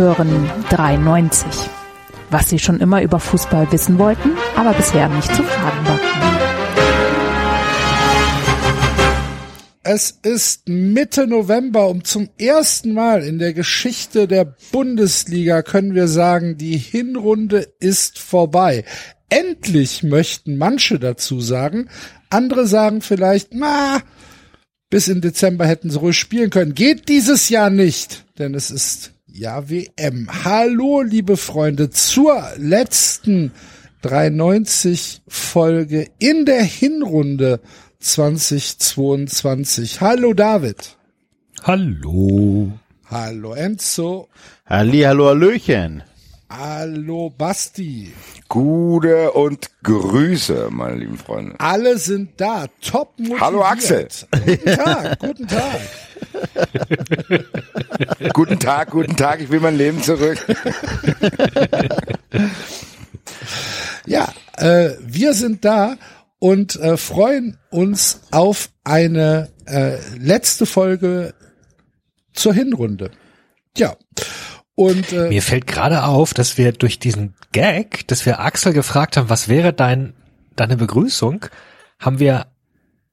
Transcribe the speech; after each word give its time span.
Hören 0.00 0.50
93. 0.70 1.44
Was 2.30 2.48
Sie 2.48 2.58
schon 2.58 2.80
immer 2.80 3.02
über 3.02 3.20
Fußball 3.20 3.70
wissen 3.70 3.98
wollten, 3.98 4.30
aber 4.56 4.72
bisher 4.72 5.10
nicht 5.10 5.28
zu 5.28 5.42
fragen 5.42 5.86
war. 5.86 6.00
Es 9.82 10.18
ist 10.22 10.70
Mitte 10.70 11.26
November 11.26 11.88
und 11.88 12.06
zum 12.06 12.30
ersten 12.38 12.94
Mal 12.94 13.22
in 13.22 13.38
der 13.38 13.52
Geschichte 13.52 14.26
der 14.26 14.56
Bundesliga 14.72 15.60
können 15.60 15.94
wir 15.94 16.08
sagen, 16.08 16.56
die 16.56 16.78
Hinrunde 16.78 17.68
ist 17.78 18.18
vorbei. 18.18 18.86
Endlich 19.28 20.02
möchten 20.02 20.56
manche 20.56 20.98
dazu 20.98 21.42
sagen. 21.42 21.90
Andere 22.30 22.66
sagen 22.66 23.02
vielleicht, 23.02 23.48
na, 23.52 24.00
bis 24.88 25.08
in 25.08 25.20
Dezember 25.20 25.66
hätten 25.66 25.90
sie 25.90 25.98
ruhig 25.98 26.18
spielen 26.18 26.48
können. 26.48 26.72
Geht 26.72 27.10
dieses 27.10 27.50
Jahr 27.50 27.68
nicht, 27.68 28.24
denn 28.38 28.54
es 28.54 28.70
ist 28.70 29.12
ja 29.32 29.68
WM. 29.68 30.28
Hallo, 30.44 31.02
liebe 31.02 31.36
Freunde, 31.36 31.90
zur 31.90 32.42
letzten 32.56 33.52
93 34.02 35.22
Folge 35.28 36.08
in 36.18 36.44
der 36.44 36.62
Hinrunde 36.62 37.60
2022. 38.00 40.00
Hallo 40.00 40.32
David. 40.32 40.96
Hallo. 41.62 42.72
Hallo 43.10 43.54
Enzo. 43.54 44.28
Halli, 44.66 45.00
hallo, 45.00 45.28
Hallöchen. 45.28 46.02
Hallo 46.52 47.30
Basti. 47.30 48.12
Gute 48.48 49.30
und 49.30 49.70
Grüße, 49.84 50.66
meine 50.72 50.96
lieben 50.96 51.16
Freunde. 51.16 51.54
Alle 51.60 51.96
sind 51.96 52.40
da. 52.40 52.66
Top 52.82 53.16
motiviert. 53.18 53.40
Hallo 53.40 53.62
Axel. 53.62 54.08
Guten 54.32 54.64
Tag, 54.64 55.18
guten 55.20 55.46
Tag. 55.46 55.80
guten 58.32 58.58
Tag, 58.58 58.90
guten 58.90 59.16
Tag, 59.16 59.40
ich 59.40 59.48
will 59.50 59.60
mein 59.60 59.76
Leben 59.76 60.02
zurück. 60.02 60.44
ja, 64.06 64.28
äh, 64.56 64.90
wir 65.06 65.34
sind 65.34 65.64
da 65.64 65.98
und 66.40 66.74
äh, 66.80 66.96
freuen 66.96 67.58
uns 67.70 68.22
auf 68.32 68.70
eine 68.82 69.50
äh, 69.66 69.98
letzte 70.18 70.66
Folge 70.66 71.32
zur 72.32 72.54
Hinrunde. 72.54 73.12
Ja. 73.76 73.94
Und, 74.80 75.12
äh, 75.12 75.28
Mir 75.28 75.42
fällt 75.42 75.66
gerade 75.66 76.04
auf, 76.04 76.32
dass 76.32 76.56
wir 76.56 76.72
durch 76.72 76.98
diesen 76.98 77.34
Gag, 77.52 78.08
dass 78.08 78.24
wir 78.24 78.40
Axel 78.40 78.72
gefragt 78.72 79.18
haben, 79.18 79.28
was 79.28 79.46
wäre 79.46 79.74
dein, 79.74 80.14
deine 80.56 80.78
Begrüßung, 80.78 81.44
haben 81.98 82.18
wir 82.18 82.46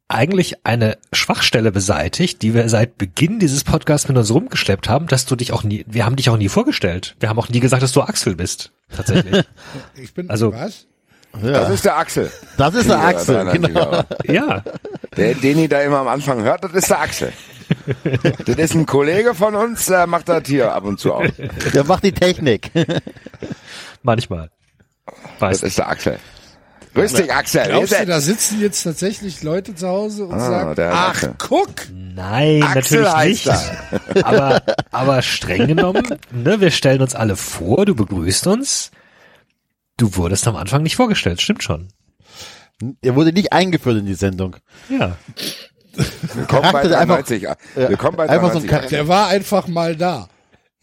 eigentlich 0.08 0.66
eine 0.66 0.98
Schwachstelle 1.12 1.74
beseitigt, 1.74 2.42
die 2.42 2.54
wir 2.54 2.70
seit 2.70 2.98
Beginn 2.98 3.40
dieses 3.40 3.66
Podcasts 3.66 4.08
mit 4.08 4.16
uns 4.16 4.32
rumgeschleppt 4.34 4.88
haben, 4.88 5.08
dass 5.08 5.26
du 5.26 5.36
dich 5.36 5.52
auch 5.52 5.64
nie, 5.64 5.84
wir 5.90 6.06
haben 6.06 6.16
dich 6.16 6.30
auch 6.30 6.38
nie 6.38 6.48
vorgestellt. 6.48 7.18
Wir 7.20 7.28
haben 7.28 7.38
auch 7.38 7.50
nie 7.50 7.60
gesagt, 7.60 7.84
dass 7.84 7.92
du 7.92 8.02
Axel 8.02 8.38
bist. 8.38 8.72
Tatsächlich. 8.96 9.44
ich 10.02 10.14
bin, 10.14 10.30
also, 10.30 10.54
was? 10.54 10.88
Ja. 11.42 11.52
Das 11.52 11.70
ist 11.70 11.86
der 11.86 11.98
Axel. 11.98 12.32
Das 12.58 12.74
ist 12.74 12.90
der 12.90 13.00
Axel, 13.00 13.46
genau. 13.52 14.04
Ja. 14.26 14.64
Der, 15.16 15.34
den 15.36 15.60
ihr 15.60 15.70
da 15.70 15.82
immer 15.82 16.00
am 16.00 16.08
Anfang 16.08 16.44
hört, 16.44 16.64
das 16.64 16.74
ist 16.74 16.90
der 16.90 17.02
Axel. 17.02 17.34
das 18.46 18.58
ist 18.58 18.76
ein 18.76 18.86
Kollege 18.86 19.34
von 19.34 19.56
uns, 19.56 19.88
der 19.88 20.08
macht 20.08 20.30
das 20.30 20.44
hier 20.46 20.74
ab 20.74 20.86
und 20.86 21.00
zu 21.00 21.14
auch. 21.14 21.26
Der 21.74 21.84
macht 21.84 22.04
die 22.04 22.14
Technik. 22.14 22.72
Manchmal. 24.04 24.50
Weiß 25.40 25.62
das 25.62 25.70
ist 25.70 25.78
der 25.78 25.90
Axel. 25.90 26.20
Grüß 26.98 27.14
dich, 27.14 27.32
Axel. 27.32 27.64
Glaubst 27.68 28.00
du, 28.00 28.06
da 28.08 28.20
sitzen 28.20 28.60
jetzt 28.60 28.82
tatsächlich 28.82 29.44
Leute 29.44 29.76
zu 29.76 29.88
Hause 29.88 30.26
und 30.26 30.34
ah, 30.34 30.40
sagen, 30.40 30.90
ach, 30.92 31.10
Axel. 31.10 31.36
guck! 31.38 31.70
Nein, 31.94 32.64
Axel 32.64 33.04
natürlich 33.04 33.46
nicht. 33.46 34.24
aber, 34.24 34.64
aber 34.92 35.22
streng 35.22 35.68
genommen, 35.68 36.08
ne, 36.32 36.60
wir 36.60 36.72
stellen 36.72 37.02
uns 37.02 37.14
alle 37.14 37.36
vor, 37.36 37.86
du 37.86 37.94
begrüßt 37.94 38.48
uns. 38.48 38.90
Du 39.98 40.16
wurdest 40.16 40.48
am 40.48 40.56
Anfang 40.56 40.84
nicht 40.84 40.96
vorgestellt, 40.96 41.42
stimmt 41.42 41.64
schon. 41.64 41.88
Er 43.02 43.16
wurde 43.16 43.34
nicht 43.34 43.52
eingeführt 43.52 43.98
in 43.98 44.06
die 44.06 44.14
Sendung. 44.14 44.56
Ja. 44.90 45.18
Willkommen 46.36 46.72
bei 46.72 46.88
93. 46.88 47.50
Einfach, 47.50 47.66
Willkommen 47.76 48.18
bei 48.18 48.30
einfach 48.30 48.54
so 48.54 48.60
ein 48.60 48.68
Charakter. 48.68 48.90
Der 48.90 49.08
war 49.08 49.28
einfach 49.28 49.68
mal 49.68 49.96
da. 49.96 50.30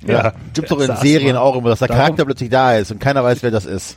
Ja, 0.05 0.25
ja. 0.25 0.35
gibt 0.53 0.69
doch 0.73 0.81
in 0.81 0.97
Serien 0.97 1.37
auch 1.37 1.55
immer, 1.55 1.71
dass 1.71 1.79
der 1.79 1.89
Charakter 1.89 2.17
Darum. 2.17 2.27
plötzlich 2.27 2.51
da 2.51 2.77
ist 2.77 2.91
und 2.91 2.99
keiner 2.99 3.23
weiß, 3.23 3.45
wer 3.45 3.53
das 3.53 3.65
ist. 3.65 3.97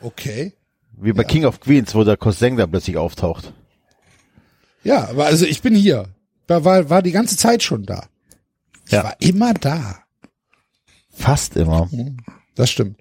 Okay. 0.00 0.52
Wie 0.92 1.12
bei 1.12 1.22
ja. 1.22 1.28
King 1.28 1.44
of 1.44 1.60
Queens, 1.60 1.94
wo 1.94 2.02
der 2.02 2.16
Cousin 2.16 2.56
da 2.56 2.66
plötzlich 2.66 2.96
auftaucht. 2.96 3.52
Ja, 4.82 5.08
aber 5.08 5.26
also 5.26 5.46
ich 5.46 5.62
bin 5.62 5.76
hier. 5.76 6.08
War, 6.48 6.64
war, 6.64 6.90
war 6.90 7.02
die 7.02 7.12
ganze 7.12 7.36
Zeit 7.36 7.62
schon 7.62 7.86
da. 7.86 8.08
Ich 8.86 8.92
ja. 8.92 9.04
war 9.04 9.14
immer 9.20 9.54
da. 9.54 10.00
Fast 11.12 11.56
immer. 11.56 11.88
Mhm. 11.92 12.16
Das 12.56 12.70
stimmt. 12.70 13.00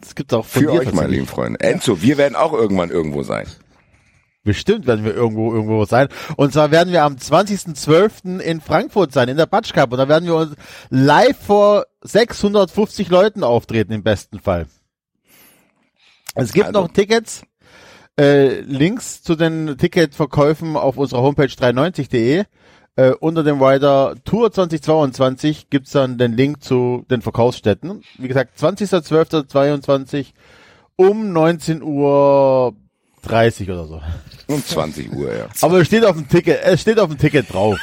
Das 0.00 0.14
gibt 0.14 0.32
auch 0.32 0.44
für 0.44 0.70
euch, 0.70 0.92
meine 0.92 1.08
lieben 1.08 1.26
Freunde. 1.26 1.60
Enzo, 1.60 2.02
wir 2.02 2.18
werden 2.18 2.36
auch 2.36 2.52
irgendwann 2.52 2.90
irgendwo 2.90 3.22
sein. 3.22 3.46
Bestimmt 4.44 4.86
werden 4.86 5.04
wir 5.04 5.14
irgendwo 5.14 5.52
irgendwo 5.52 5.84
sein. 5.84 6.08
Und 6.36 6.52
zwar 6.52 6.70
werden 6.70 6.92
wir 6.92 7.02
am 7.02 7.16
20.12. 7.16 8.38
in 8.38 8.60
Frankfurt 8.60 9.12
sein, 9.12 9.28
in 9.28 9.36
der 9.36 9.46
Batsch 9.46 9.74
Cup. 9.74 9.92
Und 9.92 9.98
da 9.98 10.08
werden 10.08 10.24
wir 10.24 10.36
uns 10.36 10.54
live 10.88 11.36
vor 11.36 11.84
650 12.02 13.10
Leuten 13.10 13.44
auftreten, 13.44 13.92
im 13.92 14.02
besten 14.02 14.38
Fall. 14.38 14.66
Es 16.34 16.52
gibt 16.52 16.68
also. 16.68 16.80
noch 16.80 16.92
Tickets. 16.92 17.42
Äh, 18.18 18.60
Links 18.60 19.22
zu 19.22 19.36
den 19.36 19.76
Ticketverkäufen 19.76 20.76
auf 20.76 20.96
unserer 20.96 21.22
Homepage 21.22 21.44
93.de. 21.46 22.44
Äh, 22.98 23.12
unter 23.20 23.44
dem 23.44 23.62
Rider 23.62 24.16
Tour 24.24 24.50
2022 24.50 25.70
gibt's 25.70 25.92
dann 25.92 26.18
den 26.18 26.32
Link 26.32 26.64
zu 26.64 27.04
den 27.08 27.22
Verkaufsstätten. 27.22 28.02
Wie 28.18 28.26
gesagt, 28.26 28.58
20.12.22 28.58 30.32
um 30.96 31.32
19 31.32 31.80
Uhr 31.80 32.74
30 33.22 33.70
oder 33.70 33.86
so. 33.86 34.02
Um 34.48 34.64
20 34.64 35.12
Uhr, 35.12 35.32
ja. 35.32 35.46
Aber 35.60 35.80
es 35.80 35.86
steht 35.86 36.04
auf 36.04 36.16
dem 36.16 36.28
Ticket, 36.28 36.58
es 36.64 36.80
steht 36.80 36.98
auf 36.98 37.08
dem 37.08 37.18
Ticket 37.18 37.52
drauf. 37.52 37.78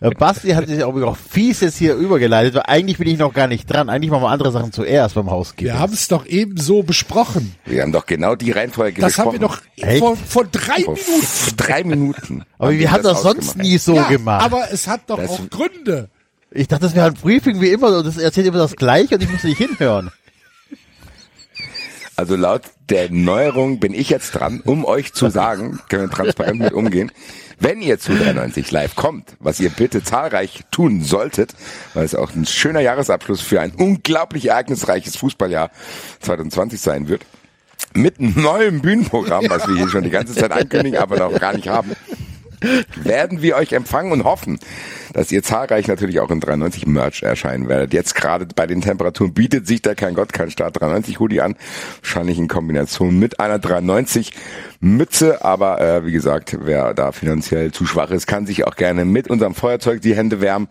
Basti 0.00 0.50
hat 0.50 0.68
sich 0.68 0.84
auch 0.84 0.94
wieder 0.94 1.12
fies 1.14 1.60
jetzt 1.60 1.76
hier 1.76 1.94
übergeleitet, 1.94 2.54
weil 2.54 2.62
eigentlich 2.66 2.98
bin 2.98 3.08
ich 3.08 3.18
noch 3.18 3.34
gar 3.34 3.48
nicht 3.48 3.66
dran. 3.66 3.88
Eigentlich 3.88 4.10
machen 4.10 4.22
wir 4.22 4.30
andere 4.30 4.52
Sachen 4.52 4.72
zuerst 4.72 5.16
beim 5.16 5.30
Hausgeben. 5.30 5.72
Wir 5.72 5.80
haben 5.80 5.92
es 5.92 6.06
doch 6.06 6.24
eben 6.24 6.56
so 6.56 6.84
besprochen. 6.84 7.56
Wir 7.64 7.82
haben 7.82 7.90
doch 7.90 8.06
genau 8.06 8.36
die 8.36 8.52
Reihenfolge 8.52 9.00
das 9.00 9.16
besprochen. 9.16 9.40
Das 9.40 9.50
haben 9.50 9.60
wir 9.88 9.98
doch 9.98 9.98
vor, 9.98 10.16
vor 10.16 10.44
drei 10.44 10.82
vor 10.84 10.94
Minuten. 10.94 11.56
Drei 11.56 11.84
Minuten. 11.84 12.44
Aber 12.58 12.70
wir 12.72 12.92
haben 12.92 13.02
das 13.02 13.22
sonst 13.22 13.56
nie 13.56 13.78
so 13.78 13.96
ja, 13.96 14.08
gemacht. 14.08 14.44
Aber 14.44 14.70
es 14.70 14.86
hat 14.86 15.02
doch 15.08 15.18
das 15.18 15.30
auch 15.30 15.50
Gründe. 15.50 16.08
Ich 16.50 16.68
dachte, 16.68 16.84
das 16.84 16.94
wäre 16.94 17.08
ein 17.08 17.14
Briefing 17.14 17.60
wie 17.60 17.70
immer 17.70 17.98
und 17.98 18.06
das 18.06 18.18
erzählt 18.18 18.46
immer 18.46 18.58
das 18.58 18.76
Gleiche 18.76 19.16
und 19.16 19.22
ich 19.22 19.30
muss 19.30 19.42
nicht 19.42 19.58
hinhören. 19.58 20.10
Also 22.18 22.34
laut 22.34 22.62
der 22.88 23.12
Neuerung 23.12 23.78
bin 23.78 23.94
ich 23.94 24.10
jetzt 24.10 24.32
dran, 24.32 24.60
um 24.64 24.84
euch 24.84 25.12
zu 25.12 25.30
sagen, 25.30 25.78
können 25.88 26.10
wir 26.10 26.10
transparent 26.10 26.58
mit 26.58 26.72
umgehen, 26.72 27.12
wenn 27.60 27.80
ihr 27.80 28.00
zu 28.00 28.12
93 28.12 28.72
live 28.72 28.96
kommt, 28.96 29.36
was 29.38 29.60
ihr 29.60 29.70
bitte 29.70 30.02
zahlreich 30.02 30.64
tun 30.72 31.04
solltet, 31.04 31.54
weil 31.94 32.04
es 32.04 32.16
auch 32.16 32.34
ein 32.34 32.44
schöner 32.44 32.80
Jahresabschluss 32.80 33.40
für 33.40 33.60
ein 33.60 33.70
unglaublich 33.70 34.46
ereignisreiches 34.48 35.14
Fußballjahr 35.14 35.70
2020 36.18 36.80
sein 36.80 37.06
wird, 37.06 37.24
mit 37.94 38.18
neuem 38.18 38.82
Bühnenprogramm, 38.82 39.44
was 39.48 39.68
wir 39.68 39.76
hier 39.76 39.88
schon 39.88 40.02
die 40.02 40.10
ganze 40.10 40.34
Zeit 40.34 40.50
ankündigen, 40.50 40.98
aber 40.98 41.18
noch 41.18 41.38
gar 41.38 41.52
nicht 41.52 41.68
haben, 41.68 41.92
werden 42.96 43.42
wir 43.42 43.56
euch 43.56 43.72
empfangen 43.72 44.12
und 44.12 44.24
hoffen, 44.24 44.58
dass 45.12 45.32
ihr 45.32 45.42
zahlreich 45.42 45.86
natürlich 45.88 46.20
auch 46.20 46.30
in 46.30 46.40
93 46.40 46.86
Merch 46.86 47.22
erscheinen 47.22 47.68
werdet. 47.68 47.92
Jetzt 47.92 48.14
gerade 48.14 48.46
bei 48.54 48.66
den 48.66 48.80
Temperaturen 48.80 49.34
bietet 49.34 49.66
sich 49.66 49.82
da 49.82 49.94
kein 49.94 50.14
Gott, 50.14 50.32
kein 50.32 50.50
Start 50.50 50.80
93 50.80 51.20
Hoodie 51.20 51.40
an. 51.40 51.56
Wahrscheinlich 52.02 52.38
in 52.38 52.48
Kombination 52.48 53.18
mit 53.18 53.40
einer 53.40 53.58
93 53.58 54.32
Mütze. 54.80 55.44
Aber 55.44 55.80
äh, 55.80 56.04
wie 56.06 56.12
gesagt, 56.12 56.56
wer 56.60 56.94
da 56.94 57.12
finanziell 57.12 57.72
zu 57.72 57.86
schwach 57.86 58.10
ist, 58.10 58.26
kann 58.26 58.46
sich 58.46 58.66
auch 58.66 58.76
gerne 58.76 59.04
mit 59.04 59.28
unserem 59.30 59.54
Feuerzeug 59.54 60.00
die 60.02 60.16
Hände 60.16 60.40
wärmen 60.40 60.68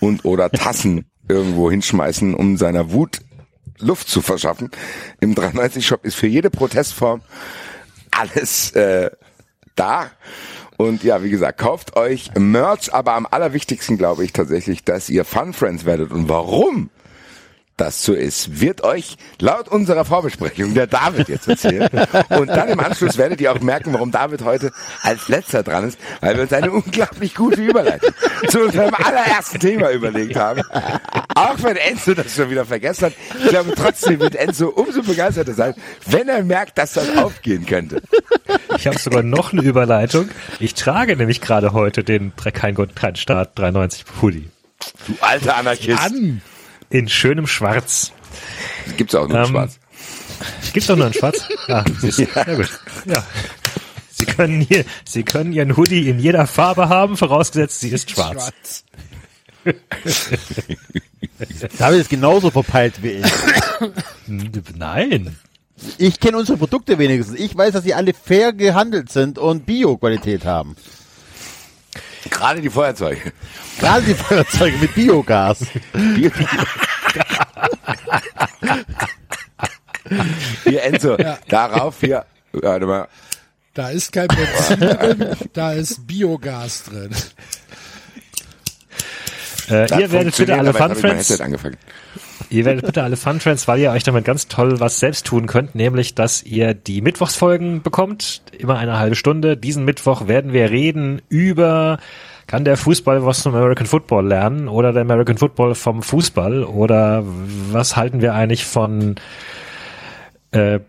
und 0.00 0.24
oder 0.24 0.50
Tassen 0.50 1.06
irgendwo 1.28 1.70
hinschmeißen, 1.70 2.34
um 2.34 2.56
seiner 2.56 2.92
Wut 2.92 3.20
Luft 3.78 4.08
zu 4.08 4.22
verschaffen. 4.22 4.70
Im 5.20 5.34
93 5.34 5.86
Shop 5.86 6.04
ist 6.04 6.14
für 6.14 6.26
jede 6.26 6.50
Protestform 6.50 7.22
alles 8.10 8.72
äh, 8.72 9.10
da. 9.74 10.10
Und 10.76 11.04
ja, 11.04 11.22
wie 11.22 11.30
gesagt, 11.30 11.58
kauft 11.58 11.96
euch 11.96 12.30
Merch, 12.36 12.92
aber 12.92 13.14
am 13.14 13.26
allerwichtigsten 13.30 13.96
glaube 13.96 14.24
ich 14.24 14.32
tatsächlich, 14.32 14.84
dass 14.84 15.08
ihr 15.08 15.24
Fun 15.24 15.52
Friends 15.52 15.84
werdet. 15.84 16.10
Und 16.10 16.28
warum? 16.28 16.90
Das 17.76 18.04
so 18.04 18.14
ist, 18.14 18.60
wird 18.60 18.84
euch 18.84 19.16
laut 19.40 19.68
unserer 19.68 20.04
Vorbesprechung 20.04 20.74
der 20.74 20.86
David 20.86 21.28
jetzt 21.28 21.48
erzählen. 21.48 21.88
Und 22.28 22.48
dann 22.48 22.68
im 22.68 22.78
Anschluss 22.78 23.18
werdet 23.18 23.40
ihr 23.40 23.52
auch 23.52 23.60
merken, 23.60 23.92
warum 23.92 24.12
David 24.12 24.44
heute 24.44 24.70
als 25.02 25.28
letzter 25.28 25.62
dran 25.62 25.88
ist, 25.88 25.98
weil 26.20 26.36
wir 26.36 26.42
uns 26.42 26.52
eine 26.52 26.70
unglaublich 26.70 27.34
gute 27.34 27.62
Überleitung 27.62 28.12
zu 28.48 28.60
unserem 28.60 28.94
allerersten 28.94 29.58
Thema 29.58 29.90
überlegt 29.90 30.36
haben. 30.36 30.62
Auch 31.34 31.62
wenn 31.62 31.76
Enzo 31.76 32.14
das 32.14 32.34
schon 32.34 32.50
wieder 32.50 32.64
vergessen 32.64 33.06
hat. 33.06 33.12
Ich 33.42 33.48
glaube 33.48 33.72
trotzdem 33.74 34.20
wird 34.20 34.36
Enzo 34.36 34.68
umso 34.68 35.02
begeisterter 35.02 35.54
sein, 35.54 35.74
wenn 36.06 36.28
er 36.28 36.44
merkt, 36.44 36.78
dass 36.78 36.92
das 36.92 37.16
aufgehen 37.16 37.66
könnte. 37.66 38.02
Ich 38.76 38.86
habe 38.86 38.98
sogar 38.98 39.22
noch 39.22 39.52
eine 39.52 39.62
Überleitung. 39.62 40.28
Ich 40.60 40.74
trage 40.74 41.16
nämlich 41.16 41.40
gerade 41.40 41.72
heute 41.72 42.04
den 42.04 42.32
Kein 42.36 42.74
Gott, 42.74 42.94
kein 42.94 43.16
Staat 43.16 43.58
93 43.58 44.04
Hoodie. 44.22 44.48
Du 45.06 45.14
alter 45.20 45.56
Anarchist. 45.56 46.00
An. 46.00 46.40
In 46.90 47.08
schönem 47.08 47.46
Schwarz. 47.46 48.12
Gibt's 48.96 49.14
auch 49.14 49.28
nur 49.28 49.38
in 49.38 49.44
Ähm, 49.44 49.50
schwarz. 49.50 49.78
Gibt's 50.72 50.86
doch 50.88 50.96
nur 50.96 51.06
in 51.06 51.12
Schwarz? 51.14 51.48
Ah. 51.68 51.84
Ja 52.02 52.54
gut. 52.54 52.68
Ja. 53.06 53.24
Sie 54.10 54.26
können 54.26 54.60
hier, 54.60 54.84
Sie 55.04 55.22
können 55.24 55.52
Ihren 55.52 55.76
Hoodie 55.76 56.08
in 56.08 56.18
jeder 56.18 56.46
Farbe 56.46 56.88
haben, 56.88 57.16
vorausgesetzt 57.16 57.80
sie 57.80 57.88
ist 57.88 58.10
schwarz. 58.10 58.52
David 61.78 62.00
ist 62.00 62.10
genauso 62.10 62.50
verpeilt 62.50 63.02
wie 63.02 63.22
ich. 63.22 63.32
Nein. 64.76 65.36
Ich 65.98 66.20
kenne 66.20 66.38
unsere 66.38 66.58
Produkte 66.58 66.98
wenigstens. 66.98 67.38
Ich 67.38 67.56
weiß, 67.56 67.72
dass 67.72 67.84
sie 67.84 67.94
alle 67.94 68.12
fair 68.14 68.52
gehandelt 68.52 69.10
sind 69.10 69.38
und 69.38 69.66
Bio-Qualität 69.66 70.44
haben. 70.44 70.76
Gerade 72.30 72.60
die 72.60 72.70
Feuerzeuge. 72.70 73.32
Gerade 73.78 74.02
die 74.02 74.14
Feuerzeuge 74.14 74.76
mit 74.78 74.94
Biogas. 74.94 75.58
Hier, 76.16 76.32
hier 80.64 80.82
Enzo, 80.82 81.16
darauf 81.48 82.00
hier, 82.00 82.24
warte 82.52 82.86
mal, 82.86 83.08
Da 83.74 83.88
ist 83.90 84.12
kein 84.12 84.28
Benzin 84.28 84.80
drin, 84.80 85.36
da 85.52 85.72
ist 85.72 86.06
Biogas 86.06 86.84
drin. 86.84 87.10
Äh, 89.68 90.00
ihr 90.00 90.12
werdet 90.12 90.36
bitte 90.36 90.54
alle 90.58 90.74
Fun 90.74 90.94
Friends, 90.94 91.28
Headset 91.30 91.42
angefangen. 91.42 91.76
Ihr 92.50 92.64
werdet 92.64 92.86
bitte 92.86 93.02
alle 93.02 93.16
Fun 93.16 93.40
Friends, 93.40 93.68
weil 93.68 93.80
ihr 93.80 93.90
euch 93.90 94.02
damit 94.02 94.24
ganz 94.24 94.48
toll 94.48 94.80
was 94.80 94.98
selbst 94.98 95.26
tun 95.26 95.46
könnt, 95.46 95.74
nämlich, 95.74 96.14
dass 96.14 96.42
ihr 96.42 96.74
die 96.74 97.00
Mittwochsfolgen 97.00 97.82
bekommt, 97.82 98.42
immer 98.56 98.78
eine 98.78 98.98
halbe 98.98 99.16
Stunde. 99.16 99.56
Diesen 99.56 99.84
Mittwoch 99.84 100.28
werden 100.28 100.52
wir 100.52 100.70
reden 100.70 101.22
über 101.28 101.98
kann 102.46 102.64
der 102.64 102.76
Fußball 102.76 103.24
was 103.24 103.42
vom 103.42 103.54
American 103.54 103.86
Football 103.86 104.26
lernen 104.26 104.68
oder 104.68 104.92
der 104.92 105.02
American 105.02 105.38
Football 105.38 105.74
vom 105.74 106.02
Fußball 106.02 106.64
oder 106.64 107.24
was 107.24 107.96
halten 107.96 108.20
wir 108.20 108.34
eigentlich 108.34 108.64
von 108.66 109.14
äh, 110.50 110.80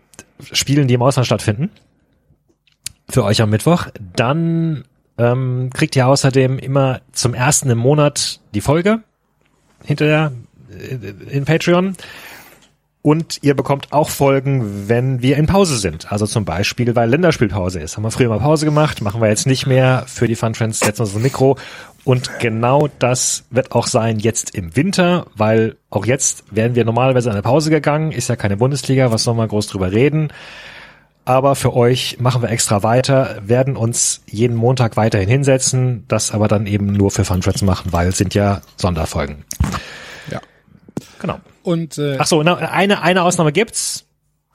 Spielen, 0.52 0.86
die 0.86 0.94
im 0.94 1.02
Ausland 1.02 1.26
stattfinden? 1.26 1.70
Für 3.08 3.24
euch 3.24 3.40
am 3.40 3.50
Mittwoch. 3.50 3.86
Dann 4.14 4.84
ähm, 5.16 5.70
kriegt 5.72 5.96
ihr 5.96 6.06
außerdem 6.06 6.58
immer 6.58 7.00
zum 7.12 7.32
ersten 7.32 7.70
im 7.70 7.78
Monat 7.78 8.40
die 8.54 8.60
Folge 8.60 9.00
hinterher 9.84 10.32
in 11.30 11.44
Patreon. 11.44 11.96
Und 13.02 13.38
ihr 13.42 13.54
bekommt 13.54 13.92
auch 13.92 14.10
Folgen, 14.10 14.88
wenn 14.88 15.22
wir 15.22 15.36
in 15.36 15.46
Pause 15.46 15.78
sind. 15.78 16.10
Also 16.10 16.26
zum 16.26 16.44
Beispiel, 16.44 16.96
weil 16.96 17.08
Länderspielpause 17.08 17.78
ist. 17.78 17.96
Haben 17.96 18.02
wir 18.02 18.10
früher 18.10 18.28
mal 18.28 18.40
Pause 18.40 18.64
gemacht, 18.64 19.00
machen 19.00 19.20
wir 19.20 19.28
jetzt 19.28 19.46
nicht 19.46 19.64
mehr. 19.64 20.02
Für 20.08 20.26
die 20.26 20.34
Fun 20.34 20.54
Friends 20.54 20.80
setzen 20.80 20.98
wir 20.98 21.04
uns 21.04 21.14
ein 21.14 21.22
Mikro. 21.22 21.56
Und 22.02 22.40
genau 22.40 22.88
das 22.98 23.44
wird 23.50 23.70
auch 23.70 23.86
sein 23.86 24.18
jetzt 24.18 24.56
im 24.56 24.74
Winter, 24.74 25.26
weil 25.36 25.76
auch 25.88 26.04
jetzt 26.04 26.44
wären 26.50 26.74
wir 26.74 26.84
normalerweise 26.84 27.28
in 27.28 27.34
eine 27.34 27.42
Pause 27.42 27.70
gegangen. 27.70 28.10
Ist 28.10 28.28
ja 28.28 28.34
keine 28.34 28.56
Bundesliga, 28.56 29.12
was 29.12 29.22
soll 29.22 29.34
man 29.34 29.46
groß 29.46 29.68
drüber 29.68 29.92
reden? 29.92 30.32
Aber 31.24 31.54
für 31.54 31.74
euch 31.74 32.18
machen 32.18 32.42
wir 32.42 32.50
extra 32.50 32.82
weiter, 32.82 33.36
werden 33.40 33.76
uns 33.76 34.22
jeden 34.26 34.56
Montag 34.56 34.96
weiterhin 34.96 35.28
hinsetzen, 35.28 36.04
das 36.08 36.32
aber 36.32 36.48
dann 36.48 36.66
eben 36.66 36.92
nur 36.92 37.12
für 37.12 37.24
Fun 37.24 37.42
Friends 37.42 37.62
machen, 37.62 37.92
weil 37.92 38.08
es 38.08 38.18
sind 38.18 38.34
ja 38.34 38.62
Sonderfolgen. 38.76 39.44
Genau. 41.20 41.40
Und 41.62 41.98
äh, 41.98 42.16
Ach 42.18 42.26
so, 42.26 42.42
na, 42.42 42.56
eine, 42.56 43.02
eine 43.02 43.22
Ausnahme 43.22 43.52
gibt's. 43.52 44.04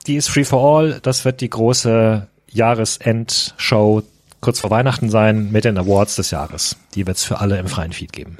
Die 0.08 0.16
ist 0.16 0.30
Free 0.30 0.46
for 0.46 0.80
All. 0.80 1.00
Das 1.02 1.26
wird 1.26 1.42
die 1.42 1.50
große 1.50 2.28
Jahresendshow 2.50 4.04
kurz 4.42 4.60
vor 4.60 4.72
Weihnachten 4.72 5.10
sein 5.10 5.52
mit 5.52 5.66
den 5.66 5.78
Awards 5.78 6.16
des 6.16 6.32
Jahres. 6.32 6.76
Die 6.96 7.06
wird's 7.06 7.24
für 7.24 7.40
alle 7.40 7.60
im 7.60 7.68
freien 7.68 7.94
Feed 7.94 8.12
geben. 8.12 8.38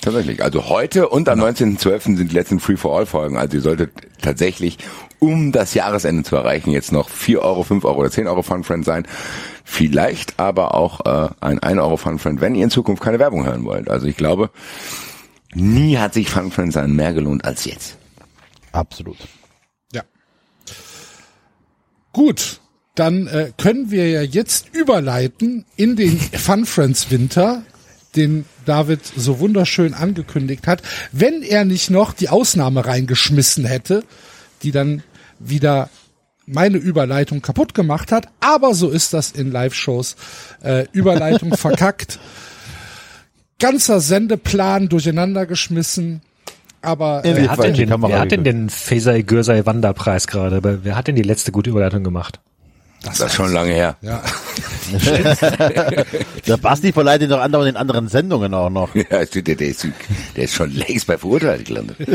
Tatsächlich. 0.00 0.42
Also 0.42 0.68
heute 0.68 1.08
und 1.08 1.30
am 1.30 1.40
19.12. 1.40 2.16
sind 2.16 2.30
die 2.30 2.34
letzten 2.34 2.60
Free-for-All-Folgen. 2.60 3.38
Also 3.38 3.56
ihr 3.56 3.62
solltet 3.62 3.92
tatsächlich, 4.20 4.76
um 5.18 5.50
das 5.50 5.72
Jahresende 5.72 6.24
zu 6.24 6.36
erreichen, 6.36 6.72
jetzt 6.72 6.92
noch 6.92 7.08
4 7.08 7.40
Euro, 7.40 7.62
5 7.62 7.84
Euro 7.86 8.00
oder 8.00 8.10
10 8.10 8.26
Euro 8.26 8.42
Fun-Friend 8.42 8.84
sein. 8.84 9.06
Vielleicht 9.64 10.38
aber 10.38 10.74
auch 10.74 11.06
äh, 11.06 11.30
ein 11.40 11.58
1 11.58 11.80
Euro 11.80 11.96
Fun-Friend, 11.96 12.42
wenn 12.42 12.54
ihr 12.54 12.64
in 12.64 12.70
Zukunft 12.70 13.02
keine 13.02 13.18
Werbung 13.18 13.46
hören 13.46 13.64
wollt. 13.64 13.88
Also 13.88 14.06
ich 14.06 14.18
glaube, 14.18 14.50
nie 15.54 15.98
hat 15.98 16.14
sich 16.14 16.30
Fun-Friend 16.30 16.72
sein 16.72 16.94
mehr 16.94 17.12
gelohnt 17.12 17.44
als 17.44 17.64
jetzt. 17.64 17.96
Absolut. 18.72 19.18
Ja. 19.92 20.02
Gut, 22.12 22.60
dann 22.94 23.26
äh, 23.26 23.52
können 23.56 23.90
wir 23.90 24.08
ja 24.08 24.22
jetzt 24.22 24.74
überleiten 24.74 25.64
in 25.76 25.96
den 25.96 26.18
Fun 26.18 26.64
Friends 26.64 27.10
Winter, 27.10 27.62
den 28.14 28.44
David 28.64 29.00
so 29.04 29.40
wunderschön 29.40 29.94
angekündigt 29.94 30.66
hat, 30.66 30.82
wenn 31.10 31.42
er 31.42 31.64
nicht 31.64 31.90
noch 31.90 32.12
die 32.12 32.28
Ausnahme 32.28 32.86
reingeschmissen 32.86 33.64
hätte, 33.64 34.04
die 34.62 34.70
dann 34.70 35.02
wieder 35.40 35.90
meine 36.46 36.78
Überleitung 36.78 37.42
kaputt 37.42 37.74
gemacht 37.74 38.12
hat. 38.12 38.28
Aber 38.40 38.74
so 38.74 38.90
ist 38.90 39.12
das 39.12 39.32
in 39.32 39.50
Live-Shows. 39.50 40.16
Äh, 40.62 40.86
Überleitung 40.92 41.56
verkackt. 41.56 42.18
Ganzer 43.60 44.00
Sendeplan 44.00 44.88
durcheinander 44.88 45.46
geschmissen. 45.46 46.20
Aber 46.82 47.24
In 47.24 47.36
äh, 47.36 47.42
Wer 47.42 47.50
hat, 47.50 47.62
denn 47.64 47.74
den, 47.74 47.88
wer 48.02 48.20
hat 48.20 48.30
denn 48.30 48.44
den 48.44 48.68
Fesai 48.68 49.22
Gürsei 49.22 49.64
Wanderpreis 49.64 50.26
gerade? 50.26 50.62
Wer- 50.62 50.84
Wer 50.84 50.96
hat 50.96 51.08
denn 51.08 51.16
die 51.16 51.22
letzte 51.22 51.50
gute 51.52 51.70
Überleitung 51.70 52.04
gemacht? 52.04 52.40
Das 53.04 53.20
ist 53.20 53.34
schon 53.34 53.52
lange 53.52 53.72
her. 53.72 53.96
ja. 54.00 54.22
Der 56.46 56.56
Basti 56.58 56.92
verleiht 56.92 57.20
ihn 57.22 57.28
doch 57.30 57.40
andauernd 57.40 57.70
in 57.70 57.76
anderen 57.76 58.08
Sendungen 58.08 58.52
auch 58.54 58.70
noch. 58.70 58.94
Ja, 59.10 59.24
der, 59.24 59.42
der, 59.42 59.60
ist, 59.68 59.86
der 60.36 60.44
ist 60.44 60.54
schon 60.54 60.70
längst 60.72 61.06
bei 61.06 61.16
Verurteilt 61.18 61.66
gelandet. 61.66 61.96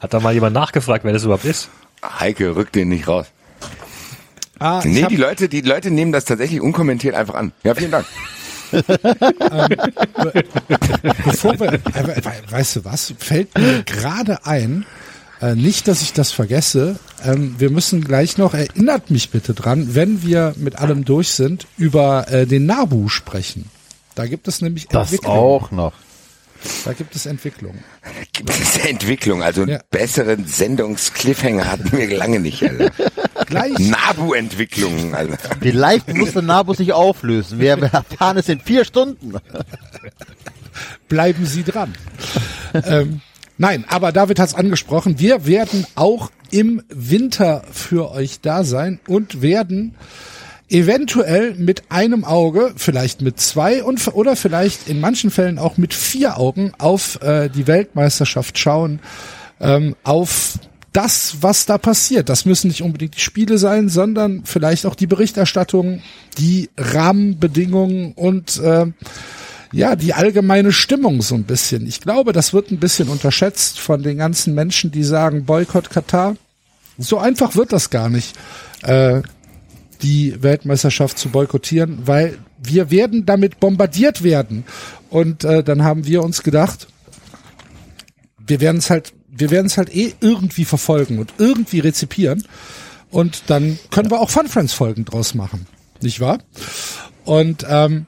Hat 0.00 0.14
da 0.14 0.20
mal 0.20 0.32
jemand 0.32 0.54
nachgefragt, 0.54 1.04
wer 1.04 1.12
das 1.12 1.24
überhaupt 1.24 1.44
ist? 1.44 1.68
Heike 2.02 2.56
rückt 2.56 2.74
den 2.74 2.88
nicht 2.88 3.06
raus. 3.08 3.26
Ah, 4.60 4.80
Nee, 4.84 5.06
die 5.08 5.16
Leute, 5.16 5.48
die 5.48 5.62
Leute 5.62 5.90
nehmen 5.90 6.12
das 6.12 6.24
tatsächlich 6.26 6.60
unkommentiert 6.60 7.14
einfach 7.16 7.34
an. 7.34 7.50
Ja, 7.64 7.74
vielen 7.74 7.90
Dank. 7.90 8.06
bevor 11.24 11.58
wir, 11.58 11.72
äh, 11.72 11.78
we- 12.06 12.22
weißt 12.52 12.76
du 12.76 12.84
was, 12.84 13.14
fällt 13.18 13.56
mir 13.58 13.82
gerade 13.84 14.46
ein, 14.46 14.86
äh, 15.40 15.54
nicht, 15.54 15.88
dass 15.88 16.02
ich 16.02 16.12
das 16.12 16.30
vergesse, 16.32 16.98
ähm, 17.24 17.54
wir 17.58 17.70
müssen 17.70 18.04
gleich 18.04 18.38
noch, 18.38 18.54
erinnert 18.54 19.10
mich 19.10 19.30
bitte 19.30 19.54
dran, 19.54 19.94
wenn 19.94 20.22
wir 20.22 20.54
mit 20.56 20.76
allem 20.78 21.04
durch 21.04 21.30
sind, 21.30 21.66
über 21.78 22.28
äh, 22.30 22.46
den 22.46 22.66
Nabu 22.66 23.08
sprechen. 23.08 23.66
Da 24.14 24.26
gibt 24.26 24.46
es 24.48 24.60
nämlich 24.60 24.86
Das 24.88 25.10
Entwicklungen. 25.10 25.38
auch 25.38 25.70
noch. 25.70 25.92
Da 26.84 26.92
gibt 26.92 27.14
es 27.16 27.26
Entwicklungen. 27.26 27.82
Gibt 28.32 28.50
es 28.50 28.76
Entwicklung, 28.78 29.42
also 29.42 29.62
einen 29.62 29.70
Ja. 29.72 29.80
besseren 29.90 30.46
Sendungscliffhanger 30.46 31.70
hatten 31.70 31.92
wir 31.96 32.16
lange 32.16 32.40
nicht, 32.40 32.62
Alter. 32.62 32.90
Gleich, 33.46 33.78
Nabu-Entwicklung, 33.78 35.14
Alter. 35.14 35.38
Vielleicht 35.60 36.12
muss 36.14 36.32
der 36.32 36.42
Nabu 36.42 36.74
sich 36.74 36.92
auflösen. 36.92 37.58
Wir 37.58 37.78
erfahren 37.78 38.36
es 38.38 38.48
in 38.48 38.60
vier 38.60 38.84
Stunden. 38.84 39.34
bleiben 41.08 41.46
Sie 41.46 41.64
dran. 41.64 41.94
ähm, 42.74 43.20
nein, 43.58 43.84
aber 43.88 44.12
David 44.12 44.38
hat 44.38 44.48
es 44.50 44.54
angesprochen. 44.54 45.18
Wir 45.18 45.46
werden 45.46 45.86
auch 45.94 46.30
im 46.50 46.82
Winter 46.88 47.62
für 47.72 48.10
euch 48.10 48.40
da 48.40 48.64
sein 48.64 49.00
und 49.06 49.42
werden 49.42 49.94
eventuell 50.70 51.54
mit 51.54 51.90
einem 51.90 52.24
Auge, 52.24 52.72
vielleicht 52.76 53.22
mit 53.22 53.40
zwei 53.40 53.82
und 53.82 54.06
oder 54.14 54.36
vielleicht 54.36 54.88
in 54.88 55.00
manchen 55.00 55.30
Fällen 55.30 55.58
auch 55.58 55.76
mit 55.76 55.92
vier 55.92 56.38
Augen 56.38 56.72
auf 56.78 57.20
äh, 57.22 57.48
die 57.48 57.66
Weltmeisterschaft 57.66 58.56
schauen, 58.58 59.00
ähm, 59.60 59.96
auf 60.04 60.58
das, 60.92 61.36
was 61.40 61.66
da 61.66 61.78
passiert. 61.78 62.28
Das 62.28 62.44
müssen 62.44 62.68
nicht 62.68 62.82
unbedingt 62.82 63.16
die 63.16 63.20
Spiele 63.20 63.58
sein, 63.58 63.88
sondern 63.88 64.42
vielleicht 64.44 64.86
auch 64.86 64.94
die 64.94 65.06
Berichterstattung, 65.06 66.02
die 66.38 66.70
Rahmenbedingungen 66.76 68.12
und 68.12 68.58
äh, 68.58 68.86
ja, 69.72 69.94
die 69.94 70.14
allgemeine 70.14 70.72
Stimmung 70.72 71.22
so 71.22 71.36
ein 71.36 71.44
bisschen. 71.44 71.86
Ich 71.86 72.00
glaube, 72.00 72.32
das 72.32 72.52
wird 72.52 72.70
ein 72.70 72.80
bisschen 72.80 73.08
unterschätzt 73.08 73.78
von 73.78 74.02
den 74.02 74.18
ganzen 74.18 74.54
Menschen, 74.54 74.90
die 74.90 75.04
sagen, 75.04 75.44
Boykott 75.44 75.90
Katar. 75.90 76.36
So 76.98 77.18
einfach 77.18 77.54
wird 77.54 77.72
das 77.72 77.90
gar 77.90 78.08
nicht, 78.08 78.34
äh, 78.82 79.22
die 80.02 80.42
Weltmeisterschaft 80.42 81.18
zu 81.18 81.28
boykottieren, 81.28 82.06
weil 82.06 82.38
wir 82.62 82.90
werden 82.90 83.26
damit 83.26 83.60
bombardiert 83.60 84.22
werden. 84.22 84.64
Und 85.08 85.44
äh, 85.44 85.62
dann 85.62 85.84
haben 85.84 86.06
wir 86.06 86.22
uns 86.22 86.42
gedacht, 86.42 86.86
wir 88.38 88.60
werden 88.60 88.78
es 88.78 88.90
halt, 88.90 89.12
wir 89.28 89.50
werden 89.50 89.66
es 89.66 89.76
halt 89.76 89.94
eh 89.94 90.14
irgendwie 90.20 90.64
verfolgen 90.64 91.18
und 91.18 91.34
irgendwie 91.38 91.80
rezipieren. 91.80 92.44
Und 93.10 93.44
dann 93.48 93.78
können 93.90 94.10
wir 94.10 94.20
auch 94.20 94.30
Fun 94.30 94.48
Friends 94.48 94.72
Folgen 94.72 95.04
draus 95.04 95.34
machen. 95.34 95.66
Nicht 96.00 96.20
wahr? 96.20 96.38
Und 97.24 97.66
ähm, 97.68 98.06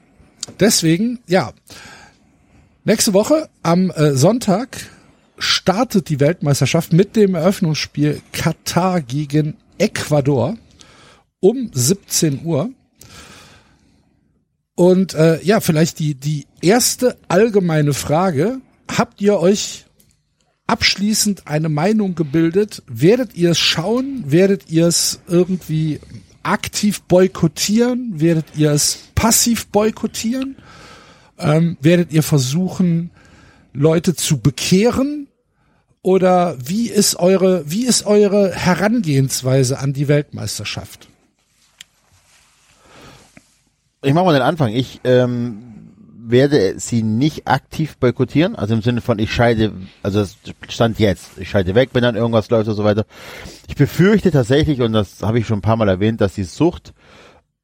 deswegen, 0.59 1.19
ja, 1.27 1.53
nächste 2.83 3.13
Woche 3.13 3.49
am 3.61 3.91
äh, 3.91 4.15
Sonntag 4.15 4.77
startet 5.37 6.09
die 6.09 6.19
Weltmeisterschaft 6.19 6.93
mit 6.93 7.15
dem 7.15 7.35
Eröffnungsspiel 7.35 8.21
Katar 8.31 9.01
gegen 9.01 9.55
Ecuador. 9.77 10.57
Um 11.43 11.69
17 11.73 12.45
Uhr. 12.45 12.69
Und 14.75 15.13
äh, 15.13 15.43
ja, 15.43 15.59
vielleicht 15.59 15.99
die, 15.99 16.15
die 16.15 16.47
erste 16.61 17.17
allgemeine 17.27 17.93
Frage. 17.93 18.61
Habt 18.89 19.19
ihr 19.21 19.37
euch 19.37 19.85
abschließend 20.67 21.45
eine 21.45 21.67
Meinung 21.67 22.15
gebildet? 22.15 22.81
Werdet 22.87 23.35
ihr 23.35 23.51
es 23.51 23.59
schauen? 23.59 24.23
Werdet 24.25 24.71
ihr 24.71 24.87
es 24.87 25.19
irgendwie 25.27 25.99
aktiv 26.43 27.01
boykottieren? 27.03 28.21
Werdet 28.21 28.45
ihr 28.55 28.71
es 28.71 28.99
passiv 29.13 29.67
boykottieren? 29.67 30.55
Ähm, 31.37 31.77
werdet 31.81 32.13
ihr 32.13 32.23
versuchen, 32.23 33.11
Leute 33.73 34.15
zu 34.15 34.39
bekehren? 34.39 35.27
Oder 36.01 36.57
wie 36.65 36.89
ist 36.89 37.17
eure, 37.17 37.69
wie 37.69 37.85
ist 37.85 38.05
eure 38.05 38.53
Herangehensweise 38.53 39.79
an 39.79 39.91
die 39.91 40.07
Weltmeisterschaft? 40.07 41.09
Ich 44.03 44.13
mache 44.13 44.25
mal 44.25 44.33
den 44.33 44.41
Anfang. 44.41 44.73
Ich 44.73 44.99
ähm, 45.05 45.73
werde 46.25 46.77
sie 46.77 47.03
nicht 47.03 47.47
aktiv 47.47 47.97
boykottieren, 47.97 48.55
also 48.55 48.73
im 48.73 48.81
Sinne 48.81 49.01
von 49.01 49.19
ich 49.19 49.31
scheide, 49.31 49.71
also 50.01 50.19
das 50.19 50.37
stand 50.69 50.99
jetzt, 50.99 51.37
ich 51.37 51.49
scheide 51.49 51.75
weg, 51.75 51.89
wenn 51.93 52.03
dann 52.03 52.15
irgendwas 52.15 52.49
läuft 52.49 52.67
und 52.69 52.75
so 52.75 52.83
weiter. 52.83 53.05
Ich 53.67 53.75
befürchte 53.75 54.31
tatsächlich, 54.31 54.81
und 54.81 54.93
das 54.93 55.21
habe 55.21 55.39
ich 55.39 55.47
schon 55.47 55.59
ein 55.59 55.63
paar 55.63 55.77
Mal 55.77 55.89
erwähnt, 55.89 56.21
dass 56.21 56.35
die 56.35 56.43
Sucht 56.43 56.93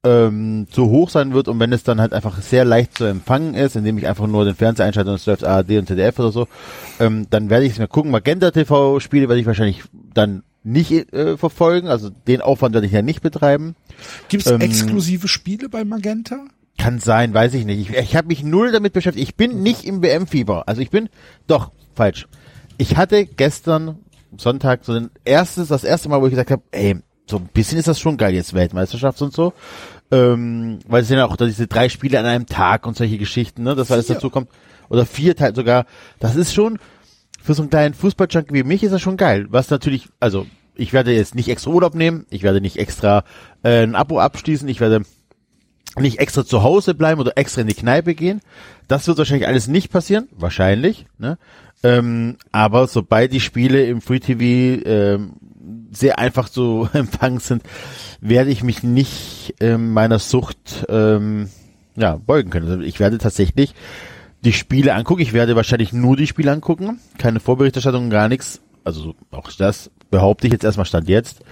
ähm, 0.02 0.66
zu 0.70 0.88
hoch 0.88 1.10
sein 1.10 1.34
wird 1.34 1.48
und 1.48 1.60
wenn 1.60 1.72
es 1.72 1.82
dann 1.82 2.00
halt 2.00 2.14
einfach 2.14 2.40
sehr 2.40 2.64
leicht 2.64 2.96
zu 2.96 3.04
empfangen 3.04 3.54
ist, 3.54 3.76
indem 3.76 3.98
ich 3.98 4.06
einfach 4.06 4.26
nur 4.26 4.44
den 4.44 4.54
Fernseher 4.54 4.86
einschalte 4.86 5.10
und 5.10 5.16
es 5.16 5.26
läuft 5.26 5.44
ARD 5.44 5.72
und 5.72 5.88
ZDF 5.88 6.18
oder 6.18 6.32
so, 6.32 6.48
ähm, 7.00 7.26
dann 7.28 7.50
werde 7.50 7.66
ich 7.66 7.72
es 7.72 7.78
mir 7.78 7.88
gucken. 7.88 8.10
Magenta 8.10 8.50
TV 8.50 8.98
Spiele 9.00 9.28
werde 9.28 9.40
ich 9.40 9.46
wahrscheinlich 9.46 9.82
dann 10.14 10.42
nicht 10.62 11.12
äh, 11.12 11.36
verfolgen, 11.36 11.88
also 11.88 12.10
den 12.10 12.40
Aufwand 12.40 12.74
werde 12.74 12.86
ich 12.86 12.92
ja 12.92 13.02
nicht 13.02 13.22
betreiben. 13.22 13.76
Gibt 14.28 14.46
es 14.46 14.52
ähm, 14.52 14.60
exklusive 14.60 15.28
Spiele 15.28 15.68
bei 15.68 15.84
Magenta? 15.84 16.44
Kann 16.78 16.98
sein, 16.98 17.34
weiß 17.34 17.54
ich 17.54 17.64
nicht. 17.64 17.90
Ich, 17.90 17.96
ich 17.96 18.16
habe 18.16 18.28
mich 18.28 18.42
null 18.42 18.72
damit 18.72 18.92
beschäftigt. 18.92 19.28
Ich 19.28 19.36
bin 19.36 19.62
nicht 19.62 19.84
im 19.84 20.02
WM-Fieber. 20.02 20.68
Also 20.68 20.80
ich 20.80 20.90
bin, 20.90 21.08
doch, 21.46 21.72
falsch. 21.94 22.26
Ich 22.78 22.96
hatte 22.96 23.26
gestern 23.26 23.98
Sonntag 24.36 24.84
so 24.84 24.92
ein 24.92 25.10
erstes, 25.24 25.68
das 25.68 25.84
erste 25.84 26.08
Mal, 26.08 26.20
wo 26.20 26.26
ich 26.26 26.30
gesagt 26.30 26.50
habe, 26.50 26.62
ey, 26.70 26.96
so 27.28 27.36
ein 27.36 27.48
bisschen 27.52 27.78
ist 27.78 27.88
das 27.88 28.00
schon 28.00 28.16
geil 28.16 28.34
jetzt 28.34 28.54
Weltmeisterschaft 28.54 29.20
und 29.22 29.32
so. 29.32 29.52
Ähm, 30.10 30.80
weil 30.88 31.02
es 31.02 31.08
sind 31.08 31.18
ja 31.18 31.26
auch 31.26 31.36
diese 31.36 31.66
drei 31.66 31.88
Spiele 31.88 32.18
an 32.18 32.26
einem 32.26 32.46
Tag 32.46 32.86
und 32.86 32.96
solche 32.96 33.18
Geschichten, 33.18 33.62
ne, 33.62 33.76
dass 33.76 33.92
alles 33.92 34.08
dazu 34.08 34.30
kommt. 34.30 34.48
Oder 34.88 35.06
vier 35.06 35.36
Teile 35.36 35.54
sogar. 35.54 35.86
Das 36.18 36.34
ist 36.34 36.52
schon, 36.52 36.78
für 37.42 37.54
so 37.54 37.62
einen 37.62 37.70
kleinen 37.70 37.94
Fußballjunkie 37.94 38.54
wie 38.54 38.62
mich 38.62 38.82
ist 38.82 38.92
das 38.92 39.00
schon 39.00 39.16
geil. 39.16 39.46
Was 39.50 39.70
natürlich, 39.70 40.08
also 40.20 40.46
ich 40.74 40.92
werde 40.92 41.12
jetzt 41.12 41.34
nicht 41.34 41.48
extra 41.48 41.70
Urlaub 41.70 41.94
nehmen, 41.94 42.26
ich 42.30 42.42
werde 42.42 42.60
nicht 42.60 42.78
extra 42.78 43.24
äh, 43.62 43.82
ein 43.82 43.94
Abo 43.94 44.18
abschließen, 44.18 44.68
ich 44.68 44.80
werde 44.80 45.02
nicht 45.98 46.20
extra 46.20 46.44
zu 46.44 46.62
Hause 46.62 46.94
bleiben 46.94 47.20
oder 47.20 47.36
extra 47.36 47.62
in 47.62 47.66
die 47.66 47.74
Kneipe 47.74 48.14
gehen. 48.14 48.40
Das 48.86 49.06
wird 49.06 49.18
wahrscheinlich 49.18 49.48
alles 49.48 49.66
nicht 49.66 49.90
passieren, 49.90 50.28
wahrscheinlich. 50.32 51.06
Ne? 51.18 51.38
Ähm, 51.82 52.36
aber 52.52 52.86
sobald 52.86 53.32
die 53.32 53.40
Spiele 53.40 53.84
im 53.86 54.00
Free 54.00 54.20
TV 54.20 54.82
ähm, 54.86 55.32
sehr 55.90 56.18
einfach 56.18 56.48
zu 56.48 56.88
empfangen 56.92 57.40
sind, 57.40 57.62
werde 58.20 58.50
ich 58.50 58.62
mich 58.62 58.82
nicht 58.82 59.54
ähm, 59.60 59.92
meiner 59.92 60.18
Sucht 60.18 60.86
ähm, 60.88 61.48
ja, 61.96 62.16
beugen 62.16 62.50
können. 62.50 62.68
Also 62.68 62.82
ich 62.82 63.00
werde 63.00 63.18
tatsächlich 63.18 63.74
die 64.44 64.52
Spiele 64.52 64.94
angucken. 64.94 65.22
Ich 65.22 65.32
werde 65.32 65.56
wahrscheinlich 65.56 65.92
nur 65.92 66.16
die 66.16 66.26
Spiele 66.26 66.52
angucken, 66.52 67.00
keine 67.18 67.40
Vorberichterstattung, 67.40 68.10
gar 68.10 68.28
nichts. 68.28 68.60
Also 68.84 69.14
auch 69.30 69.50
das 69.52 69.90
behaupte 70.10 70.46
ich 70.46 70.52
jetzt 70.52 70.64
erstmal 70.64 70.86
Stand 70.86 71.08
jetzt. 71.08 71.42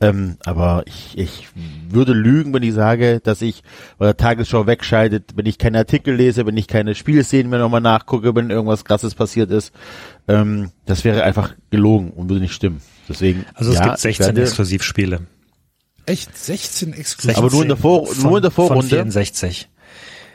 Ähm, 0.00 0.36
aber 0.44 0.84
ich, 0.86 1.18
ich 1.18 1.48
würde 1.90 2.12
lügen, 2.12 2.54
wenn 2.54 2.62
ich 2.62 2.72
sage, 2.72 3.20
dass 3.20 3.42
ich 3.42 3.62
bei 3.98 4.06
der 4.06 4.16
Tagesschau 4.16 4.66
wegscheidet, 4.66 5.32
wenn 5.34 5.46
ich 5.46 5.58
keine 5.58 5.78
Artikel 5.78 6.14
lese, 6.14 6.46
wenn 6.46 6.56
ich 6.56 6.68
keine 6.68 6.94
Spielszenen 6.94 7.50
mehr 7.50 7.58
nochmal 7.58 7.80
nachgucke, 7.80 8.34
wenn 8.36 8.50
irgendwas 8.50 8.84
krasses 8.84 9.16
passiert 9.16 9.50
ist. 9.50 9.72
Ähm, 10.28 10.70
das 10.86 11.02
wäre 11.04 11.24
einfach 11.24 11.54
gelogen 11.70 12.10
und 12.10 12.28
würde 12.28 12.40
nicht 12.40 12.54
stimmen. 12.54 12.80
Deswegen. 13.08 13.44
Also 13.54 13.72
es 13.72 13.78
ja, 13.78 13.86
gibt 13.86 13.98
16 13.98 14.26
werde, 14.26 14.42
Exklusivspiele. 14.42 15.20
Echt? 16.06 16.36
16 16.36 16.92
Exklusivspiele? 16.92 17.36
Aber 17.36 17.50
nur 17.50 17.62
in 17.62 17.68
der, 17.68 17.76
Vor 17.76 18.06
von, 18.06 18.22
nur 18.22 18.38
in 18.38 18.42
der 18.42 18.50
Vorrunde? 18.52 18.82
Von 18.82 18.88
64. 18.88 19.68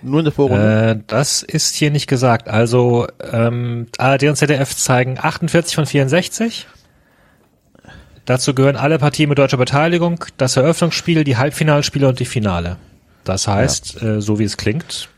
Nur 0.03 0.19
in 0.19 0.25
der 0.25 0.33
Vorrunde? 0.33 0.91
Äh, 0.99 1.03
das 1.07 1.43
ist 1.43 1.75
hier 1.75 1.91
nicht 1.91 2.07
gesagt. 2.07 2.49
Also 2.49 3.07
ähm, 3.31 3.87
ARD 3.97 4.23
und 4.23 4.35
ZDF 4.35 4.75
zeigen 4.75 5.17
48 5.19 5.75
von 5.75 5.85
64. 5.85 6.67
Dazu 8.25 8.53
gehören 8.53 8.75
alle 8.75 8.99
Partien 8.99 9.29
mit 9.29 9.37
deutscher 9.37 9.57
Beteiligung, 9.57 10.23
das 10.37 10.55
Eröffnungsspiel, 10.55 11.23
die 11.23 11.37
Halbfinalspiele 11.37 12.07
und 12.07 12.19
die 12.19 12.25
Finale. 12.25 12.77
Das 13.23 13.47
heißt, 13.47 14.01
ja. 14.01 14.15
äh, 14.15 14.21
so 14.21 14.39
wie 14.39 14.43
es 14.43 14.57
klingt, 14.57 15.09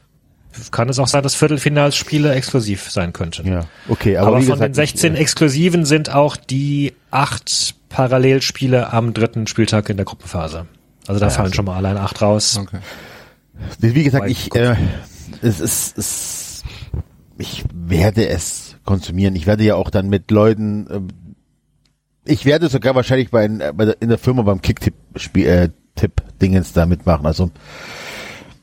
kann 0.71 0.89
es 0.89 0.99
auch 0.99 1.07
sein, 1.07 1.21
dass 1.21 1.35
Viertelfinalspiele 1.35 2.33
exklusiv 2.33 2.89
sein 2.89 3.13
könnten. 3.13 3.47
Ja, 3.47 3.65
okay. 3.89 4.17
Aber, 4.17 4.27
aber 4.27 4.37
von 4.37 4.45
gesagt, 4.45 4.61
den 4.61 4.73
16 4.73 5.13
ich, 5.13 5.19
Exklusiven 5.19 5.85
sind 5.85 6.13
auch 6.13 6.37
die 6.37 6.93
acht 7.11 7.75
Parallelspiele 7.89 8.91
am 8.91 9.13
dritten 9.13 9.47
Spieltag 9.47 9.89
in 9.89 9.97
der 9.97 10.05
Gruppenphase. 10.05 10.65
Also 11.07 11.19
da 11.19 11.27
ja, 11.27 11.29
fallen 11.29 11.45
also. 11.45 11.55
schon 11.55 11.65
mal 11.65 11.77
allein 11.77 11.97
acht 11.97 12.21
raus. 12.21 12.57
Okay. 12.59 12.79
Wie 13.79 14.03
gesagt, 14.03 14.29
ich, 14.29 14.53
äh, 14.55 14.75
es 15.41 15.59
ist, 15.59 15.97
es, 15.97 16.63
ich 17.37 17.63
werde 17.73 18.27
es 18.27 18.77
konsumieren. 18.83 19.35
Ich 19.35 19.47
werde 19.47 19.63
ja 19.63 19.75
auch 19.75 19.89
dann 19.89 20.09
mit 20.09 20.31
Leuten, 20.31 20.87
äh, 20.87 22.31
ich 22.31 22.45
werde 22.45 22.69
sogar 22.69 22.95
wahrscheinlich 22.95 23.29
bei, 23.29 23.47
bei 23.47 23.85
der, 23.85 24.01
in 24.01 24.09
der 24.09 24.17
Firma 24.17 24.41
beim 24.43 24.61
Kicktipp-Spiel, 24.61 25.47
äh, 25.47 25.69
Tipp-Dingens 25.95 26.73
da 26.73 26.85
mitmachen. 26.85 27.25
Also, 27.25 27.51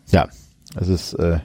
ja, 0.08 0.28
es 0.75 0.88
ist, 0.88 1.14
äh, 1.14 1.40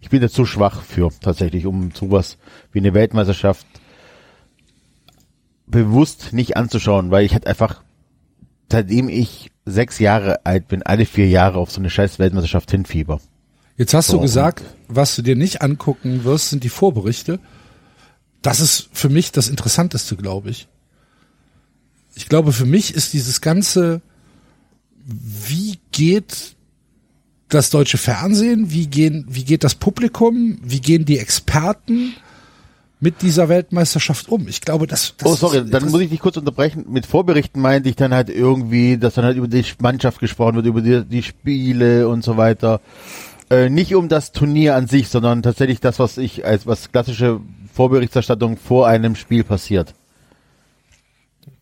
ich 0.00 0.10
bin 0.10 0.22
jetzt 0.22 0.34
zu 0.34 0.44
schwach 0.44 0.82
für 0.82 1.10
tatsächlich, 1.20 1.66
um 1.66 1.90
sowas 1.92 2.38
wie 2.72 2.80
eine 2.80 2.94
Weltmeisterschaft 2.94 3.66
bewusst 5.66 6.32
nicht 6.32 6.56
anzuschauen, 6.56 7.10
weil 7.10 7.24
ich 7.24 7.32
halt 7.32 7.46
einfach, 7.46 7.82
seitdem 8.70 9.08
ich 9.08 9.51
sechs 9.64 9.98
Jahre 9.98 10.44
alt 10.44 10.68
bin, 10.68 10.82
alle 10.82 11.06
vier 11.06 11.28
Jahre 11.28 11.58
auf 11.58 11.70
so 11.70 11.80
eine 11.80 11.90
scheiß 11.90 12.18
Weltmeisterschaft 12.18 12.70
hinfieber. 12.70 13.20
Jetzt 13.76 13.94
hast 13.94 14.08
so, 14.08 14.16
du 14.16 14.22
gesagt, 14.22 14.62
was 14.88 15.16
du 15.16 15.22
dir 15.22 15.36
nicht 15.36 15.62
angucken 15.62 16.24
wirst, 16.24 16.50
sind 16.50 16.64
die 16.64 16.68
Vorberichte. 16.68 17.38
Das 18.42 18.60
ist 18.60 18.88
für 18.92 19.08
mich 19.08 19.32
das 19.32 19.48
Interessanteste, 19.48 20.16
glaube 20.16 20.50
ich 20.50 20.68
ich 22.14 22.28
glaube, 22.28 22.52
für 22.52 22.66
mich 22.66 22.94
ist 22.94 23.12
dieses 23.12 23.40
ganze, 23.40 24.02
wie 25.04 25.78
geht 25.92 26.56
das 27.48 27.70
deutsche 27.70 27.98
Fernsehen, 27.98 28.70
wie 28.70 28.86
gehen, 28.86 29.26
wie 29.28 29.44
geht 29.44 29.64
das 29.64 29.74
Publikum, 29.74 30.58
wie 30.62 30.80
gehen 30.80 31.04
die 31.04 31.18
Experten 31.18 32.14
mit 33.02 33.20
dieser 33.20 33.48
Weltmeisterschaft 33.48 34.28
um? 34.28 34.46
Ich 34.46 34.60
glaube, 34.60 34.86
das, 34.86 35.14
das 35.18 35.28
Oh, 35.28 35.34
sorry, 35.34 35.68
dann 35.68 35.90
muss 35.90 36.00
ich 36.00 36.10
dich 36.10 36.20
kurz 36.20 36.36
unterbrechen. 36.36 36.86
Mit 36.88 37.04
Vorberichten 37.04 37.60
meinte 37.60 37.88
ich 37.88 37.96
dann 37.96 38.14
halt 38.14 38.30
irgendwie, 38.30 38.96
dass 38.96 39.14
dann 39.14 39.24
halt 39.24 39.36
über 39.36 39.48
die 39.48 39.64
Mannschaft 39.80 40.20
gesprochen 40.20 40.54
wird, 40.54 40.66
über 40.66 40.80
die, 40.80 41.04
die 41.04 41.24
Spiele 41.24 42.08
und 42.08 42.22
so 42.22 42.36
weiter. 42.36 42.80
Äh, 43.50 43.70
nicht 43.70 43.96
um 43.96 44.08
das 44.08 44.30
Turnier 44.30 44.76
an 44.76 44.86
sich, 44.86 45.08
sondern 45.08 45.42
tatsächlich 45.42 45.80
das, 45.80 45.98
was 45.98 46.16
ich 46.16 46.46
als 46.46 46.64
was 46.64 46.92
klassische 46.92 47.40
Vorberichterstattung 47.74 48.56
vor 48.56 48.86
einem 48.86 49.16
Spiel 49.16 49.42
passiert. 49.42 49.94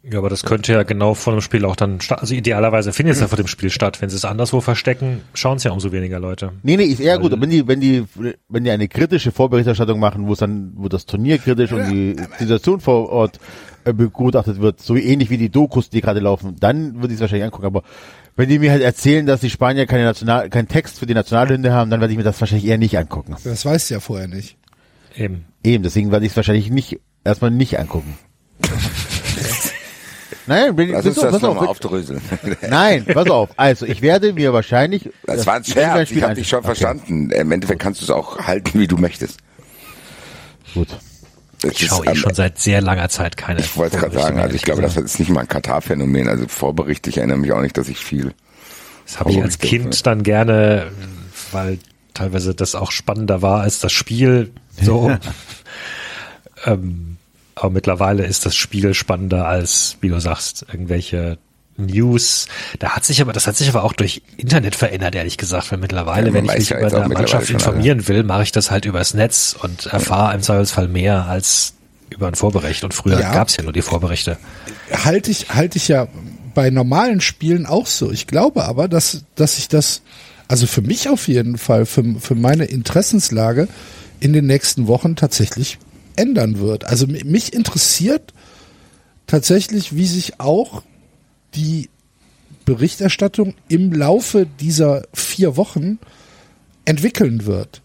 Ja, 0.02 0.18
aber 0.18 0.30
das 0.30 0.44
könnte 0.44 0.72
ja 0.72 0.82
genau 0.82 1.12
vor 1.12 1.34
dem 1.34 1.42
Spiel 1.42 1.64
auch 1.66 1.76
dann 1.76 2.00
statt. 2.00 2.20
Also 2.20 2.34
idealerweise 2.34 2.92
findet 2.92 3.16
es 3.16 3.20
ja 3.20 3.28
vor 3.28 3.36
dem 3.36 3.46
Spiel 3.46 3.68
statt. 3.68 4.00
Wenn 4.00 4.08
sie 4.08 4.16
es 4.16 4.24
anderswo 4.24 4.62
verstecken, 4.62 5.20
schauen 5.34 5.58
es 5.58 5.64
ja 5.64 5.72
umso 5.72 5.92
weniger 5.92 6.18
Leute. 6.18 6.52
Nee, 6.62 6.78
nee, 6.78 6.84
ist 6.84 7.00
eher 7.00 7.16
Weil, 7.16 7.28
gut. 7.28 7.40
Wenn 7.40 7.50
die, 7.50 7.68
wenn 7.68 7.80
die, 7.80 8.04
wenn 8.48 8.64
die 8.64 8.70
eine 8.70 8.88
kritische 8.88 9.30
Vorberichterstattung 9.30 10.00
machen, 10.00 10.26
wo 10.26 10.32
es 10.32 10.38
dann, 10.38 10.72
wo 10.76 10.88
das 10.88 11.04
Turnier 11.04 11.36
kritisch 11.36 11.72
und 11.72 11.90
die 11.90 12.16
Situation 12.38 12.80
vor 12.80 13.10
Ort 13.10 13.40
äh, 13.84 13.92
begutachtet 13.92 14.58
wird, 14.60 14.80
so 14.80 14.96
ähnlich 14.96 15.28
wie 15.28 15.36
die 15.36 15.50
Dokus, 15.50 15.90
die 15.90 16.00
gerade 16.00 16.20
laufen, 16.20 16.56
dann 16.58 16.94
würde 16.96 17.08
ich 17.08 17.14
es 17.14 17.20
wahrscheinlich 17.20 17.44
angucken. 17.44 17.66
Aber 17.66 17.82
wenn 18.36 18.48
die 18.48 18.58
mir 18.58 18.70
halt 18.70 18.82
erzählen, 18.82 19.26
dass 19.26 19.40
die 19.40 19.50
Spanier 19.50 19.84
keine 19.84 20.04
National, 20.04 20.48
keinen 20.48 20.68
Text 20.68 20.98
für 20.98 21.04
die 21.04 21.14
Nationalhymne 21.14 21.72
haben, 21.72 21.90
dann 21.90 22.00
werde 22.00 22.12
ich 22.12 22.18
mir 22.18 22.24
das 22.24 22.40
wahrscheinlich 22.40 22.66
eher 22.66 22.78
nicht 22.78 22.96
angucken. 22.96 23.36
Das 23.44 23.66
weißt 23.66 23.90
du 23.90 23.94
ja 23.94 24.00
vorher 24.00 24.28
nicht. 24.28 24.56
Eben. 25.14 25.44
Eben, 25.62 25.82
deswegen 25.82 26.10
werde 26.10 26.24
ich 26.24 26.32
es 26.32 26.36
wahrscheinlich 26.36 26.70
nicht, 26.70 27.00
erstmal 27.22 27.50
nicht 27.50 27.78
angucken. 27.78 28.16
Nein, 30.50 30.74
bin, 30.74 30.88
Lass 30.90 31.06
uns 31.06 31.14
das 31.14 31.30
pass 31.30 31.42
nochmal 31.42 31.68
aufdröseln. 31.68 32.20
Nein, 32.68 33.04
pass 33.04 33.30
auf. 33.30 33.50
Also 33.56 33.86
ich 33.86 34.02
werde 34.02 34.32
mir 34.32 34.52
wahrscheinlich. 34.52 35.08
Das, 35.24 35.36
das 35.36 35.46
war 35.46 35.54
ein 35.54 35.64
Scherz. 35.64 36.10
Ich 36.10 36.22
habe 36.24 36.34
dich 36.34 36.48
schon 36.48 36.58
okay. 36.58 36.66
verstanden. 36.66 37.30
Im 37.30 37.52
Endeffekt 37.52 37.80
kannst 37.80 38.00
du 38.00 38.04
es 38.04 38.10
auch 38.10 38.36
halten, 38.36 38.80
wie 38.80 38.88
du 38.88 38.96
möchtest. 38.96 39.38
Gut. 40.74 40.88
Ich 41.62 41.86
schaue 41.86 42.04
eh 42.04 42.16
schon 42.16 42.34
seit 42.34 42.58
sehr 42.58 42.80
langer 42.80 43.08
Zeit 43.08 43.36
keine. 43.36 43.60
Ich 43.60 43.76
wollte 43.76 43.98
gerade 43.98 44.18
sagen, 44.18 44.40
also 44.40 44.56
ich 44.56 44.62
glaube, 44.62 44.82
das 44.82 44.96
ist 44.96 45.20
nicht 45.20 45.30
mal 45.30 45.42
ein 45.42 45.48
Katar-Phänomen. 45.48 46.26
Also 46.26 46.48
Vorbericht, 46.48 47.06
ich 47.06 47.18
erinnere 47.18 47.38
mich 47.38 47.52
auch 47.52 47.60
nicht, 47.60 47.78
dass 47.78 47.88
ich 47.88 47.98
viel. 47.98 48.34
Das 49.06 49.20
habe 49.20 49.30
ich 49.30 49.40
als 49.40 49.58
Kind 49.58 50.04
dann 50.04 50.24
gerne, 50.24 50.90
weil 51.52 51.78
teilweise 52.12 52.56
das 52.56 52.74
auch 52.74 52.90
spannender 52.90 53.40
war 53.40 53.60
als 53.60 53.78
das 53.78 53.92
Spiel. 53.92 54.50
So. 54.82 55.16
ähm, 56.66 57.18
aber 57.60 57.70
mittlerweile 57.70 58.24
ist 58.24 58.46
das 58.46 58.56
Spiel 58.56 58.94
spannender 58.94 59.46
als, 59.46 59.96
wie 60.00 60.08
du 60.08 60.18
sagst, 60.20 60.66
irgendwelche 60.72 61.38
News. 61.76 62.46
Da 62.78 62.90
hat 62.90 63.04
sich 63.04 63.20
aber, 63.20 63.32
das 63.32 63.46
hat 63.46 63.56
sich 63.56 63.68
aber 63.68 63.84
auch 63.84 63.92
durch 63.92 64.22
Internet 64.36 64.76
verändert, 64.76 65.14
ehrlich 65.14 65.38
gesagt, 65.38 65.70
weil 65.72 65.78
mittlerweile, 65.78 66.28
Ja, 66.28 66.34
wenn 66.34 66.44
ich 66.44 66.54
mich 66.54 66.68
ja 66.70 66.78
über 66.78 67.02
eine 67.04 67.14
Mannschaft 67.14 67.50
informieren 67.50 68.06
will, 68.08 68.22
mache 68.22 68.42
ich 68.42 68.52
das 68.52 68.70
halt 68.70 68.84
übers 68.84 69.14
Netz 69.14 69.56
und 69.60 69.86
erfahre 69.86 70.34
im 70.34 70.42
Zweifelsfall 70.42 70.88
mehr 70.88 71.26
als 71.26 71.74
über 72.10 72.26
ein 72.28 72.34
Vorbericht. 72.34 72.84
Und 72.84 72.92
früher 72.94 73.20
Ja. 73.20 73.32
gab's 73.32 73.56
ja 73.56 73.62
nur 73.62 73.72
die 73.72 73.82
Vorberichte. 73.82 74.36
halte 74.92 75.30
ich, 75.30 75.54
halte 75.54 75.78
ich 75.78 75.88
ja 75.88 76.08
bei 76.54 76.70
normalen 76.70 77.20
Spielen 77.20 77.66
auch 77.66 77.86
so. 77.86 78.10
Ich 78.10 78.26
glaube 78.26 78.64
aber, 78.64 78.88
dass, 78.88 79.24
dass 79.36 79.56
sich 79.56 79.68
das, 79.68 80.02
also 80.48 80.66
für 80.66 80.82
mich 80.82 81.08
auf 81.08 81.28
jeden 81.28 81.56
Fall, 81.58 81.86
für, 81.86 82.04
für 82.20 82.34
meine 82.34 82.64
Interessenslage 82.64 83.68
in 84.18 84.32
den 84.32 84.46
nächsten 84.46 84.86
Wochen 84.88 85.14
tatsächlich 85.16 85.78
ändern 86.16 86.58
wird. 86.58 86.84
Also 86.84 87.06
mi- 87.06 87.24
mich 87.24 87.52
interessiert 87.52 88.32
tatsächlich, 89.26 89.94
wie 89.94 90.06
sich 90.06 90.40
auch 90.40 90.82
die 91.54 91.88
Berichterstattung 92.64 93.54
im 93.68 93.92
Laufe 93.92 94.46
dieser 94.60 95.02
vier 95.12 95.56
Wochen 95.56 95.98
entwickeln 96.84 97.46
wird. 97.46 97.82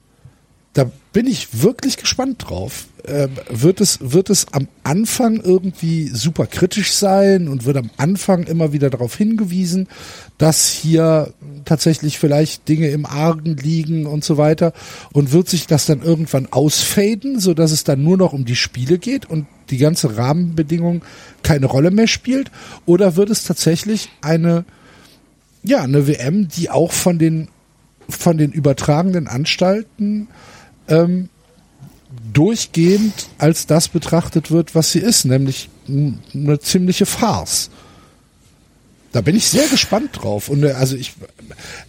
Da 0.75 0.91
bin 1.13 1.25
ich 1.25 1.63
wirklich 1.63 1.95
gespannt 1.95 2.49
drauf. 2.49 2.87
Ähm, 3.07 3.29
wird 3.49 3.79
es 3.79 3.99
wird 4.01 4.29
es 4.29 4.47
am 4.51 4.67
Anfang 4.83 5.39
irgendwie 5.39 6.09
super 6.09 6.47
kritisch 6.47 6.91
sein 6.91 7.47
und 7.47 7.63
wird 7.63 7.77
am 7.77 7.89
Anfang 7.95 8.43
immer 8.43 8.73
wieder 8.73 8.89
darauf 8.89 9.15
hingewiesen, 9.15 9.87
dass 10.37 10.67
hier 10.67 11.33
tatsächlich 11.63 12.19
vielleicht 12.19 12.67
Dinge 12.67 12.89
im 12.89 13.05
Argen 13.05 13.55
liegen 13.55 14.05
und 14.05 14.25
so 14.25 14.35
weiter 14.35 14.73
und 15.13 15.31
wird 15.31 15.47
sich 15.47 15.65
das 15.65 15.85
dann 15.85 16.01
irgendwann 16.01 16.47
ausfaden, 16.51 17.39
so 17.39 17.53
dass 17.53 17.71
es 17.71 17.85
dann 17.85 18.03
nur 18.03 18.17
noch 18.17 18.33
um 18.33 18.43
die 18.43 18.57
Spiele 18.57 18.97
geht 18.97 19.29
und 19.29 19.47
die 19.69 19.77
ganze 19.77 20.17
Rahmenbedingung 20.17 21.05
keine 21.41 21.67
Rolle 21.67 21.91
mehr 21.91 22.07
spielt 22.07 22.51
oder 22.85 23.15
wird 23.15 23.29
es 23.29 23.45
tatsächlich 23.45 24.09
eine 24.21 24.65
ja, 25.63 25.81
eine 25.81 26.05
WM, 26.05 26.49
die 26.49 26.69
auch 26.69 26.91
von 26.91 27.17
den 27.17 27.47
von 28.09 28.37
den 28.37 28.51
übertragenden 28.51 29.29
Anstalten 29.29 30.27
ähm, 30.87 31.29
durchgehend 32.33 33.27
als 33.37 33.67
das 33.67 33.87
betrachtet 33.87 34.51
wird, 34.51 34.75
was 34.75 34.91
sie 34.91 34.99
ist, 34.99 35.25
nämlich 35.25 35.69
eine 35.87 36.59
ziemliche 36.59 37.05
Farce. 37.05 37.69
Da 39.11 39.21
bin 39.21 39.35
ich 39.35 39.47
sehr 39.47 39.67
gespannt 39.67 40.09
drauf. 40.13 40.49
Und 40.49 40.63
äh, 40.63 40.71
also 40.71 40.95
ich, 40.95 41.13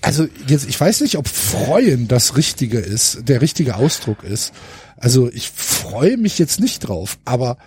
also 0.00 0.26
jetzt, 0.46 0.68
ich 0.68 0.80
weiß 0.80 1.00
nicht, 1.00 1.16
ob 1.18 1.26
freuen 1.28 2.06
das 2.08 2.36
Richtige 2.36 2.78
ist, 2.78 3.28
der 3.28 3.40
richtige 3.42 3.76
Ausdruck 3.76 4.22
ist. 4.22 4.52
Also 4.96 5.28
ich 5.32 5.50
freue 5.50 6.16
mich 6.16 6.38
jetzt 6.38 6.60
nicht 6.60 6.80
drauf, 6.80 7.18
aber 7.24 7.58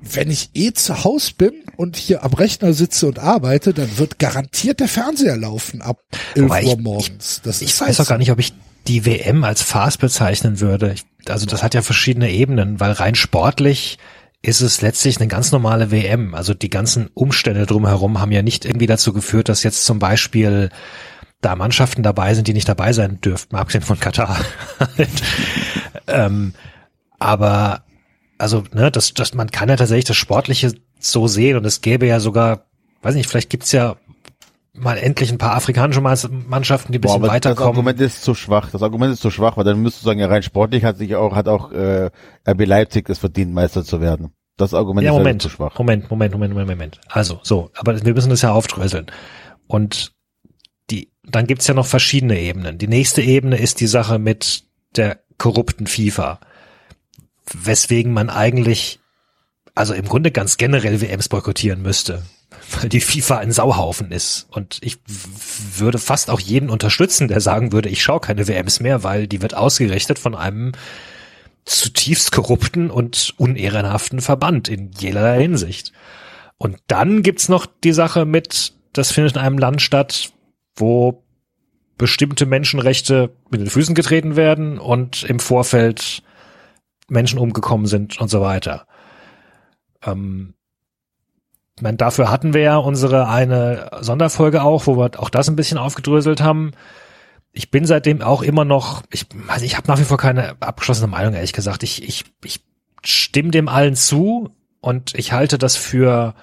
wenn 0.00 0.30
ich 0.30 0.50
eh 0.54 0.72
zu 0.72 1.04
Hause 1.04 1.32
bin 1.38 1.52
und 1.76 1.96
hier 1.96 2.24
am 2.24 2.32
Rechner 2.32 2.72
sitze 2.72 3.06
und 3.06 3.18
arbeite, 3.20 3.72
dann 3.72 3.98
wird 3.98 4.18
garantiert 4.18 4.80
der 4.80 4.88
Fernseher 4.88 5.36
laufen 5.36 5.80
ab 5.80 6.00
11 6.34 6.44
Wobei 6.44 6.64
Uhr 6.64 6.72
ich- 6.72 6.78
morgens. 6.78 7.40
Das 7.44 7.62
Ich 7.62 7.68
ist 7.74 7.80
weiß 7.80 7.88
halt 7.98 8.00
auch 8.00 8.08
gar 8.08 8.18
nicht, 8.18 8.32
ob 8.32 8.38
ich 8.40 8.52
die 8.88 9.06
WM 9.06 9.44
als 9.44 9.62
Farce 9.62 9.96
bezeichnen 9.96 10.60
würde. 10.60 10.94
Also 11.28 11.46
das 11.46 11.62
hat 11.62 11.74
ja 11.74 11.82
verschiedene 11.82 12.30
Ebenen, 12.30 12.80
weil 12.80 12.92
rein 12.92 13.14
sportlich 13.14 13.98
ist 14.42 14.60
es 14.60 14.80
letztlich 14.80 15.18
eine 15.18 15.28
ganz 15.28 15.52
normale 15.52 15.90
WM. 15.90 16.34
Also 16.34 16.52
die 16.52 16.70
ganzen 16.70 17.08
Umstände 17.14 17.66
drumherum 17.66 18.20
haben 18.20 18.32
ja 18.32 18.42
nicht 18.42 18.64
irgendwie 18.64 18.86
dazu 18.86 19.12
geführt, 19.12 19.48
dass 19.48 19.62
jetzt 19.62 19.84
zum 19.84 20.00
Beispiel 20.00 20.70
da 21.40 21.54
Mannschaften 21.56 22.02
dabei 22.02 22.34
sind, 22.34 22.48
die 22.48 22.54
nicht 22.54 22.68
dabei 22.68 22.92
sein 22.92 23.20
dürften, 23.20 23.56
abgesehen 23.56 23.84
von 23.84 24.00
Katar. 24.00 24.38
ähm, 26.08 26.54
aber 27.18 27.84
also, 28.42 28.64
ne, 28.72 28.90
das, 28.90 29.14
das, 29.14 29.34
man 29.34 29.52
kann 29.52 29.68
ja 29.68 29.76
tatsächlich 29.76 30.06
das 30.06 30.16
Sportliche 30.16 30.74
so 30.98 31.28
sehen 31.28 31.56
und 31.56 31.64
es 31.64 31.80
gäbe 31.80 32.06
ja 32.06 32.18
sogar, 32.18 32.66
weiß 33.02 33.14
nicht, 33.14 33.28
vielleicht 33.28 33.50
gibt's 33.50 33.70
ja 33.70 33.96
mal 34.74 34.96
endlich 34.96 35.30
ein 35.30 35.38
paar 35.38 35.54
afrikanische 35.54 36.00
Manns- 36.00 36.28
Mannschaften, 36.30 36.92
die 36.92 36.98
ein 36.98 37.00
Boah, 37.02 37.08
bisschen 37.18 37.22
das 37.22 37.30
weiterkommen. 37.30 37.68
Argument 37.68 38.00
ist 38.00 38.22
zu 38.22 38.34
schwach. 38.34 38.70
Das 38.70 38.82
Argument 38.82 39.12
ist 39.12 39.20
zu 39.20 39.30
schwach, 39.30 39.56
weil 39.56 39.64
dann 39.64 39.80
müsstest 39.80 40.04
du 40.04 40.08
sagen, 40.10 40.20
ja, 40.20 40.26
rein 40.26 40.42
sportlich 40.42 40.84
hat 40.84 40.96
sich 40.96 41.14
auch, 41.14 41.34
hat 41.34 41.48
auch 41.48 41.72
äh, 41.72 42.10
RB 42.48 42.66
Leipzig 42.66 43.08
es 43.10 43.18
verdient, 43.18 43.52
Meister 43.52 43.84
zu 43.84 44.00
werden. 44.00 44.32
Das 44.56 44.74
Argument 44.74 45.04
Ja, 45.04 45.12
ist 45.12 45.18
Moment, 45.18 45.42
zu 45.42 45.48
schwach. 45.48 45.78
Moment, 45.78 46.10
Moment, 46.10 46.32
Moment, 46.32 46.52
Moment, 46.54 46.70
Moment. 46.70 47.00
Also, 47.08 47.40
so, 47.42 47.70
aber 47.76 48.02
wir 48.04 48.14
müssen 48.14 48.30
das 48.30 48.42
ja 48.42 48.52
aufdröseln. 48.52 49.06
Und 49.66 50.12
die, 50.90 51.10
dann 51.24 51.46
gibt's 51.46 51.66
ja 51.66 51.74
noch 51.74 51.86
verschiedene 51.86 52.38
Ebenen. 52.38 52.78
Die 52.78 52.88
nächste 52.88 53.22
Ebene 53.22 53.56
ist 53.58 53.80
die 53.80 53.86
Sache 53.86 54.18
mit 54.18 54.64
der 54.96 55.20
korrupten 55.38 55.86
FIFA. 55.86 56.38
Weswegen 57.52 58.12
man 58.12 58.30
eigentlich, 58.30 59.00
also 59.74 59.94
im 59.94 60.06
Grunde 60.06 60.30
ganz 60.30 60.56
generell 60.56 61.00
WMs 61.00 61.28
boykottieren 61.28 61.82
müsste. 61.82 62.22
Weil 62.74 62.88
die 62.88 63.00
FIFA 63.00 63.38
ein 63.38 63.52
Sauhaufen 63.52 64.12
ist. 64.12 64.46
Und 64.50 64.78
ich 64.82 64.98
würde 65.76 65.98
fast 65.98 66.30
auch 66.30 66.40
jeden 66.40 66.70
unterstützen, 66.70 67.28
der 67.28 67.40
sagen 67.40 67.72
würde, 67.72 67.88
ich 67.88 68.02
schaue 68.02 68.20
keine 68.20 68.48
WMs 68.48 68.80
mehr, 68.80 69.02
weil 69.02 69.26
die 69.26 69.42
wird 69.42 69.54
ausgerichtet 69.54 70.18
von 70.18 70.34
einem 70.34 70.72
zutiefst 71.64 72.32
korrupten 72.32 72.90
und 72.90 73.34
unehrenhaften 73.36 74.20
Verband 74.20 74.68
in 74.68 74.90
jeder 74.98 75.34
Hinsicht. 75.34 75.92
Und 76.58 76.78
dann 76.86 77.22
gibt's 77.22 77.48
noch 77.48 77.66
die 77.66 77.92
Sache 77.92 78.24
mit, 78.24 78.74
das 78.92 79.12
findet 79.12 79.34
in 79.34 79.40
einem 79.40 79.58
Land 79.58 79.82
statt, 79.82 80.32
wo 80.76 81.22
bestimmte 81.98 82.46
Menschenrechte 82.46 83.30
mit 83.50 83.60
den 83.60 83.70
Füßen 83.70 83.94
getreten 83.94 84.36
werden 84.36 84.78
und 84.78 85.22
im 85.24 85.38
Vorfeld 85.38 86.22
Menschen 87.08 87.38
umgekommen 87.38 87.86
sind 87.86 88.20
und 88.20 88.28
so 88.28 88.40
weiter. 88.40 88.86
Ähm, 90.04 90.54
meine, 91.82 91.96
dafür 91.96 92.30
hatten 92.30 92.54
wir 92.54 92.62
ja 92.62 92.76
unsere 92.76 93.28
eine 93.28 93.90
Sonderfolge 94.00 94.62
auch, 94.62 94.86
wo 94.86 94.96
wir 94.96 95.20
auch 95.20 95.30
das 95.30 95.48
ein 95.48 95.56
bisschen 95.56 95.78
aufgedröselt 95.78 96.40
haben. 96.40 96.72
Ich 97.52 97.70
bin 97.70 97.84
seitdem 97.84 98.22
auch 98.22 98.42
immer 98.42 98.64
noch, 98.64 99.02
ich, 99.10 99.26
also 99.48 99.64
ich 99.64 99.76
habe 99.76 99.88
nach 99.88 99.98
wie 99.98 100.04
vor 100.04 100.16
keine 100.16 100.56
abgeschlossene 100.60 101.08
Meinung, 101.08 101.34
ehrlich 101.34 101.52
gesagt. 101.52 101.82
Ich, 101.82 102.02
ich, 102.02 102.24
ich 102.44 102.60
stimme 103.04 103.50
dem 103.50 103.68
allen 103.68 103.96
zu 103.96 104.50
und 104.80 105.14
ich 105.14 105.32
halte 105.32 105.58
das 105.58 105.76
für 105.76 106.34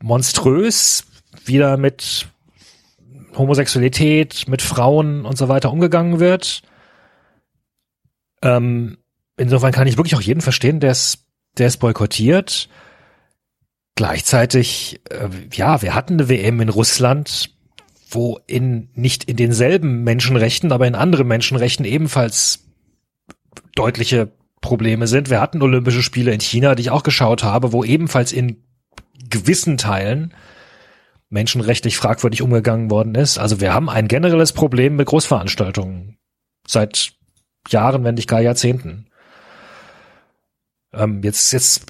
monströs, 0.00 1.04
wieder 1.44 1.76
mit 1.76 2.28
Homosexualität, 3.36 4.46
mit 4.48 4.62
Frauen 4.62 5.24
und 5.24 5.38
so 5.38 5.48
weiter 5.48 5.72
umgegangen 5.72 6.20
wird. 6.20 6.62
Ähm, 8.42 8.98
insofern 9.36 9.72
kann 9.72 9.86
ich 9.86 9.96
wirklich 9.96 10.16
auch 10.16 10.20
jeden 10.20 10.40
verstehen, 10.40 10.80
der 10.80 10.90
es, 10.90 11.26
der 11.56 11.66
es 11.66 11.76
boykottiert. 11.76 12.68
Gleichzeitig, 13.98 15.00
äh, 15.10 15.28
ja, 15.52 15.82
wir 15.82 15.92
hatten 15.92 16.12
eine 16.12 16.28
WM 16.28 16.60
in 16.60 16.68
Russland, 16.68 17.50
wo 18.08 18.38
in 18.46 18.90
nicht 18.94 19.24
in 19.24 19.36
denselben 19.36 20.04
Menschenrechten, 20.04 20.70
aber 20.70 20.86
in 20.86 20.94
anderen 20.94 21.26
Menschenrechten 21.26 21.84
ebenfalls 21.84 22.60
deutliche 23.74 24.30
Probleme 24.60 25.08
sind. 25.08 25.30
Wir 25.30 25.40
hatten 25.40 25.62
Olympische 25.62 26.04
Spiele 26.04 26.32
in 26.32 26.38
China, 26.38 26.76
die 26.76 26.82
ich 26.82 26.90
auch 26.90 27.02
geschaut 27.02 27.42
habe, 27.42 27.72
wo 27.72 27.82
ebenfalls 27.82 28.30
in 28.30 28.62
gewissen 29.30 29.78
Teilen 29.78 30.32
menschenrechtlich 31.28 31.96
fragwürdig 31.96 32.40
umgegangen 32.40 32.92
worden 32.92 33.16
ist. 33.16 33.36
Also 33.36 33.60
wir 33.60 33.74
haben 33.74 33.90
ein 33.90 34.06
generelles 34.06 34.52
Problem 34.52 34.94
mit 34.94 35.08
Großveranstaltungen 35.08 36.18
seit 36.68 37.14
Jahren, 37.68 38.04
wenn 38.04 38.14
nicht 38.14 38.28
gar 38.28 38.42
Jahrzehnten. 38.42 39.08
Ähm, 40.92 41.20
jetzt, 41.24 41.52
jetzt 41.52 41.84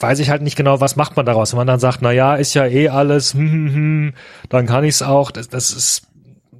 weiß 0.00 0.18
ich 0.18 0.30
halt 0.30 0.42
nicht 0.42 0.56
genau, 0.56 0.80
was 0.80 0.96
macht 0.96 1.16
man 1.16 1.26
daraus. 1.26 1.52
Wenn 1.52 1.58
man 1.58 1.66
dann 1.66 1.80
sagt, 1.80 2.02
na 2.02 2.12
ja, 2.12 2.36
ist 2.36 2.54
ja 2.54 2.66
eh 2.66 2.88
alles, 2.88 3.34
hm, 3.34 3.50
hm, 3.50 3.74
hm, 3.74 4.14
dann 4.48 4.66
kann 4.66 4.84
ich's 4.84 5.02
auch. 5.02 5.30
Das, 5.30 5.48
das 5.48 5.70
ist 5.70 6.06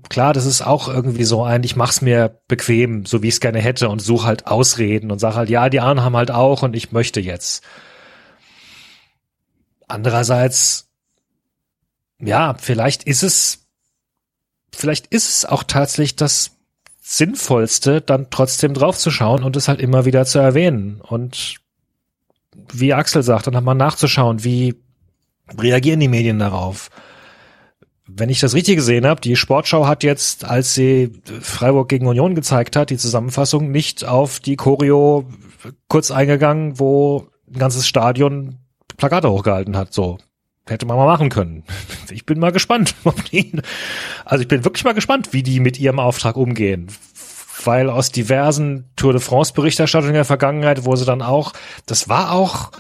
klar, 0.09 0.33
das 0.33 0.47
ist 0.47 0.63
auch 0.63 0.89
irgendwie 0.89 1.25
so 1.25 1.45
ein, 1.45 1.63
ich 1.63 1.77
mach's 1.77 2.01
mir 2.01 2.41
bequem, 2.49 3.07
so 3.07 3.23
wie 3.23 3.29
ich 3.29 3.35
es 3.35 3.41
gerne 3.41 3.61
hätte 3.61 3.89
und 3.89 4.01
suche 4.01 4.27
halt 4.27 4.47
Ausreden 4.47 5.11
und 5.11 5.19
sage 5.19 5.37
halt, 5.37 5.51
ja, 5.51 5.69
die 5.69 5.81
anderen 5.81 6.03
haben 6.03 6.17
halt 6.17 6.31
auch 6.31 6.63
und 6.63 6.75
ich 6.77 6.93
möchte 6.93 7.21
jetzt. 7.21 7.63
Andererseits, 9.89 10.89
ja, 12.19 12.55
vielleicht 12.59 13.05
ist 13.05 13.23
es, 13.23 13.69
vielleicht 14.75 15.07
ist 15.09 15.29
es 15.29 15.45
auch 15.45 15.63
tatsächlich 15.63 16.17
das 16.17 16.53
Sinnvollste, 17.01 18.01
dann 18.01 18.31
trotzdem 18.31 18.75
draufzuschauen 18.75 19.45
und 19.45 19.57
es 19.57 19.69
halt 19.69 19.81
immer 19.81 20.07
wieder 20.07 20.25
zu 20.25 20.41
erwähnen. 20.41 21.01
Und 21.01 21.61
wie 22.73 22.95
Axel 22.95 23.23
sagt, 23.23 23.47
dann 23.47 23.55
nochmal 23.55 23.75
nachzuschauen, 23.75 24.45
wie 24.45 24.75
reagieren 25.59 26.01
die 26.01 26.09
Medien 26.09 26.39
darauf. 26.39 26.91
Wenn 28.09 28.29
ich 28.29 28.41
das 28.41 28.55
richtig 28.55 28.77
gesehen 28.77 29.07
habe, 29.07 29.21
die 29.21 29.37
Sportschau 29.37 29.87
hat 29.87 30.05
jetzt, 30.05 30.45
als 30.45 30.75
sie 30.75 31.13
Freiburg 31.41 31.89
gegen 31.89 32.07
Union 32.07 32.35
gezeigt 32.35 32.77
hat, 32.77 32.91
die 32.91 32.99
Zusammenfassung 32.99 33.71
nicht 33.71 34.05
auf 34.05 34.39
die 34.39 34.57
Choreo 34.57 35.27
kurz 35.89 36.11
eingegangen, 36.11 36.79
wo 36.79 37.29
ein 37.49 37.59
ganzes 37.59 37.87
Stadion 37.87 38.59
Plakate 38.97 39.31
hochgehalten 39.31 39.77
hat. 39.77 39.93
So 39.93 40.19
hätte 40.69 40.87
man 40.87 40.97
mal 40.97 41.07
machen 41.07 41.29
können. 41.29 41.65
Ich 42.11 42.25
bin 42.25 42.39
mal 42.39 42.53
gespannt, 42.53 42.95
ob 43.05 43.25
die, 43.25 43.53
also 44.25 44.43
ich 44.43 44.49
bin 44.49 44.65
wirklich 44.65 44.85
mal 44.85 44.95
gespannt, 44.95 45.33
wie 45.33 45.43
die 45.43 45.59
mit 45.59 45.79
ihrem 45.81 45.99
Auftrag 45.99 46.37
umgehen. 46.37 46.87
Weil 47.65 47.91
aus 47.91 48.13
diversen 48.13 48.91
Tour 48.97 49.13
de 49.13 49.21
France 49.21 49.53
Berichterstattungen 49.55 50.15
der 50.15 50.25
Vergangenheit, 50.25 50.85
wo 50.85 50.95
sie 50.97 51.05
dann 51.05 51.23
auch, 51.23 51.53
das 51.87 52.09
war 52.09 52.33
auch, 52.33 52.73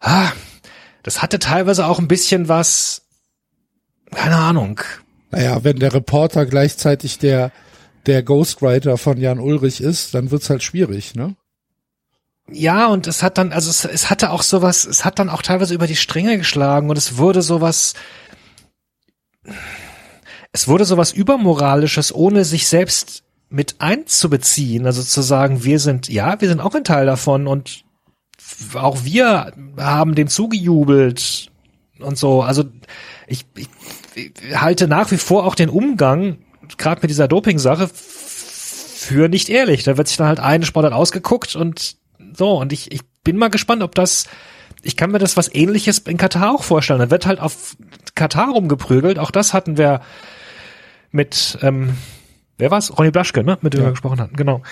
ah, 0.00 0.30
das 1.02 1.22
hatte 1.22 1.38
teilweise 1.38 1.86
auch 1.86 1.98
ein 1.98 2.08
bisschen 2.08 2.48
was, 2.48 3.02
keine 4.14 4.36
Ahnung. 4.36 4.80
Naja, 5.30 5.64
wenn 5.64 5.78
der 5.78 5.94
Reporter 5.94 6.46
gleichzeitig 6.46 7.18
der, 7.18 7.50
der 8.06 8.22
Ghostwriter 8.22 8.98
von 8.98 9.18
Jan 9.18 9.40
Ulrich 9.40 9.80
ist, 9.80 10.14
dann 10.14 10.30
wird's 10.30 10.50
halt 10.50 10.62
schwierig, 10.62 11.14
ne? 11.14 11.36
Ja, 12.50 12.88
und 12.88 13.06
es 13.06 13.22
hat 13.22 13.38
dann, 13.38 13.52
also 13.52 13.70
es, 13.70 13.84
es 13.84 14.10
hatte 14.10 14.30
auch 14.30 14.42
sowas, 14.42 14.84
es 14.84 15.04
hat 15.04 15.18
dann 15.18 15.30
auch 15.30 15.42
teilweise 15.42 15.74
über 15.74 15.86
die 15.86 15.96
Stränge 15.96 16.36
geschlagen 16.38 16.90
und 16.90 16.98
es 16.98 17.16
wurde 17.16 17.40
sowas, 17.40 17.94
es 20.52 20.68
wurde 20.68 20.84
sowas 20.84 21.12
übermoralisches, 21.12 22.14
ohne 22.14 22.44
sich 22.44 22.66
selbst 22.66 23.22
mit 23.52 23.76
einzubeziehen, 23.80 24.86
also 24.86 25.02
zu 25.02 25.20
sagen, 25.20 25.62
wir 25.62 25.78
sind, 25.78 26.08
ja, 26.08 26.40
wir 26.40 26.48
sind 26.48 26.60
auch 26.60 26.74
ein 26.74 26.84
Teil 26.84 27.06
davon 27.06 27.46
und 27.46 27.84
auch 28.74 29.04
wir 29.04 29.52
haben 29.76 30.14
dem 30.14 30.28
zugejubelt 30.28 31.50
und 32.00 32.16
so. 32.16 32.42
Also 32.42 32.64
ich, 33.26 33.44
ich, 33.54 33.68
ich 34.14 34.32
halte 34.58 34.88
nach 34.88 35.10
wie 35.10 35.18
vor 35.18 35.44
auch 35.44 35.54
den 35.54 35.68
Umgang, 35.68 36.38
gerade 36.78 37.02
mit 37.02 37.10
dieser 37.10 37.28
Doping-Sache, 37.28 37.90
für 37.92 39.28
nicht 39.28 39.50
ehrlich. 39.50 39.82
Da 39.84 39.96
wird 39.98 40.08
sich 40.08 40.16
dann 40.16 40.28
halt 40.28 40.40
eine 40.40 40.64
Sportart 40.64 40.94
ausgeguckt 40.94 41.54
und 41.54 41.96
so. 42.34 42.56
Und 42.58 42.72
ich, 42.72 42.90
ich 42.90 43.02
bin 43.22 43.36
mal 43.36 43.50
gespannt, 43.50 43.82
ob 43.82 43.94
das, 43.94 44.26
ich 44.82 44.96
kann 44.96 45.10
mir 45.10 45.18
das 45.18 45.36
was 45.36 45.54
ähnliches 45.54 45.98
in 45.98 46.16
Katar 46.16 46.54
auch 46.54 46.62
vorstellen. 46.62 47.00
Da 47.00 47.10
wird 47.10 47.26
halt 47.26 47.40
auf 47.40 47.76
Katar 48.14 48.52
rumgeprügelt. 48.52 49.18
Auch 49.18 49.30
das 49.30 49.52
hatten 49.52 49.76
wir 49.76 50.00
mit, 51.10 51.58
ähm, 51.60 51.98
wer 52.58 52.70
war's? 52.70 52.96
Ronny 52.96 53.10
Blaschke, 53.10 53.42
ne? 53.44 53.58
Mit 53.62 53.74
dem 53.74 53.80
Ja. 53.80 53.86
wir 53.86 53.90
gesprochen 53.92 54.20
hatten, 54.20 54.36
genau. 54.36 54.62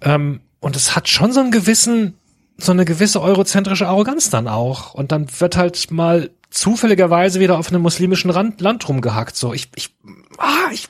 Ähm, 0.00 0.40
und 0.60 0.76
es 0.76 0.94
hat 0.96 1.08
schon 1.08 1.32
so 1.32 1.40
einen 1.40 1.50
gewissen, 1.50 2.14
so 2.56 2.72
eine 2.72 2.84
gewisse 2.84 3.20
eurozentrische 3.22 3.86
Arroganz 3.86 4.30
dann 4.30 4.48
auch. 4.48 4.94
Und 4.94 5.12
dann 5.12 5.26
wird 5.40 5.56
halt 5.56 5.90
mal 5.90 6.30
zufälligerweise 6.50 7.40
wieder 7.40 7.58
auf 7.58 7.68
einem 7.70 7.82
muslimischen 7.82 8.30
Rand, 8.30 8.60
Land 8.60 8.88
rumgehackt. 8.88 9.36
So, 9.36 9.52
ich, 9.52 9.68
ich, 9.76 9.94
ah, 10.38 10.70
ich, 10.72 10.88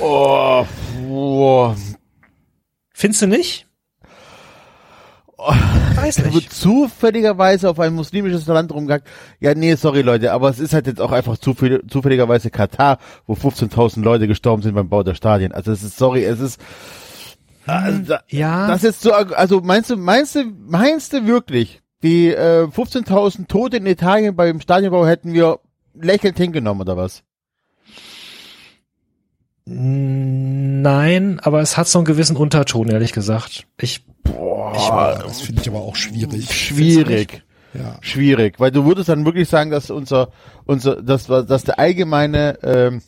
Oh, 0.00 0.66
boah. 1.06 1.76
findest 2.92 3.22
du 3.22 3.26
nicht? 3.28 3.65
Weiß 5.38 6.18
Es 6.18 6.24
wird 6.24 6.34
nicht. 6.34 6.52
zufälligerweise 6.52 7.68
auf 7.68 7.78
ein 7.80 7.92
muslimisches 7.94 8.46
Land 8.46 8.72
rumgehackt. 8.72 9.06
Ja, 9.40 9.54
nee, 9.54 9.74
sorry 9.74 10.02
Leute, 10.02 10.32
aber 10.32 10.48
es 10.48 10.58
ist 10.58 10.72
halt 10.72 10.86
jetzt 10.86 11.00
auch 11.00 11.12
einfach 11.12 11.36
zufäll 11.38 11.82
zufälligerweise 11.88 12.50
Katar, 12.50 12.98
wo 13.26 13.34
15.000 13.34 14.02
Leute 14.02 14.26
gestorben 14.28 14.62
sind 14.62 14.74
beim 14.74 14.88
Bau 14.88 15.02
der 15.02 15.14
Stadien. 15.14 15.52
Also 15.52 15.72
es 15.72 15.82
ist, 15.82 15.98
sorry, 15.98 16.24
es 16.24 16.40
ist, 16.40 16.60
also, 17.66 17.98
da- 18.02 18.20
Ja. 18.28 18.66
das 18.68 18.84
ist 18.84 19.02
so, 19.02 19.12
also 19.12 19.60
meinst 19.60 19.90
du, 19.90 19.96
meinst 19.96 20.34
du, 20.36 20.44
meinst 20.66 21.12
du 21.12 21.26
wirklich, 21.26 21.82
die 22.02 22.28
äh, 22.28 22.64
15.000 22.68 23.46
Tote 23.48 23.76
in 23.78 23.86
Italien 23.86 24.36
beim 24.36 24.60
Stadionbau 24.60 25.06
hätten 25.06 25.32
wir 25.34 25.60
lächelnd 25.94 26.38
hingenommen 26.38 26.80
oder 26.82 26.96
was? 26.96 27.22
Nein, 29.68 31.40
aber 31.42 31.60
es 31.60 31.76
hat 31.76 31.88
so 31.88 31.98
einen 31.98 32.06
gewissen 32.06 32.36
Unterton, 32.36 32.88
ehrlich 32.88 33.12
gesagt. 33.12 33.66
Ich, 33.80 34.04
Boah, 34.22 35.18
Das 35.24 35.40
finde 35.40 35.62
ich 35.62 35.68
aber 35.68 35.80
auch 35.80 35.96
schwierig. 35.96 36.52
schwierig. 36.52 37.42
Ja. 37.74 37.98
schwierig, 38.00 38.58
weil 38.58 38.70
du 38.70 38.86
würdest 38.86 39.10
dann 39.10 39.26
wirklich 39.26 39.50
sagen, 39.50 39.70
dass 39.70 39.90
unser, 39.90 40.30
unser, 40.64 41.02
das 41.02 41.28
war, 41.28 41.42
dass 41.42 41.64
der 41.64 41.78
allgemeine, 41.78 42.58
ähm, 42.62 43.02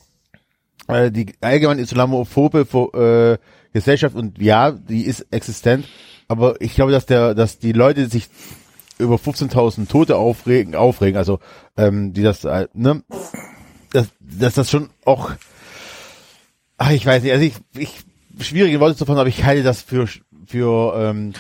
äh, 0.89 1.11
die 1.11 1.33
allgemeine 1.41 1.81
islamophobe 1.81 2.67
äh, 2.93 3.39
Gesellschaft 3.73 4.15
und 4.15 4.37
ja, 4.43 4.73
die 4.73 5.07
ist 5.07 5.27
existent, 5.31 5.87
aber 6.27 6.61
ich 6.61 6.75
glaube, 6.75 6.93
dass 6.93 7.07
der, 7.07 7.35
dass 7.35 7.59
die 7.59 7.73
Leute 7.73 8.09
sich 8.11 8.29
über 8.99 9.15
15.000 9.15 9.89
Tote 9.89 10.17
aufregen, 10.17 10.75
aufregen, 10.75 11.17
also 11.17 11.39
ähm, 11.79 12.13
die 12.13 12.23
das, 12.23 12.45
äh, 12.45 12.69
ne, 12.75 13.03
dass, 13.93 14.09
dass 14.21 14.55
das 14.55 14.71
schon 14.71 14.91
auch, 15.07 15.31
ach, 16.79 16.91
ich 16.91 17.05
weiß 17.05 17.23
nicht, 17.23 17.33
also 17.33 17.45
ich, 17.45 17.55
ich 17.77 18.01
schwierige 18.41 18.81
Worte 18.81 18.97
zu 18.97 19.05
fassen, 19.05 19.19
aber 19.19 19.29
ich 19.29 19.45
halte 19.45 19.63
das 19.63 19.83
für 19.83 20.07
für 20.47 20.95
ähm, 20.97 21.35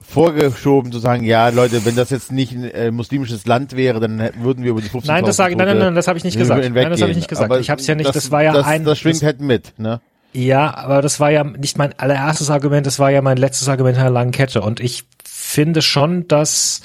vorgeschoben 0.00 0.92
zu 0.92 0.98
sagen, 0.98 1.24
ja 1.24 1.48
Leute, 1.48 1.84
wenn 1.84 1.96
das 1.96 2.10
jetzt 2.10 2.30
nicht 2.30 2.52
ein 2.52 2.64
äh, 2.64 2.90
muslimisches 2.90 3.46
Land 3.46 3.74
wäre, 3.76 3.98
dann 3.98 4.30
würden 4.38 4.62
wir 4.62 4.72
über 4.72 4.80
die 4.80 4.88
15.000 4.88 5.06
nein, 5.06 5.24
das 5.24 5.36
sage 5.36 5.52
ich, 5.52 5.58
nein, 5.58 5.68
nein, 5.68 5.78
nein, 5.78 5.94
das 5.94 6.06
habe 6.06 6.18
ich 6.18 6.24
nicht 6.24 6.36
gesagt. 6.36 6.60
Nein, 6.62 6.90
das 6.90 7.00
habe 7.00 7.10
ich 7.10 7.16
nicht 7.16 7.28
gesagt. 7.28 7.50
Aber 7.50 7.60
Ich 7.60 7.70
habe 7.70 7.80
es 7.80 7.86
ja 7.86 7.94
nicht, 7.94 8.14
das, 8.14 8.30
war 8.30 8.42
ja 8.42 8.52
das, 8.52 8.66
ein, 8.66 8.84
das 8.84 8.98
schwingt 8.98 9.16
das, 9.16 9.22
halt 9.22 9.40
mit, 9.40 9.78
ne? 9.78 10.00
ja, 10.32 10.74
aber 10.76 11.02
das 11.02 11.18
war 11.18 11.30
ja 11.30 11.44
nicht 11.44 11.78
mein 11.78 11.98
allererstes 11.98 12.50
Argument, 12.50 12.86
das 12.86 12.98
war 12.98 13.10
ja 13.10 13.22
mein 13.22 13.36
letztes 13.36 13.68
Argument 13.68 13.96
in 13.96 14.02
der 14.02 14.12
langen 14.12 14.32
Kette. 14.32 14.60
Und 14.60 14.80
ich 14.80 15.04
finde 15.24 15.82
schon, 15.82 16.28
dass, 16.28 16.82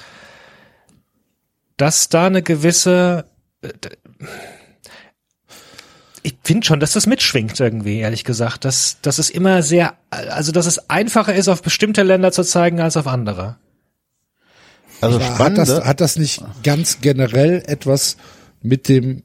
dass 1.78 2.10
da 2.10 2.28
eine 2.28 2.42
gewisse, 2.42 3.26
äh, 3.62 3.70
ich 6.24 6.36
finde 6.44 6.66
schon, 6.66 6.80
dass 6.80 6.94
das 6.94 7.08
mitschwingt 7.08 7.60
irgendwie, 7.60 8.00
ehrlich 8.00 8.24
gesagt. 8.24 8.66
Dass, 8.66 8.98
dass 9.02 9.18
es 9.18 9.30
immer 9.30 9.64
sehr, 9.64 9.96
also 10.10 10.52
dass 10.52 10.66
es 10.66 10.90
einfacher 10.90 11.34
ist, 11.34 11.48
auf 11.48 11.62
bestimmte 11.62 12.04
Länder 12.04 12.32
zu 12.32 12.44
zeigen 12.44 12.80
als 12.80 12.98
auf 12.98 13.08
andere. 13.08 13.58
Also 15.02 15.20
Aber 15.20 15.40
hat 15.40 15.58
das, 15.58 15.84
hat 15.84 16.00
das 16.00 16.18
nicht 16.18 16.44
ganz 16.64 17.02
generell 17.02 17.64
etwas 17.66 18.18
mit 18.62 18.88
dem, 18.88 19.24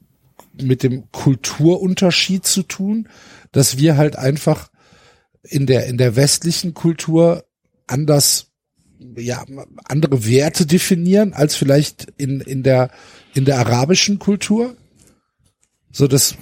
mit 0.59 0.81
dem 0.81 1.11
Kulturunterschied 1.11 2.45
zu 2.45 2.63
tun, 2.63 3.07
dass 3.51 3.77
wir 3.77 3.95
halt 3.95 4.15
einfach 4.15 4.69
in 5.43 5.67
der, 5.67 5.85
in 5.85 5.97
der 5.97 6.15
westlichen 6.15 6.73
Kultur 6.73 7.45
anders, 7.85 8.47
ja, 9.15 9.45
andere 9.85 10.25
Werte 10.25 10.65
definieren 10.65 11.33
als 11.33 11.55
vielleicht 11.55 12.07
in, 12.17 12.41
in 12.41 12.63
der, 12.63 12.89
in 13.35 13.45
der 13.45 13.59
arabischen 13.59 14.17
Kultur? 14.17 14.75
So 15.91 16.07
das 16.07 16.35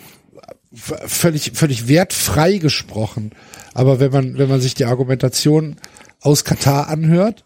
völlig, 0.75 1.51
völlig 1.53 1.87
wertfrei 1.87 2.57
gesprochen. 2.57 3.31
Aber 3.73 3.99
wenn 3.99 4.11
man, 4.11 4.37
wenn 4.37 4.49
man 4.49 4.61
sich 4.61 4.73
die 4.73 4.85
Argumentation 4.85 5.77
aus 6.21 6.43
Katar 6.43 6.89
anhört, 6.89 7.45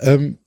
ähm, 0.00 0.38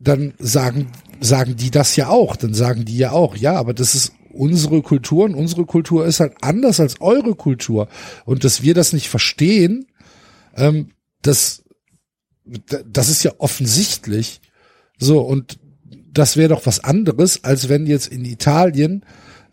dann 0.00 0.34
sagen, 0.38 0.90
sagen 1.20 1.56
die 1.56 1.70
das 1.70 1.96
ja 1.96 2.08
auch. 2.08 2.36
Dann 2.36 2.54
sagen 2.54 2.84
die 2.84 2.96
ja 2.96 3.12
auch, 3.12 3.36
ja, 3.36 3.54
aber 3.54 3.74
das 3.74 3.94
ist 3.94 4.12
unsere 4.30 4.82
Kultur 4.82 5.24
und 5.24 5.34
unsere 5.34 5.64
Kultur 5.64 6.06
ist 6.06 6.20
halt 6.20 6.34
anders 6.40 6.80
als 6.80 7.00
eure 7.00 7.34
Kultur. 7.34 7.88
Und 8.24 8.44
dass 8.44 8.62
wir 8.62 8.74
das 8.74 8.92
nicht 8.92 9.08
verstehen, 9.08 9.86
ähm, 10.56 10.92
das, 11.22 11.64
das 12.44 13.08
ist 13.08 13.24
ja 13.24 13.32
offensichtlich. 13.38 14.40
So, 14.98 15.20
und 15.20 15.58
das 16.12 16.36
wäre 16.36 16.50
doch 16.50 16.66
was 16.66 16.82
anderes, 16.82 17.44
als 17.44 17.68
wenn 17.68 17.86
jetzt 17.86 18.08
in 18.08 18.24
Italien, 18.24 19.04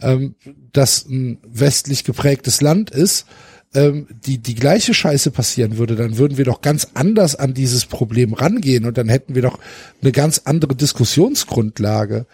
ähm, 0.01 0.36
das 0.77 1.05
ein 1.05 1.39
westlich 1.43 2.03
geprägtes 2.03 2.61
Land 2.61 2.89
ist, 2.91 3.25
ähm, 3.73 4.07
die, 4.25 4.38
die 4.38 4.55
gleiche 4.55 4.93
Scheiße 4.93 5.31
passieren 5.31 5.77
würde, 5.77 5.95
dann 5.95 6.17
würden 6.17 6.38
wir 6.38 6.45
doch 6.45 6.61
ganz 6.61 6.88
anders 6.93 7.35
an 7.35 7.53
dieses 7.53 7.85
Problem 7.85 8.33
rangehen 8.33 8.85
und 8.85 8.97
dann 8.97 9.09
hätten 9.09 9.35
wir 9.35 9.41
doch 9.41 9.59
eine 10.01 10.11
ganz 10.11 10.41
andere 10.45 10.75
Diskussionsgrundlage. 10.75 12.25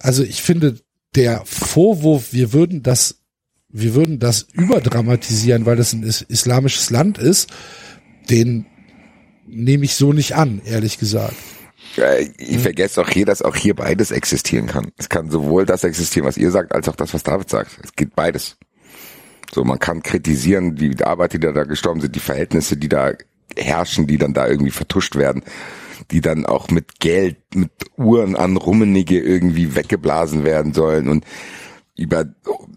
Also 0.00 0.22
ich 0.22 0.42
finde, 0.42 0.78
der 1.14 1.42
Vorwurf, 1.44 2.32
wir 2.32 2.52
würden 2.52 2.82
das, 2.82 3.16
wir 3.68 3.94
würden 3.94 4.18
das 4.18 4.46
überdramatisieren, 4.52 5.66
weil 5.66 5.76
das 5.76 5.92
ein 5.92 6.02
is 6.02 6.22
islamisches 6.22 6.90
Land 6.90 7.18
ist, 7.18 7.50
den 8.30 8.66
nehme 9.46 9.84
ich 9.84 9.94
so 9.94 10.12
nicht 10.12 10.36
an, 10.36 10.60
ehrlich 10.64 10.98
gesagt. 10.98 11.36
Äh, 12.00 12.30
Ich 12.38 12.58
vergesse 12.58 13.00
auch 13.00 13.08
hier, 13.08 13.26
dass 13.26 13.42
auch 13.42 13.56
hier 13.56 13.74
beides 13.74 14.10
existieren 14.10 14.66
kann. 14.66 14.92
Es 14.96 15.08
kann 15.08 15.30
sowohl 15.30 15.66
das 15.66 15.84
existieren, 15.84 16.26
was 16.26 16.36
ihr 16.36 16.50
sagt, 16.50 16.74
als 16.74 16.88
auch 16.88 16.96
das, 16.96 17.14
was 17.14 17.22
David 17.22 17.48
sagt. 17.50 17.78
Es 17.82 17.94
geht 17.94 18.14
beides. 18.14 18.56
So, 19.52 19.64
man 19.64 19.78
kann 19.78 20.02
kritisieren, 20.02 20.76
die 20.76 21.02
Arbeit, 21.02 21.32
die 21.32 21.40
da, 21.40 21.52
da 21.52 21.64
gestorben 21.64 22.00
sind, 22.00 22.14
die 22.14 22.20
Verhältnisse, 22.20 22.76
die 22.76 22.88
da 22.88 23.12
herrschen, 23.56 24.06
die 24.06 24.18
dann 24.18 24.34
da 24.34 24.46
irgendwie 24.46 24.70
vertuscht 24.70 25.16
werden, 25.16 25.42
die 26.10 26.20
dann 26.20 26.46
auch 26.46 26.68
mit 26.70 27.00
Geld, 27.00 27.38
mit 27.54 27.70
Uhren 27.96 28.36
an 28.36 28.56
Rummenige 28.56 29.18
irgendwie 29.20 29.74
weggeblasen 29.74 30.44
werden 30.44 30.74
sollen 30.74 31.08
und 31.08 31.24
über 31.98 32.24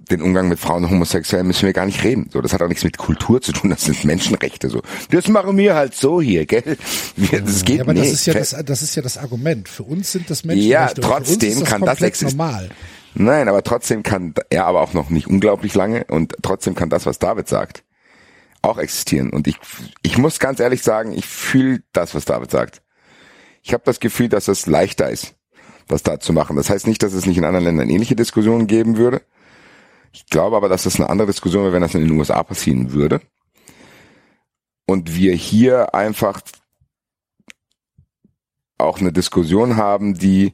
den 0.10 0.22
Umgang 0.22 0.50
mit 0.50 0.60
Frauen 0.60 0.84
und 0.84 0.90
Homosexuellen 0.90 1.48
müssen 1.48 1.66
wir 1.66 1.74
gar 1.74 1.86
nicht 1.86 2.04
reden. 2.04 2.30
So, 2.34 2.42
das 2.42 2.52
hat 2.54 2.62
auch 2.62 2.68
nichts 2.68 2.84
mit 2.84 2.98
Kultur 2.98 3.40
zu 3.42 3.54
tun, 3.54 3.70
das 3.70 3.84
sind 3.86 4.04
Menschenrechte. 4.04 4.70
So, 4.70 4.82
das 5.12 5.28
machen 5.30 5.56
wir 5.58 5.76
halt 5.76 5.96
so 5.96 6.20
hier, 6.20 6.46
gell? 6.46 6.78
Wir, 7.16 7.42
das 7.42 7.64
geht 7.64 7.78
Ja, 7.78 7.84
aber 7.84 7.94
nicht. 7.94 8.06
das 8.06 8.14
ist 8.14 8.26
ja 8.26 8.34
das, 8.34 8.56
das 8.66 8.82
ist 8.82 8.96
ja 8.96 9.02
das 9.02 9.18
Argument. 9.18 9.70
Für 9.70 9.84
uns 9.84 10.12
sind 10.12 10.30
das 10.30 10.44
Menschenrechte. 10.44 11.02
Ja, 11.02 11.08
trotzdem 11.08 11.60
das 11.60 11.70
kann 11.70 11.82
das 11.82 11.90
komplett 11.92 12.10
exist- 12.14 12.36
normal. 12.36 12.70
Nein, 13.14 13.48
aber 13.48 13.62
trotzdem 13.64 14.04
kann 14.04 14.34
er 14.50 14.66
aber 14.66 14.82
auch 14.82 14.94
noch 14.94 15.10
nicht 15.10 15.28
unglaublich 15.28 15.76
lange 15.76 16.06
und 16.06 16.36
trotzdem 16.42 16.76
kann 16.76 16.90
das, 16.90 17.06
was 17.06 17.20
David 17.20 17.48
sagt, 17.48 17.84
auch 18.64 18.78
existieren. 18.78 19.30
Und 19.32 19.48
ich, 19.48 19.58
ich 20.02 20.18
muss 20.18 20.40
ganz 20.40 20.60
ehrlich 20.60 20.82
sagen, 20.82 21.12
ich 21.14 21.26
fühle 21.26 21.84
das, 21.94 22.16
was 22.16 22.26
David 22.26 22.50
sagt. 22.52 22.82
Ich 23.64 23.74
habe 23.74 23.84
das 23.86 24.00
Gefühl, 24.00 24.30
dass 24.30 24.48
es 24.48 24.66
leichter 24.66 25.10
ist, 25.10 25.36
das 25.88 26.04
da 26.04 26.20
zu 26.20 26.34
machen. 26.34 26.56
Das 26.56 26.70
heißt 26.70 26.88
nicht, 26.88 27.04
dass 27.04 27.14
es 27.14 27.26
nicht 27.26 27.38
in 27.38 27.46
anderen 27.46 27.66
Ländern 27.66 27.90
ähnliche 27.90 28.16
Diskussionen 28.16 28.68
geben 28.68 28.98
würde. 28.98 29.22
Ich 30.12 30.26
glaube 30.26 30.58
aber, 30.58 30.70
dass 30.70 30.84
das 30.84 30.98
eine 30.98 31.10
andere 31.10 31.28
Diskussion 31.28 31.64
wäre, 31.64 31.74
wenn 31.74 31.82
das 31.82 31.96
in 31.96 32.02
den 32.02 32.12
USA 32.12 32.44
passieren 32.44 32.92
würde. 32.92 33.22
Und 34.86 35.16
wir 35.16 35.34
hier 35.34 35.96
einfach 35.96 36.42
auch 38.78 39.00
eine 39.00 39.14
Diskussion 39.14 39.78
haben, 39.78 40.16
die 40.16 40.54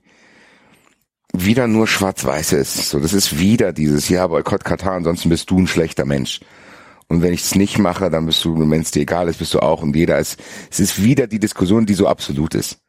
wieder 1.34 1.68
nur 1.68 1.88
schwarz-weiß 1.88 2.54
ist. 2.54 2.90
So, 2.90 3.00
das 3.00 3.14
ist 3.14 3.40
wieder 3.40 3.74
dieses, 3.74 4.10
ja, 4.10 4.28
Boykott 4.28 4.64
Katar, 4.64 4.94
ansonsten 4.94 5.30
bist 5.30 5.50
du 5.50 5.60
ein 5.60 5.68
schlechter 5.68 6.06
Mensch. 6.06 6.42
Und 7.08 7.22
wenn 7.22 7.34
ich 7.34 7.42
es 7.42 7.56
nicht 7.56 7.78
mache, 7.78 8.10
dann 8.10 8.26
bist 8.26 8.44
du, 8.44 8.60
wenn 8.60 8.82
es 8.82 8.92
dir 8.92 9.02
egal 9.02 9.30
ist, 9.30 9.40
bist 9.40 9.54
du 9.54 9.60
auch 9.60 9.82
und 9.82 9.96
jeder 9.96 10.20
ist. 10.20 10.40
Es 10.70 10.80
ist 10.80 11.02
wieder 11.02 11.28
die 11.28 11.40
Diskussion, 11.40 11.86
die 11.86 11.94
so 11.94 12.08
absolut 12.08 12.54
ist. 12.54 12.80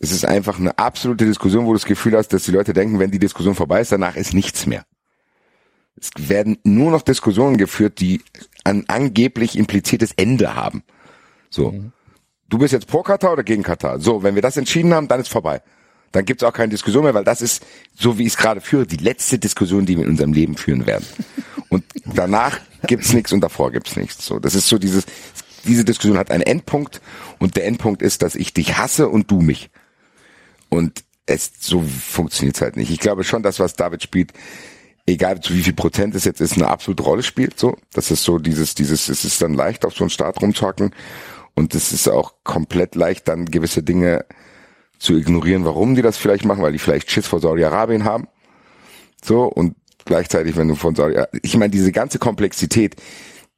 Es 0.00 0.12
ist 0.12 0.24
einfach 0.24 0.58
eine 0.58 0.78
absolute 0.78 1.24
Diskussion, 1.24 1.64
wo 1.64 1.68
du 1.68 1.78
das 1.78 1.86
Gefühl 1.86 2.16
hast, 2.16 2.28
dass 2.28 2.44
die 2.44 2.50
Leute 2.50 2.72
denken, 2.72 2.98
wenn 2.98 3.10
die 3.10 3.18
Diskussion 3.18 3.54
vorbei 3.54 3.80
ist, 3.80 3.92
danach 3.92 4.16
ist 4.16 4.34
nichts 4.34 4.66
mehr. 4.66 4.84
Es 6.00 6.10
werden 6.16 6.58
nur 6.64 6.90
noch 6.90 7.02
Diskussionen 7.02 7.56
geführt, 7.56 8.00
die 8.00 8.22
ein 8.64 8.84
angeblich 8.88 9.56
impliziertes 9.56 10.12
Ende 10.16 10.54
haben. 10.54 10.82
So. 11.50 11.70
Mhm. 11.70 11.92
Du 12.48 12.58
bist 12.58 12.72
jetzt 12.72 12.88
pro 12.88 13.02
Katar 13.02 13.32
oder 13.32 13.44
gegen 13.44 13.62
Katar? 13.62 14.00
So, 14.00 14.22
wenn 14.22 14.34
wir 14.34 14.42
das 14.42 14.56
entschieden 14.56 14.92
haben, 14.92 15.08
dann 15.08 15.20
ist 15.20 15.28
vorbei. 15.28 15.62
Dann 16.12 16.24
gibt's 16.24 16.44
auch 16.44 16.52
keine 16.52 16.68
Diskussion 16.68 17.04
mehr, 17.04 17.14
weil 17.14 17.24
das 17.24 17.42
ist, 17.42 17.64
so 17.94 18.18
wie 18.18 18.22
ich 18.22 18.34
es 18.34 18.36
gerade 18.36 18.60
führe, 18.60 18.86
die 18.86 18.98
letzte 18.98 19.38
Diskussion, 19.38 19.86
die 19.86 19.96
wir 19.96 20.04
in 20.04 20.10
unserem 20.10 20.32
Leben 20.32 20.56
führen 20.56 20.86
werden. 20.86 21.06
Und 21.68 21.84
danach 22.04 22.60
gibt's 22.86 23.12
nichts 23.12 23.32
und 23.32 23.40
davor 23.40 23.72
gibt's 23.72 23.96
nichts. 23.96 24.24
So, 24.24 24.38
das 24.38 24.54
ist 24.54 24.68
so 24.68 24.78
dieses, 24.78 25.06
diese 25.64 25.84
Diskussion 25.84 26.18
hat 26.18 26.30
einen 26.30 26.42
Endpunkt 26.42 27.00
und 27.40 27.56
der 27.56 27.66
Endpunkt 27.66 28.00
ist, 28.00 28.22
dass 28.22 28.36
ich 28.36 28.54
dich 28.54 28.76
hasse 28.76 29.08
und 29.08 29.30
du 29.30 29.40
mich. 29.40 29.70
Und 30.74 31.04
es 31.26 31.52
so 31.60 31.80
funktioniert's 31.82 32.60
halt 32.60 32.76
nicht. 32.76 32.90
Ich 32.90 33.00
glaube 33.00 33.24
schon, 33.24 33.42
dass 33.42 33.60
was 33.60 33.74
David 33.74 34.02
spielt, 34.02 34.32
egal 35.06 35.40
zu 35.40 35.54
wie 35.54 35.62
viel 35.62 35.72
Prozent 35.72 36.14
es 36.14 36.24
jetzt 36.24 36.40
ist, 36.40 36.54
eine 36.54 36.68
absolute 36.68 37.02
Rolle 37.02 37.22
spielt. 37.22 37.58
So, 37.58 37.76
das 37.92 38.10
ist 38.10 38.24
so 38.24 38.38
dieses, 38.38 38.74
dieses, 38.74 39.08
es 39.08 39.24
ist 39.24 39.40
dann 39.40 39.54
leicht 39.54 39.84
auf 39.84 39.94
so 39.94 40.04
einen 40.04 40.10
Start 40.10 40.40
rumzocken 40.42 40.94
und 41.54 41.74
es 41.74 41.92
ist 41.92 42.08
auch 42.08 42.34
komplett 42.44 42.94
leicht, 42.94 43.28
dann 43.28 43.46
gewisse 43.46 43.82
Dinge 43.82 44.24
zu 44.98 45.16
ignorieren, 45.16 45.64
warum 45.64 45.94
die 45.94 46.02
das 46.02 46.16
vielleicht 46.16 46.44
machen, 46.44 46.62
weil 46.62 46.72
die 46.72 46.78
vielleicht 46.78 47.10
Schiss 47.10 47.26
vor 47.26 47.40
Saudi-Arabien 47.40 48.04
haben. 48.04 48.28
So 49.22 49.44
und 49.44 49.76
gleichzeitig, 50.04 50.56
wenn 50.56 50.68
du 50.68 50.74
von 50.74 50.94
Saudi, 50.94 51.20
ich 51.42 51.56
meine, 51.56 51.70
diese 51.70 51.92
ganze 51.92 52.18
Komplexität, 52.18 52.96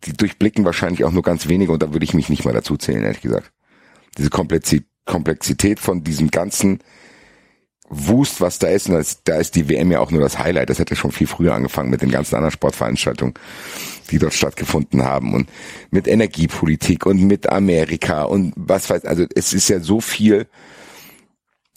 die 0.04 0.12
durchblicken 0.12 0.64
wahrscheinlich 0.64 1.04
auch 1.04 1.12
nur 1.12 1.22
ganz 1.22 1.48
wenige 1.48 1.72
und 1.72 1.82
da 1.82 1.92
würde 1.92 2.04
ich 2.04 2.14
mich 2.14 2.28
nicht 2.28 2.44
mal 2.44 2.54
dazu 2.54 2.76
zählen, 2.76 3.02
ehrlich 3.02 3.22
gesagt. 3.22 3.52
Diese 4.18 4.30
Komplexität 4.30 5.80
von 5.80 6.04
diesem 6.04 6.30
ganzen 6.30 6.80
Wust, 7.88 8.40
was 8.40 8.58
da 8.58 8.68
ist, 8.68 8.88
und 8.88 8.94
das, 8.94 9.22
da 9.22 9.36
ist 9.36 9.54
die 9.54 9.68
WM 9.68 9.92
ja 9.92 10.00
auch 10.00 10.10
nur 10.10 10.20
das 10.20 10.38
Highlight. 10.38 10.70
Das 10.70 10.78
hätte 10.78 10.96
schon 10.96 11.12
viel 11.12 11.26
früher 11.26 11.54
angefangen 11.54 11.90
mit 11.90 12.02
den 12.02 12.10
ganzen 12.10 12.34
anderen 12.34 12.52
Sportveranstaltungen, 12.52 13.34
die 14.10 14.18
dort 14.18 14.34
stattgefunden 14.34 15.04
haben 15.04 15.34
und 15.34 15.48
mit 15.90 16.08
Energiepolitik 16.08 17.06
und 17.06 17.22
mit 17.22 17.48
Amerika 17.48 18.24
und 18.24 18.52
was 18.56 18.90
weiß, 18.90 19.04
also 19.04 19.24
es 19.34 19.52
ist 19.52 19.68
ja 19.68 19.80
so 19.80 20.00
viel, 20.00 20.46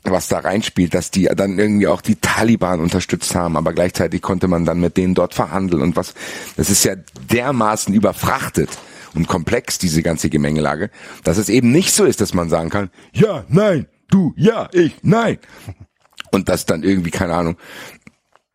was 0.04 0.28
da 0.28 0.40
reinspielt, 0.40 0.94
dass 0.94 1.12
die 1.12 1.26
dann 1.26 1.60
irgendwie 1.60 1.88
auch 1.88 2.02
die 2.02 2.16
Taliban 2.16 2.80
unterstützt 2.80 3.36
haben, 3.36 3.58
aber 3.58 3.74
gleichzeitig 3.74 4.22
konnte 4.22 4.48
man 4.48 4.66
dann 4.66 4.80
mit 4.80 4.98
denen 4.98 5.14
dort 5.14 5.34
verhandeln 5.34 5.82
und 5.82 5.96
was, 5.96 6.14
das 6.58 6.70
ist 6.70 6.86
ja 6.86 6.96
dermaßen 7.32 7.94
überfrachtet 7.94 8.70
und 9.14 9.28
komplex, 9.28 9.78
diese 9.78 10.02
ganze 10.02 10.30
Gemengelage, 10.30 10.90
dass 11.24 11.38
es 11.38 11.50
eben 11.50 11.72
nicht 11.72 11.94
so 11.94 12.06
ist, 12.06 12.22
dass 12.22 12.34
man 12.34 12.50
sagen 12.50 12.70
kann, 12.70 12.90
ja, 13.14 13.44
nein, 13.48 13.88
du, 14.10 14.34
ja, 14.38 14.70
ich, 14.72 14.96
nein. 15.02 15.38
Und 16.32 16.50
das 16.50 16.66
dann 16.66 16.84
irgendwie, 16.84 17.12
keine 17.12 17.36
Ahnung, 17.36 17.58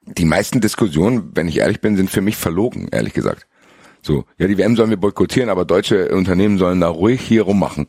die 0.06 0.24
meisten 0.24 0.60
Diskussionen, 0.60 1.30
wenn 1.34 1.48
ich 1.48 1.58
ehrlich 1.58 1.80
bin, 1.80 1.96
sind 1.96 2.10
für 2.10 2.20
mich 2.20 2.36
verlogen, 2.36 2.88
ehrlich 2.90 3.14
gesagt. 3.14 3.46
So, 4.02 4.26
ja, 4.36 4.46
die 4.46 4.58
WM 4.58 4.76
sollen 4.76 4.90
wir 4.90 4.98
boykottieren, 4.98 5.48
aber 5.48 5.64
deutsche 5.64 6.14
Unternehmen 6.14 6.58
sollen 6.58 6.78
da 6.78 6.88
ruhig 6.88 7.22
hier 7.22 7.42
rummachen. 7.42 7.86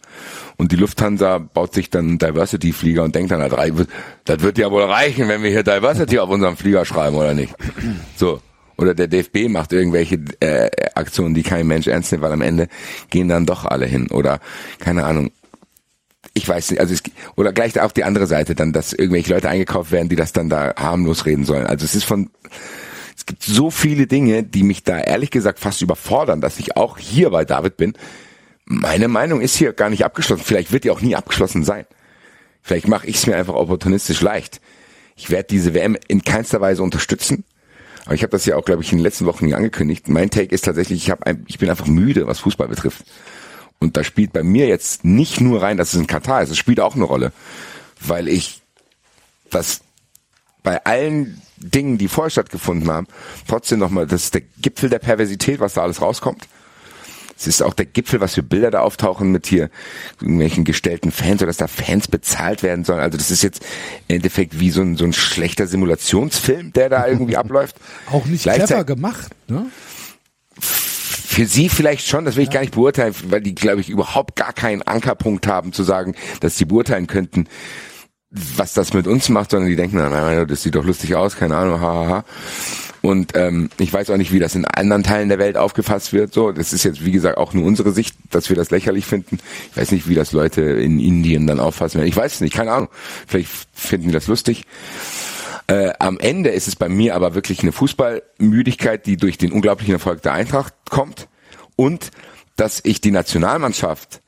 Und 0.55 0.71
die 0.71 0.77
Lufthansa 0.77 1.39
baut 1.39 1.73
sich 1.73 1.89
dann 1.89 2.17
Diversity-Flieger 2.17 3.03
und 3.03 3.13
denkt 3.15 3.31
dann, 3.31 3.41
das 3.41 4.39
wird 4.39 4.57
ja 4.57 4.71
wohl 4.71 4.83
reichen, 4.83 5.27
wenn 5.27 5.43
wir 5.43 5.49
hier 5.49 5.63
Diversity 5.63 6.19
auf 6.19 6.29
unserem 6.29 6.55
Flieger 6.55 6.85
schreiben, 6.85 7.17
oder 7.17 7.33
nicht? 7.33 7.53
So. 8.15 8.39
Oder 8.77 8.93
der 8.93 9.07
DFB 9.07 9.47
macht 9.49 9.71
irgendwelche 9.71 10.19
äh, 10.41 10.69
Aktionen, 10.95 11.33
die 11.33 11.43
kein 11.43 11.67
Mensch 11.67 11.87
ernst 11.87 12.11
nimmt, 12.11 12.23
weil 12.23 12.31
am 12.33 12.41
Ende 12.41 12.67
gehen 13.09 13.29
dann 13.29 13.45
doch 13.45 13.65
alle 13.65 13.85
hin. 13.85 14.09
Oder, 14.11 14.39
keine 14.79 15.05
Ahnung, 15.05 15.31
ich 16.35 16.47
weiß 16.47 16.71
nicht, 16.71 16.79
also 16.79 16.93
es, 16.93 17.01
oder 17.35 17.53
gleich 17.53 17.79
auf 17.79 17.93
die 17.93 18.03
andere 18.03 18.27
Seite 18.27 18.55
dann, 18.55 18.73
dass 18.73 18.93
irgendwelche 18.93 19.33
Leute 19.33 19.49
eingekauft 19.49 19.91
werden, 19.91 20.09
die 20.09 20.17
das 20.17 20.33
dann 20.33 20.49
da 20.49 20.75
harmlos 20.75 21.25
reden 21.25 21.45
sollen. 21.45 21.65
Also 21.65 21.85
es 21.85 21.95
ist 21.95 22.03
von, 22.03 22.29
es 23.15 23.25
gibt 23.25 23.41
so 23.41 23.71
viele 23.71 24.05
Dinge, 24.05 24.43
die 24.43 24.63
mich 24.63 24.83
da 24.83 24.99
ehrlich 24.99 25.31
gesagt 25.31 25.59
fast 25.59 25.81
überfordern, 25.81 26.41
dass 26.41 26.59
ich 26.59 26.75
auch 26.75 26.97
hier 26.97 27.29
bei 27.29 27.45
David 27.45 27.77
bin. 27.77 27.93
Meine 28.65 29.07
Meinung 29.07 29.39
ist 29.39 29.55
hier 29.55 29.71
gar 29.71 29.89
nicht 29.89 30.03
abgeschlossen. 30.03 30.43
Vielleicht 30.43 30.73
wird 30.73 30.83
die 30.83 30.91
auch 30.91 31.01
nie 31.01 31.15
abgeschlossen 31.15 31.63
sein. 31.63 31.85
Vielleicht 32.61 32.89
mache 32.89 33.07
ich 33.07 33.15
es 33.15 33.27
mir 33.27 33.37
einfach 33.37 33.53
opportunistisch 33.53 34.21
leicht. 34.21 34.59
Ich 35.15 35.29
werde 35.29 35.47
diese 35.49 35.73
WM 35.73 35.97
in 36.07 36.23
keinster 36.23 36.59
Weise 36.59 36.83
unterstützen. 36.83 37.45
Aber 38.05 38.15
ich 38.15 38.23
habe 38.23 38.31
das 38.31 38.45
ja 38.45 38.57
auch, 38.57 38.65
glaube 38.65 38.83
ich, 38.83 38.91
in 38.91 38.97
den 38.97 39.03
letzten 39.03 39.25
Wochen 39.25 39.53
angekündigt. 39.53 40.09
Mein 40.09 40.29
Take 40.29 40.53
ist 40.53 40.65
tatsächlich, 40.65 41.03
ich, 41.03 41.11
hab 41.11 41.25
ein, 41.25 41.45
ich 41.47 41.59
bin 41.59 41.69
einfach 41.69 41.87
müde, 41.87 42.27
was 42.27 42.39
Fußball 42.39 42.67
betrifft. 42.67 43.05
Und 43.79 43.97
da 43.97 44.03
spielt 44.03 44.33
bei 44.33 44.43
mir 44.43 44.67
jetzt 44.67 45.05
nicht 45.05 45.41
nur 45.41 45.61
rein, 45.61 45.77
dass 45.77 45.93
es 45.93 45.99
in 45.99 46.07
Katar 46.07 46.41
ist, 46.41 46.49
es 46.49 46.57
spielt 46.57 46.79
auch 46.79 46.95
eine 46.95 47.03
Rolle. 47.03 47.31
Weil 47.99 48.27
ich 48.27 48.61
das 49.49 49.81
bei 50.63 50.83
allen 50.85 51.41
Dingen, 51.57 51.97
die 51.97 52.07
vorher 52.07 52.31
stattgefunden 52.31 52.89
haben, 52.89 53.07
trotzdem 53.47 53.79
nochmal, 53.79 54.07
das 54.07 54.23
ist 54.23 54.33
der 54.33 54.41
Gipfel 54.61 54.89
der 54.89 54.99
Perversität, 54.99 55.59
was 55.59 55.73
da 55.73 55.83
alles 55.83 56.01
rauskommt. 56.01 56.47
Es 57.37 57.47
ist 57.47 57.61
auch 57.61 57.73
der 57.73 57.85
Gipfel, 57.85 58.21
was 58.21 58.35
für 58.35 58.43
Bilder 58.43 58.71
da 58.71 58.79
auftauchen 58.79 59.31
mit 59.31 59.45
hier 59.45 59.69
irgendwelchen 60.21 60.63
gestellten 60.63 61.11
Fans 61.11 61.41
oder 61.41 61.47
dass 61.47 61.57
da 61.57 61.67
Fans 61.67 62.07
bezahlt 62.07 62.63
werden 62.63 62.85
sollen. 62.85 63.01
Also 63.01 63.17
das 63.17 63.29
ist 63.29 63.43
jetzt 63.43 63.63
im 64.07 64.15
Endeffekt 64.15 64.59
wie 64.59 64.69
so 64.69 64.81
ein, 64.81 64.95
so 64.95 65.03
ein 65.03 65.11
schlechter 65.11 65.67
Simulationsfilm, 65.67 66.71
der 66.71 66.89
da 66.89 67.07
irgendwie 67.07 67.35
abläuft. 67.37 67.75
Auch 68.09 68.25
nicht 68.25 68.43
clever 68.43 68.85
gemacht, 68.85 69.31
ne? 69.47 69.65
Für 71.35 71.45
sie 71.45 71.67
vielleicht 71.67 72.07
schon, 72.07 72.23
das 72.23 72.37
will 72.37 72.43
ich 72.43 72.49
gar 72.49 72.61
nicht 72.61 72.75
beurteilen, 72.75 73.13
weil 73.27 73.41
die, 73.41 73.53
glaube 73.53 73.81
ich, 73.81 73.89
überhaupt 73.89 74.37
gar 74.37 74.53
keinen 74.53 74.83
Ankerpunkt 74.83 75.47
haben 75.47 75.73
zu 75.73 75.83
sagen, 75.83 76.15
dass 76.39 76.57
sie 76.57 76.63
beurteilen 76.63 77.07
könnten, 77.07 77.49
was 78.29 78.71
das 78.71 78.93
mit 78.93 79.05
uns 79.05 79.27
macht, 79.27 79.51
sondern 79.51 79.67
die 79.67 79.75
denken, 79.75 79.97
na, 79.97 80.45
das 80.45 80.63
sieht 80.63 80.75
doch 80.75 80.85
lustig 80.85 81.13
aus, 81.13 81.35
keine 81.35 81.57
Ahnung, 81.57 81.81
hahaha. 81.81 82.05
Ha, 82.05 82.09
ha. 82.09 82.25
Und 83.01 83.33
ähm, 83.35 83.69
ich 83.79 83.91
weiß 83.91 84.11
auch 84.11 84.17
nicht, 84.17 84.31
wie 84.31 84.39
das 84.39 84.55
in 84.55 84.63
anderen 84.63 85.03
Teilen 85.03 85.27
der 85.27 85.37
Welt 85.37 85.57
aufgefasst 85.57 86.13
wird. 86.13 86.33
So, 86.33 86.53
das 86.53 86.71
ist 86.71 86.85
jetzt 86.85 87.03
wie 87.03 87.11
gesagt 87.11 87.37
auch 87.37 87.51
nur 87.51 87.65
unsere 87.65 87.91
Sicht, 87.91 88.15
dass 88.31 88.47
wir 88.47 88.55
das 88.55 88.71
lächerlich 88.71 89.05
finden. 89.05 89.39
Ich 89.71 89.75
weiß 89.75 89.91
nicht, 89.91 90.07
wie 90.07 90.15
das 90.15 90.31
Leute 90.31 90.61
in 90.61 91.01
Indien 91.01 91.47
dann 91.47 91.59
auffassen 91.59 91.97
werden. 91.97 92.07
Ich 92.07 92.15
weiß 92.15 92.35
es 92.35 92.39
nicht, 92.39 92.55
keine 92.55 92.71
Ahnung. 92.71 92.87
Vielleicht 93.27 93.49
finden 93.73 94.07
die 94.07 94.13
das 94.13 94.27
lustig. 94.27 94.63
Äh, 95.67 95.93
am 95.99 96.19
Ende 96.19 96.49
ist 96.49 96.67
es 96.67 96.75
bei 96.75 96.89
mir 96.89 97.15
aber 97.15 97.33
wirklich 97.33 97.61
eine 97.61 97.71
Fußballmüdigkeit, 97.71 99.05
die 99.05 99.17
durch 99.17 99.37
den 99.37 99.51
unglaublichen 99.51 99.93
Erfolg 99.93 100.21
der 100.21 100.33
Eintracht 100.33 100.73
kommt 100.89 101.27
und 101.75 102.11
dass 102.55 102.81
ich 102.83 103.01
die 103.01 103.11
Nationalmannschaft 103.11 104.21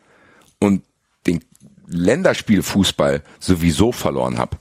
und 0.60 0.84
den 1.28 1.44
Länderspielfußball 1.88 3.22
sowieso 3.40 3.92
verloren 3.92 4.40
habe. 4.40 4.58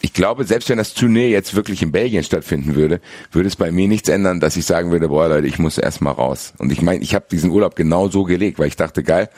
Ich 0.00 0.12
glaube, 0.12 0.44
selbst 0.44 0.68
wenn 0.68 0.78
das 0.78 0.94
Turnier 0.94 1.28
jetzt 1.28 1.54
wirklich 1.54 1.82
in 1.82 1.90
Belgien 1.90 2.22
stattfinden 2.22 2.76
würde, 2.76 3.00
würde 3.32 3.48
es 3.48 3.56
bei 3.56 3.72
mir 3.72 3.88
nichts 3.88 4.08
ändern, 4.08 4.40
dass 4.40 4.56
ich 4.56 4.64
sagen 4.64 4.92
würde, 4.92 5.08
boah 5.08 5.28
Leute, 5.28 5.48
ich 5.48 5.58
muss 5.58 5.78
erstmal 5.78 6.12
raus. 6.12 6.52
Und 6.58 6.70
ich 6.70 6.82
meine, 6.82 7.02
ich 7.02 7.14
habe 7.14 7.26
diesen 7.30 7.50
Urlaub 7.50 7.74
genau 7.74 8.08
so 8.08 8.22
gelegt, 8.24 8.58
weil 8.58 8.68
ich 8.68 8.76
dachte, 8.76 9.02
geil, 9.02 9.28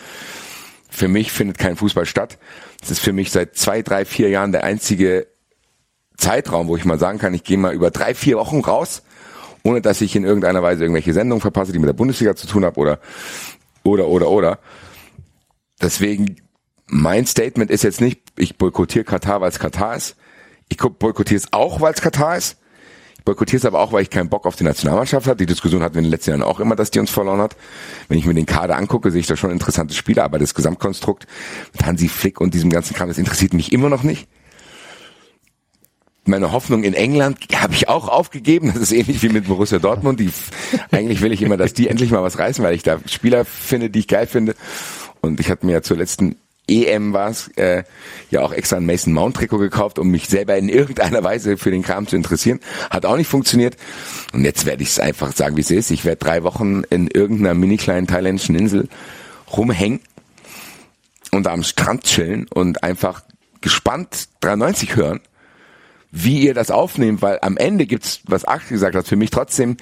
für 0.90 1.08
mich 1.08 1.32
findet 1.32 1.58
kein 1.58 1.76
Fußball 1.76 2.06
statt. 2.06 2.38
Es 2.82 2.90
ist 2.90 3.00
für 3.00 3.12
mich 3.12 3.30
seit 3.30 3.56
zwei, 3.56 3.82
drei, 3.82 4.04
vier 4.04 4.28
Jahren 4.28 4.52
der 4.52 4.64
einzige 4.64 5.28
Zeitraum, 6.18 6.68
wo 6.68 6.76
ich 6.76 6.84
mal 6.84 6.98
sagen 6.98 7.18
kann, 7.18 7.32
ich 7.32 7.44
gehe 7.44 7.56
mal 7.56 7.72
über 7.72 7.90
drei, 7.90 8.14
vier 8.14 8.36
Wochen 8.36 8.60
raus, 8.60 9.02
ohne 9.62 9.80
dass 9.80 10.00
ich 10.00 10.14
in 10.14 10.24
irgendeiner 10.24 10.62
Weise 10.62 10.82
irgendwelche 10.82 11.14
Sendungen 11.14 11.40
verpasse, 11.40 11.72
die 11.72 11.78
mit 11.78 11.88
der 11.88 11.94
Bundesliga 11.94 12.36
zu 12.36 12.46
tun 12.46 12.64
haben 12.64 12.76
oder 12.76 12.98
oder 13.84 14.08
oder 14.08 14.28
oder. 14.28 14.58
Deswegen 15.80 16.36
mein 16.86 17.24
Statement 17.26 17.70
ist 17.70 17.84
jetzt 17.84 18.00
nicht, 18.00 18.20
ich 18.36 18.58
boykottiere 18.58 19.04
Katar, 19.04 19.40
weil 19.40 19.50
es 19.50 19.58
Katar 19.58 19.96
ist. 19.96 20.16
Ich 20.68 20.76
boykottiere 20.76 21.38
es 21.38 21.52
auch, 21.52 21.80
weil 21.80 21.94
es 21.94 22.00
Katar 22.00 22.36
ist. 22.36 22.56
Ich 23.18 23.24
boykottiere 23.24 23.58
es 23.58 23.64
aber 23.64 23.78
auch, 23.80 23.92
weil 23.92 24.02
ich 24.02 24.10
keinen 24.10 24.28
Bock 24.28 24.46
auf 24.46 24.56
die 24.56 24.64
Nationalmannschaft 24.64 25.26
habe. 25.26 25.36
Die 25.36 25.46
Diskussion 25.46 25.82
hatten 25.82 25.94
wir 25.94 26.00
in 26.00 26.06
den 26.06 26.10
letzten 26.10 26.30
Jahren 26.30 26.42
auch 26.42 26.60
immer, 26.60 26.76
dass 26.76 26.90
die 26.90 26.98
uns 26.98 27.10
verloren 27.10 27.40
hat. 27.40 27.56
Wenn 28.08 28.18
ich 28.18 28.26
mir 28.26 28.34
den 28.34 28.46
Kader 28.46 28.76
angucke, 28.76 29.10
sehe 29.10 29.20
ich 29.20 29.26
da 29.26 29.36
schon 29.36 29.50
interessante 29.50 29.94
Spieler, 29.94 30.24
aber 30.24 30.38
das 30.38 30.54
Gesamtkonstrukt 30.54 31.26
mit 31.74 31.84
Hansi 31.84 32.08
Flick 32.08 32.40
und 32.40 32.54
diesem 32.54 32.70
ganzen 32.70 32.94
Kram, 32.94 33.08
das 33.08 33.18
interessiert 33.18 33.52
mich 33.52 33.72
immer 33.72 33.88
noch 33.88 34.02
nicht 34.02 34.28
meine 36.28 36.52
Hoffnung 36.52 36.84
in 36.84 36.94
England 36.94 37.38
habe 37.54 37.74
ich 37.74 37.88
auch 37.88 38.08
aufgegeben. 38.08 38.72
Das 38.72 38.82
ist 38.82 38.92
ähnlich 38.92 39.22
wie 39.22 39.28
mit 39.28 39.46
Borussia 39.46 39.78
Dortmund. 39.78 40.20
Die, 40.20 40.30
eigentlich 40.90 41.20
will 41.20 41.32
ich 41.32 41.42
immer, 41.42 41.56
dass 41.56 41.74
die 41.74 41.88
endlich 41.88 42.10
mal 42.10 42.22
was 42.22 42.38
reißen, 42.38 42.64
weil 42.64 42.74
ich 42.74 42.82
da 42.82 43.00
Spieler 43.06 43.44
finde, 43.44 43.90
die 43.90 44.00
ich 44.00 44.08
geil 44.08 44.26
finde. 44.26 44.54
Und 45.20 45.40
ich 45.40 45.50
hatte 45.50 45.66
mir 45.66 45.72
ja 45.72 45.82
zur 45.82 45.96
letzten 45.96 46.36
EM 46.68 47.14
war 47.14 47.30
es, 47.30 47.48
äh, 47.56 47.82
ja 48.30 48.42
auch 48.42 48.52
extra 48.52 48.76
ein 48.76 48.86
Mason 48.86 49.12
Mount 49.12 49.36
Trikot 49.36 49.58
gekauft, 49.58 49.98
um 49.98 50.10
mich 50.10 50.28
selber 50.28 50.56
in 50.56 50.68
irgendeiner 50.68 51.24
Weise 51.24 51.56
für 51.56 51.70
den 51.70 51.82
Kram 51.82 52.06
zu 52.06 52.14
interessieren. 52.14 52.60
Hat 52.90 53.06
auch 53.06 53.16
nicht 53.16 53.28
funktioniert. 53.28 53.76
Und 54.32 54.44
jetzt 54.44 54.66
werde 54.66 54.82
ich 54.82 54.90
es 54.90 55.00
einfach 55.00 55.34
sagen, 55.34 55.56
wie 55.56 55.62
es 55.62 55.70
ist. 55.70 55.90
Ich 55.90 56.04
werde 56.04 56.18
drei 56.18 56.42
Wochen 56.44 56.82
in 56.90 57.08
irgendeiner 57.08 57.54
mini 57.54 57.78
kleinen 57.78 58.06
thailändischen 58.06 58.54
Insel 58.54 58.88
rumhängen 59.50 60.00
und 61.32 61.46
am 61.46 61.62
Strand 61.62 62.04
chillen 62.04 62.46
und 62.52 62.82
einfach 62.82 63.22
gespannt 63.60 64.28
93 64.40 64.94
hören 64.94 65.20
wie 66.10 66.40
ihr 66.40 66.54
das 66.54 66.70
aufnehmt, 66.70 67.22
weil 67.22 67.38
am 67.42 67.56
Ende 67.56 67.86
gibt's, 67.86 68.20
was 68.24 68.44
Axel 68.44 68.70
gesagt 68.70 68.96
hat, 68.96 69.06
für 69.06 69.16
mich 69.16 69.30
trotzdem 69.30 69.76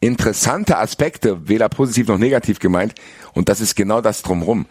interessante 0.00 0.78
Aspekte, 0.78 1.48
weder 1.48 1.68
positiv 1.68 2.08
noch 2.08 2.18
negativ 2.18 2.60
gemeint. 2.60 2.94
Und 3.34 3.48
das 3.48 3.60
ist 3.60 3.74
genau 3.74 4.00
das 4.00 4.22
drumrum. 4.22 4.66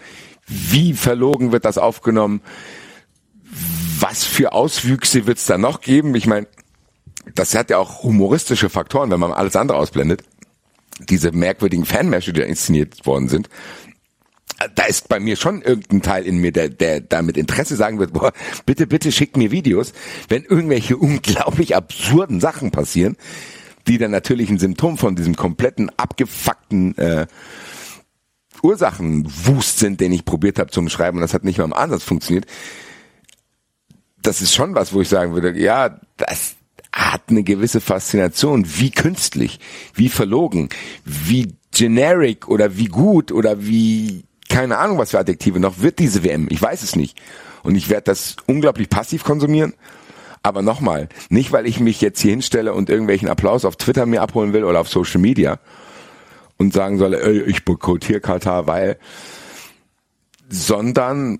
Wie 0.47 0.93
verlogen 0.93 1.51
wird 1.51 1.65
das 1.65 1.77
aufgenommen? 1.77 2.41
Was 3.99 4.23
für 4.23 4.53
Auswüchse 4.53 5.25
wird's 5.25 5.45
da 5.45 5.57
noch 5.57 5.81
geben? 5.81 6.15
Ich 6.15 6.27
meine, 6.27 6.47
das 7.35 7.55
hat 7.55 7.69
ja 7.69 7.77
auch 7.77 8.03
humoristische 8.03 8.69
Faktoren, 8.69 9.11
wenn 9.11 9.19
man 9.19 9.33
alles 9.33 9.55
andere 9.55 9.77
ausblendet. 9.77 10.23
Diese 10.99 11.31
merkwürdigen 11.31 11.85
Fanmärsche, 11.85 12.31
die 12.31 12.39
da 12.39 12.45
inszeniert 12.45 13.05
worden 13.05 13.27
sind. 13.27 13.49
Da 14.75 14.85
ist 14.85 15.07
bei 15.07 15.19
mir 15.19 15.35
schon 15.35 15.61
irgendein 15.61 16.01
Teil 16.01 16.25
in 16.25 16.37
mir, 16.37 16.51
der, 16.51 16.69
der 16.69 16.99
da 17.01 17.21
mit 17.21 17.37
Interesse 17.37 17.75
sagen 17.75 17.99
wird, 17.99 18.13
boah, 18.13 18.33
bitte, 18.65 18.87
bitte 18.87 19.11
schickt 19.11 19.37
mir 19.37 19.51
Videos, 19.51 19.93
wenn 20.29 20.43
irgendwelche 20.43 20.97
unglaublich 20.97 21.75
absurden 21.75 22.39
Sachen 22.39 22.71
passieren, 22.71 23.17
die 23.87 23.97
dann 23.97 24.11
natürlich 24.11 24.49
ein 24.49 24.59
Symptom 24.59 24.97
von 24.97 25.15
diesem 25.15 25.35
kompletten 25.35 25.91
abgefuckten 25.97 26.97
äh, 26.97 27.27
Ursachenwust 28.63 29.77
sind, 29.77 30.01
den 30.01 30.11
ich 30.11 30.25
probiert 30.25 30.57
habe 30.57 30.71
zu 30.71 30.83
beschreiben 30.83 31.17
und 31.17 31.21
das 31.21 31.35
hat 31.35 31.43
nicht 31.43 31.59
mal 31.59 31.65
im 31.65 31.73
Ansatz 31.73 32.03
funktioniert. 32.03 32.45
Das 34.21 34.41
ist 34.41 34.55
schon 34.55 34.73
was, 34.73 34.91
wo 34.91 35.01
ich 35.01 35.09
sagen 35.09 35.33
würde, 35.33 35.57
ja, 35.57 35.99
das, 36.17 36.57
hat 36.97 37.23
eine 37.29 37.43
gewisse 37.43 37.79
Faszination, 37.79 38.65
wie 38.65 38.89
künstlich, 38.89 39.59
wie 39.93 40.09
verlogen, 40.09 40.69
wie 41.05 41.53
generic 41.71 42.47
oder 42.47 42.77
wie 42.77 42.87
gut 42.87 43.31
oder 43.31 43.63
wie 43.65 44.23
keine 44.57 44.79
Ahnung 44.79 44.97
was 44.97 45.11
für 45.11 45.19
Adjektive 45.19 45.59
noch 45.59 45.81
wird 45.81 45.99
diese 45.99 46.23
WM. 46.23 46.47
Ich 46.49 46.59
weiß 46.59 46.81
es 46.81 46.95
nicht. 46.95 47.21
Und 47.61 47.75
ich 47.75 47.91
werde 47.91 48.05
das 48.05 48.37
unglaublich 48.47 48.89
passiv 48.89 49.23
konsumieren. 49.23 49.75
Aber 50.41 50.63
nochmal, 50.63 51.09
nicht 51.29 51.51
weil 51.51 51.67
ich 51.67 51.79
mich 51.79 52.01
jetzt 52.01 52.21
hier 52.21 52.31
hinstelle 52.31 52.73
und 52.73 52.89
irgendwelchen 52.89 53.29
Applaus 53.29 53.65
auf 53.65 53.75
Twitter 53.75 54.07
mir 54.07 54.23
abholen 54.23 54.53
will 54.53 54.63
oder 54.63 54.79
auf 54.79 54.89
Social 54.89 55.21
Media 55.21 55.59
und 56.57 56.73
sagen 56.73 56.97
soll, 56.97 57.13
ey, 57.13 57.43
ich 57.43 57.65
boykottiere 57.65 58.19
Katar, 58.19 58.65
weil, 58.65 58.97
sondern 60.49 61.37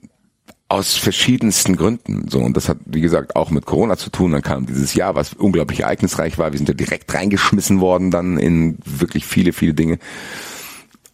aus 0.69 0.95
verschiedensten 0.95 1.75
Gründen. 1.75 2.27
So, 2.29 2.37
und 2.37 2.55
das 2.55 2.69
hat, 2.69 2.77
wie 2.85 3.01
gesagt, 3.01 3.35
auch 3.35 3.49
mit 3.49 3.65
Corona 3.65 3.97
zu 3.97 4.11
tun. 4.11 4.33
Dann 4.33 4.43
kam 4.43 4.67
dieses 4.67 4.93
Jahr, 4.93 5.15
was 5.15 5.33
unglaublich 5.33 5.79
ereignisreich 5.79 6.37
war. 6.37 6.51
Wir 6.51 6.59
sind 6.59 6.69
ja 6.69 6.75
direkt 6.75 7.11
reingeschmissen 7.11 7.79
worden 7.79 8.11
dann 8.11 8.37
in 8.37 8.77
wirklich 8.85 9.25
viele, 9.25 9.53
viele 9.53 9.73
Dinge. 9.73 9.97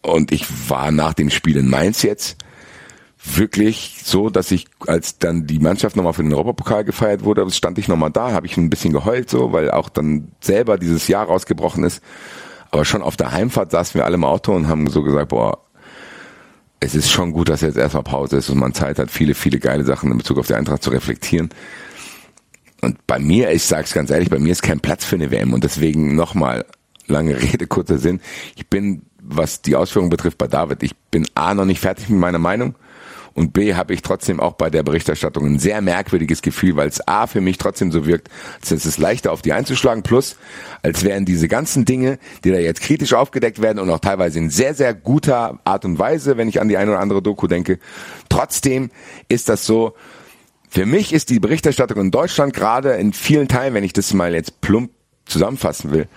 Und 0.04 0.32
ich 0.32 0.46
war 0.70 0.92
nach 0.92 1.14
dem 1.14 1.30
Spiel 1.30 1.58
in 1.58 1.70
Mainz 1.70 2.04
jetzt 2.04 2.38
wirklich 3.24 4.02
so, 4.04 4.30
dass 4.30 4.52
ich, 4.52 4.68
als 4.86 5.18
dann 5.18 5.48
die 5.48 5.60
Mannschaft 5.60 5.96
nochmal 5.96 6.14
für 6.14 6.24
den 6.24 6.34
Europapokal 6.34 6.84
gefeiert 6.84 7.24
wurde, 7.24 7.50
stand 7.52 7.78
ich 7.78 7.88
nochmal 7.88 8.12
da, 8.12 8.32
habe 8.34 8.46
ich 8.46 8.58
ein 8.58 8.70
bisschen 8.70 8.92
geheult 8.92 9.30
so, 9.30 9.54
weil 9.54 9.72
auch 9.72 9.88
dann 9.88 10.34
selber 10.42 10.78
dieses 10.78 11.08
Jahr 11.08 11.26
rausgebrochen 11.26 11.86
ist. 11.86 12.04
Aber 12.70 12.84
schon 12.86 13.02
auf 13.02 13.16
der 13.16 13.32
Heimfahrt 13.32 13.72
saßen 13.72 13.96
wir 13.96 14.06
alle 14.06 14.16
im 14.16 14.26
Auto 14.26 14.54
und 14.54 14.68
haben 14.68 14.90
so 14.90 15.04
gesagt, 15.04 15.30
boah, 15.30 15.60
es 16.82 16.96
ist 16.96 17.12
schon 17.12 17.32
gut, 17.32 17.48
dass 17.48 17.62
jetzt 17.62 17.78
erstmal 17.78 18.04
Pause 18.04 18.38
ist 18.38 18.50
und 18.50 18.58
man 18.58 18.74
Zeit 18.74 19.00
hat, 19.00 19.10
viele, 19.10 19.36
viele 19.36 19.60
geile 19.60 19.86
Sachen 19.86 20.12
in 20.12 20.18
Bezug 20.18 20.38
auf 20.38 20.48
die 20.48 20.56
Eintracht 20.56 20.84
zu 20.84 20.90
reflektieren. 20.90 21.50
Und 22.82 23.08
bei 23.08 23.20
mir, 23.20 23.52
ich 23.52 23.64
sag's 23.64 23.94
ganz 23.94 24.10
ehrlich, 24.10 24.30
bei 24.30 24.40
mir 24.40 24.52
ist 24.52 24.64
kein 24.64 24.82
Platz 24.82 25.06
für 25.06 25.16
eine 25.16 25.32
WM 25.32 25.54
und 25.54 25.64
deswegen 25.64 26.16
nochmal, 26.16 26.66
lange 27.08 27.42
Rede, 27.42 27.68
kurzer 27.68 27.98
Sinn. 27.98 28.20
Ich 28.56 28.68
bin, 28.68 29.04
was 29.26 29.62
die 29.62 29.76
Ausführung 29.76 30.10
betrifft, 30.10 30.38
bei 30.38 30.48
David, 30.48 30.84
ich 30.84 30.96
bin 31.12 31.26
A 31.36 31.54
noch 31.54 31.66
nicht 31.66 31.80
fertig 31.80 32.10
mit 32.10 32.20
meiner 32.20 32.40
Meinung 32.40 32.76
und 33.34 33.54
B 33.54 33.74
habe 33.74 33.94
ich 33.94 34.02
trotzdem 34.02 34.40
auch 34.40 34.54
bei 34.54 34.70
der 34.70 34.84
Berichterstattung 34.84 35.46
ein 35.46 35.60
sehr 35.60 35.82
merkwürdiges 35.82 36.42
Gefühl, 36.42 36.76
weil 36.76 36.88
es 36.88 37.08
A 37.08 37.26
für 37.28 37.42
mich 37.42 37.58
trotzdem 37.58 37.92
so 37.92 38.06
wirkt, 38.06 38.30
als 38.62 38.72
ist 38.72 38.86
es 38.86 38.98
leichter 38.98 39.32
auf 39.32 39.42
die 39.42 39.54
einzuschlagen, 39.54 40.04
plus 40.04 40.36
als 40.84 41.04
wären 41.04 41.26
diese 41.26 41.48
ganzen 41.48 41.86
Dinge, 41.86 42.20
die 42.44 42.52
da 42.52 42.58
jetzt 42.58 42.82
kritisch 42.82 43.14
aufgedeckt 43.14 43.62
werden 43.62 43.80
und 43.80 43.90
auch 43.90 44.00
teilweise 44.00 44.40
in 44.40 44.50
sehr, 44.50 44.76
sehr 44.76 44.94
guter 44.94 45.60
Art 45.64 45.86
und 45.86 45.98
Weise, 45.98 46.38
wenn 46.38 46.48
ich 46.48 46.62
an 46.62 46.70
die 46.70 46.78
eine 46.78 46.92
oder 46.92 47.00
andere 47.00 47.22
Doku 47.22 47.48
denke, 47.48 47.80
trotzdem 48.30 48.92
ist 49.30 49.50
das 49.50 49.66
so, 49.66 49.96
für 50.70 50.86
mich 50.86 51.14
ist 51.14 51.30
die 51.30 51.40
Berichterstattung 51.40 52.00
in 52.00 52.12
Deutschland 52.12 52.54
gerade 52.54 52.94
in 52.94 53.14
vielen 53.14 53.48
Teilen, 53.48 53.74
wenn 53.74 53.84
ich 53.84 53.94
das 53.94 54.14
mal 54.14 54.34
jetzt 54.34 54.62
plump 54.62 54.92
zusammenfassen 55.26 55.92
will, 55.92 56.08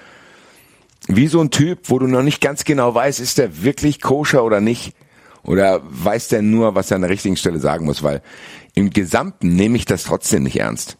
wie 1.07 1.29
so 1.29 1.41
ein 1.41 1.51
Typ, 1.51 1.81
wo 1.85 1.99
du 1.99 2.07
noch 2.07 2.23
nicht 2.23 2.41
ganz 2.41 2.65
genau 2.65 2.95
weißt, 2.95 3.21
ist 3.21 3.39
der 3.39 3.63
wirklich 3.63 4.01
koscher 4.01 4.45
oder 4.45 4.61
nicht. 4.61 4.95
Oder 5.43 5.81
weiß 5.85 6.29
der 6.29 6.43
nur, 6.43 6.75
was 6.75 6.91
er 6.91 6.97
an 6.97 7.03
der 7.03 7.11
richtigen 7.11 7.37
Stelle 7.37 7.61
sagen 7.61 7.87
muss? 7.87 8.03
Weil 8.03 8.21
im 8.75 8.91
Gesamten 8.91 9.55
nehme 9.55 9.77
ich 9.77 9.85
das 9.85 10.03
trotzdem 10.03 10.43
nicht 10.43 10.59
ernst. 10.59 10.99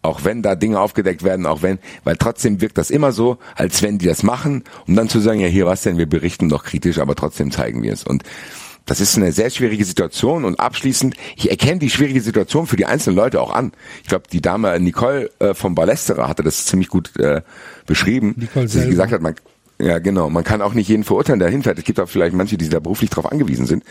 Auch 0.00 0.22
wenn 0.22 0.42
da 0.42 0.54
Dinge 0.54 0.78
aufgedeckt 0.78 1.22
werden, 1.22 1.46
auch 1.46 1.62
wenn, 1.62 1.78
weil 2.04 2.16
trotzdem 2.16 2.60
wirkt 2.60 2.78
das 2.78 2.90
immer 2.90 3.10
so, 3.10 3.38
als 3.56 3.82
wenn 3.82 3.98
die 3.98 4.06
das 4.06 4.22
machen, 4.22 4.62
um 4.86 4.94
dann 4.94 5.08
zu 5.08 5.18
sagen, 5.18 5.40
ja 5.40 5.48
hier 5.48 5.66
was 5.66 5.82
denn, 5.82 5.98
wir 5.98 6.06
berichten 6.06 6.48
doch 6.48 6.62
kritisch, 6.62 6.98
aber 6.98 7.14
trotzdem 7.14 7.50
zeigen 7.50 7.82
wir 7.82 7.92
es. 7.92 8.04
Und 8.04 8.22
das 8.86 9.00
ist 9.00 9.16
eine 9.16 9.32
sehr 9.32 9.50
schwierige 9.50 9.84
Situation 9.84 10.44
und 10.44 10.60
abschließend, 10.60 11.16
ich 11.36 11.50
erkenne 11.50 11.78
die 11.78 11.90
schwierige 11.90 12.20
Situation 12.20 12.66
für 12.66 12.76
die 12.76 12.86
einzelnen 12.86 13.16
Leute 13.16 13.40
auch 13.40 13.52
an. 13.52 13.72
Ich 14.02 14.08
glaube, 14.08 14.24
die 14.30 14.42
Dame 14.42 14.78
Nicole 14.78 15.30
äh, 15.38 15.54
vom 15.54 15.74
Ballesterer 15.74 16.28
hatte 16.28 16.42
das 16.42 16.66
ziemlich 16.66 16.88
gut 16.88 17.16
äh, 17.18 17.42
beschrieben, 17.86 18.34
Nicole 18.36 18.68
sie 18.68 18.78
selber. 18.78 18.90
gesagt 18.90 19.12
hat, 19.12 19.22
man, 19.22 19.34
ja, 19.80 19.98
genau. 19.98 20.30
Man 20.30 20.44
kann 20.44 20.62
auch 20.62 20.74
nicht 20.74 20.88
jeden 20.88 21.04
verurteilen, 21.04 21.40
der 21.40 21.48
hinfährt. 21.48 21.78
Es 21.78 21.84
gibt 21.84 21.98
auch 21.98 22.08
vielleicht 22.08 22.34
manche, 22.34 22.56
die 22.56 22.68
da 22.68 22.78
beruflich 22.78 23.10
drauf 23.10 23.30
angewiesen 23.30 23.66
sind. 23.66 23.84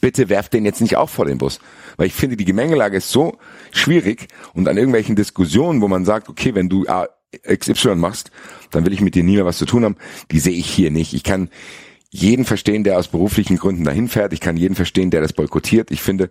Bitte 0.00 0.28
werft 0.28 0.52
den 0.54 0.64
jetzt 0.64 0.80
nicht 0.80 0.96
auch 0.96 1.10
vor 1.10 1.26
den 1.26 1.38
Bus. 1.38 1.60
Weil 1.96 2.06
ich 2.06 2.14
finde, 2.14 2.36
die 2.36 2.44
Gemengelage 2.44 2.96
ist 2.96 3.10
so 3.10 3.38
schwierig 3.70 4.28
und 4.54 4.68
an 4.68 4.76
irgendwelchen 4.76 5.16
Diskussionen, 5.16 5.80
wo 5.80 5.88
man 5.88 6.04
sagt, 6.04 6.28
okay, 6.28 6.54
wenn 6.54 6.68
du 6.68 6.86
XY 7.46 7.96
machst, 7.96 8.30
dann 8.70 8.86
will 8.86 8.92
ich 8.92 9.00
mit 9.00 9.14
dir 9.14 9.24
nie 9.24 9.36
mehr 9.36 9.44
was 9.44 9.58
zu 9.58 9.66
tun 9.66 9.84
haben, 9.84 9.96
die 10.30 10.38
sehe 10.38 10.54
ich 10.54 10.66
hier 10.66 10.90
nicht. 10.90 11.14
Ich 11.14 11.22
kann 11.22 11.50
jeden 12.14 12.44
verstehen, 12.44 12.84
der 12.84 12.96
aus 12.96 13.08
beruflichen 13.08 13.58
Gründen 13.58 13.82
dahin 13.82 14.08
fährt. 14.08 14.32
Ich 14.32 14.40
kann 14.40 14.56
jeden 14.56 14.76
verstehen, 14.76 15.10
der 15.10 15.20
das 15.20 15.32
boykottiert. 15.32 15.90
Ich 15.90 16.00
finde, 16.00 16.30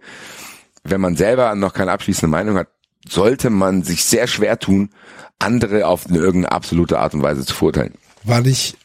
wenn 0.84 1.02
man 1.02 1.18
selber 1.18 1.54
noch 1.56 1.74
keine 1.74 1.92
abschließende 1.92 2.32
Meinung 2.32 2.58
hat, 2.58 2.70
sollte 3.08 3.50
man 3.50 3.84
sich 3.84 4.06
sehr 4.06 4.28
schwer 4.28 4.58
tun, 4.60 4.92
andere 5.40 5.88
auf 5.88 6.08
eine 6.08 6.20
irgendeine 6.20 6.54
absolute 6.54 7.00
Art 7.00 7.14
und 7.14 7.22
Weise 7.22 7.46
zu 7.46 7.54
verurteilen. 7.54 7.96
War 8.24 8.40
nicht, 8.40 8.78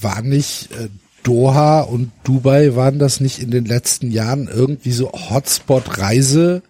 war 0.00 0.22
nicht 0.22 0.70
äh, 0.70 0.88
Doha 1.24 1.80
und 1.80 2.12
Dubai, 2.22 2.76
waren 2.76 3.00
das 3.00 3.18
nicht 3.18 3.40
in 3.40 3.50
den 3.50 3.64
letzten 3.64 4.12
Jahren 4.12 4.46
irgendwie 4.46 4.92
so 4.92 5.10
Hotspot-Reise 5.10 6.62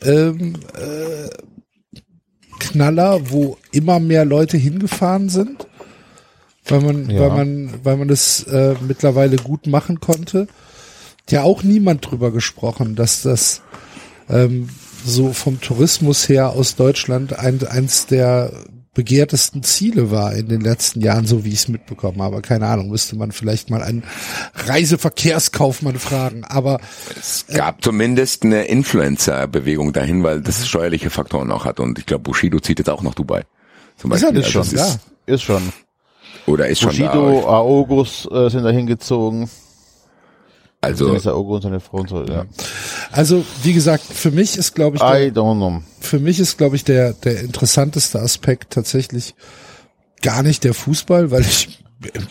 ähm, 0.00 0.54
äh, 0.76 1.28
Knaller, 2.60 3.32
wo 3.32 3.58
immer 3.72 3.98
mehr 3.98 4.24
Leute 4.24 4.58
hingefahren 4.58 5.28
sind? 5.28 5.66
Weil 6.66 6.80
man, 6.80 7.10
Ja. 7.10 7.20
weil 7.20 7.30
man, 7.30 7.74
weil 7.82 7.96
man 7.96 8.08
das 8.08 8.42
äh, 8.44 8.74
mittlerweile 8.86 9.36
gut 9.36 9.66
machen 9.66 10.00
konnte. 10.00 10.42
Hat 11.22 11.30
Ja, 11.32 11.42
auch 11.42 11.62
niemand 11.62 12.08
drüber 12.08 12.30
gesprochen, 12.32 12.94
dass 12.96 13.22
das 13.22 13.62
ähm, 14.28 14.68
so 15.04 15.32
vom 15.32 15.60
Tourismus 15.60 16.28
her 16.28 16.50
aus 16.50 16.76
Deutschland 16.76 17.38
ein, 17.38 17.66
eins 17.66 18.06
der 18.06 18.52
begehrtesten 18.94 19.62
Ziele 19.62 20.10
war 20.10 20.34
in 20.34 20.48
den 20.48 20.60
letzten 20.60 21.00
Jahren, 21.00 21.26
so 21.26 21.44
wie 21.44 21.48
ich 21.48 21.60
es 21.60 21.68
mitbekommen 21.68 22.20
habe. 22.20 22.42
Keine 22.42 22.66
Ahnung, 22.66 22.90
müsste 22.90 23.16
man 23.16 23.32
vielleicht 23.32 23.70
mal 23.70 23.82
einen 23.82 24.02
Reiseverkehrskaufmann 24.54 25.98
fragen. 25.98 26.44
Aber 26.44 26.78
Es 27.18 27.46
gab 27.46 27.82
zumindest 27.82 28.44
eine 28.44 28.64
Influencer-Bewegung 28.64 29.92
dahin, 29.92 30.22
weil 30.22 30.40
das 30.42 30.66
steuerliche 30.68 31.10
Faktoren 31.10 31.50
auch 31.50 31.64
hat. 31.64 31.80
Und 31.80 31.98
ich 31.98 32.06
glaube, 32.06 32.24
Bushido 32.24 32.60
zieht 32.60 32.78
jetzt 32.78 32.90
auch 32.90 33.02
nach 33.02 33.14
Dubai. 33.14 33.44
Zum 33.96 34.12
Ist 34.12 34.22
er 34.22 34.32
Beispiel. 34.32 34.38
nicht 34.38 34.56
Also 34.56 34.70
schon 34.70 34.78
es 34.78 34.88
ist, 34.94 34.98
Ist 35.26 35.42
schon. 35.42 35.62
Oder 36.46 36.68
ist 36.68 36.80
schon 36.80 36.90
Bushido, 36.90 37.42
da. 37.42 37.48
Aogos 37.48 38.28
äh, 38.30 38.48
sind 38.50 38.64
da 38.64 38.70
hingezogen. 38.70 39.48
Also 40.80 41.06
Dann 41.06 41.16
ist 41.16 41.26
der 41.26 41.32
Aogo 41.32 41.54
und 41.56 41.62
seine 41.62 41.78
Frau 41.78 41.98
und 41.98 42.08
so, 42.08 42.24
ja. 42.24 42.44
also, 43.12 43.44
wie 43.62 43.72
gesagt, 43.72 44.02
für 44.02 44.32
mich 44.32 44.56
ist, 44.56 44.74
glaube 44.74 44.96
ich, 44.96 45.02
der, 45.02 45.28
I 45.28 45.30
don't 45.30 45.56
know. 45.56 45.80
für 46.00 46.18
mich 46.18 46.40
ist, 46.40 46.58
glaube 46.58 46.74
ich, 46.74 46.82
der, 46.82 47.12
der 47.12 47.40
interessanteste 47.40 48.18
Aspekt 48.18 48.72
tatsächlich 48.72 49.36
gar 50.22 50.42
nicht 50.42 50.64
der 50.64 50.74
Fußball, 50.74 51.30
weil 51.30 51.42
ich, 51.42 51.84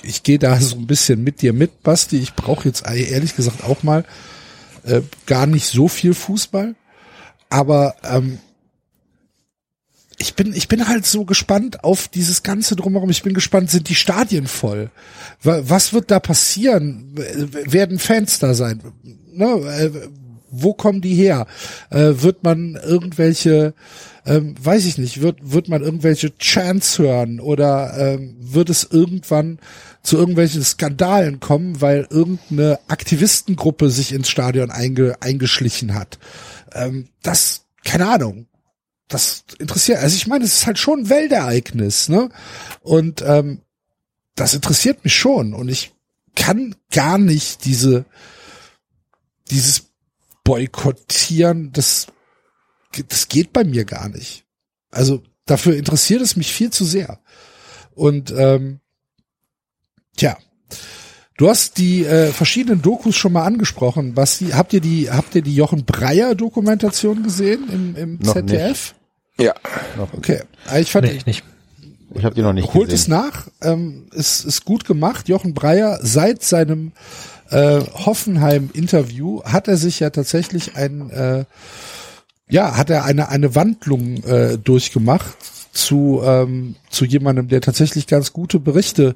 ich 0.03 0.23
gehe 0.23 0.37
da 0.37 0.59
so 0.59 0.75
ein 0.75 0.85
bisschen 0.85 1.23
mit 1.23 1.41
dir 1.41 1.53
mit, 1.53 1.81
Basti. 1.81 2.17
Ich 2.17 2.33
brauche 2.33 2.67
jetzt 2.67 2.85
ehrlich 2.85 3.37
gesagt 3.37 3.63
auch 3.63 3.83
mal 3.83 4.03
äh, 4.83 5.01
gar 5.25 5.45
nicht 5.45 5.67
so 5.67 5.87
viel 5.87 6.13
Fußball. 6.13 6.75
Aber 7.49 7.95
ähm, 8.03 8.39
ich 10.21 10.35
bin, 10.35 10.53
ich 10.53 10.67
bin 10.67 10.87
halt 10.87 11.05
so 11.05 11.25
gespannt 11.25 11.83
auf 11.83 12.07
dieses 12.07 12.43
Ganze 12.43 12.75
drumherum. 12.75 13.09
Ich 13.09 13.23
bin 13.23 13.33
gespannt, 13.33 13.69
sind 13.71 13.89
die 13.89 13.95
Stadien 13.95 14.47
voll? 14.47 14.91
Wa- 15.41 15.61
Was 15.65 15.93
wird 15.93 16.11
da 16.11 16.19
passieren? 16.19 17.13
Werden 17.15 17.99
Fans 17.99 18.39
da 18.39 18.53
sein? 18.53 18.81
Ne? 19.33 19.45
äh, 19.45 19.89
Wo 20.51 20.73
kommen 20.73 21.01
die 21.01 21.15
her? 21.15 21.47
Äh, 21.89 22.13
wird 22.21 22.43
man 22.43 22.75
irgendwelche, 22.75 23.73
ähm, 24.25 24.55
weiß 24.61 24.85
ich 24.85 24.97
nicht, 24.97 25.21
wird, 25.21 25.39
wird 25.41 25.69
man 25.69 25.81
irgendwelche 25.81 26.37
Chants 26.37 26.99
hören 26.99 27.39
oder 27.39 27.97
ähm, 27.97 28.35
wird 28.39 28.69
es 28.69 28.87
irgendwann 28.89 29.59
zu 30.03 30.17
irgendwelchen 30.17 30.63
Skandalen 30.63 31.39
kommen, 31.39 31.81
weil 31.81 32.07
irgendeine 32.09 32.79
Aktivistengruppe 32.87 33.89
sich 33.89 34.13
ins 34.13 34.29
Stadion 34.29 34.69
einge, 34.71 35.15
eingeschlichen 35.21 35.95
hat? 35.95 36.19
Ähm, 36.73 37.07
das, 37.23 37.65
keine 37.83 38.07
Ahnung 38.07 38.45
das 39.11 39.43
interessiert, 39.59 39.99
also 39.99 40.15
ich 40.15 40.27
meine, 40.27 40.45
es 40.45 40.55
ist 40.55 40.67
halt 40.67 40.79
schon 40.79 41.01
ein 41.01 41.09
Weltereignis, 41.09 42.09
ne? 42.09 42.29
Und 42.81 43.21
ähm, 43.21 43.61
das 44.35 44.53
interessiert 44.53 45.03
mich 45.03 45.15
schon 45.15 45.53
und 45.53 45.69
ich 45.69 45.93
kann 46.35 46.75
gar 46.91 47.17
nicht 47.17 47.65
diese 47.65 48.05
dieses 49.49 49.91
Boykottieren, 50.43 51.71
das 51.73 52.07
das 53.07 53.27
geht 53.27 53.53
bei 53.53 53.63
mir 53.63 53.85
gar 53.85 54.09
nicht. 54.09 54.45
Also 54.89 55.23
dafür 55.45 55.75
interessiert 55.75 56.21
es 56.21 56.35
mich 56.35 56.53
viel 56.53 56.71
zu 56.71 56.85
sehr. 56.85 57.19
Und 57.93 58.33
ähm, 58.35 58.79
tja, 60.17 60.37
du 61.37 61.49
hast 61.49 61.77
die 61.77 62.05
äh, 62.05 62.31
verschiedenen 62.31 62.81
Dokus 62.81 63.15
schon 63.15 63.33
mal 63.33 63.43
angesprochen. 63.43 64.15
Was 64.15 64.41
habt 64.53 64.73
ihr 64.73 64.81
die 64.81 65.11
habt 65.11 65.35
ihr 65.35 65.41
die 65.41 65.55
Jochen 65.55 65.85
Breyer 65.85 66.35
Dokumentation 66.35 67.23
gesehen 67.23 67.69
im, 67.69 67.95
im 67.95 68.19
Noch 68.19 68.33
ZDF? 68.33 68.95
Ja. 69.39 69.53
Okay, 70.13 70.41
Also 70.65 70.79
ich 70.81 70.91
fand 70.91 71.07
Nee, 71.07 71.13
ich 71.13 71.25
nicht. 71.25 71.43
Ich 72.13 72.25
habe 72.25 72.35
die 72.35 72.41
noch 72.41 72.53
nicht 72.53 72.73
Holt 72.73 72.89
es 72.91 73.05
gesehen. 73.05 73.11
nach, 73.13 73.47
ähm, 73.61 74.07
ist, 74.11 74.43
ist 74.43 74.65
gut 74.65 74.83
gemacht. 74.85 75.29
Jochen 75.29 75.53
Breyer, 75.53 75.99
seit 76.01 76.43
seinem 76.43 76.91
äh, 77.49 77.79
Hoffenheim-Interview 77.79 79.43
hat 79.43 79.67
er 79.67 79.77
sich 79.77 79.99
ja 79.99 80.09
tatsächlich 80.09 80.75
ein, 80.75 81.09
äh, 81.09 81.45
ja, 82.49 82.75
hat 82.75 82.89
er 82.89 83.05
eine, 83.05 83.29
eine 83.29 83.55
Wandlung 83.55 84.23
äh, 84.23 84.57
durchgemacht 84.57 85.37
zu, 85.71 86.21
ähm, 86.23 86.75
zu 86.89 87.05
jemandem, 87.05 87.47
der 87.47 87.61
tatsächlich 87.61 88.07
ganz 88.07 88.33
gute 88.33 88.59
Berichte 88.59 89.15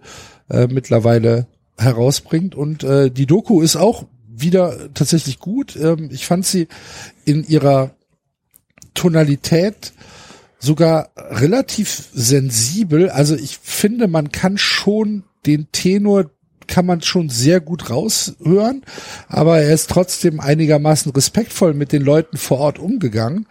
äh, 0.49 0.67
mittlerweile 0.67 1.47
herausbringt. 1.77 2.55
Und 2.55 2.83
äh, 2.83 3.11
die 3.11 3.25
Doku 3.25 3.61
ist 3.61 3.75
auch 3.75 4.05
wieder 4.29 4.93
tatsächlich 4.93 5.39
gut. 5.39 5.75
Ähm, 5.75 6.09
ich 6.11 6.25
fand 6.25 6.45
sie 6.45 6.67
in 7.25 7.45
ihrer 7.45 7.91
Tonalität 8.95 9.93
sogar 10.57 11.09
relativ 11.15 12.09
sensibel. 12.13 13.09
Also 13.09 13.35
ich 13.35 13.59
finde, 13.61 14.07
man 14.07 14.31
kann 14.31 14.57
schon 14.57 15.23
den 15.45 15.67
Tenor 15.71 16.31
kann 16.67 16.87
man 16.87 17.01
schon 17.01 17.29
sehr 17.29 17.59
gut 17.59 17.91
raushören, 17.91 18.83
aber 19.27 19.61
er 19.61 19.71
ist 19.71 19.89
trotzdem 19.89 20.39
einigermaßen 20.39 21.11
respektvoll 21.11 21.75
mit 21.75 21.91
den 21.91 22.01
Leuten 22.01 22.37
vor 22.37 22.57
Ort 22.57 22.79
umgegangen. 22.79 23.45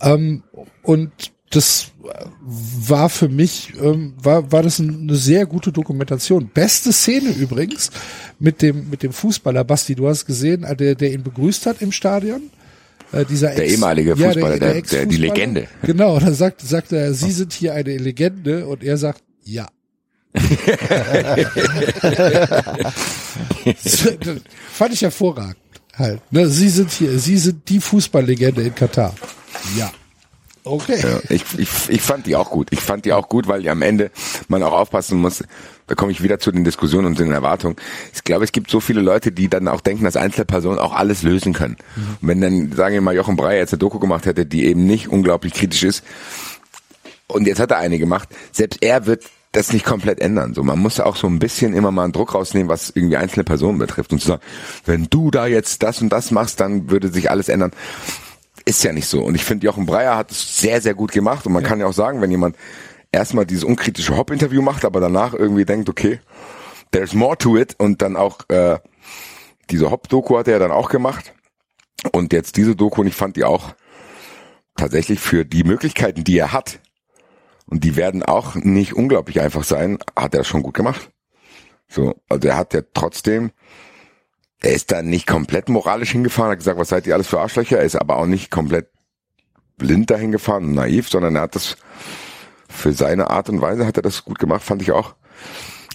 Ähm, 0.00 0.42
und 0.82 1.10
das 1.50 1.92
war 2.40 3.08
für 3.08 3.28
mich, 3.28 3.72
ähm, 3.80 4.14
war, 4.16 4.52
war 4.52 4.62
das 4.62 4.80
eine 4.80 5.14
sehr 5.14 5.46
gute 5.46 5.72
Dokumentation. 5.72 6.48
Beste 6.52 6.92
Szene 6.92 7.30
übrigens 7.30 7.90
mit 8.38 8.62
dem, 8.62 8.90
mit 8.90 9.02
dem 9.02 9.12
Fußballer, 9.12 9.64
Basti, 9.64 9.94
du 9.94 10.08
hast 10.08 10.26
gesehen, 10.26 10.66
der, 10.78 10.94
der 10.94 11.12
ihn 11.12 11.22
begrüßt 11.22 11.66
hat 11.66 11.82
im 11.82 11.92
Stadion. 11.92 12.50
Äh, 13.12 13.24
dieser 13.24 13.50
Der 13.54 13.64
Ex- 13.64 13.72
ehemalige 13.74 14.16
Fußballer, 14.16 14.58
der- 14.58 14.58
der- 14.58 14.72
die 14.72 14.78
Ex-Fußballer. 14.80 15.16
Legende. 15.18 15.68
Genau, 15.82 16.18
dann 16.18 16.34
sagt, 16.34 16.60
sagt 16.60 16.92
er, 16.92 17.14
Sie 17.14 17.30
sind 17.32 17.52
hier 17.52 17.74
eine 17.74 17.96
Legende 17.96 18.66
und 18.66 18.82
er 18.84 18.96
sagt, 18.98 19.22
ja. 19.44 19.68
Fand 24.72 24.92
ich 24.92 25.02
hervorragend 25.02 25.56
halt. 25.96 26.20
Ne? 26.32 26.48
Sie 26.48 26.68
sind 26.68 26.90
hier, 26.92 27.18
Sie 27.18 27.38
sind 27.38 27.68
die 27.68 27.80
Fußballlegende 27.80 28.62
in 28.62 28.74
Katar. 28.74 29.14
Ja. 29.76 29.90
Okay. 30.64 31.00
Ja, 31.00 31.20
ich, 31.30 31.44
ich, 31.58 31.68
ich 31.88 32.02
fand 32.02 32.26
die 32.26 32.34
auch 32.36 32.50
gut. 32.50 32.68
Ich 32.72 32.80
fand 32.80 33.04
die 33.04 33.12
auch 33.12 33.28
gut, 33.28 33.46
weil 33.46 33.64
ja 33.64 33.72
am 33.72 33.82
Ende 33.82 34.10
man 34.48 34.62
auch 34.62 34.72
aufpassen 34.72 35.18
muss. 35.18 35.44
Da 35.86 35.94
komme 35.94 36.10
ich 36.10 36.22
wieder 36.22 36.38
zu 36.38 36.50
den 36.50 36.64
Diskussionen 36.64 37.06
und 37.06 37.18
den 37.18 37.30
Erwartungen. 37.30 37.76
Ich 38.12 38.24
glaube, 38.24 38.44
es 38.44 38.52
gibt 38.52 38.70
so 38.70 38.80
viele 38.80 39.00
Leute, 39.00 39.30
die 39.30 39.48
dann 39.48 39.68
auch 39.68 39.80
denken, 39.80 40.04
dass 40.04 40.16
Einzelpersonen 40.16 40.78
auch 40.78 40.92
alles 40.92 41.22
lösen 41.22 41.52
können. 41.52 41.76
Und 42.20 42.28
wenn 42.28 42.40
dann, 42.40 42.72
sagen 42.72 42.94
wir 42.94 43.00
mal, 43.00 43.14
Jochen 43.14 43.36
Breyer 43.36 43.58
jetzt 43.58 43.72
eine 43.72 43.78
Doku 43.78 43.98
gemacht 43.98 44.26
hätte, 44.26 44.46
die 44.46 44.66
eben 44.66 44.84
nicht 44.84 45.08
unglaublich 45.08 45.54
kritisch 45.54 45.84
ist, 45.84 46.04
und 47.28 47.46
jetzt 47.46 47.60
hat 47.60 47.70
er 47.70 47.78
eine 47.78 47.98
gemacht, 47.98 48.28
selbst 48.52 48.82
er 48.82 49.06
wird 49.06 49.24
das 49.52 49.72
nicht 49.72 49.84
komplett 49.84 50.20
ändern. 50.20 50.54
So, 50.54 50.62
man 50.62 50.78
muss 50.78 51.00
auch 51.00 51.16
so 51.16 51.26
ein 51.26 51.38
bisschen 51.38 51.72
immer 51.72 51.90
mal 51.90 52.04
einen 52.04 52.12
Druck 52.12 52.34
rausnehmen, 52.34 52.68
was 52.68 52.90
irgendwie 52.90 53.16
einzelne 53.16 53.44
Personen 53.44 53.78
betrifft 53.78 54.12
und 54.12 54.20
zu 54.20 54.28
sagen, 54.28 54.42
wenn 54.84 55.06
du 55.08 55.30
da 55.30 55.46
jetzt 55.46 55.82
das 55.82 56.02
und 56.02 56.10
das 56.10 56.30
machst, 56.30 56.60
dann 56.60 56.90
würde 56.90 57.08
sich 57.08 57.30
alles 57.30 57.48
ändern. 57.48 57.72
Ist 58.64 58.84
ja 58.84 58.92
nicht 58.92 59.06
so. 59.06 59.22
Und 59.22 59.34
ich 59.34 59.44
finde, 59.44 59.64
Jochen 59.64 59.86
Breyer 59.86 60.16
hat 60.16 60.30
es 60.30 60.60
sehr, 60.60 60.82
sehr 60.82 60.94
gut 60.94 61.12
gemacht. 61.12 61.46
Und 61.46 61.52
man 61.52 61.62
kann 61.62 61.80
ja 61.80 61.86
auch 61.86 61.92
sagen, 61.92 62.20
wenn 62.20 62.30
jemand 62.30 62.56
erstmal 63.12 63.46
dieses 63.46 63.64
unkritische 63.64 64.16
Hop-Interview 64.16 64.62
macht, 64.62 64.84
aber 64.84 65.00
danach 65.00 65.34
irgendwie 65.34 65.64
denkt, 65.64 65.88
okay, 65.88 66.20
there's 66.90 67.14
more 67.14 67.36
to 67.36 67.56
it 67.56 67.74
und 67.78 68.02
dann 68.02 68.16
auch 68.16 68.40
äh, 68.48 68.78
diese 69.70 69.90
Hop-Doku 69.90 70.38
hat 70.38 70.48
er 70.48 70.58
dann 70.58 70.70
auch 70.70 70.88
gemacht. 70.88 71.34
Und 72.12 72.32
jetzt 72.32 72.56
diese 72.56 72.76
Doku, 72.76 73.00
und 73.00 73.06
ich 73.06 73.14
fand 73.14 73.36
die 73.36 73.44
auch 73.44 73.74
tatsächlich 74.76 75.20
für 75.20 75.44
die 75.44 75.64
Möglichkeiten, 75.64 76.24
die 76.24 76.38
er 76.38 76.52
hat, 76.52 76.80
und 77.66 77.82
die 77.82 77.96
werden 77.96 78.22
auch 78.22 78.54
nicht 78.54 78.94
unglaublich 78.94 79.40
einfach 79.40 79.64
sein, 79.64 79.98
hat 80.14 80.34
er 80.34 80.44
schon 80.44 80.62
gut 80.62 80.74
gemacht. 80.74 81.10
So, 81.88 82.14
also 82.28 82.48
er 82.48 82.56
hat 82.56 82.74
ja 82.74 82.82
trotzdem, 82.94 83.50
er 84.60 84.72
ist 84.72 84.92
da 84.92 85.02
nicht 85.02 85.26
komplett 85.26 85.68
moralisch 85.68 86.12
hingefahren, 86.12 86.52
hat 86.52 86.58
gesagt, 86.58 86.78
was 86.78 86.88
seid 86.88 87.06
ihr 87.06 87.14
alles 87.14 87.26
für 87.26 87.40
Arschlöcher, 87.40 87.78
er 87.78 87.84
ist 87.84 87.96
aber 87.96 88.18
auch 88.18 88.26
nicht 88.26 88.50
komplett 88.50 88.90
blind 89.76 90.10
dahin 90.10 90.32
gefahren 90.32 90.72
naiv, 90.72 91.08
sondern 91.08 91.36
er 91.36 91.42
hat 91.42 91.54
das 91.54 91.76
für 92.68 92.92
seine 92.92 93.30
Art 93.30 93.48
und 93.48 93.60
Weise 93.60 93.86
hat 93.86 93.96
er 93.96 94.02
das 94.02 94.24
gut 94.24 94.38
gemacht, 94.38 94.62
fand 94.62 94.82
ich 94.82 94.92
auch. 94.92 95.14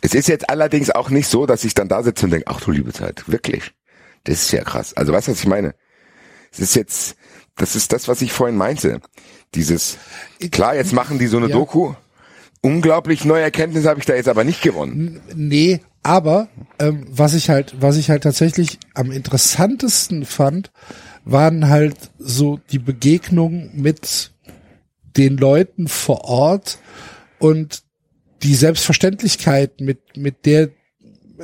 Es 0.02 0.14
ist 0.14 0.28
jetzt 0.28 0.50
allerdings 0.50 0.90
auch 0.90 1.10
nicht 1.10 1.28
so, 1.28 1.46
dass 1.46 1.64
ich 1.64 1.74
dann 1.74 1.88
da 1.88 2.02
sitze 2.04 2.26
und 2.26 2.32
denke, 2.32 2.48
ach 2.48 2.62
du 2.62 2.72
liebe 2.72 2.92
Zeit, 2.92 3.24
wirklich. 3.28 3.72
Das 4.24 4.42
ist 4.42 4.52
ja 4.52 4.64
krass. 4.64 4.94
Also 4.96 5.14
weißt 5.14 5.28
du, 5.28 5.32
was 5.32 5.40
ich 5.40 5.48
meine? 5.48 5.76
Es 6.52 6.60
ist 6.60 6.76
jetzt, 6.76 7.16
das 7.56 7.76
ist 7.76 7.94
das, 7.94 8.08
was 8.08 8.22
ich 8.22 8.32
vorhin 8.34 8.58
meinte. 8.58 9.02
Dieses, 9.56 9.98
klar, 10.52 10.76
jetzt 10.76 10.94
machen 10.94 11.20
die 11.20 11.28
so 11.28 11.38
eine 11.38 11.48
Ja. 11.48 11.56
Doku. 11.56 11.94
Unglaublich 12.62 13.26
neue 13.26 13.42
Erkenntnisse 13.42 13.90
habe 13.90 14.00
ich 14.00 14.06
da 14.06 14.14
jetzt 14.14 14.30
aber 14.30 14.44
nicht 14.44 14.62
gewonnen. 14.62 15.20
Nee, 15.36 15.82
aber 16.04 16.48
ähm, 16.80 17.06
was 17.10 17.34
ich 17.34 17.50
halt, 17.50 17.76
was 17.80 17.98
ich 17.98 18.10
halt 18.10 18.24
tatsächlich 18.24 18.80
am 18.94 19.12
interessantesten 19.12 20.26
fand, 20.26 20.72
waren 21.26 21.70
halt 21.70 22.12
so 22.20 22.60
die 22.72 22.80
Begegnungen 22.80 23.72
mit 23.74 24.32
den 25.18 25.38
Leuten 25.38 25.88
vor 25.88 26.26
Ort 26.26 26.80
und 27.40 27.84
die 28.44 28.56
Selbstverständlichkeit, 28.56 29.82
mit, 29.82 30.18
mit 30.18 30.46
der 30.46 30.70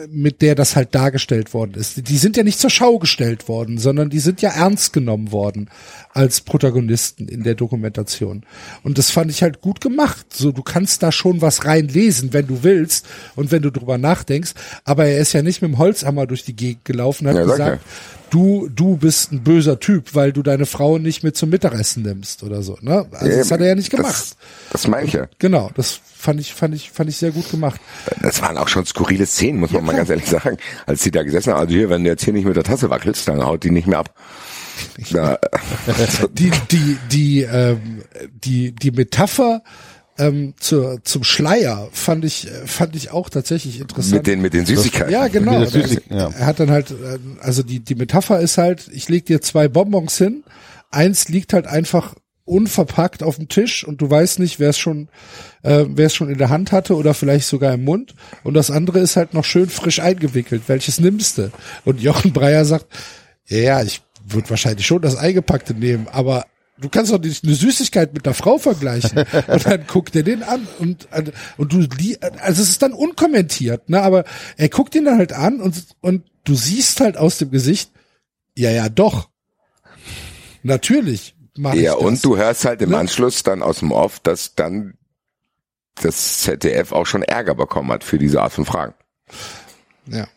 mit 0.10 0.42
der 0.42 0.56
das 0.56 0.76
halt 0.76 0.94
dargestellt 0.94 1.54
worden 1.54 1.74
ist. 1.76 2.08
Die 2.08 2.18
sind 2.18 2.38
ja 2.38 2.44
nicht 2.44 2.60
zur 2.60 2.70
Schau 2.70 3.00
gestellt 3.00 3.48
worden, 3.48 3.78
sondern 3.78 4.10
die 4.10 4.20
sind 4.20 4.42
ja 4.42 4.52
ernst 4.52 4.94
genommen 4.94 5.32
worden 5.32 5.70
als 6.14 6.42
Protagonisten 6.42 7.28
in 7.28 7.44
der 7.44 7.56
Dokumentation. 7.56 8.46
Und 8.84 8.98
das 8.98 9.12
fand 9.12 9.32
ich 9.32 9.42
halt 9.42 9.62
gut 9.62 9.82
gemacht. 9.82 10.28
So, 10.34 10.52
du 10.52 10.62
kannst 10.62 11.04
da 11.04 11.12
schon 11.12 11.42
was 11.42 11.66
reinlesen, 11.66 12.34
wenn 12.34 12.48
du 12.48 12.64
willst 12.64 13.06
und 13.36 13.52
wenn 13.52 13.62
du 13.62 13.72
drüber 13.72 13.98
nachdenkst. 13.98 14.54
Aber 14.84 15.06
er 15.06 15.20
ist 15.20 15.34
ja 15.34 15.42
nicht 15.42 15.62
mit 15.62 15.72
dem 15.72 15.78
Holzhammer 15.78 16.28
durch 16.28 16.44
die 16.44 16.56
Gegend 16.56 16.86
gelaufen, 16.86 17.28
hat 17.28 17.36
Ja, 17.36 17.46
sag 17.46 17.58
gesagt, 17.58 17.82
du, 18.30 18.70
du 18.74 18.98
bist 18.98 19.32
ein 19.32 19.44
böser 19.44 19.80
Typ, 19.80 20.16
weil 20.16 20.32
du 20.32 20.44
deine 20.44 20.66
Frau 20.66 20.98
nicht 20.98 21.24
mit 21.24 21.38
zum 21.38 21.50
Mittagessen 21.50 22.04
nimmst 22.04 22.44
oder 22.44 22.62
so. 22.62 22.78
Ne? 22.82 23.06
Also 23.12 23.26
das 23.28 23.48
Eben. 23.48 23.50
hat 23.52 23.60
er 23.62 23.68
ja 23.68 23.76
nicht 23.76 23.90
gemacht. 23.90 24.14
Das, 24.14 24.38
das 24.72 24.88
meine 24.88 25.08
ich 25.08 25.14
ja. 25.14 25.28
Genau, 25.40 25.72
das 25.76 26.00
fand 26.16 26.40
ich, 26.40 26.54
fand 26.54 26.76
ich, 26.76 26.92
fand 26.92 27.10
ich 27.10 27.18
sehr 27.18 27.32
gut 27.32 27.50
gemacht. 27.50 27.80
Das 28.22 28.42
waren 28.42 28.58
auch 28.58 28.68
schon 28.68 28.86
skurrile 28.86 29.26
Szenen, 29.26 29.60
muss 29.60 29.72
man 29.72 29.86
mal 29.86 29.96
ganz 29.96 30.10
ehrlich 30.10 30.28
sagen. 30.28 30.58
Als 30.86 31.04
die 31.04 31.12
da 31.12 31.24
gesessen 31.24 31.54
haben, 31.54 31.62
also 31.62 31.74
hier, 31.74 31.90
wenn 31.90 32.04
du 32.04 32.10
jetzt 32.10 32.24
hier 32.24 32.34
nicht 32.34 32.46
mit 32.46 32.56
der 32.56 32.64
Tasse 32.64 32.90
wackelst, 32.90 33.28
dann 33.28 33.44
haut 33.44 33.64
die 33.64 33.72
nicht 33.72 33.88
mehr 33.88 34.00
ab. 34.00 34.14
Da, 35.12 35.40
die 36.34 36.52
die 36.72 36.98
die 37.12 37.42
ähm, 37.42 38.04
die 38.44 38.74
die 38.74 38.92
Metapher 38.92 39.64
ähm, 40.18 40.54
zur, 40.60 41.00
zum 41.04 41.24
Schleier 41.24 41.90
fand 41.92 42.26
ich 42.26 42.48
äh, 42.48 42.66
fand 42.66 42.96
ich 42.96 43.12
auch 43.12 43.30
tatsächlich 43.30 43.80
interessant. 43.80 44.14
mit 44.16 44.28
den, 44.28 44.42
mit 44.42 44.54
den 44.54 44.66
Süßigkeiten. 44.66 45.12
ja, 45.14 45.28
genau. 45.28 45.60
Mit 45.60 45.74
der 45.74 45.86
Süßig- 45.86 46.02
ja. 46.10 46.30
Er 46.38 46.46
hat 46.46 46.60
dann 46.60 46.72
halt, 46.72 46.92
äh, 46.92 47.20
also 47.40 47.64
die, 47.64 47.80
die 47.80 47.96
Metapher 47.96 48.40
ist 48.40 48.58
halt, 48.58 48.90
ich 48.92 49.10
leg 49.10 49.26
dir 49.26 49.42
zwei 49.42 49.68
Bonbons 49.68 50.18
hin, 50.18 50.44
eins 50.92 51.30
liegt 51.30 51.54
halt 51.54 51.68
einfach 51.68 52.16
unverpackt 52.46 53.24
auf 53.24 53.36
dem 53.36 53.50
Tisch 53.50 53.84
und 53.84 54.02
du 54.02 54.10
weißt 54.10 54.40
nicht, 54.40 54.58
wer 54.60 54.70
es 54.70 54.78
schon, 54.78 55.10
äh, 55.64 55.84
wer 55.90 56.06
es 56.08 56.16
schon 56.16 56.30
in 56.30 56.38
der 56.38 56.50
Hand 56.50 56.72
hatte 56.72 56.96
oder 56.96 57.14
vielleicht 57.14 57.46
sogar 57.46 57.74
im 57.74 57.84
Mund. 57.84 58.16
Und 58.44 58.54
das 58.54 58.72
andere 58.72 59.00
ist 59.00 59.18
halt 59.18 59.34
noch 59.34 59.44
schön 59.44 59.68
frisch 59.70 60.00
eingewickelt. 60.00 60.64
Welches 60.68 61.00
nimmst 61.02 61.38
du? 61.38 61.52
Und 61.84 62.02
Jochen 62.02 62.32
Breyer 62.32 62.64
sagt, 62.64 62.86
ja, 63.48 63.58
ja, 63.58 63.84
ich 63.84 64.02
würde 64.26 64.50
wahrscheinlich 64.50 64.86
schon 64.88 65.02
das 65.02 65.18
Eingepackte 65.18 65.74
nehmen, 65.74 66.08
aber 66.10 66.46
du 66.80 66.90
kannst 66.90 67.12
doch 67.12 67.20
nicht 67.20 67.44
eine 67.44 67.56
Süßigkeit 67.56 68.14
mit 68.14 68.26
einer 68.26 68.34
Frau 68.34 68.58
vergleichen. 68.58 69.26
Und 69.48 69.66
dann 69.66 69.88
guckt 69.88 70.16
er 70.16 70.24
den 70.24 70.44
an 70.44 70.68
und, 70.80 71.08
und 71.58 71.74
du, 71.74 71.88
also 72.40 72.62
es 72.62 72.70
ist 72.70 72.82
dann 72.82 72.94
unkommentiert, 72.94 73.90
ne, 73.90 74.02
aber 74.02 74.24
er 74.58 74.70
guckt 74.70 74.96
ihn 74.96 75.06
dann 75.06 75.18
halt 75.18 75.34
an 75.34 75.60
und, 75.62 75.86
und 76.02 76.24
du 76.44 76.56
siehst 76.56 77.00
halt 77.02 77.18
aus 77.18 77.38
dem 77.38 77.52
Gesicht, 77.52 77.92
ja, 78.56 78.72
ja, 78.72 78.90
doch. 78.90 79.30
Natürlich 80.64 81.36
mach 81.56 81.74
Ja, 81.74 81.94
und 81.94 82.24
du 82.24 82.38
hörst 82.38 82.66
halt 82.66 82.82
im 82.82 82.90
Ne? 82.92 82.98
Anschluss 82.98 83.44
dann 83.44 83.62
aus 83.62 83.80
dem 83.80 83.92
Off, 83.92 84.20
dass 84.20 84.56
dann 84.56 84.96
das 86.02 86.40
ZDF 86.40 86.92
auch 86.92 87.06
schon 87.06 87.24
Ärger 87.24 87.56
bekommen 87.56 87.92
hat 87.92 88.04
für 88.04 88.18
diese 88.18 88.42
Art 88.42 88.54
von 88.54 88.66
Fragen. 88.66 88.94
Ja. 90.08 90.28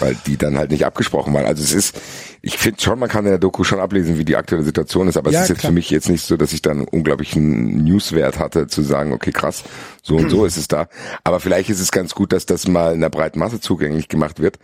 Weil 0.00 0.16
die 0.26 0.36
dann 0.36 0.56
halt 0.56 0.70
nicht 0.70 0.84
abgesprochen 0.86 1.32
waren. 1.34 1.46
Also 1.46 1.62
es 1.62 1.72
ist, 1.72 2.00
ich 2.42 2.58
finde 2.58 2.80
schon, 2.80 2.98
man 2.98 3.08
kann 3.08 3.24
in 3.24 3.30
der 3.30 3.38
Doku 3.38 3.64
schon 3.64 3.80
ablesen, 3.80 4.18
wie 4.18 4.24
die 4.24 4.36
aktuelle 4.36 4.64
Situation 4.64 5.08
ist, 5.08 5.16
aber 5.16 5.30
Ja, 5.30 5.38
es 5.38 5.44
ist 5.44 5.48
jetzt 5.50 5.58
klar. 5.60 5.70
für 5.70 5.74
mich 5.74 5.90
jetzt 5.90 6.08
nicht 6.08 6.24
so, 6.24 6.36
dass 6.36 6.52
ich 6.52 6.62
dann 6.62 6.84
unglaublichen 6.84 7.84
Newswert 7.84 8.38
hatte, 8.38 8.66
zu 8.66 8.82
sagen, 8.82 9.12
okay, 9.12 9.30
krass, 9.32 9.64
so 10.02 10.16
und 10.16 10.30
so 10.30 10.44
ist 10.46 10.56
es 10.56 10.68
da. 10.68 10.88
Aber 11.24 11.40
vielleicht 11.40 11.70
ist 11.70 11.80
es 11.80 11.92
ganz 11.92 12.14
gut, 12.14 12.32
dass 12.32 12.46
das 12.46 12.66
mal 12.66 12.94
in 12.94 13.00
der 13.00 13.10
breiten 13.10 13.38
Masse 13.38 13.60
zugänglich 13.60 14.08
gemacht 14.08 14.40
wird 14.40 14.58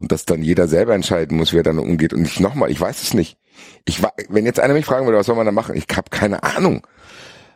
und 0.00 0.12
dass 0.12 0.24
dann 0.24 0.42
jeder 0.42 0.68
selber 0.68 0.94
entscheiden 0.94 1.36
muss, 1.36 1.52
wer 1.52 1.62
dann 1.62 1.78
umgeht. 1.78 2.12
Und 2.12 2.24
ich 2.24 2.40
nochmal, 2.40 2.70
ich 2.70 2.80
weiß 2.80 3.02
es 3.02 3.14
nicht. 3.14 3.36
Ich 3.84 4.02
wenn 4.28 4.46
jetzt 4.46 4.60
einer 4.60 4.74
mich 4.74 4.84
fragen 4.86 5.06
würde, 5.06 5.18
was 5.18 5.26
soll 5.26 5.36
man 5.36 5.46
da 5.46 5.52
machen? 5.52 5.76
Ich 5.76 5.86
habe 5.96 6.10
keine 6.10 6.42
Ahnung. 6.42 6.86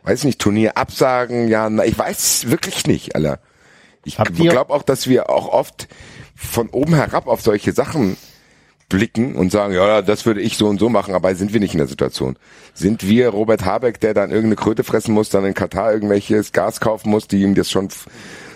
Weiß 0.03 0.25
nicht, 0.25 0.39
Turnier 0.39 0.75
absagen, 0.77 1.47
ja, 1.47 1.69
na, 1.69 1.85
ich 1.85 1.97
weiß 1.97 2.17
es 2.19 2.51
wirklich 2.51 2.87
nicht, 2.87 3.15
Alter. 3.15 3.39
Ich 4.03 4.17
glaube 4.17 4.73
auch, 4.73 4.83
dass 4.83 5.07
wir 5.07 5.29
auch 5.29 5.47
oft 5.47 5.87
von 6.35 6.69
oben 6.69 6.95
herab 6.95 7.27
auf 7.27 7.41
solche 7.41 7.71
Sachen 7.73 8.17
blicken 8.89 9.35
und 9.35 9.51
sagen, 9.51 9.73
ja, 9.73 10.01
das 10.01 10.25
würde 10.25 10.41
ich 10.41 10.57
so 10.57 10.67
und 10.67 10.79
so 10.79 10.89
machen, 10.89 11.15
aber 11.15 11.33
sind 11.35 11.53
wir 11.53 11.59
nicht 11.59 11.73
in 11.73 11.79
der 11.79 11.87
Situation. 11.87 12.37
Sind 12.73 13.07
wir 13.07 13.29
Robert 13.29 13.65
Habeck, 13.65 13.99
der 13.99 14.13
dann 14.13 14.29
irgendeine 14.29 14.55
Kröte 14.55 14.83
fressen 14.83 15.13
muss, 15.13 15.29
dann 15.29 15.45
in 15.45 15.53
Katar 15.53 15.93
irgendwelches 15.93 16.51
Gas 16.51 16.79
kaufen 16.79 17.09
muss, 17.09 17.27
die 17.27 17.41
ihm 17.41 17.55
das 17.55 17.71
schon, 17.71 17.87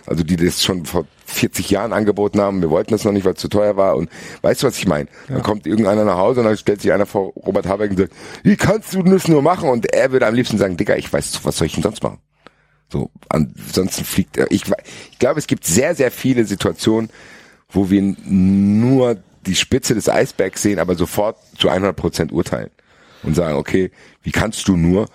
also 0.06 0.24
die 0.24 0.36
das 0.36 0.64
schon 0.64 0.86
vor 0.86 1.06
40 1.26 1.72
Jahren 1.72 1.92
angeboten 1.92 2.40
haben, 2.40 2.62
wir 2.62 2.70
wollten 2.70 2.92
das 2.92 3.04
noch 3.04 3.12
nicht, 3.12 3.26
weil 3.26 3.34
es 3.34 3.40
zu 3.40 3.48
teuer 3.48 3.78
war 3.78 3.96
und 3.96 4.10
weißt 4.44 4.62
du, 4.62 4.68
was 4.68 4.78
ich 4.78 4.88
meine? 4.88 5.08
Dann 5.28 5.42
kommt 5.42 5.66
irgendeiner 5.66 6.06
nach 6.06 6.18
Hause 6.18 6.42
und 6.42 6.46
dann 6.46 6.58
stellt 6.58 6.82
sich 6.82 6.92
einer 6.92 7.06
vor 7.06 7.34
Robert 7.34 7.66
Habeck 7.66 7.92
und 7.92 7.98
sagt, 7.98 8.14
wie 8.44 8.56
kannst 8.56 8.94
du 8.94 9.02
das 9.04 9.28
nur 9.28 9.42
machen? 9.42 9.70
Und 9.70 9.92
er 9.92 10.12
würde 10.12 10.28
am 10.28 10.36
liebsten 10.36 10.58
sagen, 10.58 10.78
Digga, 10.78 10.96
ich 10.96 11.12
weiß, 11.12 11.40
was 11.44 11.58
soll 11.58 11.68
ich 11.68 11.74
denn 11.74 11.84
sonst 11.84 12.04
machen? 12.04 12.20
So, 12.90 13.10
ansonsten 13.30 14.06
fliegt 14.06 14.38
er. 14.38 14.50
Ich, 14.52 14.64
ich 15.12 15.20
glaube, 15.20 15.40
es 15.40 15.48
gibt 15.48 15.66
sehr, 15.66 15.96
sehr 15.96 16.12
viele 16.12 16.46
Situationen, 16.46 17.10
wo 17.78 17.92
wir 17.92 18.02
nur 18.02 19.18
die 19.46 19.56
Spitze 19.56 19.94
des 19.94 20.10
Eisbergs 20.10 20.64
sehen, 20.64 20.80
aber 20.80 20.96
sofort 20.96 21.38
zu 21.58 21.70
100 21.70 21.96
Prozent 21.96 22.32
urteilen 22.32 22.72
und 23.22 23.36
sagen, 23.36 23.56
okay, 23.56 23.92
wie 24.24 24.32
kannst 24.32 24.68
du 24.68 24.76
nur? 24.76 25.08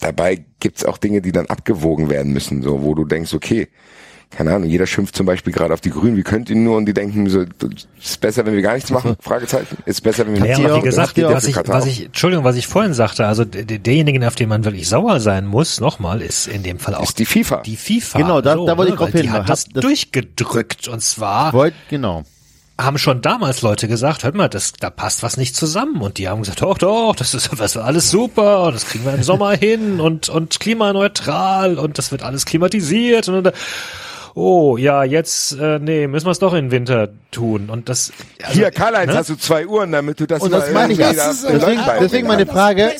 Dabei 0.00 0.44
gibt's 0.58 0.84
auch 0.84 0.98
Dinge, 0.98 1.22
die 1.22 1.30
dann 1.30 1.46
abgewogen 1.46 2.10
werden 2.10 2.32
müssen, 2.32 2.62
so 2.62 2.82
wo 2.82 2.94
du 2.94 3.04
denkst, 3.04 3.32
okay, 3.34 3.68
keine 4.36 4.54
Ahnung, 4.54 4.68
jeder 4.68 4.86
schimpft 4.86 5.16
zum 5.16 5.26
Beispiel 5.26 5.52
gerade 5.52 5.72
auf 5.72 5.80
die 5.80 5.90
Grünen, 5.90 6.16
wie 6.16 6.22
könnt 6.22 6.50
ihr 6.50 6.56
nur? 6.56 6.76
Und 6.76 6.86
die 6.86 6.94
denken 6.94 7.28
so, 7.28 7.44
ist 8.02 8.20
besser, 8.20 8.44
wenn 8.44 8.54
wir 8.54 8.62
gar 8.62 8.74
nichts 8.74 8.90
machen? 8.90 9.16
Fragezeichen. 9.20 9.78
Ist 9.86 10.02
besser, 10.02 10.26
wenn 10.26 10.34
wir 10.34 10.40
Ja, 10.40 10.44
nichts 10.46 10.58
aber 10.60 10.68
machen? 10.68 10.82
wie 10.82 10.86
gesagt, 10.86 11.24
auch 11.24 11.32
was 11.32 11.44
ich, 11.46 11.56
was 11.56 11.86
ich, 11.86 12.04
Entschuldigung, 12.06 12.44
was 12.44 12.56
ich 12.56 12.66
vorhin 12.66 12.94
sagte, 12.94 13.26
also 13.26 13.44
derjenige, 13.44 14.26
auf 14.26 14.34
den 14.34 14.48
man 14.48 14.64
wirklich 14.64 14.88
sauer 14.88 15.20
sein 15.20 15.46
muss, 15.46 15.80
nochmal, 15.80 16.20
ist 16.22 16.46
in 16.48 16.62
dem 16.62 16.78
Fall 16.78 16.94
auch 16.94 17.02
ist 17.04 17.18
die 17.18 17.26
FIFA. 17.26 17.62
die 17.64 17.76
FIFA. 17.76 18.18
Genau, 18.18 18.40
da- 18.40 18.54
da 18.54 18.76
wollte 18.76 18.92
ich 18.92 18.98
weil 19.00 19.06
drauf 19.06 19.10
Die 19.12 19.18
hin. 19.22 19.32
hat 19.32 19.48
das, 19.48 19.64
das- 19.66 19.82
durchgedrückt 19.82 20.88
und 20.88 21.00
zwar 21.02 21.52
Wollt, 21.52 21.74
genau. 21.88 22.24
haben 22.80 22.98
schon 22.98 23.22
damals 23.22 23.62
Leute 23.62 23.86
gesagt, 23.86 24.24
hört 24.24 24.34
mal, 24.34 24.48
das, 24.48 24.72
da 24.72 24.90
passt 24.90 25.22
was 25.22 25.36
nicht 25.36 25.54
zusammen. 25.54 26.00
Und 26.00 26.18
die 26.18 26.28
haben 26.28 26.40
gesagt, 26.40 26.60
doch, 26.62 26.76
doch, 26.78 27.14
das 27.16 27.32
ist 27.34 27.50
das 27.56 27.74
wird 27.76 27.84
alles 27.84 28.10
super, 28.10 28.70
das 28.72 28.86
kriegen 28.86 29.04
wir 29.04 29.14
im 29.14 29.22
Sommer 29.22 29.52
hin 29.56 30.00
und, 30.00 30.28
und 30.28 30.58
klimaneutral 30.60 31.78
und 31.78 31.98
das 31.98 32.10
wird 32.10 32.22
alles 32.24 32.44
klimatisiert 32.46 33.28
und, 33.28 33.46
und 33.46 33.52
oh, 34.34 34.76
ja, 34.76 35.04
jetzt, 35.04 35.52
äh, 35.58 35.78
nee, 35.78 36.06
müssen 36.06 36.26
wir 36.26 36.30
es 36.32 36.38
doch 36.38 36.54
in 36.54 36.70
Winter 36.70 37.08
tun. 37.30 37.70
Und 37.70 37.88
das, 37.88 38.12
also, 38.42 38.58
Hier, 38.58 38.70
Karl-Heinz, 38.70 39.12
ne? 39.12 39.18
hast 39.18 39.30
du 39.30 39.36
zwei 39.36 39.66
Uhren, 39.66 39.92
damit 39.92 40.20
du 40.20 40.26
das 40.26 40.42
Und 40.42 40.50
mal 40.50 40.60
das 40.60 40.72
meine 40.72 40.92
ich 40.92 40.98
Das 40.98 41.16
ist 41.16 41.48
deswegen- 41.48 41.80
deswegen 42.00 42.26
meine 42.26 42.44
das 42.44 42.54
Frage-. 42.56 42.92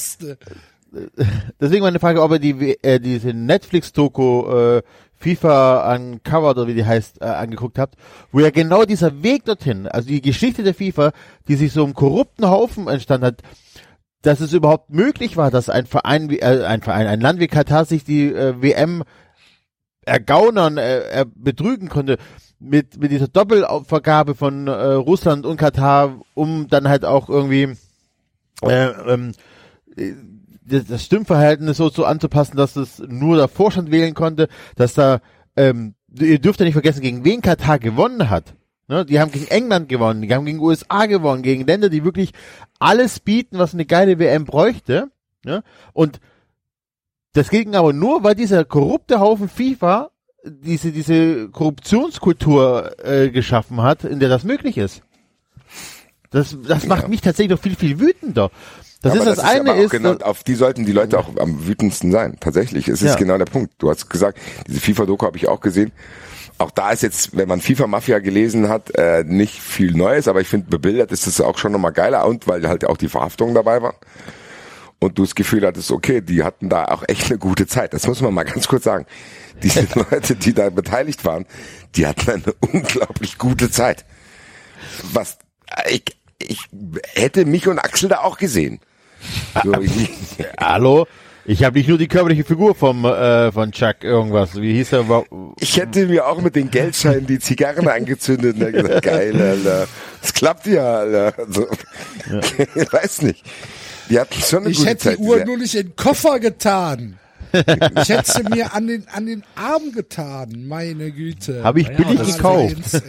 Deswegen 1.61 1.83
meine 1.83 1.99
Frage, 1.99 2.23
ob 2.23 2.31
er 2.33 2.39
die, 2.39 2.79
äh, 2.83 3.01
diese 3.01 3.29
Netflix-Doku 3.35 4.47
äh, 4.77 4.83
FIFA 5.17 5.95
Uncovered 5.95 6.57
oder 6.59 6.67
wie 6.69 6.75
die 6.75 6.85
heißt, 6.85 7.21
äh, 7.21 7.25
angeguckt 7.25 7.79
habt, 7.79 7.97
wo 8.31 8.41
ja 8.41 8.51
genau 8.51 8.85
dieser 8.85 9.23
Weg 9.23 9.45
dorthin, 9.45 9.89
also 9.89 10.09
die 10.09 10.21
Geschichte 10.21 10.63
der 10.63 10.75
FIFA, 10.75 11.13
die 11.49 11.57
sich 11.57 11.73
so 11.73 11.85
im 11.85 11.95
korrupten 11.95 12.49
Haufen 12.49 12.87
entstanden 12.89 13.27
hat, 13.27 13.41
dass 14.23 14.41
es 14.41 14.53
überhaupt 14.53 14.91
möglich 14.91 15.37
war, 15.37 15.51
dass 15.51 15.69
ein 15.69 15.87
Verein, 15.87 16.31
wie, 16.31 16.39
äh, 16.39 16.65
ein 16.65 16.81
Verein, 16.83 17.07
ein 17.07 17.21
Land 17.21 17.41
wie 17.41 17.49
Katar 17.49 17.85
sich 17.87 18.05
die 18.05 18.27
äh, 18.33 18.55
WM 18.63 19.03
ergaunern, 20.07 20.77
äh, 20.79 21.01
er 21.01 21.25
betrügen 21.25 21.89
konnte 21.89 22.19
mit 22.59 22.99
mit 22.99 23.11
dieser 23.11 23.29
Doppelvergabe 23.29 24.35
von 24.35 24.67
äh, 24.67 24.73
Russland 24.73 25.47
und 25.47 25.57
Katar, 25.57 26.21
um 26.35 26.69
dann 26.69 26.89
halt 26.89 27.05
auch 27.05 27.29
irgendwie 27.29 27.77
äh, 28.63 28.87
ähm, 28.87 29.33
äh, 29.97 30.13
das 30.67 30.87
das 30.87 31.05
Stimmverhältnis 31.05 31.77
so, 31.77 31.91
so 31.91 32.05
anzupassen, 32.05 32.57
dass 32.57 32.77
es 32.77 32.99
nur 33.01 33.37
der 33.37 33.49
Vorstand 33.49 33.91
wählen 33.91 34.15
konnte, 34.15 34.49
dass 34.77 34.95
da 34.95 35.21
ähm, 35.57 35.95
ihr 36.19 36.39
dürft 36.39 36.61
ja 36.61 36.65
nicht 36.65 36.75
vergessen, 36.75 37.03
gegen 37.03 37.25
wen 37.25 37.43
Katar 37.43 37.79
gewonnen 37.79 38.31
hat. 38.31 38.55
Ne? 38.89 39.05
Die 39.05 39.21
haben 39.21 39.33
gegen 39.33 39.49
England 39.49 39.89
gewonnen, 39.89 40.23
die 40.23 40.35
haben 40.35 40.45
gegen 40.45 40.61
USA 40.61 41.07
gewonnen, 41.07 41.43
gegen 41.43 41.67
Länder, 41.67 41.89
die 41.89 42.05
wirklich 42.05 42.33
alles 42.79 43.21
bieten, 43.21 43.59
was 43.59 43.75
eine 43.75 43.87
geile 43.87 44.19
WM 44.19 44.45
bräuchte. 44.45 45.11
Ne? 45.45 45.63
Und 45.93 46.21
das 47.35 47.51
ging 47.51 47.75
aber 47.75 47.93
nur, 47.93 48.25
weil 48.25 48.35
dieser 48.35 48.65
korrupte 48.65 49.21
Haufen 49.21 49.49
FIFA 49.49 50.11
diese, 50.47 50.91
diese 50.93 51.49
Korruptionskultur 51.51 52.93
äh, 53.05 53.31
geschaffen 53.31 53.83
hat, 53.83 54.05
in 54.05 54.21
der 54.21 54.29
das 54.29 54.45
möglich 54.45 54.77
ist. 54.79 55.03
Das, 56.31 56.57
das 56.67 56.87
macht 56.87 57.03
Ja. 57.03 57.09
mich 57.09 57.21
tatsächlich 57.21 57.57
noch 57.57 57.63
viel, 57.63 57.77
viel 57.77 57.99
wütender. 58.01 58.51
Das 59.03 59.13
Aber 59.13 59.21
ist 59.21 59.39
das, 59.39 59.45
eine 59.45 59.71
aber 59.71 59.79
auch 59.79 59.85
ist, 59.85 59.91
genau, 59.91 60.13
auf 60.17 60.43
die 60.43 60.55
sollten 60.55 60.85
die 60.87 60.93
Leute 60.93 61.19
auch 61.19 61.29
am 61.39 61.67
wütendsten 61.67 62.11
sein. 62.11 62.37
Tatsächlich, 62.41 62.89
es 62.89 63.03
ist 63.03 63.13
Ja. 63.13 63.17
genau 63.17 63.39
der 63.39 63.45
Punkt. 63.45 63.75
Du 63.79 63.91
hast 63.91 64.09
gesagt, 64.11 64.39
diese 64.67 64.81
FIFA-Doku 64.81 65.27
habe 65.27 65.37
ich 65.37 65.49
auch 65.49 65.61
gesehen. 65.61 65.93
Auch 66.59 66.71
da 66.71 66.91
ist 66.91 67.03
jetzt, 67.03 67.37
wenn 67.37 67.49
man 67.49 67.61
FIFA 67.61 67.87
Mafia 67.87 68.19
gelesen 68.21 68.69
hat, 68.69 68.95
äh, 68.97 69.25
nicht 69.25 69.61
viel 69.61 69.93
Neues, 69.95 70.29
aber 70.29 70.41
ich 70.41 70.49
finde, 70.49 70.69
bebildert 70.71 71.11
ist 71.13 71.27
es 71.27 71.41
auch 71.41 71.59
schon 71.59 71.73
nochmal 71.73 71.93
geiler 71.93 72.27
und 72.27 72.47
weil 72.49 72.67
halt 72.69 72.85
auch 72.87 72.97
die 72.97 73.09
Verhaftungen 73.09 73.55
dabei 73.55 73.83
waren. 73.83 73.97
Und 75.05 75.19
du 75.19 75.23
das 75.23 75.35
Gefühl 75.35 75.67
hattest, 75.67 75.91
okay, 75.91 76.23
die 76.23 76.43
hatten 76.45 76.71
da 76.71 76.87
auch 76.87 77.05
echt 77.07 77.27
eine 77.27 77.39
gute 77.39 77.67
Zeit. 77.67 77.93
Das 77.93 78.07
muss 78.07 78.23
man 78.23 78.33
mal 78.33 78.45
ganz 78.45 78.67
kurz 78.67 78.85
sagen. 78.85 79.05
Diese 79.63 79.87
Leute, 80.11 80.35
die 80.35 80.55
da 80.55 80.71
beteiligt 80.71 81.27
waren, 81.27 81.45
die 81.95 82.07
hatten 82.07 82.31
eine 82.31 82.55
unglaublich 82.73 83.37
gute 83.37 83.71
Zeit. 83.71 84.07
Was, 85.13 85.37
ich, 85.91 86.05
ich 86.39 86.59
hätte 87.13 87.45
mich 87.45 87.69
und 87.69 87.79
Axel 87.79 88.09
da 88.09 88.21
auch 88.21 88.39
gesehen. 88.39 88.81
So, 89.63 89.79
ich, 89.79 90.19
Hallo? 90.59 91.07
Ich 91.45 91.63
habe 91.63 91.77
nicht 91.77 91.89
nur 91.89 91.99
die 91.99 92.09
körperliche 92.09 92.45
Figur 92.45 92.75
vom 92.75 93.05
äh, 93.05 93.53
von 93.53 93.73
Chuck 93.73 94.03
irgendwas. 94.03 94.59
Wie 94.59 94.73
hieß 94.73 94.95
er? 94.95 95.25
Ich 95.61 95.77
hätte 95.77 96.07
mir 96.07 96.27
auch 96.27 96.41
mit 96.41 96.57
den 96.57 96.71
Geldscheinen 96.71 97.27
die 97.27 97.39
Zigarren 97.39 97.87
angezündet 97.87 98.57
und 98.59 98.73
gesagt, 98.73 99.03
geil, 99.03 99.39
Alter. 99.39 99.87
Das 100.23 100.33
klappt 100.33 100.67
ja, 100.67 101.01
Alter. 101.01 101.35
Also, 101.39 101.67
ich 102.75 102.91
weiß 102.91 103.21
nicht. 103.23 103.45
Die 104.11 104.19
hatten 104.21 104.41
schon 104.41 104.61
eine 104.61 104.71
Ich 104.71 104.79
gute 104.79 104.91
hätte 104.91 105.05
Zeit. 105.11 105.19
die 105.19 105.23
Uhr 105.23 105.45
nur 105.45 105.57
nicht 105.59 105.75
in 105.75 105.89
den 105.89 105.97
Koffer 105.97 106.39
getan. 106.41 107.19
Ich 107.53 108.09
hätte 108.09 108.33
sie 108.33 108.43
mir 108.43 108.75
an 108.75 108.87
den, 108.89 109.07
an 109.13 109.27
den 109.27 109.45
Arm 109.55 109.93
getan, 109.93 110.67
meine 110.67 111.11
Güte. 111.13 111.63
Habe 111.63 111.81
ich 111.81 111.89
Ja, 111.89 111.95
billig 111.97 112.19
das- 112.19 112.37
gekauft. 112.37 112.75
Eins. 112.77 113.03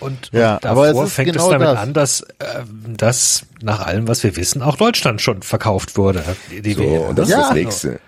Und, 0.00 0.30
Ja, 0.32 0.56
und 0.56 0.66
aber 0.66 0.86
davor 0.88 1.02
es 1.04 1.08
ist 1.10 1.14
fängt 1.16 1.32
genau 1.32 1.44
es 1.46 1.50
damit 1.50 1.68
das. 1.68 1.78
an, 1.78 1.92
dass, 1.92 2.20
äh, 2.20 2.24
dass 2.96 3.42
nach 3.62 3.80
allem, 3.86 4.06
was 4.06 4.22
wir 4.22 4.36
wissen, 4.36 4.62
auch 4.62 4.76
Deutschland 4.76 5.20
schon 5.20 5.42
verkauft 5.42 5.96
wurde. 5.96 6.22
Die, 6.50 6.62
die 6.62 6.74
so, 6.74 6.80
WM. 6.82 7.00
und 7.02 7.18
das 7.18 7.28
Ja. 7.28 7.40
ist 7.40 7.46
das 7.48 7.54
nächste. 7.54 8.00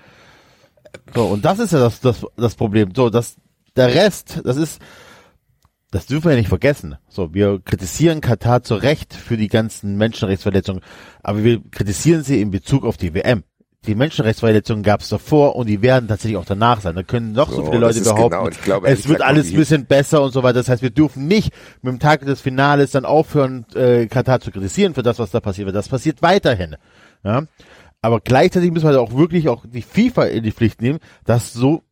So, 1.14 1.24
und 1.26 1.44
das 1.44 1.58
ist 1.58 1.72
ja 1.72 1.80
das, 1.80 2.00
das, 2.00 2.16
das 2.36 2.54
Problem. 2.54 2.90
So, 2.94 3.10
das, 3.10 3.34
der 3.76 3.94
Rest, 3.94 4.40
das 4.44 4.56
ist, 4.56 4.80
das 5.90 6.06
dürfen 6.06 6.26
wir 6.26 6.32
ja 6.32 6.38
nicht 6.38 6.48
vergessen. 6.48 6.96
So, 7.08 7.34
wir 7.34 7.60
kritisieren 7.64 8.20
Katar 8.20 8.62
zu 8.62 8.76
Recht 8.76 9.14
für 9.14 9.36
die 9.36 9.48
ganzen 9.48 9.96
Menschenrechtsverletzungen, 9.96 10.82
aber 11.22 11.42
wir 11.44 11.60
kritisieren 11.70 12.22
sie 12.22 12.40
in 12.40 12.50
Bezug 12.50 12.84
auf 12.84 12.96
die 12.96 13.14
WM. 13.14 13.42
Die 13.86 13.94
Menschenrechtsverletzungen 13.94 14.82
gab 14.82 15.00
es 15.00 15.08
davor 15.08 15.56
und 15.56 15.66
die 15.66 15.80
werden 15.80 16.06
tatsächlich 16.06 16.36
auch 16.36 16.44
danach 16.44 16.82
sein. 16.82 16.94
Da 16.94 17.02
können 17.02 17.32
noch 17.32 17.48
so, 17.48 17.56
So, 17.56 17.64
viele 17.64 17.78
Leute 17.78 18.00
behaupten, 18.02 18.30
genau, 18.30 18.62
glaube, 18.62 18.88
es 18.88 19.08
wird 19.08 19.22
alles 19.22 19.50
ein 19.50 19.56
bisschen 19.56 19.86
besser 19.86 20.22
und 20.22 20.32
so 20.32 20.42
weiter. 20.42 20.58
Das 20.58 20.68
heißt, 20.68 20.82
wir 20.82 20.90
dürfen 20.90 21.26
nicht 21.26 21.54
mit 21.80 21.94
dem 21.94 21.98
Tag 21.98 22.20
des 22.26 22.42
Finales 22.42 22.90
dann 22.90 23.06
aufhören, 23.06 23.64
äh, 23.74 24.06
Katar 24.06 24.40
zu 24.40 24.50
kritisieren 24.50 24.92
für 24.92 25.02
das, 25.02 25.18
was 25.18 25.30
da 25.30 25.40
passiert 25.40 25.64
wird. 25.64 25.76
Das 25.76 25.88
passiert 25.88 26.20
weiterhin. 26.20 26.76
Ja? 27.24 27.44
Aber 28.02 28.20
gleichzeitig 28.20 28.70
müssen 28.70 28.84
wir 28.84 28.90
halt 28.90 28.98
auch 28.98 29.16
wirklich 29.16 29.48
auch 29.48 29.64
die 29.66 29.82
FIFA 29.82 30.24
in 30.24 30.42
die 30.42 30.52
Pflicht 30.52 30.82
nehmen, 30.82 30.98
dass 31.24 31.54
so, 31.54 31.82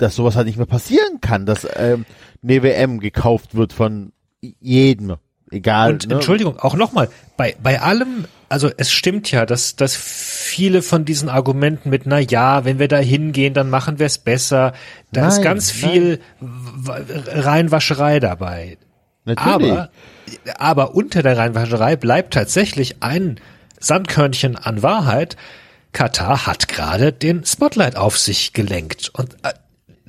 dass, 0.00 0.16
sowas 0.16 0.36
halt 0.36 0.46
nicht 0.46 0.56
mehr 0.56 0.66
passieren 0.66 1.20
kann, 1.20 1.46
dass 1.46 1.66
ähm, 1.76 2.04
eine 2.42 2.62
WM 2.62 3.00
gekauft 3.00 3.54
wird 3.54 3.72
von 3.72 4.12
jedem, 4.40 5.16
egal. 5.50 5.92
Und 5.92 6.08
ne? 6.08 6.14
Entschuldigung, 6.14 6.58
auch 6.58 6.74
nochmal, 6.74 7.08
bei, 7.36 7.56
bei 7.62 7.80
allem, 7.80 8.24
also 8.48 8.70
es 8.76 8.90
stimmt 8.92 9.30
ja, 9.30 9.46
dass, 9.46 9.76
dass 9.76 9.94
viele 9.96 10.82
von 10.82 11.04
diesen 11.04 11.28
Argumenten 11.28 11.90
mit, 11.90 12.06
na 12.06 12.18
ja, 12.18 12.64
wenn 12.64 12.78
wir 12.78 12.88
da 12.88 12.98
hingehen, 12.98 13.54
dann 13.54 13.70
machen 13.70 13.98
wir 13.98 14.06
es 14.06 14.18
besser, 14.18 14.72
da 15.12 15.28
ist 15.28 15.36
Nein, 15.36 15.44
ganz 15.44 15.70
viel 15.70 16.20
Reinwascherei 16.86 18.20
dabei. 18.20 18.78
Natürlich. 19.24 19.70
Aber, 19.70 19.90
aber 20.58 20.94
unter 20.94 21.22
der 21.22 21.36
Reinwascherei 21.36 21.96
bleibt 21.96 22.34
tatsächlich 22.34 23.02
ein 23.02 23.38
Sandkörnchen 23.78 24.56
an 24.56 24.82
Wahrheit. 24.82 25.36
Katar 25.92 26.46
hat 26.46 26.68
gerade 26.68 27.12
den 27.12 27.44
Spotlight 27.44 27.96
auf 27.96 28.16
sich 28.18 28.52
gelenkt. 28.52 29.10
Und 29.12 29.34
äh, 29.42 29.52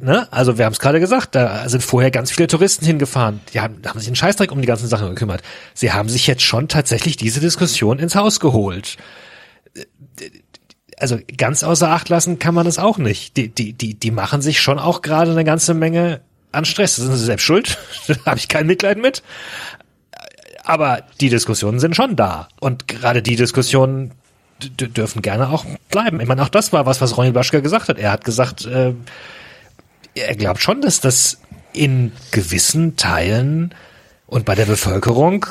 ne, 0.01 0.27
also 0.31 0.57
wir 0.57 0.65
haben 0.65 0.73
es 0.73 0.79
gerade 0.79 0.99
gesagt, 0.99 1.35
da 1.35 1.67
sind 1.69 1.83
vorher 1.83 2.11
ganz 2.11 2.31
viele 2.31 2.47
Touristen 2.47 2.85
hingefahren. 2.85 3.41
Die 3.53 3.59
haben, 3.59 3.77
haben 3.85 3.99
sich 3.99 4.07
einen 4.07 4.15
Scheißdreck 4.15 4.51
um 4.51 4.61
die 4.61 4.67
ganzen 4.67 4.87
Sachen 4.87 5.09
gekümmert. 5.09 5.41
Sie 5.73 5.91
haben 5.91 6.09
sich 6.09 6.27
jetzt 6.27 6.43
schon 6.43 6.67
tatsächlich 6.67 7.17
diese 7.17 7.39
Diskussion 7.39 7.99
ins 7.99 8.15
Haus 8.15 8.39
geholt. 8.39 8.97
Also 10.97 11.19
ganz 11.37 11.63
außer 11.63 11.89
Acht 11.89 12.09
lassen 12.09 12.39
kann 12.39 12.53
man 12.53 12.65
das 12.65 12.79
auch 12.79 12.97
nicht. 12.97 13.37
Die, 13.37 13.49
die, 13.49 13.73
die, 13.73 13.95
die 13.95 14.11
machen 14.11 14.41
sich 14.41 14.61
schon 14.61 14.79
auch 14.79 15.01
gerade 15.01 15.31
eine 15.31 15.43
ganze 15.43 15.73
Menge 15.73 16.21
an 16.51 16.65
Stress. 16.65 16.97
Das 16.97 17.05
sind 17.05 17.15
sie 17.15 17.25
selbst 17.25 17.43
schuld. 17.43 17.77
da 18.07 18.15
habe 18.25 18.37
ich 18.37 18.47
kein 18.47 18.67
Mitleid 18.67 18.97
mit. 18.97 19.23
Aber 20.63 21.03
die 21.19 21.29
Diskussionen 21.29 21.79
sind 21.79 21.95
schon 21.95 22.15
da. 22.15 22.47
Und 22.59 22.87
gerade 22.87 23.21
die 23.21 23.35
Diskussionen 23.35 24.11
dürfen 24.69 25.21
gerne 25.21 25.49
auch 25.49 25.65
bleiben. 25.89 26.19
Ich 26.21 26.27
meine, 26.27 26.43
auch 26.43 26.49
das 26.49 26.71
war 26.71 26.85
was, 26.85 27.01
was 27.01 27.17
Ronny 27.17 27.31
Blaschke 27.31 27.61
gesagt 27.61 27.89
hat. 27.89 27.97
Er 27.97 28.11
hat 28.11 28.25
gesagt, 28.25 28.65
äh, 28.65 28.93
er 30.15 30.35
glaubt 30.35 30.61
schon, 30.61 30.81
dass 30.81 30.99
das 31.01 31.39
in 31.73 32.11
gewissen 32.31 32.95
Teilen 32.95 33.73
und 34.27 34.45
bei 34.45 34.55
der 34.55 34.65
Bevölkerung 34.65 35.45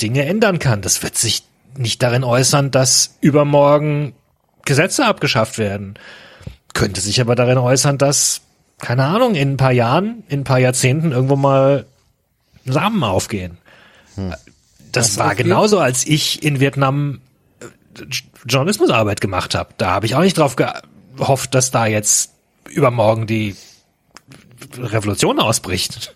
Dinge 0.00 0.24
ändern 0.26 0.58
kann. 0.58 0.82
Das 0.82 1.02
wird 1.02 1.16
sich 1.16 1.42
nicht 1.76 2.02
darin 2.02 2.24
äußern, 2.24 2.70
dass 2.70 3.16
übermorgen 3.20 4.14
Gesetze 4.64 5.06
abgeschafft 5.06 5.58
werden. 5.58 5.94
Könnte 6.74 7.00
sich 7.00 7.20
aber 7.20 7.34
darin 7.34 7.58
äußern, 7.58 7.98
dass, 7.98 8.42
keine 8.78 9.04
Ahnung, 9.04 9.34
in 9.34 9.52
ein 9.52 9.56
paar 9.56 9.72
Jahren, 9.72 10.22
in 10.28 10.40
ein 10.40 10.44
paar 10.44 10.58
Jahrzehnten 10.58 11.12
irgendwo 11.12 11.36
mal 11.36 11.86
Samen 12.64 13.02
aufgehen. 13.02 13.58
Hm. 14.14 14.30
Das, 14.92 15.14
das 15.14 15.18
war 15.18 15.34
genauso, 15.34 15.78
als 15.78 16.06
ich 16.06 16.42
in 16.42 16.60
Vietnam 16.60 17.20
äh, 17.60 18.04
Journalismusarbeit 18.46 19.20
gemacht 19.20 19.54
habe. 19.54 19.70
Da 19.76 19.90
habe 19.90 20.06
ich 20.06 20.14
auch 20.14 20.20
nicht 20.20 20.38
drauf 20.38 20.56
gehofft, 20.56 21.54
dass 21.54 21.70
da 21.70 21.86
jetzt 21.86 22.32
übermorgen 22.68 23.26
die 23.26 23.56
Revolution 24.76 25.40
ausbricht. 25.40 26.14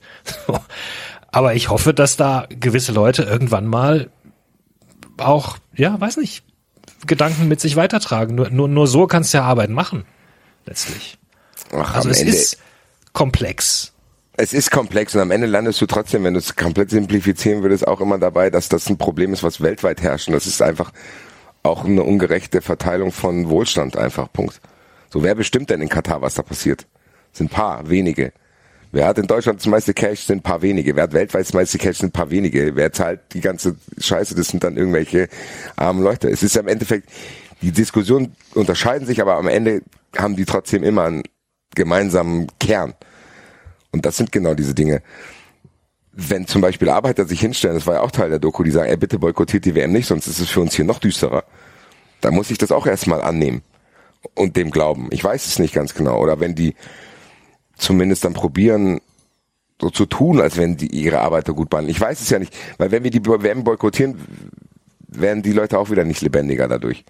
Aber 1.33 1.55
ich 1.55 1.71
hoffe, 1.71 1.95
dass 1.95 2.17
da 2.17 2.47
gewisse 2.51 2.93
Leute 2.93 3.23
irgendwann 3.23 3.67
mal 3.67 4.11
auch, 5.17 5.57
ja, 5.75 5.99
weiß 5.99 6.19
nicht, 6.19 6.45
Gedanken 7.07 7.49
mit 7.49 7.61
sich 7.61 7.77
weitertragen. 7.77 8.35
Nur, 8.35 8.51
nur, 8.51 8.69
nur 8.69 8.87
so 8.87 9.07
kannst 9.07 9.33
du 9.33 9.39
ja 9.39 9.45
Arbeit 9.45 9.71
machen, 9.71 10.05
letztlich. 10.67 11.19
Ach, 11.73 11.95
also 11.95 12.11
es 12.11 12.21
Ende. 12.21 12.33
ist 12.33 12.59
komplex. 13.13 13.93
Es 14.37 14.53
ist 14.53 14.71
komplex 14.71 15.15
und 15.15 15.21
am 15.21 15.31
Ende 15.31 15.47
landest 15.47 15.81
du 15.81 15.87
trotzdem, 15.87 16.25
wenn 16.25 16.35
du 16.35 16.41
es 16.41 16.57
komplett 16.57 16.91
simplifizieren 16.91 17.63
würdest, 17.63 17.87
auch 17.87 18.01
immer 18.01 18.19
dabei, 18.19 18.51
dass 18.51 18.69
das 18.69 18.89
ein 18.89 18.99
Problem 18.99 19.33
ist, 19.33 19.43
was 19.43 19.61
weltweit 19.61 20.03
herrscht. 20.03 20.29
Und 20.29 20.35
das 20.35 20.47
ist 20.47 20.63
einfach 20.63 20.93
auch 21.63 21.85
eine 21.85 22.03
ungerechte 22.03 22.61
Verteilung 22.61 23.13
von 23.13 23.49
Wohlstand 23.49 23.97
einfach. 23.97 24.33
Punkt. 24.33 24.61
So, 25.11 25.23
wer 25.23 25.35
bestimmt 25.35 25.71
denn 25.71 25.83
in 25.83 25.89
Katar, 25.89 26.23
was 26.23 26.35
da 26.35 26.43
passiert? 26.43 26.87
sind 27.33 27.51
ein 27.51 27.55
paar, 27.55 27.89
wenige. 27.89 28.33
Wer 28.93 29.07
hat 29.07 29.17
in 29.17 29.27
Deutschland 29.27 29.59
das 29.59 29.67
meiste 29.67 29.95
Cash, 29.95 30.21
sind 30.21 30.39
ein 30.39 30.43
paar 30.43 30.61
wenige. 30.61 30.95
Wer 30.95 31.05
hat 31.05 31.15
weltweit 31.15 31.47
das 31.47 31.55
meiste 31.55 31.79
Cash, 31.79 31.99
sind 31.99 32.11
ein 32.11 32.13
paar 32.13 32.31
wenige. 32.31 32.77
Wer 32.77 32.93
zahlt 32.93 33.21
die 33.33 33.41
ganze 33.41 33.77
Scheiße, 33.99 34.35
das 34.35 34.49
sind 34.49 34.63
dann 34.63 34.77
irgendwelche 34.77 35.29
armen 35.77 36.03
Leute. 36.03 36.29
Es 36.29 36.43
ist 36.43 36.55
ja 36.55 36.61
im 36.61 36.69
Endeffekt, 36.69 37.09
die 37.63 37.73
Diskussionen 37.73 38.37
unterscheiden 38.55 39.07
sich, 39.07 39.23
aber 39.23 39.37
am 39.37 39.49
Ende 39.49 39.81
haben 40.17 40.37
die 40.37 40.45
trotzdem 40.45 40.85
immer 40.85 41.05
einen 41.05 41.23
gemeinsamen 41.75 42.49
Kern. 42.61 42.93
Und 43.93 44.05
das 44.05 44.19
sind 44.19 44.31
genau 44.31 44.53
diese 44.53 44.75
Dinge. 44.75 45.03
Wenn 46.13 46.47
zum 46.47 46.61
Beispiel 46.61 46.91
Arbeiter 46.91 47.25
sich 47.25 47.41
hinstellen, 47.41 47.77
das 47.77 47.87
war 47.87 47.95
ja 47.95 48.01
auch 48.03 48.11
Teil 48.11 48.29
der 48.29 48.39
Doku, 48.39 48.63
die 48.63 48.71
sagen, 48.71 48.91
ey, 48.91 48.99
bitte 48.99 49.19
boykottiert 49.19 49.65
die 49.65 49.75
WM 49.75 49.93
nicht, 49.93 50.07
sonst 50.07 50.27
ist 50.27 50.39
es 50.39 50.51
für 50.51 50.61
uns 50.61 50.75
hier 50.75 50.85
noch 50.85 50.99
düsterer. 50.99 51.45
Da 52.21 52.31
muss 52.31 52.51
ich 52.51 52.59
das 52.59 52.71
auch 52.71 52.87
erstmal 52.87 53.23
annehmen 53.23 53.63
und 54.35 54.57
dem 54.57 54.71
glauben. 54.71 55.09
Ich 55.13 55.25
weiß 55.25 55.47
es 55.47 55.59
nicht 55.59 55.73
ganz 55.73 55.95
genau. 55.95 56.21
Oder 56.21 56.41
wenn 56.41 56.55
die 56.55 56.75
zumindest 57.83 58.25
dann 58.25 58.33
probieren, 58.33 59.01
so 59.81 59.91
zu 59.91 60.07
tun, 60.07 60.41
als 60.41 60.57
wenn 60.57 60.77
die 60.77 60.87
ihre 60.87 61.21
Arbeiter 61.21 61.53
gut 61.55 61.71
behandeln. 61.71 61.95
Ich 61.95 62.01
weiß 62.01 62.21
es 62.21 62.31
ja 62.31 62.39
nicht, 62.39 62.55
weil 62.79 62.91
wenn 62.93 63.03
wir 63.03 63.11
die 63.11 63.25
WM 63.25 63.65
boykottieren, 63.65 64.17
werden 65.09 65.43
die 65.43 65.53
Leute 65.53 65.79
auch 65.79 65.91
wieder 65.91 66.05
nicht 66.05 66.23
lebendiger 66.23 66.69
dadurch. 66.69 67.05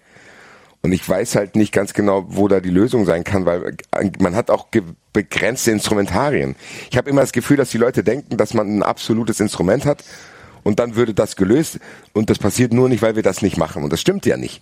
Und 0.81 0.91
ich 0.91 1.07
weiß 1.07 1.35
halt 1.35 1.55
nicht 1.55 1.71
ganz 1.71 1.93
genau, 1.93 2.25
wo 2.27 2.49
da 2.49 2.59
die 2.59 2.69
Lösung 2.69 3.05
sein 3.05 3.23
kann, 3.23 3.45
weil 3.45 3.77
man 4.19 4.35
hat 4.35 4.49
auch 4.49 4.67
begrenzte 5.13 5.71
Instrumentarien. 5.71 6.55
Ich 6.91 6.97
habe 6.97 7.09
immer 7.09 7.21
das 7.21 7.31
Gefühl, 7.31 7.55
dass 7.55 7.69
die 7.69 7.77
Leute 7.77 8.03
denken, 8.03 8.35
dass 8.35 8.53
man 8.53 8.79
ein 8.79 8.83
absolutes 8.83 9.39
Instrument 9.39 9.85
hat 9.85 10.03
und 10.63 10.79
dann 10.79 10.95
würde 10.95 11.13
das 11.13 11.37
gelöst 11.37 11.79
und 12.11 12.29
das 12.29 12.39
passiert 12.39 12.73
nur 12.73 12.89
nicht, 12.89 13.01
weil 13.01 13.15
wir 13.15 13.23
das 13.23 13.41
nicht 13.41 13.55
machen. 13.55 13.83
Und 13.83 13.93
das 13.93 14.01
stimmt 14.01 14.25
ja 14.25 14.35
nicht. 14.35 14.61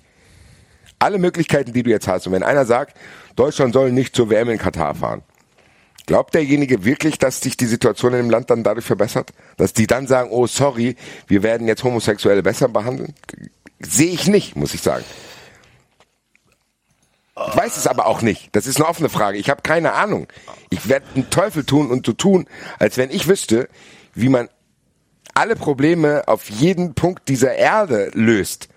Alle 1.00 1.18
Möglichkeiten, 1.18 1.74
die 1.74 1.82
du 1.82 1.90
jetzt 1.90 2.08
hast, 2.08 2.28
und 2.28 2.34
wenn 2.34 2.44
einer 2.44 2.66
sagt, 2.66 2.96
Deutschland 3.36 3.74
soll 3.74 3.92
nicht 3.92 4.16
zur 4.16 4.30
WM 4.30 4.50
in 4.50 4.60
Katar 4.60 4.94
fahren, 4.94 5.24
Glaubt 6.06 6.34
derjenige 6.34 6.84
wirklich, 6.84 7.20
dass 7.20 7.42
sich 7.42 7.58
die 7.58 7.66
Situation 7.66 8.14
in 8.14 8.20
dem 8.20 8.30
Land 8.30 8.50
dann 8.50 8.64
dadurch 8.64 8.86
verbessert? 8.86 9.32
Dass 9.58 9.74
die 9.74 9.88
dann 9.88 10.08
sagen, 10.08 10.30
oh 10.32 10.48
sorry, 10.48 10.96
wir 11.28 11.44
werden 11.44 11.68
jetzt 11.68 11.84
Homosexuelle 11.84 12.44
besser 12.44 12.70
behandeln? 12.70 13.14
Sehe 13.80 14.12
ich 14.12 14.28
nicht, 14.28 14.56
muss 14.56 14.74
ich 14.74 14.82
sagen. 14.82 15.06
Ich 17.48 17.56
weiß 17.56 17.78
es 17.78 17.88
aber 17.88 18.08
auch 18.08 18.22
nicht. 18.22 18.50
Das 18.56 18.68
ist 18.68 18.78
eine 18.78 18.88
offene 18.88 19.10
Frage. 19.10 19.38
Ich 19.38 19.50
habe 19.50 19.62
keine 19.62 19.94
Ahnung. 19.94 20.28
Ich 20.70 20.90
werde 20.90 21.06
einen 21.16 21.30
Teufel 21.30 21.64
tun 21.64 21.90
und 21.90 22.06
so 22.06 22.14
tun, 22.14 22.48
als 22.78 22.98
wenn 22.98 23.10
ich 23.10 23.28
wüsste, 23.28 23.68
wie 24.14 24.30
man 24.30 24.50
alle 25.34 25.56
Probleme 25.56 26.28
auf 26.28 26.50
jeden 26.50 26.94
Punkt 26.94 27.30
dieser 27.30 27.56
Erde 27.56 28.12
löst. 28.14 28.68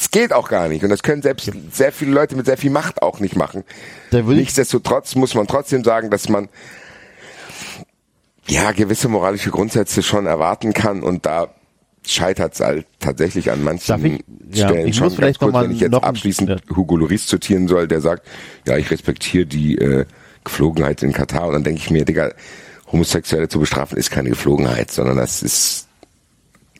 Es 0.00 0.10
geht 0.10 0.32
auch 0.32 0.48
gar 0.48 0.68
nicht. 0.68 0.82
Und 0.82 0.88
das 0.88 1.02
können 1.02 1.20
selbst 1.20 1.50
sehr 1.70 1.92
viele 1.92 2.12
Leute 2.12 2.34
mit 2.34 2.46
sehr 2.46 2.56
viel 2.56 2.70
Macht 2.70 3.02
auch 3.02 3.20
nicht 3.20 3.36
machen. 3.36 3.64
Nichtsdestotrotz 4.10 5.14
muss 5.14 5.34
man 5.34 5.46
trotzdem 5.46 5.84
sagen, 5.84 6.08
dass 6.08 6.30
man 6.30 6.48
ja 8.48 8.72
gewisse 8.72 9.08
moralische 9.08 9.50
Grundsätze 9.50 10.02
schon 10.02 10.24
erwarten 10.24 10.72
kann 10.72 11.02
und 11.02 11.26
da 11.26 11.48
scheitert 12.06 12.54
es 12.54 12.60
halt 12.60 12.86
tatsächlich 12.98 13.50
an 13.50 13.62
manchen 13.62 14.24
ich, 14.50 14.58
Stellen 14.58 14.86
ja, 14.86 14.92
schon. 14.94 15.14
Ganz 15.16 15.38
kurz, 15.38 15.54
wenn 15.54 15.72
ich 15.72 15.80
jetzt 15.80 15.94
abschließend 15.94 16.48
ja. 16.48 16.56
Hugo 16.74 16.96
Loris 16.96 17.26
zitieren 17.26 17.68
soll, 17.68 17.86
der 17.86 18.00
sagt, 18.00 18.26
ja, 18.66 18.78
ich 18.78 18.90
respektiere 18.90 19.44
die 19.44 19.76
äh, 19.76 20.06
Geflogenheit 20.44 21.02
in 21.02 21.12
Katar 21.12 21.48
und 21.48 21.52
dann 21.52 21.64
denke 21.64 21.82
ich 21.82 21.90
mir, 21.90 22.06
Digga, 22.06 22.32
Homosexuelle 22.90 23.48
zu 23.48 23.60
bestrafen 23.60 23.98
ist 23.98 24.10
keine 24.10 24.30
Geflogenheit, 24.30 24.90
sondern 24.90 25.18
das 25.18 25.42
ist 25.42 25.88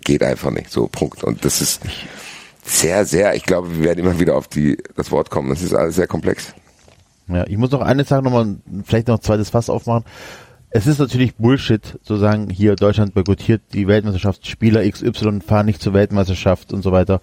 geht 0.00 0.22
einfach 0.22 0.50
nicht. 0.50 0.70
So, 0.70 0.88
Punkt. 0.88 1.22
Und 1.22 1.44
das 1.44 1.60
ist 1.60 1.82
sehr, 2.70 3.04
sehr, 3.04 3.34
ich 3.34 3.44
glaube, 3.44 3.76
wir 3.76 3.84
werden 3.84 3.98
immer 3.98 4.18
wieder 4.20 4.36
auf 4.36 4.48
die, 4.48 4.78
das 4.96 5.10
Wort 5.10 5.30
kommen. 5.30 5.50
Das 5.50 5.62
ist 5.62 5.74
alles 5.74 5.96
sehr 5.96 6.06
komplex. 6.06 6.54
Ja, 7.28 7.46
ich 7.46 7.56
muss 7.56 7.70
noch 7.70 7.80
eine 7.80 8.04
Sache 8.04 8.22
nochmal, 8.22 8.56
vielleicht 8.84 9.08
noch 9.08 9.18
ein 9.18 9.22
zweites 9.22 9.50
Fass 9.50 9.70
aufmachen. 9.70 10.04
Es 10.70 10.86
ist 10.86 10.98
natürlich 10.98 11.34
Bullshit 11.34 11.98
zu 12.02 12.16
sagen, 12.16 12.48
hier 12.48 12.76
Deutschland 12.76 13.14
boykottiert 13.14 13.62
die 13.72 13.88
Weltmeisterschaft, 13.88 14.46
Spieler 14.46 14.88
XY 14.88 15.40
fahren 15.40 15.66
nicht 15.66 15.82
zur 15.82 15.94
Weltmeisterschaft 15.94 16.72
und 16.72 16.82
so 16.82 16.92
weiter. 16.92 17.20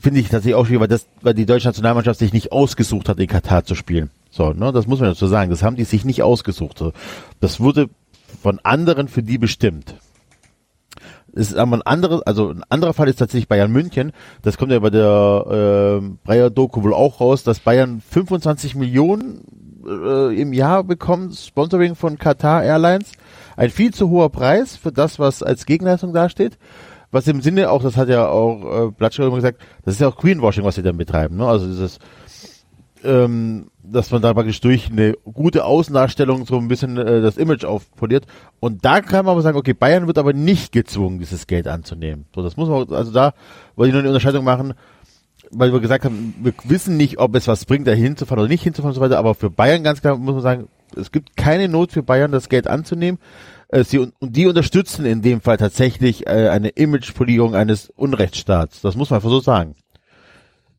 Finde 0.00 0.20
ich 0.20 0.28
tatsächlich 0.28 0.54
auch 0.54 0.64
schwierig, 0.64 0.80
weil, 0.80 0.88
das, 0.88 1.06
weil 1.20 1.34
die 1.34 1.44
deutsche 1.44 1.68
Nationalmannschaft 1.68 2.18
sich 2.18 2.32
nicht 2.32 2.50
ausgesucht 2.50 3.08
hat, 3.10 3.18
in 3.18 3.26
Katar 3.26 3.64
zu 3.64 3.74
spielen. 3.74 4.10
So, 4.30 4.52
ne, 4.52 4.72
das 4.72 4.86
muss 4.86 5.00
man 5.00 5.10
dazu 5.10 5.26
sagen. 5.26 5.50
Das 5.50 5.62
haben 5.62 5.76
die 5.76 5.84
sich 5.84 6.04
nicht 6.04 6.22
ausgesucht. 6.22 6.82
Das 7.40 7.60
wurde 7.60 7.90
von 8.42 8.58
anderen 8.62 9.08
für 9.08 9.22
die 9.22 9.38
bestimmt. 9.38 9.96
Es 11.36 11.48
ist 11.50 11.58
aber 11.58 11.76
ein 11.76 11.82
anderes, 11.82 12.22
also 12.22 12.50
ein 12.50 12.62
anderer 12.70 12.94
Fall 12.94 13.08
ist 13.08 13.18
tatsächlich 13.18 13.46
Bayern 13.46 13.70
München. 13.70 14.12
Das 14.40 14.56
kommt 14.56 14.72
ja 14.72 14.78
bei 14.78 14.88
der 14.88 16.00
äh, 16.02 16.08
Breyer 16.24 16.48
Doku 16.48 16.82
wohl 16.82 16.94
auch 16.94 17.20
raus, 17.20 17.44
dass 17.44 17.60
Bayern 17.60 18.00
25 18.00 18.74
Millionen 18.74 19.44
äh, 19.86 20.40
im 20.40 20.54
Jahr 20.54 20.82
bekommt, 20.82 21.36
Sponsoring 21.36 21.94
von 21.94 22.18
Qatar 22.18 22.64
Airlines. 22.64 23.12
Ein 23.56 23.70
viel 23.70 23.92
zu 23.92 24.08
hoher 24.08 24.30
Preis 24.30 24.76
für 24.76 24.92
das, 24.92 25.18
was 25.18 25.42
als 25.42 25.66
Gegenleistung 25.66 26.14
dasteht. 26.14 26.58
Was 27.10 27.28
im 27.28 27.40
Sinne 27.42 27.70
auch, 27.70 27.82
das 27.82 27.96
hat 27.96 28.08
ja 28.08 28.28
auch 28.28 28.88
äh, 28.88 28.90
Blatschko 28.90 29.26
immer 29.26 29.36
gesagt, 29.36 29.60
das 29.84 29.94
ist 29.94 30.00
ja 30.00 30.08
auch 30.08 30.16
Greenwashing, 30.16 30.64
was 30.64 30.74
sie 30.74 30.82
dann 30.82 30.96
betreiben. 30.96 31.36
Ne? 31.36 31.46
Also 31.46 31.66
dieses 31.66 31.98
ähm, 33.04 33.68
dass 33.82 34.10
man 34.10 34.22
da 34.22 34.34
praktisch 34.34 34.60
durch 34.60 34.90
eine 34.90 35.14
gute 35.24 35.64
Außendarstellung 35.64 36.46
so 36.46 36.58
ein 36.58 36.68
bisschen 36.68 36.96
äh, 36.96 37.20
das 37.20 37.36
Image 37.36 37.64
aufpoliert. 37.64 38.26
Und 38.60 38.84
da 38.84 39.00
kann 39.00 39.24
man 39.24 39.32
aber 39.32 39.42
sagen, 39.42 39.58
okay, 39.58 39.74
Bayern 39.74 40.06
wird 40.06 40.18
aber 40.18 40.32
nicht 40.32 40.72
gezwungen, 40.72 41.18
dieses 41.18 41.46
Geld 41.46 41.68
anzunehmen. 41.68 42.26
So, 42.34 42.42
das 42.42 42.56
muss 42.56 42.68
man, 42.68 42.92
also 42.92 43.12
da 43.12 43.34
wollte 43.76 43.88
ich 43.88 43.92
nur 43.92 44.00
eine 44.00 44.08
Unterscheidung 44.08 44.44
machen, 44.44 44.74
weil 45.50 45.72
wir 45.72 45.80
gesagt 45.80 46.04
haben, 46.04 46.34
wir 46.42 46.52
wissen 46.64 46.96
nicht, 46.96 47.18
ob 47.18 47.34
es 47.34 47.46
was 47.46 47.64
bringt, 47.64 47.86
da 47.86 47.92
hinzufahren 47.92 48.40
oder 48.40 48.48
nicht 48.48 48.64
hinzufahren 48.64 48.90
und 48.90 48.96
so 48.96 49.00
weiter, 49.00 49.18
aber 49.18 49.34
für 49.34 49.50
Bayern 49.50 49.84
ganz 49.84 50.00
klar 50.00 50.16
muss 50.16 50.34
man 50.34 50.42
sagen, 50.42 50.68
es 50.96 51.12
gibt 51.12 51.36
keine 51.36 51.68
Not 51.68 51.92
für 51.92 52.02
Bayern, 52.02 52.32
das 52.32 52.48
Geld 52.48 52.66
anzunehmen. 52.66 53.20
Äh, 53.68 53.84
sie, 53.84 53.98
und 53.98 54.14
die 54.20 54.46
unterstützen 54.46 55.04
in 55.04 55.22
dem 55.22 55.40
Fall 55.40 55.56
tatsächlich 55.56 56.26
äh, 56.26 56.48
eine 56.48 56.68
Imagepolierung 56.68 57.54
eines 57.54 57.90
Unrechtsstaats. 57.90 58.80
Das 58.80 58.96
muss 58.96 59.10
man 59.10 59.18
einfach 59.18 59.30
so 59.30 59.40
sagen. 59.40 59.74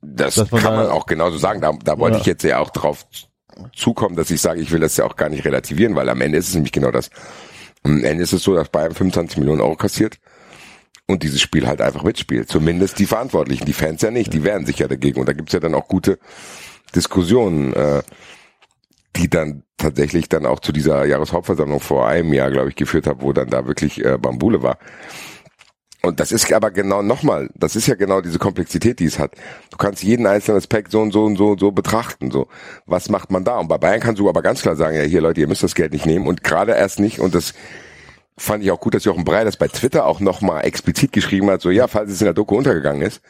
Das 0.02 0.36
kann 0.36 0.62
da, 0.62 0.72
man 0.72 0.88
auch 0.88 1.06
genauso 1.06 1.38
sagen. 1.38 1.62
Da, 1.62 1.74
da 1.84 1.98
wollte 1.98 2.18
ja. 2.18 2.22
ich 2.22 2.28
jetzt 2.28 2.44
ja 2.44 2.60
auch 2.60 2.70
drauf 2.70 3.06
zukommen, 3.74 4.16
dass 4.16 4.32
ich 4.32 4.42
sage, 4.42 4.62
ich 4.62 4.72
will 4.72 4.80
das 4.80 4.98
ja 4.98 5.06
auch 5.06 5.16
gar 5.16 5.30
nicht 5.30 5.46
relativieren, 5.46 5.96
weil 5.96 6.10
am 6.10 6.22
Ende 6.22 6.38
ist 6.38 6.50
es 6.50 6.54
nämlich 6.54 6.72
genau 6.72 6.92
das. 6.92 7.10
Am 7.84 8.04
Ende 8.04 8.24
ist 8.24 8.34
es 8.34 8.44
so, 8.44 8.54
dass 8.54 8.70
Bayern 8.70 8.94
25 8.94 9.38
Millionen 9.38 9.62
Euro 9.62 9.76
kassiert 9.76 10.20
und 11.08 11.24
dieses 11.24 11.42
Spiel 11.42 11.68
halt 11.68 11.82
einfach 11.82 12.04
mitspielt. 12.04 12.50
Zumindest 12.50 13.00
die 13.00 13.06
Verantwortlichen, 13.06 13.66
die 13.66 13.74
Fans 13.74 14.02
ja 14.02 14.12
nicht, 14.12 14.34
die 14.34 14.44
wehren 14.44 14.66
sich 14.66 14.80
ja 14.80 14.88
dagegen. 14.88 15.20
Und 15.20 15.28
da 15.28 15.34
gibt's 15.34 15.54
ja 15.54 15.60
dann 15.60 15.74
auch 15.74 15.88
gute 15.88 16.20
Diskussionen, 16.96 17.74
äh, 17.74 18.04
die 19.16 19.30
dann 19.30 19.64
tatsächlich 19.78 20.30
dann 20.30 20.46
auch 20.46 20.60
zu 20.60 20.72
dieser 20.72 21.06
Jahreshauptversammlung 21.06 21.80
vor 21.80 22.08
einem 22.08 22.34
Jahr, 22.34 22.52
glaube 22.52 22.70
ich, 22.70 22.76
geführt 22.76 23.08
habe, 23.08 23.22
wo 23.22 23.34
dann 23.34 23.50
da 23.50 23.66
wirklich 23.66 24.04
äh, 24.04 24.18
Bambule 24.18 24.62
war. 24.62 24.78
Und 26.08 26.20
das 26.20 26.32
ist 26.32 26.52
aber 26.54 26.72
genau 26.72 27.02
nochmal, 27.02 27.50
das 27.56 27.76
ist 27.76 27.88
ja 27.88 27.96
genau 27.96 28.22
diese 28.22 28.40
Komplexität, 28.40 29.00
die 29.00 29.06
es 29.06 29.20
hat. 29.20 29.34
Du 29.70 29.78
kannst 29.78 30.04
jeden 30.04 30.26
einzelnen 30.26 30.58
Aspekt 30.58 30.92
so 30.92 31.02
und 31.02 31.12
so 31.12 31.26
und 31.26 31.38
so 31.38 31.50
und 31.50 31.60
so 31.60 31.72
betrachten. 31.72 32.32
So, 32.32 32.48
was 32.86 33.10
macht 33.10 33.30
man 33.30 33.44
da? 33.44 33.60
Und 33.60 33.68
bei 33.68 33.78
Bayern 33.78 34.00
kannst 34.00 34.20
du 34.20 34.30
aber 34.30 34.42
ganz 34.42 34.62
klar 34.62 34.76
sagen, 34.76 34.96
ja 34.96 35.04
hier 35.04 35.22
Leute, 35.22 35.42
ihr 35.42 35.48
müsst 35.48 35.64
das 35.64 35.76
Geld 35.76 35.92
nicht 35.92 36.06
nehmen 36.06 36.28
und 36.28 36.44
gerade 36.44 36.72
erst 36.74 37.00
nicht. 37.00 37.20
Und 37.20 37.36
das 37.36 37.54
fand 38.38 38.64
ich 38.64 38.72
auch 38.72 38.80
gut, 38.80 38.94
dass 38.94 39.04
Jochen 39.04 39.26
Brei 39.26 39.44
das 39.44 39.58
bei 39.58 39.68
Twitter 39.68 40.06
auch 40.06 40.20
nochmal 40.20 40.66
explizit 40.66 41.12
geschrieben 41.12 41.50
hat. 41.50 41.62
So 41.62 41.70
ja, 41.70 41.88
falls 41.88 42.12
es 42.12 42.22
in 42.22 42.26
der 42.26 42.34
Doku 42.34 42.56
untergegangen 42.56 43.02
ist, 43.02 43.22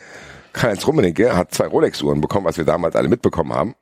Karl-Heinz 0.53 0.85
Rummenigge 0.85 1.35
hat 1.35 1.53
zwei 1.53 1.67
Rolex-Uhren 1.67 2.21
bekommen, 2.21 2.45
was 2.45 2.57
wir 2.57 2.65
damals 2.65 2.95
alle 2.95 3.09
mitbekommen 3.09 3.53
haben. 3.53 3.75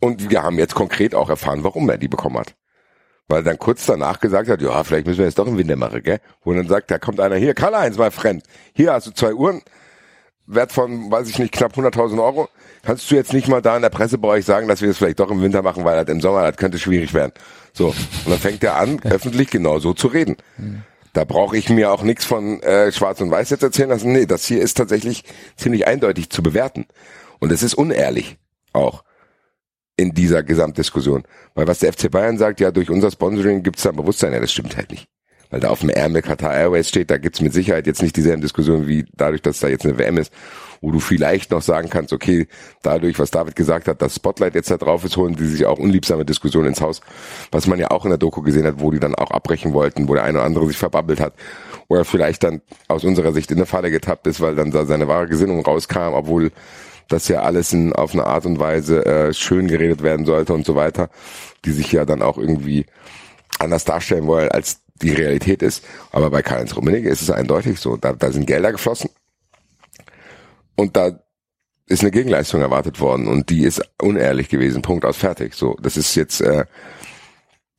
Und 0.00 0.30
wir 0.30 0.42
haben 0.42 0.58
jetzt 0.58 0.74
konkret 0.74 1.14
auch 1.14 1.28
erfahren, 1.28 1.64
warum 1.64 1.88
er 1.88 1.98
die 1.98 2.08
bekommen 2.08 2.38
hat. 2.38 2.54
Weil 3.28 3.40
er 3.40 3.44
dann 3.44 3.58
kurz 3.58 3.86
danach 3.86 4.20
gesagt 4.20 4.48
hat, 4.48 4.62
ja, 4.62 4.84
vielleicht 4.84 5.06
müssen 5.06 5.18
wir 5.18 5.26
jetzt 5.26 5.38
doch 5.38 5.48
im 5.48 5.58
Winter 5.58 5.76
machen, 5.76 6.02
gell? 6.02 6.20
Wo 6.44 6.52
dann 6.52 6.68
sagt, 6.68 6.90
da 6.90 6.98
kommt 6.98 7.18
einer 7.20 7.36
hier, 7.36 7.54
Karl-Heinz, 7.54 7.98
mein 7.98 8.12
Freund, 8.12 8.44
hier 8.72 8.92
hast 8.92 9.08
du 9.08 9.10
zwei 9.10 9.34
Uhren, 9.34 9.62
Wert 10.46 10.72
von, 10.72 11.10
weiß 11.10 11.28
ich 11.28 11.38
nicht, 11.38 11.52
knapp 11.52 11.76
100.000 11.76 12.22
Euro. 12.22 12.48
Kannst 12.84 13.10
du 13.10 13.16
jetzt 13.16 13.32
nicht 13.32 13.48
mal 13.48 13.60
da 13.60 13.74
in 13.74 13.82
der 13.82 13.90
Presse 13.90 14.16
bei 14.16 14.28
euch 14.28 14.44
sagen, 14.44 14.68
dass 14.68 14.80
wir 14.80 14.90
es 14.90 14.98
vielleicht 14.98 15.18
doch 15.18 15.30
im 15.30 15.42
Winter 15.42 15.62
machen, 15.62 15.84
weil 15.84 16.04
das 16.04 16.14
im 16.14 16.20
Sommer, 16.20 16.42
das 16.42 16.56
könnte 16.56 16.78
schwierig 16.78 17.14
werden. 17.14 17.32
So. 17.72 17.88
Und 17.88 18.28
dann 18.28 18.38
fängt 18.38 18.62
er 18.62 18.76
an, 18.76 19.00
öffentlich 19.04 19.50
genau 19.50 19.80
so 19.80 19.92
zu 19.92 20.06
reden. 20.06 20.36
Da 21.12 21.24
brauche 21.24 21.56
ich 21.56 21.68
mir 21.68 21.90
auch 21.90 22.02
nichts 22.02 22.24
von 22.24 22.62
äh, 22.62 22.92
Schwarz 22.92 23.20
und 23.20 23.30
Weiß 23.30 23.50
jetzt 23.50 23.62
erzählen 23.62 23.88
lassen. 23.88 24.12
Nee, 24.12 24.26
das 24.26 24.46
hier 24.46 24.60
ist 24.60 24.76
tatsächlich 24.76 25.24
ziemlich 25.56 25.88
eindeutig 25.88 26.30
zu 26.30 26.42
bewerten. 26.42 26.86
Und 27.40 27.50
es 27.50 27.62
ist 27.64 27.74
unehrlich 27.74 28.36
auch 28.72 29.02
in 29.96 30.12
dieser 30.12 30.42
Gesamtdiskussion. 30.42 31.24
Weil 31.54 31.66
was 31.66 31.80
der 31.80 31.92
FC 31.92 32.10
Bayern 32.10 32.38
sagt, 32.38 32.60
ja, 32.60 32.70
durch 32.70 32.90
unser 32.90 33.10
Sponsoring 33.10 33.62
gibt 33.62 33.76
es 33.78 33.84
da 33.84 33.90
ein 33.90 33.96
Bewusstsein, 33.96 34.32
ja, 34.32 34.40
das 34.40 34.52
stimmt 34.52 34.76
halt 34.76 34.90
nicht. 34.90 35.08
Weil 35.50 35.60
da 35.60 35.68
auf 35.68 35.80
dem 35.80 35.90
Ärmel 35.90 36.22
Qatar 36.22 36.52
Airways 36.52 36.88
steht, 36.88 37.10
da 37.10 37.18
gibt's 37.18 37.40
mit 37.40 37.52
Sicherheit 37.52 37.86
jetzt 37.86 38.02
nicht 38.02 38.16
dieselben 38.16 38.42
Diskussionen 38.42 38.88
wie 38.88 39.06
dadurch, 39.16 39.42
dass 39.42 39.60
da 39.60 39.68
jetzt 39.68 39.84
eine 39.84 39.96
WM 39.96 40.18
ist, 40.18 40.32
wo 40.80 40.90
du 40.90 40.98
vielleicht 40.98 41.52
noch 41.52 41.62
sagen 41.62 41.88
kannst, 41.88 42.12
okay, 42.12 42.48
dadurch, 42.82 43.18
was 43.18 43.30
David 43.30 43.54
gesagt 43.54 43.86
hat, 43.86 44.02
das 44.02 44.16
Spotlight 44.16 44.56
jetzt 44.56 44.70
da 44.70 44.76
drauf 44.76 45.04
ist, 45.04 45.16
holen 45.16 45.36
die 45.36 45.46
sich 45.46 45.64
auch 45.64 45.78
unliebsame 45.78 46.24
Diskussionen 46.24 46.68
ins 46.68 46.80
Haus, 46.80 47.00
was 47.52 47.68
man 47.68 47.78
ja 47.78 47.90
auch 47.92 48.04
in 48.04 48.10
der 48.10 48.18
Doku 48.18 48.42
gesehen 48.42 48.66
hat, 48.66 48.80
wo 48.80 48.90
die 48.90 48.98
dann 48.98 49.14
auch 49.14 49.30
abbrechen 49.30 49.72
wollten, 49.72 50.08
wo 50.08 50.14
der 50.14 50.24
eine 50.24 50.38
oder 50.38 50.46
andere 50.46 50.66
sich 50.66 50.78
verbabbelt 50.78 51.20
hat, 51.20 51.34
oder 51.88 52.04
vielleicht 52.04 52.42
dann 52.42 52.60
aus 52.88 53.04
unserer 53.04 53.32
Sicht 53.32 53.50
in 53.52 53.58
eine 53.58 53.66
Falle 53.66 53.90
getappt 53.92 54.26
ist, 54.26 54.40
weil 54.40 54.56
dann 54.56 54.72
da 54.72 54.84
seine 54.84 55.06
wahre 55.06 55.28
Gesinnung 55.28 55.64
rauskam, 55.64 56.14
obwohl 56.14 56.50
dass 57.08 57.28
ja 57.28 57.42
alles 57.42 57.72
in, 57.72 57.92
auf 57.92 58.12
eine 58.12 58.24
Art 58.24 58.46
und 58.46 58.58
Weise 58.58 59.04
äh, 59.06 59.32
schön 59.32 59.68
geredet 59.68 60.02
werden 60.02 60.26
sollte 60.26 60.52
und 60.52 60.66
so 60.66 60.74
weiter, 60.74 61.08
die 61.64 61.72
sich 61.72 61.92
ja 61.92 62.04
dann 62.04 62.22
auch 62.22 62.38
irgendwie 62.38 62.86
anders 63.58 63.84
darstellen 63.84 64.26
wollen, 64.26 64.50
als 64.50 64.80
die 65.02 65.12
Realität 65.12 65.62
ist. 65.62 65.84
Aber 66.12 66.30
bei 66.30 66.42
Karl-Heinz 66.42 66.76
Rummenigge 66.76 67.08
ist 67.08 67.22
es 67.22 67.30
eindeutig 67.30 67.80
so. 67.80 67.96
Da, 67.96 68.12
da 68.12 68.32
sind 68.32 68.46
Gelder 68.46 68.72
geflossen 68.72 69.10
und 70.74 70.96
da 70.96 71.20
ist 71.86 72.02
eine 72.02 72.10
Gegenleistung 72.10 72.60
erwartet 72.60 73.00
worden 73.00 73.28
und 73.28 73.48
die 73.50 73.62
ist 73.62 73.82
unehrlich 74.00 74.48
gewesen. 74.48 74.82
Punkt 74.82 75.04
aus 75.04 75.16
fertig. 75.16 75.54
So, 75.54 75.76
das 75.80 75.96
ist 75.96 76.14
jetzt 76.16 76.40
äh, 76.40 76.64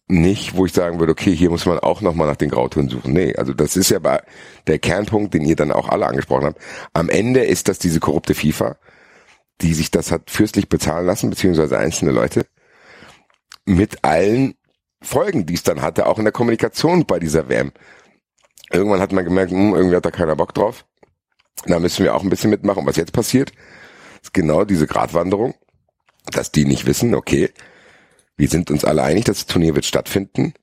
nicht, 0.07 0.55
wo 0.55 0.65
ich 0.65 0.73
sagen 0.73 0.99
würde, 0.99 1.11
okay, 1.11 1.35
hier 1.35 1.49
muss 1.49 1.65
man 1.65 1.79
auch 1.79 1.99
nochmal 1.99 2.27
nach 2.27 2.37
den 2.37 2.49
Grautönen 2.49 2.89
suchen. 2.89 3.11
Nee, 3.11 3.35
also 3.35 3.53
das 3.53 3.75
ist 3.75 3.89
ja 3.89 3.99
bei 3.99 4.21
der 4.67 4.79
Kernpunkt, 4.79 5.33
den 5.33 5.43
ihr 5.43 5.57
dann 5.57 5.73
auch 5.73 5.89
alle 5.89 6.07
angesprochen 6.07 6.45
habt. 6.45 6.61
Am 6.93 7.09
Ende 7.09 7.41
ist 7.41 7.67
das 7.67 7.79
diese 7.79 7.99
korrupte 7.99 8.33
FIFA, 8.33 8.77
die 9.61 9.73
sich 9.73 9.91
das 9.91 10.11
hat 10.11 10.29
fürstlich 10.29 10.69
bezahlen 10.69 11.05
lassen, 11.05 11.29
beziehungsweise 11.29 11.77
einzelne 11.77 12.11
Leute, 12.11 12.45
mit 13.65 14.03
allen 14.03 14.55
Folgen, 15.01 15.45
die 15.45 15.53
es 15.53 15.63
dann 15.63 15.81
hatte, 15.81 16.07
auch 16.07 16.17
in 16.17 16.25
der 16.25 16.31
Kommunikation 16.31 17.05
bei 17.05 17.19
dieser 17.19 17.49
WM. 17.49 17.71
Irgendwann 18.71 18.99
hat 18.99 19.11
man 19.11 19.25
gemerkt, 19.25 19.51
hm, 19.51 19.73
irgendwie 19.73 19.95
hat 19.95 20.05
da 20.05 20.11
keiner 20.11 20.35
Bock 20.35 20.53
drauf. 20.53 20.85
Da 21.65 21.79
müssen 21.79 22.03
wir 22.03 22.15
auch 22.15 22.23
ein 22.23 22.29
bisschen 22.29 22.49
mitmachen. 22.49 22.85
Was 22.85 22.97
jetzt 22.97 23.13
passiert, 23.13 23.51
ist 24.21 24.33
genau 24.33 24.65
diese 24.65 24.87
Gratwanderung, 24.87 25.55
dass 26.31 26.51
die 26.51 26.65
nicht 26.65 26.85
wissen, 26.85 27.15
okay, 27.15 27.49
wir 28.35 28.49
sind 28.49 28.69
uns 28.69 28.85
alle 28.85 29.03
einig, 29.03 29.25
das 29.25 29.47
Turnier 29.47 29.73
wird 29.75 29.85
stattfinden. 29.85 30.53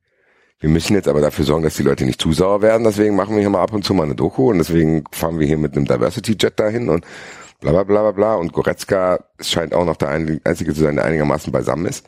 Wir 0.61 0.71
müssen 0.71 0.95
jetzt 0.95 1.09
aber 1.09 1.21
dafür 1.21 1.45
sorgen, 1.45 1.65
dass 1.65 1.75
die 1.75 1.83
Leute 1.83 2.07
nicht 2.07 2.21
zu 2.21 2.33
sauer 2.33 2.63
werden. 2.63 2.85
Deswegen 2.85 3.17
machen 3.17 3.35
wir 3.35 3.41
hier 3.41 3.51
mal 3.51 3.63
ab 3.63 3.73
und 3.73 3.85
zu 3.85 3.93
mal 3.93 4.05
eine 4.05 4.15
Doku 4.15 4.51
und 4.51 4.59
deswegen 4.59 5.05
fahren 5.13 5.39
wir 5.39 5.47
hier 5.47 5.59
mit 5.59 5.77
einem 5.77 5.85
Diversity 5.85 6.37
Jet 6.41 6.59
dahin 6.59 6.89
und 6.89 7.05
bla 7.61 7.73
bla 7.73 7.83
bla 7.85 8.03
bla 8.03 8.11
bla. 8.13 8.35
Und 8.35 8.53
Goretzka 8.53 9.21
scheint 9.41 9.75
auch 9.75 9.85
noch 9.85 9.97
der 9.97 10.09
Einzige 10.11 10.75
zu 10.75 10.83
sein, 10.83 10.97
der 10.97 11.05
einigermaßen 11.05 11.53
beisammen 11.53 11.87
ist. 11.87 12.07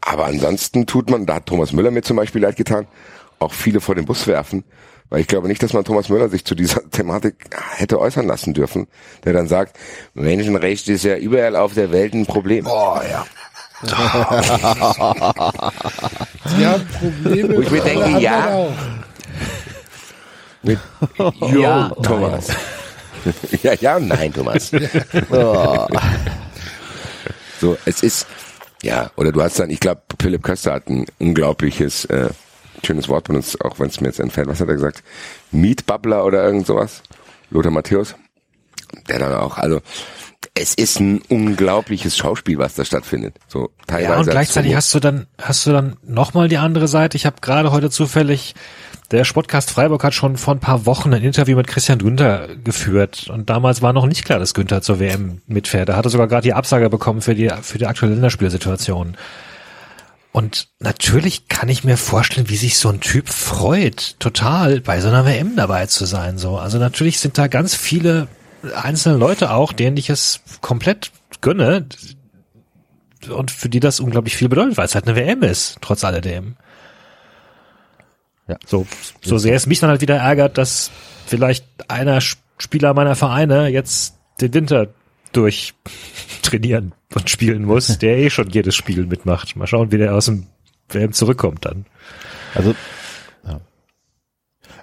Aber 0.00 0.26
ansonsten 0.26 0.86
tut 0.86 1.10
man, 1.10 1.26
da 1.26 1.36
hat 1.36 1.46
Thomas 1.46 1.72
Müller 1.72 1.90
mir 1.90 2.02
zum 2.02 2.16
Beispiel 2.16 2.42
leid 2.42 2.56
getan, 2.56 2.86
auch 3.38 3.52
viele 3.52 3.80
vor 3.80 3.94
den 3.94 4.06
Bus 4.06 4.26
werfen, 4.26 4.64
weil 5.10 5.20
ich 5.20 5.26
glaube 5.26 5.48
nicht, 5.48 5.62
dass 5.62 5.72
man 5.72 5.84
Thomas 5.84 6.08
Müller 6.08 6.28
sich 6.28 6.44
zu 6.44 6.54
dieser 6.54 6.88
Thematik 6.90 7.50
hätte 7.76 8.00
äußern 8.00 8.26
lassen 8.26 8.54
dürfen, 8.54 8.86
der 9.24 9.32
dann 9.34 9.48
sagt, 9.48 9.78
Menschenrecht 10.14 10.88
ist 10.88 11.04
ja 11.04 11.16
überall 11.16 11.56
auf 11.56 11.74
der 11.74 11.92
Welt 11.92 12.14
ein 12.14 12.26
Problem. 12.26 12.66
Oh 12.66 12.98
ja. 13.10 13.26
Haben 16.44 16.86
Probleme. 16.98 17.56
Wo 17.56 17.60
ich 17.62 17.70
mir 17.70 17.80
denke, 17.80 18.18
ja. 18.20 18.66
Mit 20.62 20.78
Jo, 21.40 21.60
Ja, 21.60 21.88
Thomas. 22.02 22.48
ja, 23.62 23.74
ja, 23.74 23.96
und 23.96 24.08
nein, 24.08 24.32
Thomas. 24.32 24.72
Oh. 25.30 25.86
So, 27.60 27.76
es 27.84 28.02
ist, 28.02 28.26
ja, 28.82 29.10
oder 29.16 29.32
du 29.32 29.42
hast 29.42 29.58
dann, 29.58 29.68
ich 29.70 29.80
glaube, 29.80 30.00
Philipp 30.20 30.42
Köster 30.42 30.72
hat 30.72 30.88
ein 30.88 31.04
unglaubliches, 31.18 32.06
äh, 32.06 32.30
schönes 32.84 33.08
Wort 33.08 33.24
benutzt, 33.24 33.62
auch 33.62 33.78
wenn 33.78 33.88
es 33.88 34.00
mir 34.00 34.08
jetzt 34.08 34.20
entfällt. 34.20 34.48
Was 34.48 34.60
hat 34.60 34.68
er 34.68 34.74
gesagt? 34.74 35.02
Mietbubbler 35.50 36.24
oder 36.24 36.42
irgend 36.42 36.66
sowas? 36.66 37.02
Lothar 37.50 37.70
Matthäus. 37.70 38.14
Der 39.08 39.18
dann 39.18 39.34
auch, 39.34 39.58
also, 39.58 39.80
es 40.54 40.74
ist 40.74 41.00
ein 41.00 41.20
unglaubliches 41.28 42.16
Schauspiel, 42.16 42.58
was 42.58 42.74
da 42.74 42.84
stattfindet. 42.84 43.36
So, 43.46 43.70
teilweise. 43.86 44.12
Ja, 44.12 44.18
und 44.20 44.30
gleichzeitig 44.30 44.74
hast 44.74 44.94
du 44.94 45.00
dann, 45.00 45.26
hast 45.40 45.66
du 45.66 45.72
dann 45.72 45.96
nochmal 46.02 46.48
die 46.48 46.56
andere 46.56 46.88
Seite. 46.88 47.16
Ich 47.16 47.26
habe 47.26 47.36
gerade 47.40 47.72
heute 47.72 47.90
zufällig, 47.90 48.54
der 49.10 49.24
Sportcast 49.24 49.70
Freiburg 49.70 50.04
hat 50.04 50.14
schon 50.14 50.36
vor 50.36 50.54
ein 50.54 50.60
paar 50.60 50.86
Wochen 50.86 51.12
ein 51.12 51.22
Interview 51.22 51.56
mit 51.56 51.66
Christian 51.66 51.98
Günther 51.98 52.48
geführt. 52.62 53.28
Und 53.28 53.50
damals 53.50 53.82
war 53.82 53.92
noch 53.92 54.06
nicht 54.06 54.24
klar, 54.24 54.38
dass 54.38 54.54
Günther 54.54 54.82
zur 54.82 55.00
WM 55.00 55.42
mitfährt. 55.46 55.88
Er 55.88 55.96
hatte 55.96 56.10
sogar 56.10 56.28
gerade 56.28 56.44
die 56.44 56.54
Absage 56.54 56.88
bekommen 56.88 57.20
für 57.20 57.34
die, 57.34 57.50
für 57.62 57.78
die 57.78 57.86
aktuelle 57.86 58.14
Länderspielsituation. 58.14 59.16
Und 60.32 60.68
natürlich 60.78 61.48
kann 61.48 61.68
ich 61.68 61.82
mir 61.82 61.96
vorstellen, 61.96 62.48
wie 62.48 62.56
sich 62.56 62.78
so 62.78 62.88
ein 62.88 63.00
Typ 63.00 63.28
freut, 63.28 64.14
total 64.20 64.80
bei 64.80 65.00
so 65.00 65.08
einer 65.08 65.26
WM 65.26 65.56
dabei 65.56 65.86
zu 65.86 66.04
sein. 66.04 66.38
So, 66.38 66.56
also 66.58 66.78
natürlich 66.78 67.18
sind 67.18 67.36
da 67.36 67.48
ganz 67.48 67.74
viele 67.74 68.28
einzelne 68.76 69.16
Leute 69.16 69.50
auch, 69.50 69.72
denen 69.72 69.96
ich 69.96 70.08
es 70.08 70.40
komplett 70.60 71.10
gönne 71.40 71.86
und 73.28 73.50
für 73.50 73.68
die 73.68 73.80
das 73.80 73.98
unglaublich 73.98 74.36
viel 74.36 74.48
bedeutet, 74.48 74.76
weil 74.76 74.86
es 74.86 74.94
halt 74.94 75.08
eine 75.08 75.16
WM 75.16 75.42
ist, 75.42 75.78
trotz 75.80 76.04
alledem. 76.04 76.54
Ja. 78.50 78.56
So, 78.66 78.86
so 79.22 79.38
sehr 79.38 79.54
es 79.54 79.66
mich 79.66 79.78
dann 79.80 79.90
halt 79.90 80.00
wieder 80.00 80.16
ärgert, 80.16 80.58
dass 80.58 80.90
vielleicht 81.26 81.64
einer 81.88 82.20
Spieler 82.20 82.92
meiner 82.94 83.14
Vereine 83.14 83.68
jetzt 83.68 84.16
den 84.40 84.52
Winter 84.52 84.88
durch 85.32 85.74
trainieren 86.42 86.92
und 87.14 87.30
spielen 87.30 87.64
muss, 87.64 87.98
der 88.00 88.18
eh 88.18 88.28
schon 88.30 88.50
jedes 88.50 88.74
Spiel 88.74 89.06
mitmacht. 89.06 89.54
Mal 89.56 89.66
schauen, 89.68 89.92
wie 89.92 89.98
der 89.98 90.14
aus 90.14 90.24
dem 90.26 90.46
WM 90.88 91.12
zurückkommt 91.12 91.64
dann. 91.64 91.86
Also, 92.54 92.74
ja. 93.46 93.60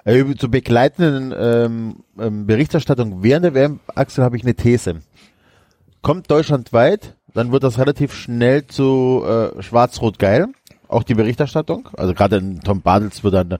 Äh, 0.04 0.18
über- 0.20 0.34
Zur 0.36 0.50
begleitenden 0.50 1.34
ähm, 1.38 1.96
ähm, 2.18 2.46
Berichterstattung 2.46 3.22
während 3.22 3.44
der 3.44 3.54
WM, 3.54 3.80
Axel, 3.94 4.24
habe 4.24 4.36
ich 4.38 4.42
eine 4.44 4.54
These. 4.54 5.02
Kommt 6.00 6.30
deutschlandweit, 6.30 7.14
dann 7.34 7.52
wird 7.52 7.64
das 7.64 7.78
relativ 7.78 8.14
schnell 8.14 8.66
zu 8.66 9.22
äh, 9.26 9.62
schwarz-rot-geil. 9.62 10.46
Auch 10.88 11.02
die 11.02 11.14
Berichterstattung. 11.14 11.88
Also 11.96 12.14
gerade 12.14 12.36
ein 12.36 12.60
Tom 12.60 12.80
Bartels 12.80 13.22
wird 13.22 13.34
dann 13.34 13.58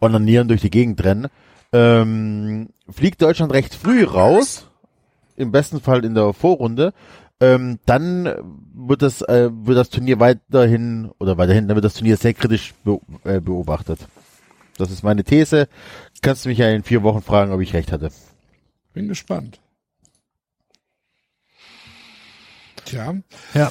onanieren 0.00 0.48
durch 0.48 0.62
die 0.62 0.70
Gegend 0.70 1.04
rennen. 1.04 1.28
Ähm, 1.72 2.70
fliegt 2.88 3.22
Deutschland 3.22 3.52
recht 3.52 3.74
früh 3.74 4.04
raus, 4.04 4.66
im 5.36 5.52
besten 5.52 5.80
Fall 5.80 6.04
in 6.04 6.14
der 6.14 6.32
Vorrunde, 6.32 6.92
ähm, 7.40 7.78
dann 7.86 8.24
wird 8.74 9.02
das, 9.02 9.22
äh, 9.22 9.50
wird 9.52 9.78
das 9.78 9.90
Turnier 9.90 10.20
weiterhin, 10.20 11.10
oder 11.18 11.38
weiterhin, 11.38 11.68
dann 11.68 11.76
wird 11.76 11.84
das 11.84 11.94
Turnier 11.94 12.16
sehr 12.16 12.34
kritisch 12.34 12.74
be 12.84 13.00
äh, 13.24 13.40
beobachtet. 13.40 14.00
Das 14.76 14.90
ist 14.90 15.02
meine 15.02 15.24
These. 15.24 15.68
Kannst 16.22 16.44
du 16.44 16.48
mich 16.48 16.58
ja 16.58 16.68
in 16.70 16.82
vier 16.82 17.02
Wochen 17.02 17.22
fragen, 17.22 17.52
ob 17.52 17.60
ich 17.60 17.72
recht 17.72 17.92
hatte. 17.92 18.10
Bin 18.92 19.08
gespannt. 19.08 19.60
Tja, 22.84 23.14
Ja. 23.54 23.70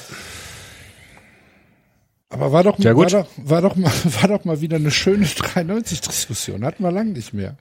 Aber 2.30 2.52
war 2.52 2.64
doch, 2.64 2.78
Ja, 2.78 2.96
war 2.96 3.06
doch, 3.06 3.28
war 3.36 3.60
doch 3.60 3.76
mal, 3.76 3.92
war 4.04 4.28
doch 4.28 4.44
mal 4.44 4.60
wieder 4.60 4.76
eine 4.76 4.90
schöne 4.90 5.26
93-Diskussion. 5.26 6.64
Hatten 6.64 6.82
wir 6.82 6.90
lang 6.90 7.12
nicht 7.12 7.34
mehr. 7.34 7.56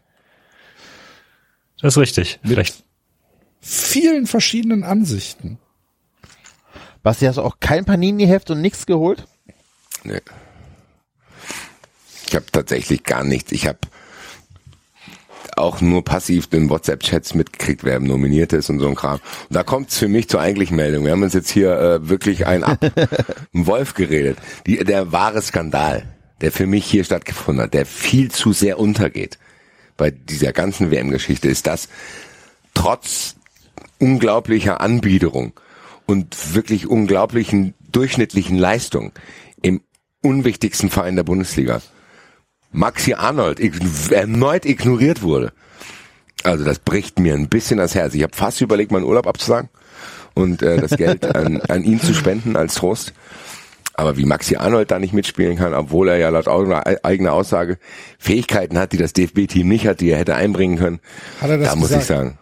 Das 1.82 1.94
ist 1.96 1.98
richtig. 1.98 2.40
Vielleicht 2.44 2.84
Vielen 3.62 4.26
verschiedenen 4.26 4.84
Ansichten. 4.84 5.60
Basti, 7.04 7.26
hast 7.26 7.38
du 7.38 7.42
auch 7.42 7.60
kein 7.60 7.86
Panini-Heft 7.86 8.52
und 8.52 8.62
nichts 8.62 8.86
geholt? 8.86 9.26
Nee. 10.04 10.22
Ich 12.28 12.36
habe 12.36 12.46
tatsächlich 12.52 13.04
gar 13.04 13.24
nichts. 13.24 13.52
Ich 13.52 13.68
habe 13.68 13.80
auch 15.60 15.82
nur 15.82 16.04
passiv 16.04 16.48
den 16.48 16.70
WhatsApp-Chats 16.70 17.36
mitgekriegt, 17.36 17.84
wer 17.84 18.00
nominiert 18.00 18.54
ist 18.54 18.70
und 18.70 18.80
so 18.80 18.88
ein 18.88 18.96
Kram. 18.96 19.20
Und 19.50 19.56
da 19.56 19.64
kommt's 19.64 19.98
für 19.98 20.08
mich 20.08 20.30
zur 20.30 20.42
eigentlichen 20.42 20.76
Meldung. 20.76 21.06
Wir 21.06 21.12
haben 21.12 21.24
uns 21.24 21.34
jetzt 21.34 21.50
hier 21.50 21.78
äh, 21.80 22.10
wirklich 22.10 22.48
ein 22.48 22.64
Ab 22.64 22.80
einen 23.54 23.68
Wolf 23.68 23.94
geredet. 23.94 24.38
Die, 24.66 24.78
der 24.84 25.12
wahre 25.12 25.42
Skandal, 25.42 26.04
der 26.42 26.52
für 26.52 26.66
mich 26.66 26.86
hier 26.86 27.04
stattgefunden 27.04 27.64
hat, 27.64 27.74
der 27.74 27.86
viel 27.86 28.32
zu 28.32 28.54
sehr 28.54 28.80
untergeht 28.80 29.38
bei 29.98 30.12
dieser 30.12 30.54
ganzen 30.54 30.92
WM-Geschichte, 30.92 31.50
ist 31.50 31.68
das 31.68 31.90
trotz 32.74 33.36
unglaublicher 34.00 34.82
Anbiederung 34.82 35.54
und 36.06 36.56
wirklich 36.56 36.88
unglaublichen 36.88 37.74
durchschnittlichen 37.92 38.58
Leistung 38.58 39.12
im 39.62 39.82
unwichtigsten 40.22 40.90
Verein 40.90 41.16
der 41.16 41.24
Bundesliga 41.24 41.82
Maxi 42.72 43.14
Arnold 43.14 43.60
erneut 44.12 44.66
ignoriert 44.66 45.22
wurde. 45.22 45.52
Also 46.44 46.64
das 46.64 46.80
bricht 46.80 47.20
mir 47.20 47.34
ein 47.34 47.50
bisschen 47.50 47.78
das 47.78 47.96
Herz. 47.96 48.14
Ich 48.14 48.24
habe 48.24 48.36
fast 48.36 48.62
überlegt, 48.62 48.92
meinen 48.92 49.04
Urlaub 49.04 49.28
abzusagen 49.28 49.70
und 50.36 50.62
äh, 50.62 50.78
das 50.78 50.92
Geld 50.92 51.26
an, 51.36 51.62
an 51.62 51.84
ihn 51.84 52.00
zu 52.00 52.14
spenden 52.14 52.56
als 52.56 52.76
Trost. 52.76 53.14
Aber 53.96 54.16
wie 54.16 54.24
Maxi 54.26 54.56
Arnold 54.56 54.92
da 54.92 55.00
nicht 55.00 55.14
mitspielen 55.14 55.58
kann, 55.58 55.74
obwohl 55.74 56.08
er 56.08 56.18
ja 56.18 56.30
laut 56.30 56.48
au- 56.48 56.72
eigener 57.04 57.34
Aussage 57.34 57.78
Fähigkeiten 58.18 58.78
hat, 58.78 58.94
die 58.94 58.98
das 58.98 59.12
DFB-Team 59.12 59.68
nicht 59.68 59.86
hat, 59.88 60.00
die 60.00 60.10
er 60.12 60.20
hätte 60.20 60.36
einbringen 60.36 60.78
können, 60.78 61.00
da 61.66 61.76
muss 61.76 61.90
gesagt? 61.90 62.04
ich 62.04 62.08
sagen, 62.08 62.38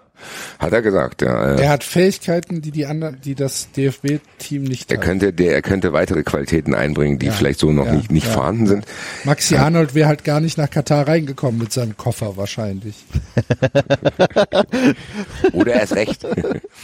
hat 0.60 0.74
er 0.74 0.82
gesagt. 0.82 1.22
Ja, 1.22 1.56
Er 1.56 1.70
hat 1.70 1.84
Fähigkeiten, 1.84 2.62
die 2.62 2.72
die 2.72 2.86
anderen, 2.86 3.20
die 3.22 3.36
das 3.36 3.70
DFB-Team 3.72 4.64
nicht 4.64 4.92
er 4.92 4.98
hat. 4.98 5.04
könnte, 5.06 5.34
der, 5.34 5.54
er 5.54 5.62
könnte 5.62 5.94
weitere 5.94 6.24
Qualitäten 6.24 6.76
einbringen, 6.76 7.20
die 7.20 7.28
Ja, 7.28 7.32
vielleicht 7.32 7.60
so 7.60 7.72
noch 7.72 7.86
ja, 7.86 7.94
nicht, 7.94 8.12
nicht 8.12 8.28
ja, 8.28 8.34
vorhanden 8.34 8.68
sind. 8.68 8.86
Maxi 9.24 9.56
Arnold 9.56 9.96
wäre 9.96 10.08
halt 10.08 10.24
gar 10.24 10.40
nicht 10.40 10.58
nach 10.58 10.70
Katar 10.70 11.08
reingekommen 11.08 11.60
mit 11.60 11.72
seinem 11.74 11.96
Koffer 11.98 12.38
wahrscheinlich. 12.38 12.96
Oder 15.54 15.74
erst 15.74 15.96
recht. 15.96 16.24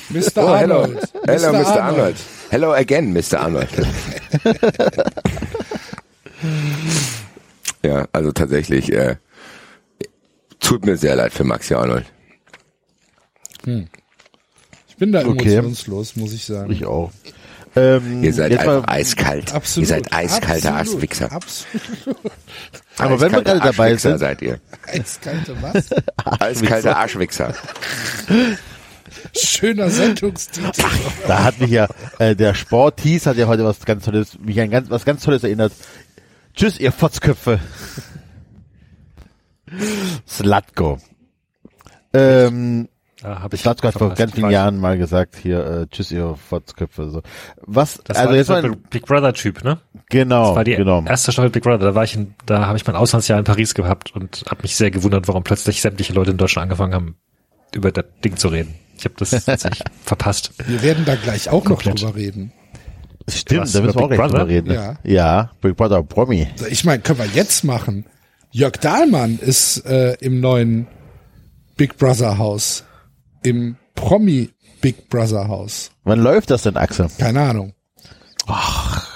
Mr. 0.09 0.21
Oh, 0.35 0.55
hello. 0.55 0.81
Arnold. 0.83 1.13
Hello, 1.25 1.51
Mr. 1.53 1.83
Arnold. 1.83 2.15
Hello 2.49 2.73
again, 2.73 3.13
Mr. 3.13 3.39
Arnold. 3.41 3.69
ja, 7.83 8.07
also 8.11 8.31
tatsächlich, 8.31 8.91
äh, 8.91 9.15
tut 10.59 10.85
mir 10.85 10.97
sehr 10.97 11.15
leid 11.15 11.33
für 11.33 11.43
Maxi 11.43 11.73
Arnold. 11.73 12.05
Ich 13.65 14.95
bin 14.97 15.11
da 15.11 15.25
Okay. 15.25 15.55
emotionslos, 15.55 16.15
muss 16.15 16.33
ich 16.33 16.45
sagen. 16.45 16.71
Ich 16.71 16.85
auch. 16.85 17.11
Ähm, 17.75 18.23
Ihr 18.23 18.33
seid 18.33 18.51
jetzt 18.51 18.61
einfach 18.61 18.87
eiskalt. 18.87 19.53
Absolut. 19.53 19.89
Ihr 19.89 19.95
seid 19.95 20.13
eiskalte 20.13 20.71
Absolut. 21.31 22.31
Aber 22.99 23.19
wenn 23.19 23.31
wir 23.31 23.41
gerade 23.41 23.59
dabei 23.61 23.95
sind, 23.95 24.19
seid 24.19 24.41
ihr. 24.43 24.59
Eiskalte 24.85 25.55
was? 25.61 25.89
Eiskalte 26.39 26.95
Arschwichser. 26.95 27.55
Schöner 29.35 29.89
Sendungstitel. 29.89 30.69
da 31.27 31.43
hat 31.43 31.59
mich 31.59 31.71
ja, 31.71 31.87
äh, 32.19 32.35
der 32.35 32.53
Sport-Tees 32.53 33.25
hat 33.25 33.37
ja 33.37 33.47
heute 33.47 33.63
was 33.63 33.83
ganz 33.85 34.05
Tolles, 34.05 34.37
mich 34.39 34.59
an 34.61 34.69
ganz, 34.69 34.89
was 34.91 35.05
ganz 35.05 35.23
Tolles 35.23 35.43
erinnert. 35.43 35.73
Tschüss, 36.55 36.79
ihr 36.79 36.91
Fotzköpfe. 36.91 37.59
Slatko. 40.27 40.99
Ähm, 42.13 42.87
Da 43.23 43.39
habe 43.39 43.55
ich 43.55 43.65
hat 43.65 43.79
vor 43.79 44.13
ganz 44.15 44.33
vielen 44.33 44.51
Jahren 44.51 44.77
mal 44.79 44.97
gesagt, 44.97 45.37
hier, 45.41 45.65
äh, 45.65 45.87
tschüss, 45.87 46.11
ihr 46.11 46.35
Fotzköpfe. 46.35 47.09
So. 47.09 47.21
Was, 47.61 48.01
Das 48.03 48.17
also 48.17 48.29
war 48.31 48.35
jetzt 48.35 48.49
mal, 48.49 48.75
Big 48.89 49.05
Brother 49.05 49.33
Typ, 49.33 49.63
ne? 49.63 49.79
genau, 50.09 50.47
Das 50.47 50.55
war 50.57 50.63
die 50.65 50.75
genau. 50.75 51.05
erste 51.05 51.31
Staffel 51.31 51.49
Big 51.49 51.63
Brother. 51.63 51.77
Da 51.77 51.95
war 51.95 52.03
ich 52.03 52.15
in, 52.15 52.35
da 52.45 52.67
habe 52.67 52.75
ich 52.75 52.85
mein 52.85 52.97
Auslandsjahr 52.97 53.39
in 53.39 53.45
Paris 53.45 53.75
gehabt 53.75 54.13
und 54.13 54.43
habe 54.49 54.63
mich 54.63 54.75
sehr 54.75 54.91
gewundert, 54.91 55.29
warum 55.29 55.41
plötzlich 55.43 55.81
sämtliche 55.81 56.11
Leute 56.11 56.31
in 56.31 56.37
Deutschland 56.37 56.63
angefangen 56.63 56.93
haben, 56.93 57.15
über 57.73 57.93
das 57.93 58.03
Ding 58.25 58.35
zu 58.35 58.49
reden. 58.49 58.75
Ich 58.97 59.05
habe 59.05 59.15
das 59.17 59.29
tatsächlich 59.45 59.83
verpasst. 60.03 60.51
Wir 60.67 60.81
werden 60.81 61.05
da 61.05 61.15
gleich 61.15 61.47
auch 61.47 61.63
noch 61.63 61.81
Komplett. 61.81 62.01
drüber 62.01 62.15
reden. 62.17 62.51
Stimmt, 63.29 63.61
Was, 63.61 63.71
da 63.71 63.81
müssen 63.83 63.95
wir 63.99 64.03
auch 64.03 64.09
Big 64.09 64.17
gleich 64.17 64.31
drüber 64.31 64.47
reden. 64.49 64.73
Ja. 64.73 64.95
ja, 65.05 65.51
Big 65.61 65.77
Brother 65.77 66.03
Promi. 66.03 66.45
Also 66.51 66.65
Ich 66.67 66.83
meine, 66.83 67.01
können 67.01 67.19
wir 67.19 67.27
jetzt 67.27 67.63
machen. 67.63 68.05
Jörg 68.51 68.73
Dahlmann 68.73 69.39
ist 69.39 69.85
äh, 69.85 70.15
im 70.19 70.41
neuen 70.41 70.87
Big 71.77 71.97
Brother 71.97 72.37
Haus. 72.37 72.83
Im 73.43 73.75
Promi 73.95 74.49
Big 74.81 75.09
Brother 75.09 75.47
Haus. 75.47 75.91
Wann 76.03 76.19
läuft 76.19 76.49
das 76.49 76.63
denn, 76.63 76.77
Axel? 76.77 77.07
Keine 77.17 77.41
Ahnung. 77.41 77.73
Ach. 78.47 79.07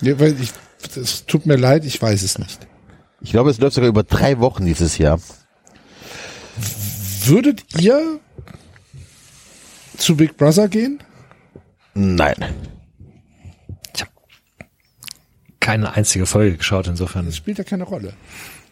Ja, 0.00 0.18
weil 0.20 0.40
ich, 0.40 0.50
es 0.96 1.26
tut 1.26 1.46
mir 1.46 1.56
leid, 1.56 1.84
ich 1.84 2.00
weiß 2.00 2.22
es 2.22 2.38
nicht. 2.38 2.66
Ich 3.20 3.30
glaube, 3.30 3.50
es 3.50 3.58
läuft 3.58 3.74
sogar 3.74 3.88
über 3.88 4.02
drei 4.02 4.38
Wochen 4.40 4.64
dieses 4.64 4.98
Jahr. 4.98 5.20
Würdet 7.24 7.80
ihr 7.80 8.20
zu 9.96 10.16
Big 10.16 10.36
Brother 10.36 10.68
gehen? 10.68 11.02
Nein. 11.94 12.34
Ich 13.94 14.00
habe 14.00 14.10
keine 15.60 15.92
einzige 15.94 16.26
Folge 16.26 16.56
geschaut, 16.56 16.88
insofern. 16.88 17.26
Das 17.26 17.36
spielt 17.36 17.58
ja 17.58 17.64
keine 17.64 17.84
Rolle. 17.84 18.14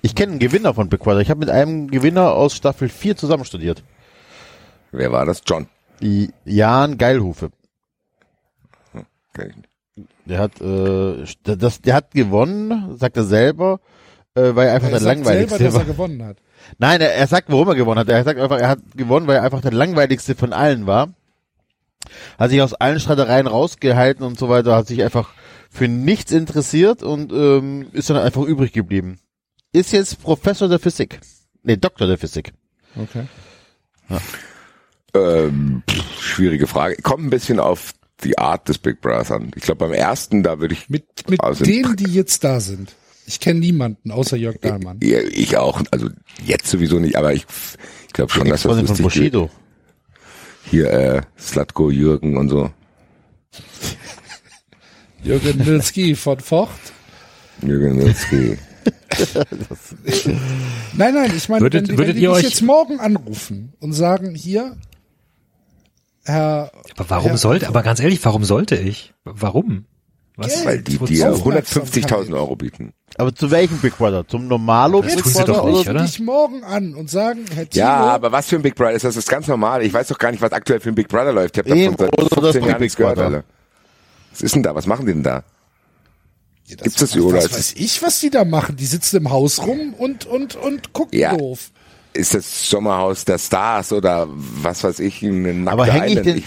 Ich 0.02 0.14
kenne 0.14 0.32
einen 0.32 0.40
Gewinner 0.40 0.74
von 0.74 0.88
Big 0.88 1.00
Brother. 1.00 1.20
Ich 1.20 1.30
habe 1.30 1.40
mit 1.40 1.50
einem 1.50 1.88
Gewinner 1.88 2.32
aus 2.32 2.56
Staffel 2.56 2.88
4 2.88 3.16
zusammen 3.16 3.44
studiert. 3.44 3.84
Wer 4.92 5.12
war 5.12 5.26
das? 5.26 5.42
John. 5.46 5.68
Die 6.00 6.30
Jan 6.44 6.98
Geilhufe. 6.98 7.50
Kenn 9.34 9.50
ich 9.50 9.56
nicht. 9.56 9.68
Der 10.24 10.38
hat, 10.38 10.60
äh, 10.60 11.24
das, 11.56 11.80
der 11.82 11.94
hat 11.94 12.12
gewonnen, 12.12 12.96
sagt 12.98 13.16
er 13.16 13.24
selber, 13.24 13.80
äh, 14.34 14.54
weil 14.54 14.68
er 14.68 14.74
einfach 14.74 14.88
Er 14.88 14.92
der 14.92 15.00
sagt 15.00 15.16
langweiligste 15.18 15.58
selber, 15.58 15.72
dass 15.72 15.82
er 15.82 15.88
war. 15.88 15.94
gewonnen 15.94 16.24
hat. 16.24 16.36
Nein, 16.78 17.00
er, 17.00 17.14
er 17.14 17.26
sagt, 17.26 17.50
warum 17.50 17.68
er 17.68 17.74
gewonnen 17.74 17.98
hat. 18.00 18.08
Er 18.08 18.24
sagt 18.24 18.38
einfach, 18.38 18.58
er 18.58 18.68
hat 18.68 18.78
gewonnen, 18.96 19.26
weil 19.26 19.36
er 19.36 19.42
einfach 19.42 19.60
der 19.60 19.72
langweiligste 19.72 20.34
von 20.34 20.52
allen 20.52 20.86
war. 20.86 21.12
Hat 22.38 22.50
sich 22.50 22.62
aus 22.62 22.74
allen 22.74 22.98
Streitereien 23.00 23.46
rausgehalten 23.46 24.24
und 24.24 24.38
so 24.38 24.48
weiter, 24.48 24.74
hat 24.74 24.86
sich 24.86 25.02
einfach 25.02 25.30
für 25.70 25.86
nichts 25.88 26.32
interessiert 26.32 27.02
und 27.02 27.32
ähm, 27.32 27.88
ist 27.92 28.08
dann 28.10 28.16
einfach 28.16 28.42
übrig 28.42 28.72
geblieben. 28.72 29.18
Ist 29.72 29.92
jetzt 29.92 30.22
Professor 30.22 30.68
der 30.68 30.78
Physik. 30.78 31.20
Nee, 31.62 31.76
Doktor 31.76 32.06
der 32.06 32.18
Physik. 32.18 32.52
Okay. 32.96 33.24
Ähm, 35.14 35.82
pff, 35.90 36.22
schwierige 36.22 36.66
Frage. 36.66 36.96
Kommt 37.02 37.24
ein 37.24 37.30
bisschen 37.30 37.58
auf 37.60 37.92
die 38.24 38.36
Art 38.38 38.68
des 38.68 38.78
Big 38.78 39.00
Brothers 39.00 39.30
an. 39.30 39.50
Ich 39.56 39.62
glaube, 39.62 39.86
beim 39.86 39.92
ersten, 39.94 40.42
da 40.42 40.60
würde 40.60 40.74
ich 40.74 40.88
Mit, 40.90 41.04
mit 41.28 41.40
Also- 41.42 41.64
denen, 41.64 41.96
die 41.96 42.10
jetzt 42.12 42.44
da 42.44 42.60
sind. 42.60 42.94
Ich 43.26 43.38
kenne 43.40 43.60
niemanden 43.60 44.10
außer 44.10 44.36
Jörg 44.36 44.56
Dahlmann. 44.60 44.98
Ja, 45.02 45.20
ich 45.20 45.56
auch, 45.56 45.80
also 45.92 46.08
jetzt 46.44 46.66
sowieso 46.66 46.98
nicht, 46.98 47.16
aber 47.16 47.32
ich, 47.32 47.46
ich 48.08 48.12
glaube 48.12 48.32
schon, 48.32 48.48
dass 48.48 48.62
das 48.62 48.72
Ex-Freundin 48.72 48.86
von 48.88 49.04
lustig 49.04 49.22
Bushido. 49.22 49.50
Hier, 50.64 50.90
äh, 50.92 51.22
Slatko, 51.38 51.90
Jürgen 51.90 52.36
und 52.36 52.48
so. 52.48 52.70
Jürgen 55.22 55.58
Milski 55.64 56.14
von 56.16 56.40
Vocht. 56.40 56.92
Jürgen 57.62 57.96
Milski. 57.96 58.58
Nein, 60.96 61.14
nein, 61.14 61.32
ich 61.36 61.48
meine, 61.48 61.62
Würdet- 61.64 61.82
wenn, 61.82 61.84
die- 61.84 61.98
würdet 61.98 62.08
wenn 62.08 62.16
die 62.16 62.22
ihr 62.22 62.30
euch- 62.32 62.42
jetzt 62.44 62.62
morgen 62.62 63.00
anrufen 63.00 63.72
und 63.80 63.92
sagen, 63.92 64.34
hier, 64.34 64.76
Herr, 66.30 66.72
Aber 66.96 67.10
warum 67.10 67.32
Ja. 67.32 67.36
sollte, 67.36 67.68
aber 67.68 67.82
ganz 67.82 68.00
ehrlich, 68.00 68.24
warum 68.24 68.44
sollte 68.44 68.76
ich? 68.76 69.12
Warum? 69.24 69.84
Was? 70.36 70.54
Geld. 70.54 70.64
Weil 70.66 70.82
die 70.82 70.98
dir 70.98 71.32
Aufmerksamkeit. 71.32 72.04
150.000 72.10 72.34
Euro 72.34 72.56
bieten. 72.56 72.92
Aber 73.16 73.34
zu 73.34 73.50
welchem 73.50 73.78
Big 73.78 73.98
Brother? 73.98 74.26
Zum 74.26 74.48
Normalo 74.48 75.02
Das 75.02 75.14
Big 75.14 75.24
tun 75.24 75.32
sie 75.32 75.38
Brother 75.44 75.52
doch 75.52 75.66
nicht, 75.68 75.88
oder? 75.90 76.02
dich 76.04 76.20
morgen 76.20 76.64
an 76.64 76.94
und 76.94 77.10
sagen, 77.10 77.44
Herr 77.54 77.68
Timo, 77.68 77.84
Ja, 77.84 77.96
aber 78.14 78.32
was 78.32 78.46
für 78.48 78.56
ein 78.56 78.62
Big 78.62 78.74
Brother 78.74 78.92
ist 78.92 79.04
das? 79.04 79.16
Das 79.16 79.24
ist 79.24 79.28
ganz 79.30 79.46
normal. 79.48 79.82
Ich 79.82 79.92
weiß 79.92 80.08
doch 80.08 80.18
gar 80.18 80.30
nicht, 80.30 80.40
was 80.40 80.52
aktuell 80.52 80.80
für 80.80 80.88
ein 80.88 80.94
Big 80.94 81.08
Brother 81.08 81.32
läuft. 81.32 81.56
Ich 81.58 81.64
habe 81.64 81.76
Eben, 81.78 81.96
davon 81.96 82.08
oder 82.14 82.22
seit 82.22 82.30
das 82.30 82.40
15 82.40 82.62
Jahren 82.62 82.72
Big 82.74 82.80
nichts 82.80 82.96
gehört, 82.96 83.16
Brother. 83.16 83.26
Alter. 83.38 83.44
Was 84.30 84.40
ist 84.42 84.54
denn 84.54 84.62
da? 84.62 84.74
Was 84.74 84.86
machen 84.86 85.06
die 85.06 85.12
denn 85.12 85.22
da? 85.24 85.42
Ja, 86.66 86.76
gibt's 86.76 86.94
das 87.00 87.16
was, 87.16 87.22
oder 87.22 87.36
was 87.38 87.44
ist 87.46 87.54
weiß 87.56 87.72
ich, 87.76 88.02
was 88.02 88.20
die 88.20 88.30
da 88.30 88.44
machen? 88.44 88.76
Die 88.76 88.86
sitzen 88.86 89.16
im 89.16 89.30
Haus 89.30 89.66
rum 89.66 89.92
und, 89.98 90.24
und, 90.24 90.54
und 90.56 90.92
gucken 90.92 91.18
Ja. 91.18 91.36
doof. 91.36 91.70
Ist 92.12 92.34
das 92.34 92.68
Sommerhaus 92.68 93.24
der 93.24 93.38
Stars 93.38 93.92
oder 93.92 94.26
was 94.30 94.82
weiß 94.82 94.98
ich, 95.00 95.22
eine 95.24 95.54
nackte 95.54 95.72
Aber 95.72 95.86
häng 95.86 96.04
ich 96.18 96.22
denn- 96.22 96.42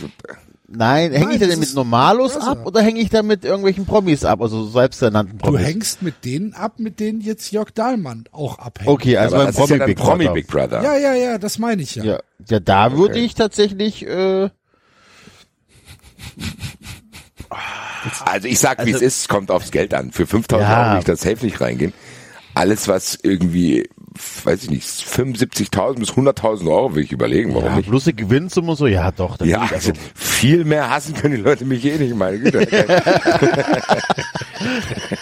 Nein, 0.76 1.12
hänge 1.14 1.34
ich 1.34 1.40
denn 1.40 1.60
mit 1.60 1.74
Normalos 1.76 2.36
ab 2.36 2.66
oder 2.66 2.82
hänge 2.82 3.00
ich 3.00 3.10
da 3.12 3.22
mit 3.22 3.46
irgendwelchen 3.46 3.86
Promis 3.86 4.26
ab? 4.26 4.42
Also 4.42 4.66
selbsternannten 4.68 5.38
Du 5.38 5.46
Promis. 5.46 5.62
hängst 5.62 6.02
mit 6.02 6.26
denen 6.26 6.54
ab, 6.56 6.80
mit 6.80 7.00
denen 7.00 7.22
jetzt 7.22 7.52
Jörg 7.52 7.70
Dahlmann 7.72 8.24
auch 8.32 8.58
abhängt. 8.58 8.90
Okay, 8.90 9.16
also 9.18 9.36
beim 9.36 9.46
ja 9.48 9.52
Promi 9.52 9.78
dann 9.78 9.86
Big 9.88 9.98
Promi 9.98 10.24
Brother. 10.26 10.34
Big 10.34 10.48
Brother. 10.48 10.84
Ja, 10.84 10.98
ja, 10.98 11.14
ja, 11.14 11.38
das 11.38 11.60
meine 11.60 11.84
ich 11.84 11.94
ja. 11.96 12.04
Ja, 12.04 12.20
ja 12.50 12.60
da 12.60 12.94
würde 12.94 13.14
Okay. 13.16 13.26
ich 13.26 13.36
tatsächlich, 13.36 14.08
äh, 14.08 14.50
Also 18.26 18.48
ich 18.48 18.60
sag, 18.60 18.80
wie 18.86 18.90
es 18.90 18.96
Also- 18.96 19.06
ist, 19.06 19.30
kommt 19.30 19.52
aufs 19.52 19.72
Geld 19.72 19.94
an. 19.94 20.12
Für 20.12 20.26
5000 20.26 20.68
Ja. 20.70 20.82
Euro 20.84 20.92
will 20.94 21.00
ich 21.00 21.06
das 21.06 21.22
safe 21.22 21.46
nicht 21.46 21.62
reingehen. 21.62 21.94
alles 22.56 22.88
was 22.88 23.18
irgendwie, 23.22 23.90
weiß 24.44 24.64
ich 24.64 24.70
nicht, 24.70 24.84
75.000 24.88 26.00
bis 26.00 26.12
100.000 26.12 26.70
Euro 26.70 26.96
will 26.96 27.04
ich 27.04 27.12
überlegen, 27.12 27.54
warum 27.54 27.66
Ja, 27.66 27.76
nicht. 27.78 27.90
bloße 27.90 28.14
Gewinnsumme 28.14 28.76
so, 28.76 28.88
ja 28.88 29.12
doch. 29.12 29.38
das 29.38 29.48
Ja, 29.48 29.62
also 29.62 29.76
also, 29.76 29.94
viel 30.16 30.66
mehr 30.66 30.90
hassen 30.90 31.14
können 31.16 31.36
die 31.36 31.42
Leute 31.42 31.66
mich 31.66 31.84
eh 31.86 31.98
nicht, 31.98 32.16
meine 32.16 32.40
Güte. 32.40 32.68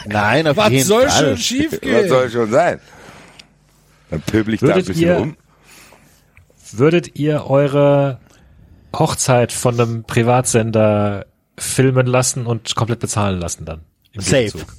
nein, 0.06 0.48
auf 0.48 0.58
Was 0.58 0.70
jeden 0.70 0.86
soll 0.86 1.08
Fall. 1.10 1.28
schon 1.30 1.38
schief 1.38 1.72
Was 1.74 1.80
gehen? 1.82 2.10
soll 2.10 2.30
schon 2.30 2.52
sein? 2.52 2.80
Dann 4.10 4.22
pöbel 4.22 4.54
ich 4.56 4.60
da 4.60 4.68
ein 4.68 4.74
Würdet 4.76 4.88
bisschen 4.88 5.02
ihr- 5.08 5.16
rum. 5.16 5.38
Würdet 6.74 7.20
ihr 7.20 7.46
eure 7.48 8.20
Hochzeit 8.96 9.52
von 9.52 9.80
einem 9.80 10.04
Privatsender 10.06 11.26
filmen 11.58 12.08
lassen 12.08 12.46
und 12.46 12.76
komplett 12.76 13.00
bezahlen 13.00 13.39
lassen 13.39 13.66
dann? 13.66 13.82
Im 14.14 14.22
Safe. 14.22 14.44
Gegenzug? 14.46 14.74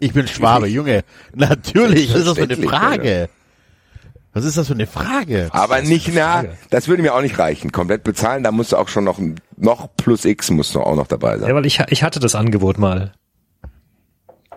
Ich 0.00 0.12
bin 0.12 0.28
Schwabe, 0.28 0.68
Junge. 0.68 1.02
Natürlich, 1.34 2.10
was 2.10 2.20
ist 2.20 2.26
das 2.28 2.38
für 2.38 2.44
eine 2.44 2.56
Frage? 2.56 3.28
Was 4.32 4.44
ist 4.44 4.56
das 4.56 4.66
für 4.68 4.74
eine 4.74 4.86
Frage? 4.86 5.48
Aber 5.52 5.80
nicht 5.82 6.12
nah, 6.14 6.40
Frage. 6.40 6.58
das 6.70 6.86
würde 6.86 7.02
mir 7.02 7.14
auch 7.14 7.22
nicht 7.22 7.38
reichen. 7.38 7.72
Komplett 7.72 8.04
bezahlen, 8.04 8.44
da 8.44 8.52
musst 8.52 8.72
du 8.72 8.76
auch 8.76 8.88
schon 8.88 9.04
noch, 9.04 9.18
noch 9.56 9.88
plus 9.96 10.24
X 10.24 10.50
musst 10.50 10.74
du 10.74 10.80
auch 10.80 10.96
noch 10.96 11.06
dabei 11.06 11.38
sein. 11.38 11.48
Ja, 11.48 11.54
weil 11.54 11.66
ich, 11.66 11.80
ich 11.88 12.02
hatte 12.02 12.20
das 12.20 12.34
Angebot 12.34 12.78
mal. 12.78 13.12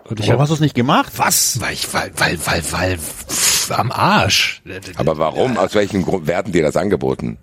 Und 0.04 0.20
ich 0.20 0.28
Warum 0.28 0.42
hast 0.42 0.50
du 0.50 0.54
es 0.54 0.60
nicht 0.60 0.74
gemacht? 0.74 1.12
was? 1.16 1.60
Weil 1.60 1.72
ich, 1.72 1.92
weil, 1.94 2.10
weil, 2.16 2.38
weil, 2.44 2.62
weil, 2.72 2.98
pff, 2.98 3.70
am 3.70 3.90
Arsch. 3.90 4.62
Aber 4.96 5.18
warum? 5.18 5.56
Aus 5.56 5.74
welchem 5.74 6.04
Grund 6.04 6.26
werden 6.26 6.52
dir 6.52 6.62
das 6.62 6.76
angeboten? 6.76 7.38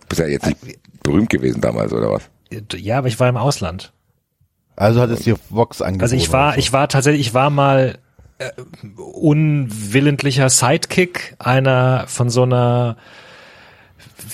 Du 0.00 0.06
bist 0.08 0.20
ja 0.20 0.26
jetzt 0.26 0.46
nicht 0.46 0.58
berühmt 1.02 1.30
gewesen 1.30 1.60
damals, 1.60 1.92
oder 1.92 2.10
was? 2.12 2.22
Ja, 2.74 2.98
aber 2.98 3.08
ich 3.08 3.18
war 3.20 3.28
im 3.28 3.36
Ausland. 3.36 3.92
Also 4.76 5.00
hat 5.00 5.10
es 5.10 5.20
dir 5.20 5.36
Vox 5.50 5.82
angeboten. 5.82 6.02
Also 6.02 6.16
ich 6.16 6.32
war, 6.32 6.56
ich 6.58 6.72
war 6.72 6.88
tatsächlich, 6.88 7.28
ich 7.28 7.34
war 7.34 7.50
mal 7.50 7.98
äh, 8.38 8.50
unwillentlicher 8.96 10.50
Sidekick 10.50 11.34
einer 11.38 12.04
von 12.08 12.30
so 12.30 12.42
einer, 12.42 12.96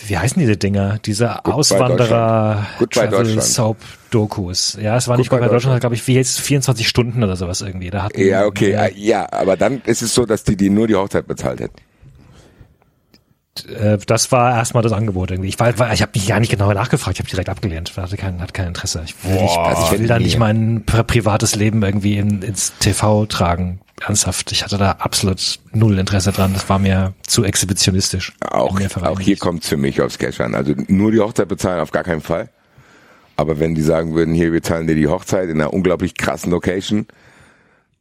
wie 0.07 0.17
heißen 0.19 0.39
diese 0.41 0.57
Dinger? 0.57 0.99
Diese 1.05 1.45
Auswanderer 1.45 2.67
Goodbye 2.79 3.09
Travel 3.09 3.25
Deutschland. 3.25 3.43
Soap 3.43 3.77
Dokus. 4.11 4.77
Ja, 4.81 4.97
es 4.97 5.07
war 5.09 5.17
nicht 5.17 5.31
Goodbye 5.31 5.47
bei 5.47 5.53
Deutschland, 5.53 5.77
Deutschland. 5.77 5.81
glaube 5.83 5.95
ich, 5.95 6.07
wie 6.07 6.15
jetzt 6.15 6.41
24 6.41 6.89
Stunden 6.89 7.23
oder 7.23 7.37
sowas 7.37 7.61
irgendwie. 7.61 7.91
Da 7.91 8.03
hatten, 8.05 8.21
Ja, 8.21 8.45
okay, 8.47 8.73
äh, 8.73 8.89
äh, 8.89 8.93
ja, 8.97 9.27
aber 9.33 9.57
dann 9.57 9.83
ist 9.85 10.03
es 10.03 10.15
so, 10.15 10.27
dass 10.27 10.45
die, 10.45 10.57
die 10.57 10.71
nur 10.71 10.87
die 10.87 10.97
Hochzeit 10.97 11.27
bezahlt 11.27 11.61
hätten. 11.61 11.77
äh, 13.69 13.99
das 14.07 14.33
war 14.33 14.57
erstmal 14.57 14.83
das 14.83 14.93
Angebot 14.93 15.31
irgendwie. 15.31 15.49
Ich 15.49 15.59
war, 15.61 15.79
war 15.79 15.93
ich 15.93 16.03
habe 16.03 16.13
mich 16.15 16.27
gar 16.27 16.41
nicht 16.41 16.51
genau 16.51 16.73
nachgefragt, 16.73 17.17
ich 17.19 17.21
habe 17.21 17.31
direkt 17.31 17.49
abgelehnt. 17.49 17.91
Ich 17.91 17.97
hatte 17.97 18.17
kein, 18.17 18.41
hatte 18.41 18.53
kein 18.53 18.69
Interesse. 18.69 19.03
Ich 19.05 19.15
will, 19.25 19.41
nicht, 19.41 19.59
also 19.59 19.83
ich 19.95 20.01
will 20.01 20.07
da 20.07 20.19
nicht 20.19 20.39
mein 20.39 20.85
pri 20.87 21.05
privates 21.05 21.55
Leben 21.55 21.83
irgendwie 21.83 22.17
in, 22.19 22.43
ins 22.43 22.73
TV 22.79 23.27
tragen. 23.27 23.81
Ernsthaft, 24.01 24.51
ich 24.53 24.65
hatte 24.65 24.79
da 24.79 24.93
absolut 24.93 25.59
null 25.73 25.99
Interesse 25.99 26.33
dran. 26.33 26.53
Das 26.55 26.69
war 26.69 26.79
mir 26.79 27.13
zu 27.27 27.45
exhibitionistisch. 27.45 28.33
Auch, 28.41 28.79
auch 29.03 29.21
hier 29.21 29.37
kommt 29.37 29.63
es 29.63 29.69
für 29.69 29.77
mich 29.77 30.01
aufs 30.01 30.19
Cash 30.19 30.41
an. 30.41 30.55
Also 30.55 30.75
nur 30.89 31.13
die 31.13 31.21
Hochzeit 31.21 31.49
bezahlen 31.49 31.81
auf 31.81 31.91
gar 31.91 32.05
keinen 32.05 32.23
Fall. 32.23 32.49
Aber 33.37 33.59
wenn 33.59 33.75
die 33.75 33.83
sagen 33.83 34.15
würden, 34.15 34.35
hier, 34.35 34.53
wir 34.53 34.63
zahlen 34.63 34.87
dir 34.87 34.95
die 34.95 35.09
Hochzeit 35.09 35.49
in 35.49 35.61
einer 35.61 35.73
unglaublich 35.73 36.15
krassen 36.15 36.51
Location, 36.51 37.07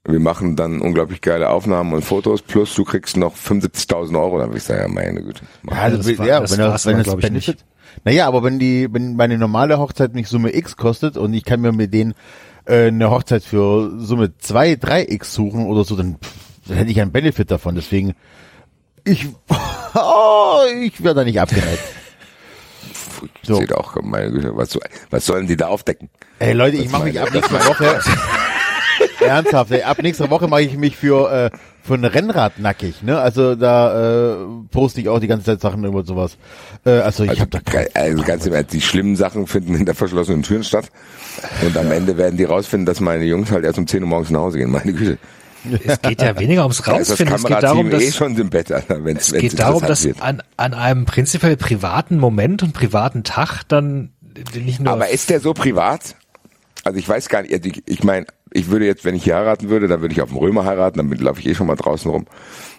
wir 0.05 0.19
machen 0.19 0.55
dann 0.55 0.81
unglaublich 0.81 1.21
geile 1.21 1.49
Aufnahmen 1.49 1.93
und 1.93 2.03
Fotos, 2.03 2.41
plus 2.41 2.73
du 2.75 2.83
kriegst 2.83 3.17
noch 3.17 3.35
75.000 3.35 4.19
Euro, 4.19 4.39
dann 4.39 4.49
würde 4.49 4.57
ich 4.57 4.63
sagen, 4.63 4.81
ja, 4.81 4.87
meine 4.87 5.21
Güte. 5.21 5.41
Ja, 5.69 5.77
also, 5.77 5.97
das 5.97 6.17
war- 6.17 6.27
ja 6.27 6.39
das 6.39 6.51
wenn, 6.51 6.59
das, 6.59 6.85
wenn 6.85 7.03
das 7.03 7.15
Benefit. 7.17 7.57
Naja, 8.05 8.27
aber 8.27 8.43
wenn 8.43 8.59
die, 8.59 8.87
wenn 8.91 9.15
meine 9.15 9.37
normale 9.37 9.77
Hochzeit 9.79 10.13
mich 10.13 10.27
Summe 10.27 10.55
X 10.55 10.77
kostet 10.77 11.17
und 11.17 11.33
ich 11.33 11.43
kann 11.43 11.59
mir 11.61 11.71
mit 11.71 11.93
denen 11.93 12.13
äh, 12.69 12.87
eine 12.87 13.09
Hochzeit 13.11 13.43
für 13.43 13.91
Summe 13.99 14.37
2, 14.37 14.73
3x 14.73 15.25
suchen 15.25 15.65
oder 15.65 15.83
so, 15.83 15.95
dann, 15.95 16.17
pff, 16.21 16.33
dann 16.67 16.77
hätte 16.77 16.91
ich 16.91 17.01
einen 17.01 17.11
Benefit 17.11 17.51
davon. 17.51 17.75
Deswegen, 17.75 18.15
ich, 19.03 19.27
oh, 19.95 20.59
ich 20.81 21.03
werde 21.03 21.21
da 21.21 21.23
nicht 21.25 21.39
abgeneigt. 21.39 21.79
Ich 23.41 23.47
So. 23.47 23.55
sehe 23.55 23.77
auch, 23.77 23.95
meine 24.01 24.31
Güte, 24.31 24.55
was, 24.55 24.77
was 25.09 25.25
sollen 25.25 25.47
die 25.47 25.57
da 25.57 25.67
aufdecken? 25.67 26.09
Ey 26.39 26.53
Leute, 26.53 26.77
ich 26.77 26.89
mache 26.89 27.03
mich 27.05 27.19
ab 27.19 27.33
nächster 27.33 27.65
Woche 27.65 27.99
ernsthaft. 29.25 29.71
Ey, 29.71 29.83
ab 29.83 29.97
nächster 30.01 30.29
Woche 30.29 30.47
mache 30.47 30.61
ich 30.61 30.77
mich 30.77 30.95
für 30.95 31.31
äh, 31.51 31.57
für 31.89 31.95
ein 31.95 32.05
Rennrad 32.05 32.59
nackig. 32.59 33.01
Ne, 33.01 33.19
also 33.19 33.55
da 33.55 34.33
äh, 34.33 34.45
poste 34.69 35.01
ich 35.01 35.09
auch 35.09 35.19
die 35.19 35.25
ganze 35.25 35.45
Zeit 35.45 35.59
Sachen 35.59 35.83
über 35.83 36.05
sowas. 36.05 36.37
Äh, 36.85 36.91
also 36.91 37.23
ich 37.23 37.31
Also, 37.31 37.41
habe 37.41 37.49
da 37.49 37.81
also 37.95 38.23
ganz 38.23 38.45
im 38.45 38.53
Ernst, 38.53 38.73
die 38.73 38.81
schlimmen 38.81 39.15
Sachen 39.15 39.47
finden 39.47 39.75
hinter 39.75 39.95
verschlossenen 39.95 40.43
Türen 40.43 40.63
statt. 40.63 40.91
Und 41.65 41.75
am 41.75 41.91
Ende 41.91 42.15
werden 42.15 42.37
die 42.37 42.43
rausfinden, 42.43 42.85
dass 42.85 42.99
meine 42.99 43.25
Jungs 43.25 43.49
halt 43.49 43.65
erst 43.65 43.79
um 43.79 43.87
10 43.87 44.03
Uhr 44.03 44.09
morgens 44.09 44.29
nach 44.29 44.41
Hause 44.41 44.59
gehen. 44.59 44.69
Meine 44.69 44.93
Güte. 44.93 45.17
Es 45.83 45.99
geht 45.99 46.21
ja 46.21 46.39
weniger 46.39 46.61
ums 46.61 46.77
das 46.85 46.87
Rausfinden. 46.87 47.35
Es 47.35 47.43
geht 47.43 47.63
darum, 47.63 47.89
Kamerateam 47.89 48.01
eh 48.01 48.05
dass, 48.05 48.15
schon 48.15 48.37
im 48.37 48.49
Bett, 48.51 48.71
Alter, 48.71 49.03
wenn 49.03 49.17
es 49.17 49.33
geht 49.33 49.57
darum, 49.57 49.83
dass 49.83 50.07
an, 50.19 50.43
an 50.57 50.75
einem 50.75 51.05
prinzipiell 51.05 51.57
privaten 51.57 52.19
Moment 52.19 52.61
und 52.61 52.73
privaten 52.73 53.23
Tag 53.23 53.63
dann 53.67 54.11
nicht 54.53 54.79
nur 54.79 54.93
Aber 54.93 55.09
ist 55.09 55.31
der 55.31 55.39
so 55.39 55.55
privat? 55.55 56.15
Also 56.83 56.99
ich 56.99 57.09
weiß 57.09 57.29
gar 57.29 57.41
nicht, 57.41 57.53
also 57.53 57.67
ich, 57.67 57.81
ich 57.87 58.03
meine, 58.03 58.27
ich 58.51 58.69
würde 58.69 58.85
jetzt, 58.85 59.05
wenn 59.05 59.15
ich 59.15 59.23
hier 59.23 59.35
heiraten 59.35 59.69
würde, 59.69 59.87
dann 59.87 60.01
würde 60.01 60.13
ich 60.13 60.21
auf 60.21 60.29
dem 60.29 60.37
Römer 60.37 60.65
heiraten, 60.65 60.97
damit 60.97 61.21
laufe 61.21 61.39
ich 61.39 61.47
eh 61.47 61.55
schon 61.55 61.67
mal 61.67 61.75
draußen 61.75 62.09
rum. 62.09 62.25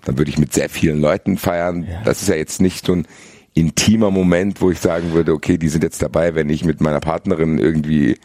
Dann 0.04 0.18
würde 0.18 0.30
ich 0.30 0.38
mit 0.38 0.52
sehr 0.52 0.68
vielen 0.68 1.00
Leuten 1.00 1.36
feiern. 1.38 1.86
Das 2.04 2.22
ist 2.22 2.28
ja 2.28 2.34
jetzt 2.34 2.60
nicht 2.60 2.86
so 2.86 2.94
ein 2.94 3.06
intimer 3.54 4.10
Moment, 4.10 4.60
wo 4.60 4.70
ich 4.70 4.78
sagen 4.78 5.12
würde, 5.12 5.32
okay, 5.32 5.58
die 5.58 5.68
sind 5.68 5.84
jetzt 5.84 6.02
dabei, 6.02 6.34
wenn 6.34 6.48
ich 6.48 6.64
mit 6.64 6.80
meiner 6.80 7.00
Partnerin 7.00 7.58
irgendwie, 7.58 8.16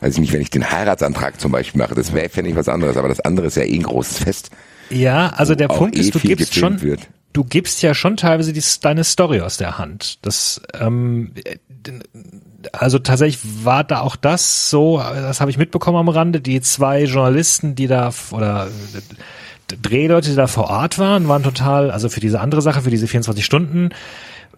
weiß 0.00 0.14
ich 0.14 0.20
nicht, 0.20 0.32
wenn 0.32 0.40
ich 0.40 0.50
den 0.50 0.70
Heiratsantrag 0.70 1.40
zum 1.40 1.52
Beispiel 1.52 1.80
mache. 1.80 1.94
Das 1.94 2.12
wäre, 2.12 2.28
fände 2.28 2.50
ich 2.50 2.56
was 2.56 2.68
anderes, 2.68 2.96
aber 2.96 3.08
das 3.08 3.20
andere 3.20 3.46
ist 3.46 3.56
ja 3.56 3.64
eh 3.64 3.74
ein 3.74 3.82
großes 3.82 4.18
Fest. 4.18 4.50
Ja, 4.90 5.28
also 5.28 5.54
der 5.54 5.68
Punkt 5.68 5.96
eh 5.96 6.00
ist, 6.00 6.14
du 6.14 6.18
gibst 6.18 6.54
schon, 6.54 6.82
wird. 6.82 7.08
Du 7.34 7.44
gibst 7.44 7.82
ja 7.82 7.92
schon 7.92 8.16
teilweise 8.16 8.54
die, 8.54 8.62
deine 8.80 9.04
Story 9.04 9.42
aus 9.42 9.58
der 9.58 9.76
Hand. 9.76 10.24
Das, 10.24 10.62
ähm, 10.80 11.34
also 12.72 12.98
tatsächlich 12.98 13.64
war 13.64 13.84
da 13.84 14.00
auch 14.00 14.16
das 14.16 14.70
so, 14.70 14.98
das 14.98 15.42
habe 15.42 15.50
ich 15.50 15.58
mitbekommen 15.58 15.98
am 15.98 16.08
Rande, 16.08 16.40
die 16.40 16.62
zwei 16.62 17.04
Journalisten, 17.04 17.74
die 17.74 17.88
da, 17.88 18.10
oder 18.30 18.68
Drehleute, 19.66 20.30
die 20.30 20.36
da 20.36 20.46
vor 20.46 20.70
Ort 20.70 20.98
waren, 20.98 21.28
waren 21.28 21.42
total, 21.42 21.90
also 21.90 22.08
für 22.08 22.20
diese 22.20 22.40
andere 22.40 22.62
Sache, 22.62 22.82
für 22.82 22.90
diese 22.90 23.08
24 23.08 23.44
Stunden, 23.44 23.90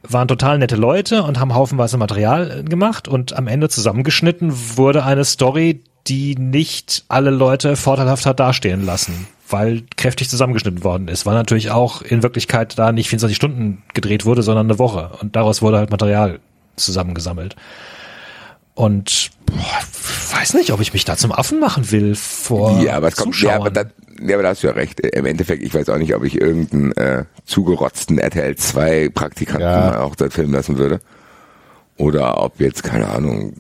waren 0.03 0.29
total 0.29 0.59
nette 0.59 0.77
Leute 0.77 1.23
und 1.23 1.41
haben 1.41 1.55
haufenweise 1.55 1.97
Material 1.97 2.61
äh, 2.61 2.63
gemacht 2.63 3.09
und 3.09 3.33
am 3.33 3.49
Ende 3.49 3.69
zusammengeschnitten 3.69 4.53
wurde 4.77 5.05
eine 5.05 5.25
Story, 5.25 5.83
die 6.07 6.37
nicht 6.37 7.05
alle 7.09 7.31
Leute 7.31 7.75
vorteilhaft 7.75 8.27
hat 8.27 8.39
dastehen 8.39 8.85
lassen, 8.85 9.27
weil 9.49 9.85
kräftig 9.97 10.29
zusammengeschnitten 10.29 10.83
worden 10.85 11.09
ist, 11.09 11.27
weil 11.27 11.35
natürlich 11.35 11.71
auch 11.71 12.03
in 12.03 12.23
Wirklichkeit 12.23 12.79
da 12.79 12.93
nicht 12.93 13.09
24 13.09 13.37
Stunden 13.37 13.83
gedreht 13.95 14.25
wurde, 14.25 14.43
sondern 14.43 14.67
eine 14.67 14.79
Woche 14.79 15.11
und 15.21 15.37
daraus 15.37 15.63
wurde 15.63 15.79
halt 15.79 15.91
Material 15.91 16.41
zusammengesammelt. 16.77 17.57
Und 18.75 19.31
boah, 19.47 20.37
weiß 20.39 20.55
nicht, 20.55 20.71
ob 20.73 20.81
ich 20.81 20.93
mich 20.93 21.05
da 21.07 21.17
zum 21.17 21.33
Affen 21.33 21.61
machen 21.61 21.91
will 21.93 22.15
vor 22.15 22.83
Ja, 22.83 22.97
aber 22.97 23.09
es 23.09 23.17
kommt, 23.17 23.41
ja, 23.41 23.55
aber, 23.57 23.73
Zuschauern. 23.73 23.91
da, 24.19 24.25
ja, 24.27 24.35
aber 24.35 24.43
da 24.43 24.49
hast 24.51 24.63
du 24.63 24.67
ja 24.67 24.75
recht. 24.75 25.01
Im 25.01 25.25
Endeffekt, 25.25 25.63
ich 25.63 25.73
weiß 25.73 25.89
auch 25.89 25.97
nicht, 25.99 26.15
ob 26.15 26.25
ich 26.25 26.39
irgendeinen 26.39 26.93
äh, 26.93 27.25
zugerotzten 27.47 28.19
RTL 28.19 28.55
2 28.57 29.09
Praktikanten 29.11 29.63
Ja. 29.63 29.81
mal 29.93 29.97
auch 29.99 30.15
dort 30.15 30.35
filmen 30.35 30.53
lassen 30.53 30.77
würde. 30.77 31.01
Oder 31.97 32.43
ob 32.43 32.61
jetzt, 32.61 32.83
keine 32.83 33.09
Ahnung, 33.09 33.55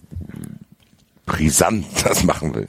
brisant 1.26 1.84
das 2.04 2.24
machen 2.24 2.54
will. 2.54 2.68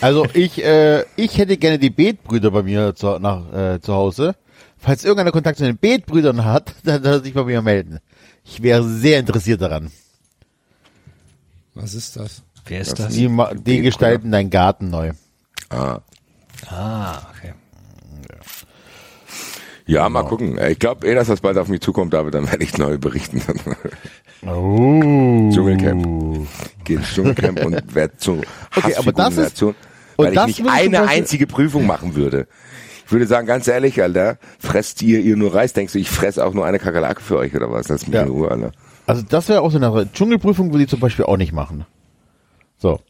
Also 0.00 0.26
ich, 0.34 0.62
äh, 0.62 1.04
ich 1.16 1.38
hätte 1.38 1.56
gerne 1.56 1.78
die 1.78 1.90
Betbrüder 1.90 2.50
bei 2.50 2.62
mir 2.62 2.94
zu, 2.94 3.18
nach, 3.18 3.52
äh, 3.52 3.80
zu 3.80 3.92
Hause. 3.94 4.36
Falls 4.78 5.02
irgendeiner 5.04 5.32
Kontakt 5.32 5.58
zu 5.58 5.64
den 5.64 5.78
Betbrüdern 5.78 6.44
hat, 6.44 6.74
dann 6.84 7.02
soll 7.02 7.12
er 7.14 7.20
sich 7.22 7.34
bei 7.34 7.42
mir 7.44 7.62
melden. 7.62 7.98
Ich 8.44 8.62
wäre 8.62 8.84
sehr 8.86 9.18
interessiert 9.18 9.60
daran. 9.62 9.90
Was 11.74 11.94
ist 11.94 12.16
das? 12.16 12.42
Wer 12.66 12.80
ist 12.82 12.98
das? 12.98 13.12
Die, 13.14 13.28
ma- 13.28 13.52
die 13.54 13.80
gestalten 13.80 14.30
deinen 14.30 14.50
Garten 14.50 14.90
neu. 14.90 15.12
Ah. 15.70 16.00
Ah, 16.68 17.22
okay. 17.30 17.52
Ja, 19.86 20.08
mal 20.08 20.22
gucken. 20.24 20.56
Äh, 20.58 20.72
Ich 20.72 20.78
glaube 20.78 21.06
eh, 21.06 21.14
dass 21.14 21.28
das 21.28 21.40
bald 21.40 21.58
auf 21.58 21.68
mich 21.68 21.80
zukommt, 21.80 22.14
aber 22.14 22.30
dann 22.30 22.46
werde 22.50 22.64
ich 22.64 22.76
neu 22.78 22.98
berichten. 22.98 23.42
Oh. 24.46 25.50
Dschungelcamp. 25.50 26.46
Geh 26.84 26.94
ins 26.94 27.14
Dschungelcamp 27.14 27.64
und 27.64 27.94
werde 27.94 28.16
zur 28.18 28.42
Okay, 28.76 28.94
aber 28.96 29.12
das 29.12 29.38
ist- 29.38 29.64
weil 30.16 30.34
das 30.34 30.50
ich 30.50 30.58
nicht 30.60 30.70
eine 30.70 31.08
einzige 31.08 31.46
Prüfung 31.46 31.86
machen 31.86 32.14
würde. 32.14 32.46
Ich 33.06 33.10
würde 33.12 33.26
sagen, 33.26 33.46
ganz 33.46 33.66
ehrlich, 33.68 34.02
Alter, 34.02 34.38
fresst 34.58 35.00
ihr 35.02 35.20
ihr 35.20 35.36
nur 35.36 35.54
Reis? 35.54 35.72
Denkst 35.72 35.94
du, 35.94 35.98
ich 35.98 36.10
fress 36.10 36.38
auch 36.38 36.52
nur 36.54 36.66
eine 36.66 36.78
Kakerlake 36.78 37.22
für 37.22 37.38
euch 37.38 37.54
oder 37.56 37.70
was? 37.72 37.86
Das 37.86 38.02
ist 38.02 38.08
mir 38.08 38.16
Ja. 38.16 38.24
Ruhe, 38.24 38.50
Alter. 38.50 38.72
Also 39.06 39.22
das 39.26 39.48
wäre 39.48 39.62
auch 39.62 39.70
so 39.70 39.78
eine 39.78 39.86
Sache. 39.90 40.08
Dschungelprüfung 40.12 40.72
würde 40.72 40.84
ich 40.84 40.90
zum 40.90 41.00
Beispiel 41.00 41.24
auch 41.24 41.36
nicht 41.38 41.52
machen. 41.52 41.86
So. 42.76 43.00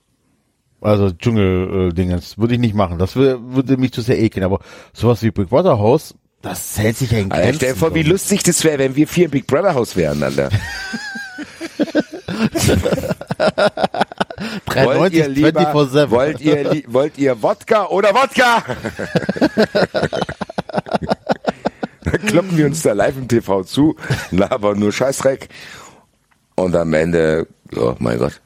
Also 0.81 1.11
Dschungel-Dingens 1.11 2.39
würde 2.39 2.55
ich 2.55 2.61
nicht 2.61 2.75
machen. 2.77 2.99
Das 2.99 3.17
wür- 3.17 3.39
würde 3.55 3.77
mich 3.77 3.93
zu 3.93 4.03
sehr 4.03 4.21
ekeln. 4.21 4.45
Aber 4.45 4.61
sowas 4.93 5.21
wie 5.23 5.31
Big 5.33 5.49
Brother 5.49 5.79
Haus, 5.79 6.15
das 6.45 6.79
hält 6.79 6.97
sich 6.99 7.11
ja 7.11 7.19
in 7.19 7.33
Alter, 7.33 7.43
Grenzen. 7.43 7.57
stell 7.57 7.73
dir 7.73 7.79
vor, 7.79 7.95
wie 7.95 8.03
lustig 8.03 8.43
das 8.43 8.63
wäre, 8.65 8.79
wenn 8.79 8.95
wir 8.97 9.09
vier 9.09 9.29
Big 9.29 9.47
Brother 9.47 9.75
Haus 9.75 9.97
wären, 9.97 10.23
Alter. 10.23 10.51
93, 14.67 14.99
wollt 14.99 15.13
ihr 15.13 15.29
lieber, 15.29 15.61
24/7. 15.75 16.11
wollt 16.11 16.41
ihr, 16.41 16.83
wollt 16.89 17.19
ihr 17.19 17.43
Wodka 17.43 17.87
oder 17.87 18.15
Wodka? 18.15 18.63
kloppen 22.27 22.57
wir 22.57 22.67
uns 22.67 22.83
da 22.83 22.93
live 22.93 23.17
im 23.17 23.29
TV 23.29 23.63
zu, 23.65 23.97
labern 24.31 24.79
nur 24.79 24.93
Scheißdreck. 24.93 25.49
Und 26.57 26.77
am 26.77 26.93
Ende, 26.95 27.47
oh 27.77 27.95
mein 27.99 28.19
Gott, 28.19 28.41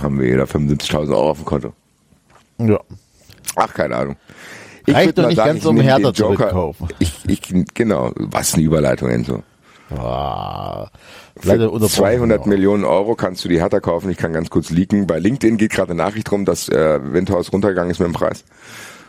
haben 0.00 0.20
wir 0.20 0.28
jeder 0.28 0.44
75.000 0.44 1.10
Euro 1.10 1.30
auf 1.30 1.38
dem 1.38 1.46
Konto. 1.46 1.72
Ja. 2.58 2.78
Ach, 3.56 3.72
keine 3.72 3.96
Ahnung. 3.96 4.16
Ich 4.86 4.94
Reicht 4.94 5.18
doch 5.18 5.26
nicht 5.26 5.36
sagen, 5.36 5.50
ganz, 5.50 5.60
ich 5.60 5.66
um 5.66 5.80
Hertha 5.80 6.14
zurückkaufen. 6.14 6.88
Ich, 7.00 7.12
ich, 7.26 7.42
genau, 7.74 8.12
was 8.16 8.54
eine 8.54 8.62
Überleitung, 8.62 9.10
Enzo. 9.10 9.42
Ah, 9.90 10.88
Für 11.38 11.52
unterbrochen. 11.70 11.88
200 11.88 12.46
Millionen 12.46 12.84
Euro 12.84 13.14
kannst 13.14 13.44
du 13.44 13.48
die 13.48 13.60
Hertha 13.60 13.80
kaufen. 13.80 14.10
Ich 14.10 14.16
kann 14.16 14.32
ganz 14.32 14.50
kurz 14.50 14.70
leaken. 14.70 15.06
Bei 15.06 15.18
LinkedIn 15.18 15.56
geht 15.58 15.72
gerade 15.72 15.92
eine 15.92 16.02
Nachricht 16.02 16.30
rum, 16.32 16.44
dass 16.44 16.68
äh, 16.68 17.00
Windhaus 17.02 17.52
runtergegangen 17.52 17.90
ist 17.90 17.98
mit 17.98 18.08
dem 18.08 18.14
Preis. 18.14 18.44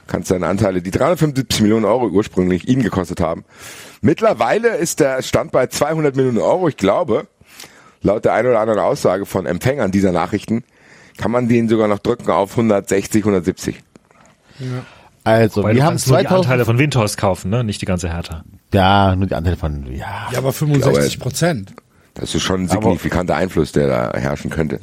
Kannst 0.07 0.31
deine 0.31 0.47
Anteile, 0.47 0.81
die 0.81 0.91
375 0.91 1.61
Millionen 1.61 1.85
Euro 1.85 2.07
ursprünglich 2.07 2.67
ihn 2.67 2.81
gekostet 2.81 3.19
haben. 3.19 3.43
Mittlerweile 4.01 4.77
ist 4.77 4.99
der 4.99 5.21
Stand 5.21 5.51
bei 5.51 5.67
200 5.67 6.15
Millionen 6.15 6.37
Euro. 6.37 6.67
Ich 6.69 6.77
glaube, 6.77 7.27
laut 8.01 8.25
der 8.25 8.33
einen 8.33 8.49
oder 8.49 8.59
anderen 8.59 8.79
Aussage 8.79 9.25
von 9.25 9.45
Empfängern 9.45 9.91
dieser 9.91 10.11
Nachrichten, 10.11 10.63
kann 11.17 11.31
man 11.31 11.47
den 11.47 11.67
sogar 11.67 11.87
noch 11.87 11.99
drücken 11.99 12.29
auf 12.29 12.51
160, 12.51 13.21
170. 13.23 13.83
Also, 15.27 15.61
Weil 15.61 15.75
wir 15.75 15.83
haben 15.83 15.95
kannst 15.95 16.07
nur 16.07 16.19
die 16.19 16.23
2000, 16.23 16.45
Anteile 16.45 16.63
von 16.63 16.77
Windhorst 16.79 17.17
kaufen, 17.17 17.49
ne? 17.49 17.61
Nicht 17.61 17.81
die 17.81 17.85
ganze 17.85 18.09
Hertha. 18.09 18.45
ja, 18.73 19.13
nur 19.13 19.27
die 19.27 19.35
Anteile 19.35 19.57
von, 19.57 19.85
ja. 19.93 20.29
Ja, 20.31 20.37
aber 20.37 20.53
65 20.53 21.19
Prozent. 21.19 21.73
Das 22.13 22.33
ist 22.33 22.43
schon 22.43 22.61
ein 22.61 22.67
signifikanter 22.69 23.35
Einfluss, 23.35 23.73
der 23.73 23.87
da 23.87 24.17
herrschen 24.17 24.49
könnte. 24.49 24.79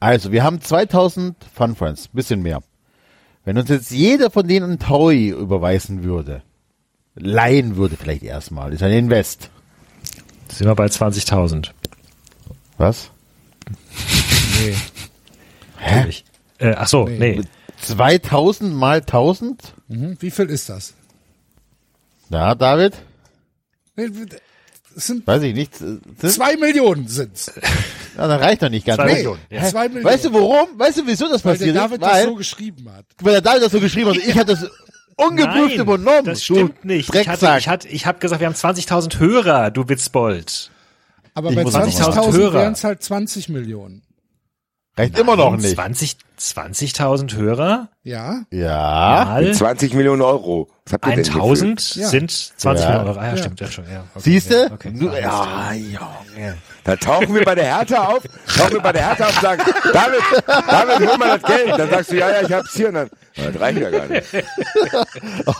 Also, 0.00 0.32
wir 0.32 0.44
haben 0.44 0.60
2000 0.60 1.34
Fun 1.54 1.74
Friends, 1.76 2.08
bisschen 2.08 2.42
mehr. 2.42 2.62
Wenn 3.46 3.56
uns 3.56 3.70
jetzt 3.70 3.90
jeder 3.90 4.30
von 4.30 4.46
denen 4.46 4.64
einen 4.66 4.78
Taui 4.78 5.28
überweisen 5.28 6.04
würde, 6.04 6.42
leihen 7.14 7.76
würde 7.76 7.96
vielleicht 7.96 8.22
erstmal, 8.22 8.70
ist 8.74 8.82
ein 8.82 8.92
Invest. 8.92 9.48
Sind 10.48 10.66
wir 10.66 10.74
bei 10.74 10.86
20.000. 10.86 11.70
Was? 12.76 13.10
Nee. 14.60 14.74
Hä? 15.78 16.10
Äh, 16.58 16.74
ach 16.76 16.86
so, 16.86 17.08
nee. 17.08 17.40
2000 17.86 18.74
mal 18.74 18.98
1000? 19.00 19.74
Mhm. 19.88 20.16
Wie 20.20 20.30
viel 20.30 20.46
ist 20.50 20.68
das? 20.68 20.94
Ja, 22.30 22.54
David? 22.54 22.94
Sind 24.96 25.26
Weiß 25.26 25.42
ich 25.42 25.54
nicht. 25.54 25.74
Sind, 25.76 26.02
zwei 26.20 26.56
Millionen 26.56 27.08
sind's. 27.08 27.52
ja, 28.16 28.28
das 28.28 28.40
reicht 28.40 28.62
doch 28.62 28.68
nicht 28.68 28.86
ganz. 28.86 28.96
Zwei 28.98 29.06
Nee. 29.06 29.14
Millionen. 29.14 29.40
Ja. 29.50 29.64
Zwei 29.64 29.88
Millionen. 29.88 30.04
Weißt 30.04 30.24
du 30.24 30.32
warum? 30.32 30.68
Weißt 30.78 30.98
du, 30.98 31.06
wieso 31.06 31.28
das 31.28 31.44
Weil 31.44 31.56
der 31.58 31.66
passiert 31.72 31.76
David 31.76 31.92
ist? 32.00 32.02
das 32.02 32.12
Weil, 32.12 32.24
so 32.26 32.34
geschrieben 32.36 32.90
hat. 32.92 33.04
weil 33.20 33.32
der 33.32 33.40
David 33.42 33.62
das 33.64 33.72
so 33.72 33.80
geschrieben 33.80 34.10
hat. 34.10 34.16
Ich 34.18 34.34
hatte 34.38 34.54
das 34.56 34.70
ungeprüft 35.16 35.70
Nein, 35.76 35.80
übernommen. 35.80 36.24
das 36.24 36.38
du 36.46 36.54
stimmt 36.54 36.84
nicht. 36.84 37.08
Ich 37.12 37.26
hatte, 37.28 37.40
Drecksack. 37.46 37.58
ich 37.60 37.68
hatte, 37.68 37.88
ich 37.88 38.06
habe 38.06 38.18
gesagt, 38.20 38.40
wir 38.40 38.46
haben 38.46 38.54
20.000 38.54 39.18
Hörer, 39.18 39.70
du 39.72 39.88
Witzbold. 39.88 40.70
Aber 41.34 41.50
Ich 41.50 41.56
bei 41.56 41.62
muss 41.64 41.72
noch 41.72 41.80
mal 41.80 41.88
20.000 41.88 42.32
Hörer. 42.32 42.54
wären 42.54 42.72
es 42.74 42.84
halt 42.84 43.02
20 43.02 43.48
Millionen. 43.48 44.02
Reicht 44.96 45.18
immer 45.18 45.36
noch 45.36 45.56
nicht. 45.56 45.74
20 45.74 46.16
20.000 46.38 47.34
Hörer 47.36 47.88
Ja? 48.02 48.42
Ja. 48.50 49.24
mal 49.28 49.52
20 49.54 49.94
Millionen 49.94 50.20
Euro. 50.22 50.68
Was 50.84 50.92
habt 50.94 51.06
ihr 51.06 51.14
denn 51.16 51.24
hier 51.24 51.34
1000 51.34 51.94
Ja. 51.96 52.08
sind 52.08 52.30
20 52.30 52.84
Ja. 52.84 52.90
Millionen 52.90 53.08
Euro. 53.08 53.18
Ah, 53.20 53.24
ja, 53.24 53.30
Ja. 53.30 53.36
stimmt, 53.38 53.60
ja 53.60 53.66
schon. 53.68 53.84
Ja, 53.90 54.00
okay, 54.14 54.20
Siehst 54.24 54.50
du? 54.50 54.54
ja, 54.54 54.72
okay. 54.72 54.92
Ah, 55.24 55.72
Ja, 55.72 55.72
Junge. 55.72 56.56
Da 56.84 56.96
tauchen 56.96 57.34
wir 57.34 57.44
bei 57.44 57.54
der 57.54 57.64
Hertha 57.78 58.04
auf, 58.08 58.22
tauchen 58.56 58.74
wir 58.74 58.80
bei 58.80 58.92
der 58.92 59.08
Hertha 59.08 59.24
auf 59.26 59.34
und 59.36 59.40
sagen, 59.42 59.62
David, 59.92 60.20
David, 60.46 61.08
hol 61.10 61.18
mal 61.18 61.38
das 61.38 61.50
Geld. 61.50 61.78
Dann 61.78 61.88
sagst 61.90 62.12
du, 62.12 62.16
ja, 62.18 62.30
ja, 62.30 62.42
ich 62.42 62.52
hab's 62.52 62.74
hier. 62.74 62.88
Und 62.88 62.94
dann, 62.94 63.10
"Ja, 63.36 63.50
das 63.50 63.60
reicht 63.60 63.78
ja 63.80 63.90
gar 63.90 64.06
nicht. 64.06 64.26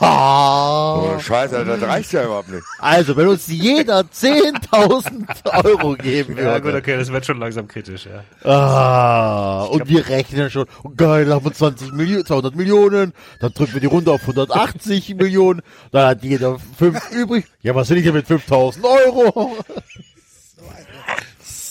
Ah. 0.01 0.97
Oh, 1.17 1.19
scheiße, 1.19 1.65
das 1.65 1.83
reicht 1.83 2.13
ja 2.13 2.25
überhaupt 2.25 2.49
nicht. 2.51 2.63
Also, 2.79 3.17
wenn 3.17 3.29
uns 3.29 3.47
jeder 3.49 4.01
10.000 4.11 5.65
Euro 5.65 5.95
geben 5.95 6.37
Ja, 6.37 6.57
gut, 6.57 6.65
würde. 6.67 6.79
okay, 6.79 6.97
das 6.97 7.11
wird 7.11 7.25
schon 7.27 7.39
langsam 7.39 7.69
kritisch, 7.69 8.07
ja. 8.07 8.23
Ah, 8.51 9.65
und 9.65 9.89
wir 9.89 10.07
rechnen 10.09 10.51
schon, 10.51 10.67
oh 10.83 10.91
geil, 10.97 11.25
dann 11.25 11.35
haben 11.35 11.45
wir 11.45 11.53
20 11.53 11.93
Millionen, 11.93 12.27
200 12.27 12.55
Millionen, 12.55 13.13
dann 13.41 13.53
drücken 13.53 13.75
wir 13.75 13.81
die 13.81 13.87
Runde 13.87 14.13
auf 14.13 14.21
180 14.23 15.15
Millionen, 15.17 15.63
dann 15.91 16.07
hat 16.09 16.23
jeder 16.23 16.59
5 16.79 17.11
übrig. 17.13 17.47
Ja, 17.63 17.75
was 17.75 17.89
will 17.91 17.99
ich 17.99 18.05
denn 18.05 18.15
mit 18.15 18.27
5000 18.27 18.85
Euro? 18.85 19.57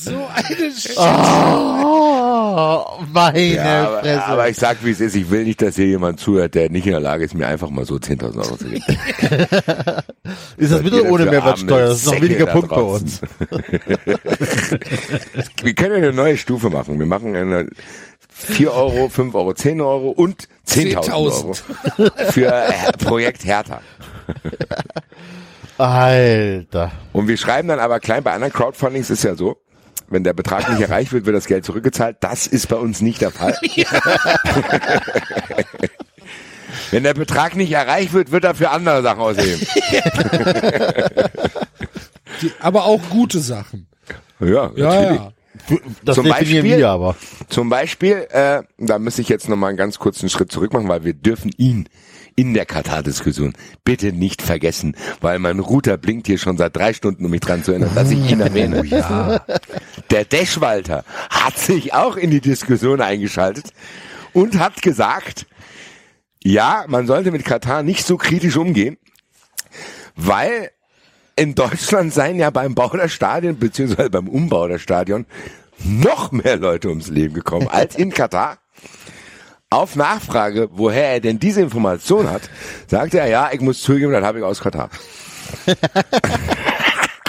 So 0.04 0.12
eine 0.34 0.72
Sch 0.72 0.97
Ah, 0.97 2.86
meine 3.12 3.39
Ja, 3.41 3.88
aber, 3.88 3.99
Fresse. 4.01 4.26
aber 4.26 4.49
ich 4.49 4.58
sag, 4.58 4.84
wie 4.84 4.91
es 4.91 4.99
ist. 4.99 5.16
Ich 5.16 5.30
will 5.30 5.43
nicht, 5.45 5.62
dass 5.62 5.76
hier 5.76 5.86
jemand 5.88 6.20
zuhört, 6.20 6.56
der 6.56 6.70
nicht 6.70 6.86
in 6.86 6.91
der 6.91 6.99
Lage 7.01 7.24
ist, 7.26 7.34
mir 7.34 7.47
einfach 7.47 7.70
mal 7.70 7.86
so 7.86 7.95
10.000 7.95 8.38
Euro 8.38 8.58
zu 8.58 8.66
geben. 8.66 8.84
ist 10.58 10.72
das 10.72 10.84
wieder 10.84 10.97
Ihr 10.97 11.12
ohne 11.12 11.26
Mehrwertsteuer? 11.26 11.88
Das 11.88 11.97
ist 11.99 12.06
noch 12.08 12.22
weniger 12.22 12.45
Punkt 12.47 12.70
bei 12.70 12.82
uns. 12.82 13.22
Wir 15.64 15.74
können 15.74 15.95
eine 15.95 16.14
neue 16.14 16.38
Stufe 16.38 16.70
machen. 16.70 16.99
Wir 16.99 17.06
machen 17.06 17.36
eine 17.36 17.68
4 18.30 18.74
Euro, 18.74 19.10
5 19.10 19.34
Euro, 19.36 19.54
10 19.54 19.80
Euro 19.82 20.10
und 20.10 20.47
10.000 20.68 21.14
Euro 21.14 21.54
für 22.32 22.64
Projekt 23.04 23.45
Hertha. 23.45 23.82
Alter. 25.78 26.91
Und 27.14 27.28
wir 27.28 27.38
schreiben 27.38 27.68
dann 27.68 27.80
aber 27.80 27.99
klein, 27.99 28.24
bei 28.24 28.32
anderen 28.34 28.54
Crowdfundings 28.54 29.10
ist 29.10 29.24
ja 29.24 29.36
so, 29.36 29.58
wenn 30.14 30.24
der 30.24 30.34
Betrag 30.34 30.70
nicht 30.70 30.82
erreicht 30.82 31.11
wird, 31.11 31.26
wird 31.26 31.36
das 31.36 31.45
Geld 31.47 31.66
zurückgezahlt. 31.66 32.18
Das 32.22 32.47
ist 32.47 32.68
bei 32.70 32.76
uns 32.78 33.01
nicht 33.01 33.20
der 33.22 33.32
Fall. 33.32 33.57
wenn 36.91 37.03
der 37.03 37.14
Betrag 37.14 37.55
nicht 37.55 37.72
erreicht 37.72 38.14
wird, 38.14 38.32
wird 38.32 38.43
er 38.45 38.55
für 38.55 38.70
andere 38.70 39.01
Sachen 39.03 39.20
ausgegeben. 39.22 39.61
Die, 42.41 42.51
aber 42.59 42.86
auch 42.86 43.01
gute 43.09 43.39
Sachen. 43.39 43.88
Ja, 44.39 44.72
Ja, 44.76 44.89
natürlich. 44.89 45.20
ja. 45.20 45.32
Das 46.03 46.16
Zum 46.16 46.26
definieren 46.26 46.64
Beispiel- 46.64 46.78
wir 46.80 46.89
aber. 46.89 47.16
Zum 47.47 47.70
Beispiel, 47.70 48.28
äh, 48.32 48.64
da 48.80 48.97
müsste 48.99 49.22
ich 49.22 49.30
jetzt 49.30 49.47
nochmal 49.47 49.70
einen 49.70 49.78
ganz 49.78 49.99
kurzen 49.99 50.28
Schritt 50.30 50.51
zurück 50.51 50.74
machen, 50.74 50.89
weil 50.89 51.03
wir 51.05 51.14
dürfen 51.14 51.51
ihn 51.57 51.88
in 52.36 52.55
der 52.55 52.66
Katar-Diskussion 52.66 53.53
bitte 53.86 54.11
nicht 54.11 54.41
vergessen, 54.41 54.97
weil 55.22 55.38
mein 55.38 55.59
Router 55.59 55.97
blinkt 55.97 56.26
hier 56.26 56.39
schon 56.39 56.57
seit 56.57 56.76
drei 56.76 56.91
Stunden, 56.93 57.24
um 57.26 57.32
mich 57.32 57.41
dran 57.41 57.64
zu 57.64 57.72
erinnern, 57.72 57.91
dass 57.93 58.09
ich 58.09 58.30
ihn 58.32 58.41
erwähne. 58.41 58.84
Ja. 58.86 59.45
Der 60.14 60.26
Deschwalter 60.26 61.03
hat 61.32 61.57
sich 61.57 61.95
auch 61.95 62.18
in 62.18 62.30
die 62.30 62.39
Diskussion 62.39 63.01
eingeschaltet 63.01 63.74
und 64.32 64.59
hat 64.59 64.84
gesagt, 64.84 65.47
ja, 66.43 66.86
man 66.88 67.08
sollte 67.08 67.32
mit 67.32 67.43
Katar 67.43 67.82
nicht 67.82 68.05
so 68.05 68.17
kritisch 68.17 68.55
umgehen, 68.55 68.97
weil 70.16 70.70
in 71.36 71.55
Deutschland 71.55 72.13
seien 72.13 72.38
ja 72.38 72.51
beim 72.51 72.75
Bau 72.75 72.89
der 72.89 73.08
Stadien 73.08 73.58
beziehungsweise 73.58 74.12
beim 74.12 74.28
Umbau 74.28 74.67
der 74.67 74.78
Stadion 74.78 75.25
noch 75.83 76.32
mehr 76.32 76.58
Leute 76.58 76.89
ums 76.89 77.08
Leben 77.08 77.33
gekommen 77.33 77.67
als 77.67 77.96
in 77.96 78.12
Katar. 78.12 78.59
Auf 79.71 79.96
Nachfrage, 79.96 80.70
woher 80.74 81.13
er 81.13 81.21
denn 81.21 81.39
diese 81.39 81.62
Information 81.62 82.29
hat, 82.29 82.43
sagte 82.86 83.20
er, 83.20 83.29
ja, 83.29 83.50
ich 83.51 83.62
muss 83.62 83.82
zugeben, 83.82 84.12
das 84.12 84.24
habe 84.24 84.38
ich 84.38 84.46
aus 84.46 84.59
Katar. 84.59 84.92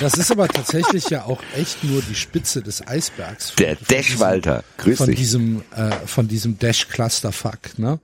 Das 0.00 0.14
ist 0.14 0.30
aber 0.30 0.48
tatsächlich 0.48 1.08
ja 1.10 1.24
auch 1.24 1.40
echt 1.56 1.84
nur 1.84 2.02
die 2.02 2.14
Spitze 2.16 2.62
des 2.62 2.86
Eisbergs. 2.86 3.50
von- 3.50 3.56
Der 3.64 3.76
von 3.76 3.86
Deschwalter, 3.88 4.64
grüß 4.78 4.98
von 4.98 5.06
dich. 5.08 5.16
diesem 5.18 5.62
äh, 5.76 5.90
von 6.06 6.26
diesem 6.28 6.58
Dash 6.58 6.88
Clusterfuck, 6.88 7.78
ne? 7.78 8.00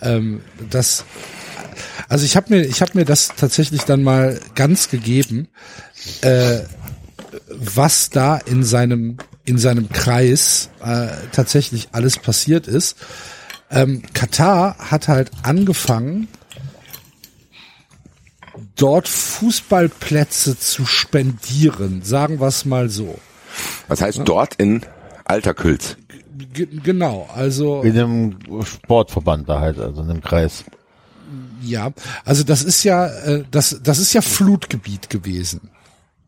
Ähm, 0.00 0.42
das 0.70 1.04
also 2.08 2.24
ich 2.24 2.36
habe 2.36 2.54
mir 2.54 2.64
ich 2.66 2.80
habe 2.82 2.92
mir 2.94 3.04
das 3.04 3.28
tatsächlich 3.36 3.82
dann 3.82 4.02
mal 4.02 4.40
ganz 4.54 4.88
gegeben, 4.88 5.48
äh, 6.22 6.60
was 7.48 8.10
da 8.10 8.36
in 8.38 8.64
seinem 8.64 9.18
in 9.44 9.56
seinem 9.58 9.88
Kreis 9.88 10.68
äh, 10.84 11.08
tatsächlich 11.32 11.88
alles 11.92 12.18
passiert 12.18 12.66
ist. 12.66 12.96
Ähm, 13.70 14.02
Katar 14.14 14.76
hat 14.78 15.06
halt 15.06 15.30
angefangen, 15.44 16.26
dort 18.80 19.08
Fußballplätze 19.08 20.58
zu 20.58 20.86
spendieren, 20.86 22.02
sagen 22.02 22.40
wir 22.40 22.46
es 22.46 22.64
mal 22.64 22.88
so. 22.88 23.18
Was 23.88 24.00
heißt 24.00 24.22
dort 24.24 24.54
in 24.56 24.82
Alterkülz? 25.24 25.96
G 26.52 26.66
genau, 26.82 27.28
also 27.34 27.82
In 27.82 27.92
einem 27.92 28.36
Sportverband 28.64 29.48
da 29.48 29.60
halt, 29.60 29.78
also 29.78 30.02
in 30.02 30.10
einem 30.10 30.20
Kreis. 30.22 30.64
Ja, 31.62 31.90
also 32.24 32.42
das 32.42 32.62
ist 32.62 32.82
ja, 32.82 33.06
äh, 33.06 33.44
das, 33.50 33.80
das 33.82 33.98
ist 33.98 34.14
ja 34.14 34.22
Flutgebiet 34.22 35.10
gewesen. 35.10 35.70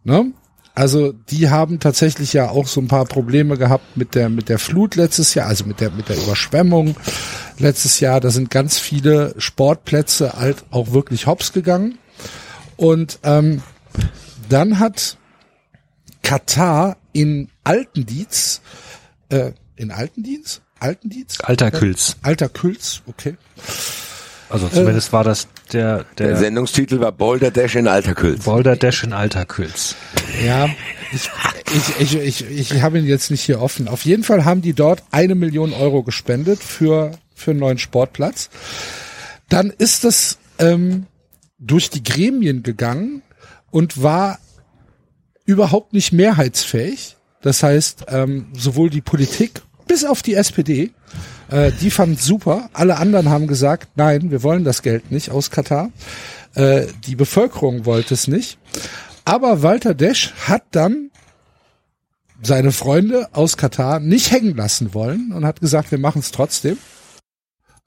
Ne? 0.04 0.32
Also 0.74 1.12
die 1.12 1.50
haben 1.50 1.80
tatsächlich 1.80 2.32
ja 2.32 2.50
auch 2.50 2.66
so 2.66 2.80
ein 2.80 2.88
paar 2.88 3.04
Probleme 3.04 3.58
gehabt 3.58 3.96
mit 3.96 4.14
der 4.14 4.28
mit 4.28 4.48
der 4.48 4.58
Flut 4.58 4.94
letztes 4.94 5.34
Jahr, 5.34 5.46
also 5.46 5.64
mit 5.64 5.80
der 5.80 5.90
mit 5.90 6.08
der 6.08 6.16
Überschwemmung 6.16 6.96
letztes 7.58 8.00
Jahr. 8.00 8.20
Da 8.20 8.30
sind 8.30 8.50
ganz 8.50 8.78
viele 8.78 9.34
Sportplätze 9.38 10.34
halt 10.34 10.64
auch 10.70 10.92
wirklich 10.92 11.26
hops 11.26 11.52
gegangen. 11.52 11.98
Und 12.76 13.18
ähm, 13.22 13.62
dann 14.48 14.78
hat 14.78 15.16
Katar 16.22 16.96
in 17.12 17.48
Altendienst, 17.64 18.62
äh, 19.28 19.52
in 19.76 19.90
Altendienst, 19.90 20.62
Altendienst, 20.78 21.44
Alter 21.44 21.70
Külz. 21.70 22.16
Alter 22.22 22.48
Külz, 22.48 23.02
okay. 23.06 23.36
Also 24.48 24.68
zumindest 24.68 25.14
war 25.14 25.24
das 25.24 25.48
der, 25.72 26.04
Der 26.18 26.28
der 26.28 26.36
Sendungstitel 26.36 27.00
war 27.00 27.12
Boulder 27.12 27.50
Dash 27.50 27.74
in 27.74 27.88
Alterkülz. 27.88 28.44
Boulder 28.44 28.76
Dash 28.76 29.02
in 29.02 29.14
Alterküls. 29.14 29.96
Ja, 30.44 30.68
ich, 31.12 31.30
ich, 32.00 32.16
ich, 32.16 32.50
ich, 32.50 32.70
ich 32.72 32.82
habe 32.82 32.98
ihn 32.98 33.06
jetzt 33.06 33.30
nicht 33.30 33.42
hier 33.42 33.62
offen. 33.62 33.88
Auf 33.88 34.04
jeden 34.04 34.24
Fall 34.24 34.44
haben 34.44 34.60
die 34.60 34.74
dort 34.74 35.02
eine 35.10 35.34
Million 35.34 35.72
Euro 35.72 36.02
gespendet 36.02 36.62
für, 36.62 37.12
für 37.34 37.52
einen 37.52 37.60
neuen 37.60 37.78
Sportplatz. 37.78 38.50
Dann 39.48 39.70
ist 39.70 40.04
das 40.04 40.36
ähm, 40.58 41.06
durch 41.62 41.90
die 41.90 42.02
Gremien 42.02 42.62
gegangen 42.62 43.22
und 43.70 44.02
war 44.02 44.38
überhaupt 45.44 45.92
nicht 45.92 46.12
mehrheitsfähig. 46.12 47.16
Das 47.40 47.62
heißt, 47.62 48.06
ähm, 48.08 48.46
sowohl 48.52 48.90
die 48.90 49.00
Politik 49.00 49.62
bis 49.86 50.04
auf 50.04 50.22
die 50.22 50.34
SPD, 50.34 50.90
äh, 51.50 51.72
die 51.80 51.90
fand 51.90 52.20
super. 52.20 52.68
Alle 52.72 52.96
anderen 52.96 53.28
haben 53.28 53.46
gesagt, 53.46 53.90
nein, 53.96 54.30
wir 54.30 54.42
wollen 54.42 54.64
das 54.64 54.82
Geld 54.82 55.10
nicht 55.10 55.30
aus 55.30 55.50
Katar. 55.50 55.90
Äh, 56.54 56.86
die 57.06 57.16
Bevölkerung 57.16 57.84
wollte 57.84 58.14
es 58.14 58.28
nicht. 58.28 58.58
Aber 59.24 59.62
Walter 59.62 59.94
Desch 59.94 60.32
hat 60.46 60.62
dann 60.72 61.10
seine 62.42 62.72
Freunde 62.72 63.28
aus 63.32 63.56
Katar 63.56 64.00
nicht 64.00 64.32
hängen 64.32 64.56
lassen 64.56 64.94
wollen 64.94 65.32
und 65.32 65.44
hat 65.44 65.60
gesagt, 65.60 65.92
wir 65.92 65.98
machen 65.98 66.20
es 66.20 66.32
trotzdem. 66.32 66.76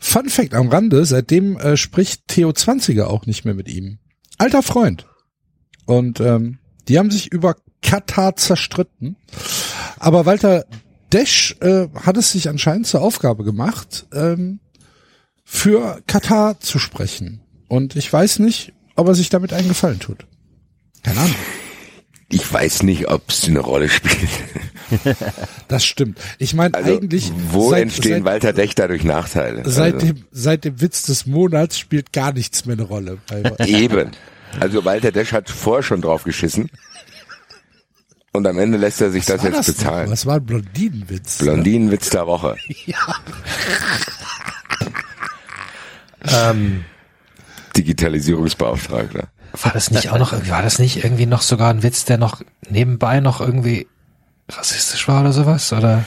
Fun 0.06 0.30
Fact 0.30 0.54
am 0.54 0.70
Rande, 0.70 1.04
seitdem 1.04 1.58
äh, 1.58 1.76
spricht 1.76 2.28
Theo 2.28 2.54
Zwanziger 2.54 3.10
auch 3.10 3.26
nicht 3.26 3.44
mehr 3.44 3.56
mit 3.56 3.68
ihm. 3.68 3.98
Alter 4.38 4.62
Freund. 4.62 5.08
Und 5.86 6.20
ähm, 6.20 6.60
die 6.88 7.00
haben 7.00 7.10
sich 7.10 7.32
über 7.32 7.56
Katar 7.82 8.36
zerstritten. 8.36 9.18
Aber 9.98 10.28
Walter 10.28 10.66
Desch 11.12 11.56
äh, 11.60 11.88
hat 11.96 12.18
es 12.18 12.32
sich 12.32 12.50
anscheinend 12.50 12.86
zur 12.86 13.02
Aufgabe 13.02 13.44
gemacht, 13.44 14.06
ähm, 14.14 14.60
für 15.44 16.02
Katar 16.06 16.60
zu 16.60 16.78
sprechen. 16.78 17.42
Und 17.68 17.96
ich 17.96 18.12
weiß 18.12 18.40
nicht, 18.40 18.74
ob 18.96 19.08
er 19.08 19.16
sich 19.16 19.30
damit 19.30 19.54
einen 19.54 19.70
Gefallen 19.70 20.00
tut. 20.00 20.28
Keine 21.02 21.20
Ahnung. 21.20 21.36
Ich 22.30 22.54
weiß 22.54 22.84
nicht, 22.84 23.10
ob 23.10 23.28
es 23.30 23.46
eine 23.46 23.60
Rolle 23.60 23.90
spielt. 23.90 24.30
Das 25.68 25.84
stimmt. 25.84 26.20
Ich 26.38 26.54
meine 26.54 26.74
Also, 26.76 26.98
eigentlich, 26.98 27.32
wo 27.50 27.72
seit, 27.72 27.84
entstehen 27.84 28.24
seit, 28.24 28.26
Walter 28.26 28.54
Dech 28.54 28.76
dadurch 28.76 29.04
Nachteile? 29.04 29.64
seit, 29.66 29.96
also, 29.96 30.06
dem, 30.08 30.24
seit 30.32 30.64
dem 30.64 30.80
Witz 30.80 31.04
des 31.04 31.26
Monats 31.26 31.80
spielt 31.80 32.14
gar 32.14 32.34
nichts 32.34 32.66
mehr 32.66 32.74
eine 32.74 32.84
Rolle. 32.84 33.18
Eben. 33.66 34.12
Also 34.60 34.86
Walter 34.86 35.12
Desch 35.12 35.34
hat 35.34 35.50
vorher 35.50 35.84
schon 35.84 36.02
drauf 36.02 36.24
geschissen. 36.24 36.70
Und 38.32 38.46
am 38.48 38.60
Ende 38.60 38.78
lässt 38.78 39.02
er 39.02 39.12
sich 39.12 39.26
das 39.26 39.40
war 39.40 39.50
jetzt 39.50 39.60
das 39.60 39.76
bezahlen. 39.76 40.06
Noch? 40.06 40.12
Was 40.12 40.26
war 40.26 40.36
ein 40.36 40.46
Blondinenwitz? 40.46 41.38
Blondinenwitz 41.38 42.10
der 42.10 42.28
Woche. 42.28 42.58
Ähm, 46.28 46.84
Digitalisierungsbeauftragter. 47.78 49.28
war 49.62 49.72
das 49.72 49.92
nicht 49.92 50.10
auch 50.10 50.18
noch, 50.18 50.34
war 50.50 50.64
das 50.64 50.80
nicht 50.80 51.04
irgendwie 51.04 51.26
noch 51.26 51.42
sogar 51.42 51.70
ein 51.70 51.84
Witz, 51.84 52.06
der 52.06 52.18
noch 52.18 52.42
nebenbei 52.70 53.20
noch 53.20 53.42
irgendwie 53.42 53.88
rassistisch 54.50 55.08
war 55.08 55.22
oder 55.22 55.34
sowas? 55.34 55.72
Oder? 55.74 56.06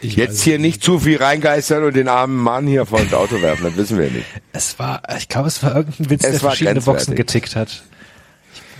Ich 0.00 0.16
Jetzt 0.16 0.42
hier 0.42 0.58
nicht 0.58 0.82
zu 0.82 0.98
viel 0.98 1.16
reingeistern 1.22 1.82
und 1.84 1.96
den 1.96 2.08
armen 2.08 2.36
Mann 2.36 2.66
hier 2.66 2.84
vor 2.84 3.00
das 3.00 3.14
Auto 3.14 3.40
werfen, 3.40 3.64
das 3.64 3.76
wissen 3.76 3.98
wir 3.98 4.10
nicht. 4.10 4.26
Es 4.52 4.78
war, 4.78 5.02
ich 5.16 5.28
glaube, 5.28 5.48
es 5.48 5.62
war 5.62 5.74
irgendein 5.76 6.10
Witz, 6.10 6.24
Es 6.24 6.30
der 6.32 6.40
verschiedene 6.40 6.80
Boxen 6.82 7.14
getickt 7.14 7.56
hat. 7.56 7.82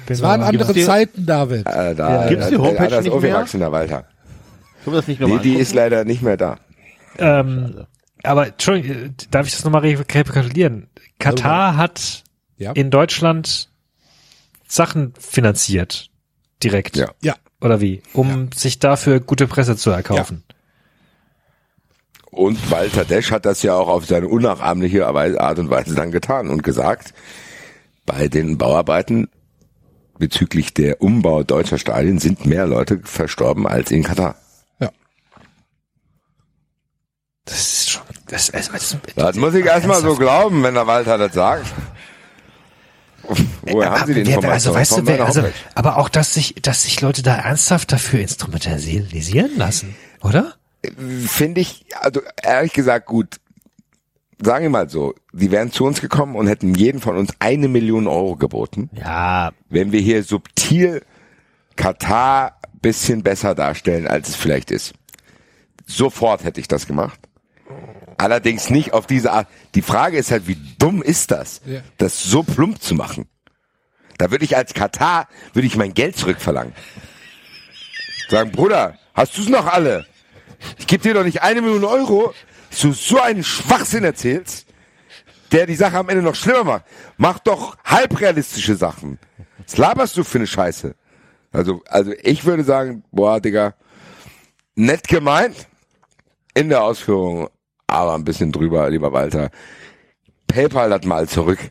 Es 0.07 0.21
waren 0.21 0.43
andere 0.43 0.75
die- 0.75 0.85
Zeiten, 0.85 1.25
David. 1.25 1.67
Äh, 1.67 1.95
da, 1.95 2.29
Gibt's 2.29 2.49
die 2.49 2.55
äh, 2.57 2.59
Homepage 2.59 2.85
äh, 2.87 2.91
das 2.91 3.05
nicht 3.05 3.09
mehr? 3.11 3.15
aufgewachsener 3.15 3.73
Walter. 3.73 4.05
Können 4.85 4.97
wir 4.97 5.01
das 5.01 5.09
nicht 5.09 5.19
Nee, 5.21 5.27
nochmal 5.27 5.43
die 5.43 5.55
ist 5.55 5.73
leider 5.75 6.05
nicht 6.05 6.21
mehr 6.21 6.37
da. 6.37 6.59
Ähm, 7.17 7.87
aber 8.23 8.49
Entschuldigung, 8.49 8.97
äh, 9.07 9.11
darf 9.31 9.47
ich 9.47 9.55
das 9.55 9.65
nochmal 9.65 9.81
rekapitulieren? 9.81 10.89
Katar 11.19 11.79
hat 11.79 12.23
Ja. 12.59 12.73
in 12.73 12.91
Deutschland 12.91 13.71
Sachen 14.69 15.15
finanziert. 15.19 16.11
Direkt. 16.63 16.97
Ja. 16.97 17.11
Ja. 17.23 17.37
Oder 17.65 17.81
wie? 17.81 18.03
Um 18.13 18.51
sich 18.53 18.79
dafür 18.79 19.21
gute 19.21 19.47
Presse 19.47 19.75
zu 19.75 19.91
erkaufen. 19.91 20.45
Und 22.31 22.71
Walter 22.71 23.07
Desch 23.07 23.31
hat 23.31 23.47
das 23.47 23.63
ja 23.63 23.75
auch 23.75 23.89
auf 23.89 24.05
seine 24.05 24.29
unnachahmliche 24.29 25.07
Art 25.07 25.59
und 25.59 25.71
Weise 25.71 25.95
dann 25.95 26.11
getan 26.11 26.51
und 26.51 26.63
gesagt, 26.63 27.15
bei 28.05 28.29
den 28.29 28.59
Bauarbeiten 28.59 29.29
bezüglich 30.19 30.75
der 30.75 31.01
Umbau 31.01 31.43
deutscher 31.43 31.79
Stadien 31.79 32.19
sind 32.19 32.45
mehr 32.45 32.67
Leute 32.67 33.01
verstorben 33.03 33.67
als 33.67 33.91
in 33.91 34.03
Katar. 34.03 34.35
Ja. 34.79 34.91
Das 37.47 37.61
ist 37.61 37.91
schon, 37.93 38.03
das, 38.29 38.51
das, 38.51 38.69
das, 38.69 38.97
Das 39.17 39.37
muss 39.37 39.55
ich 39.55 39.65
erstmal 39.65 40.03
so 40.03 40.17
glauben, 40.17 40.63
wenn 40.63 40.75
der 40.75 40.87
Walter 40.87 41.17
das 41.17 41.33
sagt. 41.33 41.73
Woher 43.63 43.91
haben 43.91 44.07
Sie 44.07 44.15
die 44.15 44.27
wer- 44.27 44.37
Information? 44.37 44.53
also, 44.53 44.75
weißt 44.75 44.99
du, 44.99 45.07
wer, 45.07 45.25
also, 45.25 45.43
aber 45.75 45.99
auch, 45.99 46.09
dass 46.09 46.35
sich, 46.35 46.55
dass 46.63 46.83
sich 46.83 47.01
Leute 47.01 47.23
da 47.23 47.37
ernsthaft 47.37 47.93
dafür 47.93 48.21
instrumentalisieren 48.21 49.57
lassen, 49.57 49.95
oder? 50.23 50.55
Finde 51.27 51.61
ich, 51.61 51.87
also 52.01 52.21
ehrlich 52.43 52.73
gesagt 52.73 53.07
gut. 53.07 53.41
Sagen 54.43 54.65
wir 54.65 54.71
mal 54.71 54.91
so, 54.91 55.15
die 55.33 55.51
wären 55.51 55.71
zu 55.73 55.85
uns 55.85 56.01
gekommen 56.01 56.35
und 56.37 56.49
hätten 56.49 56.75
jeden 56.75 57.01
von 57.01 57.17
uns 57.17 57.33
eine 57.39 57.69
Million 57.69 58.07
Euro 58.07 58.37
geboten. 58.37 58.91
Ja, 58.93 59.53
wenn 59.71 59.93
wir 59.93 60.01
hier 60.01 60.23
subtil 60.25 61.03
Katar 61.77 62.59
bisschen 62.83 63.23
besser 63.23 63.55
darstellen, 63.55 64.07
als 64.07 64.29
es 64.29 64.37
vielleicht 64.37 64.71
ist. 64.71 64.93
Sofort 65.87 66.45
hätte 66.45 66.61
ich 66.61 66.69
das 66.69 66.87
gemacht. 66.87 67.19
Allerdings 68.19 68.71
nicht 68.71 68.93
auf 68.93 69.07
diese 69.07 69.33
Art. 69.33 69.49
Die 69.75 69.83
Frage 69.83 70.17
ist 70.19 70.31
halt, 70.31 70.47
wie 70.49 70.57
dumm 70.79 71.03
ist 71.03 71.31
das, 71.31 71.61
Ja. 71.67 71.81
das 71.99 72.23
so 72.23 72.43
plump 72.43 72.81
zu 72.83 72.95
machen? 72.95 73.29
Da 74.19 74.31
würde 74.31 74.45
ich 74.45 74.57
als 74.57 74.75
Katar, 74.75 75.29
würde 75.53 75.67
ich 75.67 75.77
mein 75.77 75.93
Geld 75.95 76.17
zurückverlangen. 76.17 76.73
Sagen, 78.29 78.53
Bruder, 78.53 78.97
hast 79.15 79.37
du's 79.37 79.49
noch 79.49 79.67
alle? 79.67 80.07
Ich 80.79 80.87
gebe 80.87 81.03
dir 81.03 81.15
doch 81.15 81.25
nicht 81.25 81.43
eine 81.43 81.61
Million 81.61 81.85
Euro, 81.85 82.33
dass 82.71 82.81
du 82.81 82.93
so 82.93 83.21
einen 83.21 83.45
Schwachsinn 83.45 84.05
erzählst, 84.05 84.67
der 85.53 85.67
die 85.67 85.75
Sache 85.75 85.99
am 85.99 86.09
Ende 86.09 86.23
noch 86.23 86.35
schlimmer 86.35 86.65
macht. 86.65 86.85
Mach 87.17 87.39
doch 87.41 87.77
halbrealistische 87.85 88.77
Sachen. 88.77 89.19
Was 89.67 89.77
laberst 89.77 90.17
du 90.17 90.25
für 90.25 90.39
eine 90.39 90.47
Scheiße? 90.47 90.95
Also, 91.53 91.83
also 91.89 92.13
ich 92.23 92.45
würde 92.45 92.65
sagen, 92.65 93.05
boah, 93.13 93.41
Digga, 93.41 93.75
nett 94.75 95.07
gemeint 95.07 95.69
in 96.55 96.69
der 96.69 96.83
Ausführung, 96.83 97.49
aber 97.95 98.15
ein 98.15 98.25
bisschen 98.25 98.53
drüber, 98.53 98.89
lieber 98.91 99.13
Walter. 99.13 99.51
PayPal 100.47 100.91
das 100.91 101.05
mal 101.05 101.29
zurück. 101.29 101.59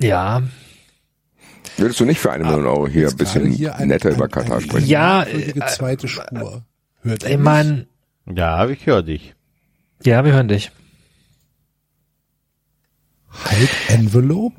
ja, 0.00 0.42
Würdest 1.76 1.98
du 1.98 2.04
nicht 2.04 2.20
für 2.20 2.30
eine 2.30 2.44
Million 2.44 2.66
Euro 2.66 2.86
hier 2.86 3.08
ein 3.08 3.16
bisschen 3.16 3.50
hier 3.50 3.74
ein- 3.74 3.88
netter 3.88 4.10
ein- 4.10 4.14
über 4.14 4.28
Katar 4.28 4.56
ein- 4.58 4.62
sprechen? 4.62 4.86
Ja, 4.86 5.24
äh, 5.24 5.52
zweite 5.66 6.06
Spur. 6.06 6.62
Hört 7.02 7.24
ich 7.24 7.38
meine, 7.38 7.86
Ja, 8.32 8.66
ich 8.68 8.86
höre 8.86 9.02
dich. 9.02 9.34
ja, 10.04 10.24
wir 10.24 10.32
hören 10.32 10.46
dich. 10.48 10.70
Hide 13.50 13.68
Envelope, 13.88 14.56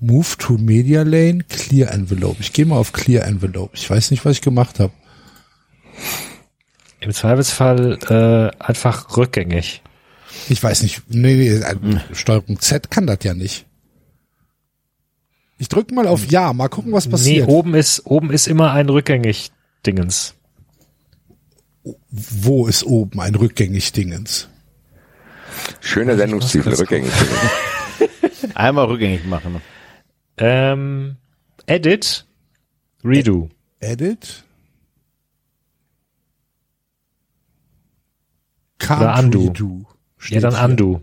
Move 0.00 0.36
to 0.38 0.54
Media 0.58 1.02
Lane, 1.02 1.44
Clear 1.48 1.92
Envelope. 1.92 2.36
Ich 2.40 2.52
gehe 2.52 2.64
mal 2.64 2.76
auf 2.78 2.92
Clear 2.92 3.26
Envelope. 3.26 3.70
Ich 3.74 3.88
weiß 3.88 4.10
nicht, 4.10 4.24
was 4.24 4.32
ich 4.36 4.40
gemacht 4.42 4.80
habe. 4.80 4.92
Im 7.00 7.12
Zweifelsfall 7.12 7.98
äh, 8.58 8.62
einfach 8.62 9.16
rückgängig. 9.16 9.82
Ich 10.48 10.62
weiß 10.62 10.82
nicht. 10.82 11.02
Nee, 11.08 11.34
nee, 11.34 11.62
ein- 11.64 12.02
Steuerung 12.12 12.58
Z 12.60 12.90
kann 12.90 13.06
das 13.06 13.18
ja 13.22 13.34
nicht. 13.34 13.66
Ich 15.58 15.68
drücke 15.68 15.92
mal 15.94 16.06
auf 16.06 16.24
Ja, 16.30 16.52
mal 16.54 16.68
gucken, 16.68 16.92
was 16.92 17.04
Nee, 17.06 17.10
passiert. 17.12 17.48
oben 17.48 17.74
ist, 17.74 18.06
oben 18.06 18.30
ist 18.32 18.48
immer 18.48 18.72
ein 18.72 18.88
rückgängig 18.88 19.50
Dingens. 19.84 20.34
Wo 22.10 22.66
ist 22.66 22.84
oben 22.84 23.20
ein 23.20 23.34
rückgängig 23.34 23.92
Dingens? 23.92 24.48
Schöner 25.80 26.16
Sendungstitel, 26.16 26.70
rückgängig. 26.70 27.12
Einmal 28.54 28.86
rückgängig 28.86 29.26
machen. 29.26 29.60
Ähm, 30.40 31.16
Edit, 31.66 32.24
Redo. 33.04 33.48
Edit. 33.78 34.44
Can't 38.78 39.00
Oder 39.02 39.18
undo. 39.18 39.40
redo, 39.46 39.86
steht 40.16 40.42
Ja, 40.42 40.50
dann 40.50 40.54
hier. 40.56 40.64
Undo. 40.64 41.02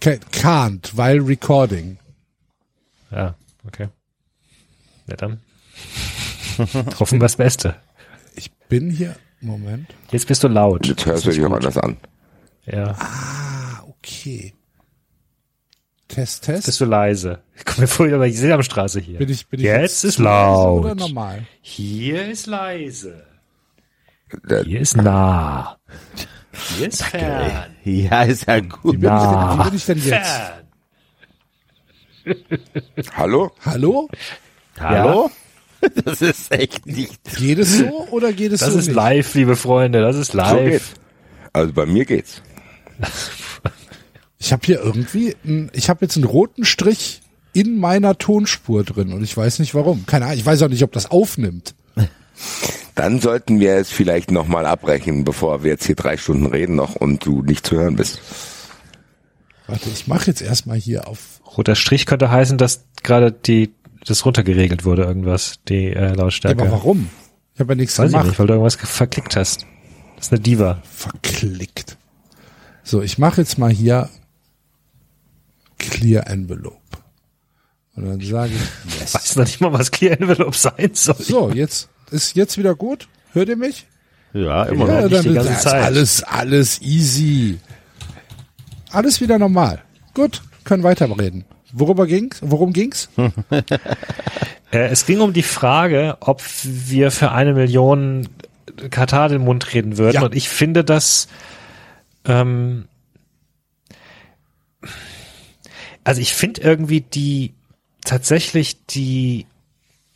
Ca- 0.00 0.10
Can't, 0.30 0.96
weil 0.96 1.20
Recording. 1.20 1.98
Ja, 3.10 3.34
okay. 3.66 3.88
Ja, 5.08 5.16
dann. 5.16 5.40
Hoffen 7.00 7.18
wir 7.18 7.24
das 7.24 7.36
Beste. 7.36 7.76
Ich 8.34 8.52
bin 8.52 8.90
hier, 8.90 9.16
Moment. 9.40 9.92
Jetzt 10.10 10.26
bist 10.28 10.42
du 10.44 10.48
laut. 10.48 10.86
Jetzt 10.86 11.04
hörst 11.06 11.26
du 11.26 11.30
dich 11.30 11.44
auch 11.44 11.52
anders 11.52 11.76
an. 11.76 11.96
Ja, 12.66 12.96
Ah, 12.98 13.82
okay. 13.88 14.54
Test, 16.08 16.44
Test. 16.44 16.66
bist 16.66 16.80
du 16.80 16.84
leise. 16.84 17.40
Ich 17.56 17.64
komme 17.64 17.80
mir 17.82 17.86
vor, 17.88 18.06
aber 18.06 18.26
ich 18.26 18.38
sehe 18.38 18.54
am 18.54 18.62
Straße 18.62 19.00
hier. 19.00 19.18
bin 19.18 19.28
ich, 19.28 19.46
bin 19.48 19.58
ich 19.60 19.66
jetzt 19.66 20.04
ist 20.04 20.16
zu 20.16 20.22
leise 20.22 20.38
laut. 20.38 20.84
Oder 20.84 20.94
normal? 20.94 21.46
Hier 21.60 22.28
ist 22.28 22.46
leise. 22.46 23.24
Hier 24.64 24.80
ist 24.80 24.96
nah. 24.96 25.78
Hier 26.76 26.88
ist 26.88 27.02
fern. 27.02 27.76
Ja, 27.84 28.22
ist 28.22 28.46
ja 28.46 28.60
gut. 28.60 29.00
Wie 29.00 29.06
Nah. 29.06 29.62
bin 29.64 29.74
ich 29.74 29.84
denn 29.86 30.02
jetzt? 30.02 30.52
hallo? 33.16 33.52
Hallo? 33.64 34.08
Hallo? 34.78 35.30
Das 36.04 36.20
ist 36.22 36.50
echt 36.50 36.84
nicht. 36.86 37.22
Geht 37.36 37.58
es 37.58 37.78
so 37.78 38.08
oder 38.10 38.32
geht 38.32 38.50
es 38.50 38.60
Das 38.60 38.72
so 38.72 38.78
ist 38.78 38.86
nicht? 38.86 38.96
live, 38.96 39.34
liebe 39.34 39.54
Freunde. 39.54 40.00
Das 40.00 40.16
ist 40.16 40.32
So 40.32 40.38
live. 40.38 40.70
geht's. 40.70 40.94
Also 41.52 41.72
bei 41.74 41.86
mir 41.86 42.04
geht's. 42.04 42.42
Ich 44.46 44.52
habe 44.52 44.62
hier 44.64 44.80
irgendwie, 44.80 45.34
ein, 45.44 45.70
ich 45.72 45.88
habe 45.90 46.04
jetzt 46.04 46.14
einen 46.16 46.24
roten 46.24 46.64
Strich 46.64 47.20
in 47.52 47.80
meiner 47.80 48.16
Tonspur 48.16 48.84
drin 48.84 49.12
und 49.12 49.24
ich 49.24 49.36
weiß 49.36 49.58
nicht 49.58 49.74
warum. 49.74 50.06
Keine 50.06 50.26
Ahnung, 50.26 50.38
ich 50.38 50.46
weiß 50.46 50.62
auch 50.62 50.68
nicht, 50.68 50.84
ob 50.84 50.92
das 50.92 51.10
aufnimmt. 51.10 51.74
Dann 52.94 53.20
sollten 53.20 53.58
wir 53.58 53.74
es 53.74 53.90
vielleicht 53.90 54.30
nochmal 54.30 54.64
abbrechen, 54.66 55.24
bevor 55.24 55.64
wir 55.64 55.72
jetzt 55.72 55.84
hier 55.86 55.96
drei 55.96 56.16
Stunden 56.16 56.46
reden 56.46 56.76
noch 56.76 56.94
und 56.94 57.26
du 57.26 57.42
nicht 57.42 57.66
zu 57.66 57.74
hören 57.74 57.96
bist. 57.96 58.20
Warte, 59.66 59.88
ich 59.90 60.06
mache 60.06 60.28
jetzt 60.28 60.42
erstmal 60.42 60.76
hier 60.78 61.08
auf. 61.08 61.40
Roter 61.56 61.74
Strich 61.74 62.06
könnte 62.06 62.30
heißen, 62.30 62.56
dass 62.56 62.84
gerade 63.02 63.32
die 63.32 63.72
das 64.06 64.24
runtergeregelt 64.24 64.84
wurde, 64.84 65.02
irgendwas, 65.02 65.58
die 65.68 65.86
äh, 65.86 65.94
Ja, 66.10 66.12
Lautstärke. 66.14 66.62
aber 66.62 66.70
warum? 66.70 67.10
Ich 67.54 67.60
habe 67.60 67.72
ja 67.72 67.76
nichts 67.78 67.98
Weiß 67.98 68.06
ich 68.06 68.12
gemacht. 68.12 68.28
nicht, 68.28 68.38
weil 68.38 68.46
du 68.46 68.52
irgendwas 68.52 68.78
ge- 68.78 68.86
verklickt 68.86 69.34
hast. 69.34 69.66
Das 70.14 70.26
ist 70.26 70.32
eine 70.32 70.40
Diva. 70.40 70.80
Verklickt. 70.88 71.96
So, 72.84 73.02
ich 73.02 73.18
mache 73.18 73.40
jetzt 73.40 73.58
mal 73.58 73.72
hier 73.72 74.08
Clear 75.78 76.26
Envelope. 76.28 76.76
Und 77.96 78.06
dann 78.06 78.20
sage 78.20 78.52
ich 78.54 78.94
yes. 79.00 79.14
Weiß 79.14 79.36
noch 79.36 79.44
nicht 79.44 79.60
mal, 79.60 79.72
was 79.72 79.90
Clear 79.90 80.20
Envelope 80.20 80.56
sein 80.56 80.90
soll. 80.92 81.16
So, 81.18 81.50
jetzt 81.50 81.88
ist 82.10 82.36
jetzt 82.36 82.58
wieder 82.58 82.74
gut. 82.74 83.08
Hört 83.32 83.48
ihr 83.48 83.56
mich? 83.56 83.86
Ja, 84.32 84.64
immer 84.64 84.86
Ja, 84.88 85.00
noch. 85.02 85.10
nicht 85.10 85.24
die 85.24 85.34
ganze 85.34 85.52
ist 85.52 85.62
Zeit. 85.62 85.82
alles 85.82 86.22
alles 86.22 86.82
easy. 86.82 87.58
Alles 88.90 89.20
wieder 89.20 89.38
normal. 89.38 89.82
Gut, 90.14 90.42
können 90.64 90.82
weiterreden. 90.82 91.44
Worüber 91.72 92.06
ging's? 92.06 92.38
Worum 92.42 92.72
ging's? 92.72 93.08
Äh, 94.72 94.88
es 94.88 95.06
ging 95.06 95.20
um 95.20 95.32
die 95.32 95.44
Frage, 95.44 96.16
ob 96.18 96.42
wir 96.64 97.12
für 97.12 97.30
eine 97.30 97.54
Million 97.54 98.28
Katar 98.90 99.28
den 99.28 99.42
Mund 99.42 99.72
reden 99.72 99.96
würden. 99.96 100.14
Ja. 100.16 100.22
Und 100.22 100.34
ich 100.34 100.48
finde, 100.48 100.82
dass 100.82 101.28
ähm, 102.24 102.88
also 106.06 106.20
ich 106.20 106.34
finde 106.34 106.60
irgendwie 106.60 107.00
die 107.00 107.52
tatsächlich 108.04 108.86
die 108.86 109.44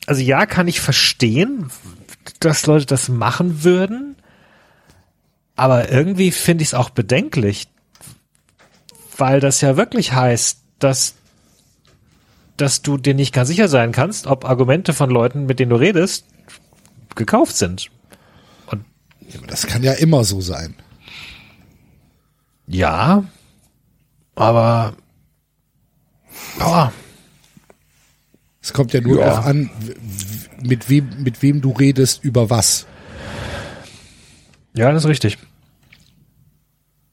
also 0.07 0.23
ja, 0.23 0.47
kann 0.47 0.69
ich 0.69 0.81
verstehen, 0.81 1.69
dass 2.39 2.67
Leute 2.67 2.87
das 2.87 3.09
machen 3.09 3.65
würden, 3.65 4.15
aber 5.57 5.91
irgendwie 5.91 6.31
finde 6.31 6.63
ich 6.63 6.69
es 6.69 6.75
auch 6.75 6.91
bedenklich, 6.91 7.67
weil 9.17 9.41
das 9.41 9.61
ja 9.63 9.77
wirklich 9.77 10.13
heißt, 10.13 10.61
dass 10.79 11.17
dass 12.57 12.83
du 12.83 12.97
dir 12.97 13.15
nicht 13.15 13.35
ganz 13.35 13.49
sicher 13.49 13.67
sein 13.67 13.91
kannst, 13.91 14.29
ob 14.29 14.45
Argumente 14.45 14.93
von 14.93 15.11
Leuten, 15.11 15.47
mit 15.47 15.59
denen 15.59 15.71
du 15.71 15.77
redest, 15.77 16.25
gekauft 17.17 17.57
sind. 17.57 17.91
Das 19.49 19.67
kann 19.67 19.83
ja 19.83 19.95
immer 19.95 20.23
so 20.23 20.41
sein. 20.41 20.77
Ja, 22.69 23.25
aber 24.37 24.95
boah, 26.59 26.93
Es 28.63 28.73
kommt 28.73 28.93
ja 28.93 29.01
nur 29.01 29.19
Ja. 29.19 29.27
darauf 29.27 29.47
an, 29.47 29.71
mit 30.63 30.89
wem 30.91 31.23
mit 31.23 31.41
wem 31.43 31.61
du 31.61 31.73
redest 31.73 32.23
über 32.25 32.51
was. 32.51 32.87
ja, 34.75 34.93
das 34.93 35.05
ist 35.05 35.09
richtig. 35.11 35.39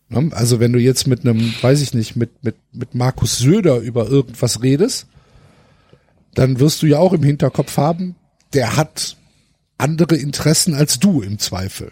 Ne? 0.09 0.29
Also 0.33 0.59
wenn 0.59 0.73
du 0.73 0.79
jetzt 0.79 1.07
mit 1.07 1.21
einem, 1.21 1.53
weiß 1.61 1.81
ich 1.81 1.93
nicht, 1.93 2.15
mit, 2.15 2.43
mit, 2.43 2.55
mit 2.71 2.95
Markus 2.95 3.37
Söder 3.37 3.77
über 3.79 4.07
irgendwas 4.07 4.61
redest, 4.61 5.07
dann 6.33 6.59
wirst 6.59 6.81
du 6.81 6.85
ja 6.87 6.99
auch 6.99 7.13
im 7.13 7.23
Hinterkopf 7.23 7.77
haben, 7.77 8.15
der 8.53 8.77
hat 8.77 9.17
andere 9.77 10.15
Interessen 10.15 10.73
als 10.75 10.99
du 10.99 11.21
im 11.21 11.39
Zweifel. 11.39 11.91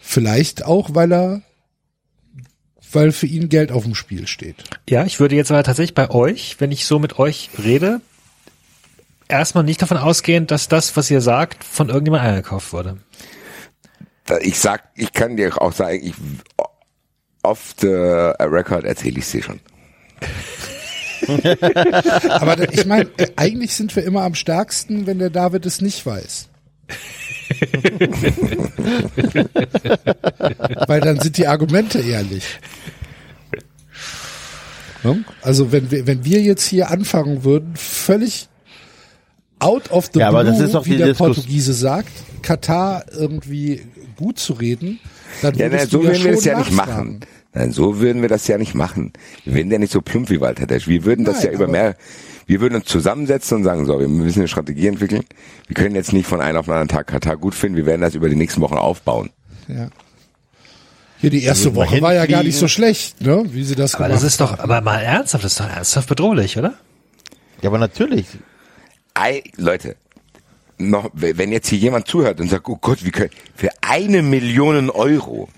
Vielleicht 0.00 0.64
auch, 0.64 0.94
weil 0.94 1.12
er, 1.12 1.42
weil 2.96 3.12
für 3.12 3.26
ihn 3.26 3.48
Geld 3.48 3.70
auf 3.70 3.84
dem 3.84 3.94
Spiel 3.94 4.26
steht. 4.26 4.56
Ja, 4.88 5.04
ich 5.04 5.20
würde 5.20 5.36
jetzt 5.36 5.52
aber 5.52 5.62
tatsächlich 5.62 5.94
bei 5.94 6.10
euch, 6.10 6.56
wenn 6.58 6.72
ich 6.72 6.86
so 6.86 6.98
mit 6.98 7.18
euch 7.18 7.50
rede, 7.62 8.00
erstmal 9.28 9.64
nicht 9.64 9.82
davon 9.82 9.98
ausgehen, 9.98 10.46
dass 10.46 10.68
das, 10.68 10.96
was 10.96 11.10
ihr 11.10 11.20
sagt, 11.20 11.62
von 11.62 11.88
irgendjemandem 11.88 12.30
eingekauft 12.30 12.72
wurde. 12.72 12.96
Ich 14.40 14.58
sag, 14.58 14.88
ich 14.94 15.12
kann 15.12 15.36
dir 15.36 15.60
auch 15.60 15.72
sagen, 15.72 16.00
ich 16.02 16.14
off 17.42 17.74
the 17.78 17.86
record 17.86 18.84
erzähle 18.84 19.20
ich 19.20 19.30
dir 19.30 19.42
schon. 19.42 19.60
Aber 22.30 22.72
ich 22.72 22.86
meine, 22.86 23.10
äh, 23.18 23.28
eigentlich 23.36 23.74
sind 23.74 23.94
wir 23.94 24.04
immer 24.04 24.22
am 24.22 24.34
stärksten, 24.34 25.06
wenn 25.06 25.18
der 25.18 25.30
David 25.30 25.66
es 25.66 25.80
nicht 25.80 26.04
weiß. 26.04 26.48
Weil 30.86 31.00
dann 31.00 31.20
sind 31.20 31.36
die 31.38 31.46
Argumente 31.46 32.00
ehrlich. 32.00 32.44
Ne? 35.04 35.24
Also 35.42 35.72
wenn 35.72 35.90
wir, 35.90 36.06
wenn 36.06 36.24
wir 36.24 36.40
jetzt 36.42 36.66
hier 36.66 36.90
anfangen 36.90 37.44
würden, 37.44 37.74
völlig 37.76 38.48
out 39.58 39.90
of 39.90 40.10
the 40.12 40.20
Ja, 40.20 40.30
blue, 40.30 40.44
das 40.44 40.60
ist 40.60 40.74
doch 40.74 40.86
wie 40.86 40.96
der 40.96 41.08
Diskus- 41.08 41.36
Portugiese 41.36 41.74
sagt, 41.74 42.10
Katar 42.42 43.04
irgendwie 43.12 43.82
gut 44.16 44.38
zu 44.38 44.54
reden, 44.54 44.98
dann 45.42 45.54
Ja, 45.56 45.68
nein, 45.68 45.86
so 45.88 45.98
du 45.98 46.04
ja 46.04 46.10
würden 46.10 46.24
wir 46.24 46.32
das 46.32 46.44
ja 46.44 46.58
nicht 46.58 46.72
machen. 46.72 47.20
Nein, 47.52 47.72
so 47.72 48.00
würden 48.00 48.22
wir 48.22 48.28
das 48.28 48.46
ja 48.48 48.58
nicht 48.58 48.74
machen. 48.74 49.12
Wir 49.44 49.54
wären 49.54 49.70
ja 49.70 49.78
nicht 49.78 49.92
so 49.92 50.02
plump 50.02 50.28
wie 50.28 50.40
Walter 50.40 50.66
Desch. 50.66 50.88
Wir 50.88 51.04
würden 51.04 51.24
das 51.24 51.36
Nein, 51.38 51.46
ja 51.46 51.52
über 51.52 51.68
mehr, 51.68 51.96
wir 52.46 52.60
würden 52.60 52.76
uns 52.76 52.86
zusammensetzen 52.86 53.58
und 53.58 53.64
sagen, 53.64 53.86
so, 53.86 53.98
wir 53.98 54.08
müssen 54.08 54.40
eine 54.40 54.48
Strategie 54.48 54.86
entwickeln. 54.86 55.24
Wir 55.66 55.74
können 55.74 55.94
jetzt 55.94 56.12
nicht 56.12 56.26
von 56.26 56.40
einem 56.40 56.58
auf 56.58 56.66
den 56.66 56.72
anderen 56.72 56.88
Tag 56.88 57.08
Katar 57.08 57.36
gut 57.36 57.54
finden. 57.54 57.76
Wir 57.76 57.86
werden 57.86 58.00
das 58.00 58.14
über 58.14 58.28
die 58.28 58.36
nächsten 58.36 58.60
Wochen 58.60 58.76
aufbauen. 58.76 59.30
Ja. 59.68 59.88
Hier 61.18 61.30
die 61.30 61.42
erste 61.42 61.74
wir 61.74 61.76
Woche 61.76 62.00
war 62.02 62.14
ja 62.14 62.26
gar 62.26 62.42
nicht 62.42 62.56
so 62.56 62.68
schlecht, 62.68 63.20
ne? 63.20 63.44
Wie 63.48 63.64
sie 63.64 63.74
das 63.74 63.94
Aber 63.94 64.04
gemacht 64.04 64.22
das 64.22 64.28
ist 64.28 64.40
doch, 64.40 64.58
aber 64.58 64.80
mal 64.80 65.00
ernsthaft, 65.00 65.44
das 65.44 65.52
ist 65.52 65.60
doch 65.60 65.68
ernsthaft 65.68 66.08
bedrohlich, 66.08 66.58
oder? 66.58 66.74
Ja, 67.62 67.70
aber 67.70 67.78
natürlich. 67.78 68.26
Ei, 69.14 69.42
Leute, 69.56 69.96
noch, 70.78 71.10
wenn 71.14 71.52
jetzt 71.52 71.68
hier 71.68 71.78
jemand 71.78 72.06
zuhört 72.06 72.38
und 72.40 72.50
sagt, 72.50 72.68
oh 72.68 72.76
Gott, 72.80 73.04
wie 73.04 73.10
können, 73.10 73.30
für 73.54 73.70
eine 73.80 74.22
Million 74.22 74.90
Euro. 74.90 75.48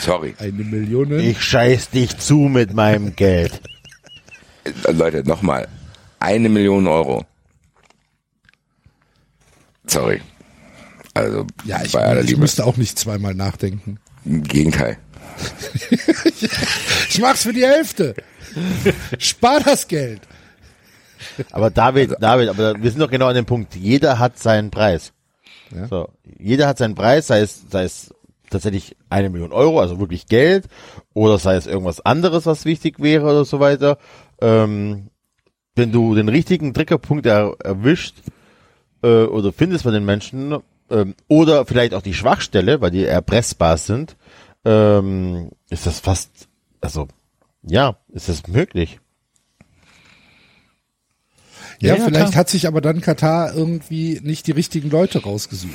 Sorry. 0.00 0.34
Eine 0.38 0.64
Million. 0.64 1.18
Ich 1.18 1.40
scheiß 1.40 1.90
dich 1.90 2.18
zu 2.18 2.34
mit 2.34 2.74
meinem 2.74 3.14
Geld. 3.14 3.60
Äh, 4.64 4.92
Leute, 4.92 5.26
nochmal. 5.28 5.68
Eine 6.18 6.48
Million 6.48 6.86
Euro. 6.86 7.24
Sorry. 9.86 10.20
Also, 11.14 11.46
Ja, 11.64 11.82
ich, 11.82 11.92
bei 11.92 12.04
aller 12.04 12.20
ich 12.22 12.28
Liebe. 12.28 12.40
müsste 12.40 12.64
auch 12.64 12.76
nicht 12.76 12.98
zweimal 12.98 13.34
nachdenken. 13.34 13.98
Im 14.24 14.42
Gegenteil. 14.42 14.98
Ich 17.08 17.20
mach's 17.20 17.42
für 17.42 17.52
die 17.52 17.64
Hälfte. 17.66 18.14
Spar 19.18 19.60
das 19.60 19.88
Geld. 19.88 20.20
Aber 21.50 21.70
David, 21.70 22.14
David, 22.20 22.48
aber 22.48 22.80
wir 22.80 22.90
sind 22.90 23.00
doch 23.00 23.10
genau 23.10 23.26
an 23.26 23.34
dem 23.34 23.46
Punkt. 23.46 23.74
Jeder 23.74 24.18
hat 24.18 24.38
seinen 24.38 24.70
Preis. 24.70 25.12
Ja. 25.74 25.88
So, 25.88 26.08
jeder 26.38 26.66
hat 26.68 26.78
seinen 26.78 26.94
Preis, 26.94 27.26
sei 27.26 27.40
es, 27.40 27.62
sei 27.70 27.84
es 27.84 28.14
tatsächlich 28.48 28.96
eine 29.10 29.28
Million 29.30 29.52
Euro, 29.52 29.80
also 29.80 29.98
wirklich 29.98 30.26
Geld, 30.26 30.66
oder 31.14 31.38
sei 31.38 31.56
es 31.56 31.66
irgendwas 31.66 32.00
anderes, 32.00 32.46
was 32.46 32.64
wichtig 32.64 33.00
wäre 33.00 33.24
oder 33.24 33.44
so 33.44 33.58
weiter. 33.60 33.98
Ähm, 34.40 35.10
wenn 35.74 35.92
du 35.92 36.14
den 36.14 36.28
richtigen 36.28 36.74
Triggerpunkt 36.74 37.26
er, 37.26 37.56
erwischt 37.62 38.16
äh, 39.02 39.24
oder 39.24 39.52
findest 39.52 39.84
bei 39.84 39.90
den 39.90 40.04
Menschen, 40.04 40.60
ähm, 40.90 41.14
oder 41.28 41.64
vielleicht 41.64 41.94
auch 41.94 42.02
die 42.02 42.14
Schwachstelle, 42.14 42.80
weil 42.80 42.90
die 42.90 43.04
erpressbar 43.04 43.76
sind, 43.76 44.16
ähm, 44.64 45.50
ist 45.70 45.86
das 45.86 46.00
fast, 46.00 46.48
also 46.80 47.08
ja, 47.62 47.96
ist 48.08 48.28
das 48.28 48.46
möglich. 48.46 49.00
Ja, 51.82 51.94
Ja, 51.94 51.96
ja, 51.96 52.04
vielleicht 52.04 52.26
klar. 52.32 52.34
hat 52.40 52.48
sich 52.50 52.66
aber 52.66 52.80
dann 52.82 53.00
Katar 53.00 53.54
irgendwie 53.54 54.20
nicht 54.22 54.46
die 54.46 54.52
richtigen 54.52 54.90
Leute 54.90 55.22
rausgesucht. 55.22 55.72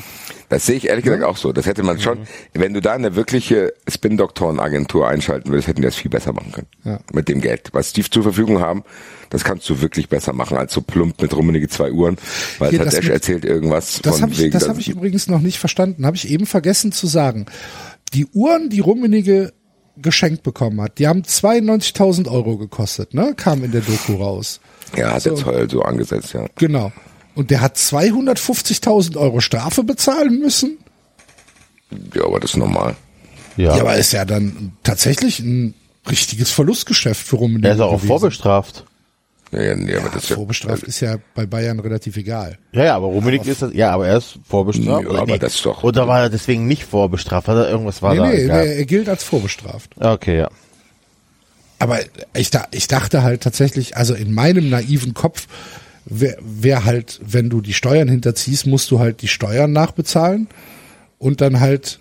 Das 0.50 0.66
sehe 0.68 0.76
ich 0.76 0.88
ehrlich 0.88 1.04
gesagt 1.04 1.24
auch 1.24 1.38
so. 1.38 1.52
Das 1.52 1.66
hätte 1.66 1.82
man 1.82 2.00
schon, 2.00 2.20
wenn 2.54 2.74
du 2.76 2.82
da 2.82 2.94
eine 2.94 3.16
wirkliche 3.16 3.74
Spin-Doktoren-Agentur 3.90 5.08
einschalten 5.08 5.50
würdest, 5.50 5.68
hätten 5.68 5.82
die 5.82 5.88
das 5.88 5.96
viel 5.96 6.12
besser 6.12 6.34
machen 6.34 6.52
können. 6.52 6.68
Ja. 6.84 7.00
Mit 7.14 7.28
dem 7.30 7.42
Geld. 7.42 7.70
Was 7.74 7.94
die 7.94 8.04
zur 8.04 8.24
Verfügung 8.24 8.60
haben, 8.60 8.84
das 9.32 9.44
kannst 9.44 9.68
du 9.70 9.82
wirklich 9.82 10.08
besser 10.10 10.34
machen, 10.34 10.58
als 10.58 10.74
so 10.74 10.82
plump 10.82 11.22
mit 11.22 11.36
rummenige 11.36 11.68
zwei 11.70 11.92
Uhren. 11.92 12.18
Weil 12.60 12.70
Hier, 12.70 12.80
Tadesh 12.80 12.94
das 12.96 13.04
mit- 13.04 13.14
erzählt 13.14 13.46
irgendwas 13.46 14.00
Das 14.02 14.14
von 14.14 14.22
habe 14.24 14.32
ich, 14.34 14.40
wegen. 14.40 14.52
das 14.52 14.62
dass- 14.62 14.70
hab 14.70 14.78
ich 14.80 14.90
übrigens 14.90 15.28
noch 15.28 15.42
nicht 15.42 15.58
verstanden. 15.58 16.06
Habe 16.06 16.16
ich 16.18 16.30
eben 16.30 16.46
vergessen 16.46 16.92
zu 16.92 17.08
sagen. 17.08 17.48
Die 18.14 18.28
Uhren, 18.28 18.70
die 18.70 18.80
Rummenige 18.80 19.54
geschenkt 19.98 20.44
bekommen 20.44 20.82
hat, 20.82 21.00
die 21.00 21.08
haben 21.08 21.24
92.000 21.24 22.28
Euro 22.30 22.58
gekostet, 22.58 23.14
ne? 23.14 23.34
Kam 23.36 23.64
in 23.64 23.72
der 23.72 23.82
Doku 23.82 24.16
raus. 24.16 24.60
Ja, 24.98 25.14
hat 25.14 25.26
der 25.26 25.36
Zoll 25.36 25.70
so 25.70 25.82
angesetzt, 25.82 26.34
ja. 26.34 26.46
Genau. 26.56 26.92
Und 27.36 27.52
der 27.52 27.62
hat 27.62 27.76
250.000 27.78 29.18
Euro 29.18 29.42
Strafe 29.42 29.84
bezahlen 29.84 30.40
müssen? 30.40 30.78
Ja, 32.14 32.24
aber 32.26 32.40
das 32.40 32.52
ist 32.52 32.58
normal. 32.58 32.96
Ja, 33.58 33.76
Ja, 33.76 33.82
aber 33.82 33.96
ist 33.98 34.12
ja 34.14 34.26
dann 34.26 34.74
tatsächlich 34.84 35.40
ein 35.40 35.74
richtiges 36.10 36.52
Verlustgeschäft 36.52 37.26
für 37.26 37.38
Rummenigge. 37.38 37.64
der 37.68 37.76
ist 37.76 37.82
auch 37.82 37.92
gewesen. 37.94 38.08
vorbestraft. 38.08 38.86
Ja, 39.52 39.62
ja, 39.62 39.76
nee, 39.76 39.96
aber 39.96 40.10
das 40.10 40.24
ist 40.24 40.30
ja, 40.32 40.36
Vorbestraft 40.36 40.84
ist 40.84 41.00
ja 41.00 41.18
bei 41.36 41.46
Bayern 41.46 41.80
relativ 41.80 42.18
egal. 42.18 42.58
Ja, 42.74 42.84
ja, 42.86 42.96
aber 42.96 43.08
Rummenigge 43.08 43.50
ist 43.50 43.62
das, 43.62 43.74
ja, 43.74 43.92
aber 43.92 44.08
er 44.08 44.18
ist 44.18 44.40
vorbestraft. 44.44 45.04
Ja, 45.04 45.10
oder 45.10 45.22
aber 45.22 45.38
das 45.38 45.56
ist 45.56 45.66
doch- 45.66 45.84
Oder 45.84 46.08
war 46.08 46.22
er 46.22 46.30
deswegen 46.30 46.68
nicht 46.68 46.84
vorbestraft? 46.84 47.48
Hat 47.48 47.56
er 47.58 47.70
irgendwas 47.70 48.02
war 48.02 48.14
Nee, 48.14 48.20
da? 48.20 48.26
nee, 48.28 48.36
egal. 48.44 48.66
nee, 48.68 48.76
er 48.78 48.86
gilt 48.86 49.08
als 49.08 49.24
vorbestraft. 49.24 49.92
Okay, 50.00 50.40
ja. 50.40 50.50
Aber 51.86 52.00
ich, 52.34 52.50
da, 52.50 52.66
ich 52.72 52.88
dachte 52.88 53.22
halt 53.22 53.42
tatsächlich, 53.42 53.96
also 53.96 54.16
in 54.16 54.34
meinem 54.34 54.72
naiven 54.72 55.14
Kopf 55.14 55.46
wäre 56.06 56.38
wär 56.42 56.84
halt, 56.84 57.20
wenn 57.24 57.52
du 57.52 57.62
die 57.62 57.76
Steuern 57.76 58.08
hinterziehst, 58.08 58.66
musst 58.66 58.90
du 58.90 58.98
halt 58.98 59.22
die 59.22 59.28
Steuern 59.28 59.72
nachbezahlen 59.72 60.48
und 61.20 61.42
dann 61.42 61.60
halt 61.60 62.00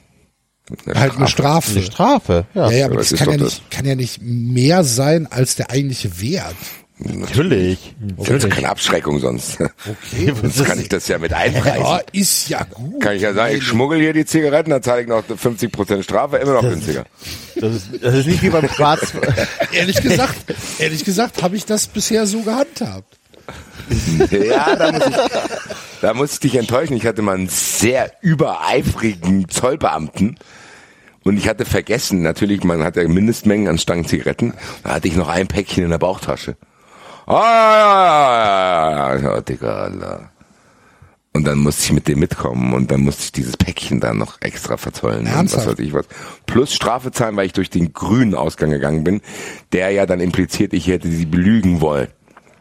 eine 0.86 0.98
halt 0.98 1.16
eine 1.16 1.28
Strafe. 1.28 1.72
Eine 1.72 1.82
Strafe, 1.82 2.46
ja. 2.54 2.70
Ja, 2.70 2.76
ja, 2.78 2.86
aber 2.86 2.96
das 2.96 3.10
das 3.10 3.18
kann 3.18 3.30
ja, 3.30 3.36
nicht, 3.36 3.70
kann 3.70 3.84
ja 3.84 3.94
nicht 3.94 4.22
mehr 4.22 4.84
sein 4.84 5.26
als 5.30 5.56
der 5.56 5.70
eigentliche 5.70 6.18
Wert. 6.18 6.56
Natürlich. 6.98 7.94
Das 8.18 8.28
ist 8.44 8.50
keine 8.50 8.68
Abschreckung 8.68 9.18
sonst. 9.18 9.58
Okay, 9.60 10.32
Sonst 10.42 10.64
kann 10.64 10.78
ich 10.78 10.88
das 10.88 11.08
ja 11.08 11.18
mit 11.18 11.32
einpreisen. 11.32 11.82
ja, 11.82 12.00
ist 12.12 12.48
ja 12.48 12.62
gut. 12.62 13.00
Kann 13.02 13.16
ich 13.16 13.22
ja 13.22 13.34
sagen, 13.34 13.56
ich 13.56 13.64
schmuggel 13.64 13.98
hier 13.98 14.12
die 14.12 14.24
Zigaretten, 14.24 14.70
dann 14.70 14.82
zahle 14.82 15.02
ich 15.02 15.08
noch 15.08 15.24
50% 15.24 16.04
Strafe, 16.04 16.36
immer 16.36 16.54
noch 16.54 16.62
günstiger. 16.62 17.04
Das 17.56 17.74
ist, 17.74 17.88
das 18.00 18.14
ist 18.14 18.26
nicht 18.26 18.42
wie 18.42 18.50
beim 18.50 18.68
Schwarz. 18.68 19.12
Ehrlich 19.72 20.00
gesagt, 20.00 20.36
ehrlich 20.78 21.04
gesagt, 21.04 21.42
habe 21.42 21.56
ich 21.56 21.64
das 21.66 21.88
bisher 21.88 22.26
so 22.26 22.42
gehandhabt. 22.42 23.18
Ja, 24.30 24.74
da 24.76 24.92
muss, 24.92 25.06
ich, 25.06 25.16
da 26.00 26.14
muss 26.14 26.32
ich 26.32 26.40
dich 26.40 26.54
enttäuschen. 26.54 26.96
Ich 26.96 27.04
hatte 27.04 27.20
mal 27.20 27.34
einen 27.34 27.48
sehr 27.48 28.10
übereifrigen 28.22 29.48
Zollbeamten. 29.50 30.38
Und 31.24 31.36
ich 31.36 31.48
hatte 31.48 31.64
vergessen, 31.66 32.22
natürlich, 32.22 32.64
man 32.64 32.82
hat 32.82 32.96
ja 32.96 33.06
Mindestmengen 33.06 33.68
an 33.68 33.78
Stangen 33.78 34.06
Zigaretten. 34.06 34.54
Da 34.82 34.94
hatte 34.94 35.08
ich 35.08 35.16
noch 35.16 35.28
ein 35.28 35.48
Päckchen 35.48 35.84
in 35.84 35.90
der 35.90 35.98
Bauchtasche. 35.98 36.56
Ah, 37.26 39.16
ja, 39.20 39.40
Digga, 39.40 39.84
Alter. 39.84 40.30
Und 41.36 41.44
dann 41.44 41.58
musste 41.58 41.82
ich 41.86 41.92
mit 41.92 42.06
dem 42.06 42.20
mitkommen 42.20 42.74
und 42.74 42.92
dann 42.92 43.00
musste 43.00 43.24
ich 43.24 43.32
dieses 43.32 43.56
Päckchen 43.56 43.98
dann 43.98 44.18
noch 44.18 44.40
extra 44.40 44.76
verzollen. 44.76 45.20
Und 45.20 45.26
Ernsthaft? 45.26 45.66
was 45.66 45.72
weiß 45.78 45.84
ich 45.84 45.92
was. 45.92 46.06
Plus 46.46 46.72
Strafe 46.72 47.10
zahlen, 47.10 47.36
weil 47.36 47.46
ich 47.46 47.52
durch 47.52 47.70
den 47.70 47.92
grünen 47.92 48.34
Ausgang 48.34 48.70
gegangen 48.70 49.02
bin, 49.02 49.20
der 49.72 49.90
ja 49.90 50.06
dann 50.06 50.20
impliziert, 50.20 50.72
ich 50.72 50.86
hätte 50.86 51.08
sie 51.08 51.26
belügen 51.26 51.80
wollen. 51.80 52.06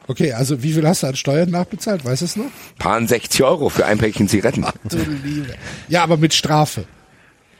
Okay, 0.07 0.33
also 0.33 0.63
wie 0.63 0.73
viel 0.73 0.87
hast 0.87 1.03
du 1.03 1.07
an 1.07 1.15
Steuern 1.15 1.51
nachbezahlt? 1.51 2.03
Weißt 2.03 2.23
du 2.23 2.25
es 2.25 2.35
noch? 2.35 2.49
Paar 2.79 3.05
60 3.05 3.43
Euro 3.43 3.69
für 3.69 3.85
ein 3.85 3.99
Päckchen 3.99 4.27
Zigaretten. 4.27 4.65
Du 4.89 4.97
Liebe. 4.97 5.53
Ja, 5.87 6.03
aber 6.03 6.17
mit 6.17 6.33
Strafe. 6.33 6.85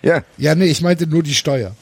Ja. 0.02 0.24
Ja, 0.38 0.56
nee, 0.56 0.66
ich 0.66 0.82
meinte 0.82 1.06
nur 1.06 1.22
die 1.24 1.36
Steuer. 1.36 1.76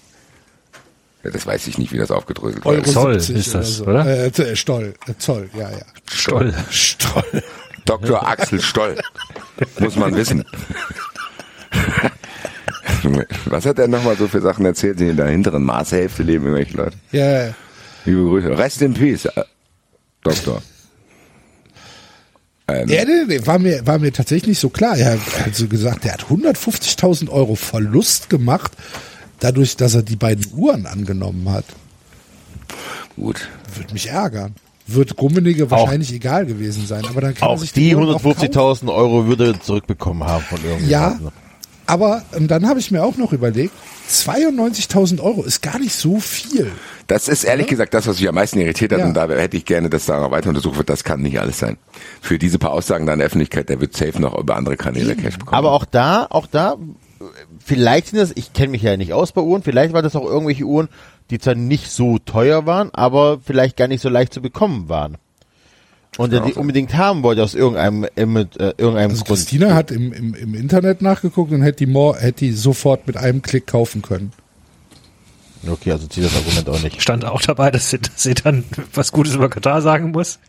Das 1.24 1.46
weiß 1.46 1.68
ich 1.68 1.78
nicht, 1.78 1.92
wie 1.92 1.98
das 1.98 2.10
aufgedröselt 2.12 2.66
Euro 2.66 2.78
war. 2.86 2.94
Zoll 2.94 3.20
70 3.20 3.36
ist 3.36 3.54
das, 3.56 3.82
oder? 3.82 4.02
oder? 4.02 4.26
Äh, 4.26 4.32
Z- 4.32 4.58
Stoll, 4.58 4.94
äh, 5.08 5.14
Zoll, 5.18 5.50
ja, 5.58 5.70
ja. 5.70 5.86
Stoll. 6.12 6.54
Stoll. 6.70 7.24
Dr. 7.86 8.28
Axel 8.28 8.62
Stoll. 8.62 8.96
Muss 9.80 9.96
man 9.96 10.16
wissen. 10.16 10.44
Was 13.46 13.66
hat 13.66 13.80
er 13.80 13.88
nochmal 13.88 14.16
so 14.18 14.28
für 14.28 14.42
Sachen 14.42 14.66
erzählt, 14.66 15.00
die 15.00 15.08
in 15.10 15.18
der 15.18 15.28
hinteren 15.28 15.64
Maßhälfte 15.64 16.24
leben, 16.24 16.46
irgendwelche 16.46 16.78
Leute? 16.78 16.98
Ja, 17.12 17.46
ja. 17.48 17.54
Liebe 18.06 18.22
Grüße. 18.22 18.58
Rest 18.58 18.82
in 18.82 18.94
Peace, 18.94 19.26
äh, 19.26 19.44
Doktor. 20.24 20.62
Ähm, 22.68 22.88
Ja, 22.88 23.04
nee, 23.06 23.24
nee, 23.28 23.46
war 23.46 23.60
mir, 23.60 23.86
war 23.86 23.98
mir 24.00 24.12
tatsächlich 24.14 24.48
nicht 24.50 24.60
so 24.60 24.70
klar. 24.70 24.98
Er 24.98 25.14
hat 25.14 25.20
also 25.46 25.68
gesagt, 25.68 26.06
er 26.06 26.14
hat 26.14 26.24
150.000 26.26 27.30
Euro 27.30 27.56
Verlust 27.56 28.30
gemacht, 28.30 28.72
dadurch, 29.42 29.76
dass 29.76 29.94
er 29.96 30.04
die 30.04 30.16
beiden 30.16 30.46
Uhren 30.56 30.86
angenommen 30.86 31.50
hat. 31.50 31.66
gut. 33.18 33.50
Würde 33.76 33.94
mich 33.94 34.08
ärgern. 34.08 34.56
Wird 34.88 35.22
Rummenigge 35.22 35.70
wahrscheinlich 35.72 36.12
egal 36.12 36.46
gewesen 36.46 36.86
sein, 36.86 37.06
aber 37.06 37.22
dann 37.22 37.34
kann 37.36 37.48
er 37.50 37.52
Auch 37.54 37.60
sich 37.60 37.72
die 37.72 37.92
kaufen. 37.94 38.16
150.000 38.16 38.94
Euro 38.94 39.28
würde 39.28 39.48
er 39.54 39.62
zurückbekommen 39.62 40.28
haben 40.28 40.44
von 40.44 40.60
Ja, 40.64 40.70
irgendjemandem. 40.72 41.30
aber 41.86 42.24
und 42.36 42.48
dann 42.50 42.68
habe 42.68 42.80
ich 42.80 42.92
mir 42.92 43.02
auch 43.04 43.16
noch 43.16 43.32
überlegt, 43.32 43.74
92.000 44.10 45.22
Euro 45.22 45.44
ist 45.44 45.62
gar 45.62 45.80
nicht 45.80 45.94
so 45.94 46.20
viel. 46.20 46.70
Das 47.08 47.30
ist 47.30 47.46
ehrlich 47.46 47.68
gesagt 47.68 47.94
das, 47.94 48.08
was 48.08 48.20
mich 48.20 48.28
am 48.28 48.36
meisten 48.36 48.60
irritiert 48.60 48.92
hat 48.92 49.00
Ja. 49.00 49.06
und 49.06 49.14
da 49.14 49.30
hätte 49.30 49.56
ich 49.56 49.64
gerne, 49.66 49.90
dass 49.90 50.06
da 50.06 50.20
noch 50.20 50.32
weiter 50.32 50.50
untersucht 50.50 50.78
wird. 50.78 50.90
Das 50.90 51.06
kann 51.06 51.22
nicht 51.22 51.40
alles 51.40 51.60
sein. 51.60 51.78
Für 52.20 52.38
diese 52.38 52.60
paar 52.60 52.72
Aussagen 52.74 53.06
da 53.06 53.14
in 53.14 53.20
der 53.20 53.28
Öffentlichkeit, 53.28 53.70
der 53.70 53.80
wird 53.80 53.96
safe 53.96 54.20
noch 54.20 54.38
über 54.38 54.58
andere 54.58 54.76
Kanäle 54.76 55.16
Cash 55.16 55.38
bekommen. 55.38 55.58
Aber 55.58 55.72
auch 55.72 55.86
da, 55.86 56.28
auch 56.30 56.48
da, 56.48 56.76
vielleicht 57.64 58.08
sind 58.08 58.20
das, 58.20 58.32
ich 58.36 58.54
kenne 58.54 58.70
mich 58.70 58.82
ja 58.82 58.98
nicht 58.98 59.14
aus 59.14 59.32
bei 59.32 59.42
Uhren, 59.42 59.64
vielleicht 59.64 59.94
war 59.94 60.02
das 60.02 60.16
auch 60.16 60.26
irgendwelche 60.26 60.64
Uhren, 60.66 60.90
die 61.30 61.40
zwar 61.40 61.56
nicht 61.56 61.90
so 61.92 62.18
teuer 62.20 62.66
waren, 62.66 62.90
aber 62.94 63.40
vielleicht 63.44 63.78
gar 63.78 63.88
nicht 63.88 64.02
so 64.02 64.10
leicht 64.10 64.34
zu 64.34 64.42
bekommen 64.42 64.90
waren. 64.90 65.18
Und 66.18 66.34
er 66.34 66.42
die 66.42 66.54
unbedingt 66.54 66.94
haben 66.96 67.24
wollte 67.24 67.42
aus 67.42 67.56
irgendeinem, 67.56 68.06
äh, 68.18 68.26
mit, 68.26 68.58
äh, 68.60 68.74
irgendeinem 68.78 69.12
Also 69.12 69.24
Grund. 69.24 69.40
Christina 69.40 69.74
hat 69.76 69.92
im, 69.92 70.12
im, 70.12 70.34
im 70.34 70.56
Internet 70.56 71.02
nachgeguckt 71.02 71.54
und 71.54 71.62
hätte 71.62 71.86
die, 71.86 71.92
more, 71.92 72.20
hätte 72.20 72.40
die 72.46 72.52
sofort 72.52 73.08
mit 73.08 73.16
einem 73.16 73.42
Klick 73.42 73.68
kaufen 73.68 74.02
können. 74.02 74.34
Okay, 75.66 75.92
also 75.92 76.08
zieht 76.08 76.26
das 76.26 76.36
Argument 76.36 76.68
auch 76.70 76.82
nicht. 76.84 77.02
Stand 77.02 77.24
auch 77.24 77.42
dabei, 77.42 77.72
dass 77.72 77.92
sie, 77.92 78.00
dass 78.00 78.22
sie 78.24 78.34
dann 78.34 78.66
was 78.94 79.12
Gutes 79.14 79.36
über 79.36 79.48
Katar 79.50 79.82
sagen 79.82 80.12
muss. 80.12 80.40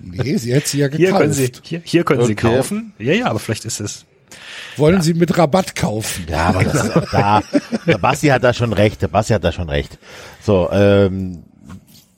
Nee, 0.00 0.36
sie 0.36 0.52
hätte 0.54 0.68
sie 0.68 0.78
ja 0.78 0.88
gekauft. 0.88 1.00
Hier 1.08 1.18
können 1.18 1.32
sie, 1.32 1.52
hier, 1.62 1.82
hier 1.84 2.04
können 2.04 2.24
sie 2.26 2.32
Okay. 2.32 2.48
kaufen. 2.54 2.92
Ja, 2.98 3.14
ja, 3.14 3.26
aber 3.26 3.38
vielleicht 3.40 3.64
ist 3.64 3.80
es. 3.80 4.04
Wollen 4.76 5.02
sie 5.02 5.14
mit 5.14 5.36
Rabatt 5.36 5.76
kaufen? 5.76 6.26
Ja, 6.28 6.46
aber 6.46 6.64
das 6.64 6.84
ist 6.84 6.96
auch 6.96 7.10
da. 7.10 7.42
Der 7.86 7.98
Basti 7.98 8.28
hat 8.28 8.44
da 8.44 8.52
schon 8.52 8.72
recht. 8.72 9.02
Der 9.02 9.08
Basti 9.08 9.32
hat 9.32 9.44
da 9.44 9.52
schon 9.52 9.68
recht. 9.68 9.98
So, 10.40 10.68
ähm, 10.72 11.44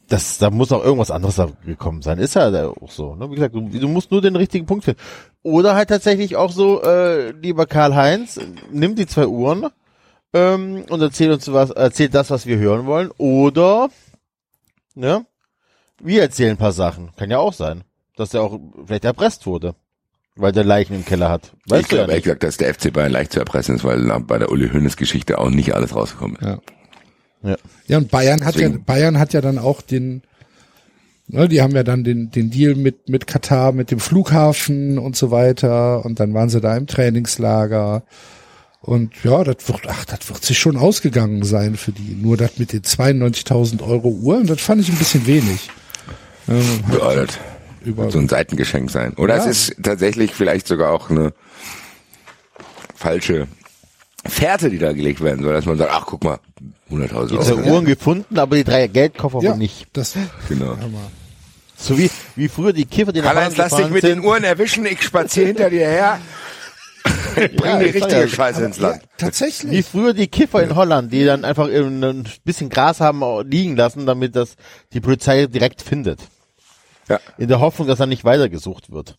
das, 0.09 0.39
da 0.39 0.51
muss 0.51 0.73
auch 0.73 0.85
irgendwas 0.85 1.11
anderes 1.11 1.37
da 1.37 1.49
gekommen 1.65 2.03
sein. 2.03 2.19
Ist 2.19 2.35
ja 2.35 2.51
da 2.51 2.69
auch 2.69 2.91
so. 2.91 3.15
Ne? 3.17 3.31
Wie 3.31 3.35
gesagt, 3.35 3.55
du, 3.55 3.69
du 3.69 3.89
musst 3.89 4.11
nur 4.11 4.23
den 4.23 4.37
richtigen 4.37 4.67
Punkt 4.67 4.85
finden. 4.85 5.01
Oder 5.43 5.75
halt 5.75 5.89
tatsächlich 5.89 6.37
auch 6.37 6.53
so, 6.53 6.83
äh, 6.83 7.31
lieber 7.33 7.67
Karl-Heinz, 7.67 8.41
nimm 8.71 8.95
die 8.95 9.07
zwei 9.07 9.27
Uhren 9.27 9.67
ähm, 10.33 10.85
und 10.89 11.01
erzähl 11.01 11.33
uns 11.33 11.53
was, 11.53 11.71
erzähl 11.71 12.09
das, 12.09 12.31
was 12.31 12.47
wir 12.47 12.59
hören 12.59 12.87
wollen. 12.87 13.11
Oder, 13.19 13.89
ne, 14.95 15.27
wir 16.01 16.23
erzählen 16.23 16.53
ein 16.53 16.57
paar 16.57 16.73
Sachen. 16.73 17.11
Kann 17.17 17.31
ja 17.31 17.39
auch 17.39 17.53
sein, 17.53 17.85
dass 18.17 18.35
er 18.35 18.43
auch 18.43 18.61
vielleicht 18.87 19.05
erpresst 19.05 19.47
wurde, 19.47 19.75
weil 20.37 20.53
der 20.53 20.65
Leichen 20.65 20.95
im 20.95 21.05
Keller 21.05 21.31
hat. 21.31 21.53
Weißt 21.67 21.87
ich 21.87 21.91
ja 21.93 21.97
glaube 21.99 22.13
ehrlich 22.13 22.25
gesagt, 22.25 22.43
dass 22.43 22.57
der 22.57 22.73
FC 22.75 22.93
Bayern 22.93 23.13
leicht 23.13 23.33
zu 23.33 23.39
erpressen 23.41 23.77
ist, 23.77 23.85
weil 23.85 23.99
bei 24.21 24.39
der 24.39 24.51
Uli 24.51 24.69
Hoeneß 24.69 24.97
Geschichte 24.97 25.39
auch 25.39 25.51
nicht 25.51 25.75
alles 25.75 25.95
rausgekommen 25.95 26.37
ist. 26.37 26.43
Ja. 26.47 26.59
Ja. 27.43 27.57
Ja, 27.87 27.99
und 27.99 28.11
Bayern 28.11 28.45
hat 28.45 28.55
ja, 28.57 28.63
Deswegen- 28.69 28.85
Bayern 28.85 29.19
hat 29.19 29.33
ja 29.33 29.41
dann 29.41 29.59
auch 29.59 29.81
den, 29.83 30.23
ne, 31.29 31.49
die 31.49 31.63
haben 31.63 31.75
ja 31.77 31.83
dann 31.85 32.03
den, 32.05 32.31
den 32.31 32.51
Deal 32.51 32.75
mit, 32.75 33.09
mit 33.09 33.27
Katar, 33.27 33.73
mit 33.73 33.91
dem 33.91 34.01
Flughafen 34.01 34.99
und 34.99 35.17
so 35.17 35.31
weiter. 35.31 36.05
Und 36.05 36.19
dann 36.21 36.35
waren 36.35 36.49
sie 36.49 36.61
da 36.61 36.77
im 36.77 36.87
Trainingslager. 36.87 38.03
Und 38.81 39.13
ja, 39.25 39.43
das 39.45 39.57
wird, 39.69 39.81
ach, 39.89 40.05
das 40.05 40.29
wird 40.29 40.45
sich 40.45 40.59
schon 40.59 40.77
ausgegangen 40.77 41.43
sein 41.45 41.77
für 41.77 41.93
die. 41.93 42.15
Nur 42.15 42.37
das 42.37 42.59
mit 42.59 42.73
den 42.73 42.83
92.000 42.83 43.83
Euro 43.83 44.09
Uhren, 44.09 44.47
das 44.47 44.61
fand 44.61 44.81
ich 44.83 44.89
ein 44.91 44.97
bisschen 44.99 45.27
wenig. 45.27 45.71
Ähm, 46.49 46.63
Ja, 46.93 47.15
das 47.15 47.39
über, 47.87 48.11
so 48.11 48.19
ein 48.19 48.29
Seitengeschenk 48.29 48.91
sein. 48.91 49.15
Oder 49.15 49.37
Ja. 49.37 49.47
es 49.47 49.71
ist 49.71 49.83
tatsächlich 49.83 50.33
vielleicht 50.35 50.67
sogar 50.67 50.93
auch 50.93 51.09
eine 51.11 51.33
falsche 52.95 53.47
Fährte, 54.27 54.71
die 54.71 54.79
da 54.79 54.93
gelegt 54.93 55.21
werden 55.23 55.45
soll, 55.45 55.53
dass 55.53 55.67
man 55.67 55.79
sagt, 55.79 55.91
ach 55.93 56.05
guck 56.07 56.25
mal, 56.25 56.39
100.000 56.91 57.39
Diese 57.41 57.57
Euro. 57.57 57.71
Uhren 57.75 57.85
gefunden, 57.85 58.39
aber 58.39 58.57
die 58.57 58.65
drei 58.65 58.87
Geldkoffer 58.89 59.41
ja, 59.43 59.57
nicht. 59.57 59.87
das, 59.93 60.15
Genau. 60.49 60.77
So 61.79 61.99
wie, 61.99 62.11
wie 62.37 62.49
früher 62.49 62.73
die 62.73 62.87
Kiffer, 62.87 63.13
die 63.13 63.21
nach 63.21 63.33
Karl-Heinz, 63.35 63.57
lass 63.57 63.77
dich 63.77 63.91
mit 63.91 64.01
sind. 64.03 64.19
den 64.19 64.25
Uhren 64.25 64.45
erwischen, 64.45 64.87
ich 64.87 65.03
spaziere 65.03 65.47
hinter 65.49 65.69
dir 65.71 65.87
her. 65.87 66.21
Bring 67.35 67.51
Ja, 67.63 67.79
die 67.79 67.85
richtige 67.91 68.21
ja, 68.23 68.29
Scheiße 68.29 68.65
ins 68.65 68.79
Ja, 68.79 68.89
Land. 68.91 69.03
Wie 69.03 69.07
tatsächlich. 69.19 69.87
früher 69.87 70.15
die 70.15 70.27
Kiffer 70.27 70.63
in 70.63 70.75
Holland, 70.75 71.13
die 71.13 71.25
dann 71.25 71.45
einfach 71.45 71.69
in 71.69 72.03
ein 72.03 72.29
bisschen 72.45 72.71
Gras 72.71 73.01
haben 73.01 73.23
liegen 73.49 73.77
lassen, 73.77 74.07
damit 74.07 74.35
das 74.35 74.57
die 74.95 75.01
Polizei 75.01 75.47
direkt 75.47 75.83
findet. 75.83 76.21
Ja. 77.09 77.21
In 77.39 77.49
der 77.49 77.61
Hoffnung, 77.61 77.89
dass 77.89 78.01
er 78.01 78.07
nicht 78.07 78.25
weitergesucht 78.25 78.91
wird. 78.91 79.17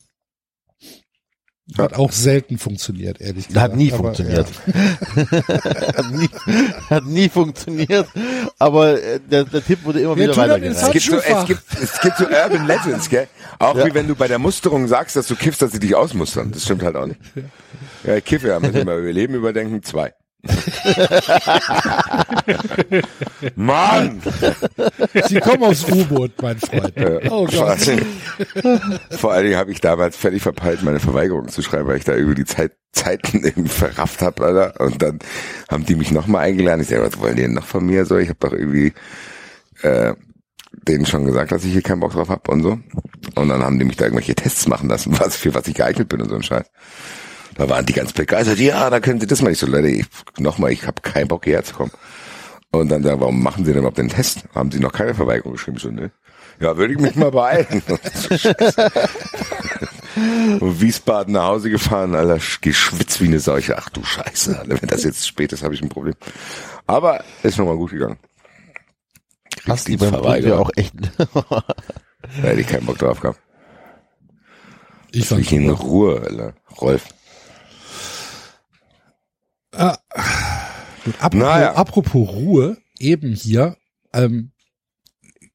Hat 1.78 1.96
auch 1.96 2.14
selten 2.14 2.58
funktioniert, 2.58 3.20
ehrlich 3.20 3.48
gesagt. 3.48 3.62
Hat 3.62 3.76
nie 3.76 3.92
Aber, 3.92 3.98
funktioniert. 4.04 4.48
hat, 4.68 6.12
nie, 6.12 6.30
hat 6.90 7.06
nie 7.06 7.28
funktioniert, 7.28 8.08
aber 8.58 9.04
äh, 9.04 9.20
der, 9.20 9.44
der 9.44 9.64
Tipp 9.66 9.84
wurde 9.84 10.00
immer 10.00 10.16
Wir 10.16 10.30
wieder 10.30 10.64
ins 10.64 10.82
Es 10.82 10.92
gibt, 10.92 11.06
so, 11.06 11.18
es, 11.18 11.46
gibt, 11.46 11.62
es 11.82 12.00
gibt 12.00 12.18
so 12.18 12.26
Urban 12.26 12.68
Legends, 12.68 13.10
gell? 13.10 13.28
Auch 13.60 13.76
Ja. 13.76 13.86
wie 13.86 13.94
wenn 13.94 14.08
du 14.08 14.16
bei 14.16 14.30
der 14.30 14.40
Musterung 14.40 14.88
sagst, 14.88 15.18
dass 15.18 15.28
du 15.28 15.36
kiffst, 15.36 15.62
dass 15.62 15.74
sie 15.74 15.80
dich 15.80 15.94
ausmustern. 15.94 16.52
Das 16.52 16.64
stimmt 16.64 16.84
halt 16.84 16.96
auch 16.96 17.06
nicht. 17.06 17.20
Ja, 18.06 18.16
ich 18.16 18.24
kiffe 18.24 18.48
ja, 18.48 18.62
wir 18.62 18.70
über 18.82 19.02
Leben 19.02 19.34
überdenken. 19.34 19.84
Zwei. 19.84 20.14
Mann! 23.56 24.22
Sie 25.28 25.40
kommen 25.40 25.64
aufs 25.64 25.84
U-Boot, 25.86 26.32
mein 26.42 26.58
Freund. 26.60 26.94
Oh 27.30 27.46
Gott. 27.48 27.80
vor 29.12 29.34
allen 29.34 29.46
Dingen 29.46 29.58
habe 29.58 29.72
ich 29.72 29.82
damals 29.82 30.16
völlig 30.16 30.44
verpeilt, 30.44 30.84
meine 30.84 31.00
Verweigerung 31.00 31.48
zu 31.48 31.62
schreiben, 31.62 31.88
weil 31.88 31.98
ich 31.98 32.06
da 32.06 32.14
irgendwie 32.14 32.36
die 32.36 32.46
Zeit, 32.46 32.74
Zeiten 32.92 33.44
irgendwie 33.44 33.70
verrafft 33.70 34.22
habe, 34.22 34.46
Alter. 34.46 34.80
Und 34.80 35.02
dann 35.02 35.20
haben 35.70 35.86
die 35.86 35.96
mich 35.96 36.12
nochmal 36.12 36.46
eingeladen. 36.46 36.82
Ich 36.82 36.88
sage, 36.88 37.04
was 37.04 37.20
wollen 37.20 37.36
die 37.36 37.42
denn 37.44 37.54
noch 37.54 37.66
von 37.66 37.86
mir? 37.86 38.06
So, 38.06 38.18
ich 38.18 38.30
habe 38.30 38.40
doch 38.40 38.54
irgendwie 38.54 38.94
äh, 39.82 40.14
denen 40.88 41.06
schon 41.06 41.26
gesagt, 41.26 41.52
dass 41.52 41.66
ich 41.66 41.72
hier 41.72 41.82
keinen 41.82 42.00
Bock 42.00 42.14
drauf 42.14 42.30
hab 42.30 42.48
und 42.50 42.62
so. 42.62 42.80
Und 43.36 43.50
dann 43.50 43.64
haben 43.64 43.80
die 43.80 43.86
mich 43.86 43.98
da 43.98 44.06
irgendwelche 44.06 44.36
Tests 44.36 44.68
machen 44.68 44.90
lassen, 44.90 45.20
was 45.20 45.36
für 45.36 45.54
was 45.54 45.68
ich 45.68 45.76
geeignet 45.76 46.10
bin 46.10 46.22
und 46.22 46.30
so 46.30 46.36
ein 46.36 46.44
Scheiß. 46.44 46.70
Da 47.58 47.70
waren 47.70 47.86
die 47.86 47.94
ganz 47.94 48.14
begeistert. 48.14 48.60
Ja, 48.60 48.90
da 48.90 49.00
können 49.00 49.20
Sie 49.20 49.28
das 49.28 49.42
mal. 49.42 49.52
Ich 49.52 49.58
so, 49.58 49.68
Leute, 49.68 49.88
ich, 49.88 50.06
nochmal, 50.38 50.72
ich 50.72 50.86
habe 50.86 51.02
keinen 51.02 51.28
Bock 51.28 51.46
hierher 51.46 51.64
zu 51.64 51.74
kommen. 51.74 51.92
Und 52.72 52.90
dann 52.90 53.02
sagen, 53.02 53.20
warum 53.20 53.42
machen 53.42 53.66
Sie 53.66 53.72
denn 53.72 53.80
überhaupt 53.80 53.98
den 53.98 54.10
Test? 54.10 54.44
Haben 54.54 54.72
Sie 54.72 54.80
noch 54.80 54.94
keine 54.94 55.16
Verweigerung 55.16 55.54
geschrieben? 55.54 55.78
Ich 55.78 55.84
So, 55.84 55.90
ne? 55.90 56.12
Ja, 56.60 56.78
würde 56.78 56.94
ich 56.94 57.00
mich 57.00 57.16
mal 57.16 57.32
beeilen. 57.32 57.82
Und 60.60 60.82
Wiesbaden 60.82 61.34
nach 61.34 61.46
Hause 61.46 61.70
gefahren, 61.70 62.16
Alter, 62.16 62.40
geschwitzt 62.62 63.22
wie 63.22 63.28
eine 63.28 63.40
Seuche. 63.40 63.78
Ach 63.78 63.90
du 63.90 64.04
Scheiße, 64.04 64.60
Alter, 64.60 64.82
wenn 64.82 64.90
das 64.90 65.04
jetzt 65.04 65.28
spät 65.28 65.54
ist, 65.54 65.64
habe 65.64 65.76
ich 65.76 65.82
ein 65.82 65.90
Problem. 65.90 66.16
Aber 66.88 67.24
ist 67.44 67.58
nochmal 67.58 67.78
gut 67.78 67.92
gegangen. 67.92 68.18
Hast 69.68 69.88
die 69.88 69.98
beim 69.98 70.14
ja 70.44 70.58
auch 70.58 70.72
echt. 70.76 70.94
Da 71.34 71.64
hätte 72.42 72.62
ich 72.62 72.68
keinen 72.68 72.86
Bock 72.86 72.98
drauf 72.98 73.20
gehabt. 73.20 73.40
Ich 75.12 75.22
Ich 75.22 75.28
fand 75.28 75.52
in 75.52 75.70
Ruhe, 75.70 76.22
Alter. 76.22 76.54
Rolf. 76.82 77.06
Ah, 79.78 80.00
gut, 81.06 81.16
apropos, 81.20 81.40
Naja. 81.40 81.74
apropos 81.76 82.30
Ruhe, 82.30 82.78
eben 83.00 83.34
hier, 83.34 83.78
ähm, 84.14 84.52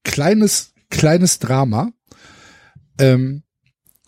kleines, 0.03 0.73
kleines 0.89 1.39
Drama. 1.39 1.91
Ähm, 2.99 3.43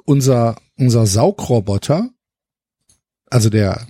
unser, 0.05 0.55
unser 0.77 1.05
Saugroboter, 1.07 2.09
also 3.29 3.49
der, 3.49 3.87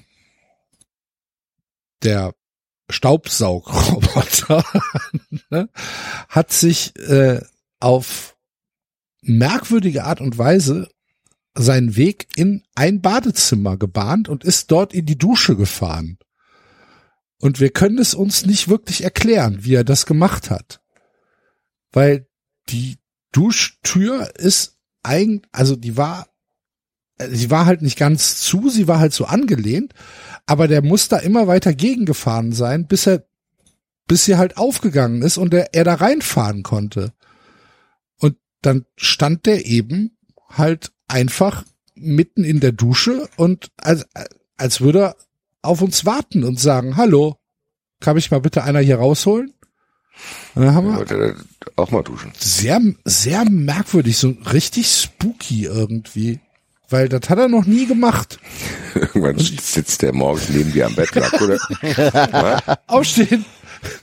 der 2.03 2.34
Staubsaugroboter, 2.89 4.64
ne, 5.49 5.69
hat 6.30 6.52
sich 6.52 6.95
äh, 6.97 7.41
auf 7.80 8.38
merkwürdige 9.22 10.06
Art 10.06 10.22
und 10.22 10.38
Weise 10.38 10.88
seinen 11.56 11.95
Weg 11.95 12.27
in 12.36 12.64
ein 12.76 13.02
Badezimmer 13.02 13.77
gebahnt 13.77 14.30
und 14.30 14.44
ist 14.44 14.72
dort 14.72 14.94
in 14.94 15.06
die 15.06 15.18
Dusche 15.18 15.56
gefahren. 15.56 16.18
Und 17.40 17.60
wir 17.60 17.69
können 17.69 17.98
es 17.98 18.14
uns 18.14 18.45
nicht 18.45 18.68
wirklich 18.68 19.03
erklären, 19.03 19.60
wie 19.61 19.76
er 19.76 19.84
das 19.84 20.06
gemacht 20.06 20.49
hat. 20.49 20.82
Weil 21.91 22.27
die 22.69 22.98
Duschtür 23.32 24.34
ist 24.36 24.77
eigentlich, 25.03 25.49
also 25.52 25.76
die 25.76 25.98
war, 25.98 26.27
sie 27.18 27.49
war 27.52 27.65
halt 27.65 27.82
nicht 27.82 27.98
ganz 27.98 28.40
zu, 28.41 28.69
sie 28.69 28.88
war 28.88 28.99
halt 28.99 29.14
so 29.14 29.26
angelehnt, 29.26 29.94
aber 30.45 30.68
der 30.68 30.82
muss 30.82 31.07
da 31.07 31.18
immer 31.18 31.48
weiter 31.48 31.73
gegengefahren 31.73 32.52
sein, 32.52 32.88
bis 32.88 33.07
er, 33.07 33.26
bis 34.07 34.26
sie 34.26 34.38
halt 34.38 34.57
aufgegangen 34.57 35.22
ist 35.22 35.38
und 35.38 35.53
er, 35.53 35.73
er 35.73 35.84
da 35.84 35.95
reinfahren 35.95 36.64
konnte. 36.64 37.14
Und 38.18 38.38
dann 38.61 38.86
stand 38.95 39.45
der 39.45 39.65
eben 39.65 40.18
halt 40.49 40.94
einfach 41.15 41.63
mitten 41.95 42.43
in 42.43 42.59
der 42.59 42.73
Dusche 42.73 43.29
und 43.37 43.71
als, 43.77 44.05
als 44.57 44.81
würde 44.81 44.99
er 45.01 45.15
auf 45.61 45.81
uns 45.81 46.05
warten 46.05 46.43
und 46.43 46.59
sagen, 46.59 46.97
hallo, 46.97 47.37
kann 48.01 48.15
mich 48.15 48.29
mal 48.31 48.41
bitte 48.41 48.63
einer 48.63 48.81
hier 48.81 48.97
rausholen? 48.97 49.53
Und 50.55 50.63
dann 50.65 50.75
haben 50.75 51.01
Ich 51.03 51.09
wir 51.09 51.35
auch 51.77 51.91
mal 51.91 52.03
duschen. 52.03 52.31
sehr, 52.37 52.81
sehr 53.05 53.49
merkwürdig, 53.49 54.17
so 54.17 54.35
richtig 54.51 54.87
spooky 54.87 55.65
irgendwie. 55.65 56.39
Weil 56.89 57.09
das 57.09 57.29
hat 57.29 57.39
er 57.39 57.47
noch 57.47 57.65
nie 57.65 57.87
gemacht. 57.87 58.39
Irgendwann 58.93 59.39
sitzt 59.39 60.01
der 60.03 60.13
morgens 60.13 60.49
neben 60.49 60.71
dir 60.71 60.85
am 60.85 60.95
Bett. 60.95 61.09
Sagt, 61.13 61.41
oder? 61.41 62.77
Aufstehen. 62.87 63.43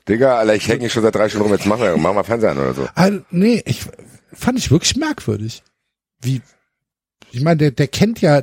Digga, 0.08 0.36
Alter, 0.38 0.56
ich 0.56 0.66
hänge 0.66 0.90
schon 0.90 1.02
seit 1.02 1.14
drei 1.14 1.28
Stunden 1.28 1.46
rum, 1.48 1.54
jetzt 1.56 1.66
mach 1.66 1.78
mal, 1.78 1.96
mach 1.96 2.12
mal 2.14 2.24
Fernseher 2.24 2.50
an 2.50 2.58
oder 2.58 2.74
so. 2.74 2.88
Also, 2.94 3.20
nee, 3.30 3.62
ich 3.66 3.82
fand 4.32 4.58
ich 4.58 4.70
wirklich 4.70 4.96
merkwürdig. 4.96 5.62
Wie, 6.20 6.40
ich 7.32 7.42
meine, 7.42 7.56
der, 7.56 7.70
der 7.72 7.88
kennt 7.88 8.20
ja, 8.20 8.42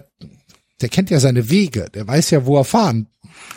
der 0.82 0.90
kennt 0.90 1.10
ja 1.10 1.20
seine 1.20 1.50
Wege. 1.50 1.88
Der 1.94 2.08
weiß 2.08 2.30
ja, 2.32 2.46
wo 2.46 2.58
er 2.58 2.64
fahren 2.66 3.08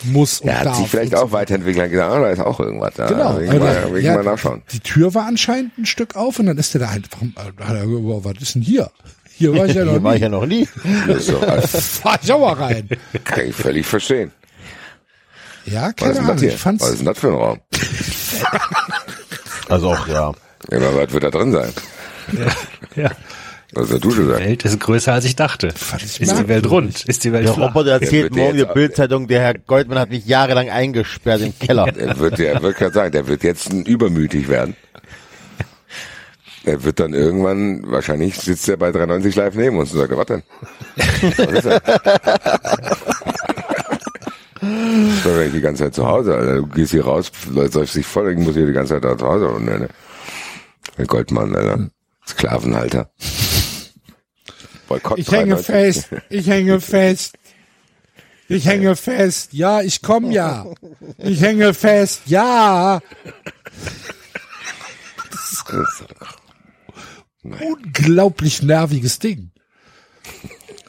muss 0.05 0.41
und 0.41 0.47
Der 0.49 0.61
hat 0.61 0.67
darf. 0.67 0.77
sich 0.79 0.89
vielleicht 0.89 1.13
so. 1.13 1.19
auch 1.19 1.33
weiterentwickelt 1.33 1.85
und 1.87 1.91
gesagt, 1.93 2.13
ah, 2.13 2.21
da 2.21 2.31
ist 2.31 2.41
auch 2.41 2.61
irgendwas 2.61 2.95
da. 2.95 3.07
Genau. 3.07 3.37
Will 3.37 3.45
ich 3.45 3.51
Also, 3.51 3.65
mal, 3.65 3.93
will 3.93 3.99
ich 4.01 4.05
ja, 4.07 4.15
mal 4.15 4.25
nachschauen. 4.25 4.63
Die 4.73 4.81
Tür 4.81 5.15
war 5.15 5.27
anscheinend 5.27 5.77
ein 5.79 5.87
Stück 5.87 6.17
auf 6.17 6.39
und 6.39 6.47
dann 6.47 6.59
ist 6.59 6.75
der 6.75 6.81
da 6.83 6.89
einfach, 6.91 7.23
äh, 7.23 7.65
hat 7.65 7.77
er 7.77 7.87
gesagt, 7.87 8.25
was 8.25 8.43
ist 8.43 8.55
denn 8.57 8.63
hier? 8.63 8.91
Hier 9.35 9.57
war 9.57 9.67
ich 9.67 9.75
ja 9.75 9.85
noch 9.87 9.93
Hier 9.93 10.03
war 10.03 10.11
nie. 10.13 10.17
ich 10.17 10.23
ja 10.23 10.29
noch 10.29 10.47
nie. 10.47 10.69
Doch, 11.07 11.41
das 11.47 11.87
Fahr 11.99 12.19
ich 12.23 12.33
auch 12.33 12.41
mal 12.41 12.55
rein. 12.55 12.89
kann 13.25 13.47
ich 13.47 13.55
völlig 13.57 13.87
verstehen. 13.87 14.31
Ja, 15.65 15.87
Was 15.87 15.97
keine 15.97 16.11
ist 16.11 16.17
denn 16.19 16.27
das 16.27 16.31
Ahnung. 16.31 16.39
hier? 16.41 16.49
Ich 16.49 16.57
fand's, 16.61 16.83
Was 16.83 16.91
ist 16.91 16.99
denn 16.99 17.07
das 17.07 17.19
für 17.19 17.29
ein 17.29 17.35
Raum? 17.35 17.61
Also 19.69 19.93
auch, 19.93 20.09
ja. 20.09 20.33
Immer 20.71 20.95
was 20.97 21.13
wird 21.13 21.25
da 21.25 21.31
drin 21.31 21.53
sein? 21.53 21.73
Ja. 22.97 23.11
Was 23.75 23.89
der 23.89 23.99
Dusche 24.01 24.23
Die 24.23 24.29
sein? 24.29 24.41
Welt 24.45 24.65
ist 24.65 24.81
größer 24.81 25.13
als 25.15 25.25
ich 25.25 25.35
dachte. 25.35 25.69
Ist 25.69 26.21
die 26.21 26.49
Welt 26.49 26.69
rund? 26.71 27.05
Ist 27.07 27.25
die 27.25 27.33
Welt 27.33 27.47
Der? 27.47 27.55
Roboter 27.55 27.93
erzählt 27.93 28.35
morgen 28.35 28.57
die 28.59 28.65
Bildzeitung, 28.67 29.29
der 29.29 29.41
Herr 29.41 29.55
Goldmann 29.55 29.99
hat 29.99 30.11
mich 30.11 30.27
jahrelang 30.27 30.69
eingesperrt 30.69 31.41
im 31.41 31.59
Keller. 31.59 31.87
Er 31.97 32.19
wird, 32.19 32.39
er 32.39 32.63
wird 32.63 32.77
gerade 32.77 32.93
sagen, 32.93 33.13
der 33.13 33.27
wird 33.29 33.43
jetzt 33.45 33.73
ein 33.73 33.85
übermütig 33.87 34.49
werden. 34.49 34.77
Er 36.65 36.85
wird 36.85 37.01
dann 37.01 37.13
irgendwann, 37.15 37.83
wahrscheinlich 37.91 38.37
sitzt 38.37 38.69
er 38.69 38.77
bei 38.77 38.93
93 38.93 39.35
live 39.35 39.55
neben 39.55 39.79
uns 39.79 39.93
und 39.93 39.99
sagt, 40.01 40.17
was 40.17 40.27
denn? 40.27 40.43
Was 41.37 41.53
ist 41.55 41.65
er? 41.65 41.83
Ich 44.65 45.23
bin 45.25 45.33
eigentlich 45.33 45.53
die 45.55 45.61
ganze 45.61 45.83
Zeit 45.85 45.95
zu 45.95 46.07
Hause, 46.07 46.37
Alter. 46.37 46.55
Du 46.57 46.67
gehst 46.69 46.93
hier 46.93 47.05
raus, 47.05 47.33
Leute 47.51 47.73
säufst 47.73 47.97
dich 47.97 48.07
voll, 48.07 48.31
ich 48.31 48.39
muss 48.39 48.55
hier 48.55 48.67
die 48.67 48.73
ganze 48.73 48.95
Zeit 48.95 49.05
da 49.05 49.19
zu 49.19 49.27
Hause 49.27 49.49
und 49.49 49.65
ne, 49.65 49.89
Der 50.97 51.07
Goldmann, 51.07 51.57
Alter. 51.57 51.89
Sklavenhalter. 52.29 53.11
Boykott 54.93 55.19
Ich 55.19 55.31
hänge 55.31 55.55
93. 55.57 55.65
fest, 56.07 56.09
ich 56.29 56.47
hänge 56.49 56.81
fest. 56.81 57.39
Ich 58.49 58.67
hänge 58.67 58.97
fest, 58.97 59.53
ja, 59.53 59.81
ich 59.81 60.03
komm 60.03 60.31
ja. 60.31 60.67
Ich 61.17 61.41
hänge 61.41 61.73
fest, 61.73 62.23
ja. 62.27 63.01
Unglaublich 67.43 68.63
nerviges 68.63 69.19
Ding. 69.19 69.51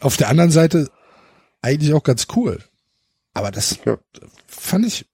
Auf 0.01 0.17
der 0.17 0.29
anderen 0.29 0.51
Seite 0.51 0.89
eigentlich 1.61 1.93
auch 1.93 2.03
ganz 2.03 2.27
cool. 2.35 2.61
Aber 3.33 3.51
das 3.51 3.79
Ja. 3.85 3.97
fand 4.47 4.85
ich. 4.85 5.05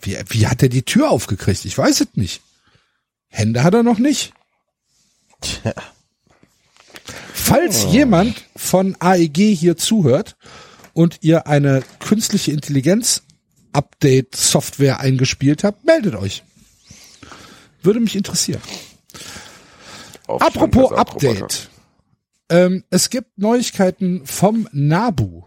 Wie, 0.00 0.18
wie 0.30 0.48
hat 0.48 0.62
er 0.62 0.68
die 0.68 0.82
Tür 0.82 1.10
aufgekriegt? 1.10 1.64
Ich 1.64 1.78
weiß 1.78 2.00
es 2.00 2.08
nicht. 2.14 2.42
Hände 3.28 3.62
hat 3.62 3.74
er 3.74 3.82
noch 3.84 3.98
nicht. 3.98 4.34
Falls 7.32 7.84
jemand 7.92 8.44
von 8.56 8.96
AEG 9.00 9.54
hier 9.54 9.76
zuhört 9.76 10.36
und 10.92 11.18
ihr 11.22 11.46
eine 11.46 11.82
künstliche 11.98 12.52
Intelligenz 12.52 13.22
Update 13.72 14.36
Software 14.36 15.00
eingespielt 15.00 15.64
habt, 15.64 15.84
meldet 15.84 16.14
euch. 16.14 16.44
Würde 17.82 18.00
mich 18.00 18.14
interessieren. 18.16 18.60
Aufstand 20.26 20.56
Apropos. 20.56 20.92
Update. 20.92 21.68
Ähm, 22.48 22.84
es 22.90 23.10
gibt 23.10 23.38
Neuigkeiten 23.38 24.26
vom 24.26 24.68
Nabu. 24.72 25.44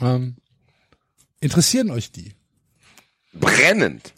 Ähm, 0.00 0.36
interessieren 1.40 1.90
euch 1.90 2.12
die? 2.12 2.34
Brennend. 3.32 4.12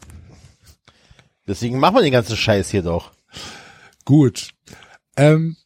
Deswegen 1.46 1.78
machen 1.78 1.96
wir 1.96 2.02
den 2.02 2.12
ganzen 2.12 2.36
Scheiß 2.36 2.70
hier 2.70 2.82
doch. 2.82 3.12
Gut. 4.04 4.50
Ähm, 5.16 5.56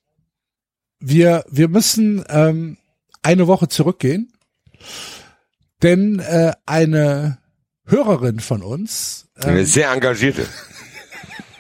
wir, 1.03 1.45
wir 1.51 1.69
müssen 1.69 2.24
ähm, 2.29 2.79
eine 3.23 3.47
Woche 3.47 3.69
zurückgehen, 3.69 4.33
denn 5.83 6.20
äh, 6.20 6.53
eine 6.66 7.39
Hörerin 7.85 8.41
von 8.41 8.62
uns, 8.62 9.29
Eine 9.35 9.61
ähm, 9.61 9.66
sehr 9.66 9.91
engagierte. 9.91 10.47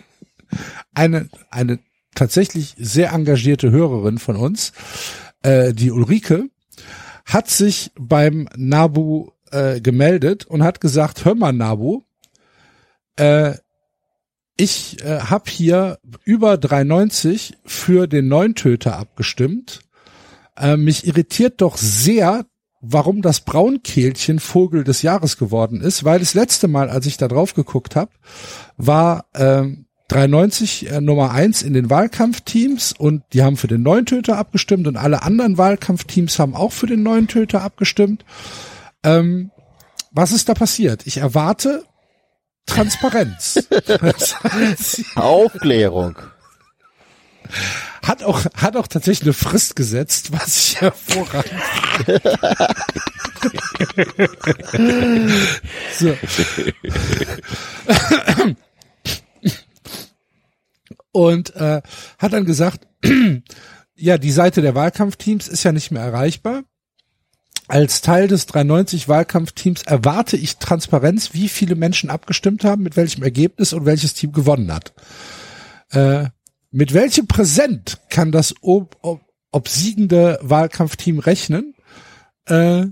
eine, 0.94 1.28
eine 1.50 1.80
tatsächlich 2.14 2.74
sehr 2.78 3.12
engagierte 3.12 3.70
Hörerin 3.70 4.18
von 4.18 4.36
uns, 4.36 4.72
äh, 5.42 5.72
die 5.74 5.90
Ulrike, 5.90 6.48
hat 7.24 7.50
sich 7.50 7.90
beim 7.98 8.48
Nabu 8.56 9.30
äh, 9.50 9.80
gemeldet 9.80 10.46
und 10.46 10.62
hat 10.62 10.80
gesagt, 10.80 11.24
hör 11.24 11.34
mal 11.34 11.52
Nabu, 11.52 12.02
äh, 13.16 13.54
ich 14.56 15.02
äh, 15.02 15.20
habe 15.20 15.50
hier 15.50 15.98
über 16.24 16.54
3,90 16.54 17.54
für 17.64 18.06
den 18.06 18.28
Neuntöter 18.28 18.96
abgestimmt. 18.98 19.80
Äh, 20.56 20.76
mich 20.76 21.06
irritiert 21.06 21.60
doch 21.60 21.76
sehr, 21.76 22.44
warum 22.80 23.22
das 23.22 23.40
Braunkehlchen 23.40 24.40
Vogel 24.40 24.84
des 24.84 25.02
Jahres 25.02 25.38
geworden 25.38 25.80
ist, 25.80 26.04
weil 26.04 26.18
das 26.18 26.34
letzte 26.34 26.68
Mal, 26.68 26.90
als 26.90 27.06
ich 27.06 27.16
da 27.16 27.28
drauf 27.28 27.54
geguckt 27.54 27.96
habe, 27.96 28.10
war 28.76 29.26
ähm, 29.34 29.86
93 30.08 30.90
äh, 30.90 31.00
Nummer 31.00 31.30
eins 31.30 31.62
in 31.62 31.72
den 31.72 31.88
Wahlkampfteams 31.88 32.92
und 32.92 33.22
die 33.32 33.42
haben 33.42 33.56
für 33.56 33.68
den 33.68 33.82
neuen 33.82 34.04
Töter 34.04 34.36
abgestimmt 34.36 34.86
und 34.86 34.96
alle 34.96 35.22
anderen 35.22 35.56
Wahlkampfteams 35.56 36.38
haben 36.38 36.54
auch 36.54 36.72
für 36.72 36.86
den 36.86 37.02
neuen 37.02 37.28
Töter 37.28 37.62
abgestimmt. 37.62 38.24
Ähm, 39.02 39.50
was 40.10 40.32
ist 40.32 40.48
da 40.50 40.54
passiert? 40.54 41.06
Ich 41.06 41.16
erwarte 41.16 41.84
Transparenz. 42.66 43.66
Aufklärung. 45.14 46.16
Hat 48.02 48.22
auch, 48.22 48.44
hat 48.56 48.76
auch 48.76 48.86
tatsächlich 48.86 49.26
eine 49.26 49.32
Frist 49.32 49.76
gesetzt, 49.76 50.32
was 50.32 50.56
ich 50.56 50.80
hervorragend. 50.80 51.52
so. 55.98 56.16
Und 61.12 61.54
äh, 61.56 61.82
hat 62.18 62.32
dann 62.32 62.44
gesagt, 62.44 62.88
ja, 63.94 64.18
die 64.18 64.32
Seite 64.32 64.62
der 64.62 64.74
Wahlkampfteams 64.74 65.48
ist 65.48 65.62
ja 65.62 65.72
nicht 65.72 65.90
mehr 65.90 66.02
erreichbar. 66.02 66.64
Als 67.72 68.02
Teil 68.02 68.28
des 68.28 68.44
390 68.44 69.08
Wahlkampfteams 69.08 69.84
erwarte 69.84 70.36
ich 70.36 70.58
Transparenz, 70.58 71.32
wie 71.32 71.48
viele 71.48 71.74
Menschen 71.74 72.10
abgestimmt 72.10 72.64
haben, 72.64 72.82
mit 72.82 72.98
welchem 72.98 73.22
Ergebnis 73.22 73.72
und 73.72 73.86
welches 73.86 74.12
Team 74.12 74.32
gewonnen 74.32 74.70
hat. 74.70 74.92
Äh, 75.90 76.26
mit 76.70 76.92
welchem 76.92 77.26
Präsent 77.28 78.02
kann 78.10 78.30
das 78.30 78.54
ob, 78.60 78.98
ob, 79.00 79.22
obsiegende 79.52 80.38
Wahlkampfteam 80.42 81.18
rechnen? 81.18 81.74
Äh, 82.44 82.88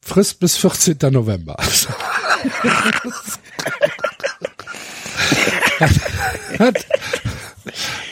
Frist 0.00 0.38
bis 0.38 0.56
14. 0.56 0.98
November. 1.10 1.56
hat, 5.80 5.90
hat, 6.60 6.86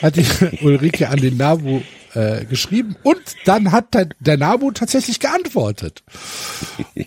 hat 0.01 0.15
die 0.17 0.25
Ulrike 0.61 1.07
an 1.07 1.21
den 1.21 1.37
Nabu 1.37 1.83
äh, 2.13 2.45
geschrieben 2.45 2.95
und 3.03 3.21
dann 3.45 3.71
hat 3.71 3.93
der, 3.93 4.09
der 4.19 4.37
Nabu 4.37 4.71
tatsächlich 4.71 5.19
geantwortet 5.19 6.03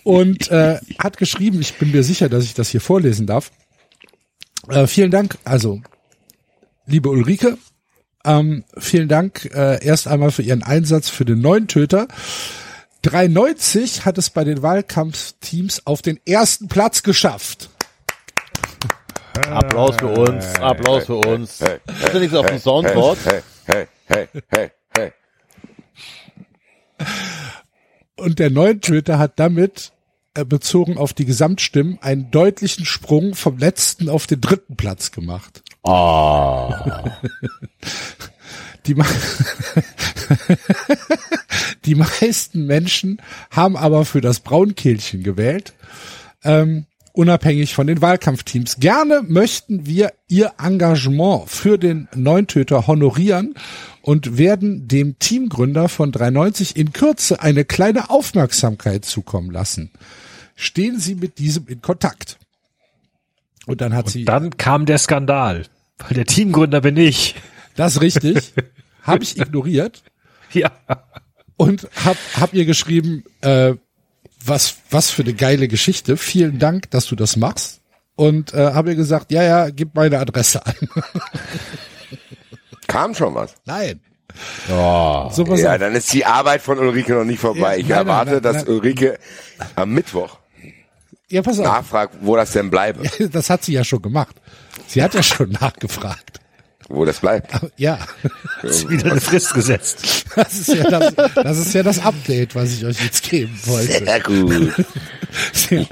und 0.05 0.51
äh, 0.51 0.79
hat 0.99 1.17
geschrieben, 1.17 1.61
ich 1.61 1.75
bin 1.75 1.93
mir 1.93 2.03
sicher, 2.03 2.29
dass 2.29 2.45
ich 2.45 2.55
das 2.55 2.71
hier 2.71 2.81
vorlesen 2.81 3.27
darf. 3.27 3.51
Äh, 4.69 4.87
vielen 4.87 5.11
Dank, 5.11 5.39
also 5.45 5.81
liebe 6.87 7.09
Ulrike, 7.09 7.59
ähm, 8.25 8.65
vielen 8.77 9.09
Dank 9.09 9.49
äh, 9.55 9.85
erst 9.85 10.09
einmal 10.09 10.33
für 10.33 10.43
Ihren 10.43 10.63
Einsatz 10.63 11.09
für 11.09 11.25
den 11.25 11.41
neuen 11.41 11.69
Töter. 11.69 12.09
93 13.03 14.05
hat 14.05 14.19
es 14.19 14.31
bei 14.31 14.43
den 14.43 14.63
Wahlkampfteams 14.63 15.87
auf 15.87 16.03
den 16.03 16.19
ersten 16.27 16.67
Platz 16.67 17.05
geschafft. 17.05 17.71
Applaus 19.49 19.97
für 19.97 20.09
uns, 20.09 20.55
Applaus 20.59 21.05
für 21.05 21.17
uns. 21.17 21.61
Hey, 21.61 21.79
Hast 22.03 22.15
du 22.15 22.19
nichts 22.19 22.35
auf 22.35 22.47
dem 22.47 22.59
Soundboard? 22.59 23.19
Hey, 23.25 23.43
hey, 23.67 23.87
hey, 24.07 24.29
hey, 24.33 24.43
hey. 24.49 24.71
Und 28.17 28.39
der 28.39 28.51
neue 28.51 28.81
Töter 28.81 29.19
hat 29.19 29.39
damit 29.39 29.93
äh, 30.35 30.45
bezogen 30.45 30.99
auf 30.99 31.13
die 31.13 31.25
Gesamtstimmen 31.25 31.99
einen 32.01 32.31
deutlichen 32.31 32.85
Sprung 32.85 33.35
vom 33.35 33.59
letzten 33.59 34.09
auf 34.09 34.27
den 34.27 34.41
dritten 34.41 34.77
Platz 34.77 35.11
gemacht. 35.11 35.63
Ah. 35.83 37.11
Die, 38.87 38.95
me 38.95 39.05
die 41.85 41.97
meisten 41.97 42.67
Menschen 42.67 43.21
haben 43.51 43.77
aber 43.77 44.05
für 44.05 44.21
das 44.21 44.41
Braunkehlchen 44.41 45.25
gewählt, 45.25 45.75
ähm, 46.45 46.87
unabhängig 47.13 47.75
von 47.75 47.89
den 47.89 48.01
Wahlkampfteams. 48.01 48.79
Gerne 48.79 49.23
möchten 49.27 49.87
wir 49.87 50.13
ihr 50.29 50.53
Engagement 50.63 51.51
für 51.51 51.79
den 51.79 52.09
Neuntöter 52.15 52.87
honorieren 52.87 53.55
und 54.07 54.39
werden 54.39 54.87
dem 54.87 55.19
Teamgründer 55.19 55.89
von 55.89 56.13
390 56.13 56.77
in 56.77 56.93
Kürze 56.93 57.43
eine 57.43 57.65
kleine 57.65 58.09
Aufmerksamkeit 58.09 59.05
zukommen 59.05 59.51
lassen. 59.51 59.91
Stehen 60.55 61.01
Sie 61.01 61.17
mit 61.17 61.41
diesem 61.41 61.67
in 61.67 61.83
Kontakt. 61.83 62.39
Und 63.67 63.81
dann 63.81 63.95
hat 63.95 64.09
sie 64.09 64.25
Dann 64.25 64.57
kam 64.57 64.87
der 64.87 64.99
Skandal, 64.99 65.67
weil 65.99 66.15
der 66.15 66.25
Teamgründer 66.25 66.83
bin 66.83 66.97
ich. 66.97 67.35
das 67.75 68.01
richtig, 68.01 68.55
habe 69.03 69.25
ich 69.25 69.41
ignoriert. 69.41 70.05
Ja. 70.53 70.71
und 71.57 71.89
hab, 72.05 72.17
hab 72.37 72.55
ihr 72.55 72.65
geschrieben, 72.65 73.25
äh, 73.41 73.75
was, 74.45 74.77
was 74.89 75.11
für 75.11 75.23
eine 75.23 75.35
geile 75.35 75.67
Geschichte. 75.67 76.17
Vielen 76.17 76.61
Dank, 76.61 76.93
dass 76.93 77.07
du 77.07 77.17
das 77.17 77.35
machst. 77.35 77.81
Und 78.15 78.55
äh, 78.55 78.73
habe 78.73 78.91
ihr 78.91 78.97
gesagt, 78.97 79.33
ja, 79.33 79.43
ja, 79.43 79.71
gib 79.71 79.97
meine 79.97 80.21
Adresse 80.21 80.65
an. 80.65 80.75
Kam 82.97 83.15
schon 83.15 83.35
was. 83.35 83.55
Nein. 83.65 84.01
Oh. 84.71 85.31
So 85.33 85.45
pass 85.45 85.61
Ja, 85.61 85.73
auf. 85.75 85.79
dann 85.79 85.95
ist 85.95 86.13
die 86.13 86.25
Arbeit 86.25 86.61
von 86.63 86.79
Ulrike 86.79 87.15
noch 87.15 87.25
nicht 87.25 87.41
vorbei. 87.41 87.75
Ja, 87.77 87.81
ich 87.81 87.89
nein, 87.89 87.99
erwarte, 87.99 88.33
nein, 88.33 88.41
nein, 88.43 88.53
dass 88.55 88.65
nein. 88.65 88.75
Ulrike 88.75 89.19
am 89.77 89.91
Mittwoch 89.93 90.39
Ja, 91.29 91.43
pass 91.43 91.59
auf. 91.59 91.65
nachfragt, 91.67 92.15
wo 92.21 92.37
das 92.37 92.53
denn 92.53 92.71
bleibe. 92.71 93.03
Das 93.31 93.51
hat 93.51 93.65
sie 93.65 93.73
ja 93.73 93.85
schon 93.85 94.03
gemacht. 94.03 94.37
Sie 94.87 95.03
hat 95.03 95.15
ja 95.15 95.23
schon 95.23 95.51
nachgefragt. 95.61 96.41
Wo 96.89 97.05
das 97.05 97.19
bleibt. 97.19 97.51
Ja, 97.77 97.99
Ist 98.63 98.89
wieder 98.89 99.11
eine 99.11 99.21
Frist 99.21 99.53
gesetzt. 99.55 100.25
das 100.37 100.55
ist 100.55 100.69
ja 100.69 100.85
das, 100.89 101.15
das 101.35 101.59
ist 101.59 101.75
ja 101.75 101.83
das 101.83 101.99
Update, 101.99 102.55
was 102.55 102.73
ich 102.75 102.85
euch 102.87 103.03
jetzt 103.03 103.29
geben 103.29 103.59
wollte. 103.65 104.05
Sehr 104.05 104.21
gut. 104.21 104.73
Sie, 105.53 105.87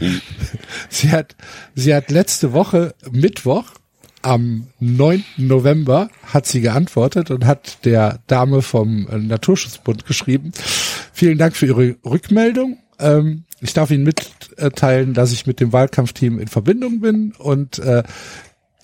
sie 0.89 1.11
hat, 1.11 1.35
sie 1.75 1.93
hat 1.95 2.11
letzte 2.11 2.53
Woche 2.53 2.95
Mittwoch 3.11 3.65
am 4.25 4.69
9. 4.81 5.25
November 5.37 6.09
hat 6.33 6.47
sie 6.47 6.61
geantwortet 6.61 7.31
und 7.31 7.45
hat 7.45 7.85
der 7.85 8.21
Dame 8.27 8.63
vom 8.63 9.07
äh, 9.09 9.19
Naturschutzbund 9.19 10.07
geschrieben. 10.07 10.53
Vielen 11.13 11.39
Dank 11.39 11.57
für 11.57 11.67
Ihre 11.67 11.97
Rückmeldung. 12.05 12.79
Ähm, 12.99 13.45
ich 13.61 13.75
darf 13.75 13.91
Ihnen 13.91 14.05
mitteilen, 14.05 15.15
dass 15.15 15.33
ich 15.33 15.47
mit 15.47 15.61
dem 15.61 15.73
Wahlkampfteam 15.73 16.39
in 16.39 16.49
Verbindung 16.49 17.01
bin 17.01 17.33
und 17.39 17.79
äh, 17.79 18.03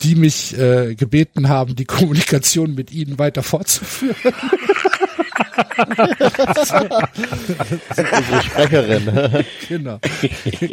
die 0.03 0.15
mich 0.15 0.57
äh, 0.59 0.95
gebeten 0.95 1.49
haben, 1.49 1.77
die 1.77 1.85
Kommunikation 1.85 2.75
mit 2.75 2.93
Ihnen 2.93 3.19
weiter 3.19 3.43
fortzuführen. 3.43 4.17
Unsere 7.97 8.43
Sprecherin. 8.43 9.45
genau, 9.69 9.99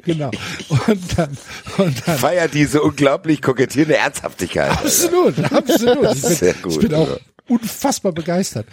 genau. 0.06 0.32
Und 0.70 1.18
dann, 1.18 1.38
und 1.78 2.08
dann 2.08 2.18
Feiert 2.18 2.54
diese 2.54 2.82
unglaublich 2.82 3.41
kokettierende 3.41 3.98
Ernsthaftigkeit. 3.98 4.72
Absolut, 4.72 5.40
absolut. 5.52 6.16
Ich 6.16 6.22
bin, 6.22 6.32
Sehr 6.36 6.54
gut, 6.56 6.72
ich 6.74 6.80
bin 6.80 6.94
auch 6.94 7.10
ja. 7.10 7.18
unfassbar 7.48 8.12
begeistert. 8.12 8.68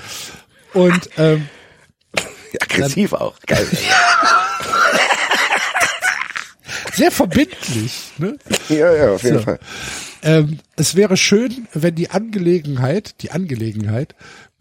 Und 0.72 1.08
ähm, 1.18 1.48
Aggressiv 2.60 3.12
auch. 3.12 3.34
Geil. 3.46 3.66
sehr 6.94 7.10
verbindlich. 7.10 8.12
Ne? 8.18 8.38
Ja, 8.68 8.92
ja, 8.94 9.12
auf 9.14 9.22
jeden 9.22 9.38
So. 9.38 9.44
Fall. 9.44 9.58
Ähm, 10.22 10.58
es 10.76 10.94
wäre 10.94 11.16
schön, 11.16 11.68
wenn 11.74 11.94
die 11.94 12.10
Angelegenheit, 12.10 13.16
die 13.22 13.30
Angelegenheit 13.30 14.14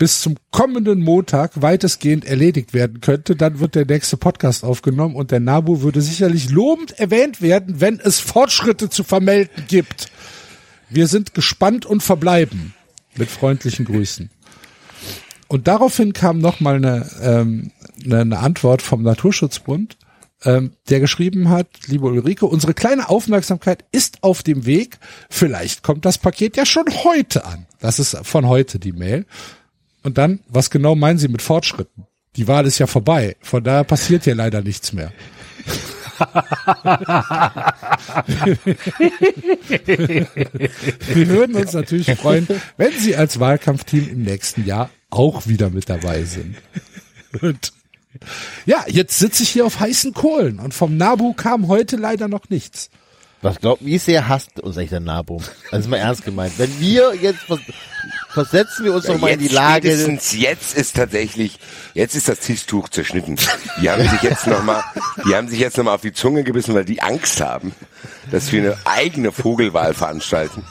bis 0.03 0.19
zum 0.19 0.35
kommenden 0.51 0.99
Montag 0.99 1.61
weitestgehend 1.61 2.25
erledigt 2.25 2.73
werden 2.73 2.99
könnte. 2.99 3.37
Dann 3.37 3.61
wird 3.61 3.73
der 3.73 3.85
nächste 3.85 4.17
Podcast 4.17 4.65
aufgenommen 4.65 5.15
und 5.15 5.31
der 5.31 5.39
Nabu 5.39 5.79
würde 5.79 6.01
sicherlich 6.01 6.49
lobend 6.49 6.99
erwähnt 6.99 7.41
werden, 7.41 7.79
wenn 7.79 8.01
es 8.01 8.19
Fortschritte 8.19 8.89
zu 8.89 9.05
vermelden 9.05 9.63
gibt. 9.69 10.11
Wir 10.89 11.07
sind 11.07 11.33
gespannt 11.33 11.85
und 11.85 12.03
verbleiben. 12.03 12.73
Mit 13.15 13.29
freundlichen 13.29 13.85
Grüßen. 13.85 14.29
Und 15.47 15.69
daraufhin 15.69 16.11
kam 16.11 16.39
nochmal 16.39 16.75
eine, 16.75 17.09
ähm, 17.21 17.71
eine, 18.03 18.39
Antwort 18.39 18.81
vom 18.81 19.03
Naturschutzbund, 19.03 19.95
ähm, 20.43 20.71
der 20.89 20.99
geschrieben 20.99 21.47
hat, 21.47 21.67
liebe 21.87 22.07
Ulrike, 22.07 22.45
unsere 22.45 22.73
kleine 22.73 23.07
Aufmerksamkeit 23.07 23.85
ist 23.93 24.21
auf 24.21 24.43
dem 24.43 24.65
Weg. 24.65 24.97
Vielleicht 25.29 25.81
kommt 25.81 26.03
das 26.03 26.17
Paket 26.17 26.57
ja 26.57 26.65
schon 26.65 26.87
heute 27.05 27.45
an. 27.45 27.67
Das 27.79 27.99
ist 27.99 28.17
von 28.23 28.49
heute 28.49 28.79
die 28.79 28.91
Mail. 28.91 29.25
Und 30.03 30.17
dann, 30.17 30.41
was 30.47 30.69
genau 30.69 30.95
meinen 30.95 31.17
Sie 31.17 31.27
mit 31.29 31.41
Fortschritten? 31.41 32.05
Die 32.35 32.47
Wahl 32.47 32.65
ist 32.65 32.79
ja 32.79 32.87
vorbei. 32.87 33.35
Von 33.41 33.63
daher 33.63 33.83
passiert 33.83 34.25
ja 34.25 34.33
leider 34.33 34.61
nichts 34.61 34.93
mehr. 34.93 35.11
Wir 41.07 41.29
würden 41.29 41.55
uns 41.55 41.73
natürlich 41.73 42.11
freuen, 42.15 42.47
wenn 42.77 42.91
Sie 42.99 43.15
als 43.15 43.39
Wahlkampfteam 43.39 44.09
im 44.09 44.23
nächsten 44.23 44.65
Jahr 44.65 44.89
auch 45.09 45.47
wieder 45.47 45.69
mit 45.69 45.89
dabei 45.89 46.23
sind. 46.23 46.57
Und 47.41 47.73
ja, 48.65 48.83
jetzt 48.87 49.17
sitze 49.19 49.43
ich 49.43 49.49
hier 49.49 49.65
auf 49.65 49.79
heißen 49.79 50.13
Kohlen 50.13 50.59
und 50.59 50.73
vom 50.73 50.97
Nabu 50.97 51.33
kam 51.33 51.67
heute 51.67 51.95
leider 51.95 52.27
noch 52.27 52.49
nichts. 52.49 52.89
Was 53.43 53.59
glaubt, 53.59 53.83
wie 53.83 53.97
sehr 53.97 54.29
hasst 54.29 54.61
uns 54.61 54.77
eigentlich 54.77 54.91
der 54.91 55.01
Nabo? 55.01 55.41
Also 55.69 55.89
mal 55.89 55.97
ernst 55.97 56.23
gemeint. 56.23 56.53
Wenn 56.57 56.79
wir 56.79 57.13
jetzt, 57.13 57.49
was, 57.49 57.59
versetzen 58.29 58.85
wir 58.85 58.93
uns 58.93 59.05
Ja, 59.05 59.13
doch 59.13 59.19
mal 59.19 59.31
in 59.31 59.39
die 59.39 59.49
Lage. 59.49 59.89
Spätestens 59.89 60.31
jetzt 60.33 60.77
ist 60.77 60.95
tatsächlich, 60.95 61.59
jetzt 61.93 62.15
ist 62.15 62.29
das 62.29 62.39
Tischtuch 62.39 62.87
zerschnitten. 62.87 63.37
Die 63.81 63.89
haben 63.89 64.07
sich 64.07 64.21
jetzt 64.21 64.47
noch 64.47 64.63
mal, 64.63 64.81
die 65.27 65.35
haben 65.35 65.49
sich 65.49 65.59
jetzt 65.59 65.77
noch 65.77 65.83
mal 65.83 65.95
auf 65.95 66.01
die 66.01 66.13
Zunge 66.13 66.43
gebissen, 66.43 66.73
weil 66.73 66.85
die 66.85 67.01
Angst 67.01 67.41
haben, 67.41 67.73
dass 68.31 68.49
wir 68.53 68.61
eine 68.61 68.77
eigene 68.85 69.33
Vogelwahl 69.33 69.93
veranstalten. 69.93 70.63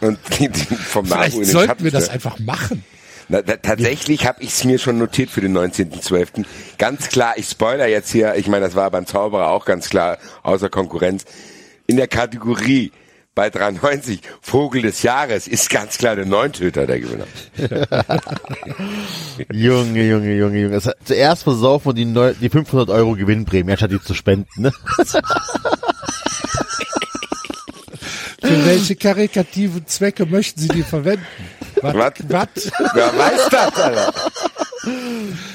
Und 0.00 0.18
die, 0.38 0.50
die 0.50 0.74
vom 0.74 1.06
Vielleicht 1.06 1.28
Nabu 1.28 1.36
in 1.38 1.42
den 1.44 1.52
sollten 1.52 1.68
Schatten 1.68 1.84
wir 1.84 1.90
das 1.90 2.10
einfach 2.10 2.38
machen. 2.38 2.84
Na, 3.28 3.42
da, 3.42 3.56
tatsächlich 3.56 4.26
habe 4.26 4.42
ich 4.42 4.50
es 4.50 4.64
mir 4.64 4.78
schon 4.78 4.98
notiert 4.98 5.30
für 5.30 5.40
den 5.40 5.56
19.12. 5.56 6.44
Ganz 6.78 7.08
klar, 7.08 7.34
ich 7.36 7.48
spoiler 7.48 7.86
jetzt 7.88 8.10
hier, 8.10 8.36
ich 8.36 8.46
meine, 8.46 8.66
das 8.66 8.76
war 8.76 8.90
beim 8.90 9.06
Zauberer 9.06 9.50
auch 9.50 9.64
ganz 9.64 9.88
klar, 9.88 10.18
außer 10.42 10.68
Konkurrenz. 10.68 11.24
In 11.86 11.96
der 11.96 12.08
Kategorie 12.08 12.92
bei 13.34 13.50
93 13.50 14.20
Vogel 14.40 14.82
des 14.82 15.02
Jahres 15.02 15.46
ist 15.46 15.68
ganz 15.70 15.98
klar 15.98 16.16
der 16.16 16.24
Neuntöter 16.24 16.86
der 16.86 17.00
Gewinner. 17.00 17.26
Junge, 19.52 20.08
Junge, 20.08 20.34
Junge, 20.34 20.58
Junge. 20.58 20.80
Zuerst 21.04 21.42
versaufen 21.42 21.90
wir 21.90 21.94
die, 21.94 22.06
neu, 22.06 22.32
die 22.32 22.48
500 22.48 22.88
Euro 22.88 23.14
Gewinnprämie, 23.14 23.72
anstatt 23.72 23.90
die 23.90 24.00
zu 24.00 24.14
spenden. 24.14 24.48
Ne? 24.56 24.72
Für 28.40 28.66
welche 28.66 28.96
karikativen 28.96 29.86
Zwecke 29.86 30.24
möchten 30.24 30.60
Sie 30.60 30.68
die 30.68 30.82
verwenden? 30.82 31.26
Was? 31.82 31.94
Was? 31.94 32.12
Wer 32.94 33.18
weiß 33.18 33.48
das, 33.50 33.76
Alter? 33.76 34.12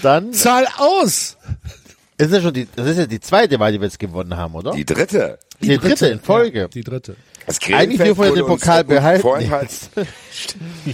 Dann 0.01 0.33
Zahl 0.33 0.67
aus! 0.77 1.37
ist 2.17 2.33
ja 2.33 2.41
schon 2.41 2.53
die, 2.53 2.67
das 2.75 2.87
ist 2.87 2.97
ja 2.99 3.05
die 3.07 3.19
zweite 3.19 3.57
Mal, 3.57 3.71
die 3.71 3.79
wir 3.79 3.87
jetzt 3.87 3.99
gewonnen 3.99 4.35
haben, 4.37 4.53
oder? 4.55 4.71
Die 4.71 4.85
dritte. 4.85 5.39
Die, 5.61 5.77
dritte 5.77 6.07
in 6.07 6.19
Folge. 6.19 6.59
Ja, 6.61 6.67
die 6.67 6.83
dritte. 6.83 7.15
Das 7.47 7.57
Eigentlich 7.73 8.01
dürfen 8.01 8.23
wir 8.23 8.33
den 8.33 8.45
Pokal 8.45 8.83
behalten. 8.83 9.25
Oh, 9.25 9.37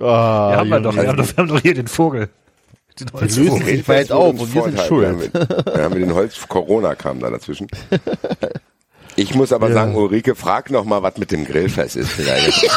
Ja, 0.00 0.56
haben 0.56 0.68
wir 0.68 0.80
doch, 0.80 0.94
wir 0.94 1.08
haben 1.08 1.16
doch, 1.16 1.26
wir 1.28 1.36
haben 1.36 1.48
doch 1.48 1.60
hier 1.60 1.74
den 1.74 1.86
Vogel. 1.86 2.28
Den 2.98 3.06
Die 3.06 3.24
lösen 3.24 3.50
Holzvogel. 3.50 3.76
sich 3.76 3.88
weit 3.88 4.12
auf 4.12 4.40
und 4.40 4.54
wir 4.54 4.62
sind 4.64 4.80
schuld. 4.80 5.30
Da 5.32 5.82
haben 5.84 5.94
wir 5.94 6.00
den 6.00 6.14
Holz, 6.14 6.36
Corona 6.48 6.94
kam 6.96 7.20
da 7.20 7.30
dazwischen. 7.30 7.68
Ich 9.14 9.34
muss 9.34 9.52
aber 9.52 9.72
sagen, 9.72 9.94
Ulrike, 9.94 10.34
frag 10.34 10.70
noch 10.70 10.84
mal, 10.84 11.02
was 11.02 11.16
mit 11.16 11.30
dem 11.30 11.44
Grillfest 11.44 11.96
ist. 11.96 12.10
Vielleicht. 12.10 12.62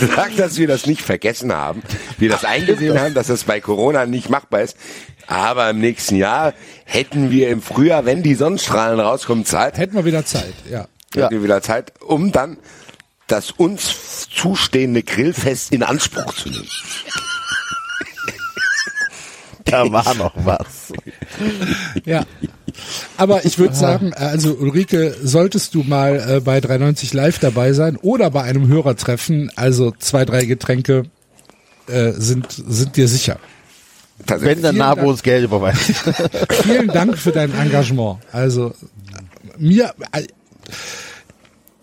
Sag, 0.00 0.36
dass 0.36 0.58
wir 0.58 0.68
das 0.68 0.86
nicht 0.86 1.02
vergessen 1.02 1.52
haben, 1.52 1.82
wir 2.18 2.28
das 2.28 2.44
eingesehen 2.44 3.00
haben, 3.00 3.14
dass 3.14 3.28
das 3.28 3.44
bei 3.44 3.60
Corona 3.60 4.06
nicht 4.06 4.30
machbar 4.30 4.62
ist. 4.62 4.76
Aber 5.26 5.68
im 5.70 5.78
nächsten 5.78 6.16
Jahr 6.16 6.54
hätten 6.84 7.30
wir 7.30 7.50
im 7.50 7.60
Frühjahr, 7.60 8.06
wenn 8.06 8.22
die 8.22 8.34
Sonnenstrahlen 8.34 9.00
rauskommen, 9.00 9.44
Zeit, 9.44 9.76
Hätten 9.78 9.94
wir 9.94 10.04
wieder 10.04 10.24
Zeit, 10.24 10.54
ja. 10.70 10.86
Ja. 11.14 11.22
hätten 11.22 11.34
wir 11.34 11.42
wieder 11.42 11.62
Zeit, 11.62 11.92
um 12.00 12.32
dann 12.32 12.58
das 13.26 13.50
uns 13.50 14.28
zustehende 14.30 15.02
Grillfest 15.02 15.72
in 15.72 15.82
Anspruch 15.82 16.34
zu 16.34 16.48
nehmen. 16.48 16.68
Da 19.70 19.90
war 19.90 20.14
noch 20.14 20.32
was. 20.36 20.92
Ja. 22.04 22.24
Aber 23.16 23.44
ich 23.44 23.58
würde 23.58 23.74
sagen, 23.74 24.14
also 24.14 24.54
Ulrike, 24.54 25.14
solltest 25.22 25.74
du 25.74 25.82
mal 25.82 26.36
äh, 26.36 26.40
bei 26.40 26.60
390 26.60 27.12
live 27.12 27.38
dabei 27.38 27.72
sein 27.72 27.96
oder 27.96 28.30
bei 28.30 28.42
einem 28.42 28.68
Hörertreffen, 28.68 29.50
also 29.56 29.92
zwei, 29.98 30.24
drei 30.24 30.44
Getränke 30.44 31.04
äh, 31.86 32.12
sind, 32.12 32.46
sind 32.50 32.96
dir 32.96 33.08
sicher. 33.08 33.38
Wenn 34.26 34.40
der 34.62 34.70
Vielen 34.70 34.76
Nabo 34.78 34.96
Dank. 34.96 35.08
uns 35.08 35.22
Geld 35.22 35.44
überweist. 35.44 35.92
Vielen 36.62 36.88
Dank 36.88 37.16
für 37.18 37.32
dein 37.32 37.52
Engagement. 37.56 38.18
Also 38.32 38.74
mir, 39.58 39.94
äh, 40.12 40.24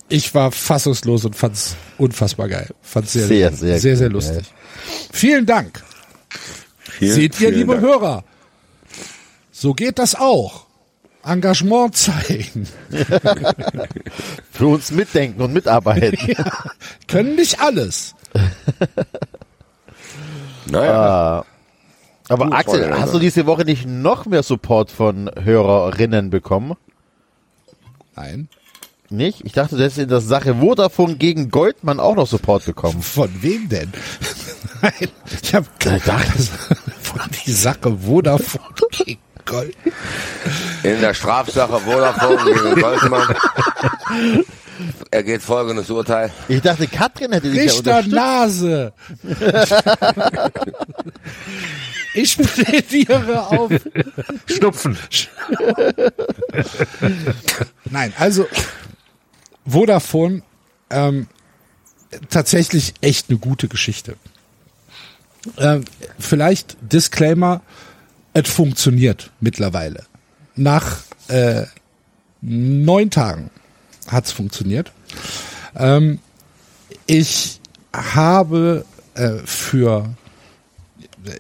ich 0.10 0.34
war 0.36 0.52
fassungslos 0.52 1.26
und 1.26 1.36
fand's 1.36 1.76
unfassbar 1.98 2.48
geil. 2.48 2.70
Fand's 2.82 3.14
sehr, 3.14 3.28
Sehr, 3.28 3.52
sehr, 3.52 3.80
sehr 3.80 3.98
sehr, 3.98 4.10
lustig. 4.10 4.46
Vielen 5.12 5.46
Dank. 5.46 5.84
Vielen, 6.98 7.14
Seht 7.14 7.42
ihr, 7.42 7.52
liebe 7.52 7.74
Dank. 7.74 7.86
Hörer, 7.86 8.24
so 9.52 9.74
geht 9.74 10.00
das 10.00 10.16
auch. 10.16 10.66
Engagement 11.24 11.96
zeigen. 11.96 12.68
Für 14.52 14.68
uns 14.68 14.92
mitdenken 14.92 15.42
und 15.42 15.54
mitarbeiten. 15.54 16.36
Können 17.08 17.36
nicht 17.36 17.60
alles. 17.60 18.14
Naja, 20.68 21.46
Aber 22.30 22.46
Gut, 22.46 22.54
Axel, 22.54 23.00
hast 23.00 23.14
du 23.14 23.20
diese 23.20 23.46
Woche 23.46 23.66
nicht 23.66 23.86
noch 23.88 24.26
mehr 24.26 24.44
Support 24.44 24.92
von 24.92 25.32
Hörerinnen 25.44 26.30
bekommen? 26.30 26.76
Nein. 28.16 28.48
Nicht? 29.16 29.42
Ich 29.46 29.54
dachte, 29.54 29.76
du 29.78 29.84
hättest 29.84 30.00
in 30.00 30.10
der 30.10 30.22
Sache 30.22 30.56
Vodafone 30.56 31.16
gegen 31.16 31.50
Goldmann 31.50 32.00
auch 32.00 32.16
noch 32.16 32.28
Support 32.28 32.66
bekommen. 32.66 33.02
Von 33.02 33.30
wem 33.42 33.70
denn? 33.70 33.92
Nein, 34.82 35.10
ich 35.42 35.56
habe 35.56 35.66
gedacht, 35.80 36.28
von 37.02 37.22
die 37.46 37.52
Sache 37.52 37.98
Vodafone 37.98 38.64
gegen 38.92 39.20
Gold. 39.46 39.76
in 40.84 41.00
der 41.02 41.14
Strafsache 41.14 41.80
Vodafone 41.80 42.44
gegen 42.54 42.82
Goldmann 42.82 43.36
ergeht 45.12 45.42
folgendes 45.42 45.90
Urteil. 45.90 46.32
Ich 46.48 46.62
dachte, 46.62 46.88
Katrin 46.88 47.32
hätte 47.32 47.50
dich 47.50 47.58
ja 47.58 47.64
Richter 47.64 47.98
unterstützt. 48.00 48.16
Nase. 48.16 48.94
Ich 52.16 52.38
plädiere 52.38 53.48
auf. 53.48 53.72
Schnupfen. 54.48 54.98
Nein, 57.90 58.14
also 58.18 58.48
Vodafone 59.66 60.42
ähm, 60.90 61.28
tatsächlich 62.30 62.94
echt 63.02 63.30
eine 63.30 63.40
gute 63.40 63.68
Geschichte. 63.68 64.16
Ähm, 65.58 65.86
vielleicht 66.20 66.78
Disclaimer, 66.82 67.62
es 68.34 68.50
funktioniert 68.50 69.32
mittlerweile. 69.40 70.06
Nach 70.56 71.00
äh, 71.28 71.64
neun 72.42 73.10
Tagen 73.10 73.50
hat's 74.08 74.32
funktioniert. 74.32 74.92
Ähm, 75.76 76.20
ich 77.08 77.60
habe 77.94 78.86
äh, 79.16 79.38
für 79.46 80.10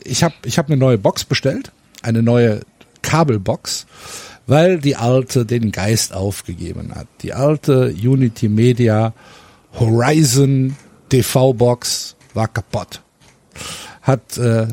ich 0.03 0.23
habe 0.23 0.33
ich 0.45 0.57
hab 0.57 0.67
eine 0.67 0.77
neue 0.77 0.97
Box 0.97 1.23
bestellt, 1.23 1.71
eine 2.01 2.23
neue 2.23 2.61
Kabelbox, 3.01 3.85
weil 4.47 4.79
die 4.79 4.95
alte 4.95 5.45
den 5.45 5.71
Geist 5.71 6.13
aufgegeben 6.13 6.93
hat. 6.93 7.07
Die 7.21 7.33
alte 7.33 7.93
Unity 7.93 8.47
Media 8.49 9.13
Horizon 9.79 10.75
TV 11.09 11.53
Box 11.53 12.15
war 12.33 12.47
kaputt. 12.47 13.01
Hat 14.01 14.37
äh, 14.37 14.67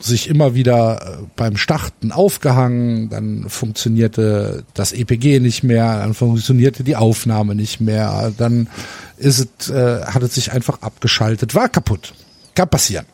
sich 0.00 0.28
immer 0.28 0.54
wieder 0.54 1.00
äh, 1.00 1.26
beim 1.36 1.56
Starten 1.56 2.12
aufgehangen, 2.12 3.08
dann 3.08 3.48
funktionierte 3.48 4.64
das 4.74 4.92
EPG 4.92 5.40
nicht 5.40 5.62
mehr, 5.62 5.98
dann 5.98 6.14
funktionierte 6.14 6.84
die 6.84 6.96
Aufnahme 6.96 7.54
nicht 7.54 7.80
mehr, 7.80 8.32
dann 8.36 8.68
ist 9.16 9.38
es, 9.58 9.70
äh, 9.70 10.04
hat 10.04 10.22
es 10.22 10.34
sich 10.34 10.52
einfach 10.52 10.82
abgeschaltet, 10.82 11.54
war 11.54 11.68
kaputt. 11.68 12.14
Kann 12.54 12.68
passieren. 12.68 13.06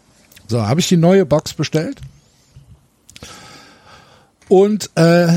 So, 0.47 0.67
habe 0.67 0.81
ich 0.81 0.89
die 0.89 0.97
neue 0.97 1.25
Box 1.25 1.55
bestellt. 1.55 2.01
Und 4.49 4.91
äh, 4.97 5.29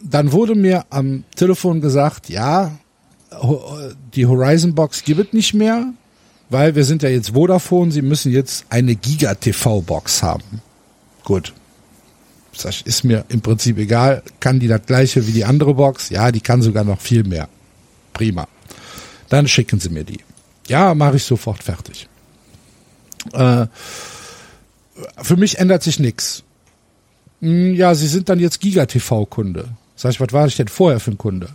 dann 0.00 0.32
wurde 0.32 0.54
mir 0.54 0.84
am 0.90 1.24
Telefon 1.36 1.80
gesagt, 1.80 2.28
ja, 2.28 2.72
die 4.14 4.26
Horizon 4.26 4.74
Box 4.74 5.04
gibt 5.04 5.20
es 5.20 5.32
nicht 5.32 5.54
mehr, 5.54 5.92
weil 6.50 6.74
wir 6.74 6.84
sind 6.84 7.02
ja 7.02 7.08
jetzt 7.08 7.30
Vodafone, 7.30 7.90
sie 7.90 8.02
müssen 8.02 8.32
jetzt 8.32 8.66
eine 8.70 8.94
Giga 8.94 9.34
TV 9.34 9.80
Box 9.80 10.22
haben. 10.22 10.62
Gut. 11.24 11.52
Das 12.62 12.82
ist 12.82 13.02
mir 13.02 13.24
im 13.30 13.40
Prinzip 13.40 13.78
egal. 13.78 14.22
Kann 14.38 14.60
die 14.60 14.68
das 14.68 14.86
gleiche 14.86 15.26
wie 15.26 15.32
die 15.32 15.44
andere 15.44 15.74
Box? 15.74 16.10
Ja, 16.10 16.30
die 16.30 16.40
kann 16.40 16.62
sogar 16.62 16.84
noch 16.84 17.00
viel 17.00 17.24
mehr. 17.24 17.48
Prima. 18.12 18.46
Dann 19.28 19.48
schicken 19.48 19.80
sie 19.80 19.88
mir 19.88 20.04
die. 20.04 20.20
Ja, 20.68 20.94
mache 20.94 21.16
ich 21.16 21.24
sofort 21.24 21.62
fertig. 21.64 22.08
Äh, 23.32 23.66
für 25.20 25.36
mich 25.36 25.58
ändert 25.58 25.82
sich 25.82 25.98
nichts. 25.98 26.44
Ja, 27.40 27.94
Sie 27.94 28.06
sind 28.06 28.28
dann 28.28 28.38
jetzt 28.38 28.60
Giga-TV-Kunde. 28.60 29.68
Sag 29.96 30.10
ich, 30.12 30.20
was 30.20 30.32
war 30.32 30.46
ich 30.46 30.56
denn 30.56 30.68
vorher 30.68 31.00
für 31.00 31.12
ein 31.12 31.18
Kunde? 31.18 31.48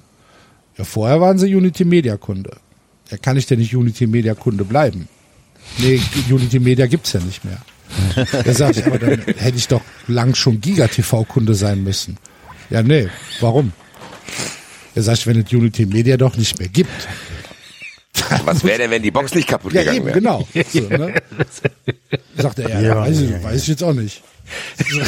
Ja, 0.77 0.83
vorher 0.85 1.19
waren 1.21 1.37
Sie 1.37 1.53
Unity 1.53 1.83
Media 1.85 2.17
Kunde. 2.17 2.51
Ja, 3.11 3.17
kann 3.17 3.37
ich 3.37 3.45
denn 3.45 3.59
nicht 3.59 3.75
Unity 3.75 4.07
Media 4.07 4.33
Kunde 4.35 4.63
bleiben? 4.63 5.07
Nee, 5.77 5.99
Unity 6.29 6.59
Media 6.59 6.85
gibt's 6.87 7.13
ja 7.13 7.19
nicht 7.19 7.43
mehr. 7.45 7.57
Da 8.45 8.53
sag 8.53 8.77
ich, 8.77 8.85
aber 8.85 8.99
dann 8.99 9.19
hätte 9.37 9.57
ich 9.57 9.67
doch 9.67 9.81
lang 10.07 10.35
schon 10.35 10.61
Giga-TV-Kunde 10.61 11.53
sein 11.55 11.83
müssen. 11.83 12.17
Ja, 12.69 12.83
nee, 12.83 13.07
warum? 13.39 13.73
Ja, 14.95 15.01
sag 15.01 15.15
ich, 15.17 15.25
wenn 15.27 15.39
es 15.41 15.51
Unity 15.51 15.85
Media 15.87 16.15
doch 16.17 16.37
nicht 16.37 16.59
mehr 16.59 16.67
gibt. 16.69 16.91
Was 18.45 18.63
wäre 18.63 18.77
denn, 18.79 18.91
wenn 18.91 19.01
die 19.01 19.11
Box 19.11 19.33
nicht 19.33 19.47
kaputt 19.47 19.73
Ja, 19.73 19.81
gegangen 19.81 20.05
wäre? 20.05 20.19
genau. 20.19 20.47
So, 20.71 20.81
ne? 20.81 21.15
Sagt 22.37 22.59
er, 22.59 22.69
ja, 22.69 22.81
Ja, 22.81 22.95
weiß, 23.01 23.19
ich, 23.19 23.29
ja, 23.31 23.37
ja. 23.37 23.43
weiß 23.43 23.61
ich 23.63 23.67
jetzt 23.69 23.83
auch 23.83 23.93
nicht. 23.93 24.21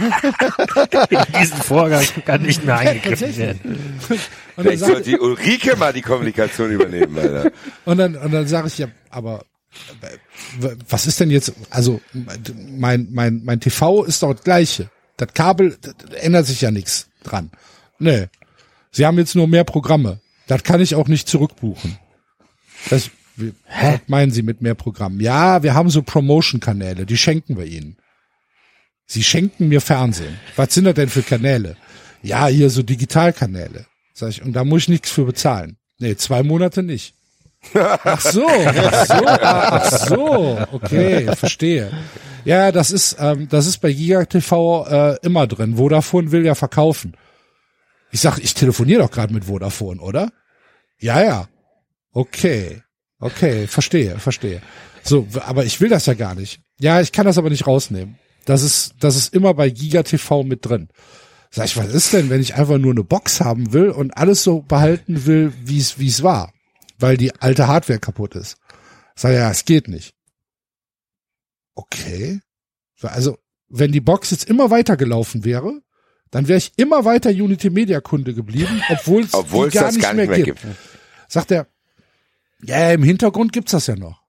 In 1.10 1.40
diesen 1.40 1.58
Vorgang 1.58 2.04
kann 2.24 2.42
nicht 2.42 2.64
mehr 2.64 2.78
eingegriffen 2.78 3.36
werden. 3.36 3.60
Und 4.08 4.18
dann 4.56 4.64
Vielleicht 4.64 4.80
sollte 4.80 5.02
die 5.02 5.18
Ulrike 5.18 5.76
mal 5.76 5.92
die 5.92 6.02
Kommunikation 6.02 6.70
übernehmen, 6.70 7.16
Alter. 7.18 7.50
und 7.84 7.98
dann, 7.98 8.16
und 8.16 8.32
dann 8.32 8.46
sage 8.46 8.68
ich 8.68 8.78
ja, 8.78 8.88
aber 9.10 9.44
was 10.88 11.06
ist 11.06 11.20
denn 11.20 11.30
jetzt, 11.30 11.52
also 11.70 12.00
mein, 12.76 13.08
mein, 13.12 13.42
mein 13.44 13.60
TV 13.60 14.04
ist 14.04 14.22
doch 14.22 14.34
das 14.34 14.42
gleiche. 14.44 14.90
Das 15.16 15.32
Kabel, 15.34 15.76
das 15.80 15.94
ändert 16.20 16.46
sich 16.46 16.60
ja 16.60 16.70
nichts 16.70 17.08
dran. 17.22 17.50
Nee. 17.98 18.26
Sie 18.90 19.06
haben 19.06 19.18
jetzt 19.18 19.36
nur 19.36 19.46
mehr 19.46 19.64
Programme. 19.64 20.18
Das 20.48 20.64
kann 20.64 20.80
ich 20.80 20.94
auch 20.96 21.06
nicht 21.06 21.28
zurückbuchen. 21.28 21.98
Das, 22.88 23.10
wie- 23.36 23.52
was 23.80 24.00
meinen 24.08 24.32
Sie 24.32 24.42
mit 24.42 24.60
mehr 24.62 24.74
Programmen? 24.74 25.20
Ja, 25.20 25.62
wir 25.62 25.74
haben 25.74 25.90
so 25.90 26.02
Promotion-Kanäle, 26.02 27.06
die 27.06 27.16
schenken 27.16 27.56
wir 27.56 27.66
Ihnen. 27.66 27.96
Sie 29.10 29.24
schenken 29.24 29.66
mir 29.66 29.80
Fernsehen. 29.80 30.38
Was 30.54 30.72
sind 30.72 30.84
das 30.84 30.94
denn 30.94 31.08
für 31.08 31.22
Kanäle? 31.22 31.76
Ja, 32.22 32.46
hier 32.46 32.70
so 32.70 32.84
Digitalkanäle. 32.84 33.86
Sag 34.14 34.28
ich, 34.28 34.40
und 34.40 34.52
da 34.52 34.62
muss 34.62 34.82
ich 34.82 34.88
nichts 34.88 35.10
für 35.10 35.24
bezahlen. 35.24 35.78
Nee, 35.98 36.14
zwei 36.14 36.44
Monate 36.44 36.84
nicht. 36.84 37.14
Ach 37.74 38.20
so, 38.20 38.46
ach 38.46 39.06
so, 39.06 39.26
ach 39.26 39.90
so, 39.90 40.58
okay, 40.70 41.34
verstehe. 41.34 41.90
Ja, 42.44 42.70
das 42.70 42.92
ist, 42.92 43.16
ähm, 43.18 43.48
das 43.48 43.66
ist 43.66 43.78
bei 43.78 43.92
Giga 43.92 44.24
TV 44.26 44.86
äh, 44.86 45.16
immer 45.22 45.48
drin. 45.48 45.76
Vodafone 45.76 46.30
will 46.30 46.46
ja 46.46 46.54
verkaufen. 46.54 47.16
Ich 48.12 48.20
sag, 48.20 48.38
ich 48.38 48.54
telefoniere 48.54 49.02
doch 49.02 49.10
gerade 49.10 49.34
mit 49.34 49.46
Vodafone, 49.46 50.00
oder? 50.00 50.30
Ja, 51.00 51.20
ja. 51.20 51.48
Okay, 52.12 52.84
okay, 53.18 53.66
verstehe, 53.66 54.20
verstehe. 54.20 54.62
So, 55.02 55.26
aber 55.40 55.64
ich 55.64 55.80
will 55.80 55.88
das 55.88 56.06
ja 56.06 56.14
gar 56.14 56.36
nicht. 56.36 56.60
Ja, 56.78 57.00
ich 57.00 57.10
kann 57.10 57.26
das 57.26 57.38
aber 57.38 57.50
nicht 57.50 57.66
rausnehmen. 57.66 58.16
Das 58.44 58.62
ist, 58.62 58.94
das 59.00 59.16
ist 59.16 59.34
immer 59.34 59.54
bei 59.54 59.70
Giga 59.70 60.02
TV 60.02 60.42
mit 60.42 60.66
drin. 60.66 60.88
Sag 61.50 61.66
ich, 61.66 61.76
was 61.76 61.92
ist 61.92 62.12
denn, 62.12 62.30
wenn 62.30 62.40
ich 62.40 62.54
einfach 62.54 62.78
nur 62.78 62.92
eine 62.92 63.02
Box 63.02 63.40
haben 63.40 63.72
will 63.72 63.90
und 63.90 64.16
alles 64.16 64.44
so 64.44 64.62
behalten 64.62 65.26
will, 65.26 65.52
wie 65.64 65.78
es 65.78 65.98
wie 65.98 66.08
es 66.08 66.22
war, 66.22 66.52
weil 66.98 67.16
die 67.16 67.34
alte 67.40 67.66
Hardware 67.66 67.98
kaputt 67.98 68.36
ist? 68.36 68.56
Sag 69.16 69.32
ja, 69.34 69.50
es 69.50 69.64
geht 69.64 69.88
nicht. 69.88 70.14
Okay. 71.74 72.40
So, 72.94 73.08
Also, 73.08 73.38
wenn 73.68 73.92
die 73.92 74.00
Box 74.00 74.30
jetzt 74.30 74.48
immer 74.48 74.70
weitergelaufen 74.70 75.44
wäre, 75.44 75.80
dann 76.30 76.46
wäre 76.46 76.58
ich 76.58 76.72
immer 76.76 77.04
weiter 77.04 77.30
Unity 77.30 77.70
Media 77.70 78.00
Kunde 78.00 78.34
geblieben, 78.34 78.82
obwohl 78.90 79.22
es 79.22 79.32
gar, 79.32 79.84
das 79.84 79.94
nicht, 79.94 80.02
gar 80.02 80.14
mehr 80.14 80.26
mehr 80.26 80.42
gibt. 80.42 80.62
gibt. 80.62 80.76
Sagt 81.28 81.50
er, 81.50 81.66
ja, 82.62 82.92
im 82.92 83.02
Hintergrund 83.02 83.52
gibt's 83.52 83.72
das 83.72 83.86
ja 83.86 83.96
noch. 83.96 84.19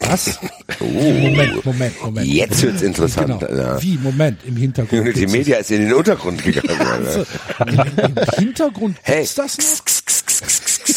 Was? 0.00 0.38
Moment, 0.78 1.64
Moment, 1.64 2.02
Moment. 2.02 2.26
Oh. 2.28 2.30
Jetzt 2.32 2.62
wird's 2.62 2.82
interessant. 2.82 3.26
Genau. 3.40 3.40
Alter. 3.46 3.82
Wie? 3.82 3.96
Moment, 3.98 4.38
im 4.44 4.56
Hintergrund. 4.56 5.16
Das. 5.16 5.32
Media 5.32 5.56
ist 5.56 5.70
in 5.70 5.82
den 5.82 5.94
Untergrund 5.94 6.42
gegangen. 6.44 6.80
Alter. 6.80 7.26
Im, 7.66 7.78
Im 7.78 8.14
Hintergrund 8.38 8.96
Hey. 9.02 9.16
gibt's 9.20 9.34
das 9.34 9.56
noch? 9.58 9.66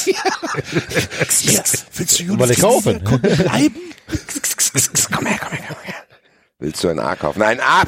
Ja. 0.05 1.63
Willst 1.95 2.19
du 2.19 2.23
Mal 2.25 2.41
Unity 2.43 2.61
kaufen. 2.61 2.93
Media 2.93 3.09
Kunde 3.09 3.29
bleiben? 3.35 3.75
komm 5.11 5.25
her, 5.25 5.39
komm 5.41 5.51
her, 5.53 5.65
komm 5.67 5.77
her. 5.83 5.95
Willst 6.59 6.83
du 6.83 6.89
ein 6.89 6.99
A 6.99 7.15
kaufen? 7.15 7.41
Ein 7.41 7.59
A. 7.61 7.83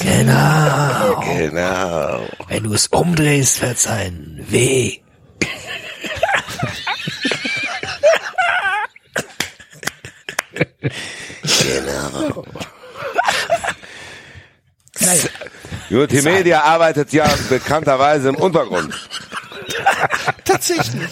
Genau. 0.00 1.20
Genau. 1.36 2.26
Wenn 2.48 2.62
du 2.64 2.72
es 2.72 2.86
umdrehst, 2.88 3.60
wird's 3.62 3.86
ein 3.86 4.40
W. 4.48 4.98
Unity 15.90 16.22
Media 16.22 16.62
arbeitet 16.62 17.12
ja 17.12 17.28
bekannterweise 17.48 18.28
im 18.28 18.36
Untergrund. 18.36 18.94
Tatsächlich. 20.44 21.10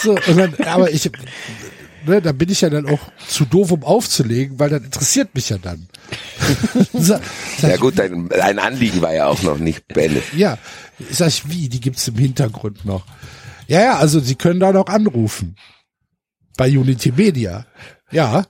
So, 0.00 0.12
und 0.12 0.36
dann, 0.36 0.54
aber 0.66 0.90
ich, 0.90 1.10
ne, 2.06 2.20
da 2.20 2.32
bin 2.32 2.50
ich 2.50 2.60
ja 2.60 2.70
dann 2.70 2.88
auch 2.88 3.00
zu 3.26 3.44
doof, 3.44 3.72
um 3.72 3.82
aufzulegen, 3.84 4.58
weil 4.58 4.70
das 4.70 4.82
interessiert 4.82 5.34
mich 5.34 5.48
ja 5.48 5.58
dann. 5.58 5.88
so, 6.92 7.18
Ja 7.62 7.76
gut, 7.76 7.98
dein, 7.98 8.28
dein 8.28 8.58
Anliegen 8.58 9.00
war 9.02 9.14
ja 9.14 9.26
auch 9.26 9.42
noch 9.42 9.58
nicht 9.58 9.86
beendet. 9.88 10.24
Ja, 10.36 10.58
sag 11.10 11.28
ich, 11.28 11.48
wie, 11.48 11.68
die 11.68 11.80
gibt's 11.80 12.08
im 12.08 12.16
Hintergrund 12.16 12.84
noch. 12.84 13.04
Ja, 13.66 13.82
ja, 13.82 13.98
also 13.98 14.20
Sie 14.20 14.34
können 14.34 14.60
da 14.60 14.72
noch 14.72 14.86
anrufen. 14.86 15.56
Bei 16.56 16.66
Unity 16.68 17.12
Media. 17.12 17.66
Ja. 18.10 18.46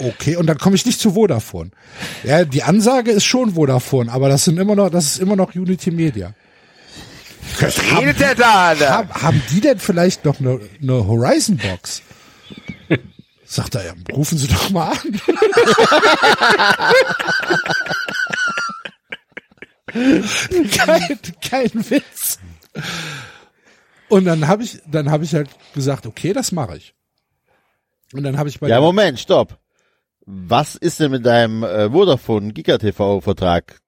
Okay, 0.00 0.36
und 0.36 0.46
dann 0.46 0.58
komme 0.58 0.76
ich 0.76 0.86
nicht 0.86 1.00
zu 1.00 1.12
Vodafone. 1.12 1.70
Ja, 2.22 2.44
die 2.44 2.62
Ansage 2.62 3.10
ist 3.10 3.24
schon 3.24 3.54
Vodafone, 3.54 4.12
aber 4.12 4.28
das 4.28 4.44
sind 4.44 4.58
immer 4.58 4.76
noch, 4.76 4.90
das 4.90 5.06
ist 5.06 5.18
immer 5.18 5.34
noch 5.34 5.54
Unity 5.54 5.90
Media. 5.90 6.34
Was 7.60 7.80
redet 7.82 8.20
der 8.20 8.34
da, 8.34 8.68
Alter? 8.68 8.90
Haben, 8.90 9.12
haben 9.14 9.42
die 9.50 9.60
denn 9.60 9.78
vielleicht 9.78 10.24
noch 10.24 10.38
eine, 10.38 10.60
eine 10.80 11.06
Horizon 11.06 11.56
Box? 11.56 12.02
Sagt 13.44 13.74
er, 13.74 13.86
ja, 13.86 13.94
rufen 14.12 14.36
Sie 14.38 14.46
doch 14.46 14.70
mal 14.70 14.92
an. 14.92 15.20
kein, 20.70 21.18
kein 21.40 21.90
Witz. 21.90 22.38
Und 24.08 24.26
dann 24.26 24.46
habe 24.46 24.62
ich, 24.62 24.80
dann 24.86 25.10
habe 25.10 25.24
ich 25.24 25.34
halt 25.34 25.48
gesagt, 25.74 26.06
okay, 26.06 26.32
das 26.32 26.52
mache 26.52 26.76
ich. 26.76 26.94
Und 28.12 28.22
dann 28.22 28.38
habe 28.38 28.48
ich 28.48 28.60
bei 28.60 28.68
Ja, 28.68 28.80
Moment, 28.80 29.18
stopp. 29.18 29.58
Was 30.30 30.74
ist 30.74 31.00
denn 31.00 31.10
mit 31.10 31.24
deinem 31.24 31.62
äh, 31.62 31.88
Vodafone 31.90 32.52
Giga 32.52 32.76
TV 32.76 33.20
Vertrag? 33.22 33.78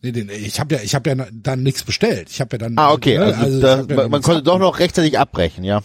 nee, 0.00 0.12
nee, 0.12 0.32
ich 0.34 0.60
habe 0.60 0.76
ja, 0.76 0.80
ich 0.82 0.94
habe 0.94 1.10
ja 1.10 1.26
dann 1.32 1.62
nichts 1.64 1.82
bestellt. 1.82 2.28
Ich 2.30 2.40
habe 2.40 2.54
ja 2.54 2.58
dann, 2.58 2.74
Ah, 2.78 2.92
okay. 2.92 3.18
ne, 3.18 3.36
Also, 3.36 3.56
ich 3.56 3.62
da, 3.62 3.78
hab 3.78 3.90
ja 3.90 4.08
man, 4.08 4.22
konnte 4.22 4.42
doch 4.44 4.58
noch 4.60 4.78
rechtzeitig 4.78 5.18
abbrechen, 5.18 5.64
ja. 5.64 5.82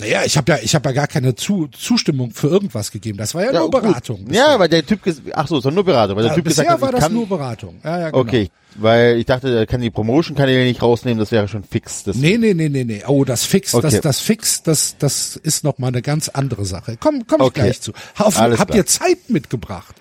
Naja, 0.00 0.22
ich 0.24 0.36
habe 0.36 0.52
ja, 0.52 0.58
ich 0.62 0.74
habe 0.74 0.88
ja 0.90 0.94
gar 0.94 1.06
keine 1.08 1.34
Zu 1.34 1.66
Zustimmung 1.68 2.30
für 2.32 2.48
irgendwas 2.48 2.90
gegeben. 2.90 3.16
Das 3.18 3.34
war 3.34 3.42
ja, 3.44 3.52
ja 3.52 3.60
nur 3.60 3.70
gut. 3.70 3.82
Beratung. 3.82 4.18
Ja, 4.30 4.44
bisher. 4.44 4.58
weil 4.58 4.68
der 4.68 4.86
Typ, 4.86 5.00
ach 5.32 5.48
so, 5.48 5.58
es 5.58 5.64
war 5.64 5.72
nur 5.72 5.84
Beratung, 5.84 6.16
weil 6.16 6.22
der 6.24 6.32
Ja, 6.32 6.36
Typ 6.36 6.44
bisher 6.44 6.64
gesagt 6.64 6.82
war 6.82 6.92
das 6.92 7.00
kann, 7.00 7.14
nur 7.14 7.26
Beratung. 7.26 7.80
Ja, 7.82 7.98
ja, 7.98 8.10
genau. 8.10 8.22
okay, 8.22 8.50
weil 8.80 9.16
ich 9.18 9.26
dachte, 9.26 9.56
er 9.56 9.66
kann 9.66 9.80
die 9.80 9.90
Promotion-Kanäle 9.90 10.64
nicht 10.64 10.82
rausnehmen, 10.82 11.18
das 11.18 11.30
wäre 11.32 11.48
schon 11.48 11.64
fix. 11.64 12.04
Das, 12.04 12.16
Nee, 12.16 12.38
nee, 12.38 12.54
nee, 12.54 12.68
nee, 12.68 12.84
nee. 12.84 13.02
Oh, 13.06 13.24
das 13.24 13.44
Fix, 13.44 13.72
das, 13.72 13.84
Okay. 13.84 14.00
das 14.02 14.20
Fix, 14.20 14.62
das, 14.62 14.96
das 14.98 15.36
ist 15.36 15.64
noch 15.64 15.78
mal 15.78 15.88
eine 15.88 16.02
ganz 16.02 16.28
andere 16.28 16.64
Sache. 16.64 16.96
Komm, 17.00 17.26
komm 17.26 17.40
ich 17.40 17.46
Okay. 17.48 17.60
gleich 17.62 17.80
zu. 17.80 17.92
Auf, 18.16 18.38
Alles 18.38 18.58
habt 18.58 18.70
klar. 18.70 18.78
ihr 18.78 18.86
Zeit 18.86 19.28
mitgebracht? 19.28 19.94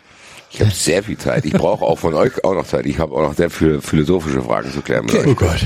Ich 0.51 0.61
habe 0.61 0.71
sehr 0.71 1.03
viel 1.03 1.17
Zeit. 1.17 1.43
Ich 1.45 1.53
brauche 1.53 1.83
auch 1.83 1.99
von 1.99 2.13
euch 2.13 2.43
auch 2.45 2.53
noch 2.53 2.65
Zeit. 2.65 2.85
Ich 2.85 2.99
habe 2.99 3.13
auch 3.13 3.21
noch 3.21 3.35
sehr 3.35 3.49
viele 3.49 3.81
philosophische 3.81 4.41
Fragen 4.41 4.71
zu 4.71 4.81
klären 4.81 5.05
mit 5.05 5.13
Okay. 5.15 5.29
euch. 5.29 5.35
Gott. 5.35 5.65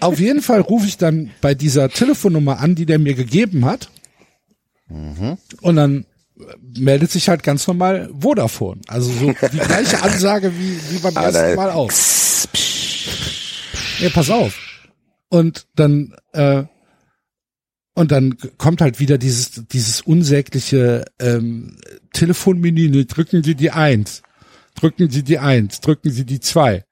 Auf 0.00 0.20
jeden 0.20 0.40
Fall 0.40 0.60
rufe 0.60 0.86
ich 0.86 0.96
dann 0.96 1.30
bei 1.40 1.54
dieser 1.54 1.88
Telefonnummer 1.88 2.60
an, 2.60 2.74
die 2.76 2.86
der 2.86 2.98
mir 2.98 3.14
gegeben 3.14 3.64
hat. 3.64 3.90
Mhm. 4.88 5.36
Und 5.60 5.76
dann 5.76 6.06
meldet 6.76 7.10
sich 7.10 7.28
halt 7.28 7.42
ganz 7.42 7.66
normal 7.66 8.10
Vodafone. 8.12 8.80
Also 8.88 9.10
so 9.12 9.32
die 9.52 9.58
gleiche 9.58 10.02
Ansage 10.02 10.52
wie, 10.58 10.78
wie 10.90 10.98
beim 10.98 11.16
Aber 11.16 11.26
ersten 11.26 11.56
Mal 11.56 11.70
auch. 11.70 11.90
Ja, 14.00 14.10
pass 14.10 14.30
auf. 14.30 14.58
Und 15.28 15.66
dann, 15.76 16.14
äh, 16.32 16.64
und 17.94 18.12
dann 18.12 18.36
kommt 18.58 18.80
halt 18.80 18.98
wieder 18.98 19.18
dieses, 19.18 19.66
dieses 19.68 20.00
unsägliche 20.00 21.04
ähm, 21.18 21.78
Telefonmenü, 22.12 22.88
ne, 22.88 23.04
drücken 23.04 23.42
Sie 23.42 23.54
die 23.54 23.70
Eins, 23.70 24.22
drücken 24.74 25.10
Sie 25.10 25.22
die 25.22 25.38
Eins, 25.38 25.80
drücken 25.80 26.10
Sie 26.10 26.24
die 26.24 26.40
Zwei. 26.40 26.84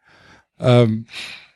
Ähm, 0.58 1.06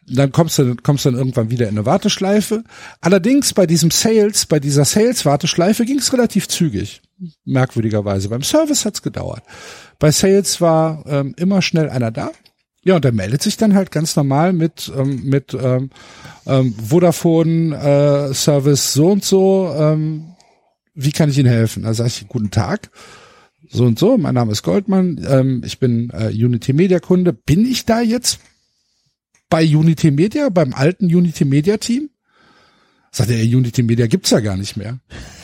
dann 0.07 0.33
kommst 0.33 0.59
du, 0.59 0.77
kommst 0.83 1.07
dann 1.07 1.15
irgendwann 1.15 1.51
wieder 1.51 1.69
in 1.69 1.77
eine 1.77 1.87
Warteschleife. 1.87 2.65
Allerdings 3.01 3.55
bei 3.55 3.67
diesem 3.67 3.91
Sales, 3.91 4.47
bei 4.47 4.61
dieser 4.61 4.85
Sales-Warteschleife 4.85 5.85
ging 5.85 5.99
es 5.99 6.13
relativ 6.13 6.49
zügig, 6.49 7.03
merkwürdigerweise. 7.45 8.29
Beim 8.29 8.43
Service 8.43 8.85
hat's 8.85 9.03
gedauert. 9.03 9.43
Bei 9.99 10.11
Sales 10.11 10.61
war 10.61 11.05
ähm, 11.07 11.35
immer 11.37 11.63
schnell 11.63 11.89
einer 11.89 12.11
da. 12.11 12.31
Ja, 12.85 12.97
und 12.97 13.05
der 13.05 13.13
meldet 13.13 13.43
sich 13.43 13.57
dann 13.57 13.75
halt 13.75 13.93
ganz 13.93 14.17
normal 14.17 14.53
mit 14.53 14.91
ähm, 14.97 15.23
mit 15.23 15.55
ähm, 15.55 15.91
ähm, 16.47 16.75
Vodafone 16.75 17.77
äh, 17.77 18.35
Service 18.35 18.93
so 18.93 19.13
und 19.13 19.25
so. 19.25 19.73
Ähm, 19.77 20.35
wie 20.95 21.13
kann 21.13 21.31
ich 21.31 21.39
Ihnen 21.39 21.49
helfen? 21.49 21.85
Da 21.85 21.95
sage 21.95 22.09
ich 22.09 22.27
guten 22.27 22.51
Tag. 22.51 22.91
So 23.71 23.85
und 23.85 23.99
so, 23.99 24.19
mein 24.19 24.35
Name 24.35 24.53
ist 24.53 24.65
Goldmann, 24.65 25.25
ähm, 25.27 25.63
ich 25.65 25.79
bin 25.79 26.11
äh, 26.11 26.29
Unity 26.29 26.73
Media 26.73 26.99
Kunde. 26.99 27.33
Bin 27.33 27.65
ich 27.65 27.87
da 27.87 28.01
jetzt 28.01 28.41
bei 29.53 29.63
Unity 29.65 30.11
Media, 30.11 30.49
beim 30.49 30.73
alten 30.73 31.05
Unity 31.15 31.45
Media 31.45 31.77
Team? 31.77 32.09
Sagt 33.11 33.29
er, 33.29 33.37
Unity 33.43 33.83
Media 33.83 34.07
gibt's 34.07 34.31
ja 34.31 34.41
gar 34.41 34.57
nicht 34.57 34.77
mehr. 34.77 34.99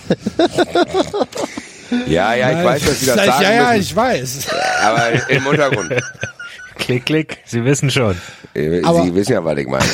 Ja, 2.07 2.35
ja, 2.35 2.51
ich 2.59 2.65
weiß, 2.67 2.85
dass 2.85 3.01
Sie 3.01 3.07
das 3.07 3.17
sagen 3.17 3.43
Ja, 3.43 3.53
ja, 3.55 3.69
müssen, 3.71 3.81
ich 3.81 3.97
weiß. 3.97 4.47
aber 4.83 5.31
im 5.31 5.47
Untergrund. 5.47 5.91
Klick, 6.77 7.07
klick. 7.07 7.39
Sie 7.47 7.65
wissen 7.65 7.91
schon. 7.91 8.15
Äh, 8.55 8.83
Aber- 8.83 9.05
Sie 9.05 9.15
wissen 9.15 9.33
ja, 9.33 9.43
was 9.43 9.57
ich 9.59 9.67
meine. 9.67 9.85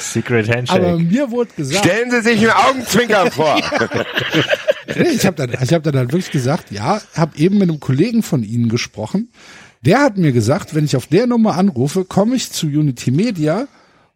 Secret 0.00 0.48
Handshake. 0.48 0.82
Aber 0.84 0.98
mir 0.98 1.30
wurde 1.30 1.50
gesagt, 1.56 1.84
Stellen 1.86 2.10
Sie 2.10 2.22
sich 2.22 2.40
ein 2.42 2.50
Augenzwinkern 2.50 3.30
vor. 3.30 3.56
ich 4.96 5.24
habe 5.24 5.36
dann, 5.46 5.62
ich 5.62 5.72
hab 5.72 5.84
dann 5.84 5.94
halt 5.96 6.10
wirklich 6.12 6.32
gesagt, 6.32 6.72
ja, 6.72 7.00
habe 7.14 7.38
eben 7.38 7.58
mit 7.58 7.68
einem 7.70 7.78
Kollegen 7.78 8.24
von 8.24 8.42
Ihnen 8.42 8.68
gesprochen. 8.68 9.30
Der 9.84 10.00
hat 10.00 10.16
mir 10.18 10.32
gesagt, 10.32 10.74
wenn 10.74 10.84
ich 10.84 10.96
auf 10.96 11.06
der 11.06 11.26
Nummer 11.26 11.56
anrufe, 11.56 12.04
komme 12.04 12.34
ich 12.36 12.50
zu 12.50 12.66
Unity 12.66 13.10
Media 13.10 13.66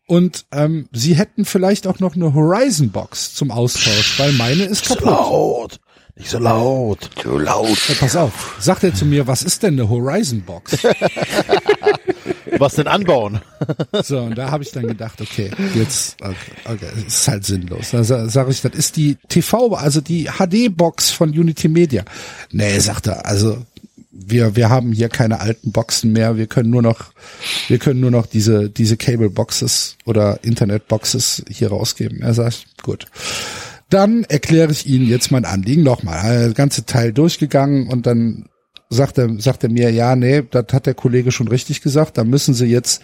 und 0.06 0.44
ähm, 0.52 0.88
Sie 0.92 1.14
hätten 1.14 1.44
vielleicht 1.44 1.86
auch 1.86 1.98
noch 2.00 2.16
eine 2.16 2.34
Horizon 2.34 2.90
Box 2.90 3.34
zum 3.34 3.50
Austausch, 3.50 4.18
weil 4.18 4.32
meine 4.32 4.64
ist 4.64 4.86
kaputt. 4.86 5.04
laut. 5.06 5.80
Nicht 6.16 6.28
so 6.30 6.38
laut. 6.38 7.08
So 7.22 7.38
laut. 7.38 7.78
Ja, 7.88 7.94
pass 7.98 8.16
auf, 8.16 8.56
sagt 8.60 8.84
er 8.84 8.94
zu 8.94 9.06
mir, 9.06 9.26
was 9.26 9.42
ist 9.42 9.62
denn 9.62 9.74
eine 9.80 9.88
Horizon 9.88 10.42
Box? 10.42 10.76
Was 12.58 12.74
denn 12.74 12.86
anbauen? 12.86 13.40
So, 14.04 14.18
und 14.20 14.36
da 14.36 14.50
habe 14.50 14.62
ich 14.64 14.70
dann 14.72 14.86
gedacht, 14.86 15.20
okay, 15.20 15.50
jetzt, 15.74 16.20
okay, 16.20 16.34
okay, 16.64 16.86
es 17.06 17.14
ist 17.20 17.28
halt 17.28 17.44
sinnlos. 17.46 17.90
Da 17.92 18.02
sa- 18.04 18.28
sage 18.28 18.50
ich, 18.50 18.60
das 18.60 18.72
ist 18.74 18.96
die 18.96 19.16
TV, 19.28 19.74
also 19.74 20.00
die 20.00 20.24
HD-Box 20.24 21.10
von 21.10 21.30
Unity 21.30 21.68
Media. 21.68 22.04
Nee, 22.50 22.78
sagt 22.80 23.06
er, 23.06 23.24
also 23.26 23.58
wir, 24.12 24.56
wir 24.56 24.68
haben 24.68 24.92
hier 24.92 25.08
keine 25.08 25.40
alten 25.40 25.72
Boxen 25.72 26.12
mehr, 26.12 26.36
wir 26.36 26.46
können 26.46 26.70
nur 26.70 26.82
noch, 26.82 27.12
wir 27.68 27.78
können 27.78 28.00
nur 28.00 28.10
noch 28.10 28.26
diese, 28.26 28.68
diese 28.68 28.96
Cable 28.96 29.30
Boxes 29.30 29.96
oder 30.04 30.40
Internet 30.42 30.86
Boxes 30.88 31.42
hier 31.48 31.68
rausgeben. 31.68 32.20
Er 32.20 32.34
sagt, 32.34 32.66
gut. 32.82 33.06
Dann 33.88 34.24
erkläre 34.24 34.72
ich 34.72 34.86
Ihnen 34.86 35.06
jetzt 35.06 35.30
mein 35.30 35.44
Anliegen 35.44 35.82
nochmal. 35.82 36.46
Das 36.46 36.54
ganze 36.54 36.86
Teil 36.86 37.12
durchgegangen 37.12 37.88
und 37.88 38.06
dann 38.06 38.46
sagt 38.88 39.18
er, 39.18 39.28
sagt 39.40 39.64
er 39.64 39.70
mir, 39.70 39.90
ja, 39.90 40.16
nee, 40.16 40.42
das 40.50 40.66
hat 40.72 40.86
der 40.86 40.94
Kollege 40.94 41.32
schon 41.32 41.48
richtig 41.48 41.80
gesagt. 41.80 42.18
Da 42.18 42.24
müssen 42.24 42.54
Sie 42.54 42.66
jetzt 42.66 43.02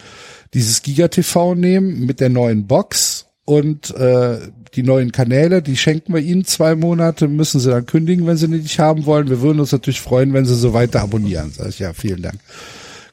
dieses 0.53 0.81
Giga-TV 0.81 1.55
nehmen 1.55 2.05
mit 2.05 2.19
der 2.19 2.29
neuen 2.29 2.67
Box 2.67 3.25
und 3.45 3.95
äh, 3.95 4.39
die 4.75 4.83
neuen 4.83 5.11
Kanäle, 5.11 5.61
die 5.61 5.77
schenken 5.77 6.13
wir 6.13 6.21
Ihnen 6.21 6.45
zwei 6.45 6.75
Monate, 6.75 7.27
müssen 7.27 7.59
Sie 7.59 7.69
dann 7.69 7.85
kündigen, 7.85 8.27
wenn 8.27 8.37
Sie 8.37 8.47
die 8.47 8.57
nicht 8.57 8.79
haben 8.79 9.05
wollen. 9.05 9.29
Wir 9.29 9.41
würden 9.41 9.59
uns 9.59 9.71
natürlich 9.71 10.01
freuen, 10.01 10.33
wenn 10.33 10.45
Sie 10.45 10.55
so 10.55 10.73
weiter 10.73 11.01
abonnieren. 11.01 11.51
Sag 11.51 11.69
ich, 11.69 11.79
ja, 11.79 11.93
vielen 11.93 12.21
Dank. 12.21 12.39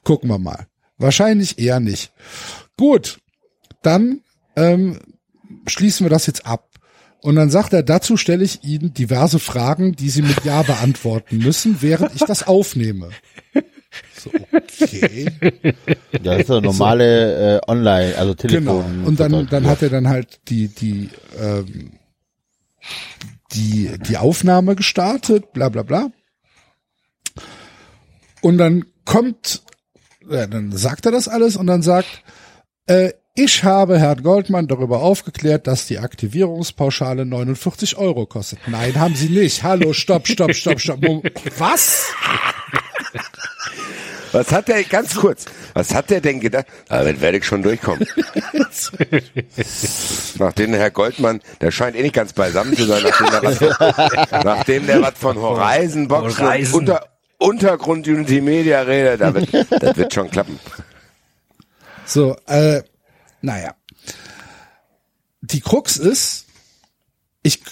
Gucken 0.04 0.28
wir 0.28 0.38
mal. 0.38 0.66
Wahrscheinlich 0.98 1.58
eher 1.58 1.80
nicht. 1.80 2.12
Gut, 2.76 3.18
dann 3.82 4.20
ähm, 4.56 4.98
schließen 5.66 6.04
wir 6.04 6.10
das 6.10 6.26
jetzt 6.26 6.46
ab. 6.46 6.68
Und 7.22 7.36
dann 7.36 7.50
sagt 7.50 7.72
er, 7.72 7.82
dazu 7.82 8.16
stelle 8.16 8.44
ich 8.44 8.62
Ihnen 8.62 8.94
diverse 8.94 9.38
Fragen, 9.38 9.96
die 9.96 10.10
Sie 10.10 10.22
mit 10.22 10.44
Ja 10.44 10.62
beantworten 10.62 11.38
müssen, 11.38 11.78
während 11.80 12.14
ich 12.14 12.20
das 12.20 12.46
aufnehme. 12.46 13.10
So, 14.18 14.30
okay. 14.52 15.26
Ja, 16.22 16.34
das 16.34 16.40
ist 16.42 16.50
eine 16.50 16.62
normale 16.62 17.56
äh, 17.56 17.70
Online, 17.70 18.16
also 18.16 18.34
Genau. 18.34 18.82
Telefon. 18.82 19.04
Und 19.04 19.20
dann, 19.20 19.46
dann 19.46 19.66
hat 19.66 19.82
er 19.82 19.90
dann 19.90 20.08
halt 20.08 20.40
die, 20.48 20.68
die, 20.68 21.10
ähm, 21.38 21.92
die, 23.52 23.90
die 24.08 24.16
Aufnahme 24.16 24.76
gestartet, 24.76 25.52
bla 25.52 25.68
bla 25.68 25.82
bla. 25.82 26.10
Und 28.40 28.58
dann 28.58 28.84
kommt, 29.04 29.62
äh, 30.28 30.48
dann 30.48 30.72
sagt 30.72 31.06
er 31.06 31.12
das 31.12 31.28
alles 31.28 31.56
und 31.56 31.66
dann 31.66 31.82
sagt, 31.82 32.22
äh, 32.86 33.12
ich 33.36 33.64
habe 33.64 33.98
Herrn 33.98 34.22
Goldmann 34.22 34.66
darüber 34.66 35.02
aufgeklärt, 35.02 35.66
dass 35.66 35.86
die 35.86 35.98
Aktivierungspauschale 35.98 37.26
49 37.26 37.96
Euro 37.98 38.26
kostet. 38.26 38.58
Nein, 38.66 38.98
haben 38.98 39.14
Sie 39.14 39.28
nicht. 39.28 39.62
Hallo, 39.62 39.92
stopp, 39.92 40.26
stopp, 40.26 40.54
stopp, 40.54 40.80
stopp. 40.80 41.00
Was? 41.58 42.06
Was 44.32 44.52
hat 44.52 44.68
der, 44.68 44.82
ganz 44.84 45.14
kurz, 45.14 45.44
was 45.74 45.94
hat 45.94 46.10
der 46.10 46.20
denn 46.20 46.40
gedacht? 46.40 46.66
Damit 46.88 47.20
werde 47.20 47.38
ich 47.38 47.44
schon 47.44 47.62
durchkommen. 47.62 48.06
nachdem 50.38 50.72
der 50.72 50.80
Herr 50.80 50.90
Goldmann, 50.90 51.40
der 51.60 51.70
scheint 51.70 51.96
eh 51.96 52.02
nicht 52.02 52.14
ganz 52.14 52.32
beisammen 52.32 52.74
zu 52.76 52.84
sein, 52.84 53.02
nachdem 53.02 53.30
der 53.30 53.42
was 53.42 53.58
von, 53.58 54.42
nachdem 54.44 54.86
der 54.86 55.02
was 55.02 55.14
von 55.14 55.36
Horizon 55.40 56.08
Box 56.08 56.38
und 56.38 56.74
unter, 56.74 57.06
Untergrund 57.38 58.06
Unity 58.08 58.40
Media 58.40 58.82
redet, 58.82 59.20
das 59.20 59.96
wird 59.96 60.12
schon 60.12 60.30
klappen. 60.30 60.58
So, 62.04 62.36
äh, 62.46 62.82
naja. 63.46 63.74
Die 65.40 65.60
Krux 65.60 65.96
ist, 65.96 66.46
ich 67.42 67.62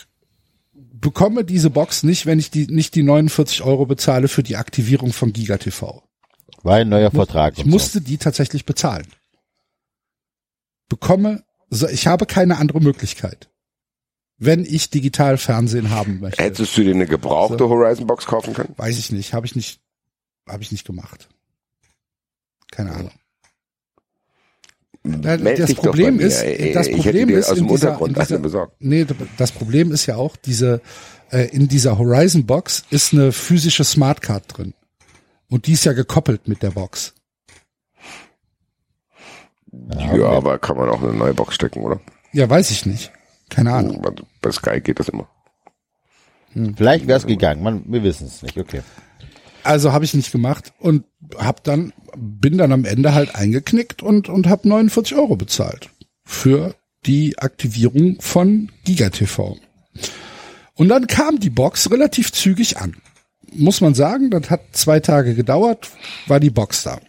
bekomme 0.73 1.45
diese 1.45 1.69
Box 1.69 2.05
nicht, 2.05 2.25
wenn 2.25 2.39
ich 2.39 2.51
die, 2.51 2.67
nicht 2.69 2.95
die 2.95 3.03
49 3.03 3.63
Euro 3.63 3.85
bezahle 3.85 4.29
für 4.29 4.43
die 4.43 4.57
Aktivierung 4.57 5.13
von 5.13 5.33
GigaTV. 5.33 6.03
War 6.63 6.77
ein 6.77 6.89
neuer 6.89 7.11
Vertrag. 7.11 7.59
Ich 7.59 7.67
musste 7.67 8.01
die 8.01 8.17
tatsächlich 8.17 8.65
bezahlen. 8.65 9.07
Bekomme, 10.89 11.45
so, 11.69 11.89
ich 11.89 12.07
habe 12.07 12.25
keine 12.25 12.57
andere 12.59 12.81
Möglichkeit. 12.81 13.51
Wenn 14.39 14.65
ich 14.65 14.91
digital 14.91 15.37
Fernsehen 15.37 15.91
haben 15.91 16.21
möchte. 16.21 16.43
Hättest 16.43 16.77
du 16.77 16.85
dir 16.85 16.95
eine 16.95 17.07
gebrauchte 17.07 17.69
Horizon 17.69 18.07
Box 18.07 18.27
kaufen 18.27 18.55
können? 18.55 18.75
Weiß 18.77 18.99
ich 18.99 19.13
nicht, 19.13 19.35
habe 19.35 19.47
ich 19.47 19.57
nicht, 19.57 19.81
habe 20.49 20.63
ich 20.63 20.73
nicht 20.73 20.87
gemacht. 20.87 21.29
Keine 22.71 22.93
Ahnung. 22.93 23.13
Ja, 25.07 25.37
Meld 25.37 25.59
das 25.59 25.67
dich 25.67 25.77
doch 25.77 25.85
Problem 25.85 26.17
bei 26.17 26.23
mir. 26.23 26.27
ist- 26.29 26.75
das 26.75 26.87
ich 26.89 26.97
Problem 26.97 27.29
ist 27.29 27.51
aus 27.51 27.57
dem 27.59 27.69
dieser- 27.69 27.89
Untergrund 28.01 28.17
dieser- 28.19 28.39
besorgt. 28.39 28.77
Nee, 28.81 29.07
das 29.37 29.53
Problem 29.53 29.93
ist 29.93 30.07
ja 30.07 30.17
auch, 30.17 30.35
diese, 30.37 30.81
äh, 31.31 31.49
in 31.55 31.69
dieser 31.69 31.99
Horizon 31.99 32.47
Box 32.47 32.85
ist 32.91 33.13
eine 33.13 33.31
physische 33.33 33.85
Smartcard 33.85 34.45
drin. 34.57 34.73
Und 35.51 35.67
die 35.67 35.73
ist 35.73 35.85
ja 35.85 35.93
gekoppelt 35.93 36.49
mit 36.49 36.63
der 36.63 36.71
Box. 36.71 37.13
Ja, 40.17 40.29
aber 40.31 40.59
kann 40.59 40.77
man 40.77 40.89
auch 40.89 41.03
eine 41.03 41.13
neue 41.13 41.35
Box 41.35 41.55
stecken, 41.55 41.81
oder? 41.83 42.01
Ja, 42.33 42.49
weiß 42.49 42.71
ich 42.71 42.87
nicht. 42.87 43.13
Keine 43.51 43.73
Ahnung. 43.73 44.03
Bei 44.41 44.51
Sky 44.53 44.81
geht 44.81 44.99
das 45.01 45.09
immer. 45.11 45.29
so. 46.55 46.73
Vielleicht 46.77 47.07
wäre 47.07 47.19
es 47.19 47.27
gegangen, 47.27 47.63
man, 47.63 47.85
wir 47.87 48.03
wissen 48.03 48.27
es 48.29 48.43
nicht, 48.43 48.57
okay. 48.59 48.81
Also 49.65 49.93
habe 49.93 50.05
ich 50.05 50.15
nicht 50.15 50.31
gemacht 50.31 50.73
und 50.79 51.05
hab 51.37 51.65
dann, 51.65 51.93
bin 52.17 52.59
dann 52.59 52.73
am 52.73 52.85
Ende 52.85 53.15
halt 53.15 53.35
eingeknickt 53.35 54.03
und, 54.03 54.29
und 54.29 54.47
habe 54.47 54.69
49 54.69 55.17
Euro 55.17 55.37
bezahlt 55.37 55.91
für 56.25 56.75
die 57.07 57.39
Aktivierung 57.39 58.21
von 58.21 58.71
GigaTV. 58.85 59.57
Und 60.75 60.89
dann 60.89 61.07
kam 61.07 61.39
die 61.39 61.51
Box 61.51 61.91
relativ 61.91 62.33
zügig 62.33 62.79
an. 62.79 62.97
Muss 63.53 63.81
man 63.81 63.95
sagen, 63.95 64.31
das 64.31 64.51
hat 64.51 64.63
zwei 64.73 65.01
Tage 65.01 65.35
gedauert, 65.35 65.91
war 66.27 66.41
die 66.41 66.51
Box 66.51 66.83
da. 66.83 67.01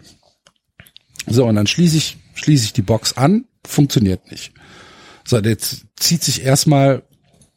So, 1.28 1.46
und 1.46 1.56
dann 1.56 1.68
schließe 1.68 1.98
ich, 1.98 2.18
schließe 2.36 2.66
ich 2.66 2.74
die 2.74 2.84
Box 2.84 3.18
an, 3.18 3.46
funktioniert 3.66 4.30
nicht. 4.32 4.54
So, 5.28 5.40
jetzt 5.40 5.86
zieht 5.96 6.24
sich 6.24 6.44
erstmal 6.44 7.04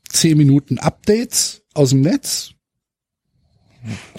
zehn 0.08 0.38
Minuten 0.38 0.78
Updates 0.78 1.62
aus 1.74 1.90
dem 1.90 2.00
Netz. 2.00 2.52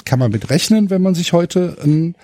Kann 0.06 0.19
man 0.19 0.31
mit 0.31 0.49
rechnen, 0.49 0.90
wenn 0.90 1.02
man 1.02 1.15
sich 1.15 1.34
heute 1.34 1.77
ein, 1.84 2.15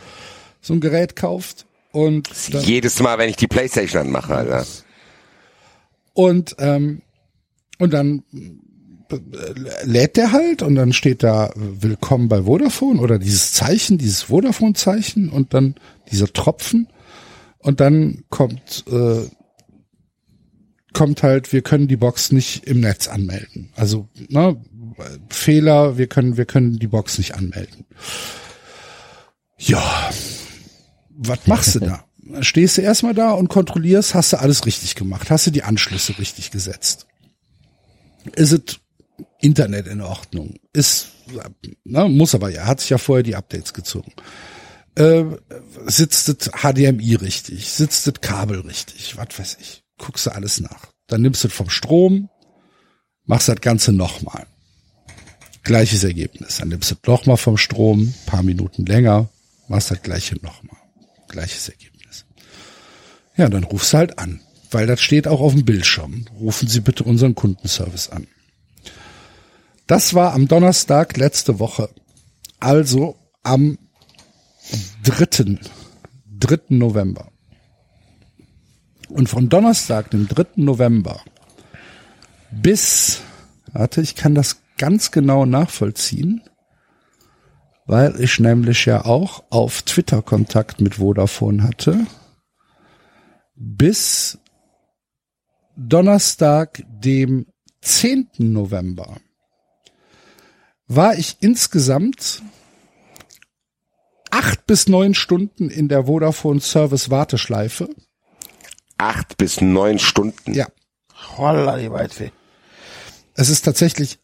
so 0.62 0.74
ein 0.74 0.80
Gerät 0.80 1.16
kauft. 1.16 1.66
Und 1.91 2.30
dann, 2.53 2.64
Jedes 2.64 2.99
Mal, 2.99 3.18
wenn 3.18 3.30
ich 3.30 3.36
die 3.38 3.48
Playstation 3.48 4.07
anmache, 4.07 4.36
Alter. 4.36 4.66
und, 6.14 6.56
ähm, 6.60 7.02
und 7.80 7.94
dann 7.94 8.24
äh, 9.12 9.20
lädt 9.84 10.18
der 10.18 10.32
halt 10.32 10.62
und 10.62 10.76
dann 10.76 10.91
steht 10.91 11.24
da 11.24 11.48
äh, 11.48 11.53
Willkommen 11.56 12.28
bei 12.28 12.44
Vodafone 12.44 12.99
oder 12.99 13.20
dieses 13.20 13.53
Zeichen, 13.53 13.98
dieses 13.98 14.24
Vodafone-Zeichen 14.24 15.30
und 15.30 15.53
dann 15.53 15.76
dieser 16.12 16.32
Tropfen 16.32 16.88
und 17.60 17.80
dann 17.80 18.24
kommt 18.30 18.84
äh, 18.91 19.28
kommt 20.95 21.24
halt, 21.24 21.52
wir 21.52 21.62
können 21.62 21.88
die 21.88 21.98
Box 21.98 22.32
nicht 22.32 22.66
im 22.66 22.80
Netz 22.80 23.07
anmelden. 23.07 23.70
Also 23.76 24.07
ne, 24.30 24.60
Fehler, 25.30 25.97
wir 25.97 26.07
können 26.07 26.38
wir 26.38 26.45
können 26.45 26.80
die 26.80 26.88
Box 26.88 27.17
nicht 27.17 27.35
anmelden. 27.35 27.85
Ja, 29.57 30.11
was 31.09 31.47
machst 31.47 31.76
du 31.76 31.80
da? 31.80 32.05
Stehst 32.41 32.77
du 32.77 32.81
erstmal 32.81 33.13
da 33.13 33.31
und 33.31 33.49
kontrollierst, 33.49 34.15
hast 34.15 34.34
du 34.34 34.38
alles 34.38 34.65
richtig 34.65 34.95
gemacht, 34.95 35.30
hast 35.30 35.47
du 35.47 35.51
die 35.51 35.63
Anschlüsse 35.63 36.17
richtig 36.17 36.51
gesetzt. 36.51 37.07
Ist 38.34 38.51
es 38.51 38.80
Internet 39.39 39.88
in 39.88 40.01
Ordnung? 40.01 40.55
Ist, 40.73 41.11
na, 41.84 42.07
muss 42.07 42.34
aber 42.34 42.49
ja, 42.49 42.65
hat 42.65 42.80
sich 42.80 42.89
ja 42.89 42.97
vorher 42.97 43.23
die 43.23 43.35
Updates 43.35 43.73
gezogen. 43.73 44.11
Äh, 44.95 45.26
sitzt 45.85 46.30
das 46.30 46.51
HDMI 46.51 47.15
richtig? 47.15 47.69
Sitzt 47.69 48.07
das 48.07 48.22
Kabel 48.22 48.61
richtig? 48.61 49.17
Was 49.17 49.38
weiß 49.38 49.57
ich. 49.59 49.84
Guckst 49.97 50.26
du 50.26 50.31
alles 50.31 50.59
nach. 50.59 50.88
Dann 51.07 51.22
nimmst 51.22 51.43
du 51.43 51.49
vom 51.49 51.69
Strom, 51.69 52.30
machst 53.26 53.47
das 53.49 53.61
Ganze 53.61 53.91
nochmal. 53.91 54.47
Gleiches 55.66 56.04
Ergebnis. 56.04 56.58
Dann 56.58 56.70
nimmst 56.70 56.92
du 56.92 56.96
nochmal 57.12 57.38
vom 57.38 57.58
Strom, 57.58 58.14
paar 58.28 58.44
Minuten 58.44 58.86
länger, 58.86 59.28
machst 59.68 59.92
das 59.92 60.02
gleiche 60.02 60.36
nochmal. 60.36 60.80
Gleiches 61.28 61.68
Ergebnis. 61.68 62.26
Ja, 63.36 63.50
dann 63.50 63.66
rufst 63.66 63.92
du 63.92 63.98
halt 63.98 64.20
an, 64.20 64.40
weil 64.72 64.86
das 64.86 65.02
steht 65.02 65.28
auch 65.28 65.42
auf 65.42 65.54
dem 65.54 65.66
Bildschirm. 65.66 66.26
Rufen 66.40 66.68
Sie 66.68 66.80
bitte 66.80 67.04
unseren 67.04 67.34
Kundenservice 67.34 68.10
an. 68.10 68.28
Das 69.88 70.14
war 70.14 70.34
am 70.34 70.48
Donnerstag 70.48 71.18
letzte 71.18 71.60
Woche. 71.60 71.90
Also 72.60 73.18
am 73.42 73.80
3. 75.04 75.58
3. 76.40 76.60
November. 76.70 77.32
Und 79.10 79.30
von 79.30 79.50
Donnerstag, 79.50 80.12
dem 80.12 80.28
3. 80.28 80.46
November, 80.58 81.22
bis, 82.52 83.22
warte, 83.74 84.02
ich 84.02 84.16
kann 84.16 84.36
das 84.36 84.58
ganz 84.77 85.11
genau 85.11 85.45
nachvollziehen, 85.45 86.41
weil 87.85 88.19
ich 88.19 88.39
nämlich 88.39 88.85
ja 88.85 89.06
auch 89.06 89.43
auf 89.49 89.84
Twitter 89.84 90.22
Kontakt 90.22 90.81
mit 90.81 90.95
Vodafone 90.95 91.64
hatte. 91.64 92.07
Bis 93.56 94.39
Donnerstag, 95.77 96.84
dem 96.88 97.47
10. 97.81 98.30
November, 98.38 99.18
war 100.88 101.18
ich 101.18 101.38
insgesamt 101.39 102.41
acht 104.31 104.65
bis 104.65 104.88
neun 104.88 105.14
Stunden 105.14 105.69
in 105.69 105.88
der 105.88 106.06
Vodafone 106.06 106.60
Service 106.60 107.10
Warteschleife. 107.10 107.89
Acht 108.97 109.38
bis 109.38 109.61
neun 109.61 109.99
Stunden. 109.99 110.53
Ja, 110.53 110.68
Holla, 111.38 111.77
die 111.77 111.91
Waldfee. 111.91 112.31
es 113.35 113.49
ist 113.49 113.64
tatsächlich 113.64 114.19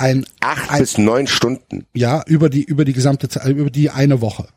ein, 0.00 0.26
Acht 0.40 0.70
ein 0.70 0.80
bis 0.80 0.98
neun 0.98 1.26
Stunden. 1.26 1.86
ja 1.94 2.22
über 2.26 2.48
die 2.48 2.64
über 2.64 2.84
die 2.84 2.92
gesamte 2.92 3.28
Zeit, 3.28 3.46
über 3.46 3.70
die 3.70 3.90
eine 3.90 4.20
Woche. 4.20 4.48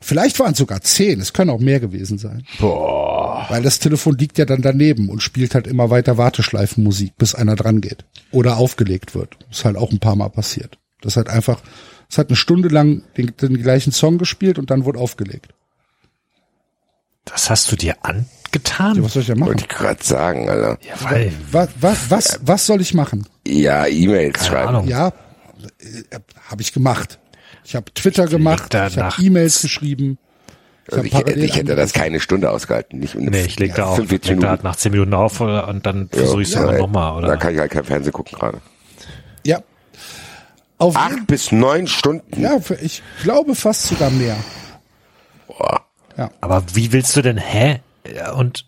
Vielleicht 0.00 0.38
waren 0.38 0.52
es 0.52 0.58
sogar 0.58 0.80
zehn. 0.80 1.20
Es 1.20 1.32
können 1.32 1.50
auch 1.50 1.58
mehr 1.58 1.80
gewesen 1.80 2.18
sein. 2.18 2.46
Boah. 2.58 3.46
Weil 3.48 3.62
das 3.62 3.78
Telefon 3.78 4.16
liegt 4.16 4.38
ja 4.38 4.44
dann 4.44 4.62
daneben 4.62 5.08
und 5.08 5.22
spielt 5.22 5.54
halt 5.54 5.66
immer 5.66 5.90
weiter 5.90 6.18
Warteschleifenmusik, 6.18 7.16
bis 7.16 7.34
einer 7.34 7.56
dran 7.56 7.80
geht 7.80 8.04
oder 8.30 8.58
aufgelegt 8.58 9.14
wird. 9.14 9.36
Ist 9.50 9.64
halt 9.64 9.76
auch 9.76 9.90
ein 9.90 9.98
paar 9.98 10.16
Mal 10.16 10.28
passiert. 10.28 10.78
Das 11.00 11.16
hat 11.16 11.28
einfach, 11.28 11.60
es 12.08 12.18
hat 12.18 12.28
eine 12.28 12.36
Stunde 12.36 12.68
lang 12.68 13.02
den, 13.16 13.32
den 13.40 13.60
gleichen 13.60 13.92
Song 13.92 14.18
gespielt 14.18 14.58
und 14.58 14.70
dann 14.70 14.84
wurde 14.84 15.00
aufgelegt. 15.00 15.52
Das 17.24 17.50
hast 17.50 17.70
du 17.72 17.76
dir 17.76 17.96
angetan? 18.48 18.96
Ja, 18.96 19.02
was 19.04 19.12
soll 19.12 19.22
ich 19.22 19.28
denn 19.28 19.40
Wollte 19.40 19.52
machen? 19.54 19.66
ich 19.70 19.76
gerade 19.76 20.04
sagen, 20.04 20.48
Alter. 20.50 20.78
Ja, 20.82 21.10
weil, 21.10 21.32
Was, 21.50 21.68
was, 21.80 22.10
was, 22.10 22.40
was 22.42 22.66
soll 22.66 22.80
ich 22.80 22.94
machen? 22.94 23.26
Ja, 23.46 23.86
E-Mails 23.86 24.46
schreiben. 24.46 24.68
Ahnung. 24.68 24.88
Ja, 24.88 25.08
äh, 25.08 26.18
habe 26.48 26.62
ich 26.62 26.72
gemacht. 26.72 27.18
Ich 27.64 27.74
habe 27.76 27.92
Twitter 27.92 28.26
gemacht, 28.26 28.72
da 28.74 28.86
ich 28.86 28.98
habe. 28.98 29.14
E-Mails 29.22 29.60
geschrieben. 29.62 30.18
Ich 30.86 30.92
Also 30.94 31.04
ich, 31.04 31.14
hätte- 31.14 31.32
ich 31.34 31.54
hätte 31.56 31.76
das 31.76 31.92
keine 31.92 32.18
Stunde 32.18 32.50
ausgehalten. 32.50 32.98
Nicht 32.98 33.14
Nee, 33.14 33.42
ich 33.44 33.58
leg 33.58 33.74
da 33.74 33.84
auch, 33.86 33.96
45 33.96 34.10
leg 34.10 34.22
da 34.22 34.30
Minuten. 34.32 34.48
halt 34.50 34.64
nach 34.64 34.76
zehn 34.76 34.92
Minuten 34.92 35.12
auf 35.14 35.40
oder- 35.40 35.68
und 35.68 35.84
dann 35.84 36.08
versuche 36.08 36.42
ich 36.42 36.48
es 36.48 36.54
Ja, 36.54 36.70
ey, 36.70 36.78
nochmal, 36.80 37.20
Da 37.22 37.36
kann 37.36 37.52
ich 37.52 37.60
halt 37.60 37.70
kein 37.70 37.84
Fernsehen 37.84 38.12
gucken 38.12 38.38
gerade. 38.38 38.58
Ja. 39.44 39.60
Auf 40.78 40.96
Acht 40.96 41.26
bis 41.26 41.52
neun 41.52 41.86
Stunden. 41.88 42.40
ja, 42.40 42.56
ich 42.80 43.02
glaube 43.22 43.54
fast 43.54 43.82
sogar 43.88 44.10
mehr. 44.10 44.36
Boah. 45.46 45.82
Aber 46.40 46.62
wie 46.74 46.90
willst 46.92 47.14
du 47.16 47.22
denn, 47.22 47.36
hä? 47.36 47.80
Ja, 48.14 48.32
Und, 48.32 48.66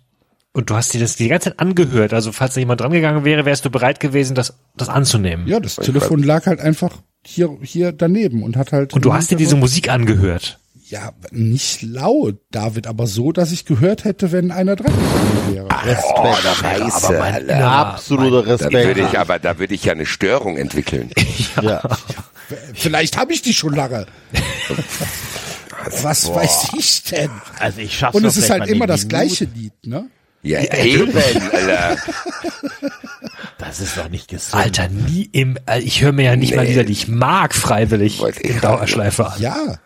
und 0.52 0.70
du 0.70 0.74
hast 0.76 0.92
dir 0.94 1.00
das 1.00 1.16
die 1.16 1.28
ganze 1.28 1.50
Zeit 1.50 1.60
angehört. 1.60 2.12
Also 2.12 2.32
falls 2.32 2.54
da 2.54 2.60
jemand 2.60 2.80
dran 2.80 2.92
gegangen 2.92 3.24
wäre, 3.24 3.44
wärst 3.44 3.64
du 3.64 3.70
bereit 3.70 4.00
gewesen, 4.00 4.34
das, 4.34 4.54
das 4.76 4.88
anzunehmen. 4.88 5.46
Ja, 5.46 5.60
das 5.60 5.76
Telefon 5.76 6.22
lag 6.22 6.46
halt 6.46 6.60
einfach 6.60 6.90
hier, 7.24 7.56
hier 7.62 7.92
daneben 7.92 8.42
und 8.42 8.56
hat 8.56 8.72
halt. 8.72 8.92
Und 8.94 9.04
du 9.04 9.12
hast 9.12 9.30
dir 9.30 9.36
diese 9.36 9.56
Musik 9.56 9.88
angehört. 9.90 10.58
Ja, 10.88 11.12
nicht 11.30 11.82
laut, 11.82 12.38
David, 12.50 12.88
aber 12.88 13.06
so, 13.06 13.30
dass 13.30 13.52
ich 13.52 13.64
gehört 13.64 14.02
hätte, 14.02 14.32
wenn 14.32 14.50
einer 14.50 14.74
dran 14.74 14.92
gegangen 14.92 15.54
wäre. 15.54 15.68
Oh, 16.16 16.34
scheiße, 16.34 17.22
Alter. 17.22 17.70
Absoluter 17.70 18.56
Da 18.56 18.72
würde 18.72 18.86
Respekt. 18.88 19.12
ich 19.12 19.18
aber, 19.20 19.38
da 19.38 19.60
würde 19.60 19.72
ich 19.72 19.84
ja 19.84 19.92
eine 19.92 20.04
Störung 20.04 20.56
entwickeln. 20.56 21.10
Ja. 21.62 21.80
Vielleicht 22.74 23.16
habe 23.16 23.32
ich 23.32 23.40
die 23.40 23.54
schon 23.54 23.72
lange. 23.76 24.06
Was 26.02 26.28
weiß 26.28 26.68
ich 26.78 27.02
denn? 27.04 27.30
Also 27.58 27.80
ich 27.80 27.96
schaff's 27.96 28.14
Und 28.14 28.24
es 28.24 28.36
ist 28.36 28.50
halt 28.50 28.60
mal 28.60 28.68
immer 28.68 28.86
das 28.86 29.00
Minute. 29.02 29.16
gleiche 29.16 29.44
Lied, 29.44 29.72
ne? 29.86 30.08
Ja, 30.42 30.60
eben, 30.74 31.12
Alter. 31.14 31.98
Das 33.58 33.80
ist 33.80 33.96
doch 33.96 34.08
nicht 34.08 34.28
gesund. 34.28 34.54
Alter, 34.62 34.88
nie 34.88 35.28
im, 35.32 35.58
äh, 35.66 35.80
ich 35.80 36.00
höre 36.00 36.12
mir 36.12 36.24
ja 36.24 36.36
nicht 36.36 36.56
mal 36.56 36.62
Nee. 36.62 36.70
Lieder, 36.70 36.84
die 36.84 36.92
ich 36.92 37.08
mag, 37.08 37.54
freiwillig 37.54 38.20
Wollte 38.20 38.40
ich 38.42 38.50
in 38.50 38.60
Dauerschleife 38.60 39.26
an. 39.26 39.40
Ja. 39.40 39.78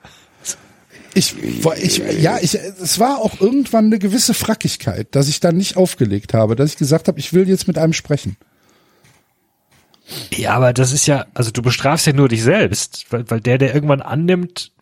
Ich, 1.14 1.34
ich, 1.80 2.02
ja, 2.20 2.38
ich, 2.40 2.54
es 2.54 2.98
war 2.98 3.18
auch 3.18 3.40
irgendwann 3.40 3.86
eine 3.86 3.98
gewisse 3.98 4.34
Frackigkeit, 4.34 5.08
dass 5.12 5.28
ich 5.28 5.38
dann 5.40 5.56
nicht 5.56 5.76
aufgelegt 5.76 6.34
habe, 6.34 6.56
dass 6.56 6.70
ich 6.70 6.76
gesagt 6.76 7.08
habe, 7.08 7.18
ich 7.20 7.32
will 7.32 7.48
jetzt 7.48 7.68
mit 7.68 7.78
einem 7.78 7.92
sprechen. 7.92 8.36
Ja, 10.32 10.54
aber 10.54 10.72
das 10.72 10.92
ist 10.92 11.06
ja, 11.06 11.26
also 11.34 11.50
du 11.50 11.62
bestrafst 11.62 12.06
ja 12.06 12.12
nur 12.12 12.28
dich 12.28 12.42
selbst, 12.42 13.06
weil, 13.10 13.28
weil 13.30 13.40
der, 13.40 13.58
der 13.58 13.74
irgendwann 13.74 14.02
annimmt, 14.02 14.72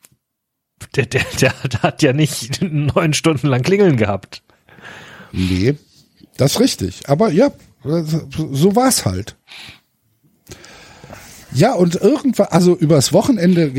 der, 0.96 1.06
der, 1.06 1.24
der 1.40 1.52
hat 1.82 2.02
ja 2.02 2.12
nicht 2.12 2.62
neun 2.62 3.14
Stunden 3.14 3.46
lang 3.46 3.62
klingeln 3.62 3.96
gehabt. 3.96 4.42
Nee, 5.32 5.76
das 6.36 6.52
ist 6.52 6.60
richtig. 6.60 7.08
Aber 7.08 7.30
ja, 7.30 7.52
so 7.84 8.76
war's 8.76 9.04
halt. 9.04 9.36
Ja, 11.54 11.74
und 11.74 11.96
irgendwann, 11.96 12.48
also 12.50 12.74
übers 12.74 13.12
Wochenende 13.12 13.72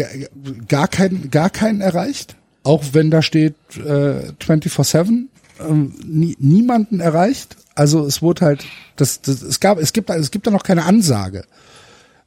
gar 0.68 0.88
keinen, 0.88 1.32
gar 1.32 1.50
keinen 1.50 1.82
erreicht. 1.82 2.36
Auch 2.64 2.84
wenn 2.94 3.12
da 3.12 3.22
steht 3.22 3.56
äh, 3.78 4.32
24-7, 4.40 5.26
ähm, 5.60 5.96
nie, 6.06 6.38
niemanden 6.40 7.00
erreicht. 7.00 7.58
Also 7.76 8.06
es 8.06 8.22
wurde 8.22 8.46
halt, 8.46 8.66
das, 8.96 9.22
das, 9.22 9.42
es 9.42 9.60
gab, 9.60 9.80
es 9.80 9.92
gibt, 9.94 10.10
es 10.10 10.32
gibt 10.32 10.46
da 10.46 10.52
noch 10.52 10.64
keine 10.64 10.86
Ansage. 10.86 11.46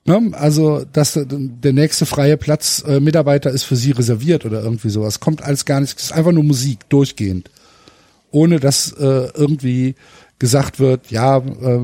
Ne? 0.07 0.31
Also, 0.33 0.85
dass 0.93 1.15
der- 1.15 1.73
nächste 1.73 2.07
freie 2.07 2.37
Platz 2.37 2.85
äh, 2.87 3.01
Mitarbeiter 3.01 3.51
ist 3.51 3.65
für 3.65 3.77
sie 3.77 3.91
reserviert 3.91 4.45
oder 4.47 4.63
irgendwie 4.63 4.91
sowas. 4.91 5.21
Kommt 5.21 5.43
alles 5.43 5.65
gar 5.65 5.81
nicht. 5.81 5.99
Es 5.99 6.05
ist 6.05 6.13
einfach 6.13 6.33
nur 6.33 6.45
Musik, 6.45 6.89
durchgehend 6.89 7.51
ohne 8.33 8.61
dass 8.61 8.93
äh, 8.93 9.29
irgendwie 9.35 9.95
gesagt 10.39 10.79
wird, 10.79 11.11
ja, 11.11 11.39
äh, 11.39 11.81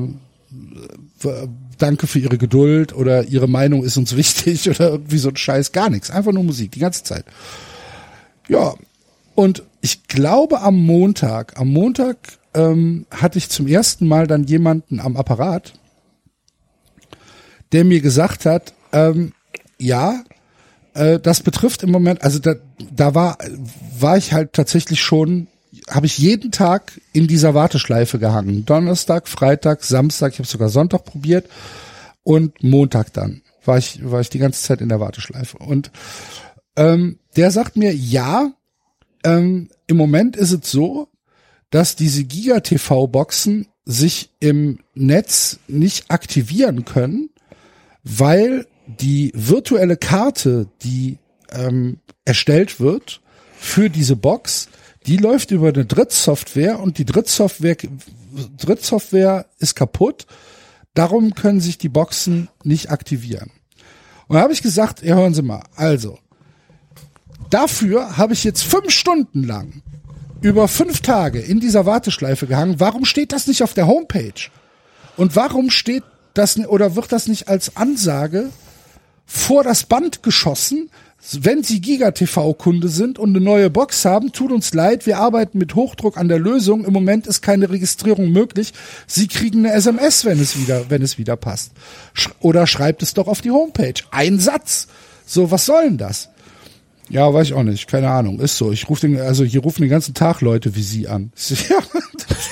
danke 1.77 2.05
für 2.05 2.19
Ihre 2.19 2.37
Geduld 2.37 2.93
oder 2.95 3.23
Ihre 3.23 3.47
Meinung 3.47 3.83
ist 3.83 3.97
uns 3.97 4.15
wichtig 4.15 4.69
oder 4.69 4.91
irgendwie 4.91 5.17
so 5.17 5.29
ein 5.29 5.35
Scheiß, 5.35 5.71
gar 5.71 5.89
nichts. 5.89 6.11
Einfach 6.11 6.31
nur 6.31 6.43
Musik, 6.43 6.71
die 6.71 6.79
ganze 6.79 7.03
Zeit. 7.03 7.25
Ja, 8.47 8.73
und 9.35 9.63
ich 9.81 10.07
glaube 10.07 10.61
am 10.61 10.75
Montag, 10.75 11.59
am 11.59 11.69
Montag 11.69 12.17
ähm, 12.53 13.05
hatte 13.09 13.39
ich 13.39 13.49
zum 13.49 13.67
ersten 13.67 14.07
Mal 14.07 14.27
dann 14.27 14.43
jemanden 14.43 14.99
am 14.99 15.17
Apparat, 15.17 15.73
der 17.73 17.83
mir 17.83 18.01
gesagt 18.01 18.45
hat, 18.45 18.73
ähm, 18.91 19.33
ja, 19.77 20.23
äh, 20.93 21.19
das 21.19 21.41
betrifft 21.41 21.83
im 21.83 21.91
Moment, 21.91 22.23
also 22.23 22.39
da, 22.39 22.55
da 22.91 23.15
war, 23.15 23.37
war 23.99 24.17
ich 24.17 24.31
halt 24.31 24.53
tatsächlich 24.53 25.01
schon, 25.01 25.47
habe 25.89 26.05
ich 26.05 26.17
jeden 26.17 26.51
Tag 26.51 26.99
in 27.11 27.27
dieser 27.27 27.53
Warteschleife 27.53 28.19
gehangen. 28.19 28.65
Donnerstag, 28.65 29.27
Freitag, 29.27 29.83
Samstag, 29.83 30.33
ich 30.33 30.39
habe 30.39 30.47
sogar 30.47 30.69
Sonntag 30.69 31.03
probiert 31.03 31.49
und 32.23 32.63
Montag 32.63 33.11
dann 33.13 33.41
war 33.65 33.77
ich, 33.77 33.99
war 34.03 34.21
ich 34.21 34.29
die 34.29 34.39
ganze 34.39 34.61
Zeit 34.61 34.81
in 34.81 34.89
der 34.89 34.99
Warteschleife. 34.99 35.57
Und 35.57 35.91
ähm, 36.75 37.19
der 37.35 37.51
sagt 37.51 37.75
mir, 37.75 37.93
ja, 37.93 38.51
ähm, 39.23 39.69
im 39.87 39.97
Moment 39.97 40.35
ist 40.35 40.51
es 40.51 40.71
so, 40.71 41.07
dass 41.69 41.95
diese 41.95 42.23
Giga-TV-Boxen 42.23 43.67
sich 43.85 44.29
im 44.39 44.79
Netz 44.93 45.59
nicht 45.67 46.11
aktivieren 46.11 46.85
können, 46.85 47.29
weil 48.03 48.67
die 48.87 49.31
virtuelle 49.33 49.97
Karte, 49.97 50.67
die 50.83 51.17
ähm, 51.51 51.99
erstellt 52.25 52.79
wird 52.79 53.21
für 53.57 53.89
diese 53.89 54.15
Box, 54.15 54.67
die 55.05 55.17
läuft 55.17 55.51
über 55.51 55.69
eine 55.69 55.85
Drittsoftware 55.85 56.79
und 56.79 56.97
die 56.97 57.05
Drittsoftware, 57.05 57.77
Drittsoftware 58.57 59.45
ist 59.59 59.75
kaputt. 59.75 60.25
Darum 60.93 61.33
können 61.33 61.59
sich 61.59 61.77
die 61.77 61.89
Boxen 61.89 62.49
nicht 62.63 62.91
aktivieren. 62.91 63.51
Und 64.27 64.35
da 64.35 64.41
habe 64.41 64.53
ich 64.53 64.61
gesagt, 64.61 65.01
ja, 65.01 65.15
hören 65.15 65.33
Sie 65.33 65.41
mal, 65.41 65.63
also, 65.75 66.19
dafür 67.49 68.17
habe 68.17 68.33
ich 68.33 68.43
jetzt 68.43 68.63
fünf 68.63 68.91
Stunden 68.91 69.43
lang 69.43 69.81
über 70.41 70.67
fünf 70.67 71.01
Tage 71.01 71.39
in 71.39 71.59
dieser 71.59 71.85
Warteschleife 71.85 72.47
gehangen. 72.47 72.79
Warum 72.79 73.05
steht 73.05 73.31
das 73.31 73.47
nicht 73.47 73.63
auf 73.63 73.73
der 73.73 73.87
Homepage? 73.87 74.49
Und 75.15 75.35
warum 75.35 75.69
steht 75.69 76.03
das 76.33 76.57
oder 76.57 76.95
wird 76.95 77.11
das 77.11 77.27
nicht 77.27 77.47
als 77.47 77.75
Ansage 77.75 78.49
vor 79.25 79.63
das 79.63 79.83
Band 79.83 80.23
geschossen? 80.23 80.89
Wenn 81.31 81.63
Sie 81.63 81.79
Giga-TV-Kunde 81.79 82.89
sind 82.89 83.17
und 83.17 83.29
eine 83.29 83.43
neue 83.43 83.69
Box 83.69 84.03
haben, 84.03 84.33
tut 84.33 84.51
uns 84.51 84.73
leid, 84.73 85.05
wir 85.05 85.19
arbeiten 85.19 85.57
mit 85.57 85.73
Hochdruck 85.73 86.17
an 86.17 86.27
der 86.27 86.37
Lösung. 86.37 86.83
Im 86.83 86.91
Moment 86.91 87.27
ist 87.27 87.41
keine 87.41 87.69
Registrierung 87.69 88.29
möglich. 88.29 88.73
Sie 89.07 89.29
kriegen 89.29 89.59
eine 89.59 89.73
SMS, 89.73 90.25
wenn 90.25 90.41
es 90.41 90.59
wieder, 90.59 90.89
wenn 90.89 91.01
es 91.01 91.17
wieder 91.17 91.37
passt. 91.37 91.71
Sch 92.13 92.29
oder 92.41 92.67
schreibt 92.67 93.01
es 93.03 93.13
doch 93.13 93.27
auf 93.27 93.39
die 93.39 93.51
Homepage. 93.51 93.93
Ein 94.11 94.37
Satz. 94.37 94.87
So, 95.25 95.49
was 95.49 95.65
soll 95.65 95.83
denn 95.83 95.97
das? 95.97 96.29
Ja, 97.09 97.31
weiß 97.33 97.47
ich 97.47 97.53
auch 97.53 97.63
nicht. 97.63 97.87
Keine 97.87 98.09
Ahnung. 98.09 98.39
Ist 98.39 98.57
so. 98.57 98.71
Ich 98.71 98.89
rufe 98.89 99.01
den, 99.01 99.19
also 99.19 99.43
hier 99.43 99.61
rufen 99.61 99.81
den 99.81 99.89
ganzen 99.89 100.13
Tag 100.13 100.41
Leute 100.41 100.75
wie 100.75 100.83
Sie 100.83 101.07
an. 101.07 101.31
Ja, 101.49 101.77
das, 102.27 102.49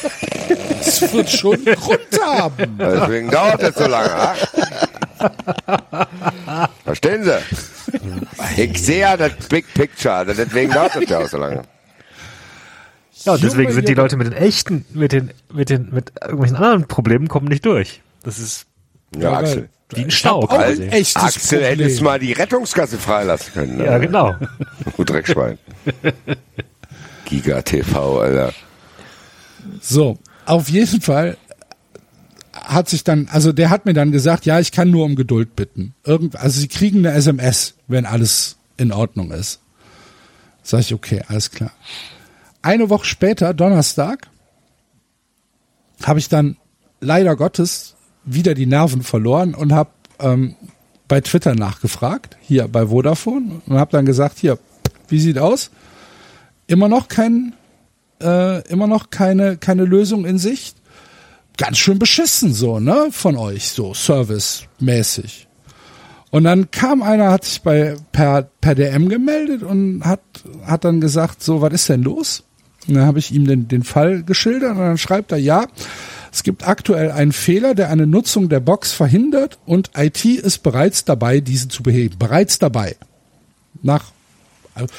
das 1.01 1.13
wird 1.13 1.29
schon 1.29 1.55
einen 1.55 1.75
Grund 1.75 2.19
haben. 2.23 2.77
Deswegen 2.77 3.31
dauert 3.31 3.61
das 3.63 3.75
so 3.75 3.87
lange. 3.87 4.11
ha? 4.11 4.35
Verstehen 6.83 7.23
Sie? 7.23 7.37
Ich 8.57 8.81
sehe 8.83 9.01
ja 9.01 9.17
das 9.17 9.33
Big 9.49 9.65
Picture, 9.73 10.25
deswegen 10.25 10.71
dauert 10.71 10.95
das 10.95 11.09
ja 11.09 11.19
auch 11.19 11.27
so 11.27 11.37
lange. 11.37 11.63
Ja, 13.23 13.33
und 13.33 13.43
deswegen 13.43 13.71
sind 13.71 13.87
die. 13.87 13.93
Leute 13.93 14.17
mit 14.17 14.27
den 14.27 14.33
echten, 14.33 14.85
mit 14.93 15.11
den, 15.11 15.31
mit 15.53 15.69
den, 15.69 15.89
mit 15.91 16.11
irgendwelchen 16.21 16.57
anderen 16.57 16.87
Problemen 16.87 17.27
kommen 17.27 17.47
nicht 17.47 17.65
durch. 17.65 18.01
Das 18.23 18.39
ist, 18.39 18.65
Ja, 19.15 19.31
Ja, 19.31 19.37
Axel. 19.37 19.69
Wie 19.93 20.03
ein 20.03 20.11
Stau 20.11 20.41
auch 20.43 20.49
ein 20.49 20.59
quasi. 20.59 20.83
echtes 20.87 21.15
Axel 21.15 21.59
Problem. 21.59 21.79
hättest 21.79 22.01
mal 22.01 22.19
die 22.19 22.31
Rettungskasse 22.33 22.97
freilassen 22.97 23.53
können. 23.53 23.77
ne? 23.77 23.85
Ja, 23.85 23.97
genau. 23.97 24.35
Du 24.97 25.03
Dreckschwein. 25.03 25.57
Giga 27.25 27.61
TV, 27.61 28.19
Alter. 28.21 28.53
So, 29.81 30.17
auf 30.45 30.69
jeden 30.69 31.01
Fall 31.01 31.37
hat 32.53 32.89
sich 32.89 33.03
dann, 33.03 33.27
also 33.31 33.51
der 33.51 33.69
hat 33.69 33.85
mir 33.85 33.93
dann 33.93 34.11
gesagt, 34.11 34.45
ja, 34.45 34.59
ich 34.59 34.71
kann 34.71 34.89
nur 34.91 35.05
um 35.05 35.15
Geduld 35.15 35.55
bitten. 35.55 35.93
Irgend, 36.05 36.35
also 36.35 36.59
sie 36.59 36.67
kriegen 36.67 36.99
eine 36.99 37.11
SMS, 37.15 37.75
wenn 37.87 38.05
alles 38.05 38.57
in 38.77 38.91
Ordnung 38.91 39.31
ist. 39.31 39.59
Sag 40.63 40.81
ich, 40.81 40.93
okay, 40.93 41.21
alles 41.27 41.51
klar. 41.51 41.71
Eine 42.61 42.89
Woche 42.89 43.05
später, 43.05 43.53
Donnerstag, 43.53 44.27
habe 46.03 46.19
ich 46.19 46.29
dann 46.29 46.57
leider 46.99 47.35
Gottes 47.35 47.95
wieder 48.23 48.53
die 48.53 48.65
Nerven 48.65 49.03
verloren 49.03 49.53
und 49.55 49.73
habe 49.73 49.91
ähm, 50.19 50.55
bei 51.07 51.21
Twitter 51.21 51.55
nachgefragt, 51.55 52.37
hier 52.41 52.67
bei 52.67 52.87
Vodafone, 52.87 53.61
und 53.65 53.77
habe 53.77 53.91
dann 53.91 54.05
gesagt, 54.05 54.39
hier, 54.39 54.57
wie 55.09 55.19
sieht 55.19 55.37
aus? 55.37 55.71
Immer 56.67 56.87
noch 56.87 57.07
kein, 57.07 57.53
äh, 58.21 58.65
immer 58.69 58.87
noch 58.87 59.09
keine, 59.09 59.57
keine 59.57 59.83
Lösung 59.83 60.25
in 60.25 60.37
Sicht. 60.37 60.77
Ganz 61.57 61.77
schön 61.77 61.99
beschissen 61.99 62.53
so, 62.53 62.79
ne, 62.79 63.09
von 63.11 63.35
euch, 63.35 63.69
so 63.69 63.93
servicemäßig. 63.93 65.47
Und 66.29 66.45
dann 66.45 66.71
kam 66.71 67.03
einer, 67.03 67.29
hat 67.29 67.43
sich 67.43 67.61
bei 67.61 67.97
per, 68.13 68.43
per 68.61 68.73
DM 68.73 69.09
gemeldet 69.09 69.63
und 69.63 70.05
hat, 70.05 70.21
hat 70.65 70.85
dann 70.85 71.01
gesagt, 71.01 71.43
so, 71.43 71.61
was 71.61 71.73
ist 71.73 71.89
denn 71.89 72.03
los? 72.03 72.45
Und 72.87 72.95
dann 72.95 73.05
habe 73.05 73.19
ich 73.19 73.33
ihm 73.33 73.45
den, 73.45 73.67
den 73.67 73.83
Fall 73.83 74.23
geschildert 74.23 74.71
und 74.71 74.79
dann 74.79 74.97
schreibt 74.97 75.33
er, 75.33 75.37
ja, 75.37 75.65
es 76.31 76.43
gibt 76.43 76.67
aktuell 76.67 77.11
einen 77.11 77.33
Fehler, 77.33 77.75
der 77.75 77.89
eine 77.89 78.07
Nutzung 78.07 78.47
der 78.47 78.61
Box 78.61 78.93
verhindert 78.93 79.59
und 79.65 79.91
IT 79.97 80.23
ist 80.25 80.59
bereits 80.63 81.03
dabei, 81.03 81.41
diesen 81.41 81.69
zu 81.69 81.83
beheben. 81.83 82.17
Bereits 82.17 82.57
dabei. 82.59 82.95
Nach 83.81 84.11
also 84.73 84.93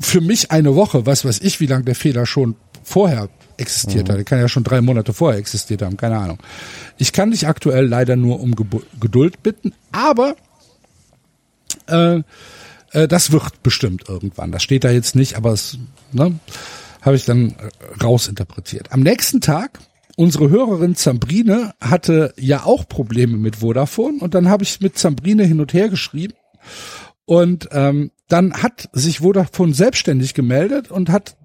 für 0.00 0.20
mich 0.20 0.50
eine 0.52 0.74
Woche, 0.76 1.06
was 1.06 1.24
weiß 1.24 1.40
ich, 1.40 1.58
wie 1.60 1.66
lange 1.66 1.84
der 1.84 1.94
Fehler 1.96 2.24
schon 2.26 2.54
vorher 2.84 3.28
existiert 3.56 4.08
hat. 4.08 4.16
Der 4.16 4.24
kann 4.24 4.38
ja 4.38 4.48
schon 4.48 4.62
drei 4.64 4.80
Monate 4.80 5.12
vorher 5.12 5.38
existiert 5.40 5.82
haben, 5.82 5.96
keine 5.96 6.18
Ahnung. 6.18 6.38
Ich 6.96 7.12
kann 7.12 7.32
dich 7.32 7.48
aktuell 7.48 7.86
leider 7.86 8.14
nur 8.14 8.40
um 8.40 8.54
Gebu- 8.54 8.84
Geduld 9.00 9.42
bitten, 9.42 9.74
aber 9.90 10.36
äh, 11.88 12.22
äh, 12.92 13.08
das 13.08 13.32
wird 13.32 13.62
bestimmt 13.62 14.08
irgendwann. 14.08 14.52
Das 14.52 14.62
steht 14.62 14.84
da 14.84 14.90
jetzt 14.90 15.16
nicht, 15.16 15.36
aber 15.36 15.52
es 15.52 15.78
ne, 16.12 16.38
habe 17.02 17.16
ich 17.16 17.24
dann 17.24 17.50
äh, 17.50 18.02
rausinterpretiert. 18.02 18.92
Am 18.92 19.00
nächsten 19.00 19.40
Tag, 19.40 19.80
unsere 20.18 20.50
Hörerin 20.50 20.96
Zambrine 20.96 21.74
hatte 21.80 22.34
ja 22.36 22.64
auch 22.64 22.88
Probleme 22.88 23.36
mit 23.36 23.56
Vodafone 23.56 24.18
und 24.18 24.34
dann 24.34 24.48
habe 24.48 24.64
ich 24.64 24.80
mit 24.80 24.98
Zambrine 24.98 25.44
hin 25.44 25.60
und 25.60 25.72
her 25.72 25.88
geschrieben 25.88 26.34
und 27.24 27.68
ähm, 27.70 28.10
dann 28.26 28.52
hat 28.54 28.88
sich 28.92 29.20
Vodafone 29.20 29.74
selbstständig 29.74 30.34
gemeldet 30.34 30.90
und 30.90 31.08
hat 31.08 31.36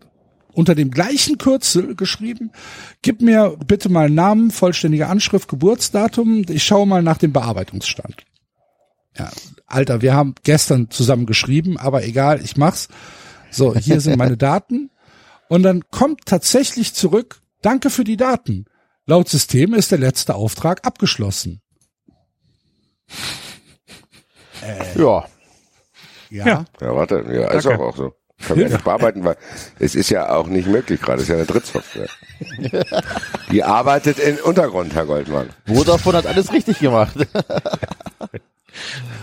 unter 0.54 0.74
dem 0.74 0.90
gleichen 0.90 1.38
Kürzel 1.38 1.96
geschrieben, 1.96 2.52
gib 3.04 3.22
mir 3.22 3.56
bitte 3.64 3.90
mal 3.90 4.10
Namen, 4.10 4.50
vollständige 4.50 5.08
Anschrift, 5.08 5.50
Geburtsdatum, 5.50 6.46
ich 6.50 6.64
schaue 6.64 6.88
mal 6.88 7.04
nach 7.04 7.20
dem 7.20 7.32
Bearbeitungsstand. 7.32 8.24
Ja, 9.16 9.30
Alter, 9.68 10.02
wir 10.02 10.16
haben 10.16 10.34
gestern 10.44 10.90
zusammen 10.90 11.28
geschrieben, 11.28 11.78
aber 11.78 12.04
egal, 12.06 12.42
ich 12.44 12.58
mach's. 12.58 12.88
So, 13.52 13.76
hier 13.76 14.02
sind 14.02 14.18
meine 14.18 14.38
Daten. 14.38 14.90
Und 15.48 15.62
dann 15.62 15.84
kommt 15.92 16.22
tatsächlich 16.26 16.96
zurück, 16.96 17.43
danke 17.64 17.90
für 17.90 18.04
die 18.04 18.18
Daten. 18.18 18.66
Laut 19.06 19.28
System 19.30 19.74
ist 19.74 19.92
der 19.92 20.00
letzte 20.00 20.36
Auftrag 20.36 20.86
abgeschlossen. 20.86 21.62
Ja. 24.96 25.26
Ja. 26.30 26.46
Ja. 26.46 26.66
Ja, 26.82 26.96
warte, 26.96 27.24
ja, 27.30 27.52
ist 27.52 27.68
auch, 27.68 27.80
auch 27.80 27.96
so. 27.96 28.14
Kann 28.48 28.60
man 28.60 28.72
nicht 28.72 28.84
bearbeiten, 28.84 29.24
weil 29.24 29.38
es 29.80 29.94
ist 29.96 30.10
ja 30.10 30.30
auch 30.30 30.48
nicht 30.48 30.68
möglich 30.68 31.00
gerade. 31.00 31.18
Es 31.22 31.24
ist 31.24 31.30
ja 31.30 31.36
eine 31.36 31.46
Drittsoftware. 31.46 32.10
Die 33.52 33.64
arbeitet 33.64 34.20
im 34.20 34.38
Untergrund, 34.44 34.94
Herr 34.96 35.06
Goldmann. 35.06 35.50
Vodafone 35.68 36.18
hat 36.18 36.26
alles 36.28 36.52
richtig 36.52 36.80
gemacht. 36.80 37.16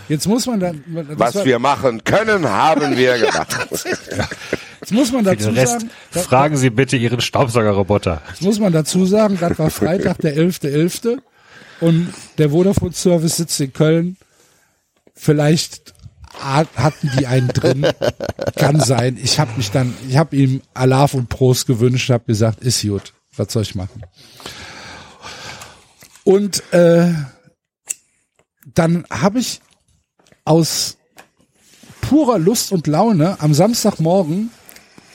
Jetzt 0.07 0.27
muss 0.27 0.45
man 0.47 0.59
dann, 0.59 0.83
Was 0.87 1.35
war- 1.35 1.45
wir 1.45 1.59
machen 1.59 2.03
können, 2.03 2.49
haben 2.49 2.95
wir 2.97 3.17
gemacht. 3.25 3.67
Jetzt 4.81 4.91
muss 4.91 5.11
man 5.11 5.23
dazu 5.23 5.45
Den 5.45 5.55
Rest 5.57 5.79
sagen, 5.81 5.89
fragen 6.11 6.57
Sie 6.57 6.69
bitte 6.69 6.97
Ihren 6.97 7.21
Staubsaugerroboter. 7.21 8.21
Jetzt 8.29 8.41
muss 8.41 8.59
man 8.59 8.73
dazu 8.73 9.05
sagen, 9.05 9.37
das 9.39 9.57
war 9.57 9.69
Freitag, 9.69 10.17
der 10.19 10.35
11.11. 10.35 11.19
und 11.79 12.13
der 12.37 12.49
Vodafone 12.49 12.93
Service 12.93 13.37
sitzt 13.37 13.59
in 13.61 13.71
Köln. 13.73 14.17
Vielleicht 15.15 15.93
hat- 16.39 16.75
hatten 16.75 17.11
die 17.19 17.27
einen 17.27 17.49
drin. 17.49 17.87
Kann 18.55 18.79
sein. 18.79 19.17
Ich 19.21 19.39
habe 19.39 19.51
mich 19.57 19.71
dann, 19.71 19.93
ich 20.09 20.17
habe 20.17 20.35
ihm 20.35 20.61
Alaf 20.73 21.13
und 21.13 21.29
Prost 21.29 21.67
gewünscht, 21.67 22.09
habe 22.09 22.25
gesagt, 22.25 22.61
ist 22.61 22.81
gut. 22.81 23.13
Was 23.37 23.53
soll 23.53 23.63
ich 23.63 23.75
machen? 23.75 24.01
Und 26.23 26.71
äh, 26.73 27.13
dann 28.73 29.05
habe 29.09 29.39
ich 29.39 29.61
aus 30.45 30.97
purer 32.01 32.37
Lust 32.39 32.71
und 32.71 32.87
Laune 32.87 33.37
am 33.41 33.53
Samstagmorgen 33.53 34.49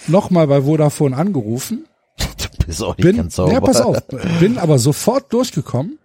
nochmal 0.08 0.46
bei 0.46 0.62
Vodafone 0.62 1.16
angerufen 1.16 1.86
Du 2.58 2.66
bist 2.66 2.82
auch 2.82 2.96
nicht 2.96 3.04
bin, 3.04 3.16
ganz 3.16 3.36
sauber. 3.36 3.52
ja, 3.52 3.60
pass 3.60 3.80
auf, 3.80 3.98
bin 4.40 4.58
aber 4.58 4.78
sofort 4.78 5.32
durchgekommen, 5.32 5.98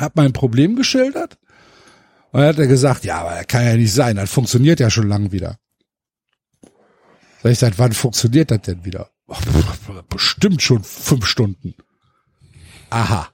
hab 0.00 0.16
mein 0.16 0.32
Problem 0.32 0.76
geschildert 0.76 1.38
und 2.32 2.40
dann 2.40 2.48
hat 2.48 2.58
er 2.58 2.66
gesagt, 2.66 3.04
ja, 3.04 3.20
aber 3.20 3.34
das 3.34 3.46
kann 3.46 3.64
ja 3.64 3.74
nicht 3.76 3.92
sein, 3.92 4.16
das 4.16 4.30
funktioniert 4.30 4.80
ja 4.80 4.90
schon 4.90 5.08
lang 5.08 5.32
wieder. 5.32 5.58
Sag 7.42 7.52
ich, 7.52 7.58
seit 7.58 7.78
wann 7.78 7.92
funktioniert 7.92 8.50
das 8.50 8.62
denn 8.62 8.84
wieder? 8.84 9.10
Bestimmt 10.08 10.62
schon 10.62 10.82
fünf 10.82 11.26
Stunden. 11.26 11.74
Aha. 12.90 13.28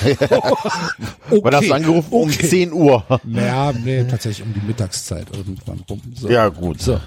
okay. 0.00 0.16
Wann 1.42 1.54
hast 1.54 1.68
du 1.68 1.72
angerufen? 1.72 2.12
Um 2.12 2.28
okay. 2.28 2.48
10 2.48 2.72
Uhr. 2.72 3.20
Naja, 3.24 3.72
nee, 3.72 4.04
tatsächlich 4.04 4.46
um 4.46 4.54
die 4.54 4.64
Mittagszeit 4.64 5.26
irgendwann 5.36 5.80
rum. 5.90 6.00
So. 6.14 6.28
Ja, 6.28 6.48
gut. 6.48 6.80
So. 6.80 7.00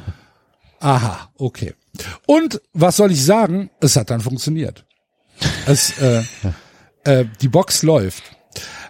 Aha, 0.81 1.29
okay. 1.37 1.73
Und 2.25 2.61
was 2.73 2.97
soll 2.97 3.11
ich 3.11 3.23
sagen? 3.23 3.69
Es 3.79 3.95
hat 3.95 4.09
dann 4.09 4.21
funktioniert. 4.21 4.85
Es, 5.65 5.97
äh, 5.99 6.23
äh, 7.03 7.25
die 7.41 7.49
Box 7.49 7.83
läuft. 7.83 8.23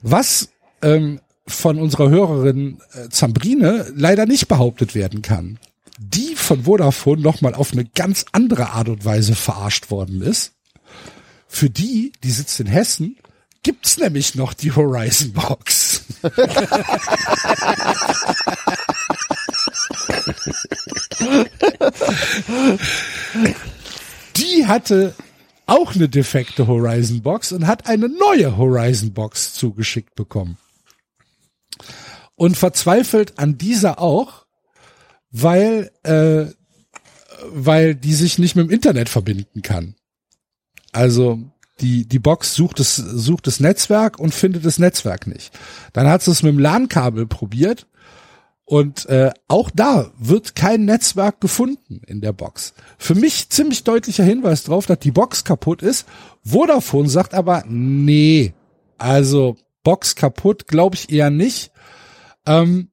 Was 0.02 0.50
ähm, 0.82 1.20
von 1.48 1.80
unserer 1.80 2.10
Hörerin 2.10 2.82
äh, 2.94 3.10
Zambrine 3.10 3.92
leider 3.96 4.26
nicht 4.26 4.48
behauptet 4.48 4.96
werden 4.96 5.22
kann, 5.22 5.60
die 6.00 6.36
von 6.36 6.64
Vodafone 6.64 7.22
nochmal 7.22 7.54
auf 7.54 7.74
eine 7.74 7.86
ganz 7.86 8.26
andere 8.32 8.72
Art 8.72 8.90
und 8.90 9.06
Weise 9.06 9.36
verarscht 9.36 9.92
worden 9.92 10.22
ist. 10.22 10.54
Für 11.48 11.70
die, 11.70 12.14
die 12.24 12.32
sitzt 12.32 12.60
in 12.60 12.68
Hessen, 12.68 13.18
gibt's 13.62 13.98
nämlich 13.98 14.36
noch 14.36 14.54
die 14.54 14.72
Horizon 14.72 15.34
Box. 15.34 16.06
die 24.36 24.68
hatte 24.68 25.16
auch 25.66 25.96
eine 25.96 26.10
defekte 26.10 26.68
Horizon 26.68 27.22
Box 27.22 27.52
und 27.52 27.68
hat 27.68 27.88
eine 27.88 28.10
neue 28.10 28.58
Horizon 28.58 29.14
Box 29.14 29.54
zugeschickt 29.54 30.16
bekommen. 30.16 30.58
Und 32.36 32.58
verzweifelt 32.58 33.40
an 33.40 33.58
dieser 33.58 34.00
auch, 34.00 34.46
weil, 35.32 35.92
äh, 36.04 36.46
weil 37.46 37.96
die 37.96 38.14
sich 38.14 38.38
nicht 38.38 38.56
mit 38.56 38.68
dem 38.68 38.72
Internet 38.72 39.10
verbinden 39.10 39.62
kann. 39.62 39.96
Also 40.92 41.40
die, 41.80 42.06
die 42.06 42.20
Box 42.20 42.54
sucht 42.54 42.80
das, 42.80 42.96
sucht 42.96 43.48
das 43.48 43.60
Netzwerk 43.60 44.20
und 44.20 44.34
findet 44.34 44.66
das 44.66 44.80
Netzwerk 44.80 45.28
nicht. 45.28 45.58
Dann 45.94 46.08
hat 46.08 46.22
sie 46.22 46.32
es 46.32 46.44
mit 46.44 46.54
dem 46.54 46.60
LAN-Kabel 46.60 47.28
probiert 47.28 47.88
und 48.72 49.06
äh, 49.08 49.32
auch 49.50 49.70
da 49.70 50.12
wird 50.18 50.56
kein 50.56 50.86
Netzwerk 50.86 51.42
gefunden 51.42 52.00
in 52.08 52.22
der 52.22 52.32
Box. 52.32 52.74
Für 52.98 53.16
mich 53.16 53.50
ziemlich 53.50 53.84
deutlicher 53.84 54.24
Hinweis 54.24 54.64
drauf, 54.64 54.86
dass 54.86 55.00
die 55.00 55.12
Box 55.12 55.44
kaputt 55.44 55.82
ist. 55.82 56.08
Vodafone 56.46 57.10
sagt 57.10 57.34
aber, 57.34 57.66
nee, 57.68 58.54
also 58.98 59.58
Box 59.84 60.16
kaputt 60.16 60.68
glaube 60.68 60.96
ich 60.96 61.12
eher 61.12 61.30
nicht. 61.30 61.74
Ähm, 62.46 62.92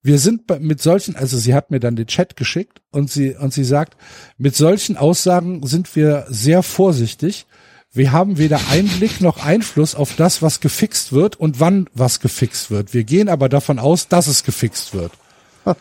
wir 0.00 0.20
sind 0.20 0.48
mit 0.60 0.80
solchen, 0.80 1.16
also 1.16 1.36
sie 1.36 1.54
hat 1.54 1.72
mir 1.72 1.80
dann 1.80 1.96
den 1.96 2.06
Chat 2.06 2.36
geschickt 2.36 2.80
und 2.92 3.10
sie, 3.10 3.34
und 3.34 3.52
sie 3.52 3.64
sagt, 3.64 3.96
mit 4.38 4.54
solchen 4.54 4.96
Aussagen 4.96 5.66
sind 5.66 5.96
wir 5.96 6.26
sehr 6.28 6.62
vorsichtig. 6.62 7.46
Wir 7.96 8.12
haben 8.12 8.36
weder 8.36 8.60
Einblick 8.70 9.20
noch 9.22 9.42
Einfluss 9.42 9.94
auf 9.94 10.16
das, 10.16 10.42
was 10.42 10.60
gefixt 10.60 11.12
wird 11.12 11.36
und 11.36 11.60
wann 11.60 11.88
was 11.94 12.20
gefixt 12.20 12.70
wird. 12.70 12.92
Wir 12.92 13.04
gehen 13.04 13.28
aber 13.30 13.48
davon 13.48 13.78
aus, 13.78 14.08
dass 14.08 14.26
es 14.26 14.44
gefixt 14.44 14.92
wird. 14.94 15.12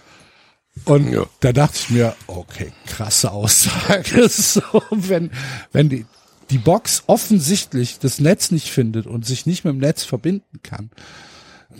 Und 0.86 1.12
Ja. 1.12 1.26
da 1.40 1.52
dachte 1.54 1.78
ich 1.78 1.90
mir, 1.90 2.16
okay, 2.28 2.72
krasse 2.88 3.32
Aussage. 3.32 4.28
So, 4.30 4.62
wenn, 4.92 5.32
wenn 5.72 5.90
die, 5.90 6.06
die 6.50 6.58
Box 6.58 7.04
offensichtlich 7.08 8.00
das 8.00 8.20
Netz 8.20 8.52
nicht 8.52 8.70
findet 8.70 9.08
und 9.08 9.26
sich 9.26 9.46
nicht 9.46 9.64
mit 9.66 9.74
dem 9.74 9.80
Netz 9.80 10.04
verbinden 10.04 10.62
kann, 10.64 10.92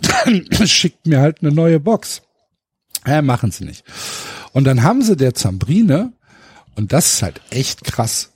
dann 0.00 0.66
schickt 0.66 1.06
mir 1.06 1.20
halt 1.20 1.40
eine 1.42 1.52
neue 1.52 1.80
Box. 1.80 2.22
Ja, 3.06 3.22
machen 3.22 3.52
sie 3.52 3.64
nicht. 3.64 3.84
Und 4.52 4.64
dann 4.64 4.82
haben 4.82 5.02
sie 5.02 5.16
der 5.16 5.34
Zambrine, 5.34 6.12
und 6.74 6.92
das 6.92 7.14
ist 7.14 7.22
halt 7.22 7.40
echt 7.50 7.84
krass, 7.84 8.32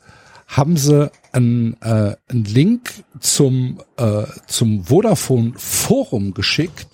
haben 0.51 0.77
sie 0.77 1.11
einen, 1.33 1.77
äh, 1.81 2.17
einen 2.29 2.45
Link 2.45 2.91
zum, 3.21 3.81
äh, 3.97 4.25
zum 4.47 4.85
Vodafone 4.85 5.53
Forum 5.57 6.35
geschickt 6.35 6.89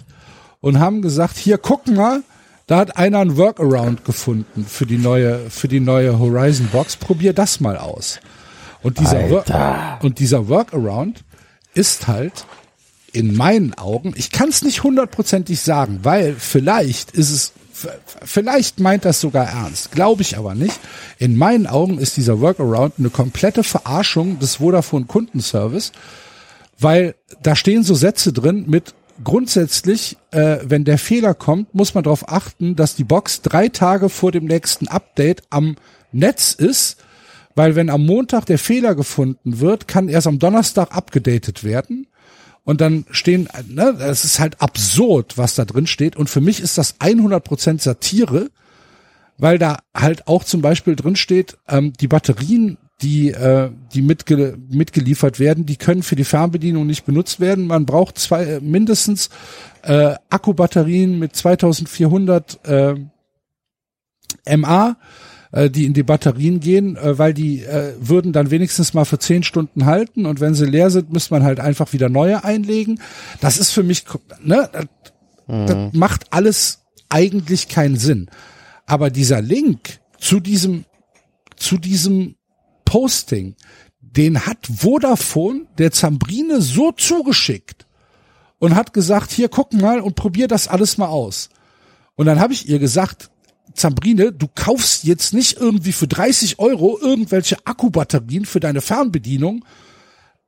und 0.60 0.78
haben 0.78 1.00
gesagt, 1.00 1.38
hier 1.38 1.56
gucken 1.56 1.96
mal, 1.96 2.22
da 2.66 2.78
hat 2.78 2.96
einer 2.96 3.20
ein 3.20 3.36
Workaround 3.36 4.04
gefunden 4.04 4.66
für 4.66 4.86
die 4.86 4.98
neue, 4.98 5.50
für 5.50 5.68
die 5.68 5.80
neue 5.80 6.18
Horizon 6.18 6.68
Box. 6.68 6.96
Probier 6.96 7.32
das 7.32 7.60
mal 7.60 7.76
aus. 7.76 8.20
Und 8.82 8.98
dieser, 8.98 10.00
und 10.02 10.18
dieser 10.18 10.48
Workaround 10.48 11.24
ist 11.74 12.08
halt 12.08 12.44
in 13.12 13.34
meinen 13.34 13.72
Augen, 13.74 14.12
ich 14.16 14.30
kann 14.30 14.50
es 14.50 14.62
nicht 14.62 14.82
hundertprozentig 14.82 15.60
sagen, 15.60 16.00
weil 16.02 16.34
vielleicht 16.34 17.12
ist 17.12 17.30
es, 17.30 17.52
vielleicht 18.24 18.80
meint 18.80 19.04
das 19.04 19.20
sogar 19.20 19.46
ernst, 19.46 19.92
glaube 19.92 20.22
ich 20.22 20.36
aber 20.36 20.54
nicht. 20.54 20.78
In 21.18 21.36
meinen 21.36 21.66
Augen 21.66 21.98
ist 21.98 22.16
dieser 22.16 22.40
Workaround 22.40 22.94
eine 22.98 23.10
komplette 23.10 23.62
Verarschung 23.62 24.38
des 24.38 24.56
Vodafone 24.56 25.06
Kundenservice, 25.06 25.92
weil 26.78 27.14
da 27.42 27.56
stehen 27.56 27.82
so 27.82 27.94
Sätze 27.94 28.32
drin 28.32 28.64
mit 28.66 28.94
grundsätzlich, 29.22 30.16
äh, 30.30 30.58
wenn 30.62 30.84
der 30.84 30.98
Fehler 30.98 31.34
kommt, 31.34 31.74
muss 31.74 31.94
man 31.94 32.04
darauf 32.04 32.28
achten, 32.28 32.76
dass 32.76 32.96
die 32.96 33.04
Box 33.04 33.42
drei 33.42 33.68
Tage 33.68 34.08
vor 34.08 34.32
dem 34.32 34.44
nächsten 34.44 34.88
Update 34.88 35.42
am 35.50 35.76
Netz 36.12 36.52
ist, 36.52 36.98
weil 37.54 37.74
wenn 37.74 37.90
am 37.90 38.04
Montag 38.04 38.46
der 38.46 38.58
Fehler 38.58 38.94
gefunden 38.94 39.60
wird, 39.60 39.88
kann 39.88 40.08
erst 40.08 40.26
am 40.26 40.38
Donnerstag 40.38 40.94
abgedatet 40.94 41.64
werden. 41.64 42.06
Und 42.66 42.80
dann 42.80 43.06
stehen, 43.12 43.48
ne, 43.68 43.94
das 43.96 44.24
ist 44.24 44.40
halt 44.40 44.60
absurd, 44.60 45.38
was 45.38 45.54
da 45.54 45.64
drin 45.64 45.86
steht. 45.86 46.16
Und 46.16 46.28
für 46.28 46.40
mich 46.40 46.60
ist 46.60 46.76
das 46.76 46.98
100% 46.98 47.80
Satire, 47.80 48.50
weil 49.38 49.56
da 49.56 49.78
halt 49.94 50.26
auch 50.26 50.42
zum 50.42 50.62
Beispiel 50.62 50.96
drin 50.96 51.14
steht, 51.14 51.58
ähm, 51.68 51.92
die 51.92 52.08
Batterien, 52.08 52.76
die, 53.02 53.30
äh, 53.30 53.70
die 53.94 54.02
mitge 54.02 54.58
mitgeliefert 54.68 55.38
werden, 55.38 55.64
die 55.64 55.76
können 55.76 56.02
für 56.02 56.16
die 56.16 56.24
Fernbedienung 56.24 56.88
nicht 56.88 57.06
benutzt 57.06 57.38
werden. 57.38 57.68
Man 57.68 57.86
braucht 57.86 58.18
zwei, 58.18 58.44
äh, 58.44 58.60
mindestens 58.60 59.30
äh, 59.82 60.16
Akkubatterien 60.28 61.20
mit 61.20 61.36
2400 61.36 62.66
äh, 62.66 64.56
MA, 64.56 64.96
äh, 65.56 65.70
die 65.70 65.86
in 65.86 65.94
die 65.94 66.02
Batterien 66.02 66.60
gehen, 66.60 66.96
äh, 66.96 67.18
weil 67.18 67.32
die 67.32 67.62
äh, 67.62 67.94
würden 67.98 68.34
dann 68.34 68.50
wenigstens 68.50 68.92
mal 68.92 69.06
für 69.06 69.18
zehn 69.18 69.42
Stunden 69.42 69.86
halten 69.86 70.26
und 70.26 70.38
wenn 70.38 70.54
sie 70.54 70.66
leer 70.66 70.90
sind, 70.90 71.12
müsste 71.12 71.32
man 71.32 71.44
halt 71.44 71.60
einfach 71.60 71.94
wieder 71.94 72.10
neue 72.10 72.44
einlegen. 72.44 73.00
Das 73.40 73.56
ist 73.56 73.72
für 73.72 73.82
mich, 73.82 74.04
ne, 74.42 74.68
das, 74.70 74.86
das 75.46 75.94
macht 75.94 76.32
alles 76.32 76.80
eigentlich 77.08 77.68
keinen 77.68 77.96
Sinn. 77.96 78.28
Aber 78.84 79.08
dieser 79.08 79.40
Link 79.40 80.00
zu 80.18 80.40
diesem, 80.40 80.84
zu 81.56 81.78
diesem 81.78 82.34
Posting, 82.84 83.54
den 84.00 84.44
hat 84.44 84.58
Vodafone 84.66 85.66
der 85.78 85.90
Zambrine 85.90 86.60
so 86.60 86.92
zugeschickt 86.92 87.86
und 88.58 88.74
hat 88.74 88.92
gesagt, 88.92 89.30
hier 89.30 89.48
guck 89.48 89.72
mal 89.72 90.00
und 90.00 90.16
probier 90.16 90.48
das 90.48 90.68
alles 90.68 90.98
mal 90.98 91.08
aus. 91.08 91.48
Und 92.14 92.26
dann 92.26 92.40
habe 92.40 92.52
ich 92.52 92.68
ihr 92.68 92.78
gesagt, 92.78 93.30
Zambrine, 93.76 94.32
du 94.32 94.48
kaufst 94.54 95.04
jetzt 95.04 95.32
nicht 95.32 95.58
irgendwie 95.58 95.92
für 95.92 96.08
30 96.08 96.58
Euro 96.58 96.98
irgendwelche 97.00 97.56
Akkubatterien 97.64 98.44
für 98.44 98.60
deine 98.60 98.80
Fernbedienung, 98.80 99.64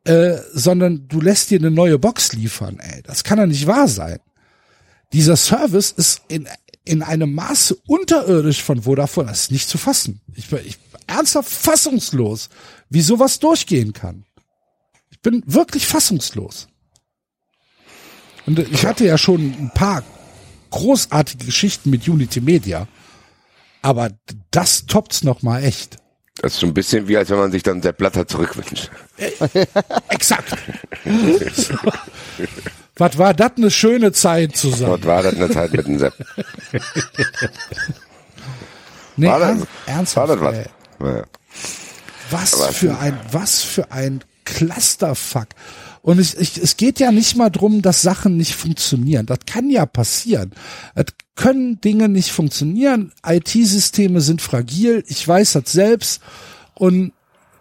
äh, 0.05 0.39
sondern 0.53 1.07
du 1.09 1.21
lässt 1.21 1.51
dir 1.51 1.59
eine 1.59 1.71
neue 1.71 1.99
Box 1.99 2.33
liefern. 2.33 2.79
Ey, 2.81 3.03
das 3.03 3.25
kann 3.25 3.39
ja 3.39 3.47
nicht 3.47 3.67
wahr 3.67 3.89
sein. 3.89 4.19
Dieser 5.13 5.37
Service 5.37 5.93
ist 5.93 6.23
in, 6.29 6.49
in 6.85 7.03
einem 7.03 7.35
Maße 7.35 7.77
unterirdisch 7.87 8.63
von 8.63 8.83
Vodafone. 8.83 9.29
Das 9.29 9.43
ist 9.43 9.51
nicht 9.51 9.69
zu 9.69 9.79
fassen. 9.79 10.21
Ich 10.35 10.49
bin, 10.49 10.61
ich 10.65 10.79
bin 10.79 11.01
ernsthaft 11.07 11.51
fassungslos, 11.51 12.49
wie 12.91 13.01
sowas 13.01 13.39
durchgehen 13.39 13.93
kann. 13.93 14.25
Ich 15.11 15.21
bin 15.21 15.43
wirklich 15.47 15.87
fassungslos. 15.87 16.69
Und 18.47 18.59
ich 18.59 18.87
hatte 18.87 19.05
ja 19.05 19.19
schon 19.19 19.41
ein 19.41 19.71
paar 19.75 20.03
großartige 20.71 21.45
Geschichten 21.45 21.91
mit 21.91 22.09
Unity 22.09 22.41
Media. 22.41 22.89
Aber 23.83 24.11
das 24.51 24.87
toppt's 24.87 25.23
noch 25.25 25.43
mal 25.43 25.63
echt. 25.63 25.97
Das 26.41 26.55
ist 26.55 26.61
so 26.61 26.67
ein 26.67 26.75
bisschen 26.75 27.09
wie, 27.09 27.17
als 27.17 27.31
wenn 27.31 27.39
man 27.39 27.51
sich 27.51 27.63
dann 27.65 27.81
der 27.81 27.93
Blatter 27.93 28.27
zurückwünscht. 28.29 28.91
Exakt. 30.09 30.57
Was 32.97 33.19
war 33.19 33.33
das 33.35 33.53
eine 33.57 33.71
schöne 33.71 34.13
Zeit 34.13 34.57
zusammen? 34.57 34.91
Dort 35.03 35.07
war 35.07 35.23
das 35.23 35.35
eine 35.35 35.51
Zeit 35.51 35.73
mit 35.73 35.87
dem 35.87 35.99
Sepp. 35.99 36.15
Nee, 39.17 39.27
War 39.29 39.39
das, 39.41 39.49
ern- 39.49 39.61
war 39.61 39.67
ernsthaft. 39.87 40.31
das 40.31 40.41
was? 40.41 40.55
ey. 40.57 40.67
Ja. 41.01 41.25
Was 42.31 42.67
für 42.77 42.99
ein, 42.99 43.19
was 43.33 43.63
für 43.63 43.91
ein 43.91 44.23
Clusterfuck. 44.45 45.47
Und 46.03 46.21
ich, 46.21 46.37
ich, 46.39 46.59
es 46.59 46.77
geht 46.77 47.01
ja 47.01 47.13
nicht 47.13 47.37
mal 47.37 47.51
drum, 47.51 47.83
dass 47.83 48.03
Sachen 48.03 48.37
nicht 48.37 48.55
funktionieren. 48.55 49.27
Das 49.27 49.41
kann 49.47 49.71
ja 49.71 49.87
passieren. 49.87 50.53
Es 50.95 51.07
können 51.35 51.81
Dinge 51.81 52.09
nicht 52.09 52.31
funktionieren. 52.31 53.13
IT-Systeme 53.27 54.21
sind 54.21 54.43
fragil. 54.43 55.05
Ich 55.07 55.27
weiß 55.27 55.53
das 55.53 55.73
selbst. 55.73 56.21
Und 56.75 57.13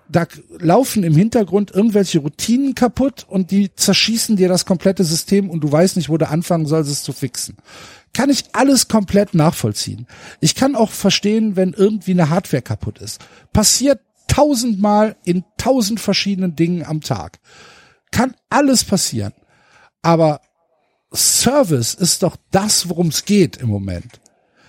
da 0.10 0.26
laufen 0.60 1.04
im 1.04 1.16
Hintergrund 1.16 1.72
irgendwelche 1.72 2.20
Routinen 2.20 2.76
kaputt 2.76 3.26
und 3.28 3.52
die 3.52 3.74
zerschießen 3.76 4.38
dir 4.38 4.48
das 4.48 4.66
komplette 4.66 5.04
System 5.04 5.50
und 5.50 5.62
du 5.62 5.72
weißt 5.72 5.98
nicht, 5.98 6.10
wo 6.10 6.18
du 6.18 6.30
anfangen 6.30 6.66
sollst, 6.66 6.90
es 6.90 7.04
zu 7.04 7.12
fixen. 7.12 7.58
Kann 8.14 8.30
ich 8.30 8.46
alles 8.54 8.88
komplett 8.88 9.34
nachvollziehen. 9.34 10.08
Ich 10.40 10.56
kann 10.56 10.76
auch 10.76 10.92
verstehen, 10.92 11.56
wenn 11.56 11.74
irgendwie 11.74 12.12
eine 12.12 12.30
Hardware 12.30 12.62
kaputt 12.62 13.00
ist. 13.00 13.20
Passiert 13.54 14.00
tausendmal 14.28 15.16
in 15.24 15.44
tausend 15.58 16.00
verschiedenen 16.00 16.56
Dingen 16.56 16.84
am 16.84 17.02
Tag. 17.02 17.40
Kann 18.12 18.36
alles 18.50 18.84
passieren. 18.84 19.34
Aber 20.02 20.42
Service 21.14 21.94
ist 21.94 22.24
doch 22.24 22.36
das, 22.52 22.90
worum 22.90 23.08
es 23.08 23.26
geht 23.26 23.58
im 23.58 23.70
Moment. 23.70 24.20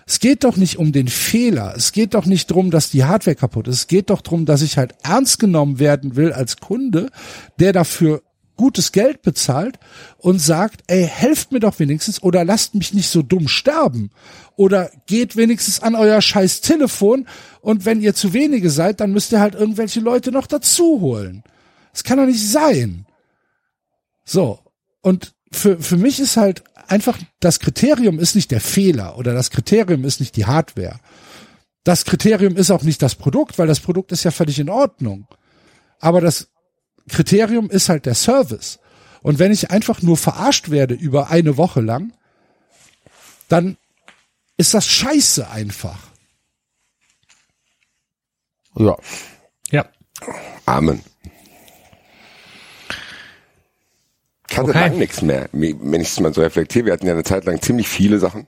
Es 0.06 0.20
geht 0.20 0.44
doch 0.44 0.56
nicht 0.56 0.78
um 0.78 0.92
den 0.92 1.08
Fehler. 1.08 1.74
Es 1.76 1.92
geht 1.92 2.14
doch 2.14 2.24
nicht 2.24 2.50
drum, 2.50 2.70
dass 2.70 2.90
die 2.90 3.04
Hardware 3.04 3.36
kaputt 3.36 3.68
ist. 3.68 3.74
Es 3.76 3.86
geht 3.88 4.08
doch 4.08 4.22
drum, 4.22 4.46
dass 4.46 4.62
ich 4.62 4.78
halt 4.78 4.94
ernst 5.02 5.38
genommen 5.38 5.78
werden 5.78 6.16
will 6.16 6.32
als 6.32 6.56
Kunde, 6.56 7.10
der 7.58 7.74
dafür 7.74 8.22
gutes 8.56 8.92
Geld 8.92 9.22
bezahlt 9.22 9.78
und 10.16 10.40
sagt, 10.40 10.82
ey, 10.88 11.06
helft 11.06 11.52
mir 11.52 11.60
doch 11.60 11.78
wenigstens 11.78 12.22
oder 12.22 12.44
lasst 12.44 12.74
mich 12.74 12.92
nicht 12.92 13.08
so 13.08 13.22
dumm 13.22 13.48
sterben. 13.48 14.10
Oder 14.56 14.90
geht 15.06 15.36
wenigstens 15.36 15.80
an 15.80 15.94
euer 15.94 16.20
scheiß 16.20 16.62
Telefon 16.62 17.26
und 17.60 17.84
wenn 17.84 18.00
ihr 18.00 18.14
zu 18.14 18.32
wenige 18.32 18.70
seid, 18.70 19.00
dann 19.00 19.12
müsst 19.12 19.32
ihr 19.32 19.40
halt 19.40 19.54
irgendwelche 19.54 20.00
Leute 20.00 20.32
noch 20.32 20.46
dazu 20.46 21.00
holen. 21.00 21.44
Das 21.92 22.02
kann 22.02 22.18
doch 22.18 22.26
nicht 22.26 22.46
sein. 22.46 23.06
So. 24.28 24.60
Und 25.00 25.34
für, 25.50 25.78
für 25.78 25.96
mich 25.96 26.20
ist 26.20 26.36
halt 26.36 26.62
einfach, 26.86 27.18
das 27.40 27.60
Kriterium 27.60 28.18
ist 28.18 28.34
nicht 28.34 28.50
der 28.50 28.60
Fehler 28.60 29.16
oder 29.16 29.32
das 29.32 29.50
Kriterium 29.50 30.04
ist 30.04 30.20
nicht 30.20 30.36
die 30.36 30.44
Hardware. 30.44 31.00
Das 31.82 32.04
Kriterium 32.04 32.54
ist 32.56 32.70
auch 32.70 32.82
nicht 32.82 33.00
das 33.00 33.14
Produkt, 33.14 33.58
weil 33.58 33.66
das 33.66 33.80
Produkt 33.80 34.12
ist 34.12 34.24
ja 34.24 34.30
völlig 34.30 34.58
in 34.58 34.68
Ordnung. 34.68 35.26
Aber 35.98 36.20
das 36.20 36.48
Kriterium 37.08 37.70
ist 37.70 37.88
halt 37.88 38.04
der 38.04 38.14
Service. 38.14 38.78
Und 39.22 39.38
wenn 39.38 39.50
ich 39.50 39.70
einfach 39.70 40.02
nur 40.02 40.18
verarscht 40.18 40.68
werde 40.68 40.94
über 40.94 41.30
eine 41.30 41.56
Woche 41.56 41.80
lang, 41.80 42.12
dann 43.48 43.78
ist 44.58 44.74
das 44.74 44.86
scheiße 44.86 45.48
einfach. 45.48 45.98
Ja. 48.76 48.96
Ja. 49.70 49.88
Amen. 50.66 51.02
Ich 54.50 54.56
hatte 54.56 54.70
Okay. 54.70 54.78
lang 54.78 54.98
nichts 54.98 55.22
mehr, 55.22 55.48
wenn 55.52 56.00
ich 56.00 56.08
es 56.08 56.20
mal 56.20 56.32
so 56.32 56.40
reflektiere. 56.40 56.86
Wir 56.86 56.92
hatten 56.94 57.06
ja 57.06 57.12
eine 57.12 57.24
Zeit 57.24 57.44
lang 57.44 57.60
ziemlich 57.60 57.88
viele 57.88 58.18
Sachen. 58.18 58.46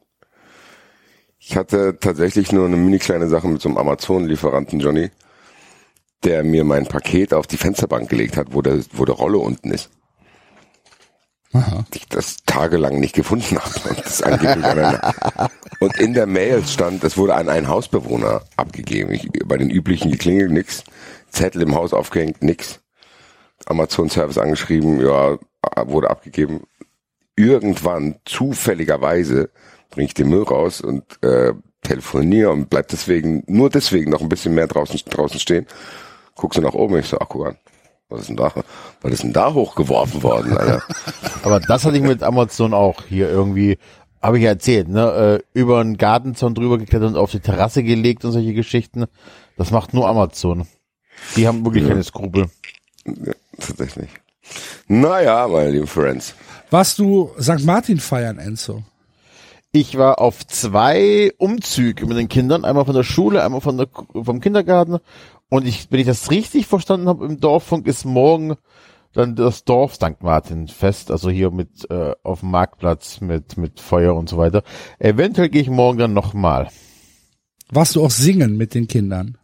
Ich 1.39 1.57
hatte 1.57 1.99
tatsächlich 1.99 2.53
nur 2.53 2.67
eine 2.67 2.77
mini 2.77 2.99
kleine 2.99 3.29
Sache 3.29 3.49
mit 3.49 3.63
so 3.63 3.69
einem 3.69 3.79
Amazon-Lieferanten 3.79 4.81
Johnny, 4.81 5.11
der 6.25 6.45
mir 6.45 6.65
mein 6.65 6.87
Paket 6.87 7.33
auf 7.33 7.47
die 7.47 7.57
Fensterbank 7.57 8.09
gelegt 8.09 8.37
hat, 8.37 8.49
wo 8.51 8.63
der, 8.63 8.81
wo 8.93 9.05
der 9.05 9.15
Rolle 9.15 9.39
unten 9.39 9.71
ist. 9.71 9.91
Aha. 11.53 11.85
Ich 11.95 12.07
das 12.09 12.37
tagelang 12.47 13.01
nicht 13.01 13.15
gefunden 13.15 13.59
habe. 13.59 13.89
Und, 13.89 13.99
das 14.05 14.23
angeblich 14.23 14.65
an 14.65 14.79
einer- 14.79 15.51
und 15.81 15.99
in 15.99 16.15
der 16.15 16.27
Mail 16.27 16.65
stand, 16.65 17.03
es 17.03 17.17
wurde 17.17 17.35
an 17.35 17.49
einen 17.49 17.69
Hausbewohner 17.69 18.43
abgegeben. 18.57 19.11
Ich, 19.13 19.29
bei 19.47 19.57
den 19.57 19.71
üblichen 19.71 20.11
geklingelt, 20.11 20.53
nix. 20.53 20.85
Zettel 21.31 21.63
im 21.63 21.75
Haus 21.75 21.93
aufgehängt, 21.93 22.43
nix. 22.43 22.81
Amazon-Service 23.67 24.39
angeschrieben, 24.39 25.01
ja, 25.01 25.39
wurde 25.89 26.11
abgegeben. 26.11 26.63
Irgendwann, 27.37 28.17
zufälligerweise, 28.25 29.51
bringe 29.91 30.07
ich 30.07 30.15
den 30.15 30.29
Müll 30.29 30.43
raus 30.43 30.81
und 30.81 31.05
äh, 31.23 31.53
telefoniere 31.83 32.51
und 32.51 32.71
bleib 32.71 32.89
deswegen, 32.89 33.43
nur 33.47 33.71
deswegen 33.71 34.11
noch 34.11 34.21
ein 34.21 34.29
bisschen 34.29 34.55
mehr 34.55 34.67
draußen, 34.67 35.01
draußen 35.09 35.41
stehen. 35.41 35.67
Guck 36.35 36.55
so 36.55 36.61
nach 36.61 36.75
oben, 36.75 36.99
ich 36.99 37.07
so, 37.07 37.19
ach 37.19 37.29
guck 37.29 37.47
an. 37.49 37.57
Was 38.09 38.23
ist 38.23 38.29
denn 38.29 38.37
da, 38.37 38.53
was 39.03 39.13
ist 39.13 39.23
denn 39.23 39.33
da 39.33 39.55
hochgeworfen 39.55 40.23
worden, 40.23 40.57
Alter? 40.57 40.83
Aber 41.45 41.61
das 41.61 41.85
hatte 41.85 41.97
ich 41.97 42.03
mit 42.03 42.23
Amazon 42.23 42.75
auch 42.75 43.05
hier 43.09 43.31
irgendwie, 43.31 43.79
habe 44.21 44.39
ich 44.39 44.45
ja 44.45 44.51
erzählt, 44.51 44.89
ne, 44.89 45.41
äh, 45.55 45.59
über 45.59 45.81
einen 45.81 45.97
Gartenzaun 45.97 46.55
drüber 46.55 46.79
geklettert 46.79 47.11
und 47.11 47.17
auf 47.17 47.31
die 47.31 47.41
Terrasse 47.41 47.85
gelegt 47.85 48.25
und 48.25 48.33
solche 48.33 48.53
Geschichten. 48.53 49.07
Das 49.57 49.71
macht 49.71 49.95
nur 49.95 50.09
Amazon. 50.09 50.67
Die 51.37 51.47
haben 51.47 51.65
wirklich 51.65 51.87
keine 51.87 52.03
Skrupel. 52.03 52.51
Ja, 53.07 53.33
tatsächlich. 53.59 54.09
Naja, 54.89 55.47
meine 55.49 55.71
lieben 55.71 55.87
Friends. 55.87 56.35
Warst 56.71 56.99
du 56.99 57.31
St. 57.41 57.65
Martin 57.65 57.99
feiern, 57.99 58.39
Enzo? 58.39 58.83
Ich 59.73 59.97
war 59.97 60.21
auf 60.21 60.47
zwei 60.47 61.33
Umzügen 61.39 62.09
mit 62.09 62.19
den 62.19 62.29
Kindern, 62.29 62.65
einmal 62.65 62.85
von 62.85 62.95
der 62.95 63.05
Schule, 63.05 63.45
einmal 63.45 63.61
von 63.61 63.77
der, 63.77 63.89
vom 64.13 64.41
Kindergarten. 64.41 64.99
Und 65.49 65.67
ich, 65.67 65.89
wenn 65.91 66.01
ich 66.01 66.07
das 66.07 66.31
richtig 66.31 66.67
verstanden 66.67 67.09
habe, 67.09 67.27
im 67.27 67.39
Dorffunk 67.41 67.87
ist 67.87 68.05
morgen 68.05 68.57
dann 69.13 69.35
das 69.35 69.65
Dorf 69.65 69.95
St. 69.95 70.23
Martin 70.23 70.69
fest, 70.69 71.11
also 71.11 71.31
hier 71.31 71.51
mit 71.51 71.91
äh, 71.91 72.15
auf 72.23 72.41
dem 72.41 72.51
Marktplatz 72.51 73.21
mit 73.21 73.57
mit 73.57 73.81
Feuer 73.81 74.15
und 74.15 74.29
so 74.29 74.39
weiter. 74.39 74.63
Eventuell 74.99 75.49
gehe 75.49 75.63
ich 75.63 75.71
morgen 75.71 75.99
dann 75.99 76.13
nochmal. 76.13 76.69
Warst 77.71 77.97
du 77.97 78.05
auch 78.05 78.11
singen 78.11 78.57
mit 78.57 78.75
den 78.75 78.89
Kindern? 78.89 79.39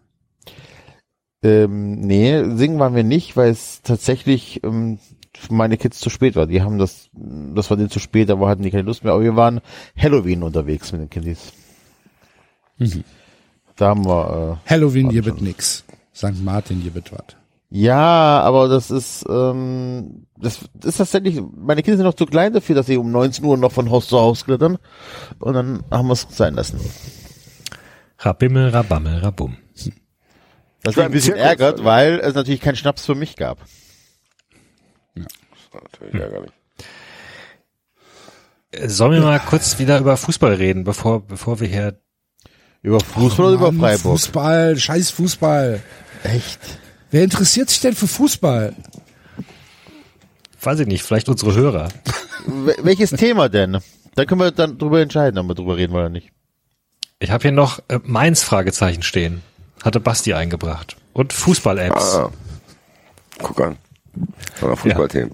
Ähm, 1.47 2.01
nee, 2.01 2.43
singen 2.57 2.81
waren 2.81 2.97
wir 2.97 3.05
nicht, 3.05 3.37
weil 3.37 3.51
es 3.51 3.81
tatsächlich 3.83 4.65
ähm, 4.65 4.99
für 5.33 5.55
meine 5.55 5.77
Kids 5.77 6.01
zu 6.01 6.11
spät 6.11 6.35
war. 6.35 6.47
Die 6.47 6.61
haben 6.63 6.79
das, 6.79 7.09
das 7.13 7.71
war 7.71 7.77
denen 7.77 7.91
zu 7.91 8.01
spät, 8.01 8.31
aber 8.31 8.49
hatten 8.49 8.65
die 8.65 8.71
keine 8.71 8.83
Lust 8.83 9.05
mehr. 9.05 9.13
Aber 9.13 9.23
wir 9.23 9.37
waren 9.37 9.61
Halloween 9.97 10.43
unterwegs 10.43 10.91
mit 10.91 11.03
den 11.03 11.11
Kindis. 11.11 11.53
Da 13.77 13.89
haben 13.89 14.05
wir, 14.07 14.59
äh, 14.67 14.71
Halloween, 14.71 15.11
hier 15.11 15.25
wird 15.25 15.41
nix. 15.41 15.85
St. 16.15 16.43
Martin, 16.43 16.81
hier 16.81 16.95
wird 16.95 17.13
was. 17.13 17.37
ja, 17.71 18.41
aber 18.41 18.69
das 18.69 18.91
ist, 18.91 19.25
ähm, 19.29 20.27
das 20.37 20.61
ist 20.83 20.97
tatsächlich, 20.97 21.41
meine 21.55 21.83
Kinder 21.83 21.99
sind 21.99 22.07
noch 22.07 22.15
zu 22.15 22.27
klein 22.27 22.55
dafür, 22.55 22.75
dass 22.75 22.87
sie 22.87 22.97
um 22.97 23.13
19 23.13 23.45
Uhr 23.45 23.57
noch 23.57 23.73
von 23.73 23.91
Haus 23.91 24.09
zu 24.09 24.19
Haus 24.19 24.47
klettern. 24.47 24.79
Und 25.39 25.55
dann 25.55 25.85
haben 25.91 26.09
wir 26.09 26.15
es 26.15 26.27
sein 26.31 26.55
lassen. 26.55 26.81
Rabimmel, 28.19 28.71
rabammel, 28.71 29.19
rabum. 29.19 29.59
Das 30.87 30.97
war 30.97 31.05
mich 31.05 31.09
ein 31.09 31.13
bisschen 31.13 31.35
Zirkus, 31.35 31.49
ärgert, 31.51 31.73
also. 31.75 31.85
weil 31.85 32.21
es 32.21 32.35
natürlich 32.35 32.61
keinen 32.61 32.77
Schnaps 32.77 33.05
für 33.05 33.15
mich 33.15 33.37
gab. 33.37 33.59
Das 35.15 35.27
war 35.73 35.83
natürlich 35.83 36.15
ärgerlich. 36.15 36.51
Äh, 38.73 38.89
Sollen 38.89 39.13
wir 39.13 39.21
mal 39.21 39.39
kurz 39.41 39.79
wieder 39.79 39.99
über 39.99 40.17
Fußball 40.17 40.55
reden, 40.55 40.85
bevor, 40.85 41.27
bevor 41.27 41.61
wir 41.61 41.69
hier, 41.69 41.99
Über 42.83 43.01
Fußball 43.01 43.47
oder 43.47 43.55
über 43.55 43.73
Mann, 43.73 43.81
Freiburg? 43.97 44.19
Fußball, 44.19 44.77
scheiß 44.79 45.11
Fußball. 45.11 45.83
Echt? 46.25 46.61
Wer 47.11 47.25
interessiert 47.25 47.71
sich 47.71 47.81
denn 47.81 47.95
für 47.95 48.07
Fußball? 48.09 48.75
weiß 50.61 50.81
ich 50.81 50.87
nicht, 50.89 51.05
vielleicht 51.05 51.29
unsere 51.29 51.55
Hörer. 51.55 51.89
Wel- 52.49 52.75
Welches 52.83 53.11
Thema 53.13 53.49
denn? 53.49 53.79
Da 54.17 54.25
können 54.25 54.41
wir 54.41 54.51
dann 54.51 54.79
drüber 54.79 55.01
entscheiden, 55.01 55.39
ob 55.39 55.47
wir 55.47 55.55
drüber 55.55 55.77
reden 55.77 55.95
oder 55.95 56.09
nicht. 56.09 56.31
Ich 57.21 57.31
habe 57.31 57.43
hier 57.43 57.53
noch 57.53 57.79
äh, 57.89 58.01
Mainz 58.03 58.43
Fragezeichen 58.43 59.03
stehen. 59.05 59.43
Hatte 59.83 60.01
Basti 60.01 60.35
eingebracht. 60.35 60.97
Und 61.13 61.33
Fußball-Apps. 61.33 62.15
Ah, 62.17 62.31
guck 63.39 63.61
an. 63.61 63.77
Fußballthemen. 64.55 65.33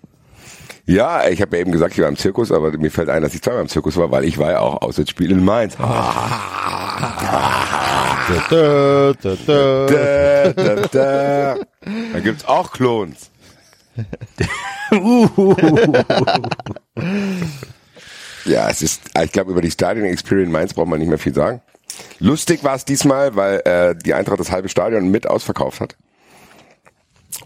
Ja, 0.85 1.28
ich 1.28 1.40
habe 1.40 1.56
ja 1.56 1.60
eben 1.62 1.70
gesagt, 1.70 1.94
ich 1.94 2.01
war 2.01 2.09
im 2.09 2.16
Zirkus, 2.16 2.51
aber 2.51 2.77
mir 2.77 2.90
fällt 2.90 3.09
ein, 3.09 3.23
dass 3.23 3.35
ich 3.35 3.43
zweimal 3.43 3.62
im 3.62 3.69
Zirkus 3.69 3.97
war, 3.97 4.10
weil 4.10 4.24
ich 4.24 4.36
war 4.39 4.51
ja 4.51 4.59
auch 4.59 4.82
Auswärtsspiel 4.82 5.31
in 5.31 5.44
Mainz. 5.44 5.77
Da, 8.51 9.14
da, 9.20 9.36
da. 9.47 9.86
Da, 9.86 10.52
da, 10.52 10.74
da. 10.89 11.56
Da 12.12 12.20
gibt's 12.20 12.44
auch 12.44 12.73
Klons. 12.73 13.31
ja, 18.44 18.69
es 18.69 18.82
ist, 18.82 19.02
ich 19.23 19.32
glaube, 19.32 19.52
über 19.52 19.60
die 19.60 19.70
Stadion 19.70 20.06
Experience 20.06 20.47
in 20.47 20.52
Mainz 20.52 20.74
braucht 20.74 20.89
man 20.89 20.98
nicht 20.98 21.09
mehr 21.09 21.19
viel 21.19 21.35
sagen. 21.35 21.60
Lustig 22.19 22.62
war 22.62 22.77
es 22.77 22.85
diesmal, 22.85 23.35
weil 23.37 23.61
äh, 23.65 23.95
die 23.97 24.15
Eintracht 24.15 24.41
das 24.41 24.51
halbe 24.51 24.69
Stadion 24.69 25.11
mit 25.11 25.27
ausverkauft 25.27 25.81
hat. 25.81 25.97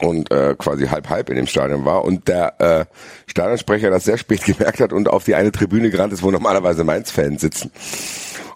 Und 0.00 0.30
äh, 0.30 0.54
quasi 0.58 0.88
halb 0.88 1.08
halb 1.08 1.30
in 1.30 1.36
dem 1.36 1.46
Stadion 1.46 1.86
war 1.86 2.04
und 2.04 2.28
der 2.28 2.60
äh, 2.60 2.84
Stadionsprecher 3.26 3.88
das 3.88 4.04
sehr 4.04 4.18
spät 4.18 4.44
gemerkt 4.46 4.80
hat 4.80 4.92
und 4.92 5.08
auf 5.08 5.24
die 5.24 5.34
eine 5.34 5.52
Tribüne 5.52 5.90
gerannt 5.90 6.12
ist, 6.12 6.22
wo 6.22 6.30
normalerweise 6.30 6.84
Mainz-Fans 6.84 7.40
sitzen. 7.40 7.70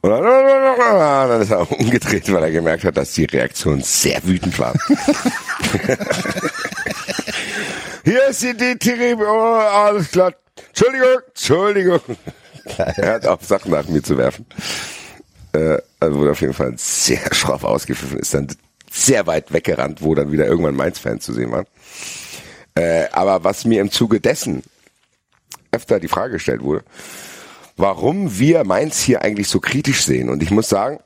Und 0.02 0.10
dann, 0.10 0.22
dann 0.78 1.40
ist 1.40 1.50
er 1.50 1.70
umgedreht, 1.70 2.30
weil 2.32 2.42
er 2.42 2.50
gemerkt 2.50 2.84
hat, 2.84 2.96
dass 2.96 3.12
die 3.12 3.24
Reaktion 3.24 3.80
sehr 3.80 4.22
wütend 4.24 4.58
war. 4.58 4.74
Hier 8.04 8.32
sind 8.32 8.60
die 8.60 8.78
Tribüne, 8.78 9.26
oh, 9.26 9.60
alles 9.60 10.10
klar. 10.10 10.34
Entschuldigung, 10.68 11.18
Entschuldigung. 11.28 12.00
er 12.76 13.14
hat 13.14 13.26
auf 13.26 13.44
Sachen 13.44 13.70
nach 13.70 13.88
mir 13.88 14.02
zu 14.02 14.18
werfen. 14.18 14.46
Äh, 15.52 15.78
also 15.98 16.18
wurde 16.18 16.32
auf 16.32 16.40
jeden 16.40 16.54
Fall 16.54 16.74
sehr 16.76 17.20
schroff 17.34 17.64
ausgepfiffen, 17.64 18.18
ist 18.18 18.34
dann 18.34 18.48
sehr 18.90 19.26
weit 19.26 19.52
weggerannt, 19.52 20.02
wo 20.02 20.14
dann 20.14 20.32
wieder 20.32 20.46
irgendwann 20.46 20.74
Mainz-Fans 20.74 21.24
zu 21.24 21.32
sehen 21.32 21.52
waren. 21.52 21.66
Äh, 22.74 23.08
aber 23.12 23.44
was 23.44 23.64
mir 23.64 23.80
im 23.80 23.90
Zuge 23.90 24.20
dessen 24.20 24.62
öfter 25.72 26.00
die 26.00 26.08
Frage 26.08 26.34
gestellt 26.34 26.62
wurde, 26.62 26.84
warum 27.76 28.38
wir 28.38 28.64
Mainz 28.64 29.00
hier 29.00 29.22
eigentlich 29.22 29.48
so 29.48 29.60
kritisch 29.60 30.04
sehen. 30.04 30.28
Und 30.28 30.42
ich 30.42 30.50
muss 30.50 30.68
sagen, 30.68 31.00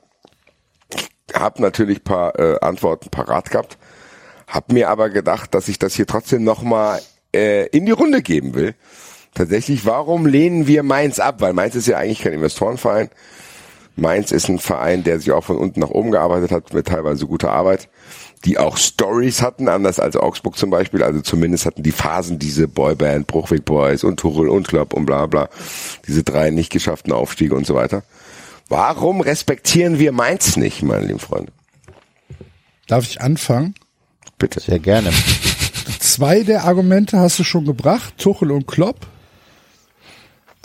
ich 0.93 1.35
habe 1.35 1.61
natürlich 1.61 2.03
paar 2.03 2.37
äh, 2.39 2.59
Antworten 2.61 3.09
parat 3.09 3.51
gehabt, 3.51 3.77
habe 4.47 4.73
mir 4.73 4.89
aber 4.89 5.09
gedacht, 5.09 5.53
dass 5.53 5.67
ich 5.67 5.79
das 5.79 5.95
hier 5.95 6.05
trotzdem 6.05 6.43
nochmal 6.43 7.01
äh, 7.33 7.67
in 7.67 7.85
die 7.85 7.91
Runde 7.91 8.21
geben 8.21 8.53
will. 8.53 8.75
Tatsächlich, 9.33 9.85
warum 9.85 10.25
lehnen 10.25 10.65
wir 10.67 10.83
Mainz 10.83 11.19
ab? 11.19 11.41
Weil 11.41 11.53
Mainz 11.53 11.75
ist 11.75 11.87
ja 11.87 11.97
eigentlich 11.97 12.21
kein 12.21 12.33
Investorenverein. 12.33 13.09
Mainz 13.95 14.31
ist 14.31 14.49
ein 14.49 14.59
Verein, 14.59 15.03
der 15.03 15.19
sich 15.19 15.31
auch 15.31 15.43
von 15.43 15.57
unten 15.57 15.79
nach 15.79 15.89
oben 15.89 16.11
gearbeitet 16.11 16.51
hat, 16.51 16.73
mit 16.73 16.87
teilweise 16.87 17.25
guter 17.25 17.51
Arbeit, 17.51 17.87
die 18.43 18.57
auch 18.57 18.77
Stories 18.77 19.41
hatten, 19.41 19.69
anders 19.69 19.99
als 19.99 20.17
Augsburg 20.17 20.57
zum 20.57 20.69
Beispiel. 20.69 21.01
Also 21.01 21.21
zumindest 21.21 21.65
hatten 21.65 21.83
die 21.83 21.91
Phasen 21.91 22.37
diese 22.37 22.67
Boyband, 22.67 23.27
Bruchweg 23.27 23.63
Boys 23.63 24.03
und 24.03 24.19
Tuchel 24.19 24.49
und 24.49 24.67
Klopp 24.67 24.93
und 24.93 25.05
bla 25.05 25.25
bla. 25.27 25.49
Diese 26.07 26.23
drei 26.23 26.49
nicht 26.49 26.71
geschafften 26.71 27.13
Aufstiege 27.13 27.55
und 27.55 27.65
so 27.65 27.75
weiter. 27.75 28.03
Warum 28.67 29.21
respektieren 29.21 29.99
wir 29.99 30.11
Mainz 30.11 30.57
nicht, 30.57 30.83
meine 30.83 31.05
lieben 31.05 31.19
Freunde? 31.19 31.51
Darf 32.87 33.05
ich 33.05 33.21
anfangen? 33.21 33.75
Bitte. 34.37 34.59
Sehr 34.59 34.79
gerne. 34.79 35.11
Zwei 35.99 36.43
der 36.43 36.65
Argumente 36.65 37.19
hast 37.19 37.39
du 37.39 37.43
schon 37.43 37.65
gebracht, 37.65 38.15
Tuchel 38.17 38.51
und 38.51 38.67
Klopp. 38.67 39.07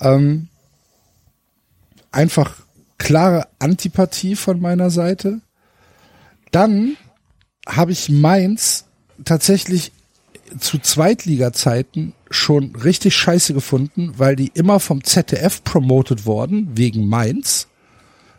Ähm, 0.01 0.49
einfach 2.11 2.57
klare 3.01 3.49
Antipathie 3.59 4.37
von 4.37 4.61
meiner 4.61 4.91
Seite. 4.91 5.41
Dann 6.53 6.97
habe 7.67 7.93
ich 7.93 8.11
Mainz 8.11 8.85
tatsächlich 9.25 9.93
zu 10.59 10.79
Zweitliga-Zeiten 10.79 12.13
schon 12.31 12.77
richtig 12.77 13.17
scheiße 13.17 13.55
gefunden, 13.55 14.13
weil 14.19 14.37
die 14.37 14.51
immer 14.55 14.81
vom 14.81 15.03
ZDF 15.03 15.65
promotet 15.65 16.27
worden, 16.27 16.71
wegen 16.75 17.09
Mainz. 17.09 17.69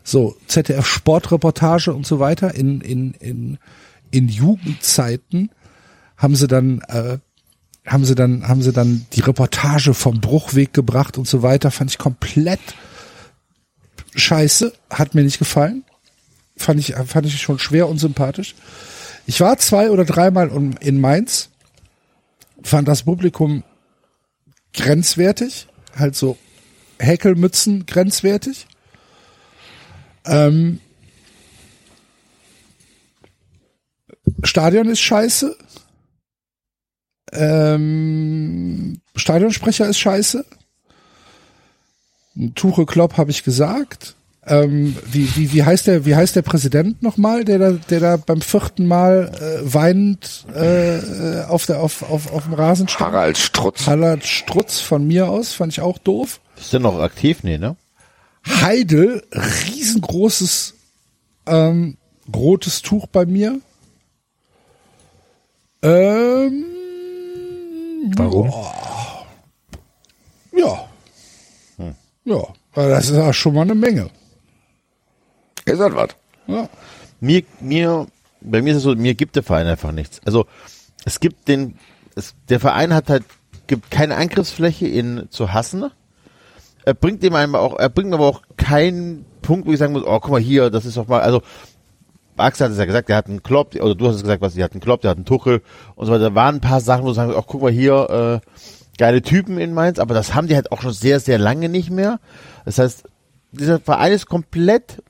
So, 0.04 0.38
ZDF 0.48 0.86
Sportreportage 0.86 1.94
und 1.94 2.06
so 2.06 2.20
weiter. 2.20 2.54
In, 2.54 2.82
in, 2.82 3.14
in, 3.16 3.58
in 4.12 4.28
Jugendzeiten 4.28 5.50
haben 6.18 6.36
sie 6.36 6.48
dann, 6.48 6.82
äh, 6.88 7.18
haben 7.86 8.06
sie 8.06 8.16
dann, 8.16 8.48
haben 8.48 8.62
sie 8.62 8.74
dann 8.74 9.08
die 9.14 9.22
Reportage 9.22 9.96
vom 9.96 10.22
Bruchweg 10.22 10.72
gebracht 10.74 11.18
und 11.18 11.28
so 11.28 11.42
weiter. 11.42 11.72
Fand 11.72 11.90
ich 11.90 11.98
komplett 11.98 12.60
scheiße. 14.16 14.74
Hat 14.90 15.16
mir 15.16 15.24
nicht 15.24 15.40
gefallen. 15.40 15.84
Fand 16.58 16.80
ich, 16.80 16.94
fand 16.94 17.26
ich 17.26 17.42
schon 17.42 17.60
schwer 17.60 17.88
unsympathisch. 17.88 18.56
Ich 19.26 19.40
war 19.40 19.58
zwei 19.58 19.90
oder 19.90 20.06
dreimal 20.06 20.52
in 20.80 21.00
Mainz, 21.00 21.50
fand 22.64 22.88
das 22.88 23.04
Publikum 23.04 23.64
grenzwertig, 24.74 25.68
halt 25.96 26.16
so 26.16 26.38
Häkelmützen 27.00 27.86
grenzwertig. 27.86 28.68
Ähm, 30.26 30.80
Stadion 34.44 34.90
ist 34.90 35.02
scheiße. 35.02 35.58
Ähm, 37.34 39.02
Stadionsprecher 39.16 39.88
ist 39.88 40.00
scheiße. 40.00 40.46
Tuche 42.56 42.86
Klopp 42.86 43.18
habe 43.18 43.32
ich 43.32 43.44
gesagt. 43.44 44.16
Ähm, 44.44 44.95
wie, 45.06 45.36
wie, 45.36 45.53
wie 45.53 45.64
heißt 45.64 45.86
der, 45.86 46.06
wie 46.06 46.16
heißt 46.16 46.36
der 46.36 46.41
Präsident 46.41 47.03
nochmal, 47.03 47.45
der 47.45 47.60
da, 47.60 47.72
der 47.72 47.99
da 47.99 48.18
beim 48.18 48.41
vierten 48.41 48.88
Mal 48.88 49.32
äh, 49.40 49.74
weinend 49.74 50.45
äh, 50.56 51.44
auf 51.44 51.68
der 51.68 51.80
auf, 51.80 52.02
auf, 52.10 52.32
auf 52.34 52.45
dem 52.45 52.53
Rasen 52.56 52.88
stand? 52.88 53.14
Harald 53.14 53.38
Strutz. 53.38 53.86
Harald 53.86 54.26
Strutz 54.26 54.80
von 54.80 55.06
mir 55.06 55.30
aus, 55.30 55.53
fand 55.53 55.74
ich 55.74 55.82
auch 55.82 55.99
doof. 55.99 56.40
Ist 56.58 56.74
der 56.74 56.80
noch 56.80 56.99
aktiv? 56.99 57.44
Nee, 57.44 57.60
ne? 57.60 57.76
Heidel, 58.48 59.24
riesengroßes 59.32 60.74
ähm, 61.45 61.98
rotes 62.36 62.82
Tuch 62.82 63.06
bei 63.08 63.28
mir. 63.28 63.60
Ähm, 65.84 66.66
Warum? 68.16 68.52
Ja. 70.58 70.88
Ja, 72.23 72.41
das 72.73 73.10
ist 73.10 73.18
ja 73.18 73.34
schon 73.34 73.53
mal 73.53 73.61
eine 73.61 73.76
Menge. 73.76 74.10
Ist 75.65 75.80
das 75.80 75.93
was? 75.93 76.10
Ja. 76.48 76.69
Mir, 77.19 77.43
mir, 77.60 78.07
bei 78.41 78.61
mir 78.61 78.72
ist 78.72 78.77
es 78.77 78.84
so, 78.84 78.95
mir 78.95 79.15
gibt 79.15 79.35
der 79.35 79.43
Verein 79.43 79.68
einfach 79.68 79.91
nichts. 79.91 80.22
Also, 80.26 80.45
es 81.06 81.19
gibt 81.19 81.48
den, 81.48 81.76
es, 82.15 82.35
der 82.49 82.60
Verein 82.60 82.93
hat 82.93 83.10
halt, 83.10 83.23
gibt 83.68 83.91
keine 83.91 84.15
Angriffsfläche, 84.15 84.88
ihn 84.88 85.27
zu 85.30 85.53
hassen. 85.53 85.91
Er 86.84 86.93
bringt 86.93 87.23
ihm 87.23 87.35
einmal 87.35 87.61
auch, 87.61 87.77
er 87.77 87.89
bringt 87.89 88.14
aber 88.14 88.26
auch 88.26 88.41
keinen 88.57 89.26
Punkt, 89.41 89.68
wo 89.68 89.72
ich 89.72 89.80
sagen 89.80 89.93
muss, 89.93 90.03
oh, 90.03 90.19
guck 90.19 90.31
mal 90.31 90.41
hier, 90.41 90.69
das 90.69 90.85
ist 90.85 90.98
doch 90.98 91.07
mal, 91.07 91.22
also, 91.22 91.41
Axel 92.38 92.65
hat 92.65 92.72
es 92.72 92.80
ja 92.80 92.85
gesagt, 92.85 93.10
der 93.10 93.18
hat 93.18 93.27
einen 93.27 93.43
Klopp, 93.43 93.76
oder 93.76 93.93
du 93.93 94.07
hast 94.07 94.15
es 94.15 94.22
gesagt, 94.23 94.41
was, 94.41 94.53
die 94.53 94.64
hat 94.64 94.72
einen 94.72 94.81
Klopp, 94.81 95.02
der 95.02 95.11
hat 95.11 95.18
einen 95.18 95.26
Tuchel 95.26 95.61
und 95.95 96.06
so 96.06 96.11
weiter. 96.11 96.30
Da 96.30 96.35
waren 96.35 96.56
ein 96.56 96.61
paar 96.61 96.81
Sachen, 96.81 97.03
wo 97.03 97.10
du 97.10 97.14
sagst, 97.14 97.35
ach, 97.38 97.43
guck 97.45 97.61
mal 97.61 97.72
hier, 97.72 98.41
äh, 98.43 98.48
geile 99.02 99.23
Typen 99.23 99.57
in 99.57 99.73
Mainz, 99.73 99.98
aber 99.98 100.14
das 100.14 100.36
haben 100.36 100.48
die 100.48 100.53
halt 100.53 100.72
auch 100.72 100.84
schon 100.84 100.94
sehr, 100.94 101.19
sehr 101.19 101.40
lange 101.40 101.69
nicht 101.69 101.90
mehr. 101.90 102.19
Das 102.65 102.78
heißt, 102.78 103.03
dieser 103.52 103.80
Verein 103.80 104.11
ist 104.11 104.28
komplett 104.28 105.02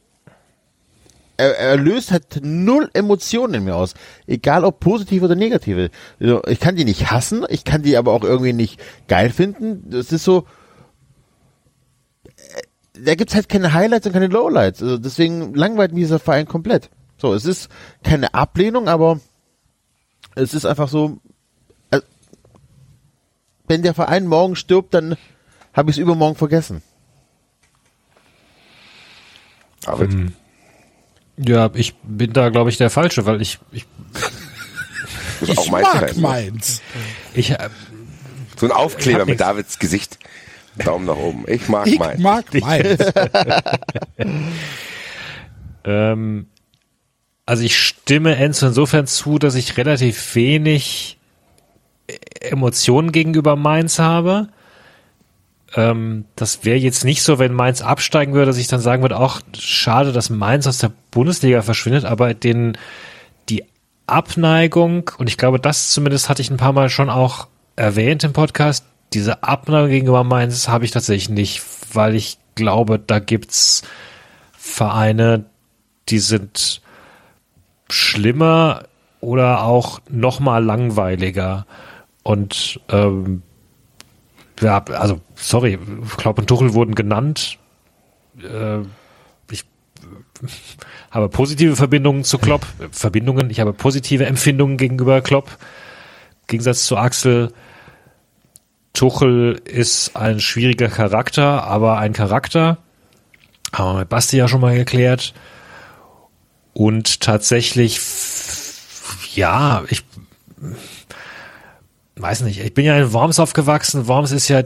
er, 1.35 1.57
er 1.57 1.77
löst 1.77 2.11
halt 2.11 2.39
null 2.41 2.89
Emotionen 2.93 3.55
in 3.55 3.63
mir 3.65 3.76
aus. 3.76 3.95
Egal 4.27 4.63
ob 4.63 4.80
positive 4.80 5.26
oder 5.26 5.35
negative. 5.35 5.89
Also, 6.22 6.41
Ich 6.47 6.61
kann 6.61 6.77
die 6.77 6.85
nicht 6.85 7.11
hassen, 7.11 7.45
ich 7.49 7.65
kann 7.65 7.81
die 7.81 7.97
aber 7.97 8.13
auch 8.13 8.23
irgendwie 8.23 8.53
nicht 8.53 8.80
geil 9.09 9.30
finden. 9.30 9.89
Das 9.89 10.13
ist 10.13 10.23
so, 10.23 10.45
äh, 12.38 12.61
da 13.03 13.15
gibt's 13.15 13.35
halt 13.35 13.49
keine 13.49 13.73
Highlights 13.73 14.05
und 14.07 14.13
keine 14.13 14.27
Lowlights. 14.27 14.81
Also 14.81 14.97
deswegen 14.99 15.53
langweilt 15.53 15.91
mich 15.91 16.03
dieser 16.03 16.19
Verein 16.19 16.47
komplett. 16.47 16.89
So, 17.18 17.34
es 17.34 17.43
ist 17.43 17.69
keine 18.03 18.34
Ablehnung, 18.35 18.88
aber 18.88 19.19
es 20.35 20.53
ist 20.53 20.65
einfach 20.65 20.88
so, 20.88 21.19
wenn 23.67 23.81
der 23.83 23.93
Verein 23.93 24.27
morgen 24.27 24.55
stirbt, 24.55 24.93
dann 24.93 25.15
habe 25.73 25.89
ich 25.91 25.97
es 25.97 26.01
übermorgen 26.01 26.35
vergessen. 26.35 26.81
David. 29.83 30.31
Ja, 31.38 31.69
ich 31.73 31.95
bin 32.03 32.33
da, 32.33 32.49
glaube 32.49 32.69
ich, 32.69 32.77
der 32.77 32.89
Falsche, 32.89 33.25
weil 33.25 33.41
ich, 33.41 33.57
ich, 33.71 33.85
bist 35.39 35.57
auch 35.57 35.65
Ich 35.65 35.71
mag 35.71 35.85
Fan. 35.88 36.21
meins. 36.21 36.81
ich, 37.33 37.51
äh, 37.51 37.69
So 38.57 38.67
ein 38.67 38.71
Aufkleber 38.71 39.25
mit. 39.25 39.39
Davids 39.39 39.79
Gesicht. 39.79 40.19
Daumen 40.77 41.05
nach 41.05 41.15
oben. 41.17 41.45
Ich 41.47 41.67
mag 41.67 41.88
Ich 41.88 41.99
Mainz. 41.99 42.19
mag 42.21 42.45
meins. 42.53 42.99
ähm, 45.83 46.47
also 47.45 47.63
ich 47.63 47.77
stimme 47.77 48.35
Enzo 48.35 48.67
insofern 48.67 49.07
zu, 49.07 49.39
dass 49.39 49.55
ich 49.55 49.75
relativ 49.77 50.35
wenig 50.35 51.17
Emotionen 52.39 53.11
gegenüber 53.11 53.55
Mainz 53.55 53.99
habe. 53.99 54.49
Ähm, 55.75 56.25
das 56.35 56.65
wäre 56.65 56.77
jetzt 56.77 57.05
nicht 57.05 57.23
so, 57.23 57.39
wenn 57.39 57.53
Mainz 57.53 57.81
absteigen 57.81 58.33
würde, 58.33 58.47
dass 58.47 58.57
ich 58.57 58.67
dann 58.67 58.81
sagen 58.81 59.01
würde, 59.01 59.17
auch 59.17 59.41
schade, 59.57 60.11
dass 60.11 60.29
Mainz 60.29 60.67
aus 60.67 60.79
der 60.79 60.91
Bundesliga 61.11 61.61
verschwindet, 61.61 62.05
aber 62.05 62.33
den, 62.33 62.77
die 63.49 63.63
Abneigung, 64.07 65.11
und 65.17 65.27
ich 65.27 65.38
glaube, 65.38 65.59
das 65.59 65.91
zumindest 65.91 66.29
hatte 66.29 66.41
ich 66.41 66.49
ein 66.49 66.57
paar 66.57 66.73
Mal 66.73 66.89
schon 66.89 67.09
auch 67.09 67.47
erwähnt 67.75 68.23
im 68.23 68.33
Podcast, 68.33 68.85
diese 69.13 69.43
Abneigung 69.43 69.89
gegenüber 69.89 70.23
Mainz 70.23 70.67
habe 70.67 70.85
ich 70.85 70.91
tatsächlich 70.91 71.29
nicht, 71.29 71.61
weil 71.93 72.15
ich 72.15 72.38
glaube, 72.55 72.99
da 72.99 73.19
gibt's 73.19 73.83
Vereine, 74.57 75.45
die 76.09 76.19
sind 76.19 76.81
schlimmer 77.89 78.83
oder 79.19 79.63
auch 79.63 80.01
noch 80.09 80.39
mal 80.39 80.63
langweiliger. 80.63 81.65
Und 82.23 82.80
ähm, 82.89 83.41
ja, 84.60 84.84
also 84.84 85.22
sorry, 85.35 85.80
Klopp 86.18 86.39
und 86.39 86.48
Tuchel 86.48 86.73
wurden 86.73 86.95
genannt. 86.95 87.57
Äh, 88.41 88.81
ich 89.49 89.65
habe 91.10 91.30
positive 91.30 91.76
Verbindungen 91.76 92.23
zu 92.23 92.38
Klopp, 92.38 92.65
Verbindungen, 92.91 93.49
ich 93.49 93.60
habe 93.60 93.73
positive 93.73 94.26
Empfindungen 94.26 94.77
gegenüber 94.77 95.22
Klopp. 95.22 95.57
Im 96.41 96.48
Gegensatz 96.48 96.85
zu 96.85 96.98
Axel. 96.98 97.53
Tuchel 98.93 99.61
ist 99.65 100.15
ein 100.15 100.39
schwieriger 100.39 100.89
Charakter, 100.89 101.64
aber 101.64 101.98
ein 101.98 102.14
Charakter. 102.14 102.77
Haben 103.73 103.95
wir 103.95 103.99
mit 103.99 104.10
Basti 104.10 104.38
ja 104.38 104.48
schon 104.48 104.61
mal 104.61 104.76
geklärt. 104.76 105.34
Und 106.73 107.22
tatsächlich, 107.22 107.99
ja, 109.34 109.84
ich 109.89 110.03
weiß 112.22 112.41
nicht, 112.41 112.60
ich 112.60 112.73
bin 112.73 112.85
ja 112.85 112.98
in 112.98 113.14
Worms 113.14 113.39
aufgewachsen. 113.39 114.07
Worms 114.07 114.31
ist 114.31 114.48
ja 114.48 114.64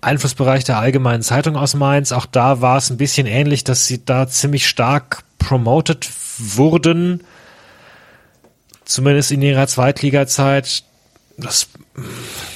Einflussbereich 0.00 0.64
der 0.64 0.78
allgemeinen 0.78 1.22
Zeitung 1.22 1.56
aus 1.56 1.74
Mainz. 1.74 2.12
Auch 2.12 2.26
da 2.26 2.60
war 2.60 2.76
es 2.76 2.90
ein 2.90 2.96
bisschen 2.96 3.26
ähnlich, 3.26 3.64
dass 3.64 3.86
sie 3.86 4.04
da 4.04 4.28
ziemlich 4.28 4.68
stark 4.68 5.24
promoted 5.38 6.08
wurden. 6.38 7.22
Zumindest 8.84 9.32
in 9.32 9.42
ihrer 9.42 9.66
Zweitliga-Zeit. 9.66 10.84
Das 11.38 11.68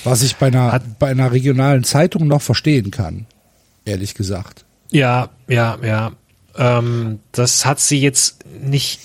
Was 0.05 0.23
ich 0.23 0.37
bei 0.37 0.47
einer, 0.47 0.81
bei 0.99 1.11
einer 1.11 1.33
regionalen 1.33 1.85
Zeitung 1.85 2.27
noch 2.27 2.43
verstehen 2.43 2.91
kann. 2.91 3.27
Ehrlich 3.85 4.15
gesagt. 4.15 4.65
Ja, 4.91 5.31
ja, 5.49 5.79
ja. 5.83 6.13
Ähm, 6.57 7.21
das 7.33 7.65
hat 7.65 7.81
sie 7.81 8.01
jetzt 8.01 8.45
nicht, 8.63 9.01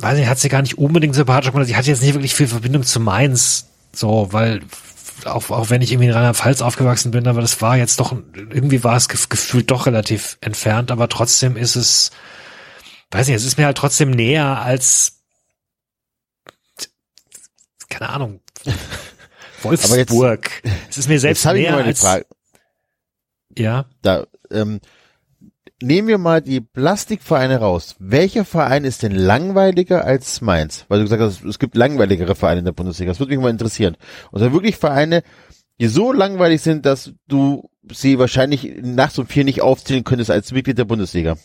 weiß 0.00 0.18
nicht, 0.18 0.28
hat 0.28 0.38
sie 0.38 0.48
gar 0.48 0.62
nicht 0.62 0.78
unbedingt 0.78 1.14
sympathisch 1.14 1.50
gemacht. 1.50 1.66
Sie 1.66 1.76
hat 1.76 1.86
jetzt 1.86 2.02
nicht 2.02 2.14
wirklich 2.14 2.34
viel 2.34 2.48
Verbindung 2.48 2.82
zu 2.82 3.00
Mainz, 3.00 3.66
so, 3.94 4.28
weil 4.32 4.60
auch, 5.24 5.50
auch 5.50 5.70
wenn 5.70 5.82
ich 5.82 5.92
irgendwie 5.92 6.08
in 6.08 6.12
Rheinland-Pfalz 6.14 6.62
aufgewachsen 6.62 7.10
bin, 7.12 7.28
aber 7.28 7.40
das 7.40 7.60
war 7.62 7.76
jetzt 7.76 8.00
doch, 8.00 8.12
irgendwie 8.34 8.82
war 8.82 8.96
es 8.96 9.08
gef- 9.08 9.28
gefühlt 9.28 9.70
doch 9.70 9.86
relativ 9.86 10.36
entfernt, 10.40 10.90
aber 10.90 11.08
trotzdem 11.08 11.56
ist 11.56 11.76
es, 11.76 12.10
weiß 13.12 13.26
nicht, 13.28 13.36
es 13.36 13.44
ist 13.44 13.56
mir 13.58 13.66
halt 13.66 13.76
trotzdem 13.78 14.10
näher 14.10 14.60
als, 14.60 15.20
keine 17.88 18.08
Ahnung, 18.10 18.40
Wolfsburg. 19.62 20.50
es 20.90 20.98
ist 20.98 21.08
mir 21.08 21.20
selbst 21.20 21.44
Jetzt 21.44 21.52
näher 21.54 21.76
als, 21.76 22.02
ja. 23.56 23.84
da, 24.02 24.26
ähm, 24.50 24.80
nehmen 25.82 26.08
wir 26.08 26.18
mal 26.18 26.40
die 26.40 26.60
Plastikvereine 26.60 27.58
raus. 27.58 27.96
Welcher 27.98 28.44
Verein 28.44 28.84
ist 28.84 29.02
denn 29.02 29.12
langweiliger 29.12 30.04
als 30.04 30.40
Mainz? 30.40 30.84
Weil 30.88 30.98
du 30.98 31.04
gesagt 31.04 31.22
hast, 31.22 31.44
es 31.44 31.58
gibt 31.58 31.76
langweiligere 31.76 32.34
Vereine 32.34 32.60
in 32.60 32.64
der 32.64 32.72
Bundesliga. 32.72 33.10
Das 33.10 33.20
würde 33.20 33.34
mich 33.34 33.42
mal 33.42 33.50
interessieren. 33.50 33.96
Und 34.30 34.40
da 34.40 34.52
wirklich 34.52 34.76
Vereine, 34.76 35.22
die 35.80 35.88
so 35.88 36.12
langweilig 36.12 36.62
sind, 36.62 36.86
dass 36.86 37.12
du 37.28 37.70
sie 37.90 38.18
wahrscheinlich 38.18 38.80
nachts 38.82 39.18
um 39.18 39.26
vier 39.26 39.44
nicht 39.44 39.62
aufzählen 39.62 40.04
könntest 40.04 40.30
als 40.30 40.52
Mitglied 40.52 40.78
der 40.78 40.84
Bundesliga. 40.84 41.36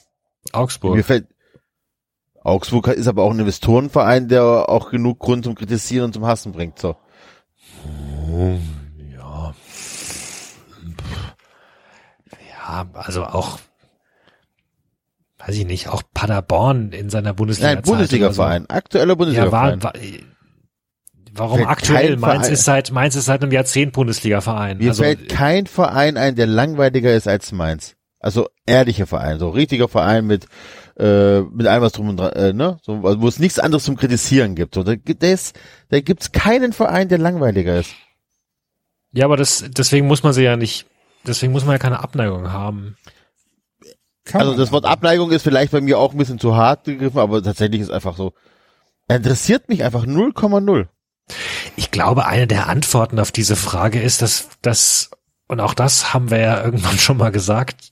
Augsburg. 0.53 0.95
Mir 0.95 1.03
fällt, 1.03 1.27
Augsburg 2.43 2.87
ist 2.87 3.07
aber 3.07 3.23
auch 3.23 3.31
ein 3.31 3.39
Investorenverein, 3.39 4.27
der 4.29 4.69
auch 4.69 4.89
genug 4.89 5.19
Grund 5.19 5.43
zum 5.43 5.55
Kritisieren 5.55 6.05
und 6.05 6.13
zum 6.13 6.25
Hassen 6.25 6.53
bringt. 6.53 6.79
So. 6.79 6.95
Ja. 9.13 9.53
Ja, 12.49 12.89
also 12.93 13.23
auch, 13.23 13.59
weiß 15.47 15.55
ich 15.55 15.65
nicht, 15.65 15.87
auch 15.87 16.03
Paderborn 16.13 16.91
in 16.91 17.09
seiner 17.09 17.33
Bundesliga. 17.33 17.75
Nein, 17.75 17.83
Bundesliga-Verein. 17.83 18.69
Aktueller 18.69 19.11
Ja, 19.11 19.15
Bundesliga-Verein. 19.15 19.83
war, 19.83 19.93
war, 19.93 20.01
warum 21.33 21.57
Fällt 21.57 21.69
aktuell? 21.69 22.17
Mainz 22.17 22.49
ist 22.49 22.65
seit, 22.65 22.91
Mainz 22.91 23.15
ist 23.15 23.25
seit 23.25 23.41
einem 23.41 23.51
Jahrzehnt 23.51 23.93
Bundesliga-Verein. 23.93 24.77
Mir 24.79 24.89
Also, 24.89 25.03
fällt 25.03 25.29
kein 25.29 25.65
Verein 25.67 26.17
ein, 26.17 26.35
der 26.35 26.47
langweiliger 26.47 27.15
ist 27.15 27.27
als 27.27 27.51
Mainz. 27.51 27.95
Also 28.19 28.49
ehrlicher 28.65 29.05
Verein, 29.07 29.37
so 29.39 29.49
richtiger 29.49 29.87
Verein 29.87 30.25
mit 30.25 30.47
äh, 30.97 31.41
mit 31.41 31.67
allem 31.67 31.83
was 31.83 31.91
drum 31.93 32.09
und 32.09 32.17
dran, 32.17 32.31
äh, 32.33 32.53
ne, 32.53 32.79
so, 32.81 33.03
wo 33.03 33.27
es 33.27 33.37
nichts 33.37 33.59
anderes 33.59 33.83
zum 33.83 33.95
Kritisieren 33.95 34.55
gibt. 34.55 34.73
So, 34.73 34.81
da, 34.83 34.95
ist, 35.27 35.57
da 35.89 35.99
gibt's 35.99 36.31
keinen 36.31 36.73
Verein, 36.73 37.07
der 37.07 37.19
langweiliger 37.19 37.79
ist. 37.79 37.91
ja, 39.13 39.25
aber 39.25 39.37
das, 39.37 39.63
deswegen 39.69 40.07
muss 40.07 40.23
man 40.23 40.33
sie 40.33 40.41
ja 40.43 40.57
nicht, 40.57 40.87
deswegen 41.27 41.51
muss 41.51 41.65
man 41.65 41.73
ja 41.73 41.79
keine 41.79 41.99
Abneigung 41.99 42.51
haben. 42.51 42.97
Kann 44.27 44.41
Also 44.41 44.55
das 44.55 44.71
Wort. 44.71 44.85
Abneigung 44.85 45.31
ist 45.31 45.43
vielleicht 45.43 45.71
bei 45.71 45.81
mir 45.81 45.97
auch 45.99 46.11
ein 46.11 46.17
bisschen 46.17 46.39
zu 46.39 46.55
hart 46.55 46.85
gegriffen, 46.85 47.19
aber 47.19 47.41
tatsächlich 47.41 47.81
ist 47.81 47.91
einfach 47.91 48.17
so. 48.17 48.33
Er 49.07 49.17
interessiert 49.17 49.69
mich 49.69 49.83
einfach 49.83 50.05
0,0. 50.05 50.87
Ich 51.75 51.91
glaube, 51.91 52.25
eine 52.25 52.47
der 52.47 52.67
Antworten 52.67 53.19
auf 53.19 53.31
diese 53.31 53.55
Frage 53.55 54.01
ist, 54.01 54.21
dass 54.21 54.49
das, 54.61 55.11
und 55.47 55.59
auch 55.59 55.73
das 55.73 56.13
haben 56.13 56.29
wir 56.29 56.39
ja 56.39 56.63
irgendwann 56.63 56.97
schon 56.99 57.17
mal 57.17 57.31
gesagt, 57.31 57.91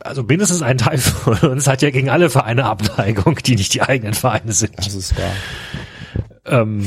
also 0.00 0.22
mindestens 0.22 0.62
ein 0.62 0.78
Teil 0.78 0.98
von 0.98 1.38
uns 1.50 1.66
hat 1.66 1.80
ja 1.82 1.90
gegen 1.90 2.10
alle 2.10 2.28
Vereine 2.28 2.64
Abneigung, 2.64 3.36
die 3.36 3.56
nicht 3.56 3.72
die 3.74 3.82
eigenen 3.82 4.14
Vereine 4.14 4.52
sind. 4.52 4.76
Das 4.78 4.94
ist 4.94 5.16
wahr. 5.16 5.32
Ähm, 6.44 6.86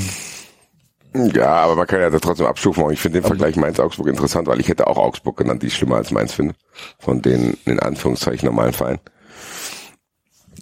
Ja, 1.34 1.53
aber 1.56 1.76
man 1.76 1.88
kann 1.88 1.99
ja 1.99 2.10
da 2.10 2.19
trotzdem 2.19 2.45
abstufen. 2.45 2.84
Und 2.84 2.94
ich 2.94 2.99
finde 2.99 3.22
den 3.22 3.27
Vergleich 3.27 3.56
Mainz-Augsburg 3.56 4.07
interessant, 4.07 4.48
weil 4.48 4.60
ich 4.60 4.68
hätte 4.68 4.88
auch 4.88 4.98
Augsburg 4.98 5.38
genannt, 5.38 5.64
die 5.64 5.68
ich 5.68 5.76
schlimmer 5.76 5.98
als 5.98 6.11
Mainz 6.11 6.34
finde. 6.34 6.56
Von 6.99 7.22
den, 7.22 7.57
in 7.65 7.80
Anführungszeichen, 7.80 8.45
normalen 8.48 8.73
Vereinen. 8.73 8.99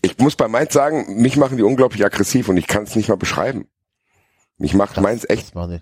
Ich 0.02 0.18
muss 0.19 0.36
bei 0.36 0.48
Mainz 0.48 0.73
sagen, 0.73 1.22
mich 1.22 1.38
machen 1.38 1.57
die 1.57 1.64
unglaublich 1.64 2.06
aggressiv 2.06 2.49
und 2.49 2.57
ich 2.57 2.68
kann 2.68 2.84
es 2.84 2.95
nicht 2.95 3.10
mal 3.10 3.15
beschreiben. 3.18 3.68
Mich 4.57 4.73
macht 4.73 4.99
Mainz 5.02 5.26
echt, 5.27 5.48
Das 5.48 5.53
machen 5.56 5.82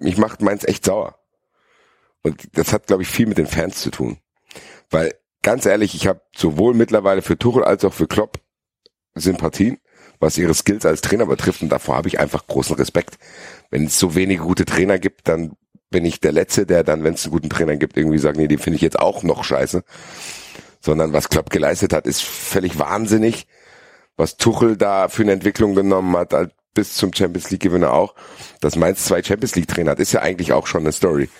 die. 0.00 0.04
mich 0.04 0.18
macht 0.18 0.42
Mainz 0.42 0.64
echt 0.64 0.84
sauer. 0.84 1.18
Und 2.22 2.56
das 2.56 2.72
hat, 2.72 2.86
glaube 2.86 3.02
ich, 3.02 3.08
viel 3.08 3.26
mit 3.26 3.38
den 3.38 3.46
Fans 3.46 3.80
zu 3.80 3.90
tun. 3.90 4.18
Weil, 4.90 5.14
ganz 5.42 5.66
ehrlich, 5.66 5.94
ich 5.94 6.06
habe 6.06 6.20
sowohl 6.34 6.74
mittlerweile 6.74 7.22
für 7.22 7.38
Tuchel 7.38 7.64
als 7.64 7.84
auch 7.84 7.92
für 7.92 8.06
Klopp 8.06 8.40
Sympathien, 9.14 9.78
was 10.20 10.38
ihre 10.38 10.54
Skills 10.54 10.86
als 10.86 11.02
Trainer 11.02 11.26
betrifft. 11.26 11.62
Und 11.62 11.68
davor 11.68 11.96
habe 11.96 12.08
ich 12.08 12.18
einfach 12.18 12.46
großen 12.46 12.76
Respekt. 12.76 13.18
Wenn 13.70 13.86
es 13.86 13.98
so 13.98 14.14
wenige 14.14 14.42
gute 14.42 14.64
Trainer 14.64 14.98
gibt, 14.98 15.28
dann 15.28 15.56
bin 15.90 16.04
ich 16.04 16.20
der 16.20 16.32
Letzte, 16.32 16.66
der 16.66 16.84
dann, 16.84 17.04
wenn 17.04 17.14
es 17.14 17.24
einen 17.24 17.32
guten 17.32 17.50
Trainer 17.50 17.76
gibt, 17.76 17.96
irgendwie 17.96 18.18
sagt, 18.18 18.36
nee, 18.36 18.48
den 18.48 18.58
finde 18.58 18.76
ich 18.76 18.82
jetzt 18.82 18.98
auch 18.98 19.22
noch 19.22 19.44
scheiße. 19.44 19.84
Sondern 20.80 21.12
was 21.12 21.28
Klopp 21.28 21.50
geleistet 21.50 21.92
hat, 21.92 22.06
ist 22.06 22.22
völlig 22.22 22.78
wahnsinnig. 22.78 23.46
Was 24.16 24.36
Tuchel 24.36 24.76
da 24.76 25.08
für 25.08 25.22
eine 25.22 25.32
Entwicklung 25.32 25.74
genommen 25.74 26.16
hat, 26.16 26.32
halt 26.32 26.52
bis 26.74 26.94
zum 26.94 27.12
Champions 27.12 27.50
League 27.50 27.62
Gewinner 27.62 27.92
auch. 27.92 28.14
Dass 28.60 28.76
Mainz 28.76 29.04
zwei 29.04 29.22
Champions 29.22 29.54
League 29.54 29.68
Trainer 29.68 29.92
hat, 29.92 30.00
ist 30.00 30.12
ja 30.12 30.20
eigentlich 30.20 30.52
auch 30.52 30.66
schon 30.66 30.82
eine 30.82 30.92
Story. 30.92 31.30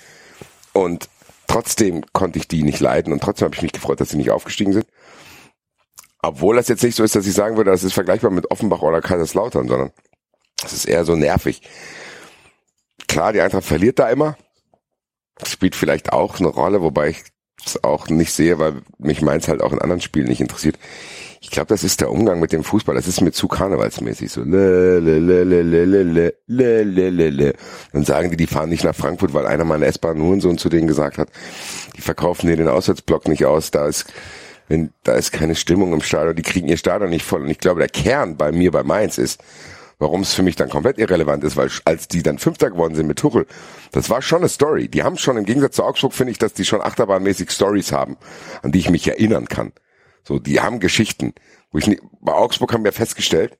Und 0.72 1.08
trotzdem 1.46 2.04
konnte 2.12 2.38
ich 2.38 2.48
die 2.48 2.62
nicht 2.62 2.80
leiden 2.80 3.12
und 3.12 3.22
trotzdem 3.22 3.46
habe 3.46 3.54
ich 3.54 3.62
mich 3.62 3.72
gefreut, 3.72 4.00
dass 4.00 4.10
sie 4.10 4.16
nicht 4.16 4.30
aufgestiegen 4.30 4.72
sind. 4.72 4.86
Obwohl 6.22 6.56
das 6.56 6.68
jetzt 6.68 6.82
nicht 6.82 6.96
so 6.96 7.04
ist, 7.04 7.14
dass 7.14 7.26
ich 7.26 7.34
sagen 7.34 7.56
würde, 7.56 7.70
das 7.70 7.84
ist 7.84 7.92
vergleichbar 7.92 8.30
mit 8.30 8.50
Offenbach 8.50 8.82
oder 8.82 9.00
Kaiserslautern, 9.00 9.68
sondern 9.68 9.92
es 10.64 10.72
ist 10.72 10.86
eher 10.86 11.04
so 11.04 11.16
nervig. 11.16 11.62
Klar, 13.14 13.32
die 13.32 13.40
Eintracht 13.40 13.62
verliert 13.62 14.00
da 14.00 14.08
immer. 14.08 14.36
Das 15.36 15.52
spielt 15.52 15.76
vielleicht 15.76 16.12
auch 16.12 16.40
eine 16.40 16.48
Rolle, 16.48 16.82
wobei 16.82 17.10
ich 17.10 17.22
es 17.64 17.84
auch 17.84 18.08
nicht 18.08 18.32
sehe, 18.32 18.58
weil 18.58 18.82
mich 18.98 19.22
meins 19.22 19.46
halt 19.46 19.62
auch 19.62 19.72
in 19.72 19.80
anderen 19.80 20.00
Spielen 20.00 20.26
nicht 20.26 20.40
interessiert. 20.40 20.80
Ich 21.40 21.52
glaube, 21.52 21.68
das 21.68 21.84
ist 21.84 22.00
der 22.00 22.10
Umgang 22.10 22.40
mit 22.40 22.50
dem 22.50 22.64
Fußball. 22.64 22.96
Das 22.96 23.06
ist 23.06 23.20
mir 23.20 23.30
zu 23.30 23.46
karnevalsmäßig. 23.46 24.32
So, 24.32 24.40
le, 24.40 24.98
le, 24.98 25.20
le, 25.20 25.44
le, 25.44 25.62
le, 25.62 25.84
le, 26.02 26.82
le, 26.82 27.10
le, 27.10 27.30
le. 27.30 27.54
Dann 27.92 28.04
sagen 28.04 28.32
die, 28.32 28.36
die 28.36 28.48
fahren 28.48 28.68
nicht 28.68 28.82
nach 28.82 28.96
Frankfurt, 28.96 29.32
weil 29.32 29.46
einer 29.46 29.62
mal 29.62 29.76
in 29.76 29.84
S-Bahn 29.84 30.20
Hurensohn 30.20 30.58
zu 30.58 30.68
denen 30.68 30.88
gesagt 30.88 31.16
hat, 31.16 31.28
die 31.96 32.00
verkaufen 32.00 32.48
dir 32.48 32.56
den 32.56 32.66
Auswärtsblock 32.66 33.28
nicht 33.28 33.44
aus. 33.44 33.70
Da 33.70 33.86
ist, 33.86 34.12
wenn, 34.66 34.90
da 35.04 35.12
ist 35.12 35.30
keine 35.30 35.54
Stimmung 35.54 35.92
im 35.92 36.02
Stadion. 36.02 36.34
Die 36.34 36.42
kriegen 36.42 36.66
ihr 36.66 36.78
Stadion 36.78 37.10
nicht 37.10 37.24
voll. 37.24 37.42
Und 37.42 37.50
ich 37.50 37.60
glaube, 37.60 37.78
der 37.78 37.90
Kern 37.90 38.36
bei 38.36 38.50
mir, 38.50 38.72
bei 38.72 38.82
Mainz 38.82 39.18
ist, 39.18 39.40
warum 39.98 40.22
es 40.22 40.34
für 40.34 40.42
mich 40.42 40.56
dann 40.56 40.68
komplett 40.68 40.98
irrelevant 40.98 41.44
ist, 41.44 41.56
weil 41.56 41.70
als 41.84 42.08
die 42.08 42.22
dann 42.22 42.38
Fünfter 42.38 42.70
geworden 42.70 42.94
sind 42.94 43.06
mit 43.06 43.18
Tuchel, 43.18 43.46
das 43.92 44.10
war 44.10 44.22
schon 44.22 44.38
eine 44.38 44.48
Story. 44.48 44.88
Die 44.88 45.02
haben 45.02 45.16
schon 45.18 45.36
im 45.36 45.44
Gegensatz 45.44 45.76
zu 45.76 45.84
Augsburg, 45.84 46.12
finde 46.12 46.32
ich, 46.32 46.38
dass 46.38 46.52
die 46.52 46.64
schon 46.64 46.80
achterbahnmäßig 46.80 47.50
Stories 47.50 47.92
haben, 47.92 48.16
an 48.62 48.72
die 48.72 48.78
ich 48.80 48.90
mich 48.90 49.06
erinnern 49.06 49.48
kann. 49.48 49.72
So, 50.22 50.38
die 50.38 50.60
haben 50.60 50.80
Geschichten. 50.80 51.34
Wo 51.70 51.78
ich 51.78 51.86
nicht, 51.86 52.02
bei 52.20 52.32
Augsburg 52.32 52.72
haben 52.72 52.84
wir 52.84 52.92
festgestellt, 52.92 53.58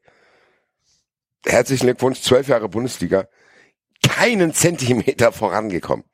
herzlichen 1.45 1.87
Glückwunsch, 1.87 2.21
zwölf 2.21 2.49
Jahre 2.49 2.69
Bundesliga, 2.69 3.27
keinen 4.03 4.55
Zentimeter 4.55 5.33
vorangekommen. 5.33 6.05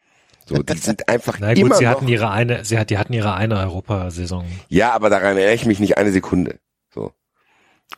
So, 0.47 0.63
die 0.63 0.79
sind 0.79 1.09
einfach 1.09 1.39
Na 1.39 1.55
gut, 1.55 1.59
immer 1.59 1.77
sie 1.77 1.85
noch, 1.85 1.93
hatten 1.93 2.09
ihre 2.09 2.31
eine, 2.31 2.65
sie 2.65 2.79
hat, 2.79 2.91
die 2.91 2.99
hatten 2.99 3.13
ihre 3.13 3.35
eine 3.35 3.59
Europasaison. 3.59 4.45
Ja, 4.69 4.93
aber 4.93 5.11
daran 5.11 5.37
erinnere 5.37 5.55
ich 5.55 5.67
mich 5.67 5.81
nicht 5.81 5.99
eine 5.99 6.13
Sekunde. 6.13 6.59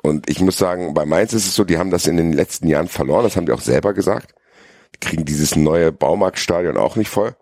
Und 0.01 0.29
ich 0.31 0.41
muss 0.41 0.57
sagen, 0.57 0.95
bei 0.95 1.05
Mainz 1.05 1.33
ist 1.33 1.47
es 1.47 1.55
so, 1.55 1.65
die 1.65 1.79
haben 1.79 1.91
das 1.91 2.07
in 2.07 2.17
den 2.17 2.33
letzten 2.33 2.67
Jahren 2.67 2.89
verloren, 2.89 3.25
das 3.25 3.37
haben 3.37 3.47
die 3.47 3.53
auch 3.53 3.61
selber 3.61 3.93
gesagt. 3.93 4.35
Die 4.95 5.01
kriegen 5.01 5.25
dieses 5.25 5.55
neue 5.55 5.93
Baumarktstadion 5.93 6.77
auch 6.77 6.97
nicht 6.97 7.11
voll. 7.11 7.37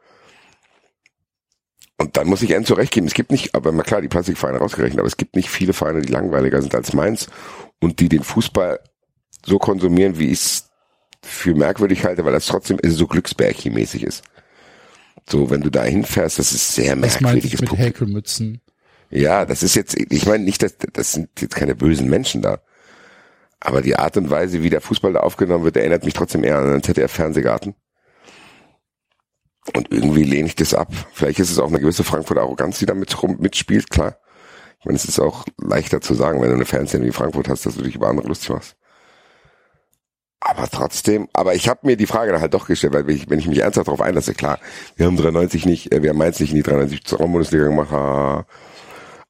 Und 1.96 2.16
dann 2.16 2.28
muss 2.28 2.42
ich 2.42 2.52
Enzo 2.52 2.74
recht 2.74 2.92
geben. 2.92 3.06
Es 3.06 3.14
gibt 3.14 3.30
nicht, 3.30 3.54
aber 3.54 3.72
mal 3.72 3.82
klar, 3.82 4.00
die 4.00 4.08
Plastikvereine 4.08 4.58
rausgerechnet, 4.58 4.98
aber 4.98 5.06
es 5.06 5.18
gibt 5.18 5.36
nicht 5.36 5.50
viele 5.50 5.74
Vereine, 5.74 6.00
die 6.00 6.12
langweiliger 6.12 6.62
sind 6.62 6.74
als 6.74 6.94
Mainz 6.94 7.28
und 7.78 8.00
die 8.00 8.08
den 8.08 8.22
Fußball 8.22 8.80
so 9.44 9.58
konsumieren, 9.58 10.18
wie 10.18 10.28
ich 10.28 10.40
es 10.40 10.70
für 11.22 11.54
merkwürdig 11.54 12.04
halte, 12.04 12.24
weil 12.24 12.32
das 12.32 12.46
trotzdem 12.46 12.78
so 12.82 13.06
Glücksbärchi-mäßig 13.06 14.02
ist. 14.02 14.22
So, 15.28 15.50
wenn 15.50 15.60
du 15.60 15.70
da 15.70 15.84
hinfährst, 15.84 16.38
das 16.38 16.52
ist 16.52 16.74
sehr 16.74 17.00
Was 17.02 17.20
meinte 17.20 17.46
ich 17.46 17.52
merkwürdiges 17.52 17.60
mit 17.60 17.68
Publikum. 17.68 17.86
Häkelmützen? 17.86 18.60
Ja, 19.10 19.44
das 19.44 19.62
ist 19.62 19.74
jetzt, 19.74 19.96
ich 19.96 20.26
meine 20.26 20.44
nicht, 20.44 20.62
dass 20.62 20.76
das 20.92 21.12
sind 21.12 21.28
jetzt 21.40 21.56
keine 21.56 21.74
bösen 21.74 22.08
Menschen 22.08 22.42
da. 22.42 22.60
Aber 23.58 23.82
die 23.82 23.96
Art 23.96 24.16
und 24.16 24.30
Weise, 24.30 24.62
wie 24.62 24.70
der 24.70 24.80
Fußball 24.80 25.12
da 25.12 25.20
aufgenommen 25.20 25.64
wird, 25.64 25.76
erinnert 25.76 26.04
mich 26.04 26.14
trotzdem 26.14 26.44
eher 26.44 26.58
an 26.58 26.70
einen 26.70 26.82
ZDF-Fernsehgarten. 26.82 27.74
Und 29.76 29.92
irgendwie 29.92 30.24
lehne 30.24 30.48
ich 30.48 30.54
das 30.54 30.72
ab. 30.72 30.88
Vielleicht 31.12 31.40
ist 31.40 31.50
es 31.50 31.58
auch 31.58 31.68
eine 31.68 31.80
gewisse 31.80 32.04
Frankfurter 32.04 32.42
Arroganz, 32.42 32.78
die 32.78 32.86
da 32.86 32.94
mit, 32.94 33.22
rum, 33.22 33.36
mitspielt, 33.38 33.90
klar. 33.90 34.16
Ich 34.78 34.86
meine, 34.86 34.96
es 34.96 35.04
ist 35.04 35.20
auch 35.20 35.44
leichter 35.58 36.00
zu 36.00 36.14
sagen, 36.14 36.40
wenn 36.40 36.48
du 36.48 36.54
eine 36.54 36.64
Fanszene 36.64 37.04
wie 37.04 37.12
Frankfurt 37.12 37.48
hast, 37.50 37.66
dass 37.66 37.76
du 37.76 37.82
dich 37.82 37.96
über 37.96 38.08
andere 38.08 38.28
lustig 38.28 38.48
machst. 38.48 38.76
Aber 40.40 40.66
trotzdem, 40.70 41.28
aber 41.34 41.54
ich 41.54 41.68
habe 41.68 41.80
mir 41.86 41.98
die 41.98 42.06
Frage 42.06 42.32
dann 42.32 42.40
halt 42.40 42.54
doch 42.54 42.66
gestellt, 42.66 42.94
weil 42.94 43.06
wenn 43.06 43.14
ich, 43.14 43.28
wenn 43.28 43.38
ich 43.38 43.46
mich 43.46 43.58
ernsthaft 43.58 43.88
darauf 43.88 44.00
einlasse, 44.00 44.32
klar, 44.32 44.58
wir 44.96 45.04
haben 45.04 45.18
93 45.18 45.66
nicht, 45.66 45.92
äh, 45.92 46.02
wir 46.02 46.10
haben 46.10 46.16
Mainz 46.16 46.40
nicht 46.40 46.50
in 46.50 46.56
die 46.56 46.62
93 46.62 47.04
zur 47.04 47.18
Bundesliga 47.18 47.64
gemacht. 47.64 48.46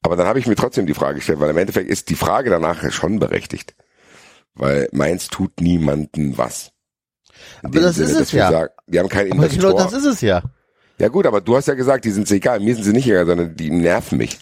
Aber 0.02 0.16
dann 0.16 0.26
habe 0.26 0.38
ich 0.38 0.46
mir 0.46 0.56
trotzdem 0.56 0.86
die 0.86 0.94
Frage 0.94 1.16
gestellt, 1.16 1.40
weil 1.40 1.50
im 1.50 1.58
Endeffekt 1.58 1.90
ist 1.90 2.08
die 2.08 2.14
Frage 2.14 2.50
danach 2.50 2.90
schon 2.90 3.18
berechtigt. 3.18 3.74
Weil 4.54 4.88
Mainz 4.92 5.28
tut 5.28 5.60
niemanden 5.60 6.36
was. 6.38 6.72
In 7.62 7.68
Aber 7.68 7.80
das 7.80 7.98
ist 7.98 8.18
es 8.18 8.32
ja. 8.32 8.50
Sagen, 8.50 8.72
die 8.86 8.98
haben 8.98 9.08
keinen 9.08 9.32
Aber 9.32 9.44
Investor. 9.44 9.70
genau 9.70 9.82
das 9.82 9.92
ist 9.92 10.04
es 10.04 10.20
ja. 10.20 10.42
ja 10.98 11.08
gut, 11.08 11.26
aber 11.26 11.40
du 11.40 11.56
hast 11.56 11.68
ja 11.68 11.74
gesagt, 11.74 12.04
die 12.04 12.10
sind 12.10 12.28
sie 12.28 12.36
egal. 12.36 12.60
Mir 12.60 12.74
sind 12.74 12.84
sie 12.84 12.92
nicht 12.92 13.06
egal, 13.06 13.26
sondern 13.26 13.54
die 13.54 13.70
nerven 13.70 14.18
mich. 14.18 14.38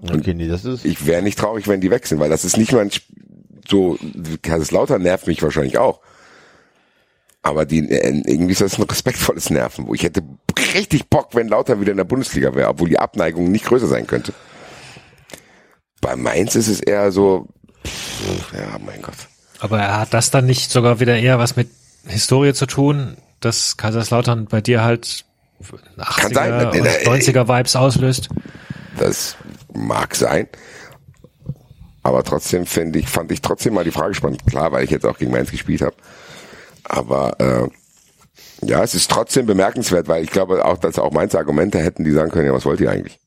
Okay, 0.00 0.34
nee, 0.34 0.46
das 0.46 0.64
ist. 0.64 0.84
Ich 0.84 1.06
wäre 1.06 1.22
nicht 1.22 1.38
traurig, 1.38 1.66
wenn 1.66 1.80
die 1.80 1.90
wechseln, 1.90 2.20
weil 2.20 2.30
das 2.30 2.44
ist 2.44 2.56
nicht 2.56 2.72
mal 2.72 2.82
ein 2.82 2.90
Sp 2.94 3.06
so, 3.68 3.98
Kaiserslautern 4.40 5.02
nervt 5.02 5.26
mich 5.26 5.42
wahrscheinlich 5.42 5.76
auch. 5.76 6.00
Aber 7.42 7.66
die, 7.66 7.80
äh, 7.88 8.22
irgendwie 8.26 8.52
ist 8.52 8.62
das 8.62 8.78
ein 8.78 8.82
respektvolles 8.84 9.50
Nerven, 9.50 9.86
wo 9.86 9.94
ich 9.94 10.02
hätte 10.02 10.22
richtig 10.74 11.08
Bock, 11.08 11.34
wenn 11.34 11.48
Lauter 11.48 11.80
wieder 11.80 11.92
in 11.92 11.98
der 11.98 12.04
Bundesliga 12.04 12.54
wäre, 12.54 12.68
obwohl 12.68 12.88
die 12.88 12.98
Abneigung 12.98 13.50
nicht 13.50 13.66
größer 13.66 13.86
sein 13.86 14.06
könnte. 14.06 14.32
Bei 16.00 16.16
Mainz 16.16 16.54
ist 16.54 16.68
es 16.68 16.80
eher 16.80 17.10
so, 17.12 17.48
pff, 17.84 18.52
ja, 18.52 18.78
mein 18.84 19.02
Gott. 19.02 19.16
Aber 19.60 19.98
hat 19.98 20.14
das 20.14 20.30
dann 20.30 20.46
nicht 20.46 20.70
sogar 20.70 21.00
wieder 21.00 21.18
eher 21.18 21.38
was 21.38 21.56
mit 21.56 21.68
Historie 22.06 22.54
zu 22.54 22.66
tun, 22.66 23.16
dass 23.40 23.76
Kaiserslautern 23.76 24.46
bei 24.46 24.60
dir 24.60 24.82
halt 24.82 25.24
80er 25.98 26.34
sein. 26.34 26.66
und 26.68 26.74
Äh, 26.74 27.08
90er 27.08 27.48
Vibes 27.48 27.76
auslöst? 27.76 28.28
Das 28.98 29.36
mag 29.74 30.14
sein. 30.14 30.48
Aber 32.02 32.22
trotzdem 32.22 32.64
finde 32.66 33.00
ich, 33.00 33.08
fand 33.08 33.30
ich 33.32 33.42
trotzdem 33.42 33.74
mal 33.74 33.84
die 33.84 33.90
Frage 33.90 34.14
spannend. 34.14 34.46
Klar, 34.46 34.72
weil 34.72 34.84
ich 34.84 34.90
jetzt 34.90 35.04
auch 35.04 35.18
gegen 35.18 35.32
Mainz 35.32 35.50
gespielt 35.50 35.82
habe. 35.82 35.96
Aber 36.84 37.38
äh, 37.40 37.68
ja, 38.66 38.82
es 38.82 38.94
ist 38.94 39.10
trotzdem 39.10 39.46
bemerkenswert, 39.46 40.08
weil 40.08 40.24
ich 40.24 40.30
glaube 40.30 40.64
auch, 40.64 40.78
dass 40.78 40.98
auch 40.98 41.12
Mainz 41.12 41.34
Argumente 41.34 41.78
hätten, 41.80 42.04
die 42.04 42.12
sagen 42.12 42.30
können, 42.30 42.46
ja, 42.46 42.52
was 42.54 42.64
wollt 42.64 42.80
ihr 42.80 42.90
eigentlich? 42.90 43.18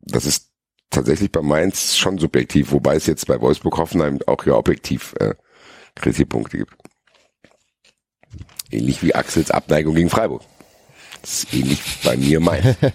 Das 0.00 0.24
ist 0.24 0.45
tatsächlich 0.90 1.32
bei 1.32 1.42
Mainz 1.42 1.96
schon 1.96 2.18
subjektiv, 2.18 2.72
wobei 2.72 2.96
es 2.96 3.06
jetzt 3.06 3.26
bei 3.26 3.40
Wolfsburg 3.40 3.78
Hoffenheim 3.78 4.18
auch 4.26 4.44
ja 4.46 4.54
objektiv 4.54 5.14
äh, 5.20 5.34
Kritikpunkte 5.94 6.58
gibt. 6.58 6.72
Ähnlich 8.70 9.02
wie 9.02 9.14
Axels 9.14 9.50
Abneigung 9.50 9.94
gegen 9.94 10.10
Freiburg. 10.10 10.42
Das 11.22 11.44
ist 11.44 11.54
ähnlich 11.54 11.80
bei 12.04 12.16
mir 12.16 12.40
Mainz. 12.40 12.76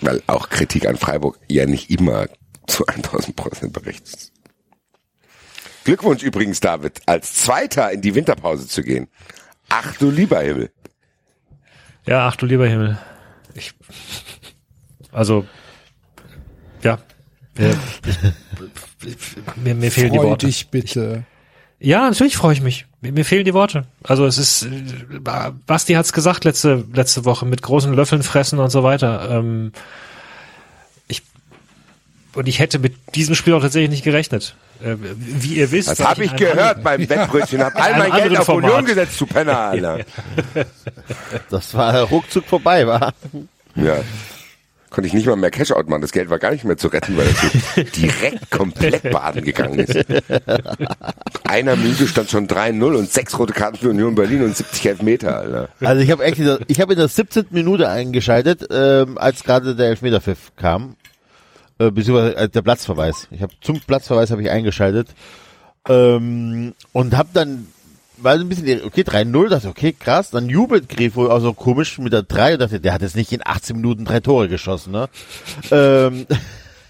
Weil 0.00 0.22
auch 0.26 0.48
Kritik 0.48 0.86
an 0.86 0.96
Freiburg 0.96 1.38
ja 1.48 1.66
nicht 1.66 1.90
immer 1.90 2.28
zu 2.66 2.86
1000 2.86 3.34
Prozent 3.34 3.72
berechtigt 3.72 4.16
ist. 4.16 4.32
Glückwunsch 5.84 6.22
übrigens, 6.22 6.60
David, 6.60 7.00
als 7.06 7.34
Zweiter 7.34 7.90
in 7.90 8.02
die 8.02 8.14
Winterpause 8.14 8.68
zu 8.68 8.82
gehen. 8.82 9.08
Ach 9.68 9.96
du 9.96 10.10
lieber 10.10 10.40
Himmel. 10.40 10.70
Ja, 12.06 12.28
ach 12.28 12.36
du 12.36 12.46
lieber 12.46 12.68
Himmel. 12.68 12.98
Ich, 13.54 13.74
also, 15.12 15.46
ja, 16.82 16.98
äh, 17.58 17.70
ich, 19.04 19.16
mir, 19.56 19.74
mir 19.74 19.90
fehlen 19.90 20.12
die 20.12 20.18
Freu 20.18 20.28
Worte. 20.28 20.46
dich 20.46 20.68
bitte. 20.68 21.24
Ja, 21.80 22.08
natürlich 22.08 22.36
freue 22.36 22.52
ich 22.52 22.60
mich. 22.60 22.86
Mir, 23.00 23.12
mir 23.12 23.24
fehlen 23.24 23.44
die 23.44 23.54
Worte. 23.54 23.84
Also 24.02 24.26
es 24.26 24.38
ist, 24.38 24.64
äh, 24.64 25.52
Basti 25.66 25.94
hat's 25.94 26.12
gesagt 26.12 26.44
letzte 26.44 26.84
letzte 26.92 27.24
Woche 27.24 27.46
mit 27.46 27.62
großen 27.62 27.92
Löffeln 27.92 28.22
fressen 28.22 28.58
und 28.58 28.70
so 28.70 28.82
weiter. 28.82 29.28
Ähm, 29.30 29.72
ich 31.06 31.22
und 32.34 32.48
ich 32.48 32.58
hätte 32.58 32.78
mit 32.78 32.94
diesem 33.14 33.34
Spiel 33.34 33.54
auch 33.54 33.60
tatsächlich 33.60 33.90
nicht 33.90 34.04
gerechnet. 34.04 34.56
Äh, 34.82 34.96
wie 35.00 35.54
ihr 35.54 35.70
wisst. 35.72 35.88
Das 35.88 36.00
habe 36.00 36.24
ich 36.24 36.30
einem 36.30 36.38
gehört 36.38 36.82
beim 36.84 37.08
Wettbrötchen. 37.08 37.62
Hab 37.62 37.74
all 37.76 37.92
einem 37.92 37.98
mein 37.98 38.10
Geld 38.10 38.22
anderen 38.22 38.36
auf 38.38 38.46
Format. 38.46 38.70
Union 38.70 38.84
gesetzt, 38.84 39.16
zu 39.16 39.26
Penner, 39.26 39.58
Alter. 39.58 40.00
Das 41.50 41.74
war 41.74 42.02
ruckzuck 42.02 42.44
vorbei, 42.44 42.86
war. 42.86 43.12
Ja. 43.74 43.98
Konnte 44.90 45.06
ich 45.08 45.12
nicht 45.14 45.26
mal 45.26 45.36
mehr 45.36 45.50
Cashout 45.50 45.84
machen. 45.86 46.00
Das 46.00 46.12
Geld 46.12 46.30
war 46.30 46.38
gar 46.38 46.50
nicht 46.50 46.64
mehr 46.64 46.78
zu 46.78 46.88
retten, 46.88 47.16
weil 47.16 47.26
das 47.26 47.90
direkt 47.96 48.50
komplett 48.50 49.02
baden 49.10 49.44
gegangen 49.44 49.80
ist. 49.80 49.96
Einer 51.44 51.76
Minute 51.76 52.08
stand 52.08 52.30
schon 52.30 52.48
3-0 52.48 52.82
und 52.96 53.12
sechs 53.12 53.38
rote 53.38 53.52
Karten 53.52 53.76
für 53.76 53.90
Union 53.90 54.14
Berlin 54.14 54.44
und 54.44 54.56
70 54.56 54.86
Elfmeter, 54.86 55.36
Alter. 55.38 55.68
Also 55.80 56.02
ich 56.02 56.10
habe 56.10 56.24
echt, 56.24 56.38
in 56.38 56.46
der- 56.46 56.60
ich 56.68 56.80
habe 56.80 56.94
in 56.94 56.98
der 56.98 57.08
17. 57.08 57.46
Minute 57.50 57.88
eingeschaltet, 57.88 58.66
ähm, 58.70 59.18
als 59.18 59.44
gerade 59.44 59.74
der 59.76 59.88
Elfmeterpfiff 59.88 60.52
kam, 60.56 60.96
äh, 61.78 61.90
beziehungsweise 61.90 62.36
äh, 62.36 62.48
der 62.48 62.62
Platzverweis. 62.62 63.28
Ich 63.30 63.42
habe 63.42 63.52
zum 63.60 63.80
Platzverweis 63.80 64.30
habe 64.30 64.40
ich 64.42 64.50
eingeschaltet 64.50 65.08
ähm, 65.88 66.74
und 66.92 67.16
habe 67.16 67.28
dann 67.34 67.66
war 68.22 68.36
so 68.36 68.44
ein 68.44 68.48
bisschen, 68.48 68.84
okay, 68.84 69.02
3-0, 69.02 69.48
dachte, 69.48 69.68
okay, 69.68 69.92
krass, 69.92 70.30
dann 70.30 70.48
jubelt 70.48 70.88
Grifo 70.88 71.28
auch 71.28 71.40
so 71.40 71.52
komisch 71.52 71.98
mit 71.98 72.12
der 72.12 72.22
3 72.22 72.54
und 72.54 72.60
dachte, 72.60 72.80
der 72.80 72.92
hat 72.92 73.02
jetzt 73.02 73.16
nicht 73.16 73.32
in 73.32 73.42
18 73.44 73.76
Minuten 73.76 74.04
drei 74.04 74.20
Tore 74.20 74.48
geschossen, 74.48 74.92
ne? 74.92 75.08
ähm, 75.70 76.26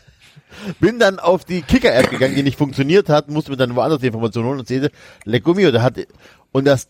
bin 0.80 0.98
dann 0.98 1.18
auf 1.18 1.44
die 1.44 1.62
Kicker-App 1.62 2.10
gegangen, 2.10 2.34
die 2.34 2.42
nicht 2.42 2.58
funktioniert 2.58 3.08
hat, 3.08 3.28
musste 3.28 3.50
mir 3.50 3.56
dann 3.56 3.76
woanders 3.76 4.00
die 4.00 4.06
Informationen 4.06 4.48
holen 4.48 4.58
und 4.60 4.68
sehe, 4.68 4.90
Legumio, 5.24 5.70
der 5.70 5.82
hat, 5.82 5.94
und 6.52 6.64
das, 6.64 6.88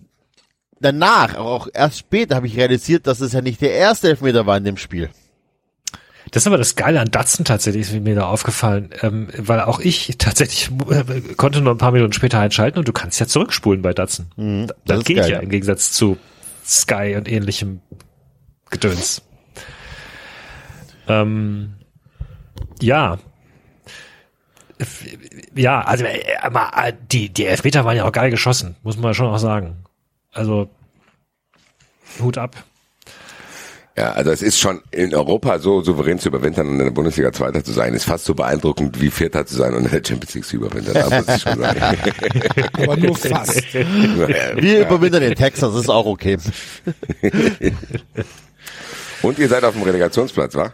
danach, 0.81 1.36
auch 1.36 1.68
erst 1.73 1.99
später 1.99 2.36
habe 2.36 2.47
ich 2.47 2.57
realisiert, 2.57 3.07
dass 3.07 3.20
es 3.20 3.33
ja 3.33 3.41
nicht 3.41 3.60
der 3.60 3.73
erste 3.73 4.08
Elfmeter 4.08 4.47
war 4.47 4.57
in 4.57 4.65
dem 4.65 4.76
Spiel. 4.76 5.10
Das 6.31 6.42
ist 6.42 6.47
aber 6.47 6.58
das 6.58 6.76
Geile 6.76 7.00
an 7.00 7.10
Datsen 7.10 7.44
tatsächlich, 7.44 7.92
ist 7.92 8.02
mir 8.02 8.15
da 8.15 8.26
aufgefallen, 8.26 8.90
ähm, 9.02 9.28
weil 9.36 9.60
auch 9.60 9.81
ich 9.81 10.16
tatsächlich 10.18 10.70
äh, 10.90 11.20
konnte 11.36 11.60
nur 11.60 11.74
ein 11.74 11.78
paar 11.78 11.92
Minuten 11.92 12.12
später 12.12 12.40
einschalten 12.40 12.78
und 12.78 12.89
du 12.89 12.92
kannst 12.92 13.18
ja 13.20 13.26
zurückspulen 13.26 13.82
bei 13.82 13.92
Datsen. 13.92 14.31
Mhm, 14.36 14.66
das 14.66 14.76
das 14.84 15.05
geht 15.05 15.18
geil. 15.18 15.31
ja 15.31 15.39
im 15.39 15.48
Gegensatz 15.48 15.92
zu 15.92 16.18
Sky 16.66 17.15
und 17.16 17.28
ähnlichem 17.28 17.81
Gedöns. 18.70 19.23
Ähm, 21.08 21.74
ja. 22.81 23.18
Ja, 25.55 25.81
also 25.81 26.05
äh, 26.05 26.20
äh, 26.20 26.92
die, 27.10 27.31
die 27.31 27.47
Elfmeter 27.47 27.84
waren 27.84 27.97
ja 27.97 28.05
auch 28.05 28.12
geil 28.12 28.31
geschossen, 28.31 28.76
muss 28.82 28.97
man 28.97 29.15
schon 29.15 29.28
auch 29.28 29.39
sagen. 29.39 29.84
Also 30.32 30.68
Hut 32.20 32.39
ab. 32.39 32.65
Ja, 33.98 34.12
also 34.12 34.30
es 34.30 34.42
ist 34.42 34.60
schon 34.60 34.80
in 34.92 35.12
Europa 35.12 35.58
so 35.58 35.82
souverän 35.82 36.20
zu 36.20 36.28
überwintern 36.28 36.68
und 36.68 36.74
in 36.78 36.84
der 36.84 36.92
Bundesliga 36.92 37.32
Zweiter 37.32 37.64
zu 37.64 37.72
sein, 37.72 37.94
ist 37.94 38.04
fast 38.04 38.26
so 38.26 38.34
beeindruckend 38.34 39.00
wie 39.00 39.10
Vierter 39.10 39.44
zu 39.44 39.56
sein 39.56 39.74
und 39.74 39.86
in 39.86 39.90
der 39.90 40.02
Champions 40.06 40.34
League 40.34 40.44
zu 40.44 40.56
überwintern. 40.56 40.94
Da 40.94 41.10
muss 41.18 41.28
ich 41.36 41.42
schon 41.42 41.58
sagen. 41.58 41.96
Aber 42.74 42.96
nur 42.96 43.16
fast. 43.16 43.74
Wir 43.74 44.86
überwintern 44.86 45.22
in 45.24 45.34
Texas, 45.34 45.74
ist 45.74 45.88
auch 45.88 46.06
okay. 46.06 46.38
Und 49.22 49.38
ihr 49.38 49.48
seid 49.48 49.64
auf 49.64 49.74
dem 49.74 49.82
Relegationsplatz, 49.82 50.54
wa? 50.54 50.72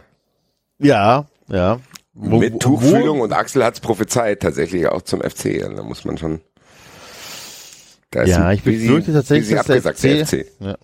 Ja, 0.77 1.25
ja. 1.47 1.79
Wo- 2.13 2.39
Mit 2.39 2.53
wo- 2.53 2.57
Tuchfühlung 2.59 3.21
und 3.21 3.33
Axel 3.33 3.63
hat's 3.63 3.79
prophezeit, 3.79 4.41
tatsächlich 4.41 4.87
auch 4.87 5.01
zum 5.01 5.21
FC. 5.21 5.63
Also 5.63 5.77
da 5.77 5.83
muss 5.83 6.05
man 6.05 6.17
schon. 6.17 6.41
Da 8.11 8.21
ist 8.21 8.29
Ja, 8.29 8.51
ich 8.51 8.61
befürchte 8.61 9.13
tatsächlich, 9.13 9.55
dass 9.55 9.65
der 9.65 9.77
abgesagt, 9.77 10.03
der 10.03 10.25
FC, 10.25 10.45
FC. 10.45 10.51
Ja. 10.59 10.77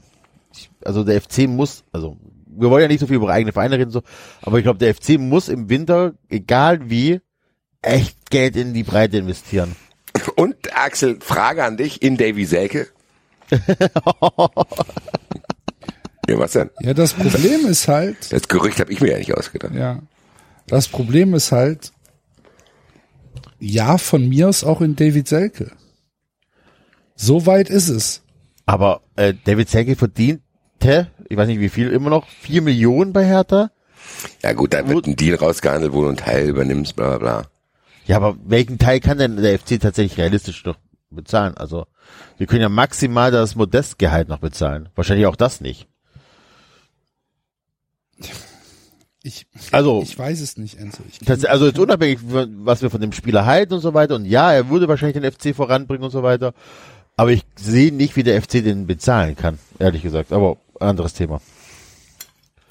Ich, 0.53 0.69
also 0.83 1.03
der 1.03 1.21
FC 1.21 1.47
muss, 1.47 1.83
also 1.91 2.17
wir 2.51 2.69
wollen 2.69 2.81
ja 2.81 2.87
nicht 2.87 2.99
so 2.99 3.07
viel 3.07 3.15
über 3.15 3.29
eigene 3.29 3.53
Vereine 3.53 3.77
reden, 3.77 3.91
so, 3.91 4.01
aber 4.41 4.57
ich 4.57 4.63
glaube, 4.63 4.79
der 4.79 4.93
FC 4.93 5.17
muss 5.19 5.49
im 5.49 5.69
Winter, 5.69 6.13
egal 6.29 6.89
wie, 6.89 7.21
echt 7.81 8.29
Geld 8.29 8.55
in 8.55 8.73
die 8.73 8.83
Breite 8.83 9.17
investieren. 9.17 9.75
Und 10.35 10.55
Axel, 10.75 11.19
Frage 11.21 11.63
an 11.63 11.77
dich 11.77 12.01
in 12.01 12.17
Davy 12.17 12.45
Selke. 12.45 12.87
ja, 13.51 13.59
was 16.27 16.51
denn? 16.51 16.69
Ja, 16.81 16.93
das 16.93 17.13
Problem 17.13 17.65
ist 17.65 17.87
halt, 17.87 18.31
Das 18.31 18.47
Gerücht 18.47 18.79
habe 18.79 18.91
ich 18.91 19.01
mir 19.01 19.11
ja 19.11 19.17
nicht 19.17 19.33
ausgedacht. 19.35 19.73
ja, 19.73 19.99
das 20.67 20.87
Problem 20.87 21.33
ist 21.33 21.51
halt, 21.51 21.91
ja, 23.59 23.97
von 23.97 24.27
mir 24.27 24.49
aus 24.49 24.63
auch 24.63 24.81
in 24.81 24.95
David 24.95 25.27
Selke. 25.27 25.71
So 27.15 27.45
weit 27.45 27.69
ist 27.69 27.89
es. 27.89 28.23
Aber 28.65 29.01
äh, 29.15 29.33
David 29.43 29.69
Selke 29.69 29.95
verdiente, 29.95 31.11
ich 31.31 31.37
weiß 31.37 31.47
nicht 31.47 31.61
wie 31.61 31.69
viel, 31.69 31.89
immer 31.91 32.09
noch 32.09 32.27
vier 32.27 32.61
Millionen 32.61 33.13
bei 33.13 33.25
Hertha. 33.25 33.71
Ja 34.43 34.51
gut, 34.51 34.73
dann 34.73 34.89
wird 34.89 35.07
ein 35.07 35.15
Deal 35.15 35.37
rausgehandelt, 35.37 35.93
wo 35.93 36.01
du 36.01 36.09
einen 36.09 36.17
Teil 36.17 36.49
übernimmst, 36.49 36.97
bla 36.97 37.17
bla 37.17 37.17
bla. 37.17 37.47
Ja, 38.05 38.17
aber 38.17 38.35
welchen 38.43 38.77
Teil 38.79 38.99
kann 38.99 39.17
denn 39.17 39.37
der 39.37 39.57
FC 39.57 39.79
tatsächlich 39.79 40.17
realistisch 40.17 40.65
noch 40.65 40.75
bezahlen? 41.09 41.55
Also 41.55 41.85
wir 42.37 42.47
können 42.47 42.61
ja 42.61 42.67
maximal 42.67 43.31
das 43.31 43.55
Modestgehalt 43.55 44.27
noch 44.27 44.39
bezahlen. 44.39 44.89
Wahrscheinlich 44.95 45.25
auch 45.25 45.37
das 45.37 45.61
nicht. 45.61 45.87
Ich, 49.23 49.45
Also 49.71 50.01
ich 50.03 50.17
weiß 50.17 50.41
es 50.41 50.57
nicht, 50.57 50.79
Enzo. 50.79 51.01
Ich 51.09 51.19
Das, 51.19 51.45
also 51.45 51.67
jetzt 51.67 51.79
unabhängig, 51.79 52.19
was 52.23 52.81
wir 52.81 52.89
von 52.89 52.99
dem 52.99 53.13
Spieler 53.13 53.45
halten 53.45 53.73
und 53.75 53.79
so 53.79 53.93
weiter. 53.93 54.15
Und 54.15 54.25
ja, 54.25 54.51
er 54.51 54.69
würde 54.69 54.89
wahrscheinlich 54.89 55.21
den 55.21 55.31
FC 55.31 55.55
voranbringen 55.55 56.03
und 56.03 56.11
so 56.11 56.23
weiter. 56.23 56.53
Aber 57.17 57.31
ich 57.31 57.43
sehe 57.55 57.93
nicht, 57.93 58.15
wie 58.15 58.23
der 58.23 58.41
FC 58.41 58.63
den 58.63 58.87
bezahlen 58.87 59.35
kann, 59.35 59.59
ehrlich 59.79 60.01
gesagt. 60.01 60.33
Aber 60.33 60.57
anderes 60.81 61.13
Thema. 61.13 61.41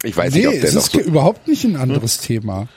Ich 0.03 0.17
weiß 0.17 0.33
nee, 0.33 0.41
nicht, 0.41 0.49
ob 0.49 0.55
der 0.55 0.65
es 0.65 0.75
noch 0.75 0.83
ist 0.83 0.93
so 0.93 1.01
überhaupt 1.01 1.49
nicht 1.49 1.65
ein 1.65 1.77
anderes 1.77 2.19
Thema. 2.19 2.69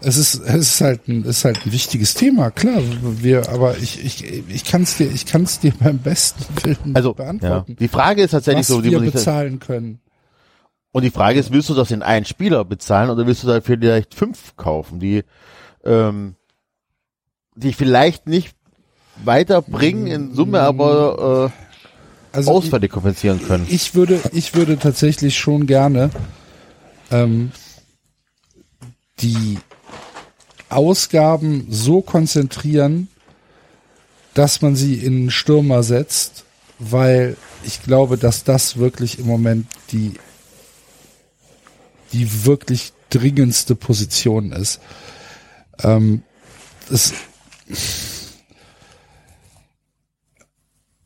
Es 0.00 0.16
ist, 0.16 0.34
es 0.34 0.54
ist 0.54 0.80
halt 0.80 1.08
ein, 1.08 1.22
es 1.22 1.38
ist 1.38 1.44
halt 1.44 1.64
ein 1.64 1.72
wichtiges 1.72 2.14
Thema, 2.14 2.50
klar. 2.50 2.80
Wir, 3.02 3.48
aber 3.48 3.78
ich, 3.78 4.04
ich, 4.04 4.24
ich 4.48 4.64
kann 4.64 4.82
es 4.82 4.96
dir, 4.96 5.06
ich 5.10 5.24
kann 5.24 5.44
es 5.44 5.60
dir 5.60 5.72
beim 5.78 5.98
besten 5.98 6.44
Willen 6.62 6.94
Also, 6.94 7.10
ja. 7.10 7.14
beantworten. 7.14 7.76
Die 7.78 7.88
Frage 7.88 8.22
ist 8.22 8.32
tatsächlich 8.32 8.68
was 8.68 8.68
so, 8.68 8.80
die 8.82 8.90
wir 8.90 9.02
ich, 9.02 9.12
bezahlen 9.12 9.60
können. 9.60 10.00
und 10.92 11.02
die 11.04 11.10
Frage 11.10 11.38
ist, 11.38 11.52
willst 11.52 11.70
du 11.70 11.74
das 11.74 11.90
in 11.90 12.02
einen 12.02 12.26
Spieler 12.26 12.64
bezahlen 12.64 13.08
oder 13.10 13.26
willst 13.26 13.44
du 13.44 13.46
da 13.46 13.60
vielleicht 13.60 14.14
fünf 14.14 14.56
kaufen, 14.56 15.00
die, 15.00 15.24
ähm, 15.84 16.34
die 17.54 17.72
vielleicht 17.72 18.26
nicht 18.26 18.54
weiterbringen 19.24 20.06
in 20.06 20.34
Summe, 20.34 20.60
aber 20.60 21.50
äh, 21.50 21.63
Also 22.34 22.62
kompensieren 22.88 23.40
können? 23.46 23.66
ich, 23.68 23.94
würde, 23.94 24.20
ich 24.32 24.54
würde 24.54 24.78
tatsächlich 24.78 25.38
schon 25.38 25.66
gerne 25.66 26.10
ähm, 27.10 27.52
die 29.20 29.58
Ausgaben 30.68 31.66
so 31.70 32.02
konzentrieren, 32.02 33.08
dass 34.34 34.62
man 34.62 34.74
sie 34.74 34.94
in 34.94 35.14
einen 35.14 35.30
Stürmer 35.30 35.82
setzt, 35.82 36.44
weil 36.78 37.36
ich 37.64 37.82
glaube, 37.82 38.18
dass 38.18 38.44
das 38.44 38.76
wirklich 38.76 39.18
im 39.18 39.26
Moment 39.26 39.66
die 39.92 40.14
die 42.14 42.44
wirklich 42.44 42.92
dringendste 43.10 43.74
Position 43.74 44.52
ist. 44.52 44.80
Ähm, 45.82 46.22
es, 46.90 47.12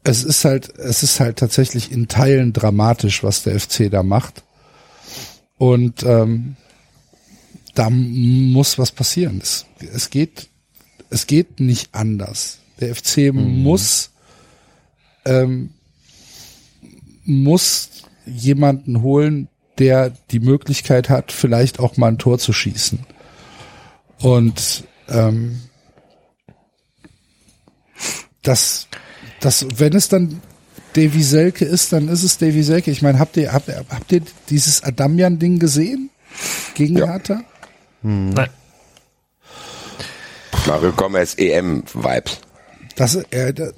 es 0.09 0.25
ist 0.25 0.45
halt, 0.47 0.77
es 0.79 1.03
ist 1.03 1.21
halt 1.21 1.39
tatsächlich 1.39 1.93
in 1.93 2.09
Teilen 2.09 2.55
dramatisch, 2.55 3.23
was 3.23 3.43
der 3.43 3.61
FC 3.61 3.91
da 3.91 4.03
macht. 4.03 4.43
Und 5.59 6.03
ähm, 6.03 6.57
da 7.75 7.91
muss 7.91 8.79
was 8.79 8.91
passieren. 8.91 9.41
Es, 9.43 9.67
es 9.81 10.09
geht, 10.09 10.49
es 11.11 11.27
geht 11.27 11.61
nicht 11.61 11.95
anders. 11.95 12.61
Der 12.81 12.95
FC 12.95 13.35
muss, 13.35 14.11
ähm, 15.27 15.75
muss 17.25 17.91
jemanden 18.25 19.03
holen, 19.03 19.49
der 19.77 20.11
die 20.31 20.41
Möglichkeit 20.41 21.11
hat, 21.11 21.33
vielleicht 21.33 21.81
auch 21.81 21.99
mal 21.99 22.09
ein 22.09 22.19
Tor 22.19 22.39
zu 22.39 22.55
schießen. 22.55 23.01
Und 24.21 24.85
ähm, 25.09 25.61
das, 28.43 28.89
das, 29.41 29.67
wenn 29.77 29.95
es 29.95 30.09
dann 30.09 30.41
Davy 30.95 31.23
Selke 31.23 31.65
ist, 31.65 31.93
dann 31.93 32.09
ist 32.09 32.23
es 32.23 32.39
Davy 32.39 32.63
Selke. 32.63 32.91
Ich 32.91 33.03
meine, 33.03 33.19
habt 33.19 33.37
ihr, 33.37 33.53
habt, 33.53 33.69
ihr- 33.69 33.85
habt 33.89 34.11
ihr 34.13 34.23
dieses 34.51 34.83
Adamian-Ding 34.83 35.59
gesehen 35.59 36.11
gegen 36.75 36.99
Ja. 36.99 37.07
Hertha? 37.07 37.43
Nein. 38.03 38.49
Mario 40.67 40.93
Gomez 40.93 41.35
EM-Vibes. 41.39 42.39
Das, 42.97 43.15
äh, 43.31 43.53
da, 43.55 43.71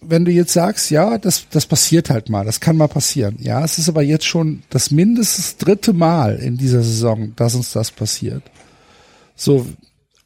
wenn 0.00 0.24
du 0.24 0.30
jetzt 0.30 0.52
sagst, 0.52 0.90
ja, 0.90 1.18
das, 1.18 1.46
das 1.50 1.66
passiert 1.66 2.08
halt 2.10 2.28
mal, 2.30 2.44
das 2.44 2.60
kann 2.60 2.76
mal 2.76 2.88
passieren. 2.88 3.36
Ja, 3.40 3.64
es 3.64 3.78
ist 3.78 3.88
aber 3.88 4.02
jetzt 4.02 4.24
schon 4.24 4.62
das 4.70 4.90
mindestens 4.90 5.56
dritte 5.56 5.92
Mal 5.92 6.36
in 6.36 6.56
dieser 6.56 6.82
Saison, 6.82 7.34
dass 7.36 7.54
uns 7.54 7.72
das 7.72 7.90
passiert. 7.90 8.42
So, 9.36 9.66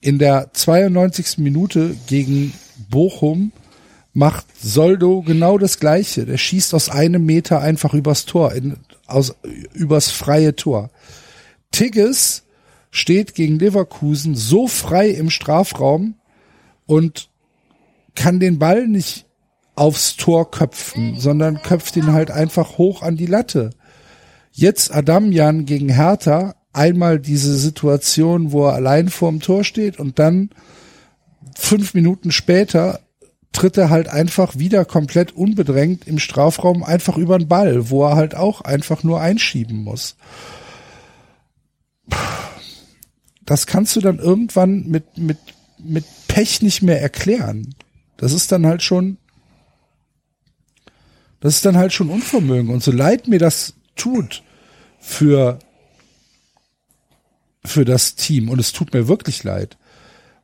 in 0.00 0.18
der 0.18 0.50
92. 0.52 1.38
Minute 1.38 1.96
gegen 2.06 2.52
Bochum 2.90 3.52
macht 4.12 4.46
Soldo 4.60 5.22
genau 5.22 5.58
das 5.58 5.78
Gleiche. 5.80 6.26
Der 6.26 6.36
schießt 6.36 6.74
aus 6.74 6.88
einem 6.88 7.24
Meter 7.24 7.60
einfach 7.60 7.94
übers 7.94 8.24
Tor, 8.26 8.52
in, 8.52 8.76
aus, 9.06 9.34
übers 9.72 10.10
freie 10.10 10.54
Tor. 10.54 10.90
Tigges 11.70 12.44
steht 12.90 13.34
gegen 13.34 13.58
Leverkusen 13.58 14.34
so 14.34 14.68
frei 14.68 15.08
im 15.08 15.30
Strafraum 15.30 16.14
und 16.86 17.30
kann 18.14 18.40
den 18.40 18.58
Ball 18.58 18.86
nicht 18.86 19.26
aufs 19.74 20.16
Tor 20.16 20.50
köpfen, 20.50 21.18
sondern 21.18 21.62
köpft 21.62 21.96
ihn 21.96 22.12
halt 22.12 22.30
einfach 22.30 22.76
hoch 22.76 23.02
an 23.02 23.16
die 23.16 23.26
Latte. 23.26 23.70
Jetzt 24.52 24.94
Adamjan 24.94 25.64
gegen 25.64 25.88
Hertha, 25.88 26.54
einmal 26.74 27.18
diese 27.18 27.56
Situation, 27.56 28.52
wo 28.52 28.66
er 28.66 28.74
allein 28.74 29.08
vorm 29.08 29.40
Tor 29.40 29.64
steht 29.64 29.98
und 29.98 30.18
dann 30.18 30.50
fünf 31.56 31.94
Minuten 31.94 32.30
später 32.30 33.00
tritt 33.52 33.76
er 33.76 33.90
halt 33.90 34.08
einfach 34.08 34.58
wieder 34.58 34.84
komplett 34.84 35.32
unbedrängt 35.32 36.06
im 36.06 36.18
Strafraum 36.18 36.82
einfach 36.82 37.16
über 37.16 37.38
den 37.38 37.48
Ball, 37.48 37.90
wo 37.90 38.04
er 38.04 38.16
halt 38.16 38.34
auch 38.34 38.62
einfach 38.62 39.02
nur 39.02 39.20
einschieben 39.20 39.84
muss. 39.84 40.16
Das 43.44 43.66
kannst 43.66 43.94
du 43.96 44.00
dann 44.00 44.18
irgendwann 44.18 44.86
mit, 44.86 45.18
mit, 45.18 45.38
mit 45.78 46.04
Pech 46.28 46.62
nicht 46.62 46.82
mehr 46.82 47.00
erklären. 47.02 47.74
Das 48.16 48.32
ist 48.32 48.52
dann 48.52 48.66
halt 48.66 48.82
schon 48.82 49.18
Das 51.40 51.56
ist 51.56 51.64
dann 51.64 51.76
halt 51.76 51.92
schon 51.92 52.08
Unvermögen. 52.08 52.72
Und 52.72 52.82
so 52.82 52.92
leid 52.92 53.26
mir 53.26 53.40
das 53.40 53.74
tut 53.96 54.42
für, 55.00 55.58
für 57.64 57.84
das 57.84 58.14
Team, 58.14 58.48
und 58.48 58.60
es 58.60 58.72
tut 58.72 58.94
mir 58.94 59.08
wirklich 59.08 59.42
leid, 59.42 59.76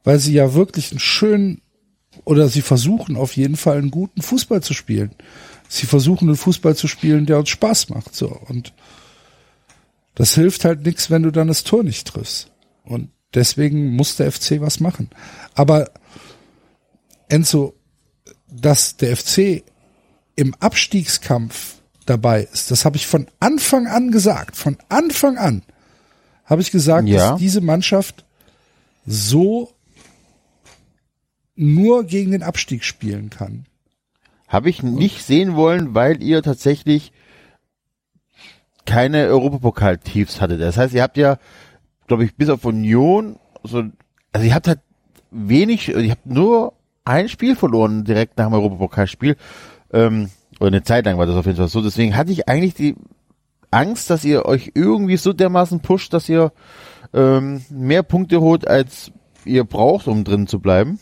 weil 0.02 0.18
sie 0.18 0.32
ja 0.32 0.54
wirklich 0.54 0.90
einen 0.90 1.00
schönen, 1.00 1.62
oder 2.28 2.48
sie 2.48 2.60
versuchen 2.60 3.16
auf 3.16 3.36
jeden 3.36 3.56
Fall 3.56 3.78
einen 3.78 3.90
guten 3.90 4.20
Fußball 4.20 4.62
zu 4.62 4.74
spielen. 4.74 5.12
Sie 5.66 5.86
versuchen 5.86 6.28
einen 6.28 6.36
Fußball 6.36 6.76
zu 6.76 6.86
spielen, 6.86 7.24
der 7.24 7.38
uns 7.38 7.48
Spaß 7.48 7.88
macht, 7.88 8.14
so. 8.14 8.28
Und 8.28 8.74
das 10.14 10.34
hilft 10.34 10.66
halt 10.66 10.84
nichts, 10.84 11.10
wenn 11.10 11.22
du 11.22 11.30
dann 11.30 11.48
das 11.48 11.64
Tor 11.64 11.82
nicht 11.82 12.06
triffst. 12.06 12.50
Und 12.84 13.08
deswegen 13.32 13.96
muss 13.96 14.16
der 14.16 14.30
FC 14.30 14.60
was 14.60 14.78
machen. 14.78 15.08
Aber 15.54 15.90
Enzo, 17.30 17.74
dass 18.50 18.98
der 18.98 19.16
FC 19.16 19.62
im 20.36 20.54
Abstiegskampf 20.60 21.76
dabei 22.04 22.42
ist, 22.52 22.70
das 22.70 22.84
habe 22.84 22.98
ich 22.98 23.06
von 23.06 23.26
Anfang 23.40 23.86
an 23.86 24.10
gesagt. 24.10 24.54
Von 24.54 24.76
Anfang 24.90 25.38
an 25.38 25.62
habe 26.44 26.60
ich 26.60 26.70
gesagt, 26.72 27.08
Ja. 27.08 27.30
dass 27.30 27.38
diese 27.38 27.62
Mannschaft 27.62 28.26
so 29.06 29.72
nur 31.58 32.04
gegen 32.04 32.30
den 32.30 32.42
Abstieg 32.42 32.84
spielen 32.84 33.30
kann. 33.30 33.66
Habe 34.46 34.70
ich 34.70 34.82
nicht 34.82 35.24
sehen 35.24 35.56
wollen, 35.56 35.94
weil 35.94 36.22
ihr 36.22 36.42
tatsächlich 36.42 37.12
keine 38.86 39.26
Europapokal-Tiefs 39.26 40.40
hattet. 40.40 40.60
Das 40.60 40.78
heißt, 40.78 40.94
ihr 40.94 41.02
habt 41.02 41.18
ja, 41.18 41.36
glaube 42.06 42.24
ich, 42.24 42.34
bis 42.36 42.48
auf 42.48 42.64
Union, 42.64 43.38
so, 43.62 43.82
also 44.32 44.46
ihr 44.46 44.54
habt 44.54 44.68
halt 44.68 44.80
wenig, 45.30 45.88
ihr 45.88 46.10
habt 46.10 46.26
nur 46.26 46.72
ein 47.04 47.28
Spiel 47.28 47.56
verloren 47.56 48.04
direkt 48.04 48.38
nach 48.38 48.46
dem 48.46 48.54
Europapokalspiel. 48.54 49.36
Ähm, 49.92 50.30
oder 50.60 50.68
eine 50.68 50.82
Zeit 50.82 51.06
lang 51.06 51.18
war 51.18 51.26
das 51.26 51.36
auf 51.36 51.46
jeden 51.46 51.58
Fall 51.58 51.68
so. 51.68 51.82
Deswegen 51.82 52.16
hatte 52.16 52.32
ich 52.32 52.48
eigentlich 52.48 52.74
die 52.74 52.96
Angst, 53.70 54.10
dass 54.10 54.24
ihr 54.24 54.46
euch 54.46 54.72
irgendwie 54.74 55.16
so 55.16 55.32
dermaßen 55.32 55.80
pusht, 55.80 56.12
dass 56.12 56.28
ihr 56.28 56.52
ähm, 57.12 57.62
mehr 57.68 58.02
Punkte 58.02 58.40
holt, 58.40 58.66
als 58.66 59.10
ihr 59.44 59.64
braucht, 59.64 60.06
um 60.06 60.24
drin 60.24 60.46
zu 60.46 60.60
bleiben. 60.60 60.98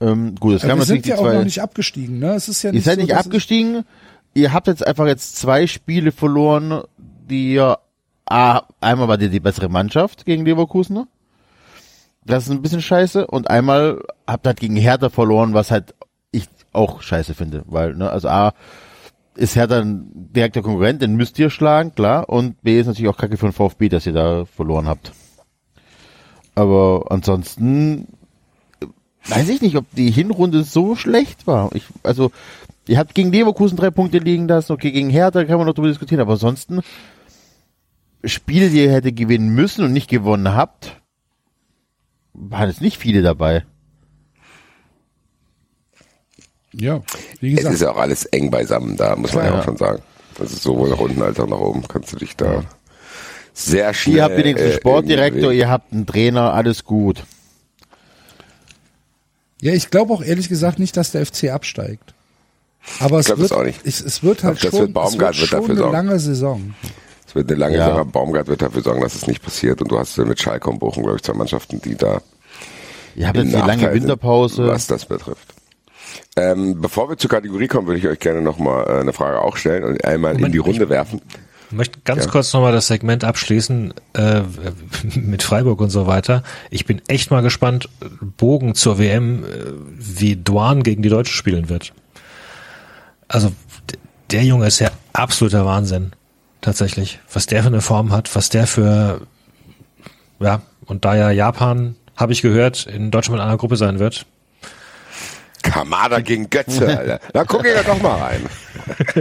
Ähm, 0.00 0.34
gut, 0.34 0.54
das 0.54 0.62
kann 0.62 0.70
wir 0.70 0.76
man 0.76 0.86
sind 0.86 1.06
ja 1.06 1.16
die 1.16 1.20
auch 1.20 1.32
noch 1.32 1.44
nicht 1.44 1.62
abgestiegen, 1.62 2.18
ne? 2.18 2.34
Es 2.34 2.48
ist 2.48 2.62
ja 2.62 2.70
Ihr 2.70 2.74
nicht 2.74 2.84
seid 2.84 2.96
so, 2.96 3.02
nicht 3.02 3.16
abgestiegen. 3.16 3.84
Ihr 4.34 4.52
habt 4.52 4.66
jetzt 4.66 4.86
einfach 4.86 5.06
jetzt 5.06 5.36
zwei 5.36 5.66
Spiele 5.66 6.12
verloren, 6.12 6.82
die 6.98 7.54
ihr 7.54 7.78
A, 8.26 8.62
einmal 8.80 9.08
war 9.08 9.20
ihr 9.20 9.28
die 9.28 9.40
bessere 9.40 9.68
Mannschaft 9.68 10.24
gegen 10.24 10.44
Leverkusen. 10.44 10.96
ne? 10.96 11.08
Das 12.24 12.44
ist 12.44 12.50
ein 12.50 12.60
bisschen 12.60 12.82
scheiße. 12.82 13.26
Und 13.26 13.48
einmal 13.48 14.02
habt 14.26 14.46
ihr 14.46 14.50
halt 14.50 14.60
gegen 14.60 14.76
Hertha 14.76 15.10
verloren, 15.10 15.54
was 15.54 15.70
halt 15.70 15.94
ich 16.32 16.48
auch 16.72 17.00
scheiße 17.02 17.34
finde. 17.34 17.62
Weil, 17.66 17.94
ne, 17.94 18.10
also 18.10 18.28
A, 18.28 18.52
ist 19.36 19.54
Hertha 19.54 19.78
ein 19.80 20.10
direkter 20.12 20.62
Konkurrent, 20.62 21.02
den 21.02 21.14
müsst 21.14 21.38
ihr 21.38 21.50
schlagen, 21.50 21.94
klar. 21.94 22.28
Und 22.28 22.60
B 22.62 22.80
ist 22.80 22.86
natürlich 22.86 23.08
auch 23.08 23.16
kacke 23.16 23.36
für 23.36 23.46
den 23.46 23.52
VfB, 23.52 23.88
dass 23.88 24.06
ihr 24.06 24.12
da 24.12 24.44
verloren 24.44 24.88
habt. 24.88 25.12
Aber 26.56 27.04
ansonsten 27.10 28.08
weiß 29.28 29.48
ich 29.48 29.60
nicht, 29.60 29.76
ob 29.76 29.84
die 29.92 30.10
Hinrunde 30.10 30.62
so 30.64 30.96
schlecht 30.96 31.46
war. 31.46 31.70
Ich, 31.74 31.84
also, 32.02 32.30
ihr 32.86 32.98
habt 32.98 33.14
gegen 33.14 33.32
Leverkusen 33.32 33.76
drei 33.76 33.90
Punkte 33.90 34.18
liegen 34.18 34.48
lassen, 34.48 34.72
okay, 34.72 34.92
gegen 34.92 35.10
Hertha 35.10 35.44
kann 35.44 35.58
man 35.58 35.66
noch 35.66 35.74
drüber 35.74 35.88
diskutieren, 35.88 36.20
aber 36.20 36.34
ansonsten 36.34 36.80
Spiele, 38.24 38.70
die 38.70 38.84
ihr 38.84 38.92
hätte 38.92 39.12
gewinnen 39.12 39.50
müssen 39.50 39.84
und 39.84 39.92
nicht 39.92 40.08
gewonnen 40.08 40.54
habt, 40.54 41.00
waren 42.32 42.68
es 42.68 42.80
nicht 42.80 42.98
viele 42.98 43.22
dabei. 43.22 43.64
Ja, 46.72 47.00
wie 47.40 47.52
Es 47.52 47.58
gesagt. 47.58 47.74
ist 47.74 47.80
ja 47.82 47.90
auch 47.92 47.96
alles 47.96 48.24
eng 48.26 48.50
beisammen, 48.50 48.96
da 48.96 49.16
muss 49.16 49.32
man 49.32 49.42
Klar. 49.44 49.54
ja 49.54 49.60
auch 49.60 49.64
schon 49.64 49.76
sagen. 49.76 50.02
Also 50.38 50.56
sowohl 50.56 50.90
nach 50.90 50.98
unten 50.98 51.22
als 51.22 51.40
auch 51.40 51.46
nach 51.46 51.58
oben 51.58 51.82
kannst 51.88 52.12
du 52.12 52.16
dich 52.16 52.36
da 52.36 52.64
sehr 53.54 53.94
schnell. 53.94 54.16
Ihr 54.16 54.22
habt 54.24 54.36
wenigstens 54.36 54.62
einen 54.66 54.72
äh, 54.72 54.76
Sportdirektor, 54.80 55.52
ihr 55.52 55.70
habt 55.70 55.92
einen 55.92 56.04
Trainer, 56.04 56.52
alles 56.52 56.84
gut. 56.84 57.24
Ja, 59.60 59.72
ich 59.72 59.90
glaube 59.90 60.12
auch 60.12 60.22
ehrlich 60.22 60.48
gesagt 60.48 60.78
nicht, 60.78 60.96
dass 60.96 61.12
der 61.12 61.24
FC 61.26 61.50
absteigt. 61.50 62.14
Aber 63.00 63.18
es 63.18 63.26
glaub 63.26 63.38
wird, 63.38 63.50
das 63.50 63.58
auch 63.58 63.64
nicht. 63.64 63.80
Es, 63.84 64.00
es 64.00 64.22
wird 64.22 64.44
halt 64.44 64.60
glaub, 64.60 64.72
schon, 64.72 64.94
es 64.96 65.18
wird 65.18 65.20
wird 65.20 65.52
dafür 65.52 65.60
schon 65.62 65.70
eine 65.70 65.76
sorgen. 65.78 65.92
lange 65.92 66.18
Saison. 66.20 66.74
Es 67.26 67.34
wird 67.34 67.50
eine 67.50 67.58
lange 67.58 67.76
Ja. 67.78 67.86
Sache. 67.94 68.04
Baumgart 68.04 68.46
wird 68.46 68.62
dafür 68.62 68.82
sorgen, 68.82 69.00
dass 69.00 69.14
es 69.14 69.26
nicht 69.26 69.42
passiert. 69.42 69.80
Und 69.82 69.90
du 69.90 69.98
hast 69.98 70.16
mit 70.18 70.40
Schalke 70.40 70.70
und 70.70 70.78
Bochum, 70.78 71.02
glaube 71.02 71.16
ich, 71.16 71.22
zwei 71.22 71.32
Mannschaften, 71.34 71.80
die 71.80 71.96
da 71.96 72.20
Ihr 73.16 73.26
habt 73.26 73.38
jetzt 73.38 73.48
die 73.52 73.56
lange 73.56 73.92
Winterpause. 73.92 74.66
was 74.68 74.86
das 74.86 75.06
betrifft. 75.06 75.54
Ähm, 76.36 76.80
bevor 76.80 77.08
wir 77.08 77.16
zur 77.16 77.30
Kategorie 77.30 77.66
kommen, 77.66 77.86
würde 77.86 77.98
ich 77.98 78.06
euch 78.06 78.20
gerne 78.20 78.42
nochmal 78.42 78.86
äh, 78.86 79.00
eine 79.00 79.12
Frage 79.12 79.40
auch 79.40 79.56
stellen 79.56 79.84
und 79.84 80.04
einmal 80.04 80.32
in 80.32 80.38
Moment, 80.38 80.54
die 80.54 80.58
Runde 80.58 80.84
ich- 80.84 80.90
werfen. 80.90 81.20
Ich 81.70 81.76
möchte 81.76 81.98
ganz 82.04 82.24
Ja. 82.26 82.30
kurz 82.30 82.52
nochmal 82.52 82.72
das 82.72 82.86
Segment 82.86 83.24
abschließen 83.24 83.92
äh, 84.14 84.42
mit 85.16 85.42
Freiburg 85.42 85.80
und 85.80 85.90
so 85.90 86.06
weiter. 86.06 86.42
Ich 86.70 86.86
bin 86.86 87.02
echt 87.08 87.30
mal 87.30 87.42
gespannt, 87.42 87.88
Bogen 88.36 88.74
zur 88.74 88.98
WM, 88.98 89.44
äh, 89.44 89.46
wie 89.98 90.36
Duan 90.36 90.82
gegen 90.82 91.02
die 91.02 91.08
Deutschen 91.08 91.34
spielen 91.34 91.68
wird. 91.68 91.92
Also 93.28 93.52
der 94.30 94.44
Junge 94.44 94.66
ist 94.66 94.78
ja 94.78 94.90
absoluter 95.12 95.64
Wahnsinn, 95.66 96.12
tatsächlich. 96.60 97.18
Was 97.32 97.46
der 97.46 97.62
für 97.62 97.68
eine 97.68 97.80
Form 97.80 98.12
hat, 98.12 98.34
was 98.36 98.48
der 98.48 98.66
für, 98.66 99.22
ja, 100.38 100.62
und 100.84 101.04
da 101.04 101.16
ja 101.16 101.30
Japan, 101.30 101.96
habe 102.16 102.32
ich 102.32 102.42
gehört, 102.42 102.86
in 102.86 103.10
Deutschland 103.10 103.38
mit 103.38 103.46
einer 103.46 103.56
Gruppe 103.56 103.76
sein 103.76 103.98
wird. 103.98 104.26
Kamada 105.76 106.20
gegen 106.20 106.48
Götze, 106.48 106.86
Alter. 106.98 107.20
Da 107.32 107.44
gucke 107.44 107.68
ich 107.72 107.86
doch 107.86 108.00
mal 108.00 108.16
rein. 108.18 108.46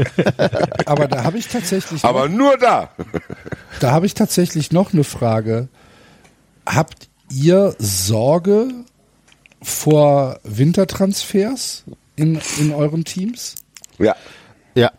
Aber 0.86 1.08
da 1.08 1.24
habe 1.24 1.38
ich 1.38 1.48
tatsächlich, 1.48 2.04
Aber 2.04 2.30
noch, 2.30 2.38
nur 2.38 2.58
da. 2.58 2.90
da 3.80 3.92
habe 3.92 4.06
ich 4.06 4.14
tatsächlich 4.14 4.72
noch 4.72 4.94
eine 4.94 5.04
Frage. 5.04 5.68
Habt 6.66 7.10
ihr 7.30 7.76
Sorge 7.78 8.70
vor 9.62 10.40
Wintertransfers 10.44 11.84
in, 12.16 12.40
in 12.60 12.74
euren 12.74 13.04
Teams? 13.04 13.56
Ja. 13.98 14.16
Ja. 14.76 14.92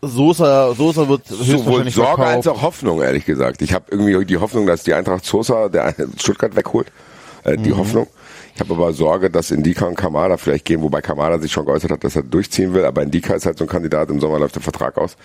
Sosa, 0.00 0.74
Sosa 0.74 1.08
wird 1.08 1.26
Sowohl 1.26 1.90
Sorge 1.90 2.24
als 2.24 2.44
verkauft. 2.44 2.48
auch 2.48 2.62
Hoffnung, 2.62 3.02
ehrlich 3.02 3.24
gesagt. 3.24 3.62
Ich 3.62 3.72
habe 3.72 3.86
irgendwie 3.90 4.24
die 4.24 4.36
Hoffnung, 4.36 4.66
dass 4.66 4.82
die 4.82 4.94
Eintracht 4.94 5.24
Sosa 5.24 5.68
der 5.68 5.94
Stuttgart 6.16 6.56
wegholt. 6.56 6.90
Äh, 7.44 7.56
die 7.58 7.72
Hoffnung. 7.72 8.06
Ich 8.54 8.60
habe 8.60 8.74
aber 8.74 8.92
Sorge, 8.92 9.30
dass 9.30 9.50
Indika 9.50 9.86
und 9.86 9.96
Kamada 9.96 10.36
vielleicht 10.36 10.64
gehen, 10.64 10.80
wobei 10.80 11.00
Kamada 11.00 11.38
sich 11.38 11.50
schon 11.50 11.66
geäußert 11.66 11.90
hat, 11.90 12.04
dass 12.04 12.14
er 12.14 12.22
durchziehen 12.22 12.72
will. 12.72 12.84
Aber 12.84 13.02
Indika 13.02 13.34
ist 13.34 13.46
halt 13.46 13.58
so 13.58 13.64
ein 13.64 13.68
Kandidat. 13.68 14.10
Im 14.10 14.20
Sommer 14.20 14.38
läuft 14.38 14.54
der 14.54 14.62
Vertrag 14.62 14.96
aus. 14.96 15.16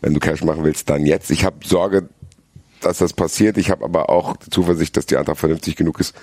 Wenn 0.00 0.12
du 0.12 0.20
Cash 0.20 0.42
machen 0.42 0.64
willst, 0.64 0.90
dann 0.90 1.06
jetzt. 1.06 1.30
Ich 1.30 1.44
habe 1.44 1.56
Sorge, 1.64 2.08
dass 2.80 2.98
das 2.98 3.12
passiert. 3.12 3.58
Ich 3.58 3.70
habe 3.70 3.84
aber 3.84 4.10
auch 4.10 4.36
die 4.36 4.50
Zuversicht, 4.50 4.96
dass 4.96 5.06
die 5.06 5.16
Eintracht 5.16 5.38
vernünftig 5.38 5.76
genug 5.76 6.00
ist, 6.00 6.16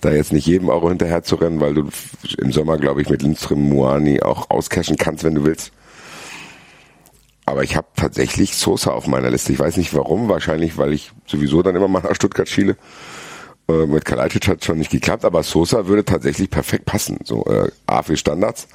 da 0.00 0.12
jetzt 0.12 0.32
nicht 0.32 0.46
jedem 0.46 0.68
Euro 0.68 0.88
hinterher 0.88 1.24
zu 1.24 1.34
rennen, 1.36 1.60
weil 1.60 1.74
du 1.74 1.88
im 2.38 2.52
Sommer, 2.52 2.76
glaube 2.76 3.02
ich, 3.02 3.08
mit 3.08 3.22
Lindström, 3.22 3.68
Muani 3.68 4.22
auch 4.22 4.50
auscashen 4.50 4.96
kannst, 4.96 5.24
wenn 5.24 5.34
du 5.34 5.44
willst. 5.44 5.72
Aber 7.44 7.64
ich 7.64 7.74
habe 7.76 7.88
tatsächlich 7.96 8.54
Sosa 8.54 8.92
auf 8.92 9.08
meiner 9.08 9.30
Liste. 9.30 9.52
Ich 9.52 9.58
weiß 9.58 9.76
nicht 9.76 9.94
warum. 9.94 10.28
Wahrscheinlich, 10.28 10.78
weil 10.78 10.92
ich 10.92 11.10
sowieso 11.26 11.62
dann 11.62 11.74
immer 11.74 11.88
mal 11.88 12.02
nach 12.02 12.14
Stuttgart 12.14 12.48
schiele. 12.48 12.76
Äh, 13.68 13.86
mit 13.86 14.04
Kalajdzic 14.04 14.48
hat 14.48 14.64
schon 14.64 14.78
nicht 14.78 14.90
geklappt, 14.90 15.24
aber 15.24 15.42
Sosa 15.42 15.86
würde 15.86 16.04
tatsächlich 16.04 16.50
perfekt 16.50 16.84
passen. 16.84 17.18
So 17.24 17.44
äh, 17.46 17.70
A 17.86 18.02
für 18.02 18.16
Standards 18.16 18.68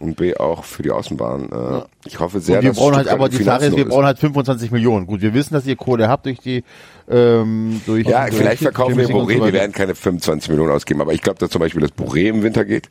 und 0.00 0.16
B 0.16 0.34
auch 0.36 0.64
für 0.64 0.82
die 0.82 0.90
Außenbahn. 0.90 1.50
Äh, 1.52 1.82
Ich 2.06 2.18
hoffe 2.18 2.40
sehr, 2.40 2.56
Und 2.58 2.62
wir 2.64 2.70
dass 2.70 2.78
brauchen 2.78 2.96
halt, 2.96 3.08
aber 3.08 3.28
die 3.28 3.42
Sache 3.42 3.66
ist, 3.66 3.76
wir 3.76 3.88
brauchen 3.88 4.04
halt 4.04 4.18
25 4.18 4.70
Millionen. 4.72 5.06
Gut, 5.06 5.20
wir 5.20 5.32
wissen, 5.34 5.54
dass 5.54 5.66
ihr 5.66 5.76
Kohle 5.76 6.08
habt 6.08 6.26
durch 6.26 6.40
die, 6.40 6.64
ähm, 7.08 7.80
durch, 7.86 8.06
Ja, 8.06 8.26
durch 8.26 8.36
vielleicht 8.36 8.62
verkaufen 8.62 8.96
wir 8.96 9.08
Boré, 9.08 9.38
so 9.38 9.44
wir 9.44 9.52
werden 9.52 9.72
keine 9.72 9.94
25 9.94 10.50
Millionen 10.50 10.72
ausgeben, 10.72 11.00
aber 11.00 11.12
ich 11.12 11.22
glaube, 11.22 11.38
dass 11.38 11.50
zum 11.50 11.60
Beispiel 11.60 11.82
das 11.82 11.92
Boré 11.92 12.28
im 12.28 12.42
Winter 12.42 12.64
geht. 12.64 12.88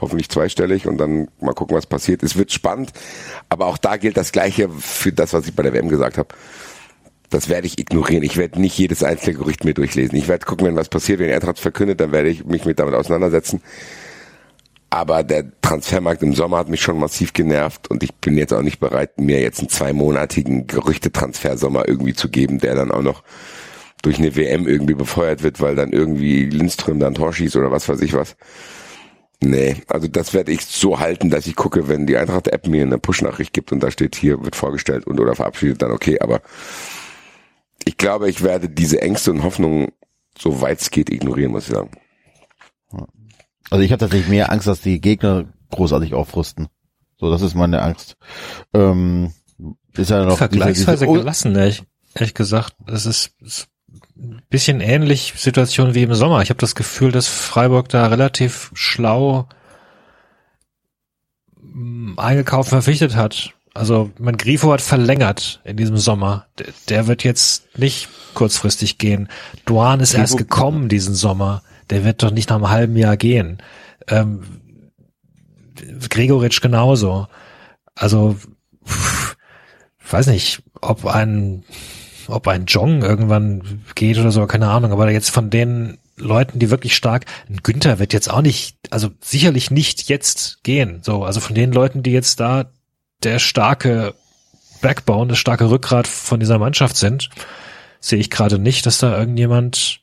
Hoffentlich 0.00 0.28
zweistellig 0.28 0.88
und 0.88 0.98
dann 0.98 1.28
mal 1.40 1.54
gucken, 1.54 1.76
was 1.76 1.86
passiert. 1.86 2.24
Es 2.24 2.36
wird 2.36 2.50
spannend, 2.50 2.92
aber 3.48 3.66
auch 3.66 3.78
da 3.78 3.96
gilt 3.96 4.16
das 4.16 4.32
Gleiche 4.32 4.68
für 4.68 5.12
das, 5.12 5.32
was 5.32 5.46
ich 5.46 5.54
bei 5.54 5.62
der 5.62 5.72
WM 5.72 5.88
gesagt 5.88 6.18
habe. 6.18 6.28
Das 7.32 7.48
werde 7.48 7.66
ich 7.66 7.78
ignorieren. 7.78 8.22
Ich 8.22 8.36
werde 8.36 8.60
nicht 8.60 8.76
jedes 8.76 9.02
einzelne 9.02 9.38
Gerücht 9.38 9.64
mir 9.64 9.72
durchlesen. 9.72 10.18
Ich 10.18 10.28
werde 10.28 10.44
gucken, 10.44 10.66
wenn 10.66 10.76
was 10.76 10.90
passiert, 10.90 11.18
wenn 11.18 11.32
Eintracht 11.32 11.58
verkündet, 11.58 11.98
dann 11.98 12.12
werde 12.12 12.28
ich 12.28 12.44
mich 12.44 12.66
mit 12.66 12.78
damit 12.78 12.94
auseinandersetzen. 12.94 13.62
Aber 14.90 15.22
der 15.22 15.46
Transfermarkt 15.62 16.22
im 16.22 16.34
Sommer 16.34 16.58
hat 16.58 16.68
mich 16.68 16.82
schon 16.82 16.98
massiv 16.98 17.32
genervt 17.32 17.88
und 17.88 18.02
ich 18.02 18.14
bin 18.16 18.36
jetzt 18.36 18.52
auch 18.52 18.60
nicht 18.60 18.80
bereit, 18.80 19.18
mir 19.18 19.40
jetzt 19.40 19.60
einen 19.60 19.70
zweimonatigen 19.70 20.66
Gerüchtetransfersommer 20.66 21.88
irgendwie 21.88 22.12
zu 22.12 22.28
geben, 22.28 22.58
der 22.58 22.74
dann 22.74 22.90
auch 22.90 23.00
noch 23.00 23.22
durch 24.02 24.18
eine 24.18 24.36
WM 24.36 24.68
irgendwie 24.68 24.92
befeuert 24.92 25.42
wird, 25.42 25.62
weil 25.62 25.74
dann 25.74 25.92
irgendwie 25.94 26.44
Lindström 26.44 26.98
dann 26.98 27.14
Tor 27.14 27.32
schießt 27.32 27.56
oder 27.56 27.70
was 27.70 27.88
weiß 27.88 28.02
ich 28.02 28.12
was. 28.12 28.36
Nee, 29.40 29.76
also 29.88 30.06
das 30.06 30.34
werde 30.34 30.52
ich 30.52 30.66
so 30.66 31.00
halten, 31.00 31.30
dass 31.30 31.46
ich 31.46 31.56
gucke, 31.56 31.88
wenn 31.88 32.06
die 32.06 32.18
Eintracht-App 32.18 32.66
mir 32.66 32.82
eine 32.82 32.98
Push-Nachricht 32.98 33.54
gibt 33.54 33.72
und 33.72 33.82
da 33.82 33.90
steht 33.90 34.16
hier, 34.16 34.44
wird 34.44 34.54
vorgestellt 34.54 35.06
und 35.06 35.18
oder 35.18 35.34
verabschiedet, 35.34 35.80
dann 35.80 35.92
okay, 35.92 36.20
aber 36.20 36.42
ich 37.84 37.96
glaube, 37.96 38.28
ich 38.28 38.42
werde 38.42 38.68
diese 38.68 39.00
Ängste 39.00 39.30
und 39.30 39.42
Hoffnungen, 39.42 39.92
so 40.38 40.60
weit 40.60 40.80
es 40.80 40.90
geht, 40.90 41.10
ignorieren, 41.10 41.52
muss 41.52 41.68
ich 41.68 41.74
sagen. 41.74 41.90
Also 43.70 43.84
ich 43.84 43.92
habe 43.92 44.00
tatsächlich 44.00 44.28
mehr 44.28 44.52
Angst, 44.52 44.66
dass 44.66 44.80
die 44.80 45.00
Gegner 45.00 45.46
großartig 45.70 46.14
aufrüsten. 46.14 46.68
So, 47.18 47.30
das 47.30 47.42
ist 47.42 47.54
meine 47.54 47.82
Angst. 47.82 48.16
Ähm, 48.74 49.32
ist 49.96 50.10
ja 50.10 50.24
noch 50.24 50.38
Vergleichsweise 50.38 51.04
diese, 51.04 51.06
diese, 51.06 51.20
gelassen, 51.20 51.54
ehrlich, 51.54 51.82
ehrlich 52.14 52.34
gesagt. 52.34 52.74
Das 52.86 53.06
ist, 53.06 53.32
ist 53.40 53.68
ein 54.16 54.42
bisschen 54.50 54.80
ähnlich 54.80 55.34
Situation 55.36 55.94
wie 55.94 56.02
im 56.02 56.14
Sommer. 56.14 56.42
Ich 56.42 56.50
habe 56.50 56.60
das 56.60 56.74
Gefühl, 56.74 57.12
dass 57.12 57.28
Freiburg 57.28 57.88
da 57.88 58.06
relativ 58.06 58.70
schlau 58.74 59.48
mh, 61.60 62.20
eingekauft 62.22 62.70
verpflichtet 62.70 63.16
hat. 63.16 63.54
Also 63.74 64.10
mein 64.18 64.36
Grifo 64.36 64.72
hat 64.72 64.82
verlängert 64.82 65.60
in 65.64 65.76
diesem 65.76 65.96
Sommer. 65.96 66.46
Der, 66.58 66.66
der 66.88 67.06
wird 67.06 67.24
jetzt 67.24 67.78
nicht 67.78 68.08
kurzfristig 68.34 68.98
gehen. 68.98 69.28
Duan 69.64 70.00
ist 70.00 70.14
erst 70.14 70.36
gekommen 70.36 70.88
diesen 70.88 71.14
Sommer. 71.14 71.62
Der 71.90 72.04
wird 72.04 72.22
doch 72.22 72.30
nicht 72.30 72.50
nach 72.50 72.56
einem 72.56 72.70
halben 72.70 72.96
Jahr 72.96 73.16
gehen. 73.16 73.58
Ähm, 74.08 74.42
Gregoritsch 76.10 76.60
genauso. 76.60 77.28
Also 77.94 78.36
pff, 78.86 79.36
weiß 80.10 80.26
nicht, 80.28 80.62
ob 80.80 81.06
ein 81.06 81.64
ob 82.28 82.46
ein 82.48 82.66
Jong 82.66 83.02
irgendwann 83.02 83.82
geht 83.94 84.18
oder 84.18 84.30
so, 84.30 84.46
keine 84.46 84.68
Ahnung, 84.68 84.92
aber 84.92 85.10
jetzt 85.10 85.30
von 85.30 85.50
den 85.50 85.98
Leuten, 86.16 86.58
die 86.60 86.70
wirklich 86.70 86.94
stark, 86.94 87.24
ein 87.48 87.58
Günther 87.62 87.98
wird 87.98 88.12
jetzt 88.12 88.30
auch 88.30 88.42
nicht, 88.42 88.76
also 88.90 89.10
sicherlich 89.20 89.70
nicht 89.70 90.08
jetzt 90.08 90.62
gehen, 90.62 91.00
so, 91.02 91.24
also 91.24 91.40
von 91.40 91.54
den 91.54 91.72
Leuten, 91.72 92.02
die 92.02 92.12
jetzt 92.12 92.38
da 92.38 92.70
der 93.24 93.38
starke 93.38 94.14
Backbone, 94.80 95.28
das 95.28 95.38
starke 95.38 95.70
Rückgrat 95.70 96.06
von 96.06 96.40
dieser 96.40 96.58
Mannschaft 96.58 96.96
sind, 96.96 97.30
sehe 98.00 98.18
ich 98.18 98.30
gerade 98.30 98.58
nicht, 98.58 98.84
dass 98.86 98.98
da 98.98 99.16
irgendjemand 99.18 100.00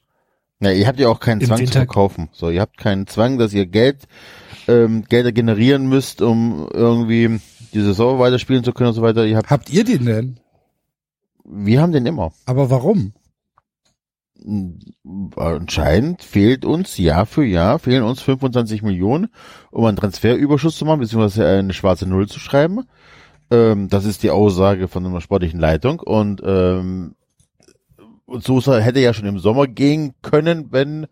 Ja, 0.61 0.71
ihr 0.71 0.87
habt 0.87 0.99
ja 0.99 1.09
auch 1.09 1.19
keinen 1.19 1.41
Zwang 1.41 1.57
zu 1.57 1.63
Winter- 1.63 1.79
verkaufen. 1.79 2.29
So, 2.31 2.49
ihr 2.49 2.61
habt 2.61 2.77
keinen 2.77 3.07
Zwang, 3.07 3.37
dass 3.37 3.53
ihr 3.53 3.65
Geld, 3.65 4.07
ähm, 4.67 5.03
Gelder 5.09 5.31
generieren 5.31 5.87
müsst, 5.87 6.21
um 6.21 6.69
irgendwie 6.73 7.39
die 7.73 7.81
Saison 7.81 8.19
weiterspielen 8.19 8.63
zu 8.63 8.71
können 8.73 8.89
und 8.89 8.95
so 8.95 9.01
weiter. 9.01 9.25
Ihr 9.25 9.37
habt, 9.37 9.49
Habt 9.49 9.69
ihr 9.69 9.83
den 9.83 10.05
denn? 10.05 10.39
wir 11.43 11.81
haben 11.81 11.91
den 11.91 12.05
immer. 12.05 12.31
Aber 12.45 12.69
warum? 12.69 13.13
Anscheinend 15.35 16.23
fehlt 16.23 16.63
uns 16.63 16.97
Jahr 16.97 17.25
für 17.25 17.43
Jahr, 17.45 17.79
fehlen 17.79 18.03
uns 18.03 18.21
25 18.21 18.81
Millionen, 18.83 19.27
um 19.71 19.83
einen 19.85 19.97
Transferüberschuss 19.97 20.77
zu 20.77 20.85
machen, 20.85 20.99
beziehungsweise 21.01 21.45
eine 21.47 21.73
schwarze 21.73 22.05
Null 22.07 22.27
zu 22.27 22.39
schreiben. 22.39 22.85
Ähm, 23.51 23.89
das 23.89 24.05
ist 24.05 24.23
die 24.23 24.31
Aussage 24.31 24.87
von 24.87 25.05
einer 25.05 25.21
sportlichen 25.21 25.59
Leitung 25.59 25.99
und, 25.99 26.41
ähm, 26.45 27.15
Sosa 28.27 28.77
hätte 28.77 28.99
ja 28.99 29.13
schon 29.13 29.25
im 29.25 29.39
Sommer 29.39 29.67
gehen 29.67 30.13
können, 30.21 30.71
wenn 30.71 31.07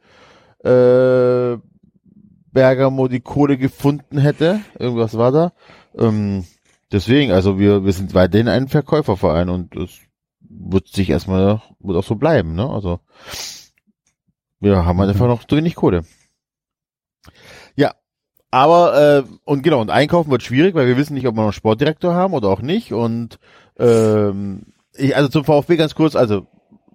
äh, 0.64 1.58
Bergamo 2.52 3.08
die 3.08 3.20
Kohle 3.20 3.58
gefunden 3.58 4.18
hätte. 4.18 4.62
Irgendwas 4.78 5.18
war 5.18 5.32
da. 5.32 5.54
Ähm, 5.98 6.46
deswegen, 6.92 7.32
also 7.32 7.60
wir, 7.60 7.86
wir 7.86 7.94
sind 7.94 8.14
weiterhin 8.14 8.48
ein 8.48 8.68
Verkäuferverein 8.68 9.50
und 9.50 9.76
das 9.76 9.90
wird 10.40 10.88
sich 10.88 11.10
erstmal, 11.10 11.62
wird 11.80 11.98
auch 11.98 12.04
so 12.04 12.16
bleiben, 12.16 12.56
ne? 12.56 12.70
Also 12.70 13.00
wir 14.60 14.86
haben 14.86 15.00
einfach 15.02 15.28
noch 15.28 15.44
zu 15.44 15.56
wenig 15.56 15.76
Kohle. 15.76 16.04
Aber 18.52 18.98
äh, 18.98 19.24
und 19.44 19.64
genau, 19.64 19.82
und 19.82 19.90
einkaufen 19.90 20.32
wird 20.32 20.44
schwierig, 20.44 20.74
weil 20.74 20.88
wir 20.88 20.98
wissen 20.98 21.14
nicht, 21.14 21.28
ob 21.28 21.36
wir 21.36 21.42
noch 21.42 21.48
einen 21.48 21.54
Sportdirektor 21.54 22.14
haben 22.14 22.34
oder 22.34 22.50
auch 22.50 22.62
nicht. 22.62 22.94
Und 22.94 23.40
ähm, 23.78 24.74
ich, 24.96 25.16
also 25.16 25.30
zum 25.30 25.44
VfB 25.44 25.76
ganz 25.76 25.96
kurz, 25.96 26.16
also 26.16 26.48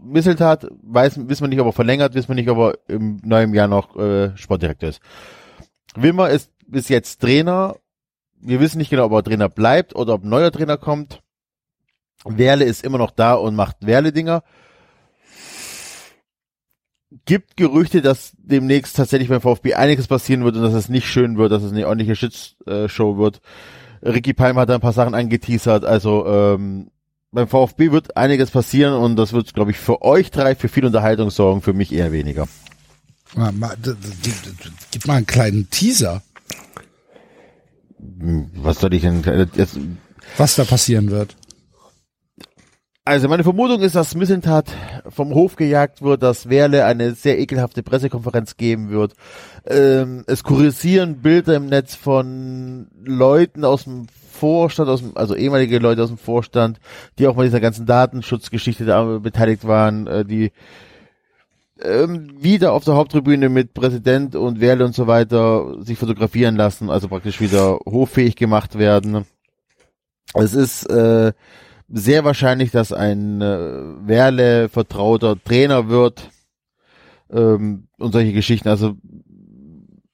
Misseltat, 0.03 0.67
weiß, 0.83 1.29
wissen 1.29 1.45
wir 1.45 1.49
nicht, 1.49 1.61
ob 1.61 1.67
er 1.67 1.73
verlängert, 1.73 2.15
wissen 2.15 2.29
wir 2.29 2.35
nicht, 2.35 2.49
ob 2.49 2.59
er 2.59 2.79
im 2.89 3.21
neuen 3.23 3.55
Jahr 3.55 3.69
noch 3.69 3.97
äh, 3.97 4.37
Sportdirektor 4.37 4.89
ist. 4.89 5.01
Wimmer 5.95 6.31
ist 6.31 6.51
bis 6.67 6.89
jetzt 6.89 7.21
Trainer. 7.21 7.77
Wir 8.41 8.59
wissen 8.59 8.79
nicht 8.79 8.91
genau, 8.91 9.05
ob 9.05 9.13
er 9.13 9.23
Trainer 9.23 9.49
bleibt 9.49 9.95
oder 9.95 10.15
ob 10.15 10.25
ein 10.25 10.31
neuer 10.31 10.51
Trainer 10.51 10.79
kommt. 10.79 11.21
Werle 12.25 12.65
ist 12.65 12.85
immer 12.85 12.99
noch 12.99 13.11
da 13.11 13.35
und 13.35 13.55
macht 13.55 13.77
Werle-Dinger. 13.81 14.43
Gibt 17.25 17.57
Gerüchte, 17.57 18.01
dass 18.03 18.33
demnächst 18.39 18.97
tatsächlich 18.97 19.29
beim 19.29 19.41
VfB 19.41 19.75
einiges 19.75 20.07
passieren 20.07 20.45
wird 20.45 20.57
und 20.57 20.63
dass 20.63 20.73
es 20.75 20.89
nicht 20.89 21.07
schön 21.07 21.37
wird, 21.37 21.53
dass 21.53 21.63
es 21.63 21.73
eine 21.73 21.87
ordentliche 21.87 22.17
Shitshow 22.17 23.19
wird. 23.19 23.41
Ricky 24.03 24.33
Palm 24.33 24.57
hat 24.59 24.69
da 24.69 24.75
ein 24.75 24.81
paar 24.81 24.93
Sachen 24.93 25.15
angeteasert. 25.15 25.85
Also 25.85 26.27
ähm, 26.27 26.91
beim 27.31 27.49
VfB 27.49 27.93
wird 27.93 28.17
einiges 28.17 28.51
passieren 28.51 28.95
und 28.95 29.17
das 29.17 29.33
wird, 29.33 29.53
glaube 29.55 29.71
ich, 29.71 29.79
für 29.79 30.03
euch 30.03 30.31
drei 30.31 30.55
für 30.55 30.69
viel 30.69 30.85
Unterhaltung 30.87 31.31
sorgen, 31.31 31.63
für 31.63 31.73
mich 31.73 31.93
eher 31.93 32.13
weniger. 32.13 32.49
Gib 34.91 35.07
mal 35.07 35.17
einen 35.17 35.27
kleinen 35.27 35.71
Teaser, 35.71 36.23
Hm, 38.19 38.51
Was 38.57 38.81
soll 38.81 38.95
ich 38.95 39.03
denn 39.03 39.23
äh, 39.25 39.47
jetzt? 39.55 39.79
was 40.37 40.57
da 40.57 40.65
passieren 40.65 41.11
wird. 41.11 41.37
Also 43.05 43.29
meine 43.29 43.43
Vermutung 43.43 43.81
ist, 43.81 43.97
dass 43.97 44.15
Missentat 44.15 44.73
vom 45.09 45.35
Hof 45.35 45.57
gejagt 45.57 46.03
wird, 46.03 46.23
dass 46.23 46.49
Werle 46.49 46.85
eine 46.85 47.15
sehr 47.17 47.41
ekelhafte 47.41 47.83
Pressekonferenz 47.83 48.57
geben 48.57 48.91
wird. 48.91 49.15
Ähm, 49.67 50.23
es 50.29 50.45
kursieren 50.45 51.21
Bilder 51.21 51.57
im 51.57 51.67
Netz 51.67 51.97
von 51.97 52.87
Leuten 53.05 53.65
aus 53.65 53.85
dem 53.85 54.07
Vorstand, 54.31 54.89
aus 54.89 55.01
dem, 55.01 55.17
also 55.17 55.35
ehemalige 55.35 55.81
Leute 55.81 56.05
aus 56.05 56.11
dem 56.11 56.19
Vorstand, 56.19 56.79
die 57.19 57.27
auch 57.27 57.35
bei 57.35 57.43
dieser 57.43 57.59
ganzen 57.59 57.87
Datenschutzgeschichte 57.87 58.85
da 58.85 59.19
beteiligt 59.19 59.67
waren, 59.67 60.07
äh, 60.07 60.25
die 60.25 60.53
ähm, 61.83 62.31
wieder 62.39 62.73
auf 62.73 62.85
der 62.85 62.95
Haupttribüne 62.95 63.49
mit 63.49 63.75
Präsident 63.75 64.37
und 64.37 64.61
Werle 64.61 64.85
und 64.85 64.95
so 64.95 65.09
weiter 65.09 65.83
sich 65.83 65.99
fotografieren 65.99 66.55
lassen, 66.55 66.89
also 66.89 67.09
praktisch 67.09 67.41
wieder 67.41 67.81
hoffähig 67.85 68.37
gemacht 68.37 68.79
werden. 68.79 69.27
Es 70.35 70.55
ist 70.55 70.87
äh, 70.87 71.33
sehr 71.93 72.25
wahrscheinlich, 72.25 72.71
dass 72.71 72.93
ein 72.93 73.41
äh, 73.43 74.07
Werle 74.07 74.69
vertrauter 74.69 75.37
Trainer 75.43 75.89
wird 75.89 76.31
ähm, 77.31 77.89
und 77.99 78.13
solche 78.13 78.33
Geschichten. 78.33 78.69
Also 78.69 78.97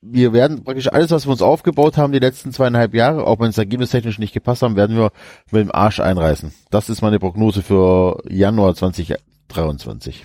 wir 0.00 0.32
werden 0.32 0.64
praktisch 0.64 0.90
alles, 0.92 1.10
was 1.10 1.26
wir 1.26 1.32
uns 1.32 1.42
aufgebaut 1.42 1.96
haben 1.96 2.12
die 2.12 2.18
letzten 2.18 2.52
zweieinhalb 2.52 2.94
Jahre, 2.94 3.26
auch 3.26 3.38
wenn 3.40 3.50
es 3.50 3.58
ergebnistechnisch 3.58 4.18
nicht 4.18 4.32
gepasst 4.32 4.62
haben, 4.62 4.76
werden 4.76 4.96
wir 4.96 5.12
mit 5.50 5.62
dem 5.62 5.72
Arsch 5.72 6.00
einreißen. 6.00 6.52
Das 6.70 6.88
ist 6.88 7.02
meine 7.02 7.18
Prognose 7.18 7.62
für 7.62 8.22
Januar 8.28 8.74
2023. 8.74 10.24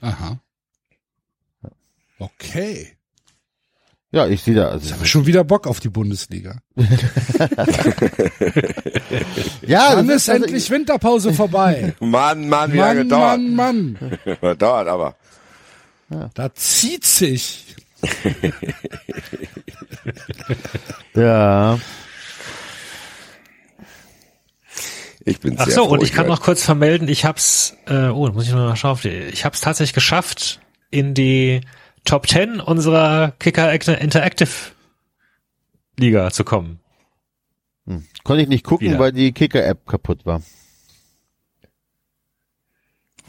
Aha. 0.00 0.40
Okay. 2.18 2.93
Ja, 4.14 4.28
ich 4.28 4.42
sehe 4.42 4.54
da. 4.54 4.68
Ich 4.68 4.72
Also, 4.74 4.94
habe 4.94 5.06
schon 5.06 5.26
wieder 5.26 5.42
Bock 5.42 5.66
auf 5.66 5.80
die 5.80 5.88
Bundesliga. 5.88 6.58
ja, 9.66 9.96
Dann 9.96 10.08
ist 10.08 10.28
endlich 10.28 10.70
Winterpause 10.70 11.32
vorbei. 11.32 11.94
Mann, 12.00 12.48
Mann, 12.48 12.72
wie 12.72 12.76
lange 12.76 13.00
Mann, 13.04 13.08
dauert. 13.08 13.40
Mann, 13.40 13.98
Mann. 13.98 14.56
dauert 14.58 14.86
aber. 14.86 15.16
Da 16.34 16.54
zieht 16.54 17.04
sich. 17.04 17.74
Ja. 21.14 21.80
Ich 25.24 25.40
bin 25.40 25.56
Ach 25.58 25.64
sehr 25.64 25.74
so, 25.74 25.86
froh, 25.86 25.94
und 25.94 26.04
ich 26.04 26.12
kann 26.12 26.28
noch 26.28 26.40
kurz 26.40 26.62
vermelden, 26.62 27.08
ich 27.08 27.24
hab's, 27.24 27.76
äh, 27.86 28.08
oh, 28.10 28.28
muss 28.30 28.44
ich 28.44 28.52
noch 28.52 28.58
mal 28.58 28.76
schauen, 28.76 28.98
ich 29.32 29.44
hab's 29.44 29.60
tatsächlich 29.60 29.94
geschafft, 29.94 30.60
in 30.90 31.14
die 31.14 31.62
Top 32.04 32.28
10 32.28 32.60
unserer 32.60 33.32
Kicker 33.38 33.72
Interactive 33.72 34.50
Liga 35.98 36.30
zu 36.30 36.44
kommen. 36.44 36.80
Hm. 37.86 38.04
Konnte 38.24 38.42
ich 38.42 38.48
nicht 38.48 38.64
gucken, 38.64 38.88
Wieder. 38.88 38.98
weil 38.98 39.12
die 39.12 39.32
Kicker-App 39.32 39.86
kaputt 39.86 40.24
war. 40.26 40.42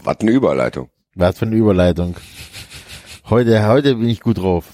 Was 0.03 0.19
eine 0.19 0.31
Überleitung. 0.31 0.89
Was 1.15 1.39
für 1.39 1.45
eine 1.45 1.55
Überleitung. 1.55 2.15
Heute, 3.29 3.67
heute 3.67 3.95
bin 3.95 4.09
ich 4.09 4.21
gut 4.21 4.37
drauf. 4.37 4.65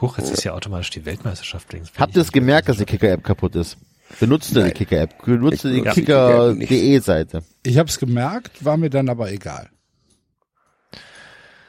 Huch, 0.00 0.18
jetzt 0.18 0.30
ist 0.30 0.44
ja 0.44 0.52
automatisch 0.52 0.90
die 0.90 1.04
Weltmeisterschaft. 1.04 1.72
links. 1.72 1.90
Habt 1.96 2.16
ihr 2.16 2.22
es 2.22 2.32
gemerkt, 2.32 2.68
dass 2.68 2.76
die 2.76 2.84
Kicker-App 2.84 3.24
kaputt 3.24 3.56
ist? 3.56 3.78
Benutzt 4.20 4.54
ihr 4.54 4.64
die. 4.64 4.70
Kicker-App? 4.70 5.24
Benutzt 5.24 5.64
ihr 5.64 5.72
die. 5.72 5.82
Kicker.de-Seite? 5.82 7.42
Ich 7.62 7.78
habe 7.78 7.88
es 7.88 7.98
gemerkt, 7.98 8.64
war 8.64 8.76
mir 8.76 8.90
dann 8.90 9.08
aber 9.08 9.30
egal. 9.32 9.70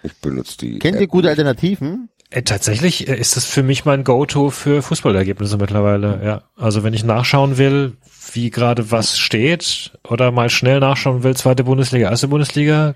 Ich 0.03 0.13
benutze 0.15 0.57
die. 0.57 0.79
Kennt 0.79 0.95
App 0.95 1.01
ihr 1.01 1.07
gute. 1.07 1.29
Alternativen? 1.29 2.09
Äh, 2.29 2.43
tatsächlich 2.43 3.07
äh, 3.07 3.17
ist 3.17 3.37
das 3.37 3.45
für 3.45 3.63
mich 3.63 3.85
mein 3.85 4.03
Go-To 4.03 4.49
für 4.49 4.81
Fußballergebnisse 4.81 5.57
mittlerweile, 5.57 6.21
ja. 6.23 6.43
Also 6.57 6.83
wenn 6.83 6.93
ich 6.93 7.03
nachschauen 7.03 7.57
will, 7.57 7.95
wie 8.33 8.49
gerade 8.49 8.91
was 8.91 9.17
steht 9.17 9.97
oder 10.03 10.31
mal 10.31 10.49
schnell 10.49 10.79
nachschauen 10.79 11.23
will, 11.23 11.35
zweite 11.35 11.63
Bundesliga, 11.63 12.09
erste 12.09 12.27
Bundesliga, 12.27 12.95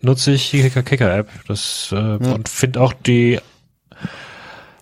nutze 0.00 0.32
ich 0.32 0.50
die 0.50 0.62
Kicker-Kicker-App. 0.62 1.28
Das 1.48 1.88
äh, 1.92 1.96
und 1.96 2.48
finde 2.48 2.80
auch 2.80 2.92
die 2.92 3.40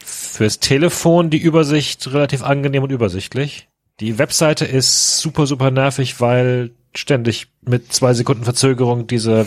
fürs 0.04 0.60
Telefon 0.60 1.30
die 1.30 1.38
Übersicht 1.38 2.12
relativ 2.12 2.42
angenehm 2.44 2.82
und 2.82 2.92
übersichtlich. 2.92 3.68
Die 4.00 4.18
Webseite 4.18 4.64
ist 4.64 5.18
super, 5.18 5.46
super 5.46 5.70
nervig, 5.70 6.20
weil 6.20 6.70
ständig 6.94 7.48
mit 7.62 7.92
zwei 7.92 8.14
Sekunden 8.14 8.44
Verzögerung 8.44 9.06
diese 9.06 9.46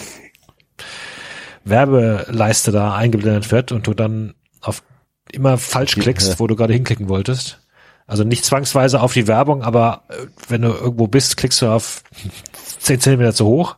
Werbeleiste 1.64 2.72
da 2.72 2.96
eingeblendet 2.96 3.52
wird 3.52 3.72
und 3.72 3.88
du 3.88 3.94
dann 3.94 4.34
auf 4.62 4.84
immer 5.32 5.58
falsch 5.58 5.96
klickst, 5.96 6.40
wo 6.40 6.48
du 6.48 6.56
gerade 6.56 6.74
hinklicken 6.74 7.10
wolltest. 7.10 7.60
Also 8.08 8.24
nicht 8.24 8.44
zwangsweise 8.44 9.00
auf 9.00 9.14
die 9.14 9.28
Werbung, 9.28 9.64
aber 9.64 10.04
äh, 10.10 10.28
wenn 10.50 10.64
du 10.64 10.70
irgendwo 10.70 11.08
bist, 11.08 11.38
klickst 11.38 11.62
du 11.62 11.68
auf 11.68 12.04
10 12.80 13.00
Zentimeter 13.00 13.34
zu 13.34 13.46
hoch. 13.46 13.78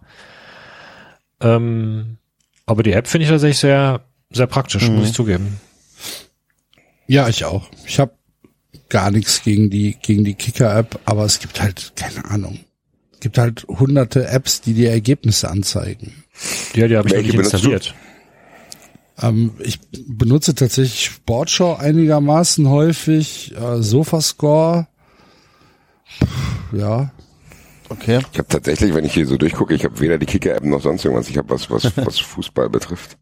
Ähm, 1.39 2.17
aber 2.65 2.83
die 2.83 2.93
App 2.93 3.07
finde 3.07 3.25
ich 3.25 3.29
tatsächlich 3.29 3.59
sehr, 3.59 4.01
sehr 4.31 4.47
praktisch, 4.47 4.87
muss 4.89 5.09
ich 5.09 5.13
zugeben. 5.13 5.59
Ja, 7.05 7.27
ich 7.27 7.45
auch. 7.45 7.67
Ich 7.85 7.99
habe 7.99 8.13
gar 8.89 9.11
nichts 9.11 9.43
gegen 9.43 9.69
die 9.69 9.97
gegen 10.01 10.23
die 10.23 10.35
Kicker-App, 10.35 10.99
aber 11.05 11.25
es 11.25 11.39
gibt 11.39 11.61
halt 11.61 11.93
keine 11.95 12.25
Ahnung. 12.25 12.59
Es 13.23 13.31
gibt 13.31 13.37
halt 13.37 13.65
hunderte 13.69 14.27
Apps, 14.27 14.59
die 14.59 14.73
die 14.73 14.85
Ergebnisse 14.85 15.49
anzeigen. 15.49 16.11
Ja, 16.73 16.89
die 16.89 16.97
habe 16.97 17.07
ich 17.07 17.13
noch 17.15 17.21
nicht 17.21 17.33
installiert. 17.35 17.95
Ähm, 19.17 19.53
ich 19.59 19.79
benutze 20.09 20.53
tatsächlich 20.55 21.05
Sportschau 21.05 21.77
einigermaßen 21.77 22.67
häufig, 22.67 23.55
äh, 23.55 23.81
Sofascore. 23.81 24.87
Ja, 26.73 27.13
Okay. 27.87 28.19
Ich 28.33 28.39
habe 28.39 28.49
tatsächlich, 28.49 28.93
wenn 28.93 29.05
ich 29.05 29.13
hier 29.13 29.25
so 29.25 29.37
durchgucke, 29.37 29.73
ich 29.73 29.85
habe 29.85 29.97
weder 30.01 30.17
die 30.17 30.25
Kicker-App 30.25 30.65
noch 30.65 30.81
sonst 30.81 31.05
irgendwas. 31.05 31.29
Ich 31.29 31.37
habe 31.37 31.49
was, 31.49 31.69
was, 31.69 31.95
was 32.05 32.19
Fußball 32.19 32.69
betrifft. 32.69 33.17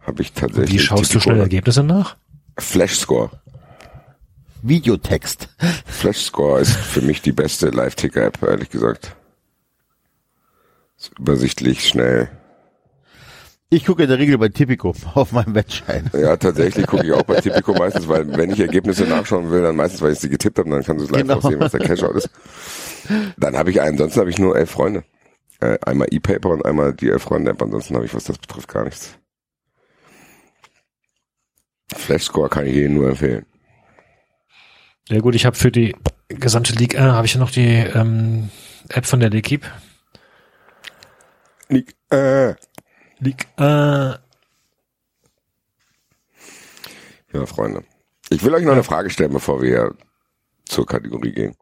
Habe 0.00 0.20
ich 0.20 0.32
tatsächlich. 0.32 0.74
Wie 0.74 0.78
schaust 0.80 1.14
du 1.14 1.20
schnell 1.20 1.40
Ergebnisse 1.40 1.82
nach? 1.82 2.18
Flashscore. 2.58 3.30
Videotext. 4.62 5.48
Flashscore 5.86 6.60
ist 6.60 6.76
für 6.76 7.02
mich 7.02 7.22
die 7.22 7.32
beste 7.32 7.68
Live-Ticker-App, 7.70 8.42
ehrlich 8.42 8.70
gesagt. 8.70 9.14
Ist 10.98 11.12
übersichtlich, 11.18 11.86
schnell. 11.88 12.28
Ich 13.68 13.84
gucke 13.84 14.04
in 14.04 14.08
der 14.08 14.18
Regel 14.18 14.38
bei 14.38 14.48
Tipico 14.48 14.94
auf 15.14 15.32
meinem 15.32 15.54
Wettschein. 15.54 16.08
Ja, 16.12 16.36
tatsächlich 16.36 16.86
gucke 16.86 17.04
ich 17.06 17.12
auch 17.12 17.24
bei 17.24 17.40
Tipico 17.40 17.74
meistens, 17.74 18.06
weil 18.08 18.34
wenn 18.36 18.50
ich 18.50 18.60
Ergebnisse 18.60 19.04
nachschauen 19.04 19.50
will, 19.50 19.62
dann 19.62 19.76
meistens, 19.76 20.00
weil 20.02 20.12
ich 20.12 20.20
sie 20.20 20.28
getippt 20.28 20.58
habe, 20.58 20.70
dann 20.70 20.84
kannst 20.84 21.00
du 21.00 21.04
es 21.06 21.10
live 21.10 21.22
Genau. 21.22 21.34
auch 21.38 21.42
sehen, 21.50 21.60
was 21.60 21.72
der 21.72 21.80
Cashout 21.80 22.12
ist. 22.16 22.30
Dann 23.36 23.56
habe 23.56 23.70
ich 23.70 23.80
einen, 23.80 23.92
ansonsten 23.94 24.20
habe 24.20 24.30
ich 24.30 24.38
nur 24.38 24.56
elf 24.56 24.70
Freunde. 24.70 25.04
Äh, 25.60 25.78
einmal 25.84 26.08
E-Paper 26.10 26.50
und 26.50 26.64
einmal 26.64 26.92
die 26.94 27.08
elf 27.08 27.22
Freunde-App, 27.22 27.60
ansonsten 27.62 27.94
habe 27.96 28.04
ich, 28.04 28.14
was 28.14 28.24
das 28.24 28.38
betrifft, 28.38 28.68
gar 28.68 28.84
nichts. 28.84 29.18
Flashscore 31.94 32.48
kann 32.48 32.66
ich 32.66 32.74
jedem 32.74 32.94
nur 32.94 33.08
empfehlen. 33.10 33.46
Ja 35.08 35.20
gut, 35.20 35.34
ich 35.34 35.46
habe 35.46 35.56
für 35.56 35.70
die 35.70 35.94
gesamte 36.28 36.72
League, 36.72 36.94
äh, 36.94 37.00
habe 37.00 37.26
ich 37.26 37.34
ja 37.34 37.40
noch 37.40 37.50
die 37.50 37.66
ähm, 37.66 38.50
App 38.88 39.06
von 39.06 39.20
der 39.20 39.30
L'Equipe. 39.30 39.64
Nick, 41.68 41.94
äh. 42.10 42.54
League, 43.18 43.46
äh, 43.58 44.14
Ja, 47.36 47.44
Freunde. 47.44 47.84
Ich 48.30 48.42
will 48.42 48.54
euch 48.54 48.64
noch 48.64 48.72
eine 48.72 48.82
Frage 48.82 49.10
stellen, 49.10 49.32
bevor 49.32 49.60
wir 49.60 49.94
zur 50.64 50.86
Kategorie 50.86 51.32
gehen. 51.32 51.56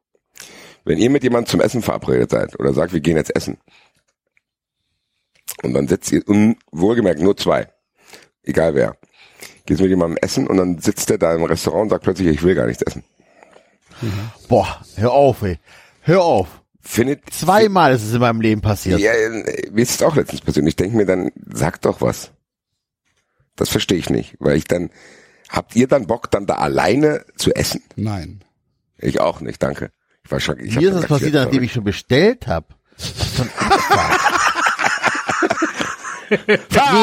Wenn 0.84 0.98
ihr 0.98 1.10
mit 1.10 1.22
jemandem 1.22 1.50
zum 1.50 1.60
Essen 1.60 1.82
verabredet 1.82 2.30
seid 2.30 2.58
oder 2.60 2.72
sagt, 2.72 2.92
wir 2.92 3.00
gehen 3.00 3.16
jetzt 3.16 3.34
essen, 3.34 3.58
und 5.62 5.72
dann 5.72 5.88
sitzt 5.88 6.12
ihr, 6.12 6.26
und 6.28 6.56
wohlgemerkt 6.70 7.20
nur 7.20 7.36
zwei, 7.36 7.68
egal 8.42 8.74
wer, 8.74 8.96
geht 9.66 9.80
mit 9.80 9.88
jemandem 9.88 10.18
essen 10.20 10.46
und 10.46 10.58
dann 10.58 10.78
sitzt 10.78 11.10
der 11.10 11.18
da 11.18 11.34
im 11.34 11.44
Restaurant 11.44 11.84
und 11.84 11.90
sagt 11.90 12.04
plötzlich, 12.04 12.28
ich 12.28 12.42
will 12.42 12.54
gar 12.54 12.66
nichts 12.66 12.82
essen. 12.82 13.02
Boah, 14.48 14.80
hör 14.96 15.12
auf, 15.12 15.42
ey. 15.42 15.58
Hör 16.00 16.22
auf. 16.22 16.48
Findet 16.80 17.30
Zweimal 17.32 17.94
ist 17.94 18.02
es 18.02 18.12
in 18.12 18.20
meinem 18.20 18.42
Leben 18.42 18.60
passiert. 18.60 19.00
Ja, 19.00 19.12
äh, 19.12 19.70
mir 19.72 19.82
ist 19.82 19.94
es 19.94 20.02
auch 20.02 20.16
letztens 20.16 20.42
passiert. 20.42 20.66
Ich 20.68 20.76
denke 20.76 20.96
mir 20.96 21.06
dann, 21.06 21.30
sag 21.50 21.80
doch 21.80 22.02
was. 22.02 22.30
Das 23.56 23.70
verstehe 23.70 23.98
ich 23.98 24.10
nicht, 24.10 24.36
weil 24.38 24.56
ich 24.56 24.64
dann, 24.64 24.90
habt 25.48 25.74
ihr 25.76 25.88
dann 25.88 26.06
Bock, 26.06 26.30
dann 26.30 26.46
da 26.46 26.56
alleine 26.56 27.24
zu 27.36 27.54
essen? 27.54 27.82
nein. 27.96 28.40
Ich 28.98 29.20
auch 29.20 29.40
nicht, 29.40 29.62
danke. 29.62 29.90
Ich 30.24 30.30
war 30.30 30.40
schon, 30.40 30.58
ich 30.60 30.76
Mir 30.76 30.88
ist 30.90 30.94
das 30.94 31.06
passiert, 31.06 31.34
nachdem 31.34 31.62
ich 31.62 31.72
schon 31.72 31.84
bestellt 31.84 32.46
habe. 32.46 32.66
nee, 36.46 36.58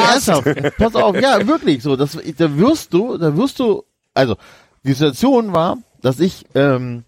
ernsthaft. 0.10 0.78
Pass 0.78 0.96
auf, 0.96 1.16
ja, 1.20 1.46
wirklich 1.46 1.84
so. 1.84 1.96
Das, 1.96 2.18
da 2.38 2.58
wirst 2.58 2.94
du, 2.94 3.18
da 3.18 3.36
wirst 3.36 3.60
du, 3.60 3.84
also 4.14 4.38
die 4.84 4.94
Situation 4.94 5.54
war, 5.54 5.78
dass 6.02 6.20
ich 6.20 6.46
ähm, 6.56 7.04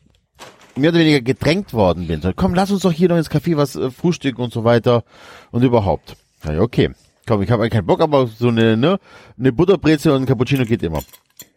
mehr 0.75 0.91
oder 0.91 0.99
weniger 0.99 1.21
gedrängt 1.21 1.73
worden 1.73 2.07
bin. 2.07 2.21
So, 2.21 2.31
komm, 2.35 2.53
lass 2.53 2.71
uns 2.71 2.81
doch 2.81 2.91
hier 2.91 3.09
noch 3.09 3.17
ins 3.17 3.31
Café 3.31 3.57
was 3.57 3.75
äh, 3.75 3.91
frühstücken 3.91 4.41
und 4.41 4.53
so 4.53 4.63
weiter 4.63 5.03
und 5.51 5.63
überhaupt. 5.63 6.15
Ja, 6.43 6.59
okay. 6.59 6.91
Komm, 7.25 7.41
ich 7.41 7.51
habe 7.51 7.69
keinen 7.69 7.85
Bock, 7.85 8.01
aber 8.01 8.27
so 8.27 8.49
eine, 8.49 8.75
ne, 8.75 8.99
eine 9.39 9.53
Butterbrezel 9.53 10.11
und 10.11 10.23
ein 10.23 10.25
Cappuccino 10.25 10.65
geht 10.65 10.83
immer. 10.83 11.01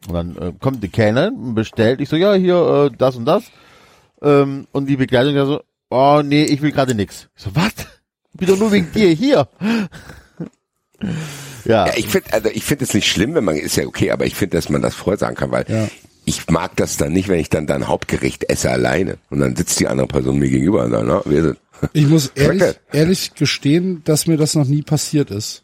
Und 0.09 0.15
dann 0.15 0.37
äh, 0.37 0.53
kommt 0.61 0.83
die 0.83 0.89
Kellnerin 0.89 1.35
und 1.35 1.55
bestellt. 1.55 2.01
Ich 2.01 2.09
so, 2.09 2.17
ja, 2.17 2.35
hier, 2.35 2.91
äh, 2.93 2.97
das 2.97 3.17
und 3.17 3.25
das. 3.25 3.45
Ähm, 4.23 4.69
und 4.73 4.87
die 4.87 4.97
Begleitung 4.97 5.35
da 5.35 5.45
so, 5.45 5.61
oh 5.91 6.23
nee, 6.25 6.45
ich 6.45 6.63
will 6.63 6.71
gerade 6.71 6.95
nix. 6.95 7.29
Ich 7.37 7.43
so, 7.43 7.51
was? 7.55 7.73
Ich 8.33 8.39
bin 8.39 8.49
doch 8.49 8.59
nur 8.59 8.71
wegen 8.71 8.93
dir 8.93 9.09
hier. 9.11 9.49
ja, 11.65 11.87
Ja, 11.87 11.93
ich 11.97 12.07
finde, 12.07 12.33
also 12.33 12.49
ich 12.51 12.65
finde 12.65 12.85
es 12.85 12.95
nicht 12.95 13.09
schlimm, 13.09 13.35
wenn 13.35 13.45
man, 13.45 13.57
ist 13.57 13.77
ja 13.77 13.87
okay, 13.87 14.13
aber 14.13 14.25
ich 14.25 14.35
finde, 14.37 14.57
dass 14.57 14.69
man 14.69 14.83
das 14.83 14.95
vorher 14.95 15.19
sagen 15.19 15.35
kann, 15.37 15.51
weil 15.51 15.65
Ja. 15.69 15.89
Ich 16.27 16.49
mag 16.51 16.77
das 16.77 16.97
dann 16.99 17.13
nicht, 17.15 17.29
wenn 17.29 17.39
ich 17.41 17.49
dann 17.49 17.67
dann 17.67 17.89
Hauptgericht 17.89 18.51
esse 18.51 18.71
alleine 18.71 19.17
und 19.31 19.41
dann 19.41 19.57
sitzt 19.57 19.81
die 19.81 19.87
andere 19.89 20.07
Person 20.09 20.39
mir 20.39 20.51
gegenüber 20.51 20.85
und 20.85 20.91
sagt, 20.91 21.07
na, 21.07 21.23
wir 21.25 21.43
sind. 21.43 21.59
Ich 21.95 22.07
muss 22.07 22.27
ehrlich, 22.35 22.63
ehrlich 22.93 23.35
gestehen, 23.35 24.03
dass 24.05 24.27
mir 24.27 24.37
das 24.37 24.55
noch 24.55 24.67
nie 24.67 24.83
passiert 24.83 25.31
ist. 25.31 25.63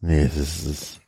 nee, 0.00 0.24
das 0.36 0.64
ist, 0.64 1.00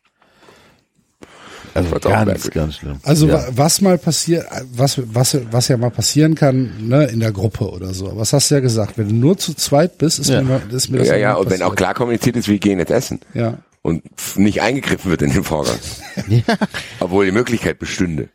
also 1.72 1.98
ganz, 2.00 2.50
ganz 2.50 2.76
schlimm. 2.76 2.98
Also 3.04 3.28
ja. 3.28 3.34
wa- 3.34 3.48
was 3.52 3.80
mal 3.80 3.96
passiert, 3.96 4.44
was, 4.72 5.00
was, 5.14 5.38
was 5.52 5.68
ja 5.68 5.76
mal 5.76 5.90
passieren 5.90 6.34
kann, 6.34 6.88
ne, 6.88 7.04
in 7.06 7.20
der 7.20 7.30
Gruppe 7.30 7.70
oder 7.70 7.94
so. 7.94 8.10
Was 8.16 8.32
hast 8.32 8.50
du 8.50 8.56
ja 8.56 8.60
gesagt? 8.60 8.98
Wenn 8.98 9.08
du 9.08 9.14
nur 9.14 9.38
zu 9.38 9.54
zweit 9.54 9.96
bist, 9.96 10.18
ist, 10.18 10.30
Ja. 10.30 10.42
mir, 10.42 10.60
ist 10.72 10.88
mir 10.90 10.98
das 10.98 11.08
Ja, 11.08 11.16
ja, 11.16 11.34
und 11.34 11.44
wenn 11.46 11.50
passiert. 11.60 11.68
auch 11.70 11.76
klar 11.76 11.94
kommuniziert 11.94 12.34
ist, 12.36 12.48
wir 12.48 12.58
gehen 12.58 12.80
jetzt 12.80 12.90
essen 12.90 13.20
Ja. 13.34 13.58
Und 13.82 14.02
nicht 14.36 14.62
eingegriffen 14.62 15.10
wird 15.10 15.22
in 15.22 15.32
den 15.32 15.44
Vorgang. 15.44 15.78
Obwohl 17.00 17.24
die 17.26 17.32
Möglichkeit 17.32 17.78
bestünde. 17.78 18.28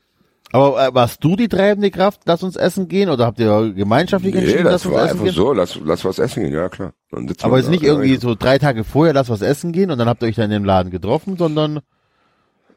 Aber 0.52 0.88
äh, 0.88 0.94
warst 0.94 1.24
du 1.24 1.36
die 1.36 1.50
treibende 1.50 1.92
Kraft, 1.92 2.22
lass 2.26 2.42
uns 2.42 2.56
essen 2.56 2.88
gehen? 2.88 3.10
Oder 3.10 3.26
habt 3.26 3.40
ihr 3.40 3.74
gemeinschaftlich 3.76 4.34
Nee, 4.34 4.42
entschieden, 4.42 4.64
lass 4.64 4.84
das 4.84 4.86
uns 4.86 4.96
war 4.96 5.04
essen 5.04 5.12
einfach 5.12 5.26
gehen? 5.26 5.34
so, 5.34 5.54
lass, 5.54 5.80
lass 5.84 6.06
was 6.06 6.20
essen 6.20 6.44
gehen, 6.44 6.54
ja 6.54 6.70
klar. 6.70 6.94
Aber 7.42 7.58
jetzt 7.58 7.68
da, 7.68 7.72
nicht 7.72 7.84
ja, 7.84 7.90
irgendwie 7.90 8.14
ja. 8.14 8.20
so 8.20 8.36
drei 8.36 8.58
Tage 8.58 8.84
vorher, 8.84 9.14
lass 9.14 9.30
was 9.30 9.42
essen 9.42 9.72
gehen 9.72 9.92
und 9.92 9.98
dann 9.98 10.08
habt 10.08 10.22
ihr 10.24 10.30
euch 10.30 10.36
dann 10.36 10.52
im 10.52 10.64
Laden 10.64 10.92
getroffen, 10.92 11.36
sondern 11.38 11.80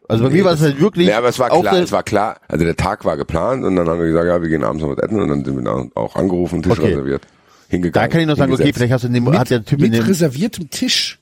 also 0.08 0.24
bei 0.24 0.30
mir 0.30 0.44
war 0.44 0.55
es 0.55 0.62
halt 0.62 0.80
wirklich 0.80 1.06
Nee, 1.06 1.12
aber 1.12 1.28
es 1.28 1.38
war 1.38 1.50
klar, 1.50 1.74
es 1.74 1.92
war 1.92 2.02
klar, 2.02 2.40
also 2.48 2.64
der 2.64 2.76
Tag 2.76 3.05
war 3.05 3.16
geplant 3.18 3.62
und 3.64 3.76
dann 3.76 3.86
haben 3.88 4.00
wir 4.00 4.06
gesagt, 4.06 4.26
ja, 4.26 4.40
wir 4.40 4.48
gehen 4.48 4.64
abends 4.64 4.82
noch 4.82 4.90
was 4.97 4.98
essen 5.05 5.20
und 5.20 5.28
dann 5.28 5.44
sind 5.44 5.55
wir 5.56 5.62
dann 5.62 5.90
auch 5.94 6.16
angerufen, 6.16 6.62
Tisch 6.62 6.72
Okay. 6.72 6.88
reserviert, 6.94 7.22
hingegangen. 7.68 7.92
da 7.92 8.10
kann 8.10 8.22
ich 8.22 8.26
noch 8.26 8.36
sagen, 8.36 8.52
okay, 8.55 8.72
vielleicht 8.72 8.92
hast 8.92 9.05
du 9.05 9.08
in 9.08 9.14
dem, 9.14 9.38
hat 9.38 9.50
der 9.50 9.64
Typ 9.64 9.78
in 9.82 9.90
Mit 9.90 10.00
dem, 10.00 10.06
reserviertem 10.06 10.70
Tisch. 10.70 11.20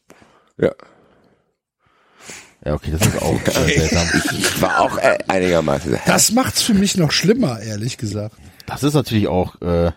Ja, 0.58 0.70
ja 2.66 2.74
okay, 2.74 2.90
das 2.92 3.06
ist 3.06 3.22
auch 3.22 3.40
äh, 3.46 3.78
seltsam. 3.78 4.06
ich 4.14 4.60
war 4.62 4.80
auch 4.80 4.98
äh, 4.98 5.18
einigermaßen. 5.28 5.96
Das 6.06 6.32
macht's 6.32 6.62
für 6.62 6.74
mich 6.74 6.96
noch 6.96 7.12
schlimmer, 7.12 7.60
ehrlich 7.60 7.96
gesagt. 7.96 8.34
Das 8.66 8.82
ist 8.82 8.94
natürlich 8.94 9.28
auch, 9.28 9.60
äh, 9.62 9.92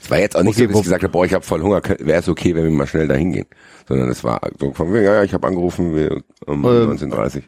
Es 0.00 0.10
war 0.10 0.18
jetzt 0.18 0.36
auch 0.36 0.42
nicht 0.42 0.56
Okay, 0.56 0.66
so, 0.66 0.68
dass 0.68 0.76
ich 0.78 0.82
gesagt 0.84 1.02
habe, 1.02 1.12
boah, 1.12 1.24
ich 1.24 1.32
habe 1.34 1.44
voll 1.44 1.62
Hunger, 1.62 1.82
wäre 1.82 2.20
es 2.20 2.28
okay, 2.28 2.54
wenn 2.54 2.64
wir 2.64 2.70
mal 2.70 2.86
schnell 2.86 3.08
dahin 3.08 3.32
gehen. 3.32 3.46
Sondern 3.88 4.10
es 4.10 4.22
war 4.22 4.40
so 4.60 4.72
von 4.72 4.92
wegen, 4.92 5.04
ja, 5.04 5.14
ja, 5.14 5.22
ich 5.24 5.32
habe 5.34 5.46
angerufen, 5.46 5.94
wir 5.96 6.22
um 6.46 6.64
Ähm, 6.64 6.90
19.30 6.92 7.42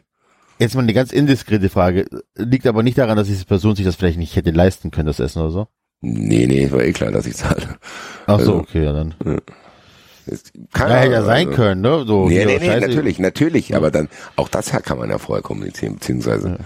jetzt 0.59 0.75
mal 0.75 0.81
eine 0.81 0.93
ganz 0.93 1.11
indiskrete 1.11 1.69
Frage. 1.69 2.05
Liegt 2.35 2.67
aber 2.67 2.83
nicht 2.83 2.97
daran, 2.97 3.17
dass 3.17 3.27
diese 3.27 3.45
Person 3.45 3.75
sich 3.75 3.85
das 3.85 3.95
vielleicht 3.95 4.17
nicht 4.17 4.35
hätte 4.35 4.51
leisten 4.51 4.91
können, 4.91 5.07
das 5.07 5.19
Essen 5.19 5.41
oder 5.41 5.51
so? 5.51 5.67
Nee, 6.01 6.45
nee, 6.47 6.71
war 6.71 6.83
eh 6.83 6.93
klar, 6.93 7.11
dass 7.11 7.25
ich 7.25 7.35
zahle. 7.35 7.77
Ach 8.25 8.39
so, 8.39 8.53
Also, 8.53 8.55
okay, 8.55 8.83
ja 8.83 8.93
dann. 8.93 9.15
Ja, 9.25 9.37
keine 10.73 10.95
hätte 10.95 11.11
ja 11.13 11.23
sein 11.23 11.47
also- 11.47 11.55
können, 11.57 11.81
ne? 11.81 12.03
So, 12.05 12.27
Nee, 12.27 12.45
nee, 12.45 12.57
nee, 12.59 12.79
natürlich, 12.79 13.19
natürlich, 13.19 13.75
aber 13.75 13.91
dann, 13.91 14.09
auch 14.35 14.49
das 14.49 14.71
kann 14.71 14.97
man 14.97 15.09
ja 15.09 15.17
vorher 15.17 15.43
kommunizieren, 15.43 15.95
beziehungsweise, 15.95 16.57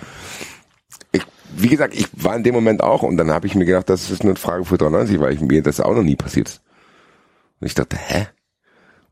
ich, 1.12 1.24
wie 1.56 1.70
gesagt, 1.70 1.94
ich 1.94 2.08
war 2.14 2.36
in 2.36 2.44
dem 2.44 2.56
Moment 2.56 2.82
auch 2.82 3.04
und 3.04 3.18
dann 3.18 3.32
habe 3.32 3.48
ich 3.48 3.56
mir 3.56 3.66
gedacht, 3.66 3.90
das 3.90 4.10
ist 4.10 4.22
eine 4.24 4.36
Frage 4.36 4.66
für 4.66 4.78
93, 4.78 5.20
weil 5.20 5.34
ich, 5.34 5.42
mir 5.42 5.62
das 5.62 5.80
auch 5.80 5.94
noch 5.94 6.04
nie 6.04 6.16
passiert 6.16 6.50
ist. 6.50 6.62
Und 7.60 7.68
ich 7.68 7.76
dachte, 7.76 7.98
hä? 7.98 8.28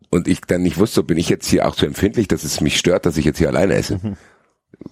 Und 0.10 0.28
ich 0.28 0.40
dann 0.42 0.62
nicht 0.62 0.78
wusste, 0.78 1.04
bin 1.04 1.18
ich 1.18 1.28
jetzt 1.28 1.48
hier 1.50 1.68
auch 1.68 1.76
zu 1.76 1.86
empfindlich, 1.86 2.30
dass 2.30 2.44
es 2.46 2.62
mich 2.62 2.78
stört, 2.78 3.06
dass 3.06 3.18
ich 3.18 3.26
jetzt 3.26 3.40
hier 3.40 3.50
alleine 3.50 3.74
esse. 3.74 4.00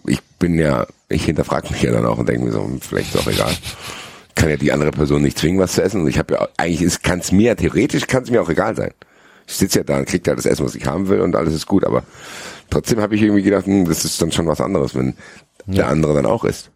Ich 0.07 0.21
bin 0.39 0.59
ja, 0.59 0.87
ich 1.07 1.23
hinterfrage 1.25 1.71
mich 1.71 1.81
ja 1.81 1.91
dann 1.91 2.05
auch 2.05 2.17
und 2.17 2.27
denke 2.27 2.43
mir 2.45 2.51
so, 2.51 2.63
hm, 2.63 2.81
vielleicht 2.81 3.15
ist 3.15 3.21
auch 3.21 3.31
egal. 3.31 3.53
Kann 4.35 4.49
ja 4.49 4.57
die 4.57 4.73
andere 4.73 4.91
Person 4.91 5.21
nicht 5.21 5.37
zwingen, 5.39 5.59
was 5.59 5.73
zu 5.73 5.81
essen. 5.83 6.01
Und 6.01 6.09
ich 6.09 6.17
habe 6.17 6.33
ja, 6.33 6.41
auch- 6.41 6.49
eigentlich 6.57 7.01
kann 7.01 7.19
es 7.19 7.31
mir, 7.31 7.55
theoretisch 7.55 8.07
kann 8.07 8.23
es 8.23 8.29
mir 8.31 8.41
auch 8.41 8.49
egal 8.49 8.75
sein. 8.75 8.91
Ich 9.47 9.55
sitze 9.55 9.79
ja 9.79 9.83
da 9.83 9.97
und 9.97 10.05
krieg 10.07 10.25
ja 10.25 10.35
das 10.35 10.45
Essen, 10.45 10.65
was 10.65 10.75
ich 10.75 10.85
haben 10.85 11.07
will 11.07 11.21
und 11.21 11.35
alles 11.35 11.53
ist 11.53 11.67
gut. 11.67 11.83
Aber 11.85 12.03
trotzdem 12.69 12.99
habe 12.99 13.15
ich 13.15 13.21
irgendwie 13.21 13.43
gedacht, 13.43 13.65
hm, 13.65 13.85
das 13.87 14.05
ist 14.05 14.21
dann 14.21 14.31
schon 14.31 14.47
was 14.47 14.61
anderes, 14.61 14.95
wenn 14.95 15.15
der 15.65 15.87
andere 15.87 16.13
dann 16.15 16.25
auch 16.25 16.43
isst. 16.43 16.71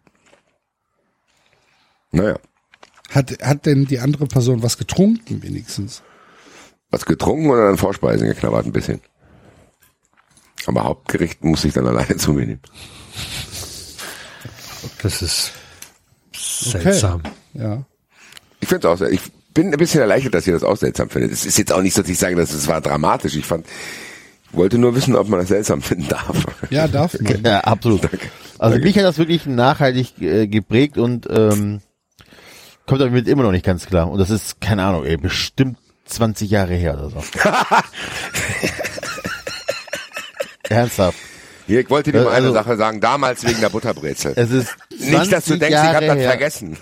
Naja, 2.12 2.38
Hat, 3.10 3.40
hat 3.42 3.66
denn 3.66 3.86
die 3.86 4.00
andere 4.00 4.26
Person 4.26 4.62
was 4.62 4.78
getrunken 4.78 5.42
wenigstens? 5.42 6.02
was 6.92 7.06
getrunken 7.06 7.48
oder 7.50 7.66
dann 7.66 7.76
Vorspeisen 7.78 8.26
geknabbert 8.26 8.66
ein 8.66 8.72
bisschen. 8.72 9.00
Aber 10.66 10.82
Hauptgericht 10.84 11.44
muss 11.44 11.64
ich 11.64 11.72
dann 11.72 11.86
alleine 11.86 12.16
zu 12.18 12.32
mir 12.32 12.46
nehmen. 12.46 12.60
Das 15.02 15.22
ist, 15.22 15.52
Seltsam. 16.34 17.22
Ja. 17.54 17.84
Ich 18.60 18.68
finde 18.68 18.88
es 18.88 18.92
auch 18.92 18.98
sehr, 18.98 19.10
ich 19.10 19.20
bin 19.54 19.72
ein 19.72 19.78
bisschen 19.78 20.00
erleichtert, 20.00 20.34
dass 20.34 20.46
ihr 20.46 20.52
das 20.52 20.62
auch 20.62 20.76
seltsam 20.76 21.10
findet. 21.10 21.32
Es 21.32 21.44
ist 21.46 21.58
jetzt 21.58 21.72
auch 21.72 21.82
nicht 21.82 21.94
so, 21.94 22.02
dass 22.02 22.10
ich 22.10 22.18
sage, 22.18 22.36
dass 22.36 22.52
es 22.52 22.68
war 22.68 22.80
dramatisch. 22.80 23.36
Ich 23.36 23.46
fand, 23.46 23.66
ich 24.50 24.56
wollte 24.56 24.78
nur 24.78 24.94
wissen, 24.94 25.16
ob 25.16 25.28
man 25.28 25.40
das 25.40 25.48
seltsam 25.48 25.82
finden 25.82 26.08
darf. 26.08 26.44
Ja, 26.70 26.88
darf 26.88 27.18
man. 27.20 27.42
Ja, 27.44 27.60
absolut. 27.60 28.08
Also 28.58 28.78
mich 28.78 28.96
hat 28.96 29.04
das 29.04 29.18
wirklich 29.18 29.46
nachhaltig 29.46 30.20
äh, 30.20 30.46
geprägt 30.46 30.98
und 30.98 31.26
ähm, 31.30 31.80
kommt 32.86 33.00
damit 33.00 33.28
immer 33.28 33.42
noch 33.42 33.52
nicht 33.52 33.64
ganz 33.64 33.86
klar. 33.86 34.10
Und 34.10 34.18
das 34.18 34.30
ist, 34.30 34.60
keine 34.60 34.84
Ahnung, 34.84 35.04
ey, 35.04 35.16
bestimmt 35.16 35.78
20 36.06 36.50
Jahre 36.50 36.74
her 36.74 36.94
oder 36.94 37.10
so. 37.10 37.22
Ernsthaft. 40.68 41.18
Hier, 41.70 41.80
ich 41.82 41.88
wollte 41.90 42.10
dir 42.10 42.22
mal 42.22 42.30
eine 42.32 42.46
Also- 42.48 42.52
Sache 42.52 42.76
sagen, 42.76 43.00
damals 43.00 43.46
wegen 43.46 43.60
der 43.60 43.68
Butterbrezel. 43.68 44.32
Es 44.34 44.50
ist 44.50 44.70
20 44.90 45.10
Nicht, 45.20 45.32
dass 45.32 45.44
du 45.44 45.50
denkst, 45.50 45.66
ich 45.68 45.70
Jahre 45.70 45.94
habe 45.94 46.06
das 46.06 46.22
vergessen. 46.24 46.76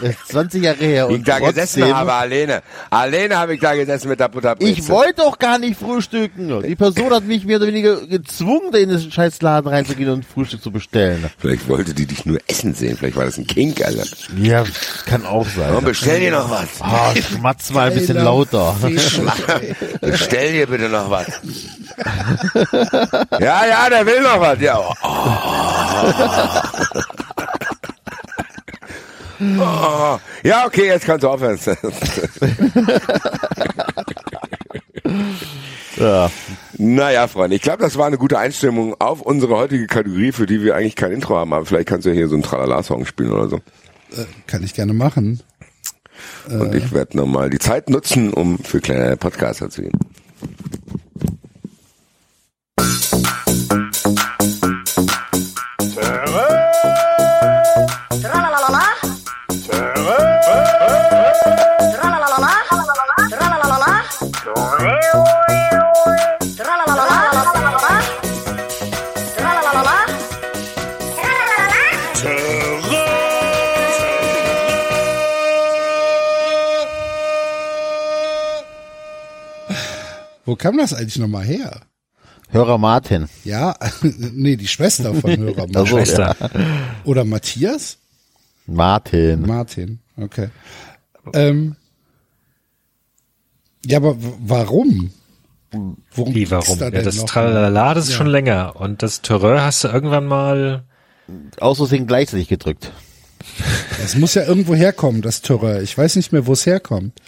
Es 0.00 0.08
ist 0.08 0.28
20 0.28 0.62
Jahre 0.64 0.78
her. 0.78 1.08
Und 1.08 1.16
ich 1.16 1.24
da 1.24 1.38
gesessen 1.40 1.94
habe, 1.94 2.10
alleine. 2.14 2.62
Alleine 2.88 3.36
habe 3.36 3.54
ich 3.54 3.60
da 3.60 3.74
gesessen 3.74 4.08
mit 4.08 4.18
der 4.18 4.28
Butterbrezel. 4.28 4.72
Ich 4.72 4.88
wollte 4.88 5.16
doch 5.16 5.38
gar 5.38 5.58
nicht 5.58 5.78
frühstücken. 5.78 6.62
Die 6.62 6.74
Person 6.74 7.10
hat 7.12 7.24
mich 7.24 7.44
mehr 7.44 7.58
oder 7.58 7.66
weniger 7.66 8.06
gezwungen, 8.06 8.72
da 8.72 8.78
in 8.78 8.88
den 8.88 9.10
scheiß 9.10 9.42
Laden 9.42 9.68
reinzugehen 9.68 10.08
und 10.08 10.24
Frühstück 10.24 10.62
zu 10.62 10.70
bestellen. 10.70 11.28
Vielleicht 11.38 11.68
wollte 11.68 11.92
die 11.92 12.06
dich 12.06 12.24
nur 12.24 12.38
essen 12.46 12.72
sehen. 12.72 12.96
Vielleicht 12.96 13.16
war 13.16 13.26
das 13.26 13.36
ein 13.36 13.46
Kink, 13.46 13.84
Alter. 13.84 14.04
Ja, 14.38 14.64
kann 15.04 15.26
auch 15.26 15.46
sein. 15.46 15.70
Komm, 15.74 15.84
bestell 15.84 16.18
dir 16.20 16.30
noch 16.30 16.50
was. 16.50 16.68
Ah, 16.80 17.12
schmatz 17.14 17.70
mal 17.72 17.88
ein 17.90 17.94
bisschen 17.94 18.16
lauter. 18.16 18.74
Bestell 20.00 20.52
dir 20.52 20.66
bitte 20.66 20.88
noch 20.88 21.10
was. 21.10 21.26
ja, 23.38 23.66
ja, 23.66 23.88
der 23.90 24.06
will 24.06 24.22
noch 24.22 24.29
was. 24.38 24.60
Ja, 24.60 24.78
oh. 24.78 24.94
Oh. 29.58 30.18
ja 30.42 30.66
okay, 30.66 30.86
jetzt 30.88 31.06
kannst 31.06 31.24
du 31.24 31.28
aufhören. 31.28 31.58
Ja. 35.96 36.30
naja, 36.78 37.28
Freunde, 37.28 37.56
ich 37.56 37.62
glaube, 37.62 37.82
das 37.82 37.98
war 37.98 38.06
eine 38.06 38.16
gute 38.16 38.38
Einstimmung 38.38 38.94
auf 38.98 39.20
unsere 39.20 39.56
heutige 39.56 39.86
Kategorie, 39.86 40.32
für 40.32 40.46
die 40.46 40.62
wir 40.62 40.74
eigentlich 40.74 40.96
kein 40.96 41.12
Intro 41.12 41.36
haben. 41.36 41.52
Aber 41.52 41.66
vielleicht 41.66 41.88
kannst 41.88 42.06
du 42.06 42.10
ja 42.10 42.16
hier 42.16 42.28
so 42.28 42.36
einen 42.36 42.42
Tralala-Song 42.42 43.04
spielen 43.04 43.32
oder 43.32 43.48
so. 43.50 43.56
Äh, 43.56 44.24
Kann 44.46 44.62
ich 44.62 44.72
gerne 44.72 44.94
machen. 44.94 45.42
Und 46.48 46.74
ich 46.74 46.92
werde 46.92 47.16
nochmal 47.16 47.50
die 47.50 47.58
Zeit 47.58 47.90
nutzen, 47.90 48.32
um 48.32 48.58
für 48.58 48.80
kleine 48.80 49.16
Podcaster 49.16 49.68
zu 49.68 49.82
gehen. 49.82 49.92
Kam 80.60 80.76
das 80.76 80.94
eigentlich 80.94 81.18
nochmal 81.18 81.44
her? 81.44 81.80
Hörer 82.50 82.78
Martin. 82.78 83.28
Ja, 83.44 83.76
nee, 84.02 84.56
die 84.56 84.68
Schwester 84.68 85.14
von 85.14 85.36
Hörer 85.36 85.66
Also, 85.74 85.86
Schwester. 85.86 86.36
ja. 86.40 86.50
Oder 87.04 87.24
Matthias? 87.24 87.98
Martin. 88.66 89.42
Martin, 89.46 89.98
okay. 90.16 90.48
Ähm, 91.32 91.76
ja, 93.84 93.98
aber 93.98 94.16
warum? 94.18 95.10
Worum 96.14 96.34
Wie, 96.34 96.50
warum? 96.50 96.78
da 96.78 96.88
Ja, 96.88 97.02
das? 97.02 97.24
Tralala, 97.24 97.94
das 97.94 98.08
ist 98.08 98.14
schon 98.14 98.26
länger. 98.26 98.74
Und 98.76 99.02
das 99.02 99.22
Terreur 99.22 99.62
hast 99.62 99.84
du 99.84 99.88
irgendwann 99.88 100.26
mal, 100.26 100.84
Aus 101.60 101.78
Versehen 101.78 102.06
gleichzeitig 102.06 102.48
gedrückt. 102.48 102.92
Das 104.00 104.16
muss 104.16 104.34
ja 104.34 104.44
irgendwo 104.44 104.74
herkommen, 104.74 105.22
das 105.22 105.42
Terror. 105.42 105.80
Ich 105.80 105.96
weiß 105.96 106.16
nicht 106.16 106.32
mehr, 106.32 106.46
wo 106.46 106.52
es 106.52 106.66
herkommt. 106.66 107.20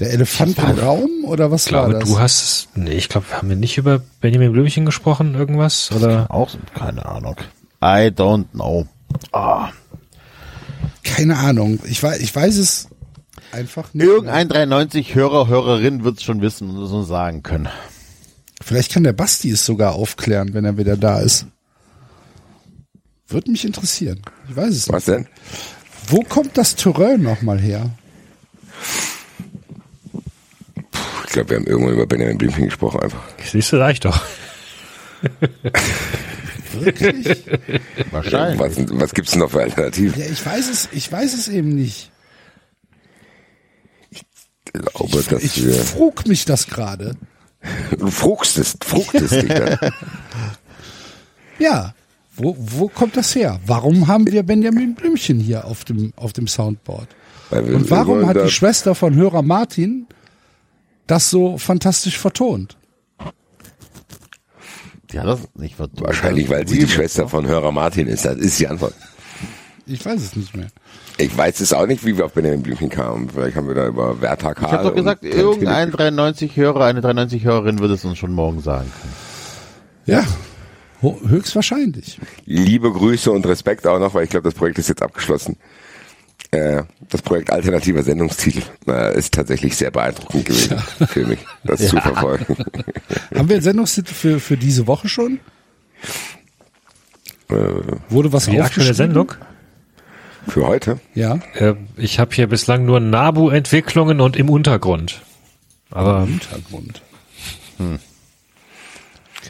Der 0.00 0.12
Elefant 0.12 0.58
im 0.58 0.78
Raum 0.78 1.10
oder 1.24 1.50
was 1.52 1.64
ich 1.64 1.68
glaube, 1.68 1.92
war 1.92 2.00
das? 2.00 2.08
du 2.08 2.18
hast 2.18 2.42
es, 2.42 2.68
nee, 2.74 2.94
ich 2.94 3.08
glaube, 3.08 3.26
haben 3.30 3.48
wir 3.48 3.56
nicht 3.56 3.78
über 3.78 4.00
Benjamin 4.20 4.52
Blümchen 4.52 4.84
gesprochen, 4.84 5.34
irgendwas? 5.34 5.92
Oder? 5.92 6.30
Auch, 6.30 6.48
so- 6.50 6.58
keine 6.74 7.06
Ahnung. 7.06 7.36
I 7.80 8.08
don't 8.10 8.46
know. 8.52 8.86
Ah. 9.30 9.70
Keine 11.04 11.36
Ahnung. 11.38 11.78
Ich 11.84 12.02
weiß, 12.02 12.18
ich 12.18 12.34
weiß 12.34 12.56
es 12.56 12.88
einfach 13.52 13.94
nicht. 13.94 14.04
Irgendein 14.04 14.48
93 14.48 15.14
Hörer, 15.14 15.46
Hörerin 15.46 16.02
wird 16.02 16.16
es 16.18 16.24
schon 16.24 16.40
wissen 16.40 16.70
und 16.70 16.82
es 16.82 16.90
uns 16.90 17.06
sagen 17.06 17.42
können. 17.44 17.68
Vielleicht 18.62 18.92
kann 18.92 19.04
der 19.04 19.12
Basti 19.12 19.50
es 19.50 19.64
sogar 19.64 19.94
aufklären, 19.94 20.54
wenn 20.54 20.64
er 20.64 20.76
wieder 20.76 20.96
da 20.96 21.20
ist. 21.20 21.46
Würde 23.28 23.50
mich 23.50 23.64
interessieren. 23.64 24.22
Ich 24.48 24.56
weiß 24.56 24.70
es 24.74 24.88
Was 24.88 25.06
nicht. 25.06 25.18
denn? 25.18 25.28
Wo 26.08 26.22
kommt 26.22 26.56
das 26.58 26.74
Terrain 26.74 27.22
nochmal 27.22 27.60
her? 27.60 27.90
Ich 31.34 31.36
glaube, 31.36 31.50
wir 31.50 31.56
haben 31.56 31.66
irgendwann 31.66 31.94
über 31.94 32.06
Benjamin 32.06 32.38
Blümchen 32.38 32.66
gesprochen 32.66 33.00
einfach. 33.00 33.20
Siehst 33.44 33.72
du, 33.72 33.76
leicht 33.76 34.04
doch. 34.04 34.22
Wirklich? 36.74 37.42
Wahrscheinlich. 38.12 38.60
Was, 38.60 38.76
was 39.00 39.14
gibt's 39.14 39.32
denn 39.32 39.40
noch 39.40 39.50
für 39.50 39.62
Alternativen? 39.62 40.16
ja, 40.16 40.26
ich 40.30 40.46
weiß 40.46 40.70
es, 40.70 40.88
ich 40.92 41.10
weiß 41.10 41.34
es 41.34 41.48
eben 41.48 41.70
nicht. 41.70 42.12
Ich 44.10 44.22
glaube, 44.72 45.24
dass 45.28 45.42
Ich 45.42 45.66
wir... 45.66 45.74
frug 45.74 46.24
mich 46.28 46.44
das 46.44 46.68
gerade. 46.68 47.16
Du 47.98 48.12
frugstest, 48.12 48.84
frugtest 48.84 49.32
dich 49.34 49.48
dann. 49.48 49.76
Ja. 51.58 51.94
Wo, 52.36 52.54
wo 52.56 52.86
kommt 52.86 53.16
das 53.16 53.34
her? 53.34 53.58
Warum 53.66 54.06
haben 54.06 54.30
wir 54.30 54.44
Benjamin 54.44 54.94
Blümchen 54.94 55.40
hier 55.40 55.64
auf 55.64 55.84
dem, 55.84 56.12
auf 56.14 56.32
dem 56.32 56.46
Soundboard? 56.46 57.08
Und 57.50 57.90
warum 57.90 58.24
hat 58.28 58.36
die 58.36 58.50
Schwester 58.52 58.94
von 58.94 59.16
Hörer 59.16 59.42
Martin 59.42 60.06
das 61.06 61.30
so 61.30 61.58
fantastisch 61.58 62.18
vertont? 62.18 62.76
Die 65.12 65.20
hat 65.20 65.26
das 65.26 65.40
nicht 65.54 65.76
vertont. 65.76 66.00
Wahrscheinlich, 66.06 66.48
weil 66.48 66.66
sie 66.66 66.78
die 66.78 66.88
Schwester 66.88 67.28
von 67.28 67.46
Hörer 67.46 67.70
Martin 67.72 68.06
ist. 68.08 68.24
Das 68.24 68.36
ist 68.36 68.58
die 68.58 68.66
Antwort. 68.66 68.94
Ich 69.86 70.04
weiß 70.04 70.20
es 70.20 70.34
nicht 70.34 70.56
mehr. 70.56 70.68
Ich 71.18 71.36
weiß 71.36 71.60
es 71.60 71.72
auch 71.72 71.86
nicht, 71.86 72.04
wie 72.04 72.16
wir 72.16 72.24
auf 72.24 72.32
Benjamin 72.32 72.62
Blümchen 72.62 72.88
kamen. 72.88 73.28
Vielleicht 73.30 73.56
haben 73.56 73.68
wir 73.68 73.74
da 73.74 73.86
über 73.86 74.20
Werther 74.20 74.54
Karl 74.54 74.66
Ich 74.66 74.72
habe 74.72 74.88
doch 74.88 74.94
gesagt, 74.94 75.22
und- 75.22 75.30
irgendein 75.30 75.90
93 75.92 76.56
Hörer, 76.56 76.84
eine 76.86 77.00
93 77.00 77.44
Hörerin 77.44 77.78
wird 77.78 77.92
es 77.92 78.04
uns 78.04 78.18
schon 78.18 78.32
morgen 78.32 78.60
sagen 78.60 78.90
können. 79.00 79.12
Ja. 80.06 80.26
Höchstwahrscheinlich. 81.28 82.18
Liebe 82.46 82.90
Grüße 82.90 83.30
und 83.30 83.46
Respekt 83.46 83.86
auch 83.86 83.98
noch, 83.98 84.14
weil 84.14 84.24
ich 84.24 84.30
glaube, 84.30 84.44
das 84.44 84.54
Projekt 84.54 84.78
ist 84.78 84.88
jetzt 84.88 85.02
abgeschlossen. 85.02 85.56
Äh, 86.50 86.82
das 87.10 87.22
Projekt 87.22 87.50
Alternativer 87.50 88.02
Sendungstitel 88.02 88.62
äh, 88.86 89.16
ist 89.18 89.34
tatsächlich 89.34 89.76
sehr 89.76 89.90
beeindruckend 89.90 90.44
gewesen 90.46 90.78
für 91.08 91.26
mich, 91.26 91.40
das 91.64 91.80
zu 91.88 91.96
verfolgen. 92.00 92.56
Haben 93.34 93.48
wir 93.48 93.56
einen 93.56 93.62
Sendungstitel 93.62 94.12
für, 94.14 94.40
für 94.40 94.56
diese 94.56 94.86
Woche 94.86 95.08
schon? 95.08 95.40
Äh, 97.50 97.54
Wurde 98.08 98.32
was 98.32 98.46
Die 98.46 98.60
aktuelle? 98.60 98.94
Sendung? 98.94 99.32
für 100.46 100.66
heute? 100.66 101.00
Ja. 101.14 101.40
Äh, 101.54 101.74
ich 101.96 102.18
habe 102.18 102.34
hier 102.34 102.46
bislang 102.46 102.84
nur 102.84 103.00
Nabu-Entwicklungen 103.00 104.20
und 104.20 104.36
im 104.36 104.50
Untergrund. 104.50 105.22
Aber 105.90 106.26
Hintergrund. 106.26 107.02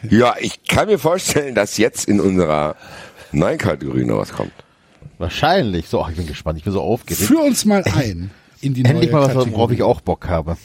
Ja, 0.08 0.34
ich 0.38 0.64
kann 0.64 0.88
mir 0.88 0.98
vorstellen, 0.98 1.54
dass 1.54 1.78
jetzt 1.78 2.08
in 2.08 2.20
unserer 2.20 2.76
neuen 3.32 3.58
Kategorie 3.58 4.04
noch 4.04 4.18
was 4.18 4.32
kommt. 4.32 4.52
Wahrscheinlich. 5.24 5.88
So, 5.88 6.02
ach, 6.02 6.10
ich 6.10 6.16
bin 6.16 6.26
gespannt. 6.26 6.58
Ich 6.58 6.64
bin 6.64 6.72
so 6.74 6.82
aufgeregt. 6.82 7.22
Führ 7.22 7.42
uns 7.42 7.64
mal 7.64 7.82
ein 7.82 8.30
in 8.60 8.74
die 8.74 8.84
Endlich 8.84 9.10
neue 9.10 9.20
mal 9.20 9.20
was, 9.20 9.28
Kategorie. 9.28 9.52
worauf 9.52 9.70
ich 9.70 9.82
auch 9.82 10.02
Bock 10.02 10.28
habe. 10.28 10.58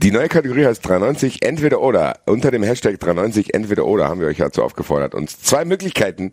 Die 0.00 0.12
neue 0.12 0.28
Kategorie 0.28 0.66
heißt 0.66 0.86
93 0.86 1.44
entweder 1.44 1.80
oder. 1.80 2.20
Unter 2.26 2.52
dem 2.52 2.62
Hashtag 2.62 3.00
93 3.00 3.54
entweder 3.54 3.84
oder 3.86 4.08
haben 4.08 4.20
wir 4.20 4.28
euch 4.28 4.36
dazu 4.36 4.62
aufgefordert, 4.62 5.16
uns 5.16 5.40
zwei 5.40 5.64
Möglichkeiten 5.64 6.30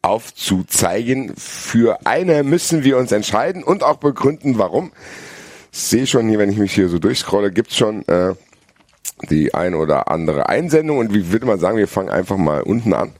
aufzuzeigen. 0.00 1.34
Für 1.36 2.06
eine 2.06 2.44
müssen 2.44 2.84
wir 2.84 2.98
uns 2.98 3.10
entscheiden 3.10 3.64
und 3.64 3.82
auch 3.82 3.96
begründen, 3.96 4.56
warum. 4.58 4.92
Ich 5.72 5.80
sehe 5.80 6.06
schon 6.06 6.28
hier, 6.28 6.38
wenn 6.38 6.50
ich 6.50 6.58
mich 6.58 6.72
hier 6.72 6.88
so 6.88 7.00
durchscrolle, 7.00 7.50
gibt's 7.50 7.76
schon 7.76 8.06
äh, 8.06 8.34
die 9.28 9.54
ein 9.54 9.74
oder 9.74 10.08
andere 10.08 10.48
Einsendung 10.48 10.98
und 10.98 11.12
wie 11.12 11.32
würde 11.32 11.46
man 11.46 11.58
sagen, 11.58 11.78
wir 11.78 11.88
fangen 11.88 12.10
einfach 12.10 12.36
mal 12.36 12.62
unten 12.62 12.94
an 12.94 13.10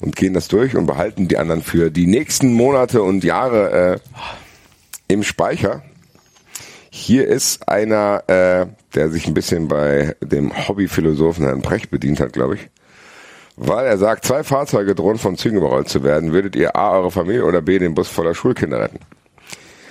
und 0.00 0.16
gehen 0.16 0.34
das 0.34 0.48
durch 0.48 0.76
und 0.76 0.86
behalten 0.86 1.28
die 1.28 1.38
anderen 1.38 1.62
für 1.62 1.90
die 1.90 2.06
nächsten 2.06 2.52
Monate 2.52 3.02
und 3.02 3.24
Jahre 3.24 3.94
äh, 3.94 3.98
im 5.08 5.22
Speicher. 5.22 5.82
Hier 6.90 7.26
ist 7.26 7.68
einer, 7.68 8.24
äh, 8.26 8.66
der 8.94 9.10
sich 9.10 9.26
ein 9.26 9.34
bisschen 9.34 9.68
bei 9.68 10.16
dem 10.20 10.68
Hobbyphilosophen 10.68 11.44
Herrn 11.44 11.60
Brecht 11.60 11.90
bedient 11.90 12.20
hat, 12.20 12.32
glaube 12.32 12.56
ich. 12.56 12.68
Weil 13.56 13.86
er 13.86 13.96
sagt, 13.96 14.26
zwei 14.26 14.44
Fahrzeuge 14.44 14.94
drohen 14.94 15.18
von 15.18 15.36
Zügen 15.36 15.58
überrollt 15.58 15.88
zu 15.88 16.04
werden, 16.04 16.32
würdet 16.32 16.56
ihr 16.56 16.76
A, 16.76 16.92
eure 16.92 17.10
Familie 17.10 17.44
oder 17.44 17.62
B, 17.62 17.78
den 17.78 17.94
Bus 17.94 18.08
voller 18.08 18.34
Schulkinder 18.34 18.80
retten? 18.80 18.98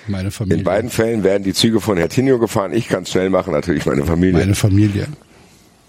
Meine 0.07 0.29
Familie. 0.29 0.59
In 0.59 0.63
beiden 0.63 0.89
Fällen 0.91 1.23
werden 1.23 1.43
die 1.43 1.53
Züge 1.53 1.81
von 1.81 1.97
Hertinio 1.97 2.37
gefahren. 2.37 2.73
Ich 2.73 2.87
kann 2.87 3.03
es 3.03 3.11
schnell 3.11 3.31
machen, 3.31 3.53
natürlich 3.53 3.87
meine 3.87 4.05
Familie. 4.05 4.39
Meine 4.39 4.55
Familie. 4.55 5.07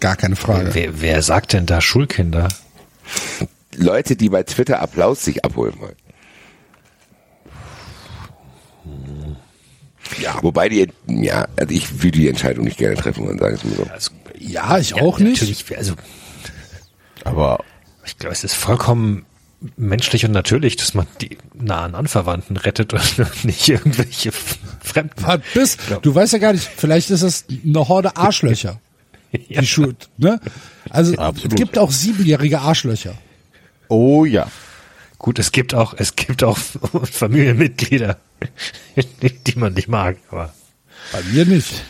Gar 0.00 0.16
keine 0.16 0.36
Frage. 0.36 0.70
Wer, 0.72 1.00
wer 1.00 1.22
sagt 1.22 1.52
denn 1.52 1.66
da 1.66 1.80
Schulkinder? 1.82 2.48
Leute, 3.76 4.16
die 4.16 4.28
bei 4.28 4.42
Twitter 4.42 4.80
Applaus 4.80 5.24
sich 5.24 5.44
abholen 5.44 5.74
wollen. 5.80 5.96
Ja, 10.20 10.38
wobei 10.42 10.68
die, 10.68 10.88
ja, 11.08 11.46
also 11.56 11.74
ich 11.74 12.02
würde 12.02 12.18
die 12.18 12.28
Entscheidung 12.28 12.64
nicht 12.64 12.78
gerne 12.78 12.94
treffen 12.96 13.26
wollen, 13.26 13.38
sagen 13.38 13.56
es 13.56 13.64
mal 13.64 13.74
so. 13.74 13.82
Also, 13.92 14.10
Ja, 14.38 14.78
ich 14.78 14.94
auch 14.94 15.18
nicht. 15.18 15.40
Natürlich, 15.40 15.76
also 15.76 15.94
Aber 17.24 17.64
ich 18.04 18.16
glaube, 18.16 18.32
es 18.32 18.44
ist 18.44 18.54
vollkommen 18.54 19.26
menschlich 19.76 20.24
und 20.24 20.30
natürlich, 20.32 20.76
dass 20.76 20.94
man 20.94 21.06
die 21.20 21.38
nahen 21.54 21.94
Anverwandten 21.94 22.56
rettet 22.56 22.92
und 22.92 23.44
nicht 23.44 23.68
irgendwelche 23.68 24.30
Fremden. 24.32 25.42
Bist? 25.54 25.80
Du 26.02 26.14
weißt 26.14 26.34
ja 26.34 26.38
gar 26.38 26.52
nicht, 26.52 26.68
vielleicht 26.76 27.10
ist 27.10 27.22
es 27.22 27.44
eine 27.64 27.88
Horde 27.88 28.16
Arschlöcher. 28.16 28.80
Ja. 29.48 29.60
Die 29.60 29.66
Schuld, 29.66 30.08
ne? 30.16 30.40
Also 30.88 31.12
es 31.12 31.18
Absolut. 31.18 31.56
gibt 31.56 31.76
auch 31.76 31.90
siebenjährige 31.90 32.60
Arschlöcher. 32.60 33.12
Oh 33.88 34.24
ja. 34.24 34.50
Gut, 35.18 35.38
es 35.38 35.50
gibt 35.52 35.74
auch, 35.74 35.94
es 35.96 36.14
gibt 36.16 36.44
auch 36.44 36.58
Familienmitglieder, 37.10 38.18
die 38.96 39.58
man 39.58 39.72
nicht 39.74 39.88
mag, 39.88 40.16
aber 40.30 40.52
Bei 41.12 41.22
mir 41.32 41.46
nicht. 41.46 41.84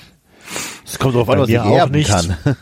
Es 0.85 0.99
kommt 0.99 1.15
drauf 1.17 1.27
Bei 1.27 1.35
an, 1.35 1.41
was 1.41 1.49
ich 1.49 1.55
mir 1.55 1.65
auch 1.65 1.77
erben 1.77 1.95
nicht. 1.95 2.11
kann. 2.11 2.37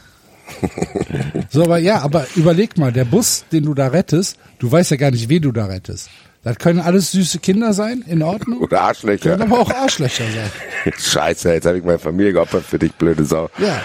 So, 1.50 1.64
aber 1.64 1.78
ja, 1.78 2.00
aber 2.00 2.26
überleg 2.36 2.76
mal, 2.78 2.92
der 2.92 3.04
Bus, 3.04 3.44
den 3.52 3.64
du 3.64 3.74
da 3.74 3.88
rettest, 3.88 4.38
du 4.58 4.70
weißt 4.70 4.90
ja 4.92 4.96
gar 4.96 5.10
nicht, 5.10 5.28
wen 5.28 5.42
du 5.42 5.52
da 5.52 5.66
rettest. 5.66 6.10
Das 6.42 6.58
können 6.58 6.80
alles 6.80 7.12
süße 7.12 7.38
Kinder 7.38 7.72
sein, 7.72 8.04
in 8.06 8.22
Ordnung. 8.22 8.60
Oder 8.60 8.82
Arschlöcher. 8.82 9.30
Können 9.30 9.42
aber 9.52 9.60
auch 9.60 9.70
Arschlöcher 9.70 10.24
sein. 10.24 10.92
Scheiße, 10.98 11.52
jetzt 11.52 11.66
habe 11.66 11.78
ich 11.78 11.84
meine 11.84 11.98
Familie 11.98 12.32
geopfert 12.32 12.64
für 12.64 12.78
dich, 12.78 12.92
blöde 12.92 13.24
Sau. 13.24 13.50
Ja, 13.58 13.80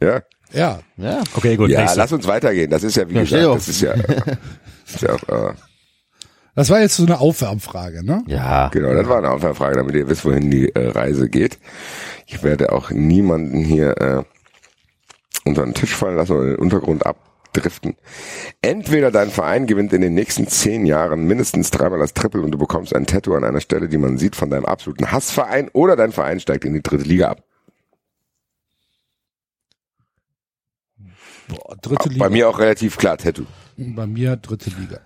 Ja, 0.00 0.22
ja. 0.52 0.80
Ja. 0.96 1.22
okay, 1.34 1.56
gut. 1.56 1.70
ja 1.70 1.80
nächste. 1.80 1.98
lass 1.98 2.12
uns 2.12 2.26
weitergehen. 2.26 2.70
Das 2.70 2.82
ist 2.84 2.96
ja, 2.96 3.08
wie 3.08 3.14
Ja, 3.14 3.20
gesagt, 3.22 3.44
das 3.56 3.68
ist 3.68 3.80
ja, 3.80 3.92
ist 4.86 5.02
ja 5.02 5.14
auch, 5.14 5.50
äh, 5.50 5.54
Das 6.54 6.70
war 6.70 6.80
jetzt 6.80 6.96
so 6.96 7.04
eine 7.04 7.18
Aufwärmfrage, 7.20 8.04
ne? 8.04 8.22
Ja. 8.26 8.68
genau, 8.68 8.92
das 8.94 9.08
war 9.08 9.18
eine 9.18 9.30
Aufwärmfrage, 9.30 9.76
damit 9.76 9.94
ihr 9.94 10.08
wisst, 10.08 10.24
wohin 10.24 10.50
die 10.50 10.68
äh, 10.74 10.88
Reise 10.88 11.28
geht. 11.28 11.58
Ich 12.26 12.42
werde 12.42 12.72
auch 12.72 12.90
niemanden 12.90 13.58
hier 13.64 13.96
äh, 14.00 14.22
unter 15.44 15.64
den 15.64 15.74
Tisch 15.74 15.94
fallen 15.94 16.16
lassen 16.16 16.32
oder 16.32 16.46
den 16.50 16.56
Untergrund 16.56 17.04
abdriften. 17.04 17.96
Entweder 18.62 19.10
dein 19.10 19.30
Verein 19.30 19.66
gewinnt 19.66 19.92
in 19.92 20.00
den 20.02 20.14
nächsten 20.14 20.46
zehn 20.46 20.86
Jahren 20.86 21.26
mindestens 21.26 21.70
dreimal 21.70 21.98
das 21.98 22.14
Triple 22.14 22.42
und 22.42 22.52
du 22.52 22.58
bekommst 22.58 22.94
ein 22.94 23.06
Tattoo 23.06 23.34
an 23.34 23.44
einer 23.44 23.60
Stelle, 23.60 23.88
die 23.88 23.98
man 23.98 24.18
sieht 24.18 24.36
von 24.36 24.50
deinem 24.50 24.64
absoluten 24.66 25.10
Hassverein, 25.10 25.68
oder 25.72 25.96
dein 25.96 26.12
Verein 26.12 26.38
steigt 26.40 26.64
in 26.64 26.74
die 26.74 26.82
dritte 26.82 27.04
Liga 27.04 27.28
ab. 27.30 27.42
Boah, 31.48 31.76
dritte 31.80 32.08
Liga. 32.08 32.24
Bei 32.24 32.30
mir 32.30 32.48
auch 32.48 32.58
relativ 32.58 32.96
klar 32.96 33.16
Tattoo. 33.18 33.46
Bei 33.76 34.06
mir 34.06 34.36
dritte 34.36 34.70
Liga. 34.70 35.00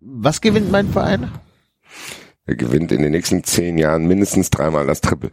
Was 0.00 0.40
gewinnt 0.40 0.70
mein 0.70 0.88
Verein? 0.90 1.30
Er 2.46 2.56
gewinnt 2.56 2.90
in 2.90 3.02
den 3.02 3.12
nächsten 3.12 3.44
zehn 3.44 3.78
Jahren 3.78 4.06
mindestens 4.06 4.50
dreimal 4.50 4.86
das 4.86 5.00
Triple. 5.00 5.30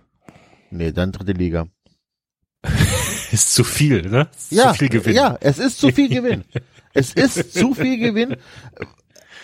Nee, 0.69 0.91
dann 0.91 1.11
dritte 1.11 1.31
Liga. 1.31 1.67
ist 3.31 3.53
zu 3.53 3.63
viel, 3.63 4.03
ne? 4.09 4.29
Ist 4.35 4.51
Ja, 4.51 4.71
zu 4.71 4.79
viel 4.79 4.89
Gewinn. 4.89 5.15
ja, 5.15 5.37
es 5.41 5.57
ist 5.57 5.79
zu 5.79 5.91
viel 5.91 6.09
Gewinn. 6.09 6.43
es 6.93 7.13
ist 7.13 7.53
zu 7.53 7.73
viel 7.73 7.97
Gewinn. 7.97 8.35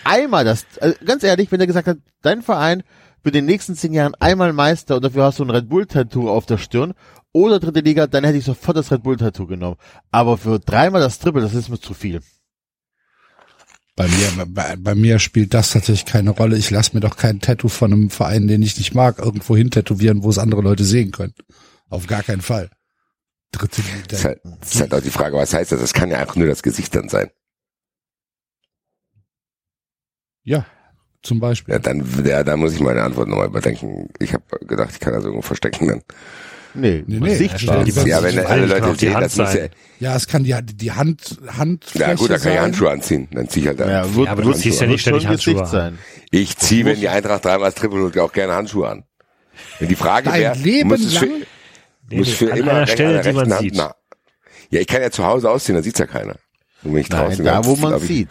Einmal 0.04 0.44
das, 0.44 0.66
also 0.80 0.96
ganz 1.04 1.24
ehrlich, 1.24 1.50
wenn 1.50 1.60
er 1.60 1.66
gesagt 1.66 1.88
hat, 1.88 1.98
dein 2.22 2.42
Verein 2.42 2.82
wird 3.24 3.34
in 3.34 3.46
den 3.46 3.52
nächsten 3.52 3.74
zehn 3.74 3.92
Jahren 3.92 4.14
einmal 4.16 4.52
Meister 4.52 4.96
und 4.96 5.04
dafür 5.04 5.24
hast 5.24 5.38
du 5.38 5.44
ein 5.44 5.50
Red 5.50 5.68
Bull 5.68 5.86
Tattoo 5.86 6.30
auf 6.30 6.46
der 6.46 6.58
Stirn 6.58 6.94
oder 7.32 7.58
dritte 7.58 7.80
Liga, 7.80 8.06
dann 8.06 8.24
hätte 8.24 8.38
ich 8.38 8.44
sofort 8.44 8.76
das 8.76 8.92
Red 8.92 9.02
Bull 9.02 9.16
Tattoo 9.16 9.46
genommen. 9.46 9.76
Aber 10.12 10.38
für 10.38 10.60
dreimal 10.60 11.00
das 11.00 11.18
Triple, 11.18 11.42
das 11.42 11.54
ist 11.54 11.68
mir 11.68 11.80
zu 11.80 11.94
viel. 11.94 12.20
Bei 13.96 14.08
mir, 14.08 14.46
bei, 14.46 14.76
bei 14.76 14.94
mir 14.94 15.18
spielt 15.20 15.54
das 15.54 15.70
tatsächlich 15.70 16.04
keine 16.04 16.30
Rolle. 16.30 16.56
Ich 16.58 16.70
lasse 16.70 16.94
mir 16.94 17.00
doch 17.00 17.16
kein 17.16 17.40
Tattoo 17.40 17.68
von 17.68 17.92
einem 17.92 18.10
Verein, 18.10 18.48
den 18.48 18.62
ich 18.62 18.76
nicht 18.76 18.94
mag, 18.94 19.18
irgendwo 19.20 19.56
hin 19.56 19.70
tätowieren, 19.70 20.22
wo 20.24 20.30
es 20.30 20.38
andere 20.38 20.62
Leute 20.62 20.84
sehen 20.84 21.12
können. 21.12 21.34
Auf 21.88 22.06
gar 22.06 22.22
keinen 22.24 22.42
Fall. 22.42 22.70
Dritte 23.52 23.82
Das 24.08 24.18
ist 24.18 24.24
Liga. 24.24 24.24
halt, 24.24 24.40
das 24.60 24.74
ist 24.74 24.80
halt 24.80 24.94
auch 24.94 25.00
die 25.00 25.10
Frage, 25.10 25.36
was 25.36 25.54
heißt 25.54 25.70
das? 25.72 25.80
Das 25.80 25.92
kann 25.94 26.10
ja 26.10 26.18
einfach 26.18 26.34
nur 26.34 26.48
das 26.48 26.62
Gesicht 26.64 26.94
dann 26.94 27.08
sein. 27.08 27.30
Ja, 30.42 30.66
zum 31.24 31.40
Beispiel. 31.40 31.74
Ja, 31.74 31.78
dann, 31.80 32.04
ja, 32.24 32.44
da 32.44 32.56
muss 32.56 32.74
ich 32.74 32.80
meine 32.80 33.02
Antwort 33.02 33.28
nochmal 33.28 33.48
überdenken. 33.48 34.08
Ich 34.20 34.32
habe 34.32 34.44
gedacht, 34.66 34.90
ich 34.92 35.00
kann 35.00 35.12
das 35.14 35.24
irgendwo 35.24 35.42
verstecken 35.42 35.88
dann. 35.88 36.02
Nee, 36.76 37.04
Nee, 37.06 37.20
nee, 37.20 37.34
sichtbar. 37.36 37.86
Ja, 37.86 38.18
ist 38.18 38.34
wenn 38.36 38.46
alle 38.46 38.66
Leute 38.66 38.94
sehen, 38.96 39.14
Hand 39.14 39.24
das 39.24 39.36
muss 39.36 39.54
ja, 39.54 39.60
sein. 39.60 39.70
Ja, 40.00 40.16
es 40.16 40.26
kann 40.26 40.42
die, 40.42 40.54
die 40.62 40.92
Hand, 40.92 41.38
Handfläche 41.46 42.10
ja 42.10 42.14
gut, 42.16 42.30
da 42.30 42.38
kann 42.38 42.52
ich. 42.52 42.58
Handschuhe 42.58 42.90
anziehen. 42.90 43.28
Dann 43.32 43.48
zieh 43.48 43.60
ich 43.60 43.66
halt 43.68 43.80
dann. 43.80 43.90
Ja, 43.90 44.14
wird, 44.14 44.26
Ja, 44.26 44.32
aber 44.32 44.42
du 44.42 44.52
ziehst 44.52 44.80
ja 44.80 44.86
nicht 44.88 45.00
ständig 45.02 45.26
Handschuhe 45.26 45.54
Gesicht 45.54 45.74
an. 45.74 45.80
sein. 45.94 45.98
Ich 46.30 46.56
ziehe, 46.56 46.84
wenn 46.84 46.98
die 46.98 47.08
Eintracht 47.08 47.44
dreimal 47.44 47.70
das 47.70 47.76
Triple 47.76 48.00
holt, 48.00 48.18
auch 48.18 48.32
gerne 48.32 48.54
Handschuhe 48.54 48.88
an. 48.88 49.04
Wenn 49.78 49.88
die 49.88 49.94
Frage 49.94 50.32
wäre, 50.32 50.54
Leben 50.56 50.88
muss 50.88 51.04
es 51.04 51.16
für, 51.16 51.26
lang? 51.26 51.42
Nee, 52.10 52.16
muss 52.18 52.26
nee, 52.26 52.32
für 52.34 52.52
an 52.52 52.58
immer 52.58 52.72
einer 52.72 52.86
Stelle, 52.88 53.22
die 53.22 53.32
man 53.32 53.36
rechten 53.36 53.52
Hand, 53.52 53.60
sieht. 53.62 53.74
na, 53.76 53.94
ja, 54.70 54.80
ich 54.80 54.86
kann 54.88 55.00
ja 55.02 55.10
zu 55.12 55.24
Hause 55.24 55.50
ausziehen, 55.50 55.76
dann 55.76 55.84
sieht's 55.84 56.00
ja 56.00 56.06
keiner. 56.06 56.34
Und 56.82 56.94
wenn 56.94 57.00
ich 57.02 57.08
Nein, 57.08 57.26
draußen 57.28 57.44
da 57.44 57.64
wo 57.64 57.76
man 57.76 58.00
sieht. 58.00 58.30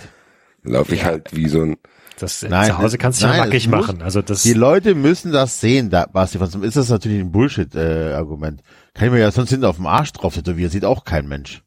laufe 0.64 0.94
ich 0.96 1.06
halt 1.06 1.34
wie 1.34 1.48
so 1.48 1.62
ein, 1.62 1.78
Das, 2.20 2.42
Nein, 2.44 2.68
zu 2.68 2.78
Hause 2.78 2.98
kannst 2.98 3.22
du 3.22 3.26
ja 3.26 3.38
nackig 3.38 3.66
es 3.66 3.70
muss- 3.70 3.88
machen. 3.88 4.02
Also 4.02 4.22
das, 4.22 4.44
Die 4.44 4.54
Leute 4.54 4.94
müssen 4.96 5.32
das 5.32 5.60
sehen, 5.60 5.90
da, 5.90 6.06
Basti, 6.06 6.38
sonst 6.38 6.56
ist 6.56 6.78
das 6.78 6.90
natürlich 6.90 7.20
ein 7.20 7.32
Bullshit-Argument. 7.32 8.62
Kann 8.94 9.08
ich 9.08 9.14
mir 9.14 9.20
ja 9.20 9.32
sonst 9.32 9.50
hinten 9.50 9.66
auf 9.66 9.78
dem 9.78 9.88
Arsch 9.88 10.12
drauf 10.14 10.36
tätowieren, 10.36 10.70
sieht 10.72 10.86
auch 10.86 11.04
kein 11.06 11.28
Mensch. 11.28 11.64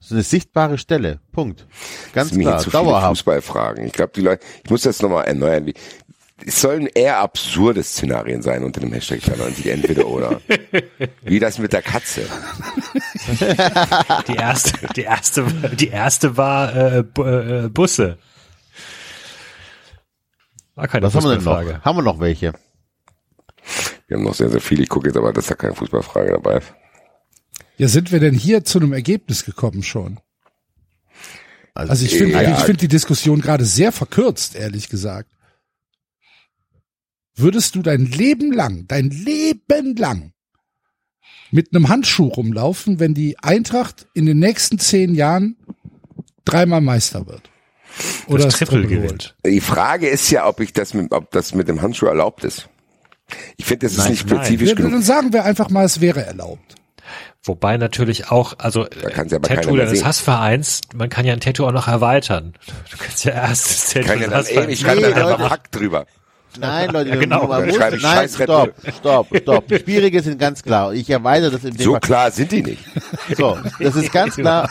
Das 0.00 0.08
ist 0.08 0.12
eine 0.12 0.22
sichtbare 0.22 0.78
Stelle. 0.78 1.20
Punkt. 1.32 1.66
Ganz 2.12 2.30
Das 2.30 2.38
klar, 2.38 2.52
hier 2.54 2.58
zu 2.62 2.70
viele 2.70 2.82
dauerhaft. 2.84 3.08
Fußballfragen. 3.08 3.84
Ich 3.86 3.92
glaube, 3.92 4.12
die 4.14 4.20
Leute, 4.20 4.44
ich 4.62 4.70
muss 4.70 4.82
das 4.82 5.00
nochmal 5.02 5.24
erneuern. 5.24 5.66
Wie, 5.66 5.74
es 6.44 6.60
sollen 6.60 6.86
eher 6.86 7.18
absurde 7.18 7.82
Szenarien 7.82 8.42
sein 8.42 8.62
unter 8.62 8.80
dem 8.80 8.92
Hashtag 8.92 9.20
93, 9.22 9.66
entweder 9.66 10.06
oder. 10.06 10.40
Wie 11.22 11.38
das 11.38 11.58
mit 11.58 11.72
der 11.72 11.82
Katze. 11.82 12.22
die 14.28 14.34
erste, 14.34 14.72
die 14.94 15.02
erste, 15.02 15.44
die 15.78 15.88
erste 15.88 16.36
war 16.36 16.74
äh, 16.76 16.98
äh, 16.98 17.68
Busse. 17.68 18.18
War 20.74 20.88
keine 20.88 21.06
Was 21.06 21.14
haben 21.14 21.24
wir 21.24 21.36
denn 21.36 21.44
noch? 21.44 21.84
Haben 21.84 21.98
wir 21.98 22.02
noch 22.02 22.20
welche? 22.20 22.52
Wir 24.06 24.18
haben 24.18 24.24
noch 24.24 24.34
sehr, 24.34 24.50
sehr 24.50 24.60
viele. 24.60 24.82
Ich 24.82 24.88
gucke 24.88 25.08
jetzt 25.08 25.16
aber, 25.16 25.32
dass 25.32 25.46
da 25.46 25.54
keine 25.54 25.74
Fußballfrage 25.74 26.32
dabei 26.32 26.58
ist. 26.58 26.74
Ja, 27.78 27.88
sind 27.88 28.12
wir 28.12 28.20
denn 28.20 28.34
hier 28.34 28.62
zu 28.64 28.78
einem 28.78 28.92
Ergebnis 28.92 29.44
gekommen 29.44 29.82
schon? 29.82 30.20
Also 31.74 32.04
ich 32.04 32.16
finde, 32.16 32.40
Ja. 32.42 32.52
ich 32.52 32.64
finde 32.64 32.78
die 32.80 32.88
Diskussion 32.88 33.40
gerade 33.40 33.64
sehr 33.64 33.92
verkürzt, 33.92 34.54
ehrlich 34.54 34.88
gesagt. 34.88 35.30
Würdest 37.36 37.74
du 37.74 37.82
dein 37.82 38.06
Leben 38.06 38.52
lang, 38.52 38.86
dein 38.88 39.10
Leben 39.10 39.94
lang 39.96 40.32
mit 41.50 41.74
einem 41.74 41.88
Handschuh 41.88 42.28
rumlaufen, 42.28 42.98
wenn 42.98 43.14
die 43.14 43.38
Eintracht 43.38 44.06
in 44.14 44.26
den 44.26 44.38
nächsten 44.38 44.78
zehn 44.78 45.14
Jahren 45.14 45.56
dreimal 46.44 46.80
Meister 46.80 47.26
wird? 47.26 47.42
Oder 48.26 48.44
das 48.44 48.58
Triple 48.58 48.86
gewinnt. 48.86 49.36
Die 49.46 49.60
Frage 49.60 50.08
ist 50.08 50.30
ja, 50.30 50.46
ob 50.46 50.60
ich 50.60 50.72
das 50.72 50.92
mit, 50.94 51.12
ob 51.12 51.30
das 51.30 51.54
mit 51.54 51.68
dem 51.68 51.80
Handschuh 51.82 52.06
erlaubt 52.06 52.44
ist. 52.44 52.68
Ich 53.56 53.64
finde, 53.64 53.86
das 53.86 53.92
ist 53.92 53.98
Nein, 53.98 54.10
nicht 54.12 54.26
nein. 54.28 54.38
spezifisch 54.44 54.68
Ja, 54.70 54.74
genug. 54.74 54.92
dann 54.92 55.02
sagen 55.02 55.32
wir 55.32 55.44
einfach 55.44 55.70
mal, 55.70 55.84
es 55.84 56.00
wäre 56.00 56.24
erlaubt. 56.24 56.74
Wobei 57.42 57.76
natürlich 57.76 58.30
auch, 58.30 58.54
also 58.58 58.82
aber 58.84 59.40
Tattoo 59.42 59.76
deines. 59.76 60.04
Hassvereins, 60.04 60.80
man 60.94 61.08
kann 61.08 61.24
ja 61.24 61.32
ein 61.32 61.40
Tattoo 61.40 61.64
auch 61.66 61.72
noch 61.72 61.86
erweitern. 61.86 62.54
Du 62.90 62.96
kannst 62.98 63.24
ja 63.24 63.32
erst 63.32 63.66
das 63.70 63.88
Tattoo 63.90 64.06
Kann 64.08 64.20
ja 64.20 64.28
dann, 64.28 64.44
ey, 64.46 64.66
ich 64.70 64.80
schreibe 64.80 65.00
Nee, 65.02 65.12
dann 65.14 65.32
einfach. 65.32 65.50
Hack 65.50 65.70
drüber. 65.70 66.06
Nein, 66.60 66.90
Leute, 66.90 67.10
Ja, 67.10 67.16
genau. 67.16 67.46
man 67.46 67.66
muss, 67.66 67.78
nein, 67.78 67.98
scheiß 68.00 68.34
stopp, 68.42 68.74
stopp, 68.98 69.26
stopp. 69.36 69.68
Die 69.68 69.78
Schwierige 69.78 70.22
sind 70.22 70.38
ganz 70.38 70.62
klar. 70.62 70.92
Ich 70.94 71.08
erweitere 71.10 71.50
das 71.50 71.64
in 71.64 71.74
dem 71.76 71.84
So 71.84 71.92
Fall. 71.92 72.00
klar 72.00 72.30
sind 72.30 72.52
die 72.52 72.62
nicht. 72.62 72.84
So, 73.36 73.58
das 73.80 73.96
ist 73.96 74.12
ganz 74.12 74.34
klar. 74.36 74.70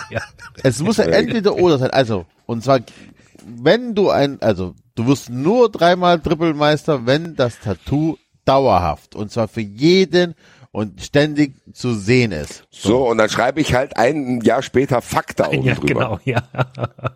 Es 0.64 0.80
muss 0.82 0.98
ja 0.98 1.06
entweder 1.06 1.56
oder 1.56 1.78
sein. 1.78 1.92
Also, 1.92 2.26
und 2.46 2.64
zwar, 2.64 2.80
wenn 3.46 3.94
du 3.96 4.10
ein, 4.10 4.42
also, 4.42 4.74
du 4.96 5.08
wirst 5.08 5.30
nur 5.30 5.70
dreimal 5.72 6.20
Trippelmeister, 6.20 7.06
wenn 7.06 7.36
das 7.36 7.60
Tattoo 7.60 8.18
dauerhaft 8.46 9.16
und 9.16 9.32
zwar 9.32 9.48
für 9.48 9.62
jeden 9.62 10.36
und 10.76 11.02
ständig 11.02 11.56
zu 11.74 11.94
sehen 11.96 12.32
ist. 12.32 12.64
So, 12.70 13.08
und 13.10 13.18
dann 13.18 13.30
schreibe 13.30 13.62
ich 13.62 13.74
halt 13.74 13.96
ein 13.98 14.42
Jahr 14.42 14.62
später 14.62 15.02
Fuck 15.02 15.36
da 15.36 15.48
oben 15.50 15.64
Ja, 15.64 15.76
drüber. 15.76 15.88
genau, 15.88 16.20
ja. 16.26 16.44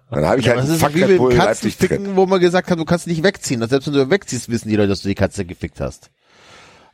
Dann 0.10 0.26
habe 0.26 0.40
ich 0.40 0.46
Ja, 0.46 0.54
halt 0.54 0.62
das 0.64 0.66
einen 0.68 0.76
ist 0.76 0.82
Fuck 0.82 0.96
wie 0.96 1.06
mit 1.06 1.20
drin. 1.20 1.38
Katzenficken, 1.38 2.16
wo 2.16 2.26
man 2.26 2.40
gesagt 2.40 2.72
hat, 2.72 2.80
du 2.80 2.86
kannst 2.86 3.08
nicht 3.08 3.22
wegziehen. 3.24 3.66
Selbst 3.68 3.88
wenn 3.88 3.94
du 3.94 4.10
wegziehst, 4.10 4.50
wissen 4.50 4.70
die 4.70 4.76
Leute, 4.76 4.90
dass 4.90 5.02
du 5.02 5.08
die 5.10 5.16
Katze 5.16 5.46
gefickt 5.46 5.80
hast. 5.82 6.10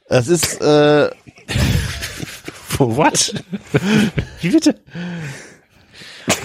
Das 0.09 0.27
ist, 0.27 0.61
äh, 0.61 1.09
What? 2.77 3.33
Wie 4.41 4.49
bitte? 4.49 4.75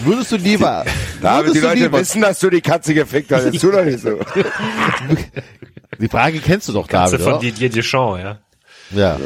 würdest 0.04 0.32
du 0.32 0.36
lieber, 0.36 0.84
David, 1.20 1.46
würdest 1.46 1.54
die 1.56 1.60
du 1.60 1.66
Leute 1.66 1.80
lieber, 1.82 1.98
wissen, 2.00 2.20
dass 2.22 2.38
du 2.38 2.50
die 2.50 2.60
Katze 2.60 2.94
gefickt 2.94 3.32
hast. 3.32 3.44
Jetzt 3.46 3.60
tu 3.60 3.70
doch 3.70 3.84
nicht 3.84 4.00
so. 4.00 4.18
die 5.98 6.08
Frage 6.08 6.38
kennst 6.40 6.68
du 6.68 6.72
doch, 6.72 6.86
Katze 6.86 7.12
David, 7.12 7.24
von 7.24 7.32
oder? 7.34 7.40
Didier 7.42 7.70
Deschamps, 7.70 8.20
ja. 8.22 8.38
Ja, 8.90 9.18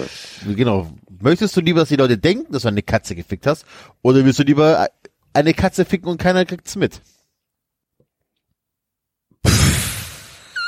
genau. 0.55 0.91
Möchtest 1.21 1.57
du 1.57 1.61
lieber, 1.61 1.81
dass 1.81 1.89
die 1.89 1.97
Leute 1.97 2.19
denken, 2.19 2.53
dass 2.53 2.63
du 2.63 2.69
eine 2.69 2.83
Katze 2.83 3.15
gefickt 3.15 3.47
hast, 3.47 3.65
oder 4.03 4.25
willst 4.25 4.39
du 4.39 4.43
lieber 4.43 4.89
eine 5.33 5.55
Katze 5.55 5.85
ficken 5.85 6.09
und 6.09 6.19
keiner 6.19 6.45
kriegt's 6.45 6.77
mit? 6.77 7.01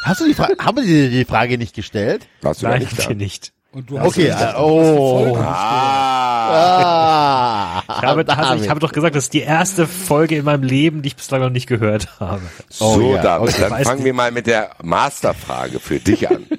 Hast 0.05 0.21
du 0.21 0.25
die 0.27 0.35
Frage, 0.35 0.55
haben 0.59 0.77
wir 0.77 0.85
dir 0.85 1.11
die 1.11 1.25
Frage 1.25 1.59
nicht 1.59 1.75
gestellt? 1.75 2.27
Warst 2.41 2.63
du 2.63 2.67
Nein, 2.69 2.81
nicht 2.81 2.99
da? 2.99 3.13
nicht. 3.13 3.53
Und 3.73 3.91
du 3.91 3.99
hast 3.99 4.07
Okay, 4.07 4.29
ja 4.29 4.53
äh, 4.53 4.63
oh. 4.63 5.37
Ah, 5.37 6.26
Ah, 6.49 7.83
Ich 7.89 8.03
habe, 8.03 8.29
also, 8.29 8.63
ich 8.65 8.71
habe 8.71 8.81
doch 8.81 8.93
gesagt, 8.93 9.15
das 9.17 9.25
ist 9.25 9.33
die 9.35 9.41
erste 9.43 9.87
Folge 9.87 10.37
in 10.37 10.45
meinem 10.45 10.63
Leben, 10.63 11.03
die 11.03 11.09
ich 11.09 11.17
bislang 11.17 11.41
noch 11.41 11.51
nicht 11.51 11.67
gehört 11.67 12.21
habe. 12.21 12.43
Oh 12.81 12.95
so, 12.95 13.15
ja, 13.15 13.23
David, 13.23 13.49
okay. 13.51 13.61
dann 13.69 13.85
fangen 13.85 13.97
nicht. 13.99 14.05
wir 14.07 14.15
mal 14.15 14.31
mit 14.33 14.47
der 14.47 14.71
Masterfrage 14.83 15.81
für 15.81 15.99
dich 16.01 16.29
an. 16.31 16.47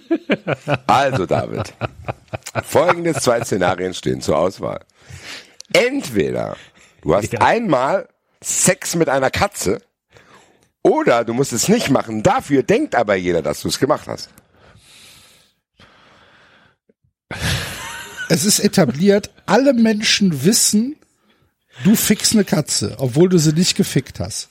Also, 0.87 1.25
David, 1.25 1.73
folgende 2.65 3.13
zwei 3.13 3.41
Szenarien 3.43 3.93
stehen 3.93 4.19
zur 4.21 4.37
Auswahl. 4.37 4.81
Entweder 5.73 6.55
du 7.01 7.15
hast 7.15 7.31
Ja. 7.33 7.41
einmal 7.41 8.07
Sex 8.43 8.95
mit 8.95 9.07
einer 9.09 9.29
Katze 9.29 9.81
oder 10.83 11.23
du 11.23 11.33
musst 11.33 11.53
es 11.53 11.69
nicht 11.69 11.89
machen. 11.89 12.23
Dafür 12.23 12.63
denkt 12.63 12.95
aber 12.95 13.15
jeder, 13.15 13.41
dass 13.41 13.61
du 13.61 13.67
es 13.69 13.79
gemacht 13.79 14.07
hast. 14.07 14.29
Es 18.29 18.45
ist 18.45 18.59
etabliert, 18.59 19.29
alle 19.45 19.73
Menschen 19.73 20.43
wissen, 20.43 20.95
du 21.83 21.95
fickst 21.95 22.33
eine 22.33 22.43
Katze, 22.43 22.95
obwohl 22.97 23.29
du 23.29 23.37
sie 23.37 23.53
nicht 23.53 23.75
gefickt 23.75 24.19
hast. 24.19 24.49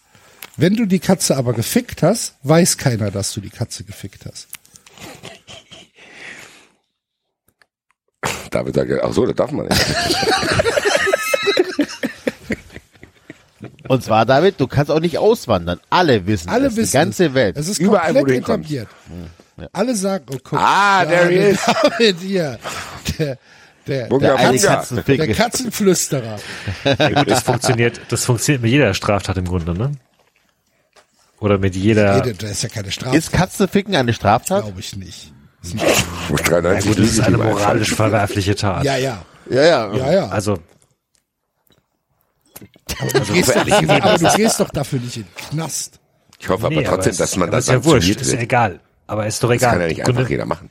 Wenn 0.57 0.75
du 0.77 0.87
die 0.87 1.01
Katze 1.01 1.37
aber 1.37 1.53
gefickt 1.53 2.03
hast, 2.03 2.35
weiß 2.43 2.79
keiner, 2.79 3.11
dass 3.11 3.33
du 3.35 3.41
die 3.41 3.51
Katze 3.51 3.85
gefickt 3.85 4.25
hast. 4.25 4.49
David 8.51 8.75
sagt, 8.75 8.91
ach 9.03 9.13
so, 9.13 9.27
das 9.27 9.37
darf 9.37 9.51
man 9.53 9.67
nicht. 9.67 9.85
Und 13.89 14.03
zwar, 14.03 14.25
David, 14.27 14.61
du 14.61 14.67
kannst 14.67 14.91
auch 14.91 15.01
nicht 15.01 15.19
auswandern. 15.19 15.81
Alle 15.91 16.27
wissen 16.27 16.49
Alle 16.49 16.69
es, 16.69 16.77
wissen 16.77 16.93
die 16.93 16.97
ganze 16.97 17.27
es. 17.27 17.35
Welt. 17.35 17.57
Es 17.57 17.69
ist 17.69 17.79
Überall, 17.79 18.15
wo 18.15 18.21
komplett 18.21 18.43
etabliert. 18.43 18.89
Alle 19.73 19.95
sagen, 19.95 20.27
oh 20.33 20.39
guck. 20.43 20.59
Ah, 20.59 21.05
there 21.05 21.29
he 21.29 21.51
is. 21.51 21.61
David 21.83 22.21
hier. 22.21 22.59
Der, 23.19 23.39
der, 23.87 24.07
Bunga, 24.07 24.27
der, 24.29 24.37
Bunga. 24.37 24.53
der 24.53 24.61
Katzenficker. 24.77 25.27
Katzenflüsterer. 25.29 26.39
Ja, 26.85 27.09
gut, 27.11 27.31
das 27.31 27.43
funktioniert, 27.43 28.01
das 28.09 28.25
funktioniert 28.25 28.63
mit 28.63 28.71
jeder 28.73 28.95
Straftat 28.95 29.37
im 29.37 29.45
Grunde, 29.47 29.75
ne? 29.75 29.93
Oder 31.41 31.59
mit 31.59 31.77
jeder. 31.77 32.25
Nee, 32.25 32.33
das 32.33 32.51
ist 32.51 32.63
ja 32.63 32.69
keine 32.69 32.91
Strafe, 32.91 33.17
Ist 33.17 33.31
Katzenficken 33.33 33.95
eine 33.95 34.13
Straftat? 34.13 34.63
glaube 34.65 34.81
ich 34.81 34.97
nicht. 34.97 35.33
Mit 35.63 36.49
93 36.49 36.63
Ja 36.63 36.81
gut, 36.81 36.99
das 36.99 37.11
ist 37.13 37.21
eine 37.21 37.37
moralisch 37.39 37.95
verwerfliche 37.95 38.55
Tat. 38.55 38.85
Ja, 38.85 38.97
ja. 38.97 39.25
Ja, 39.51 39.63
ja. 39.63 39.95
Ja, 39.95 40.13
ja. 40.13 40.29
Also, 40.29 40.59
du 42.89 43.33
gehst 43.33 43.51
doch, 43.55 43.57
aber 44.03 44.19
du 44.19 44.37
gehst 44.37 44.61
doch 44.61 44.71
dafür 44.71 45.01
nicht 45.01 45.17
in 45.17 45.23
den 45.25 45.35
Knast. 45.51 46.01
Ich 46.39 46.49
hoffe 46.49 46.69
nee, 46.69 46.79
aber 46.87 46.97
trotzdem, 46.97 47.11
es- 47.13 47.17
dass 47.19 47.37
man 47.37 47.49
aber 47.49 47.57
das 47.59 47.65
ist 47.67 47.73
ja 47.73 47.85
wurscht, 47.85 47.91
sanktioniert 48.07 48.21
ist 48.23 48.27
ja 48.29 48.33
wird. 48.35 48.43
egal. 48.43 48.81
Aber 49.07 49.27
ist 49.27 49.43
doch 49.43 49.49
Das 49.49 49.57
egal. 49.59 49.71
kann 49.73 49.81
ja 49.83 49.87
nicht 49.89 50.07
einfach 50.07 50.29
jeder 50.29 50.47
machen. 50.47 50.71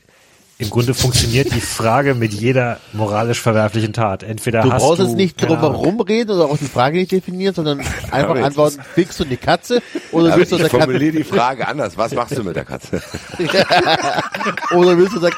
Im 0.57 0.69
Grunde 0.69 0.93
funktioniert 0.93 1.53
die 1.53 1.59
Frage 1.59 2.15
mit 2.15 2.33
jeder 2.33 2.79
moralisch 2.93 3.41
verwerflichen 3.41 3.91
Tat. 3.91 4.23
Entweder 4.23 4.61
Du 4.61 4.71
hast 4.71 4.83
brauchst 4.83 4.99
du 4.99 5.03
jetzt 5.03 5.17
nicht 5.17 5.41
drum 5.41 5.59
herum 5.59 5.99
reden 5.99 6.31
oder 6.31 6.45
auch 6.45 6.57
die 6.57 6.63
Frage 6.65 6.97
nicht 6.97 7.11
definieren, 7.11 7.53
sondern 7.53 7.79
einfach 8.11 8.35
antworten, 8.35 8.81
fickst 8.93 9.19
du 9.19 9.25
die 9.25 9.35
Katze 9.35 9.81
oder 10.13 10.29
Aber 10.29 10.37
willst 10.37 10.53
du 10.53 10.55
ich 10.55 10.61
der 10.61 10.69
Katze, 10.69 10.85
formuliere 10.85 11.17
die 11.17 11.23
Frage 11.25 11.67
anders. 11.67 11.97
Was 11.97 12.13
machst 12.13 12.37
du 12.37 12.43
mit 12.43 12.55
der 12.55 12.63
Katze? 12.63 13.01
oder 14.71 14.97
willst 14.97 15.15
du 15.15 15.19
der, 15.19 15.31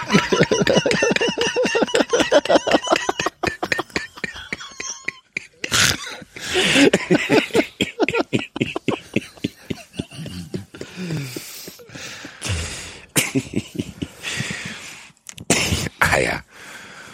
Ah 16.00 16.20
ja. 16.20 16.42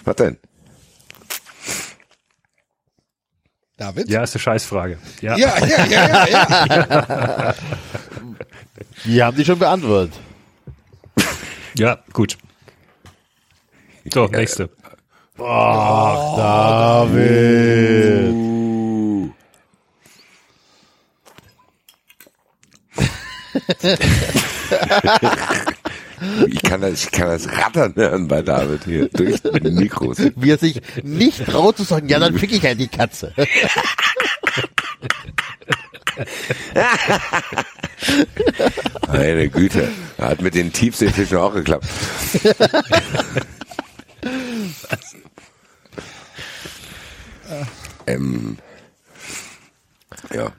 Was 0.03 0.15
denn? 0.15 0.37
David? 3.77 4.09
Ja, 4.09 4.23
ist 4.23 4.35
eine 4.35 4.41
Scheißfrage. 4.41 4.97
Ja. 5.21 5.37
Ja, 5.37 5.57
ja, 5.65 5.85
ja, 5.85 6.25
ja, 6.25 6.27
ja. 6.27 7.55
die 9.05 9.23
haben 9.23 9.37
die 9.37 9.45
schon 9.45 9.59
beantwortet. 9.59 10.19
Ja, 11.75 11.99
gut. 12.11 12.37
So, 14.13 14.27
nächste. 14.27 14.69
David. 15.37 16.33
Uh. 18.33 19.31
ich 26.47 26.61
kann 26.61 26.81
das, 26.81 27.03
ich 27.05 27.11
kann 27.11 27.27
das 27.27 27.47
Rattern 27.49 27.93
hören 27.95 28.27
bei 28.27 28.41
David 28.41 28.83
hier 28.85 29.09
durch 29.09 29.41
die 29.41 29.71
Mikros. 29.71 30.17
Wie 30.35 30.51
er 30.51 30.57
sich 30.57 30.81
nicht 31.03 31.45
traut 31.45 31.77
zu 31.77 31.83
sagen, 31.83 32.09
ja, 32.09 32.19
dann 32.19 32.37
fick 32.37 32.51
ich 32.51 32.63
halt 32.63 32.79
die 32.79 32.87
Katze. 32.87 33.33
Meine 39.07 39.49
Güte. 39.49 39.89
Hat 40.19 40.41
mit 40.41 40.55
den 40.55 40.71
Tiefseefischen 40.71 41.37
auch 41.37 41.53
geklappt. 41.53 41.87
ähm, 48.07 48.57
ja. 50.33 50.51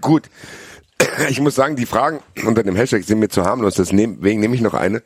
Gut. 0.00 0.28
Ich 1.28 1.40
muss 1.40 1.54
sagen, 1.54 1.76
die 1.76 1.86
Fragen 1.86 2.20
unter 2.44 2.62
dem 2.62 2.76
Hashtag 2.76 3.04
sind 3.04 3.18
mir 3.18 3.28
zu 3.28 3.44
harmlos. 3.44 3.74
Deswegen 3.74 4.18
nehme 4.20 4.54
ich 4.54 4.60
noch 4.60 4.74
eine, 4.74 5.02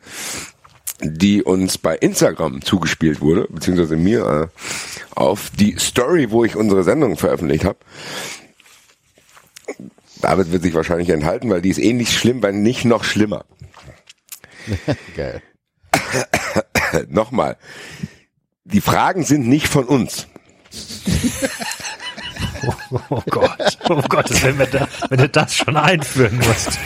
die 1.01 1.43
uns 1.43 1.77
bei 1.77 1.95
Instagram 1.95 2.61
zugespielt 2.61 3.21
wurde, 3.21 3.47
beziehungsweise 3.49 3.95
mir 3.95 4.51
äh, 4.53 4.59
auf 5.15 5.49
die 5.57 5.77
Story, 5.79 6.31
wo 6.31 6.43
ich 6.43 6.55
unsere 6.55 6.83
Sendung 6.83 7.17
veröffentlicht 7.17 7.65
habe. 7.65 7.79
David 10.21 10.51
wird 10.51 10.63
sich 10.63 10.73
wahrscheinlich 10.73 11.09
enthalten, 11.09 11.49
weil 11.49 11.61
die 11.61 11.69
ist 11.69 11.79
ähnlich 11.79 12.17
schlimm, 12.17 12.41
weil 12.41 12.53
nicht 12.53 12.85
noch 12.85 13.03
schlimmer. 13.03 13.45
Geil. 15.17 15.41
Nochmal. 17.09 17.57
Die 18.63 18.81
Fragen 18.81 19.23
sind 19.25 19.47
nicht 19.47 19.67
von 19.67 19.85
uns. 19.85 20.27
Oh 23.09 23.21
Gott. 23.29 23.77
Oh 23.89 24.01
Gott, 24.09 24.43
wenn, 24.43 24.57
wir 24.59 24.65
da, 24.67 24.87
wenn 25.09 25.17
du 25.19 25.29
das 25.29 25.55
schon 25.55 25.75
einführen 25.77 26.37
musst. 26.37 26.79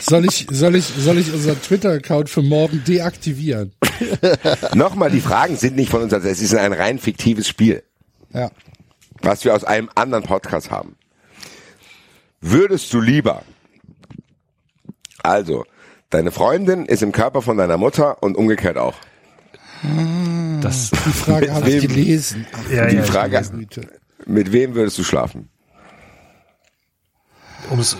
Soll 0.00 0.24
ich, 0.24 0.46
soll 0.50 0.76
ich, 0.76 0.84
soll 0.86 1.18
ich 1.18 1.32
unseren 1.32 1.60
Twitter-Account 1.60 2.30
für 2.30 2.42
morgen 2.42 2.82
deaktivieren? 2.86 3.72
Nochmal, 4.74 5.10
die 5.10 5.20
Fragen 5.20 5.56
sind 5.56 5.76
nicht 5.76 5.90
von 5.90 6.02
uns. 6.02 6.12
Also 6.14 6.28
es 6.28 6.40
ist 6.40 6.54
ein 6.54 6.72
rein 6.72 6.98
fiktives 6.98 7.46
Spiel, 7.48 7.82
Ja. 8.32 8.50
was 9.20 9.44
wir 9.44 9.54
aus 9.54 9.64
einem 9.64 9.90
anderen 9.94 10.24
Podcast 10.24 10.70
haben. 10.70 10.96
Würdest 12.40 12.92
du 12.94 13.00
lieber, 13.00 13.42
also, 15.22 15.64
deine 16.10 16.30
Freundin 16.30 16.86
ist 16.86 17.02
im 17.02 17.12
Körper 17.12 17.42
von 17.42 17.56
deiner 17.58 17.76
Mutter 17.76 18.22
und 18.22 18.36
umgekehrt 18.36 18.78
auch. 18.78 18.94
Das, 20.60 20.90
Die 20.90 20.96
Frage 21.10 21.52
habe 21.52 21.70
ich 21.70 21.82
gelesen. 21.86 22.46
Ach, 22.52 22.70
Ja, 22.70 22.86
Die 22.86 22.96
ja, 22.96 23.02
Frage, 23.02 23.42
Güte. 23.52 23.88
Mit 24.28 24.52
wem 24.52 24.74
würdest 24.74 24.98
du 24.98 25.04
schlafen? 25.04 25.48
ums, 27.70 27.94
äh, 27.94 27.96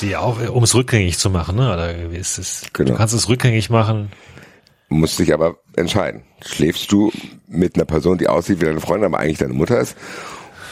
die 0.00 0.16
auch, 0.16 0.40
äh, 0.40 0.48
ums 0.48 0.74
rückgängig 0.74 1.18
zu 1.18 1.30
machen, 1.30 1.56
ne? 1.56 1.72
Oder 1.72 2.10
wie 2.10 2.16
ist 2.16 2.38
es? 2.38 2.62
Genau. 2.72 2.92
Du 2.92 2.96
kannst 2.96 3.14
es 3.14 3.28
rückgängig 3.28 3.70
machen. 3.70 4.10
Musst 4.88 5.18
dich 5.18 5.32
aber 5.34 5.56
entscheiden. 5.74 6.22
Schläfst 6.44 6.90
du 6.92 7.10
mit 7.48 7.74
einer 7.74 7.84
Person, 7.84 8.18
die 8.18 8.28
aussieht 8.28 8.60
wie 8.60 8.66
deine 8.66 8.80
Freundin, 8.80 9.06
aber 9.06 9.18
eigentlich 9.18 9.38
deine 9.38 9.52
Mutter 9.52 9.80
ist? 9.80 9.96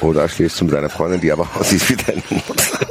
Oder 0.01 0.29
schläfst 0.29 0.61
du 0.61 0.65
mit 0.65 0.75
deiner 0.75 0.91
Freundin, 0.91 1.21
die 1.21 1.33
aber 1.33 1.49
aussieht 1.55 1.89
wie 1.89 1.97
deine 1.97 2.23
Mutter? 2.31 2.87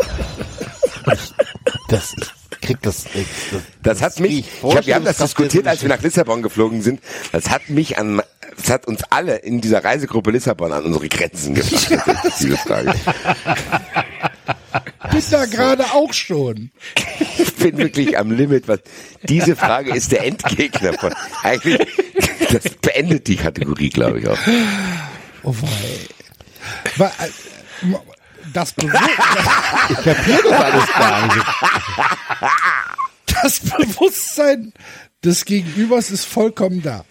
Das, 1.90 2.14
ich 2.52 2.62
krieg 2.62 2.82
das, 2.82 3.06
ich, 3.14 3.28
das, 3.52 3.62
Das 3.82 4.02
hat 4.02 4.20
mich, 4.20 4.40
ich 4.40 4.48
ich 4.64 4.76
hab, 4.76 4.86
wir 4.86 4.96
haben 4.96 5.06
das 5.06 5.18
diskutiert, 5.18 5.68
als 5.68 5.82
wir 5.82 5.90
nach 5.90 6.02
Lissabon 6.02 6.42
geflogen 6.42 6.82
sind. 6.82 7.02
Das 7.32 7.50
hat 7.50 7.70
mich 7.70 7.98
an, 7.98 8.22
das 8.57 8.69
hat 8.69 8.88
uns 8.88 9.03
alle 9.09 9.38
in 9.38 9.61
dieser 9.61 9.83
Reisegruppe 9.83 10.32
Lissabon 10.32 10.72
an 10.72 10.83
unsere 10.85 11.09
Grenzen 11.09 11.56
gebracht. 11.56 11.90
diese 12.40 12.57
Frage. 12.57 12.93
Bin 15.11 15.23
da 15.30 15.45
gerade 15.45 15.83
auch 15.93 16.14
schon. 16.14 16.72
Ich 17.38 17.56
bin 17.56 17.77
wirklich 17.77 18.17
am 18.17 18.32
Limit. 18.32 18.67
Was, 18.67 18.80
diese 19.23 19.56
Frage 19.56 19.93
ist 19.93 20.11
der 20.11 20.25
Endgegner 20.25 20.93
von, 20.93 21.14
eigentlich, 21.43 21.80
Das 22.51 22.64
beendet 22.82 23.27
die 23.27 23.35
Kategorie, 23.35 23.90
glaube 23.90 24.19
ich 24.19 24.27
auch. 24.27 24.38
Oh 25.43 25.53
wei. 26.98 27.06
Äh, 27.06 27.30
Das, 28.53 28.73
Bewu 28.73 28.98
Ich 29.90 29.95
kapier 30.03 30.40
das 30.43 30.51
alles 30.59 30.88
gar 30.88 31.35
nicht. 31.35 31.45
das 33.41 33.59
Bewusstsein 33.59 34.73
des 35.23 35.45
Gegenübers 35.45 36.11
ist 36.11 36.25
vollkommen 36.25 36.82
da. 36.82 37.06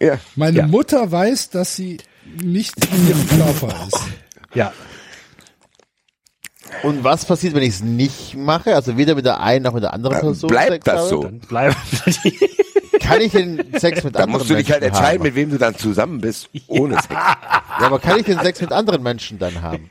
Ja. 0.00 0.18
Meine 0.34 0.58
ja. 0.58 0.66
Mutter 0.66 1.10
weiß, 1.10 1.50
dass 1.50 1.76
sie 1.76 1.98
nicht 2.42 2.74
in 2.84 3.08
ihrem 3.08 3.28
Körper 3.28 3.86
ist. 3.88 4.00
Ja. 4.54 4.72
Und 6.82 7.04
was 7.04 7.24
passiert, 7.24 7.54
wenn 7.54 7.62
ich 7.62 7.74
es 7.74 7.82
nicht 7.82 8.34
mache? 8.34 8.74
Also 8.74 8.96
weder 8.96 9.14
mit 9.14 9.24
der 9.24 9.40
einen 9.40 9.64
noch 9.64 9.72
mit 9.72 9.82
der 9.82 9.92
anderen 9.92 10.18
Person. 10.18 10.48
Bleibt 10.48 10.72
Sex 10.72 10.84
das 10.84 10.98
habe? 10.98 11.08
so? 11.08 11.22
Dann 11.22 11.38
bleiben 11.40 11.76
Kann 13.00 13.20
ich 13.20 13.32
den 13.32 13.64
Sex 13.78 14.02
mit 14.02 14.14
Da 14.16 14.20
anderen 14.20 14.40
musst 14.40 14.50
du 14.50 14.56
dich 14.56 14.70
halt 14.70 14.80
Menschen 14.80 14.96
entscheiden, 14.96 15.20
haben? 15.20 15.26
mit 15.28 15.34
wem 15.36 15.50
du 15.50 15.58
dann 15.58 15.76
zusammen 15.76 16.20
bist, 16.20 16.48
ohne 16.66 16.94
Sex. 16.94 17.08
Ja, 17.10 17.86
aber 17.86 17.98
kann 18.00 18.18
ich 18.18 18.26
den 18.26 18.40
Sex 18.40 18.60
mit 18.60 18.72
anderen 18.72 19.02
Menschen 19.02 19.38
dann 19.38 19.62
haben? 19.62 19.90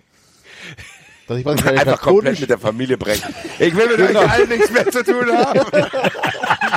Dass 1.27 1.37
ich 1.37 1.45
meine 1.45 1.63
Einfach 1.63 2.01
komplett 2.01 2.39
mit 2.39 2.49
der 2.49 2.59
Familie 2.59 2.97
brechen. 2.97 3.33
Ich 3.57 3.75
will 3.75 3.87
mit 3.87 3.99
euch 3.99 4.29
allen 4.29 4.49
nichts 4.49 4.69
mehr 4.71 4.89
zu 4.91 5.03
tun 5.03 5.25
haben. 5.31 5.59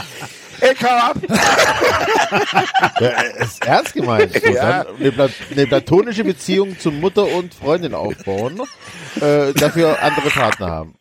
Ab. 0.70 1.16
ja, 3.00 3.08
ist 3.38 3.64
ernst 3.64 3.94
gemeint. 3.94 4.32
So, 4.32 4.50
Ja. 4.50 4.84
eine, 4.98 5.12
Pla 5.12 5.28
eine 5.50 5.66
platonische 5.66 6.24
Beziehung 6.24 6.78
zu 6.78 6.90
Mutter 6.90 7.26
und 7.26 7.54
Freundin 7.54 7.94
aufbauen, 7.94 8.60
äh, 9.20 9.52
dafür 9.54 9.98
andere 10.02 10.30
Partner 10.30 10.70
haben. 10.70 10.94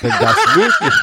Wenn 0.00 0.10
das 0.10 0.36
möglich 0.56 0.94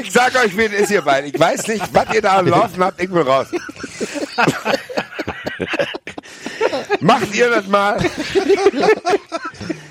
Ich 0.00 0.12
sag 0.12 0.34
euch, 0.36 0.56
wen 0.56 0.72
ist 0.72 0.90
ihr 0.90 1.02
beiden. 1.02 1.30
Ich 1.32 1.38
weiß 1.40 1.66
nicht, 1.68 1.84
was 1.92 2.12
ihr 2.14 2.22
da 2.22 2.38
am 2.38 2.48
Laufen 2.48 2.82
habt. 2.82 3.00
Ich 3.02 3.10
will 3.10 3.22
raus. 3.22 3.48
Macht 7.00 7.34
ihr 7.34 7.50
das 7.50 7.66
mal. 7.66 7.98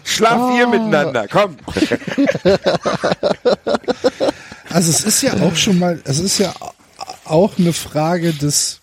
Schlaft 0.03 0.57
ihr 0.57 0.67
miteinander. 0.67 1.27
Komm. 1.27 1.57
Also 4.69 4.91
es 4.91 5.03
ist 5.03 5.21
ja 5.21 5.33
auch 5.41 5.55
schon 5.55 5.79
mal, 5.79 6.01
es 6.05 6.19
ist 6.19 6.37
ja 6.37 6.53
auch 7.25 7.57
eine 7.57 7.73
Frage 7.73 8.33
des, 8.33 8.81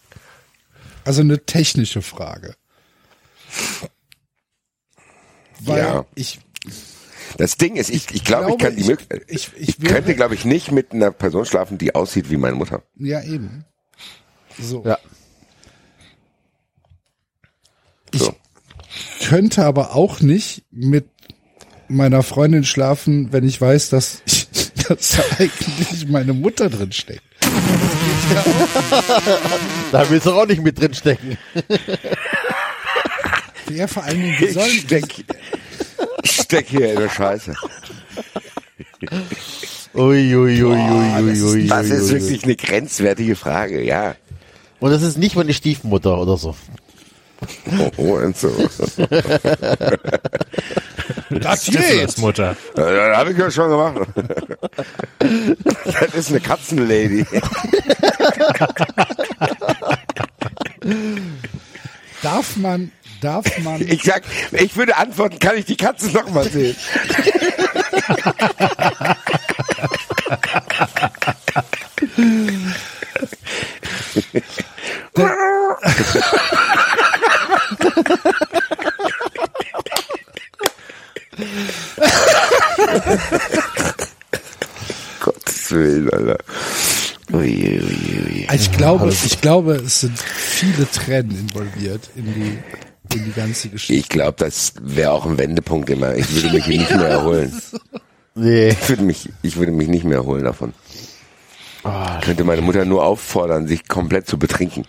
also 1.04 1.20
eine 1.22 1.44
technische 1.44 2.02
Frage. 2.02 2.54
Weil 5.60 5.78
Ja. 5.78 6.04
ich, 6.14 6.40
Das 7.38 7.56
Ding 7.56 7.76
ist, 7.76 7.90
ich, 7.90 8.10
ich 8.14 8.24
glaube, 8.24 8.50
ich 8.52 8.58
glaube, 8.58 8.64
kann 8.64 8.74
die 8.76 8.82
ich- 8.82 8.86
Möglichkeit. 8.88 9.24
ich- 9.28 9.50
Ich, 9.56 9.68
ich 9.80 9.84
könnte, 9.84 10.14
glaube 10.14 10.34
ich, 10.34 10.44
nicht 10.44 10.70
mit 10.72 10.92
einer 10.92 11.10
Person 11.10 11.44
schlafen, 11.44 11.76
die 11.78 11.94
aussieht 11.94 12.30
wie 12.30 12.36
meine 12.36 12.56
Mutter. 12.56 12.82
ja 12.96 13.22
eben. 13.22 13.64
So. 14.58 14.82
Ja. 14.84 14.98
Ich 18.12 18.20
So. 18.20 18.34
Könnte 19.26 19.64
aber 19.64 19.96
auch 19.96 20.20
nicht 20.20 20.62
mit 20.70 21.06
meiner 21.88 22.22
Freundin 22.22 22.64
schlafen, 22.64 23.32
wenn 23.32 23.44
ich 23.44 23.60
weiß, 23.60 23.88
dass, 23.90 24.22
dass 24.88 25.10
da 25.10 25.22
eigentlich 25.38 26.08
meine 26.08 26.32
Mutter 26.32 26.70
drin 26.70 26.92
steckt. 26.92 27.22
Da 29.92 30.08
willst 30.10 30.26
du 30.26 30.32
auch 30.32 30.46
nicht 30.46 30.62
mit 30.62 30.80
drin 30.80 30.94
stecken. 30.94 31.38
Ja, 33.68 33.88
vor 33.88 34.04
allen 34.04 34.20
Dingen, 34.20 34.36
Ich 34.40 34.52
sollen, 34.52 34.70
steck, 34.70 35.04
ich 36.22 36.30
steck 36.30 36.68
hier 36.68 36.92
in 36.92 37.00
der 37.00 37.08
Scheiße. 37.08 37.52
Ui, 39.92 40.36
ui, 40.36 40.36
ui, 40.36 40.62
ui, 40.62 41.22
ui, 41.24 41.42
ui, 41.42 41.66
Das 41.66 41.90
ist 41.90 42.10
wirklich 42.12 42.44
eine 42.44 42.54
grenzwertige 42.54 43.34
Frage, 43.34 43.82
ja. 43.82 44.14
Und 44.78 44.92
das 44.92 45.02
ist 45.02 45.18
nicht 45.18 45.34
meine 45.34 45.52
Stiefmutter 45.52 46.16
oder 46.16 46.36
so. 46.36 46.54
Oh, 47.78 47.90
oh 47.96 48.32
so. 48.32 48.48
das 51.30 51.66
Stiflers 51.66 52.16
Mutter. 52.18 52.56
Ja, 52.76 53.08
das 53.08 53.16
habe 53.18 53.32
ich 53.32 53.38
ja 53.38 53.50
schon 53.50 53.70
gemacht. 53.70 54.06
Das 55.84 56.14
ist 56.14 56.30
eine 56.30 56.40
Katzenlady. 56.40 57.26
Darf 62.22 62.56
man, 62.56 62.92
darf 63.20 63.44
man, 63.58 63.82
Ich 63.82 64.02
sag, 64.02 64.22
ich 64.52 64.76
würde 64.76 64.96
antworten, 64.96 65.38
kann 65.38 65.56
ich 65.56 65.66
die 65.66 65.76
Katze 65.76 66.10
noch 66.10 66.30
mal 66.30 66.48
sehen? 66.48 66.74
Gottes 85.20 85.72
Willen, 85.72 86.10
Alter. 86.10 86.38
Ui, 87.32 87.40
ui, 87.40 87.80
ui. 87.80 88.46
ich 88.54 88.72
glaube, 88.72 89.08
ich 89.10 89.40
glaube, 89.40 89.74
es 89.74 90.00
sind 90.00 90.18
viele 90.18 90.88
Tränen 90.88 91.32
involviert 91.48 92.08
in 92.14 92.32
die, 92.32 92.58
in 93.16 93.24
die 93.24 93.32
ganze 93.32 93.68
Geschichte. 93.68 93.94
Ich 93.94 94.08
glaube, 94.08 94.36
das 94.38 94.74
wäre 94.80 95.10
auch 95.10 95.26
ein 95.26 95.36
Wendepunkt 95.36 95.90
immer. 95.90 96.14
Ich 96.14 96.32
würde 96.32 96.50
mich 96.54 96.66
nicht 96.68 96.90
mehr 96.90 97.08
erholen. 97.08 97.60
Nee. 98.36 98.68
Ich 98.68 98.88
würde 98.88 99.02
mich, 99.02 99.28
ich 99.42 99.56
würde 99.56 99.72
mich 99.72 99.88
nicht 99.88 100.04
mehr 100.04 100.18
erholen 100.18 100.44
davon. 100.44 100.72
Ich 102.18 102.24
könnte 102.24 102.44
meine 102.44 102.62
Mutter 102.62 102.84
nur 102.84 103.04
auffordern, 103.04 103.66
sich 103.66 103.86
komplett 103.86 104.26
zu 104.26 104.38
betrinken. 104.38 104.84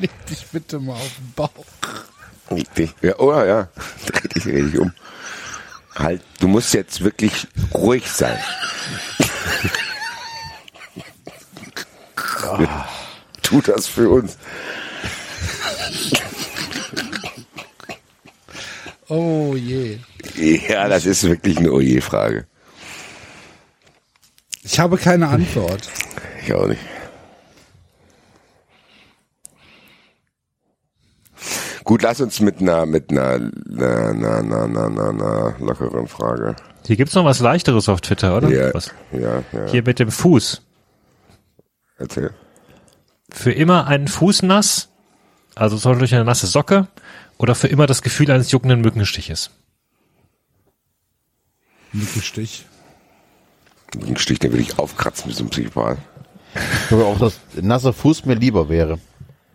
Leg 0.00 0.10
dich 0.26 0.46
bitte 0.46 0.78
mal 0.78 0.94
auf 0.94 1.16
den 1.18 1.32
Bauch. 1.34 1.66
Richtig. 2.50 2.94
Ja, 3.02 3.18
oh 3.18 3.32
ja, 3.32 3.68
dreh 4.06 4.28
dich 4.28 4.46
richtig 4.46 4.78
um. 4.78 4.92
Halt, 5.94 6.22
du 6.40 6.48
musst 6.48 6.72
jetzt 6.74 7.02
wirklich 7.02 7.46
ruhig 7.74 8.10
sein. 8.10 8.38
Tu 13.42 13.60
das 13.60 13.86
für 13.86 14.08
uns. 14.08 14.38
Oh 19.08 19.54
je. 19.54 19.98
Ja, 20.68 20.88
das 20.88 21.04
ist 21.04 21.24
wirklich 21.24 21.58
eine 21.58 21.72
Oje-Frage. 21.72 22.46
Ich 24.62 24.78
habe 24.78 24.96
keine 24.96 25.28
Antwort. 25.28 25.90
Ich 26.42 26.52
auch 26.54 26.66
nicht. 26.66 26.80
Gut, 31.84 32.02
lass 32.02 32.20
uns 32.20 32.40
mit 32.40 32.60
einer, 32.60 32.86
mit 32.86 33.10
einer, 33.10 33.32
einer, 33.32 34.36
einer, 34.38 34.62
einer, 34.62 34.86
einer, 34.86 35.08
einer 35.08 35.54
lockeren 35.58 36.06
Frage. 36.06 36.56
Hier 36.86 36.96
gibt's 36.96 37.14
noch 37.14 37.24
was 37.24 37.40
leichteres 37.40 37.88
auf 37.88 38.00
Twitter, 38.00 38.36
oder? 38.36 38.48
Ja, 38.48 38.72
Was? 38.74 38.92
ja, 39.12 39.42
ja. 39.52 39.66
Hier 39.68 39.82
mit 39.82 39.98
dem 39.98 40.10
Fuß. 40.10 40.62
Erzähl. 41.98 42.30
Für 43.30 43.52
immer 43.52 43.86
einen 43.86 44.08
Fuß 44.08 44.42
nass, 44.42 44.88
also 45.54 45.76
zum 45.76 45.92
Beispiel 45.92 46.00
durch 46.00 46.14
eine 46.14 46.24
nasse 46.24 46.46
Socke, 46.46 46.88
oder 47.38 47.54
für 47.54 47.68
immer 47.68 47.86
das 47.86 48.02
Gefühl 48.02 48.30
eines 48.30 48.50
juckenden 48.50 48.80
Mückenstiches. 48.80 49.50
Mückenstich. 51.92 52.66
Den 53.94 54.16
Stich, 54.16 54.38
den 54.38 54.52
würde 54.52 54.62
ich 54.62 54.78
aufkratzen 54.78 55.30
wie 55.30 55.34
so 55.34 55.44
ein 55.44 55.50
Psychopath. 55.50 55.98
Ich 56.54 56.88
glaube 56.88 57.04
auch, 57.04 57.18
dass 57.18 57.38
nasser 57.60 57.92
Fuß 57.92 58.24
mir 58.24 58.34
lieber 58.34 58.68
wäre. 58.68 58.98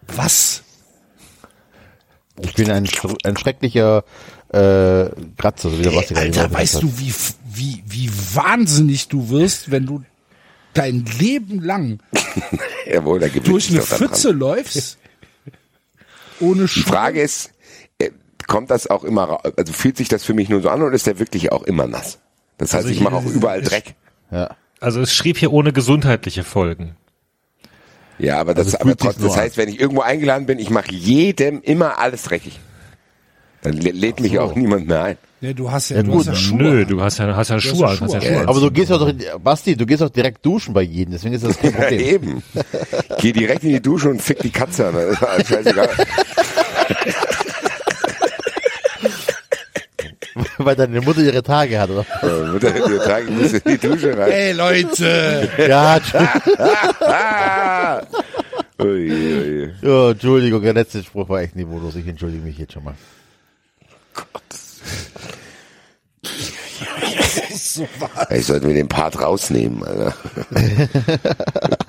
Was? 0.07 0.64
Ich 2.41 2.53
bin 2.53 2.69
ein, 2.72 2.88
ein 3.24 3.38
schrecklicher 3.38 4.03
äh, 4.49 5.09
Kratzer, 5.38 5.69
so 5.69 5.80
wie 5.80 5.83
der 5.83 5.91
Basti 5.91 6.14
gerade 6.14 6.27
Alter, 6.27 6.53
weißt 6.53 6.75
hat. 6.75 6.83
du, 6.83 6.93
wie, 6.99 7.14
wie, 7.53 7.83
wie 7.88 8.09
wahnsinnig 8.33 9.07
du 9.07 9.30
wirst, 9.30 9.72
wenn 9.72 9.85
du 9.85 10.03
dein 10.74 11.06
Leben 11.19 11.61
lang 11.64 11.99
Jawohl, 12.91 13.19
da 13.19 13.27
durch 13.27 13.69
eine 13.72 13.82
Pfütze 13.82 14.32
läufst? 14.32 14.98
Ohne 16.40 16.64
Die 16.64 16.67
Schuhe? 16.67 16.83
Frage 16.83 17.22
ist, 17.22 17.51
äh, 17.98 18.11
kommt 18.48 18.69
das 18.69 18.88
auch 18.88 19.03
immer, 19.03 19.24
ra- 19.24 19.41
also 19.57 19.74
fühlt 19.74 19.98
sich 19.98 20.07
das 20.07 20.24
für 20.24 20.33
mich 20.35 20.49
nur 20.49 20.61
so 20.61 20.69
an 20.69 20.82
oder 20.83 20.93
ist 20.93 21.07
der 21.07 21.17
wirklich 21.19 21.51
auch 21.51 21.64
immer 21.64 21.88
nass? 21.88 22.19
Das 22.59 22.69
heißt, 22.74 22.75
Also 22.85 22.90
ich 22.90 22.98
hier- 22.99 23.09
mache 23.09 23.16
auch 23.16 23.25
überall 23.25 23.61
Dreck. 23.61 23.95
Ja. 24.32 24.56
Also 24.80 25.01
es 25.01 25.11
schrieb 25.14 25.38
hier 25.40 25.51
ohne 25.51 25.74
gesundheitliche 25.74 26.43
Folgen. 26.43 26.95
Ja, 28.19 28.39
aber 28.39 28.53
das, 28.53 28.67
Also 28.67 28.79
aber 28.79 28.95
trotzdem, 28.97 29.27
das 29.27 29.37
heißt, 29.37 29.57
wenn 29.57 29.69
ich 29.69 29.79
irgendwo 29.79 30.01
eingeladen 30.01 30.45
bin, 30.45 30.57
ich 30.59 30.69
mache 30.69 30.91
jedem 30.91 31.61
immer 31.61 31.99
alles 31.99 32.23
dreckig. 32.23 32.59
Dann 33.61 33.73
lä- 33.79 33.91
lädt 33.93 34.19
mich 34.19 34.37
auch 34.39 34.55
niemand 34.55 34.87
mehr 34.87 35.03
ein. 35.03 35.17
Ja, 35.41 35.53
du 35.53 35.69
hast 35.71 35.89
ja, 35.89 35.97
Ja, 35.97 36.03
du 36.03 36.11
gut, 36.11 36.19
hast 36.21 36.27
ja 36.27 36.35
Schuhe. 36.35 36.57
Nö, 36.57 36.85
du 36.85 36.99
hast 37.01 37.19
ja, 37.19 37.35
hast 37.35 37.49
ja 37.49 37.59
Schuhe, 37.59 37.81
ja 37.81 37.87
an, 37.89 37.99
hast 37.99 38.13
ja 38.13 38.21
Schuhe 38.21 38.29
Schuhe. 38.31 38.39
an. 38.41 38.47
Aber 38.49 38.59
du 38.59 38.71
gehst 38.71 38.89
doch, 38.89 39.07
in- 39.07 39.23
Basti, 39.43 39.75
du 39.75 39.85
gehst 39.85 40.01
auch 40.01 40.09
direkt 40.09 40.43
duschen 40.43 40.73
bei 40.73 40.81
jedem, 40.81 41.11
deswegen 41.11 41.35
ist 41.35 41.43
das 41.43 41.59
kein 41.59 41.71
Ja, 41.73 41.79
Problem. 41.81 41.99
eben. 42.01 42.43
Geh 43.19 43.31
direkt 43.33 43.63
in 43.63 43.69
die 43.69 43.81
Dusche 43.81 44.09
und 44.09 44.19
fick 44.21 44.39
die 44.39 44.49
Katze 44.49 44.87
an. 44.87 44.95
Das 44.95 45.11
ist 45.11 45.23
alles 45.23 45.47
scheißegal. 45.47 45.89
weil 50.67 50.75
deine 50.75 50.99
Mutter 51.01 51.21
ihre 51.21 51.41
Tage 51.41 51.79
hat, 51.79 51.89
oder? 51.89 52.05
Äh, 52.21 52.51
Mutter, 52.51 52.75
wir 52.75 52.99
tragen 52.99 53.37
muss 53.37 53.53
in 53.53 53.61
die 53.65 53.77
Dusche 53.77 54.17
rein. 54.17 54.31
Ey, 54.31 54.51
Leute! 54.51 55.49
Ja, 55.67 55.95
Entschuldigung. 55.97 56.41
Ui, 58.79 59.11
ui. 59.11 59.73
Ja, 59.81 60.11
Entschuldigung, 60.11 60.61
der 60.61 60.73
letzte 60.73 61.01
Spruch 61.03 61.27
war 61.29 61.41
echt 61.41 61.55
niveaulos. 61.55 61.95
Ich 61.95 62.05
entschuldige 62.05 62.43
mich 62.43 62.59
jetzt 62.59 62.73
schon 62.73 62.83
mal. 62.83 62.93
Ich 68.29 68.45
sollte 68.45 68.67
mir 68.67 68.73
den 68.75 68.87
Part 68.87 69.19
rausnehmen, 69.19 69.83
Alter. 69.83 70.13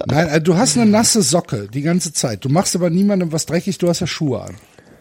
Nein, 0.07 0.28
äh, 0.28 0.40
du 0.40 0.57
hast 0.57 0.78
eine 0.78 0.90
nasse 0.90 1.20
Socke 1.20 1.68
die 1.68 1.82
ganze 1.82 2.12
Zeit. 2.12 2.44
Du 2.44 2.48
machst 2.48 2.74
aber 2.74 2.89
niemandem 2.89 3.32
was 3.32 3.44
dreckig, 3.44 3.76
du 3.76 3.89
hast 3.89 4.00
ja 4.00 4.07
Schuhe 4.07 4.40
an. 4.42 4.55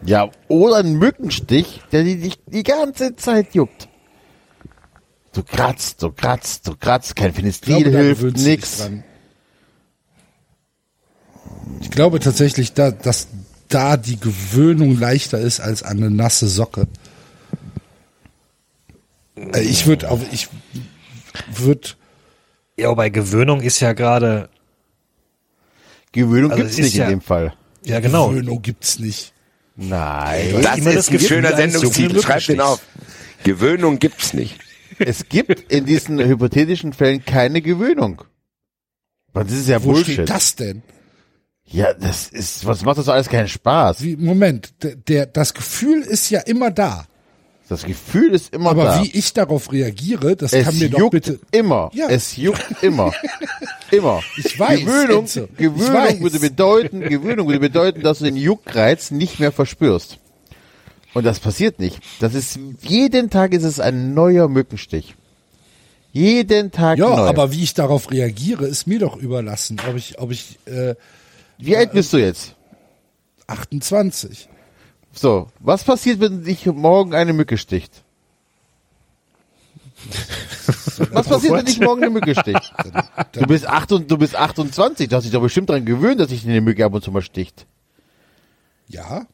Ja, 0.04 0.30
oder 0.48 0.76
ein 0.76 0.94
Mückenstich, 0.94 1.80
der 1.92 2.04
die- 2.04 2.18
dich 2.20 2.38
die 2.46 2.62
ganze 2.62 3.16
Zeit 3.16 3.54
juckt. 3.54 3.88
Du 5.32 5.42
kratzt, 5.42 6.02
du 6.02 6.10
kratzt, 6.12 6.66
du 6.66 6.76
kratzt, 6.76 7.14
kein 7.16 7.32
Fenestril 7.32 7.90
hilft, 7.90 8.36
nix. 8.38 8.78
dran. 8.78 9.04
Ich 11.80 11.90
glaube 11.90 12.20
tatsächlich, 12.20 12.72
da, 12.74 12.90
dass 12.90 13.28
da 13.68 13.96
die 13.96 14.18
Gewöhnung 14.18 14.98
leichter 14.98 15.38
ist 15.38 15.60
als 15.60 15.82
an 15.82 15.98
eine 15.98 16.10
nasse 16.10 16.48
Socke. 16.48 16.86
Äh, 19.36 19.60
Ich 19.60 19.86
würde 19.86 20.10
auch, 20.10 20.20
ich 20.32 20.48
würde, 21.52 21.88
Ja, 22.76 22.92
bei 22.94 23.10
Gewöhnung 23.10 23.60
ist 23.60 23.80
ja 23.80 23.92
gerade, 23.92 24.48
Gewöhnung 26.12 26.52
Also 26.52 26.62
gibt's 26.62 26.78
nicht 26.78 26.94
in 26.94 27.00
ja- 27.00 27.08
dem 27.10 27.20
Fall. 27.20 27.52
ja 27.84 28.00
genau. 28.00 28.28
Gewöhnung 28.30 28.62
gibt's 28.62 28.98
nicht. 28.98 29.32
Nein. 29.80 30.60
Das 30.60 30.78
immer 30.78 30.90
ist 30.90 30.96
das 30.96 31.10
ein 31.10 31.20
schöner 31.20 31.56
Sendungstitel. 31.56 32.20
Schreib 32.20 32.44
den 32.46 32.60
auf. 32.60 32.80
Gewöhnung 33.44 34.00
gibt's 34.00 34.34
nicht. 34.34 34.58
Es 34.98 35.28
gibt 35.28 35.72
in 35.72 35.86
diesen 35.86 36.18
hypothetischen 36.28 36.92
Fällen 36.92 37.24
keine 37.24 37.62
Gewöhnung. 37.62 38.22
Weil 39.32 39.44
Das 39.44 39.52
ist 39.54 39.68
ja 39.68 39.82
Wo 39.84 39.92
Bullshit. 39.92 40.14
steht 40.14 40.30
das 40.30 40.56
denn? 40.56 40.82
Ja, 41.64 41.94
das 41.94 42.28
ist, 42.28 42.66
was 42.66 42.82
macht 42.82 42.98
das 42.98 43.08
alles 43.08 43.28
keinen 43.28 43.46
Spaß? 43.46 44.02
Wie, 44.02 44.16
Moment, 44.16 44.82
der, 44.82 44.96
der, 44.96 45.26
das 45.26 45.54
Gefühl 45.54 46.00
ist 46.00 46.28
ja 46.30 46.40
immer 46.40 46.70
da. 46.72 47.06
Das 47.68 47.84
Gefühl 47.84 48.32
ist 48.34 48.54
immer 48.54 48.70
Aber 48.70 48.84
da. 48.84 49.02
wie 49.02 49.10
ich 49.10 49.32
darauf 49.34 49.70
reagiere, 49.72 50.36
das 50.36 50.52
es 50.54 50.64
kann 50.64 50.78
mir 50.78 50.88
doch 50.88 50.98
juckt 51.00 51.10
bitte. 51.12 51.38
immer. 51.52 51.90
Ja. 51.92 52.08
Es 52.08 52.36
juckt 52.36 52.82
immer. 52.82 53.12
immer. 53.90 54.22
Ich 54.38 54.58
weiß, 54.58 54.80
Gewöhnung, 54.80 55.18
Enzo, 55.20 55.48
Gewöhnung 55.56 55.92
weiß. 55.94 56.20
würde 56.20 56.38
bedeuten, 56.40 57.00
Gewöhnung 57.00 57.46
würde 57.48 57.60
bedeuten, 57.60 58.02
dass 58.02 58.18
du 58.20 58.24
den 58.24 58.36
Juckreiz 58.36 59.10
nicht 59.10 59.38
mehr 59.38 59.52
verspürst. 59.52 60.18
Und 61.14 61.24
das 61.24 61.40
passiert 61.40 61.78
nicht. 61.78 62.00
Das 62.20 62.34
ist, 62.34 62.58
jeden 62.82 63.28
Tag 63.28 63.52
ist 63.52 63.64
es 63.64 63.80
ein 63.80 64.14
neuer 64.14 64.48
Mückenstich. 64.48 65.14
Jeden 66.12 66.70
Tag 66.70 66.98
Ja, 66.98 67.08
neu. 67.10 67.16
aber 67.28 67.52
wie 67.52 67.62
ich 67.62 67.74
darauf 67.74 68.10
reagiere, 68.10 68.66
ist 68.66 68.86
mir 68.86 68.98
doch 68.98 69.16
überlassen. 69.16 69.78
Ob 69.88 69.96
ich, 69.96 70.18
ob 70.18 70.30
ich 70.30 70.58
äh, 70.66 70.94
Wie 71.58 71.76
alt 71.76 71.92
bist 71.92 72.12
du 72.14 72.16
jetzt? 72.16 72.54
28. 73.46 74.48
So, 75.20 75.48
was 75.60 75.82
passiert, 75.84 76.20
wenn 76.20 76.44
dich 76.44 76.66
morgen 76.66 77.14
eine 77.14 77.32
Mücke 77.32 77.58
sticht? 77.58 78.02
Was 81.10 81.26
passiert, 81.28 81.54
wenn 81.54 81.64
dich 81.66 81.80
morgen 81.80 82.02
eine 82.02 82.10
Mücke 82.10 82.34
sticht? 82.34 82.72
Du 83.32 83.46
bist, 83.46 83.66
acht 83.66 83.92
und, 83.92 84.10
du 84.10 84.16
bist 84.16 84.34
28, 84.36 85.08
du 85.08 85.16
hast 85.16 85.24
dich 85.24 85.32
doch 85.32 85.42
bestimmt 85.42 85.68
daran 85.70 85.84
gewöhnt, 85.84 86.20
dass 86.20 86.28
dich 86.28 86.44
eine 86.46 86.60
Mücke 86.60 86.84
ab 86.84 86.94
und 86.94 87.02
zu 87.04 87.10
mal 87.10 87.20
sticht. 87.22 87.66
Ja, 88.88 89.26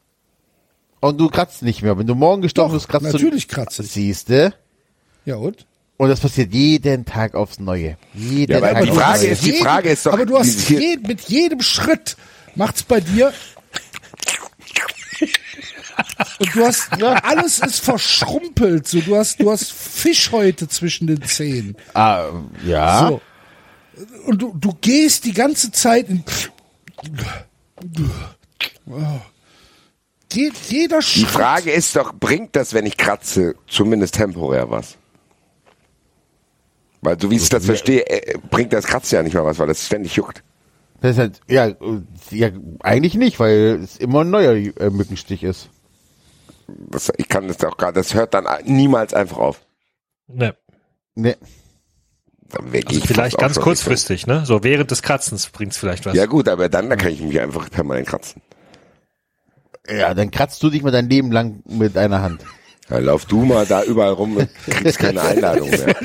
Und 1.00 1.18
du 1.20 1.28
kratzt 1.28 1.62
nicht 1.62 1.82
mehr. 1.82 1.96
Wenn 1.98 2.06
du 2.06 2.14
morgen 2.14 2.42
gestochen 2.42 2.72
bist, 2.72 2.88
kratzt 2.88 3.04
natürlich 3.12 3.46
du. 3.46 3.54
kratze 3.54 3.82
ich. 3.82 3.90
Siehste? 3.92 4.54
ja 5.24 5.36
und? 5.36 5.66
Und 5.96 6.08
das 6.08 6.18
passiert 6.20 6.52
jeden 6.52 7.04
Tag 7.04 7.34
aufs 7.34 7.60
Neue. 7.60 7.96
Jeden 8.14 8.50
Ja, 8.52 8.58
aber 8.58 8.72
Tag 8.72 8.82
die 8.84 8.90
aufs 8.90 8.98
Frage 9.00 9.18
Neue. 9.20 9.28
ist- 9.28 9.44
die 9.46 9.52
Frage 9.52 9.88
ist 9.90 10.06
doch, 10.06 10.12
Aber 10.14 10.26
du 10.26 10.38
hast 10.38 10.70
wie- 10.70 10.74
je, 10.78 10.96
mit 11.06 11.20
jedem 11.28 11.60
Schritt 11.60 12.16
macht's 12.56 12.82
bei 12.82 13.00
dir. 13.00 13.32
Und 16.38 16.54
du 16.54 16.64
hast, 16.64 17.02
alles 17.02 17.60
ist 17.60 17.80
verschrumpelt, 17.84 18.86
so, 18.88 19.00
du 19.00 19.16
hast, 19.16 19.40
du 19.40 19.50
hast 19.50 19.72
Fischhäute 19.72 20.68
zwischen 20.68 21.06
den 21.06 21.22
Zähnen. 21.22 21.76
Ah, 21.94 22.28
ja. 22.64 23.08
So. 23.08 23.20
Und 24.26 24.42
du, 24.42 24.54
du 24.58 24.74
gehst 24.80 25.24
die 25.24 25.32
ganze 25.32 25.70
Zeit 25.70 26.08
in, 26.08 26.24
Je, 30.32 30.50
jeder 30.68 30.98
Die 30.98 31.04
Schritt. 31.04 31.28
Frage 31.28 31.70
ist 31.70 31.94
doch, 31.94 32.12
bringt 32.12 32.56
das, 32.56 32.74
wenn 32.74 32.86
ich 32.86 32.96
kratze, 32.96 33.54
zumindest 33.68 34.14
temporär 34.16 34.68
was? 34.70 34.96
Weil 37.02 37.20
so 37.20 37.30
wie 37.30 37.36
ich 37.36 37.48
das 37.48 37.66
verstehe, 37.66 38.04
äh, 38.08 38.38
bringt 38.50 38.72
das 38.72 38.86
Kratzen 38.86 39.16
ja 39.16 39.22
nicht 39.22 39.34
mal 39.34 39.44
was, 39.44 39.58
weil 39.58 39.68
das 39.68 39.86
ständig 39.86 40.16
juckt. 40.16 40.42
Das 41.00 41.12
ist 41.12 41.18
halt, 41.18 41.40
ja, 41.48 41.66
äh, 41.66 41.76
ja, 42.30 42.48
eigentlich 42.80 43.14
nicht, 43.14 43.38
weil 43.38 43.80
es 43.84 43.96
immer 43.98 44.22
ein 44.22 44.30
neuer 44.30 44.54
äh, 44.54 44.90
Mückenstich 44.90 45.42
ist. 45.44 45.68
Das, 46.68 47.12
ich 47.16 47.28
kann 47.28 47.48
das 47.48 47.62
auch 47.64 47.76
gar, 47.76 47.92
das 47.92 48.14
hört 48.14 48.34
dann 48.34 48.46
niemals 48.64 49.14
einfach 49.14 49.38
auf. 49.38 49.60
Ne. 50.26 50.54
Ne. 51.14 51.36
Also 52.52 52.68
ich 52.72 53.04
vielleicht 53.06 53.38
ganz 53.38 53.58
kurzfristig, 53.58 54.26
ne? 54.26 54.44
So 54.46 54.62
während 54.62 54.90
des 54.90 55.02
Kratzens 55.02 55.48
bringt's 55.48 55.76
vielleicht 55.76 56.06
was. 56.06 56.14
Ja 56.14 56.26
gut, 56.26 56.48
aber 56.48 56.68
dann, 56.68 56.88
da 56.88 56.96
kann 56.96 57.10
ich 57.10 57.20
mich 57.20 57.40
einfach 57.40 57.70
permanent 57.70 58.06
kratzen. 58.06 58.42
Ja, 59.88 60.14
dann 60.14 60.30
kratzt 60.30 60.62
du 60.62 60.70
dich 60.70 60.82
mal 60.82 60.90
dein 60.92 61.08
Leben 61.08 61.30
lang 61.32 61.62
mit 61.66 61.96
einer 61.98 62.22
Hand. 62.22 62.42
Ja, 62.88 62.98
lauf 62.98 63.24
du 63.24 63.44
mal 63.44 63.66
da 63.66 63.82
überall 63.82 64.12
rum 64.12 64.36
und 64.36 64.48
kriegst 64.66 64.98
keine 64.98 65.22
Einladung 65.22 65.70
mehr. 65.70 65.96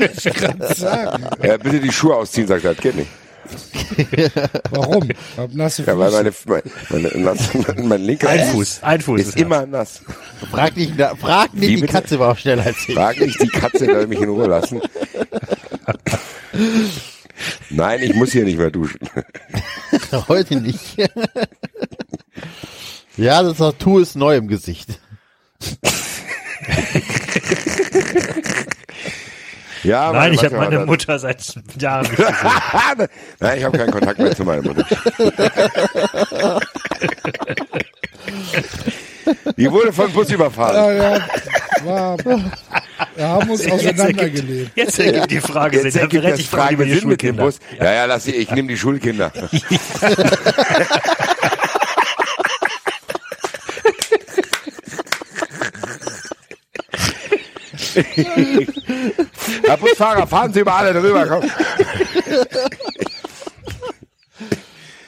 sagen. 0.75 1.27
Ja, 1.43 1.57
bitte 1.57 1.79
die 1.79 1.91
Schuhe 1.91 2.15
ausziehen, 2.15 2.47
sagt 2.47 2.63
er, 2.63 2.73
das 2.73 2.81
geht 2.83 2.95
nicht. 2.95 3.09
Warum? 4.71 5.09
Nasse 5.53 5.83
Ja, 5.83 5.97
weil 5.97 6.11
meine, 6.11 6.31
meine, 6.89 7.11
meine, 7.15 7.83
mein 7.83 8.01
linker 8.01 8.29
Ein 8.29 8.47
Fuß, 8.51 8.83
ein 8.83 9.01
Fuß 9.01 9.21
ist 9.21 9.37
immer 9.37 9.65
nass. 9.65 10.01
Frag 10.51 10.77
nicht, 10.77 10.93
frag 11.19 11.53
nicht, 11.53 11.61
Wie 11.61 11.75
die 11.75 11.81
bitte? 11.81 11.93
Katze 11.93 12.19
war 12.19 12.31
auch 12.31 12.37
schneller 12.37 12.65
als 12.65 12.77
ich. 12.87 12.95
Frag 12.95 13.19
nicht 13.19 13.41
die 13.41 13.47
Katze, 13.47 13.85
soll 13.85 14.07
mich 14.07 14.19
in 14.19 14.29
Ruhe 14.29 14.47
lassen. 14.47 14.81
Nein, 17.69 18.01
ich 18.03 18.13
muss 18.15 18.31
hier 18.31 18.43
nicht 18.43 18.57
mehr 18.57 18.71
duschen. 18.71 18.99
Heute 20.27 20.55
nicht. 20.57 20.97
ja, 23.17 23.43
das 23.43 23.57
Tattoo 23.57 23.99
ist 23.99 24.15
neu 24.15 24.35
im 24.37 24.47
Gesicht. 24.47 24.99
Ja, 29.89 30.11
Nein, 30.13 30.33
ich 30.33 30.45
habe 30.45 30.55
meine 30.55 30.85
Mutter 30.85 31.17
seit 31.17 31.43
Jahren 31.79 32.01
nicht 32.01 32.15
gesehen. 32.15 32.35
Nein, 33.39 33.57
ich 33.57 33.63
habe 33.63 33.75
keinen 33.75 33.89
Kontakt 33.89 34.19
mehr 34.19 34.35
zu 34.35 34.43
meiner 34.43 34.61
Mutter. 34.61 34.85
Die 39.57 39.71
wurde 39.71 39.91
von 39.91 40.11
Bus 40.11 40.29
überfahren. 40.29 40.75
Ja, 40.75 40.91
ja, 40.91 41.27
war, 41.83 42.17
wir 43.15 43.27
haben 43.27 43.49
uns 43.49 43.67
auseinandergelebt. 43.67 44.71
Jetzt 44.75 44.99
ergibt 44.99 45.31
die 45.31 45.39
Frage 45.39 45.81
Jetzt 45.81 45.93
Sinn. 45.93 46.01
ergibt 46.03 46.23
das 46.25 46.39
ich 46.39 46.47
Frage 46.49 46.83
Sinn 46.83 47.07
mit 47.07 47.23
dem 47.23 47.35
Schulkinder. 47.35 47.43
Bus. 47.43 47.59
Ja, 47.79 47.91
ja, 47.91 48.05
lass 48.05 48.25
sie, 48.25 48.35
ich 48.35 48.51
nehme 48.51 48.67
die 48.67 48.77
Schulkinder. 48.77 49.31
Herr 59.65 59.77
Busfahrer, 59.77 60.27
fahren 60.27 60.53
Sie 60.53 60.59
über 60.61 60.75
alle 60.75 60.93
drüber, 60.93 61.25
komm. 61.27 61.43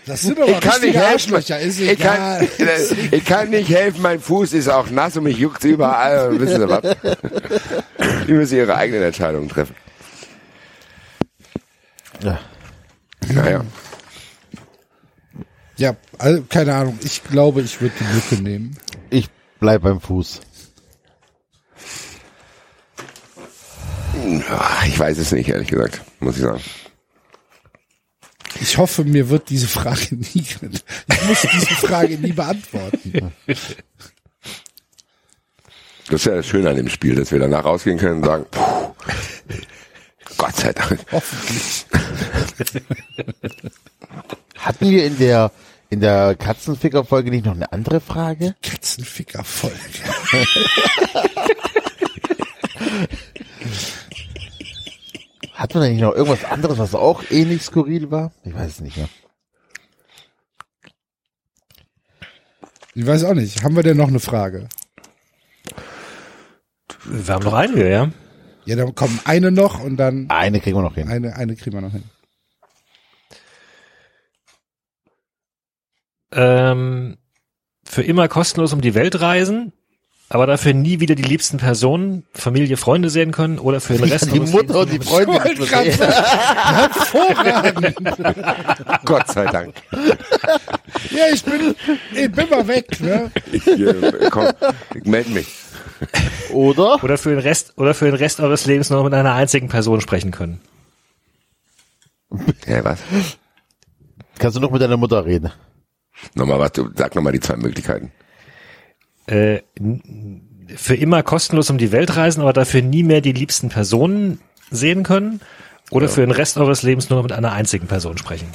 Das 0.06 0.22
sind 0.24 0.40
aber 0.40 0.52
Ich 0.52 0.60
kann 0.60 0.82
nicht 0.82 0.96
helfen. 0.98 1.36
Ist 1.36 1.80
Ich 1.80 2.00
kann, 2.00 2.48
ich 3.12 3.26
kann 3.26 3.50
nicht 3.50 3.70
helfen, 3.70 4.02
mein 4.02 4.20
Fuß 4.20 4.54
ist 4.54 4.68
auch 4.68 4.90
nass 4.90 5.16
und 5.16 5.24
mich 5.24 5.38
juckt 5.38 5.64
überall. 5.64 6.40
Wissen 6.40 6.62
Sie 6.62 6.70
was? 6.70 6.82
Die 8.28 8.34
müssen 8.34 8.58
ihre 8.58 8.76
eigenen 8.76 9.04
Entscheidungen 9.04 9.48
treffen. 9.48 9.76
Ja. 12.24 12.40
Naja. 13.34 13.64
Ja, 15.78 15.96
also, 16.18 16.44
keine 16.50 16.76
Ahnung. 16.76 17.00
Ich 17.04 17.24
glaube, 17.24 17.62
ich 17.62 17.82
würde 17.82 17.96
die 18.00 18.16
Lücke 18.16 18.44
nehmen. 18.44 18.78
Ich 19.10 19.30
bleib 19.60 19.82
beim 19.84 20.00
Fuß. 20.00 20.42
Ich 24.88 25.00
weiß 25.00 25.18
es 25.18 25.32
nicht, 25.32 25.50
ehrlich 25.50 25.70
gesagt, 25.70 26.02
muss 26.20 26.36
ich 26.36 26.44
sagen. 26.44 26.62
Ich 28.60 28.78
hoffe, 28.78 29.04
mir 29.04 29.30
wird 29.30 29.50
diese 29.50 29.68
Frage 29.68 30.08
nie, 30.16 30.28
ich 30.36 30.62
muss 30.62 31.48
diese 31.54 31.76
Frage 31.76 32.18
nie 32.18 32.34
beantworten. 32.34 33.32
Das 36.08 36.10
ist 36.10 36.26
ja 36.26 36.36
das 36.36 36.46
Schöne 36.46 36.70
an 36.70 36.76
dem 36.76 36.90
Spiel, 36.90 37.16
dass 37.16 37.32
wir 37.32 37.40
danach 37.40 37.64
rausgehen 37.64 37.98
können 37.98 38.18
und 38.18 38.26
sagen, 38.26 38.46
puh, 38.52 38.94
Gott 40.38 40.56
sei 40.56 40.74
Dank. 40.74 41.00
Hoffentlich. 41.12 41.86
Hatten 44.58 44.90
wir 44.90 45.06
in 45.06 45.18
der, 45.18 45.52
in 45.90 46.02
der 46.02 46.36
Katzenficker-Folge 46.36 47.32
nicht 47.32 47.46
noch 47.46 47.56
eine 47.56 47.72
andere 47.72 48.02
Frage? 48.02 48.56
Katzenficker-Folge. 48.62 49.78
Hat 55.54 55.74
man 55.74 55.84
eigentlich 55.84 56.02
noch 56.02 56.14
irgendwas 56.14 56.44
anderes, 56.46 56.78
was 56.80 56.96
auch 56.96 57.24
ähnlich 57.30 57.62
skurril 57.62 58.10
war? 58.12 58.32
Ich 58.44 58.54
weiß 58.54 58.72
es 58.72 58.80
nicht 58.82 58.98
mehr. 58.98 59.10
Ich 62.94 63.06
weiß 63.06 63.24
auch 63.26 63.34
nicht. 63.34 63.64
Haben 63.64 63.76
wir 63.76 63.84
denn 63.84 63.98
noch 63.98 64.08
eine 64.08 64.20
Frage? 64.20 64.68
Wir 67.06 67.34
haben 67.34 67.44
noch 67.44 67.54
einige, 67.54 67.90
ja. 67.90 68.12
Ja, 68.66 68.76
dann 68.76 68.94
kommen 68.96 69.20
eine 69.24 69.52
noch 69.52 69.80
und 69.84 69.98
dann 69.98 70.30
Eine 70.30 70.60
kriegen 70.60 70.78
wir 70.78 70.84
noch 70.84 70.96
hin. 70.96 71.08
eine, 71.10 71.36
eine 71.36 71.56
kriegen 71.56 71.76
wir 71.76 71.82
noch 71.82 71.92
hin. 71.92 72.04
Ähm, 76.34 77.18
für 77.84 78.04
immer 78.04 78.28
kostenlos 78.28 78.74
um 78.74 78.82
die 78.82 78.94
Welt 78.94 79.20
reisen, 79.20 79.74
aber 80.34 80.48
dafür 80.48 80.74
nie 80.74 81.00
wieder 81.00 81.16
die 81.16 81.24
liebsten 81.24 81.58
Personen, 81.58 82.24
Familie, 82.34 82.78
Freunde 82.78 83.10
sehen 83.10 83.32
können 83.32 83.60
oder 83.60 83.80
für 83.82 83.94
den 83.94 84.06
Rest 84.06 84.34
die 84.34 84.40
eures 84.40 84.52
Mutter 84.52 84.80
und 84.80 84.90
die 84.92 84.98
Lebens- 84.98 85.10
Freunde. 85.10 85.40
Hervorragend. 86.64 87.96
Gott 89.06 89.28
sei 89.28 89.46
Dank. 89.46 89.76
Ja, 91.10 91.26
ich 91.34 91.44
bin, 91.44 91.76
ich 92.14 92.32
bin 92.32 92.50
mal 92.50 92.68
weg, 92.68 93.00
ne? 93.02 93.32
Ich, 93.52 93.66
äh, 93.68 94.30
komm, 94.30 94.46
ich 94.96 95.04
melde 95.06 95.30
mich. 95.32 95.48
Oder? 96.52 97.04
oder 97.04 97.18
für 97.18 97.30
den 97.32 97.40
Rest 97.40 97.74
oder 97.78 97.94
für 97.94 98.06
den 98.06 98.16
Rest 98.16 98.40
eures 98.40 98.66
Lebens 98.66 98.90
nur 98.90 99.04
mit 99.04 99.14
einer 99.14 99.34
einzigen 99.34 99.68
Person 99.68 100.00
sprechen 100.02 100.32
können. 100.32 100.62
Ja, 102.68 102.84
was? 102.84 103.00
Kannst 104.40 104.56
du 104.58 104.62
noch 104.62 104.72
mit 104.72 104.82
deiner 104.82 104.98
Mutter 104.98 105.26
reden? 105.26 105.52
Nochmal, 106.34 106.60
was, 106.60 106.72
du- 106.74 106.90
sag 106.96 107.16
nochmal 107.16 107.34
die 107.34 107.40
zwei 107.42 107.58
Möglichkeiten. 107.58 108.12
Äh, 109.32 109.62
für 110.76 110.96
immer 110.96 111.24
kostenlos 111.24 111.70
um 111.70 111.78
die 111.78 111.94
Welt 111.94 112.18
reisen, 112.18 112.42
aber 112.42 112.52
dafür 112.52 112.82
nie 112.82 113.04
mehr 113.04 113.22
die 113.22 113.32
liebsten 113.32 113.70
Personen 113.70 114.40
sehen 114.70 115.04
können 115.04 115.40
oder 115.90 116.10
für 116.10 116.22
den 116.22 116.32
Rest 116.32 116.58
eures 116.58 116.84
Lebens 116.84 117.10
nur 117.10 117.24
mit 117.24 117.32
einer 117.32 117.54
einzigen 117.54 117.88
Person 117.88 118.18
sprechen. 118.18 118.48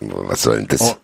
Was 0.00 0.42
soll 0.42 0.58
denn 0.58 0.68
das? 0.68 0.80
Oh. 0.80 0.96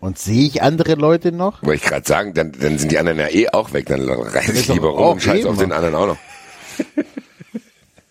Und 0.00 0.18
sehe 0.18 0.46
ich 0.46 0.62
andere 0.62 0.94
Leute 0.94 1.30
noch? 1.32 1.62
Wollte 1.62 1.84
ich 1.84 1.90
gerade 1.90 2.06
sagen, 2.06 2.32
dann, 2.32 2.52
dann 2.52 2.78
sind 2.78 2.90
die 2.92 2.98
anderen 2.98 3.18
ja 3.18 3.28
eh 3.28 3.48
auch 3.50 3.72
weg, 3.72 3.86
dann 3.86 4.08
reise 4.08 4.52
ich 4.52 4.68
lieber 4.68 4.88
rum 4.88 5.12
und 5.12 5.22
scheiß 5.22 5.44
auf 5.44 5.58
den 5.58 5.72
anderen 5.72 5.94
auch 5.94 6.06
noch. 6.06 6.18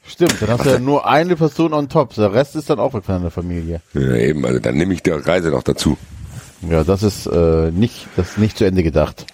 Stimmt, 0.07 0.39
dann 0.39 0.49
hast 0.49 0.65
du 0.65 0.69
ja 0.69 0.79
nur 0.79 1.07
eine 1.07 1.35
Person 1.35 1.73
on 1.73 1.89
top. 1.89 2.13
Der 2.13 2.31
Rest 2.31 2.55
ist 2.55 2.69
dann 2.69 2.79
auch 2.79 2.93
weg 2.93 3.03
von 3.05 3.15
deiner 3.15 3.31
Familie. 3.31 3.81
Ja, 3.93 4.15
eben, 4.15 4.45
also 4.45 4.59
dann 4.59 4.75
nehme 4.75 4.93
ich 4.93 5.01
die 5.01 5.09
Reise 5.09 5.49
noch 5.49 5.63
dazu. 5.63 5.97
Ja, 6.69 6.83
das 6.83 7.01
ist 7.01 7.25
äh, 7.25 7.71
nicht, 7.71 8.07
das 8.15 8.31
ist 8.31 8.37
nicht 8.37 8.57
zu 8.57 8.65
Ende 8.65 8.83
gedacht. 8.83 9.25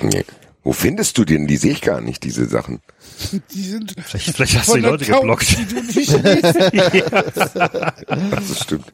Nee. 0.00 0.24
Wo 0.62 0.72
findest 0.74 1.16
du 1.16 1.24
denn? 1.24 1.46
Die 1.46 1.56
sehe 1.56 1.72
ich 1.72 1.80
gar 1.80 2.00
nicht, 2.02 2.22
diese 2.22 2.46
Sachen. 2.46 2.80
Die 3.54 3.62
sind 3.62 3.94
Vielleicht, 4.04 4.34
vielleicht 4.36 4.58
hast 4.58 4.68
du 4.68 4.74
die 4.74 4.80
Leute 4.80 5.04
Accounts, 5.04 5.48
geblockt. 5.48 5.58
die 5.58 5.64
du 5.66 5.82
nicht 5.82 5.96
liest. 5.96 7.50
Das 8.48 8.60
stimmt. 8.62 8.92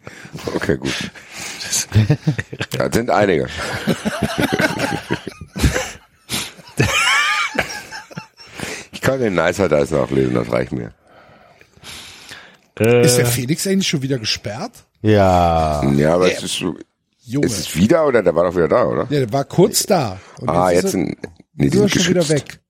Okay, 0.55 0.77
gut. 0.77 1.11
Das 2.79 2.95
sind 2.95 3.11
einige. 3.11 3.49
Ich 8.93 9.01
kann 9.01 9.21
den 9.21 9.35
Nicer 9.35 9.69
Dice 9.69 9.91
nachlesen, 9.93 10.35
das 10.35 10.51
reicht 10.51 10.73
mir. 10.73 10.93
Äh, 12.79 13.05
Ist 13.05 13.17
der 13.17 13.27
Felix 13.27 13.67
eigentlich 13.67 13.89
schon 13.89 14.03
wieder 14.03 14.19
gesperrt? 14.19 14.73
Ja. 15.03 15.83
Ja, 15.93 16.15
aber 16.15 16.31
es 16.33 16.43
ist 16.43 16.55
so, 16.55 16.77
Junge. 17.27 17.47
ist 17.47 17.59
es 17.59 17.77
wieder 17.77 18.07
oder 18.07 18.23
der 18.23 18.35
war 18.35 18.45
doch 18.45 18.55
wieder 18.57 18.69
da, 18.69 18.85
oder? 18.85 19.03
Ja, 19.11 19.21
der 19.21 19.33
war 19.33 19.45
kurz 19.45 19.85
da. 19.85 20.19
Und 20.41 20.49
Ah, 20.49 20.71
jetzt 20.71 20.91
sind, 20.93 21.17
nee, 21.55 21.69
die 21.71 21.77
sind 21.79 21.91
schon 21.91 22.07
wieder 22.09 22.21
geschützt. 22.21 22.31
weg. 22.53 22.61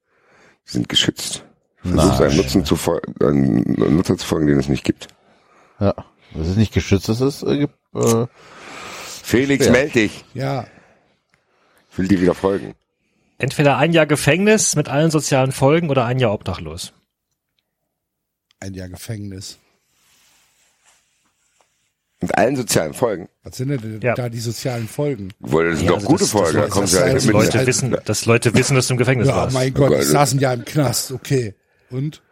Die 0.67 0.71
sind 0.73 0.89
geschützt. 0.89 1.45
Versuch 1.83 2.17
seinen 2.19 2.37
Nutzen 2.37 2.65
zu 2.65 2.75
folgen, 2.77 3.15
einen 3.21 3.95
Nutzer 3.97 4.17
zu 4.17 4.27
folgen, 4.27 4.47
den 4.49 4.59
es 4.59 4.69
nicht 4.69 4.83
gibt. 4.85 5.09
Ja. 5.79 5.95
Das 6.35 6.49
ist 6.49 6.57
nicht 6.57 6.73
geschützt, 6.75 7.09
das 7.09 7.21
ist 7.21 7.43
äh, 7.45 7.69
äh, 7.95 8.27
Felix, 9.23 9.67
Ja. 9.67 9.73
meld 9.73 9.95
dich. 9.95 10.25
Ja, 10.35 10.67
Ich 11.93 11.99
will 11.99 12.09
dir 12.09 12.21
wieder 12.21 12.35
folgen. 12.35 12.75
entweder 13.39 13.77
ein 13.79 13.93
Jahr 13.93 14.07
Gefängnis 14.07 14.75
mit 14.75 14.89
allen 14.89 15.11
sozialen 15.11 15.53
Folgen 15.53 15.89
oder 15.91 16.05
ein 16.07 16.19
Jahr 16.19 16.33
obdachlos. 16.33 16.93
ein 18.61 18.75
Jahr 18.75 18.89
Gefängnis. 18.89 19.59
Mit 22.21 22.37
allen 22.39 22.57
sozialen 22.57 22.95
Folgen. 22.95 23.29
Was 23.43 23.57
sind 23.59 23.69
denn 23.69 24.01
Ja. 24.03 24.15
da 24.15 24.29
die 24.31 24.41
sozialen 24.41 24.89
Folgen? 24.89 25.29
Wohl, 25.41 25.71
das 25.71 25.79
sind 25.81 25.85
Ja, 25.87 25.91
doch 25.93 25.97
also 25.99 26.07
gute 26.09 26.21
das- 26.25 26.31
Folgen. 26.31 26.55
Da 26.57 26.63
das- 26.63 26.71
kommst 26.71 26.95
das- 26.95 27.01
du 27.03 27.07
ja 27.09 27.13
das- 27.15 27.25
mit. 27.27 27.33
Leute 27.35 27.59
halt- 27.59 27.67
wissen, 27.67 27.97
dass 28.07 28.25
Leute 28.27 28.55
wissen, 28.55 28.75
dass 28.75 28.87
du 28.87 28.95
im 28.95 28.99
Gefängnis 28.99 29.29
Ja, 29.29 29.37
warst. 29.37 29.55
mein 29.55 29.75
Gott, 29.75 29.91
Gott. 29.91 30.01
ich 30.01 30.07
saß 30.09 30.33
ein 30.33 30.39
Jahr 30.41 30.55
im 30.55 30.65
Knast. 30.65 31.13
Okay. 31.13 31.55
Und? 31.91 32.23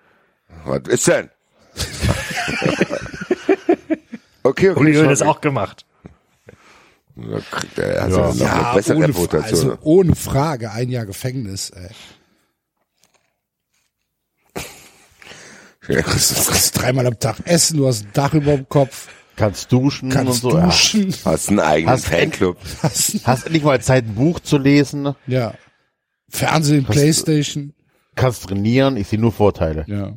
Was 0.65 0.81
ist 0.89 1.07
denn? 1.07 1.29
okay, 4.43 4.71
okay. 4.71 4.81
Uli 4.81 4.95
schon. 4.95 5.05
hat 5.05 5.11
das 5.13 5.23
auch 5.23 5.41
gemacht. 5.41 5.85
Da 7.17 7.39
kriegt 7.51 7.79
er, 7.79 8.03
hat 8.05 8.11
Ja. 8.11 8.17
ja. 8.17 8.27
noch 8.27 8.35
Ja, 8.37 8.67
eine 8.71 8.75
bessere 8.77 8.97
ohne, 8.97 9.09
Reputation. 9.09 9.71
also 9.71 9.79
ohne 9.83 10.15
Frage 10.17 10.73
ein 10.73 10.89
Jahr 10.89 11.07
Gefängnis. 11.07 11.71
Ey. 11.71 11.91
ja. 15.89 15.97
Du 15.97 16.03
kannst 16.03 16.79
dreimal 16.81 17.07
am 17.07 17.19
Tag 17.19 17.37
essen, 17.45 17.77
du 17.77 17.87
hast 17.87 18.05
ein 18.05 18.11
Dach 18.15 18.35
über 18.35 18.57
dem 18.57 18.69
Kopf, 18.69 19.09
kannst 19.37 19.71
duschen 19.73 20.11
kannst 20.11 20.45
und 20.45 20.51
so. 20.53 20.57
Ja. 20.59 20.67
duschen. 20.67 21.15
Hast 21.25 21.49
einen 21.49 21.61
eigenen 21.61 21.93
Hast- 21.95 22.07
Fanclub. 22.07 22.57
Hast, 22.83 23.27
Hast 23.27 23.51
nicht 23.51 23.65
mal 23.65 23.81
Zeit, 23.81 24.05
ein 24.07 24.15
Buch 24.15 24.41
zu 24.41 24.59
lesen. 24.59 25.15
ja. 25.27 25.55
Fernsehen, 26.31 26.85
Playstation. 26.85 27.75
Kannst 28.17 28.49
trainieren. 28.49 28.97
Ich 28.97 29.07
sehe 29.09 29.21
nur 29.21 29.31
Vorteile. 29.33 29.85
Ja. 29.87 30.15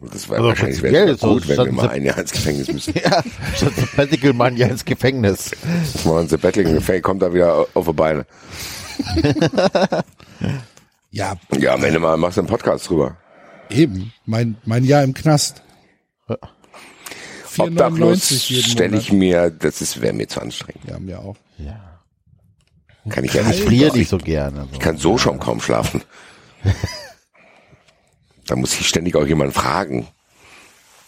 Das 0.00 0.28
war 0.28 0.36
Also 0.38 0.48
wahrscheinlich 0.48 0.82
wäre 0.82 1.16
so, 1.16 1.34
gut, 1.34 1.48
wenn 1.48 1.56
wir 1.66 1.72
mal 1.72 1.88
ein 1.90 2.04
Jahr 2.04 2.18
ins 2.18 2.32
Gefängnis 2.32 2.72
müssen. 2.72 2.94
Ja, 3.04 3.22
statt 3.54 3.72
Sabbatical 3.76 4.32
man 4.32 4.56
ja 4.56 4.66
ins 4.68 4.84
Gefängnis. 4.84 5.50
Mal 6.04 6.12
unser 6.20 6.38
Bettling 6.38 6.72
Gefängnis 6.74 7.02
kommt 7.02 7.22
da 7.22 7.32
wieder 7.32 7.66
auf 7.74 7.86
die 7.86 7.92
Beine. 7.92 8.26
Ja, 11.10 11.36
Ja, 11.58 11.74
am 11.74 11.84
Ende 11.84 11.98
mal 12.00 12.16
machst 12.16 12.36
du 12.36 12.42
einen 12.42 12.48
Podcast 12.48 12.88
drüber. 12.88 13.16
eben. 13.70 14.12
Mein, 14.26 14.56
mein 14.64 14.84
Jahr 14.84 15.02
im 15.02 15.14
Knast. 15.14 15.62
Obdachlos 17.60 18.30
4,99 18.30 18.50
jeden 18.50 18.70
stelle 18.70 18.98
ich 18.98 19.12
mir, 19.12 19.50
das 19.50 19.80
ist 19.80 20.00
wäre 20.00 20.12
mir 20.12 20.28
zu 20.28 20.40
anstrengend. 20.40 20.84
Ja, 20.86 20.98
mir 20.98 21.18
auch. 21.18 21.36
Kann 23.08 23.24
ich 23.24 23.34
ja 23.34 23.42
nicht. 23.42 23.60
Ich 23.60 23.64
friere 23.64 23.96
nicht 23.96 24.08
so 24.08 24.18
gerne. 24.18 24.68
Ich 24.72 24.78
kann 24.78 24.98
so 24.98 25.18
schon 25.18 25.38
kaum 25.38 25.60
schlafen. 25.60 26.02
da 28.46 28.56
muss 28.56 28.78
ich 28.78 28.88
ständig 28.88 29.16
auch 29.16 29.26
jemanden 29.26 29.54
fragen. 29.54 30.06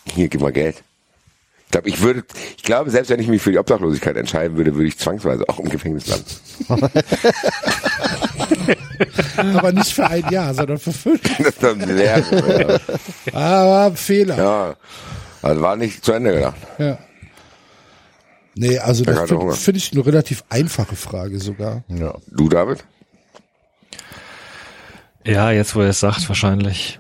Hier, 0.07 0.29
gib 0.29 0.41
mal 0.41 0.53
Geld. 0.53 0.83
Ich 1.67 1.73
glaube, 1.73 1.89
ich 1.89 2.01
würde, 2.01 2.25
ich 2.57 2.63
glaube, 2.65 2.91
selbst 2.91 3.11
wenn 3.11 3.21
ich 3.21 3.29
mich 3.29 3.43
für 3.43 3.53
die 3.53 3.59
Obdachlosigkeit 3.59 4.17
entscheiden 4.17 4.57
würde, 4.57 4.75
würde 4.75 4.89
ich 4.89 4.99
zwangsweise 4.99 5.49
auch 5.49 5.61
im 5.61 5.69
Gefängnis 5.69 6.09
landen. 6.09 6.27
Aber 9.57 9.73
nicht 9.73 9.93
für 9.93 10.07
ein 10.07 10.29
Jahr, 10.31 10.53
sondern 10.53 10.79
für 10.79 10.93
fünf. 10.93 11.21
Das 11.39 11.57
dann 11.59 11.81
leer. 11.81 12.23
Aber 13.33 13.97
Fehler. 13.97 14.37
ja. 14.37 14.75
Also 15.43 15.63
war 15.63 15.77
nicht 15.77 16.05
zu 16.05 16.13
Ende 16.13 16.35
gedacht. 16.35 16.57
Ja. 16.79 16.99
Nee, 18.55 18.79
also 18.79 19.05
das 19.05 19.29
finde 19.29 19.53
find 19.55 19.77
ich 19.77 19.93
eine 19.93 20.05
relativ 20.05 20.45
einfache 20.51 20.97
Frage 20.97 21.39
sogar. 21.39 21.85
Ja. 21.89 22.17
Du, 22.31 22.49
David? 22.49 22.85
Ja, 25.25 25.51
jetzt 25.51 25.75
wo 25.75 25.81
er 25.83 25.91
es 25.91 26.01
sagt, 26.01 26.29
wahrscheinlich. 26.29 26.99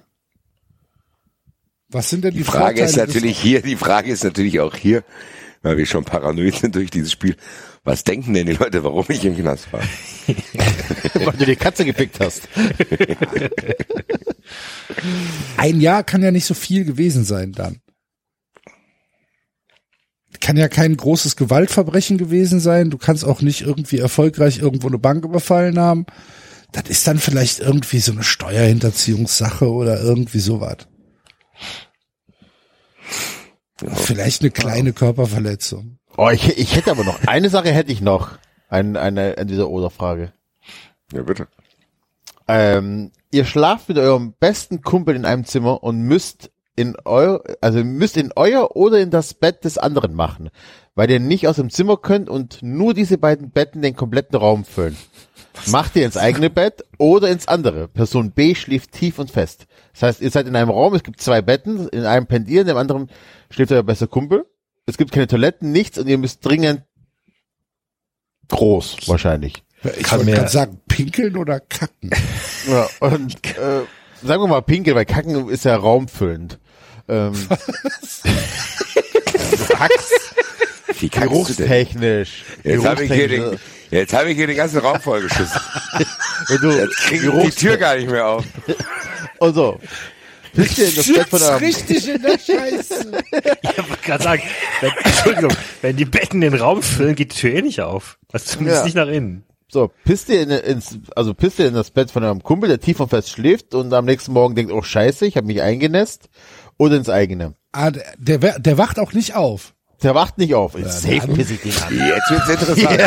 Was 1.89 2.11
sind 2.11 2.23
denn 2.25 2.33
die, 2.33 2.39
Die 2.39 2.45
Frage 2.45 2.83
ist 2.83 2.91
Vorteile 2.93 3.07
des- 3.07 3.15
natürlich 3.15 3.39
hier, 3.41 3.63
die 3.63 3.77
Frage 3.77 4.11
ist 4.13 4.23
natürlich 4.23 4.61
auch 4.61 4.77
hier, 4.77 5.03
weil 5.63 5.77
wir 5.77 5.87
schon 5.87 6.05
paranoid 6.05 6.55
sind 6.55 6.75
durch 6.77 6.91
dieses 6.91 7.11
Spiel. 7.13 7.37
Was 7.83 8.05
denken 8.05 8.35
denn 8.35 8.47
die 8.47 8.53
Leute, 8.53 8.85
warum 8.85 9.07
ich 9.09 9.25
im 9.25 9.37
Knast 9.37 9.73
war? 9.73 9.81
Weil 11.15 11.33
du 11.33 11.47
die 11.47 11.57
Katze 11.57 11.85
gepickt 11.87 12.21
hast. 12.21 12.47
Ein 15.57 15.81
Jahr 15.81 16.05
kann 16.05 16.23
ja 16.23 16.31
nicht 16.31 16.45
so 16.45 16.53
viel 16.55 16.85
gewesen 16.85 17.25
sein 17.25 17.53
dann. 17.53 17.81
Kann 20.41 20.57
ja 20.57 20.69
kein 20.69 20.97
großes 20.97 21.37
Gewaltverbrechen 21.37 22.17
gewesen 22.19 22.61
sein. 22.61 22.91
Du 22.91 22.99
kannst 22.99 23.25
auch 23.25 23.43
nicht 23.43 23.61
irgendwie 23.61 23.99
erfolgreich 23.99 24.59
irgendwo 24.59 24.89
eine 24.89 24.99
Bank 24.99 25.25
überfallen 25.25 25.79
haben. 25.79 26.07
Das 26.73 26.85
ist 26.89 27.07
dann 27.07 27.19
vielleicht 27.19 27.61
irgendwie 27.61 27.99
so 27.99 28.13
eine 28.13 28.23
Steuerhinterziehungssache 28.23 29.71
oder 29.71 30.01
irgendwie 30.01 30.39
sowas. 30.39 30.79
Vielleicht 33.77 34.43
eine 34.43 34.51
kleine 34.51 34.93
Körperverletzung. 34.93 35.99
Oh, 36.17 36.31
ich, 36.31 36.59
ich 36.59 36.77
hätte 36.77 36.91
aber 36.91 37.05
noch, 37.05 37.23
eine 37.27 37.49
Sache 37.49 37.73
hätte 37.73 37.93
ich 37.93 38.01
noch. 38.01 38.39
Ein, 38.69 38.97
eine, 38.97 39.37
an 39.39 39.49
dieser 39.49 39.69
Oder-Frage. 39.69 40.33
Ja, 41.13 41.23
bitte. 41.23 41.49
Ähm, 42.47 43.11
ihr 43.31 43.45
schlaft 43.45 43.89
mit 43.89 43.99
eurem 43.99 44.35
besten 44.39 44.83
Kumpel 44.83 45.17
in 45.17 45.25
einem 45.25 45.45
Zimmer 45.45 45.83
und 45.83 46.03
müsst 46.03 46.51
in 46.81 46.97
euer, 47.05 47.43
also 47.61 47.85
müsst 47.85 48.17
in 48.17 48.33
euer 48.35 48.75
oder 48.77 48.99
in 49.01 49.11
das 49.11 49.35
Bett 49.35 49.65
des 49.65 49.79
anderen 49.79 50.15
machen, 50.15 50.51
weil 50.95 51.11
ihr 51.11 51.21
nicht 51.21 51.47
aus 51.47 51.57
dem 51.57 51.71
Zimmer 51.71 51.97
könnt 51.97 52.29
und 52.29 52.63
nur 52.63 52.95
diese 52.95 53.19
beiden 53.19 53.51
Betten 53.51 53.83
den 53.83 53.95
kompletten 53.95 54.37
Raum 54.39 54.65
füllen. 54.65 54.97
macht 55.67 55.97
ihr 55.97 56.05
ins 56.07 56.17
eigene 56.17 56.49
Bett 56.51 56.85
oder 56.99 57.29
ins 57.29 57.47
andere. 57.49 57.89
Person 57.89 58.31
B 58.33 58.55
schläft 58.55 58.93
tief 58.93 59.19
und 59.19 59.31
fest. 59.31 59.67
Das 59.93 60.03
heißt, 60.03 60.21
ihr 60.23 60.31
seid 60.31 60.47
in 60.47 60.57
einem 60.57 60.71
Raum, 60.71 60.95
es 60.95 61.03
gibt 61.03 61.21
zwei 61.21 61.43
Betten, 61.43 61.89
in 61.89 62.05
einem 62.05 62.27
pennt 62.27 62.49
ihr, 62.49 62.63
in 62.63 62.67
dem 62.69 62.77
anderen 62.77 63.11
schläft 63.51 63.73
euer 63.73 63.83
bester 63.83 64.07
Kumpel. 64.07 64.47
Es 64.87 64.97
gibt 64.97 65.13
keine 65.13 65.27
Toiletten, 65.27 65.71
nichts 65.73 65.99
und 65.99 66.09
ihr 66.09 66.19
müsst 66.19 66.45
dringend 66.45 66.83
groß 68.49 69.09
wahrscheinlich. 69.09 69.63
Ich 69.97 70.03
Kann 70.05 70.25
mir- 70.25 70.35
gerade 70.35 70.49
sagen, 70.49 70.81
pinkeln 70.89 71.37
oder 71.37 71.61
kacken. 71.61 72.11
Ja, 72.69 72.87
und 73.01 73.35
äh, 73.57 73.81
sagen 74.23 74.43
wir 74.43 74.47
mal 74.49 74.61
Pinkel, 74.61 74.95
weil 74.95 75.07
Kacken 75.07 75.49
ist 75.49 75.65
ja 75.65 75.75
raumfüllend. 75.77 76.59
Ähm, 77.11 77.33
Hax, 79.79 80.11
Wie 81.01 81.09
kannst 81.09 81.31
du 81.51 81.55
denn? 81.55 81.67
geruchstechnisch. 81.67 82.45
Jetzt 82.63 82.85
habe 82.85 83.05
ich, 83.05 83.13
hier 83.13 83.29
den- 83.29 83.59
jetzt 83.91 84.13
hab 84.13 84.27
ich 84.27 84.37
hier 84.37 84.47
den 84.47 84.57
ganzen 84.57 84.79
Raum 84.79 85.01
vollgeschissen. 85.01 85.61
Wenn 86.49 86.59
du 86.61 86.71
Jetzt 86.71 86.97
krieg 86.99 87.23
ich 87.25 87.31
die 87.55 87.61
Tür 87.61 87.77
gar 87.77 87.97
nicht 87.97 88.09
mehr 88.11 88.27
auf. 88.27 88.45
Und 89.39 89.55
so. 89.55 89.81
Wisst 90.53 90.79
ihr 90.79 90.89
in 90.89 90.95
das 90.97 91.07
Bett 91.07 91.29
von 91.29 91.41
eurem, 91.43 91.59
richtig 91.59 92.09
in 92.09 92.23
der 92.23 92.39
Scheiße. 92.39 93.13
Ich 93.31 93.79
wollte 93.79 94.03
gerade 94.05 94.25
sagen, 94.25 94.43
wenn, 94.81 94.91
Entschuldigung, 95.05 95.53
wenn 95.81 95.97
die 95.97 96.05
Betten 96.05 96.41
den 96.41 96.55
Raum 96.55 96.83
füllen, 96.83 97.15
geht 97.15 97.33
die 97.35 97.37
Tür 97.39 97.55
eh 97.55 97.63
nicht 97.63 97.81
auf. 97.81 98.19
Also 98.33 98.47
zumindest 98.47 98.81
Ja. 98.81 98.85
nicht 98.85 98.97
nach 98.97 99.07
innen. 99.07 99.45
so, 99.69 99.93
pisst 100.05 100.29
ihr 100.29 100.43
in, 100.43 100.51
ins, 100.51 100.99
also 101.15 101.35
pisst 101.35 101.61
ihr 101.61 101.69
in 101.69 101.75
das 101.75 101.93
Bett 101.93 102.11
von 102.11 102.25
eurem 102.25 102.43
Kumpel, 102.43 102.69
der 102.69 102.81
tief 102.81 102.99
und 102.99 103.09
fest 103.11 103.31
schläft 103.31 103.75
und 103.77 103.93
am 103.95 104.05
nächsten 104.07 104.33
Morgen 104.33 104.57
denkt, 104.57 104.73
oh 104.73 104.83
scheiße, 104.83 105.25
ich 105.25 105.37
habe 105.37 105.47
mich 105.47 105.63
eingenässt, 105.63 106.29
oder 106.81 106.97
ins 106.97 107.09
eigene. 107.11 107.55
Ah, 107.73 107.91
der, 107.91 108.05
der, 108.19 108.43
wer- 108.43 108.59
der 108.59 108.79
wacht 108.79 108.99
auch 108.99 109.13
nicht 109.13 109.35
auf. 109.37 109.75
Der 110.03 110.15
wacht 110.15 110.39
nicht 110.39 110.55
auf. 110.55 110.73
Safe 110.73 111.29
piss 111.29 111.51
ich 111.51 111.61
den 111.61 111.75
an. 111.83 111.95
Jetzt 111.95 112.31
wird's 112.31 112.49
interessant. 112.77 113.01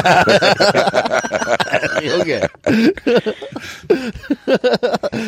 Junge. 2.04 2.50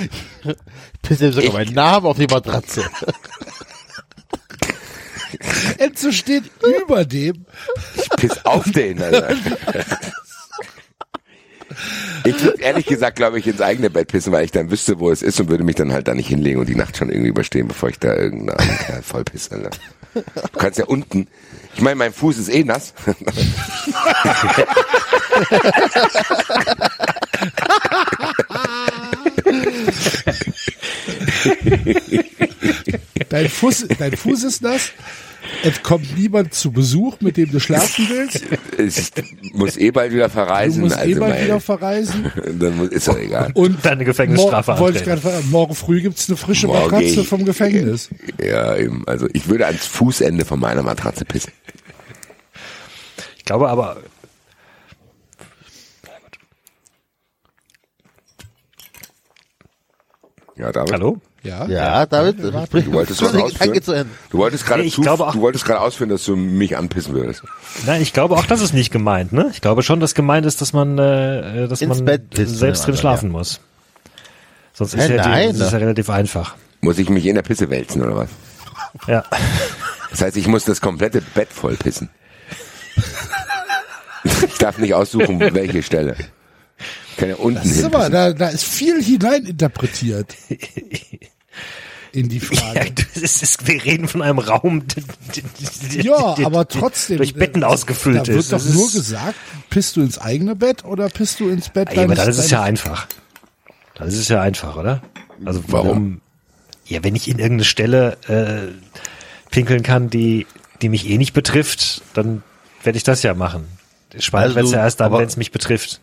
ich 0.03 1.01
pisse 1.01 1.25
ihm 1.27 1.33
sogar 1.33 1.53
meinen 1.53 1.74
Namen 1.74 2.06
auf 2.06 2.17
die 2.17 2.27
Matratze. 2.27 2.83
Enzo 5.80 6.11
steht 6.11 6.43
über 6.83 7.03
dem. 7.03 7.45
Piss 8.17 8.45
auf 8.45 8.64
den, 8.72 9.01
Alter. 9.01 9.35
Ich 12.24 12.42
würde 12.44 12.62
ehrlich 12.62 12.86
gesagt, 12.86 13.16
glaube 13.18 13.40
ich, 13.40 13.48
ins 13.48 13.62
eigene 13.62 13.90
Bett 13.90 14.08
pissen, 14.10 14.32
weil 14.32 14.45
ich 14.45 14.52
dann 14.52 14.72
wüsste, 14.72 15.00
wo 15.00 15.12
es 15.12 15.22
ist 15.22 15.40
und 15.40 15.50
würde 15.50 15.64
mich 15.64 15.76
dann 15.76 15.92
halt 15.92 16.08
da 16.08 16.14
nicht 16.14 16.28
hinlegen 16.28 16.60
und 16.60 16.68
die 16.68 16.76
Nacht 16.76 16.98
schon 16.98 17.10
irgendwie 17.10 17.30
überstehen, 17.30 17.68
bevor 17.68 17.90
ich 17.90 18.00
da 18.00 18.16
irgendeinen 18.16 18.78
Kerl 18.80 19.02
voll. 19.02 19.24
Alter. 19.52 19.70
Du 20.14 20.60
kannst 20.60 20.80
ja 20.80 20.86
unten, 20.86 21.28
ich 21.76 21.82
meine, 21.82 21.95
mein 21.95 22.14
Fuß 22.14 22.38
ist 22.38 22.50
eh 22.50 22.64
nass. 22.64 22.94
Dein 33.30 33.50
Fuß, 33.50 33.88
dein 34.00 34.16
Fuß 34.16 34.44
ist 34.44 34.62
nass. 34.62 34.92
Es 35.64 35.82
kommt 35.82 36.17
niemand 36.17 36.53
zu 36.53 36.72
Besuch, 36.72 37.19
mit 37.22 37.38
dem 37.38 37.51
du 37.51 37.59
schlafen 37.59 38.07
willst. 38.09 38.43
Ich 39.41 39.53
muss 39.53 39.77
eh 39.77 39.91
bald 39.91 40.11
wieder 40.14 40.25
Du 40.27 40.33
verreisen. 40.33 40.82
musst 40.82 40.98
also 40.98 41.09
eh 41.11 41.19
bald 41.19 41.43
wieder 41.43 41.59
verreisen. 41.59 42.32
Dann 42.59 42.88
ist 42.90 43.07
doch 43.07 43.17
egal. 43.17 43.51
Und 43.56 43.83
Deine 43.83 44.06
Gefängnisstrafe 44.06 44.72
mor- 44.72 44.80
wollte 44.80 44.99
ich 44.99 45.19
fragen, 45.22 45.49
morgen 45.51 45.75
früh 45.75 46.01
gibt's 46.01 46.27
eine 46.30 46.38
frische 46.38 46.67
Morgen 46.67 46.83
Matratze 46.91 47.22
ich- 47.22 47.27
vom 47.27 47.45
Gefängnis. 47.45 48.09
Ja, 48.43 48.75
eben. 48.75 49.03
Also 49.07 49.27
ich 49.33 49.48
würde 49.49 49.65
ans 49.67 49.85
Fußende 49.85 50.45
von 50.45 50.59
meiner 50.59 50.83
Matratze 50.83 51.25
pissen. 51.25 51.51
Ich 53.38 53.45
glaube 53.45 53.69
aber, 53.69 53.98
Ja, 60.57 60.72
David. 60.72 60.93
hallo? 60.93 61.22
Ja. 61.45 61.65
Ja, 61.67 62.06
David, 62.06 62.38
sprich, 62.67 62.85
Du 62.85 62.93
wolltest 62.93 63.22
was 63.22 63.35
ausführen? 63.35 63.82
zu 63.83 63.91
Ende. 63.93 64.09
Du 64.32 64.38
wolltest 64.40 64.65
gerade 64.65 64.82
Nee, 64.82 64.88
ich 64.88 64.95
zu, 64.95 65.01
glaube 65.01 65.27
auch- 65.27 65.33
du 65.33 65.41
wolltest 65.41 65.64
gerade 65.65 65.80
ausführen, 65.80 66.09
dass 66.09 66.25
du 66.25 66.35
mich 66.35 66.75
anpissen 66.75 67.14
würdest. 67.14 67.43
Nein, 67.85 68.01
ich 68.01 68.14
glaube 68.14 68.35
auch, 68.35 68.45
das 68.45 68.61
ist 68.61 68.74
nicht 68.74 68.91
gemeint, 68.91 69.32
ne? 69.32 69.49
Ich 69.53 69.61
glaube 69.61 69.83
schon, 69.83 69.99
dass 69.99 70.15
gemeint 70.15 70.45
ist, 70.45 70.59
dass 70.61 70.74
man, 70.74 70.98
äh, 70.98 71.67
dass 71.67 71.82
Ins 71.82 71.98
man 71.98 72.06
Bett 72.06 72.30
pissen 72.32 72.56
selbst 72.56 72.85
drin 72.88 72.98
schlafen 72.98 73.30
muss. 73.30 73.59
Sonst 74.74 74.93
ist 74.95 75.07
Hä, 75.07 75.15
ja, 75.15 75.27
nein, 75.27 75.53
die, 75.53 75.59
das 75.59 75.67
ist 75.67 75.74
ja 75.74 75.80
relativ 75.80 76.09
einfach. 76.09 76.56
Muss 76.82 76.98
ich 76.98 77.09
mich 77.09 77.25
in 77.25 77.35
der 77.35 77.43
Pisse 77.43 77.69
wälzen 77.69 78.01
oder 78.01 78.15
was? 78.17 78.30
Ja. 79.07 79.24
Das 80.11 80.22
heißt, 80.22 80.38
ich 80.38 80.48
muss 80.48 80.65
das 80.65 80.82
komplette 80.82 81.22
Bett 81.22 81.49
voll 81.51 81.75
pissen. 81.75 82.09
Ich 84.48 84.57
darf 84.57 84.77
nicht 84.77 84.93
aussuchen, 84.93 85.40
welche 85.53 85.83
Stelle. 85.83 86.15
Ich 87.11 87.17
kann 87.17 87.30
ja 87.30 87.35
unten 87.35 87.56
Das 87.59 87.65
ist 87.67 87.75
hin. 87.77 87.85
aber, 87.85 88.09
da, 88.09 88.33
da 88.33 88.49
ist 88.49 88.65
viel 88.65 89.01
hineininterpretiert. 89.01 90.33
In 92.11 92.30
die 92.30 92.38
ja 92.40 92.45
Frage. 92.45 92.92
das 93.14 93.42
ist, 93.42 93.67
wir 93.67 93.84
reden 93.84 94.08
von 94.08 94.22
einem 94.22 94.40
Raum, 94.40 94.84
Ja, 96.01 96.35
aber 96.45 96.67
trotzdem. 96.67 97.17
durch 97.17 97.34
Betten 97.34 97.61
äh, 97.61 97.66
ausgefüllt 97.66 98.22
Da 98.22 98.27
wird 98.27 98.40
ist. 98.40 98.53
doch 98.53 98.58
Das 98.64 98.74
nur 98.74 98.88
ist- 98.88 98.93
gesagt, 98.93 99.35
pisst 99.69 99.95
du 99.98 100.01
ins 100.01 100.17
eigene 100.17 100.56
Bett 100.56 100.85
oder 100.85 101.09
pisst 101.09 101.40
du 101.40 101.50
ins 101.50 101.69
Bett 101.69 101.93
Ja, 101.93 102.03
aber 102.03 102.16
dann 102.16 102.30
ist 102.30 102.38
es 102.38 102.50
ja 102.50 102.61
einfach. 102.64 103.08
Dann 103.95 104.08
ist 104.08 104.17
es 104.17 104.27
ja 104.30 104.42
einfach, 104.42 104.75
oder? 104.77 105.01
Also 105.43 105.61
warum? 105.67 106.22
Ja, 106.85 107.03
wenn 107.03 107.16
ich 107.16 107.27
in 107.27 107.40
irgendeine 107.40 107.66
Stelle 107.66 108.17
äh, 108.27 108.72
pinkeln 109.51 109.84
kann, 109.84 110.09
die 110.09 110.45
die 110.82 110.90
mich 110.90 111.09
eh 111.09 111.17
nicht 111.17 111.34
betrifft, 111.34 112.01
dann 112.14 112.43
werde 112.84 112.98
ich 112.98 113.03
das 113.03 113.24
ja 113.24 113.34
machen. 113.34 113.66
Spannend 114.19 114.58
Also 114.58 114.74
ja 114.74 114.84
erst 114.84 115.00
dann, 115.00 115.11
wenn 115.14 115.25
es 115.25 115.38
mich 115.38 115.51
betrifft. 115.51 116.00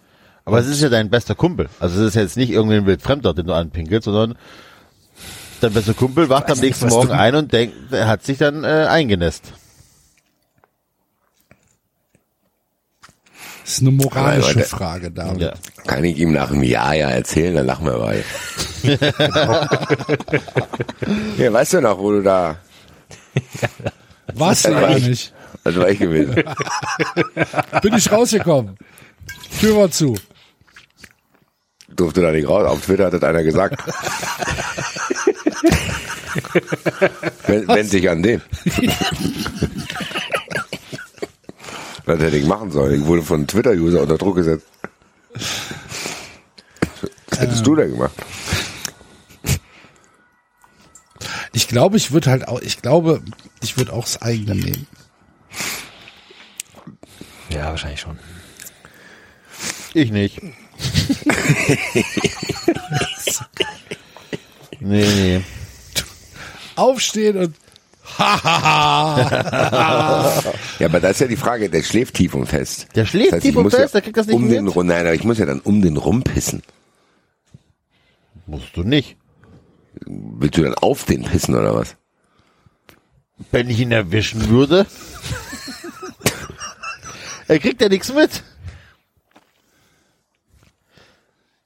Aber 0.46 0.58
es 0.58 0.66
ist 0.66 0.80
ja 0.80 0.88
dein 0.88 1.08
bester 1.10 1.34
Kumpel. 1.34 1.68
Also 1.78 2.00
es 2.00 2.08
ist 2.08 2.14
jetzt 2.14 2.36
nicht 2.38 2.50
irgendein 2.50 2.84
Wildfremder, 2.86 3.32
den 3.34 3.46
du 3.46 3.52
anpinkelst, 3.52 4.04
sondern 4.06 4.36
dein 5.62 5.72
bester 5.72 5.94
Kumpel 5.94 6.28
wacht 6.28 6.46
am 6.46 6.52
nicht, 6.52 6.62
nächsten 6.62 6.86
was 6.86 6.92
Morgen 6.92 7.08
du- 7.08 7.18
ein 7.18 7.34
und 7.34 7.52
denkt, 7.52 7.92
er 7.92 8.06
hat 8.08 8.24
sich 8.24 8.38
dann 8.38 8.64
äh, 8.64 8.86
eingenässt. 8.88 9.52
Das 13.64 13.74
ist 13.74 13.80
eine 13.80 13.90
moralische 13.92 14.54
Leute. 14.54 14.68
Frage 14.68 15.10
da. 15.10 15.32
Ja. 15.34 15.52
Kann 15.86 16.04
ich 16.04 16.18
ihm 16.18 16.32
nach 16.32 16.50
einem 16.50 16.62
Jahr 16.64 16.94
ja 16.94 17.08
erzählen, 17.10 17.54
dann 17.54 17.66
lachen 17.66 17.86
wir 17.86 17.98
bei. 17.98 18.24
ja, 21.38 21.52
weißt 21.52 21.74
du 21.74 21.80
noch, 21.80 21.98
wo 21.98 22.10
du 22.12 22.22
da, 22.22 22.56
Warst 24.34 24.66
ich. 24.68 25.06
nicht. 25.08 25.32
das 25.64 25.76
war 25.76 25.88
ich 25.88 25.98
gewesen. 26.00 26.34
Bin 27.82 27.94
ich 27.94 28.10
rausgekommen. 28.10 28.76
Tür 29.60 29.76
war 29.76 29.90
zu. 29.90 30.16
Durfte 31.96 32.22
da 32.22 32.32
nicht 32.32 32.48
raus. 32.48 32.66
Auf 32.66 32.82
Twitter 32.82 33.06
hat 33.06 33.14
das 33.14 33.22
einer 33.22 33.42
gesagt. 33.42 33.82
wenn, 37.46 37.68
wenn 37.68 37.86
sich 37.86 38.08
an 38.08 38.22
den. 38.22 38.40
Was 42.04 42.18
hätte 42.18 42.36
ich 42.36 42.46
machen 42.46 42.70
sollen? 42.72 43.00
Ich 43.00 43.06
wurde 43.06 43.22
von 43.22 43.46
Twitter-User 43.46 44.02
unter 44.02 44.18
Druck 44.18 44.36
gesetzt. 44.36 44.66
Was 47.28 47.38
hättest 47.38 47.66
du 47.66 47.76
denn 47.76 47.92
gemacht? 47.92 48.12
Ich 51.52 51.68
glaube, 51.68 51.96
ich 51.96 52.12
würde 52.12 52.30
halt 52.30 52.48
auch, 52.48 52.60
ich 52.60 52.82
glaube, 52.82 53.22
ich 53.62 53.76
würde 53.76 53.92
auch 53.92 54.04
das 54.04 54.20
eigene 54.20 54.54
nehmen. 54.54 54.86
Ja, 57.50 57.66
wahrscheinlich 57.66 58.00
schon. 58.00 58.18
Ich 59.94 60.10
nicht. 60.10 60.40
Nee, 64.80 65.04
nee. 65.04 65.40
Aufstehen 66.76 67.36
und 67.36 67.54
hahaha. 68.18 69.72
Ja, 70.78 70.86
aber 70.86 71.00
das 71.00 71.12
ist 71.12 71.20
ja 71.20 71.26
die 71.28 71.36
Frage, 71.36 71.68
der 71.70 71.82
schläft 71.82 72.14
tief 72.14 72.34
und 72.34 72.46
fest. 72.46 72.86
Der 72.94 73.04
schläft 73.06 73.34
ich 73.34 73.42
tief 73.42 73.56
und 73.56 73.70
fest, 73.70 73.94
der 73.94 74.00
kriegt 74.02 74.16
das 74.16 74.26
nicht 74.26 74.34
um 74.36 74.48
den, 74.48 74.64
mit. 74.64 74.74
rum- 74.74 74.86
Nein, 74.86 75.00
aber 75.06 75.14
ich 75.14 75.24
muss 75.24 75.38
ja 75.38 75.46
dann 75.46 75.60
um 75.60 75.82
den 75.82 75.96
rumpissen. 75.96 76.62
Musst 78.46 78.76
du 78.76 78.82
nicht. 78.82 79.16
Willst 80.06 80.56
du 80.58 80.62
dann 80.62 80.74
auf 80.74 81.04
den 81.04 81.22
pissen 81.24 81.54
oder 81.54 81.74
was? 81.74 81.96
Wenn 83.50 83.68
ich 83.70 83.80
ihn 83.80 83.92
erwischen 83.92 84.48
würde. 84.48 84.86
er 87.48 87.58
kriegt 87.58 87.80
ja 87.80 87.88
nichts 87.88 88.12
mit. 88.12 88.42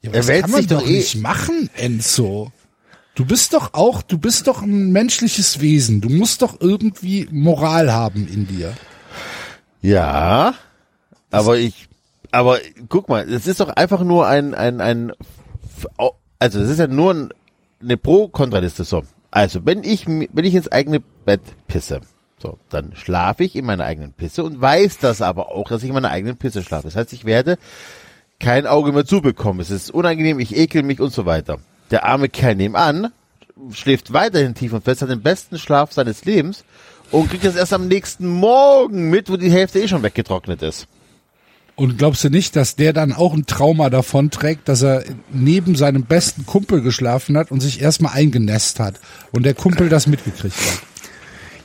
Ja, 0.06 0.12
Er 0.20 0.26
wälzt 0.26 0.54
sich 0.54 0.66
doch 0.66 0.80
doch 0.80 0.88
eh- 0.88 0.96
nicht 0.96 1.16
machen, 1.16 1.70
Enzo. 1.74 2.52
Du 3.14 3.24
bist 3.24 3.54
doch 3.54 3.72
auch, 3.72 4.02
du 4.02 4.18
bist 4.18 4.46
doch 4.46 4.62
ein 4.62 4.92
menschliches 4.92 5.60
Wesen. 5.60 6.00
Du 6.02 6.10
musst 6.10 6.42
doch 6.42 6.60
irgendwie 6.60 7.26
Moral 7.30 7.92
haben 7.92 8.28
in 8.28 8.46
dir. 8.46 8.74
Ja, 9.80 10.54
aber 11.30 11.58
ich, 11.58 11.88
aber 12.30 12.58
guck 12.88 13.08
mal, 13.08 13.28
es 13.28 13.46
ist 13.46 13.60
doch 13.60 13.70
einfach 13.70 14.02
nur 14.02 14.26
ein, 14.26 14.54
ein, 14.54 14.80
ein, 14.80 15.12
also 16.38 16.60
es 16.60 16.70
ist 16.70 16.78
ja 16.78 16.86
nur 16.88 17.14
ein, 17.14 17.28
eine 17.80 17.96
Pro-Kontraliste 17.96 18.84
so. 18.84 19.04
Also 19.30 19.64
wenn 19.64 19.82
ich, 19.84 20.06
wenn 20.06 20.44
ich 20.44 20.54
ins 20.54 20.70
eigene 20.70 21.00
Bett 21.24 21.40
pisse, 21.68 22.00
so, 22.38 22.58
dann 22.68 22.94
schlafe 22.94 23.44
ich 23.44 23.56
in 23.56 23.64
meiner 23.64 23.84
eigenen 23.84 24.12
Pisse 24.12 24.44
und 24.44 24.60
weiß 24.60 24.98
das 24.98 25.22
aber 25.22 25.50
auch, 25.52 25.68
dass 25.68 25.82
ich 25.82 25.88
in 25.88 25.94
meiner 25.94 26.10
eigenen 26.10 26.36
Pisse 26.36 26.62
schlafe. 26.62 26.84
Das 26.88 26.96
heißt, 26.96 27.12
ich 27.12 27.24
werde 27.24 27.58
kein 28.40 28.66
Auge 28.66 28.92
mehr 28.92 29.04
zubekommen. 29.06 29.60
Es 29.60 29.70
ist 29.70 29.90
unangenehm, 29.90 30.38
ich 30.40 30.56
ekel 30.56 30.82
mich 30.82 31.00
und 31.00 31.12
so 31.12 31.26
weiter. 31.26 31.58
Der 31.90 32.04
arme 32.04 32.28
Kerl 32.28 32.56
nebenan 32.56 33.12
schläft 33.72 34.12
weiterhin 34.12 34.54
tief 34.54 34.72
und 34.72 34.84
fest, 34.84 35.02
hat 35.02 35.08
den 35.10 35.22
besten 35.22 35.58
Schlaf 35.58 35.92
seines 35.92 36.24
Lebens 36.24 36.64
und 37.10 37.30
kriegt 37.30 37.44
das 37.44 37.56
erst 37.56 37.72
am 37.72 37.88
nächsten 37.88 38.26
Morgen 38.26 39.08
mit, 39.10 39.30
wo 39.30 39.36
die 39.36 39.50
Hälfte 39.50 39.80
eh 39.80 39.88
schon 39.88 40.02
weggetrocknet 40.02 40.62
ist. 40.62 40.86
Und 41.74 41.98
glaubst 41.98 42.24
du 42.24 42.30
nicht, 42.30 42.56
dass 42.56 42.74
der 42.76 42.94
dann 42.94 43.12
auch 43.12 43.34
ein 43.34 43.44
Trauma 43.44 43.90
davon 43.90 44.30
trägt, 44.30 44.66
dass 44.68 44.82
er 44.82 45.04
neben 45.30 45.76
seinem 45.76 46.04
besten 46.04 46.46
Kumpel 46.46 46.80
geschlafen 46.80 47.36
hat 47.36 47.50
und 47.50 47.60
sich 47.60 47.82
erstmal 47.82 48.14
eingenässt 48.14 48.80
hat 48.80 48.98
und 49.32 49.44
der 49.44 49.52
Kumpel 49.54 49.90
das 49.90 50.06
mitgekriegt 50.06 50.56
hat? 50.56 50.80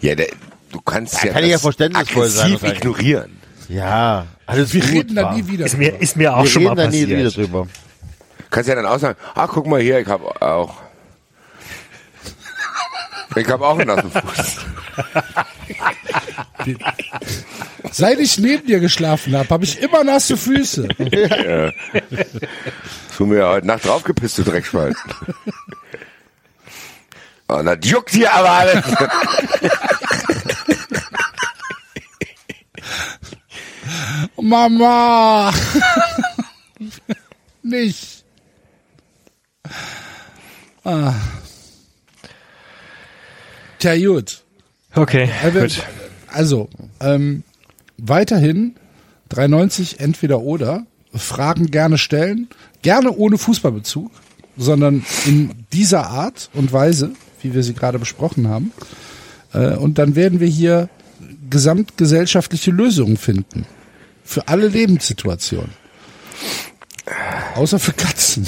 Ja, 0.02 0.16
der, 0.16 0.28
du 0.72 0.82
kannst 0.82 1.16
Da 1.24 1.28
ja, 1.28 1.34
kann 1.34 1.44
ich 1.44 1.50
ja 1.50 1.56
das 1.56 1.62
verständnisvoll 1.62 2.30
sein, 2.30 2.40
aggressiv 2.46 2.62
wahrscheinlich. 2.62 2.80
ignorieren. 2.80 3.41
Ja, 3.72 4.26
alles 4.48 4.74
Wir 4.74 4.82
gut, 4.82 4.92
reden 4.92 5.16
da 5.16 5.34
nie 5.34 5.48
wieder. 5.48 5.66
Ist 5.66 5.78
mir, 5.78 5.92
drüber. 5.92 6.04
ist 6.04 6.18
mir 6.18 6.36
auch 6.36 6.44
Wir 6.44 6.50
schon 6.50 6.64
reden 6.64 6.76
mal 6.76 6.84
da 6.84 6.90
nie 6.92 7.08
wieder 7.08 7.24
passiert. 7.24 7.48
drüber. 7.48 7.68
Kannst 8.50 8.68
ja 8.70 8.76
dann 8.76 8.86
auch 8.86 9.00
sagen, 9.00 9.18
ah, 9.34 9.48
guck 9.48 9.66
mal 9.66 9.80
hier, 9.80 10.00
ich 10.00 10.08
habe 10.08 10.42
auch. 10.42 10.76
Ich 13.38 13.48
habe 13.48 13.66
auch 13.66 13.80
einen 13.80 13.88
nassen 13.88 14.12
Fuß. 14.12 14.58
Seit 17.94 18.20
ich 18.20 18.38
neben 18.40 18.68
dir 18.68 18.82
geschlafen 18.82 19.38
habe, 19.38 19.48
habe 19.50 19.64
ich 19.64 19.80
immer 19.82 20.04
nasse 20.04 20.36
Füße. 20.36 20.88
Du 23.18 23.28
mir 23.28 23.38
ja 23.38 23.50
heute 23.50 23.68
Nacht 23.68 23.86
draufgepisst, 23.86 24.40
du 24.40 24.44
Dreckschwein. 24.44 24.96
Und 27.48 27.66
das 27.68 27.78
juckt 27.84 28.10
hier 28.10 28.34
aber 28.34 28.50
alles. 28.50 28.84
Mama! 34.42 35.54
Nicht. 37.64 38.24
Ah. 40.84 41.14
Tja, 43.80 43.96
gut. 43.98 44.44
Okay, 44.96 45.30
Also, 45.44 45.60
gut. 45.60 45.84
also 46.28 46.70
ähm, 47.00 47.44
weiterhin 47.98 48.76
390 49.30 50.00
entweder 50.00 50.42
oder. 50.42 50.86
Fragen 51.14 51.68
gerne 51.68 51.98
stellen. 51.98 52.48
Gerne 52.82 53.12
ohne 53.12 53.38
Fußballbezug, 53.38 54.12
sondern 54.58 55.06
in 55.26 55.52
dieser 55.72 56.08
Art 56.08 56.50
und 56.54 56.72
Weise, 56.74 57.12
wie 57.42 57.54
wir 57.54 57.64
sie 57.64 57.74
gerade 57.74 58.00
besprochen 58.00 58.48
haben. 58.48 58.72
Äh, 59.54 59.76
und 59.76 59.98
dann 59.98 60.16
werden 60.16 60.40
wir 60.40 60.48
hier 60.48 60.90
gesamtgesellschaftliche 61.50 62.72
Lösungen 62.72 63.18
finden. 63.18 63.66
Für 64.32 64.48
alle 64.48 64.70
Lebenssituationen. 64.70 65.72
Außer 67.56 67.80
für 67.80 67.92
Katzen. 67.92 68.48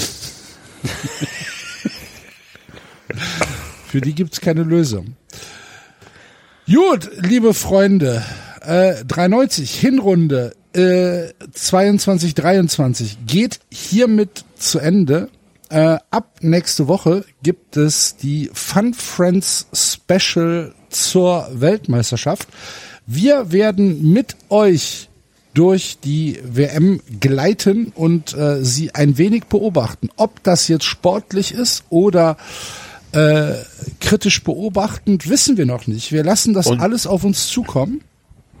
für 3.88 4.00
die 4.00 4.14
gibt's 4.14 4.40
keine 4.40 4.62
Lösung. 4.62 5.14
Gut, 6.66 7.10
liebe 7.18 7.52
Freunde, 7.52 8.24
äh, 8.62 9.04
390 9.04 9.78
Hinrunde 9.78 10.56
äh, 10.72 11.34
22 11.52 12.34
23 12.34 13.26
geht 13.26 13.60
hiermit 13.70 14.46
zu 14.56 14.78
Ende. 14.78 15.28
Äh, 15.68 15.98
ab 16.10 16.38
nächste 16.40 16.88
Woche 16.88 17.26
gibt 17.42 17.76
es 17.76 18.16
die 18.16 18.50
Fun 18.54 18.94
Friends 18.94 19.66
Special 19.74 20.74
zur 20.88 21.46
Weltmeisterschaft. 21.52 22.48
Wir 23.06 23.52
werden 23.52 24.14
mit 24.14 24.34
euch 24.48 25.10
durch 25.54 25.98
die 26.02 26.38
WM 26.44 27.00
gleiten 27.20 27.92
und 27.94 28.34
äh, 28.36 28.64
sie 28.64 28.94
ein 28.94 29.16
wenig 29.18 29.44
beobachten. 29.44 30.08
Ob 30.16 30.42
das 30.42 30.68
jetzt 30.68 30.84
sportlich 30.84 31.52
ist 31.52 31.84
oder 31.90 32.36
äh, 33.12 33.52
kritisch 34.00 34.42
beobachtend, 34.42 35.28
wissen 35.28 35.56
wir 35.56 35.66
noch 35.66 35.86
nicht. 35.86 36.10
Wir 36.12 36.24
lassen 36.24 36.52
das 36.54 36.66
Und- 36.66 36.80
alles 36.80 37.06
auf 37.06 37.24
uns 37.24 37.46
zukommen. 37.48 38.02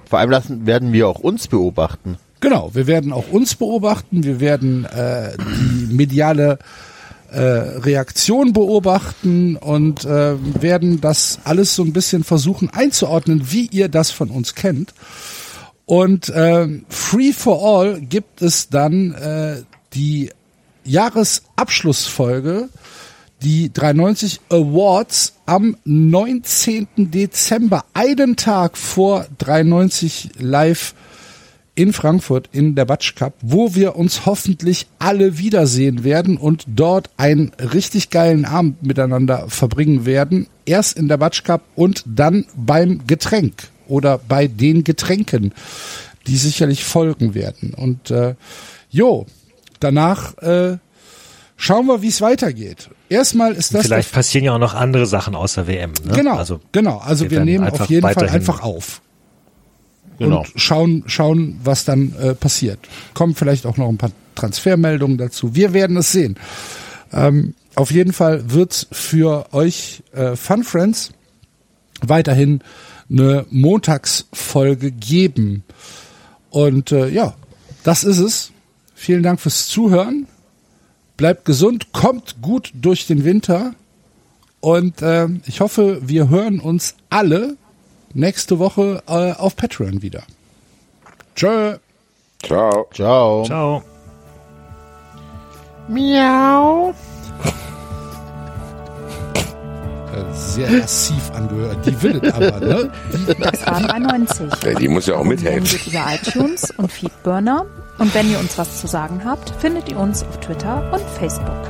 Vor 0.08 0.18
allem 0.20 0.30
lassen, 0.30 0.66
werden 0.66 0.92
wir 0.92 1.08
auch 1.08 1.18
uns 1.18 1.48
beobachten. 1.48 2.16
Genau, 2.40 2.70
wir 2.74 2.86
werden 2.86 3.12
auch 3.12 3.28
uns 3.30 3.54
beobachten, 3.54 4.22
wir 4.22 4.38
werden 4.38 4.84
äh, 4.84 5.32
die 5.38 5.94
mediale 5.94 6.58
äh, 7.32 7.40
Reaktion 7.40 8.52
beobachten 8.52 9.56
und 9.56 10.04
äh, 10.04 10.34
werden 10.62 11.00
das 11.00 11.38
alles 11.44 11.74
so 11.74 11.82
ein 11.82 11.92
bisschen 11.94 12.22
versuchen 12.22 12.68
einzuordnen, 12.70 13.50
wie 13.50 13.66
ihr 13.66 13.88
das 13.88 14.10
von 14.10 14.28
uns 14.30 14.54
kennt. 14.54 14.92
Und 15.86 16.28
äh, 16.30 16.68
Free 16.88 17.32
for 17.32 17.62
All 17.62 18.00
gibt 18.00 18.40
es 18.42 18.68
dann 18.68 19.12
äh, 19.12 19.62
die 19.92 20.30
Jahresabschlussfolge, 20.84 22.68
die 23.42 23.72
390 23.72 24.40
Awards 24.48 25.34
am 25.46 25.76
19. 25.84 26.88
Dezember, 26.96 27.84
einen 27.92 28.36
Tag 28.36 28.78
vor 28.78 29.26
390 29.38 30.30
Live 30.38 30.94
in 31.74 31.92
Frankfurt 31.92 32.48
in 32.52 32.76
der 32.76 32.84
Batsch 32.84 33.16
Cup, 33.16 33.34
wo 33.42 33.74
wir 33.74 33.96
uns 33.96 34.26
hoffentlich 34.26 34.86
alle 34.98 35.38
wiedersehen 35.38 36.04
werden 36.04 36.36
und 36.36 36.64
dort 36.68 37.10
einen 37.16 37.52
richtig 37.58 38.10
geilen 38.10 38.44
Abend 38.44 38.82
miteinander 38.84 39.48
verbringen 39.48 40.06
werden. 40.06 40.46
Erst 40.66 40.96
in 40.96 41.08
der 41.08 41.16
Batsch 41.16 41.42
Cup 41.42 41.62
und 41.74 42.04
dann 42.06 42.46
beim 42.56 43.06
Getränk 43.06 43.73
oder 43.88 44.18
bei 44.18 44.46
den 44.46 44.84
Getränken, 44.84 45.52
die 46.26 46.36
sicherlich 46.36 46.84
folgen 46.84 47.34
werden. 47.34 47.74
Und 47.74 48.10
äh, 48.10 48.34
jo, 48.90 49.26
danach 49.80 50.36
äh, 50.38 50.78
schauen 51.56 51.86
wir, 51.86 52.02
wie 52.02 52.08
es 52.08 52.20
weitergeht. 52.20 52.90
Erstmal 53.08 53.52
ist 53.52 53.74
das 53.74 53.82
Vielleicht 53.86 54.12
passieren 54.12 54.44
ja 54.44 54.54
auch 54.54 54.58
noch 54.58 54.74
andere 54.74 55.06
Sachen 55.06 55.34
außer 55.34 55.66
WM. 55.66 55.92
Ne? 56.04 56.14
Genau, 56.14 56.36
Also, 56.36 56.60
genau. 56.72 56.98
Also 56.98 57.24
wir 57.24 57.38
wir, 57.38 57.44
nehmen 57.44 57.68
auf 57.68 57.88
jeden 57.88 58.08
Fall 58.08 58.28
einfach 58.28 58.62
auf 58.62 59.00
Genau. 60.18 60.40
und 60.40 60.52
schauen, 60.56 61.02
schauen, 61.06 61.60
was 61.64 61.84
dann 61.84 62.14
äh, 62.20 62.34
passiert. 62.34 62.78
Kommen 63.14 63.34
vielleicht 63.34 63.66
auch 63.66 63.76
noch 63.76 63.88
ein 63.88 63.98
paar 63.98 64.12
Transfermeldungen 64.36 65.18
dazu. 65.18 65.54
Wir 65.54 65.72
werden 65.72 65.96
es 65.96 66.12
sehen. 66.12 66.36
Ähm, 67.12 67.54
auf 67.74 67.90
jeden 67.90 68.12
Fall 68.12 68.52
wird's 68.52 68.86
für 68.92 69.52
euch 69.52 70.02
äh, 70.12 70.36
Fun 70.36 70.62
Friends 70.62 71.10
weiterhin 72.00 72.60
eine 73.10 73.46
Montagsfolge 73.50 74.90
geben. 74.90 75.64
Und 76.50 76.92
äh, 76.92 77.08
ja, 77.08 77.34
das 77.82 78.04
ist 78.04 78.18
es. 78.18 78.52
Vielen 78.94 79.22
Dank 79.22 79.40
fürs 79.40 79.68
Zuhören. 79.68 80.26
Bleibt 81.16 81.44
gesund, 81.44 81.92
kommt 81.92 82.40
gut 82.42 82.72
durch 82.74 83.06
den 83.06 83.24
Winter. 83.24 83.74
Und 84.60 85.02
äh, 85.02 85.28
ich 85.46 85.60
hoffe, 85.60 86.00
wir 86.02 86.28
hören 86.28 86.58
uns 86.58 86.94
alle 87.10 87.56
nächste 88.14 88.58
Woche 88.58 89.02
äh, 89.06 89.32
auf 89.32 89.56
Patreon 89.56 90.02
wieder. 90.02 90.22
Tschö. 91.36 91.76
Ciao. 92.42 92.86
Ciao. 92.92 93.44
Ciao. 93.44 93.82
Miau. 95.88 96.94
Äh, 100.14 100.34
Sehr 100.34 100.70
massiv 100.70 101.30
angehört. 101.34 101.78
Die 101.86 102.02
will 102.02 102.20
es 102.22 102.32
aber, 102.32 102.60
ne? 102.60 102.90
Das 103.40 103.66
war 103.66 103.80
390. 103.80 104.48
Ja, 104.64 104.74
die 104.78 104.88
muss 104.88 105.06
ja 105.06 105.16
auch 105.16 105.24
mithelfen. 105.24 105.78
über 105.86 106.04
iTunes 106.14 106.70
und 106.76 106.90
Feedburner. 106.92 107.66
Und 107.98 108.14
wenn 108.14 108.30
ihr 108.30 108.38
uns 108.38 108.58
was 108.58 108.80
zu 108.80 108.86
sagen 108.86 109.22
habt, 109.24 109.50
findet 109.60 109.88
ihr 109.88 109.98
uns 109.98 110.22
auf 110.22 110.38
Twitter 110.40 110.90
und 110.92 111.02
Facebook. 111.18 111.62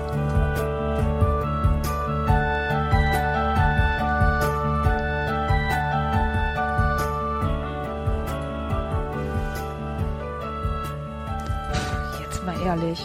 Jetzt 12.20 12.44
mal 12.44 12.54
ehrlich, 12.64 13.00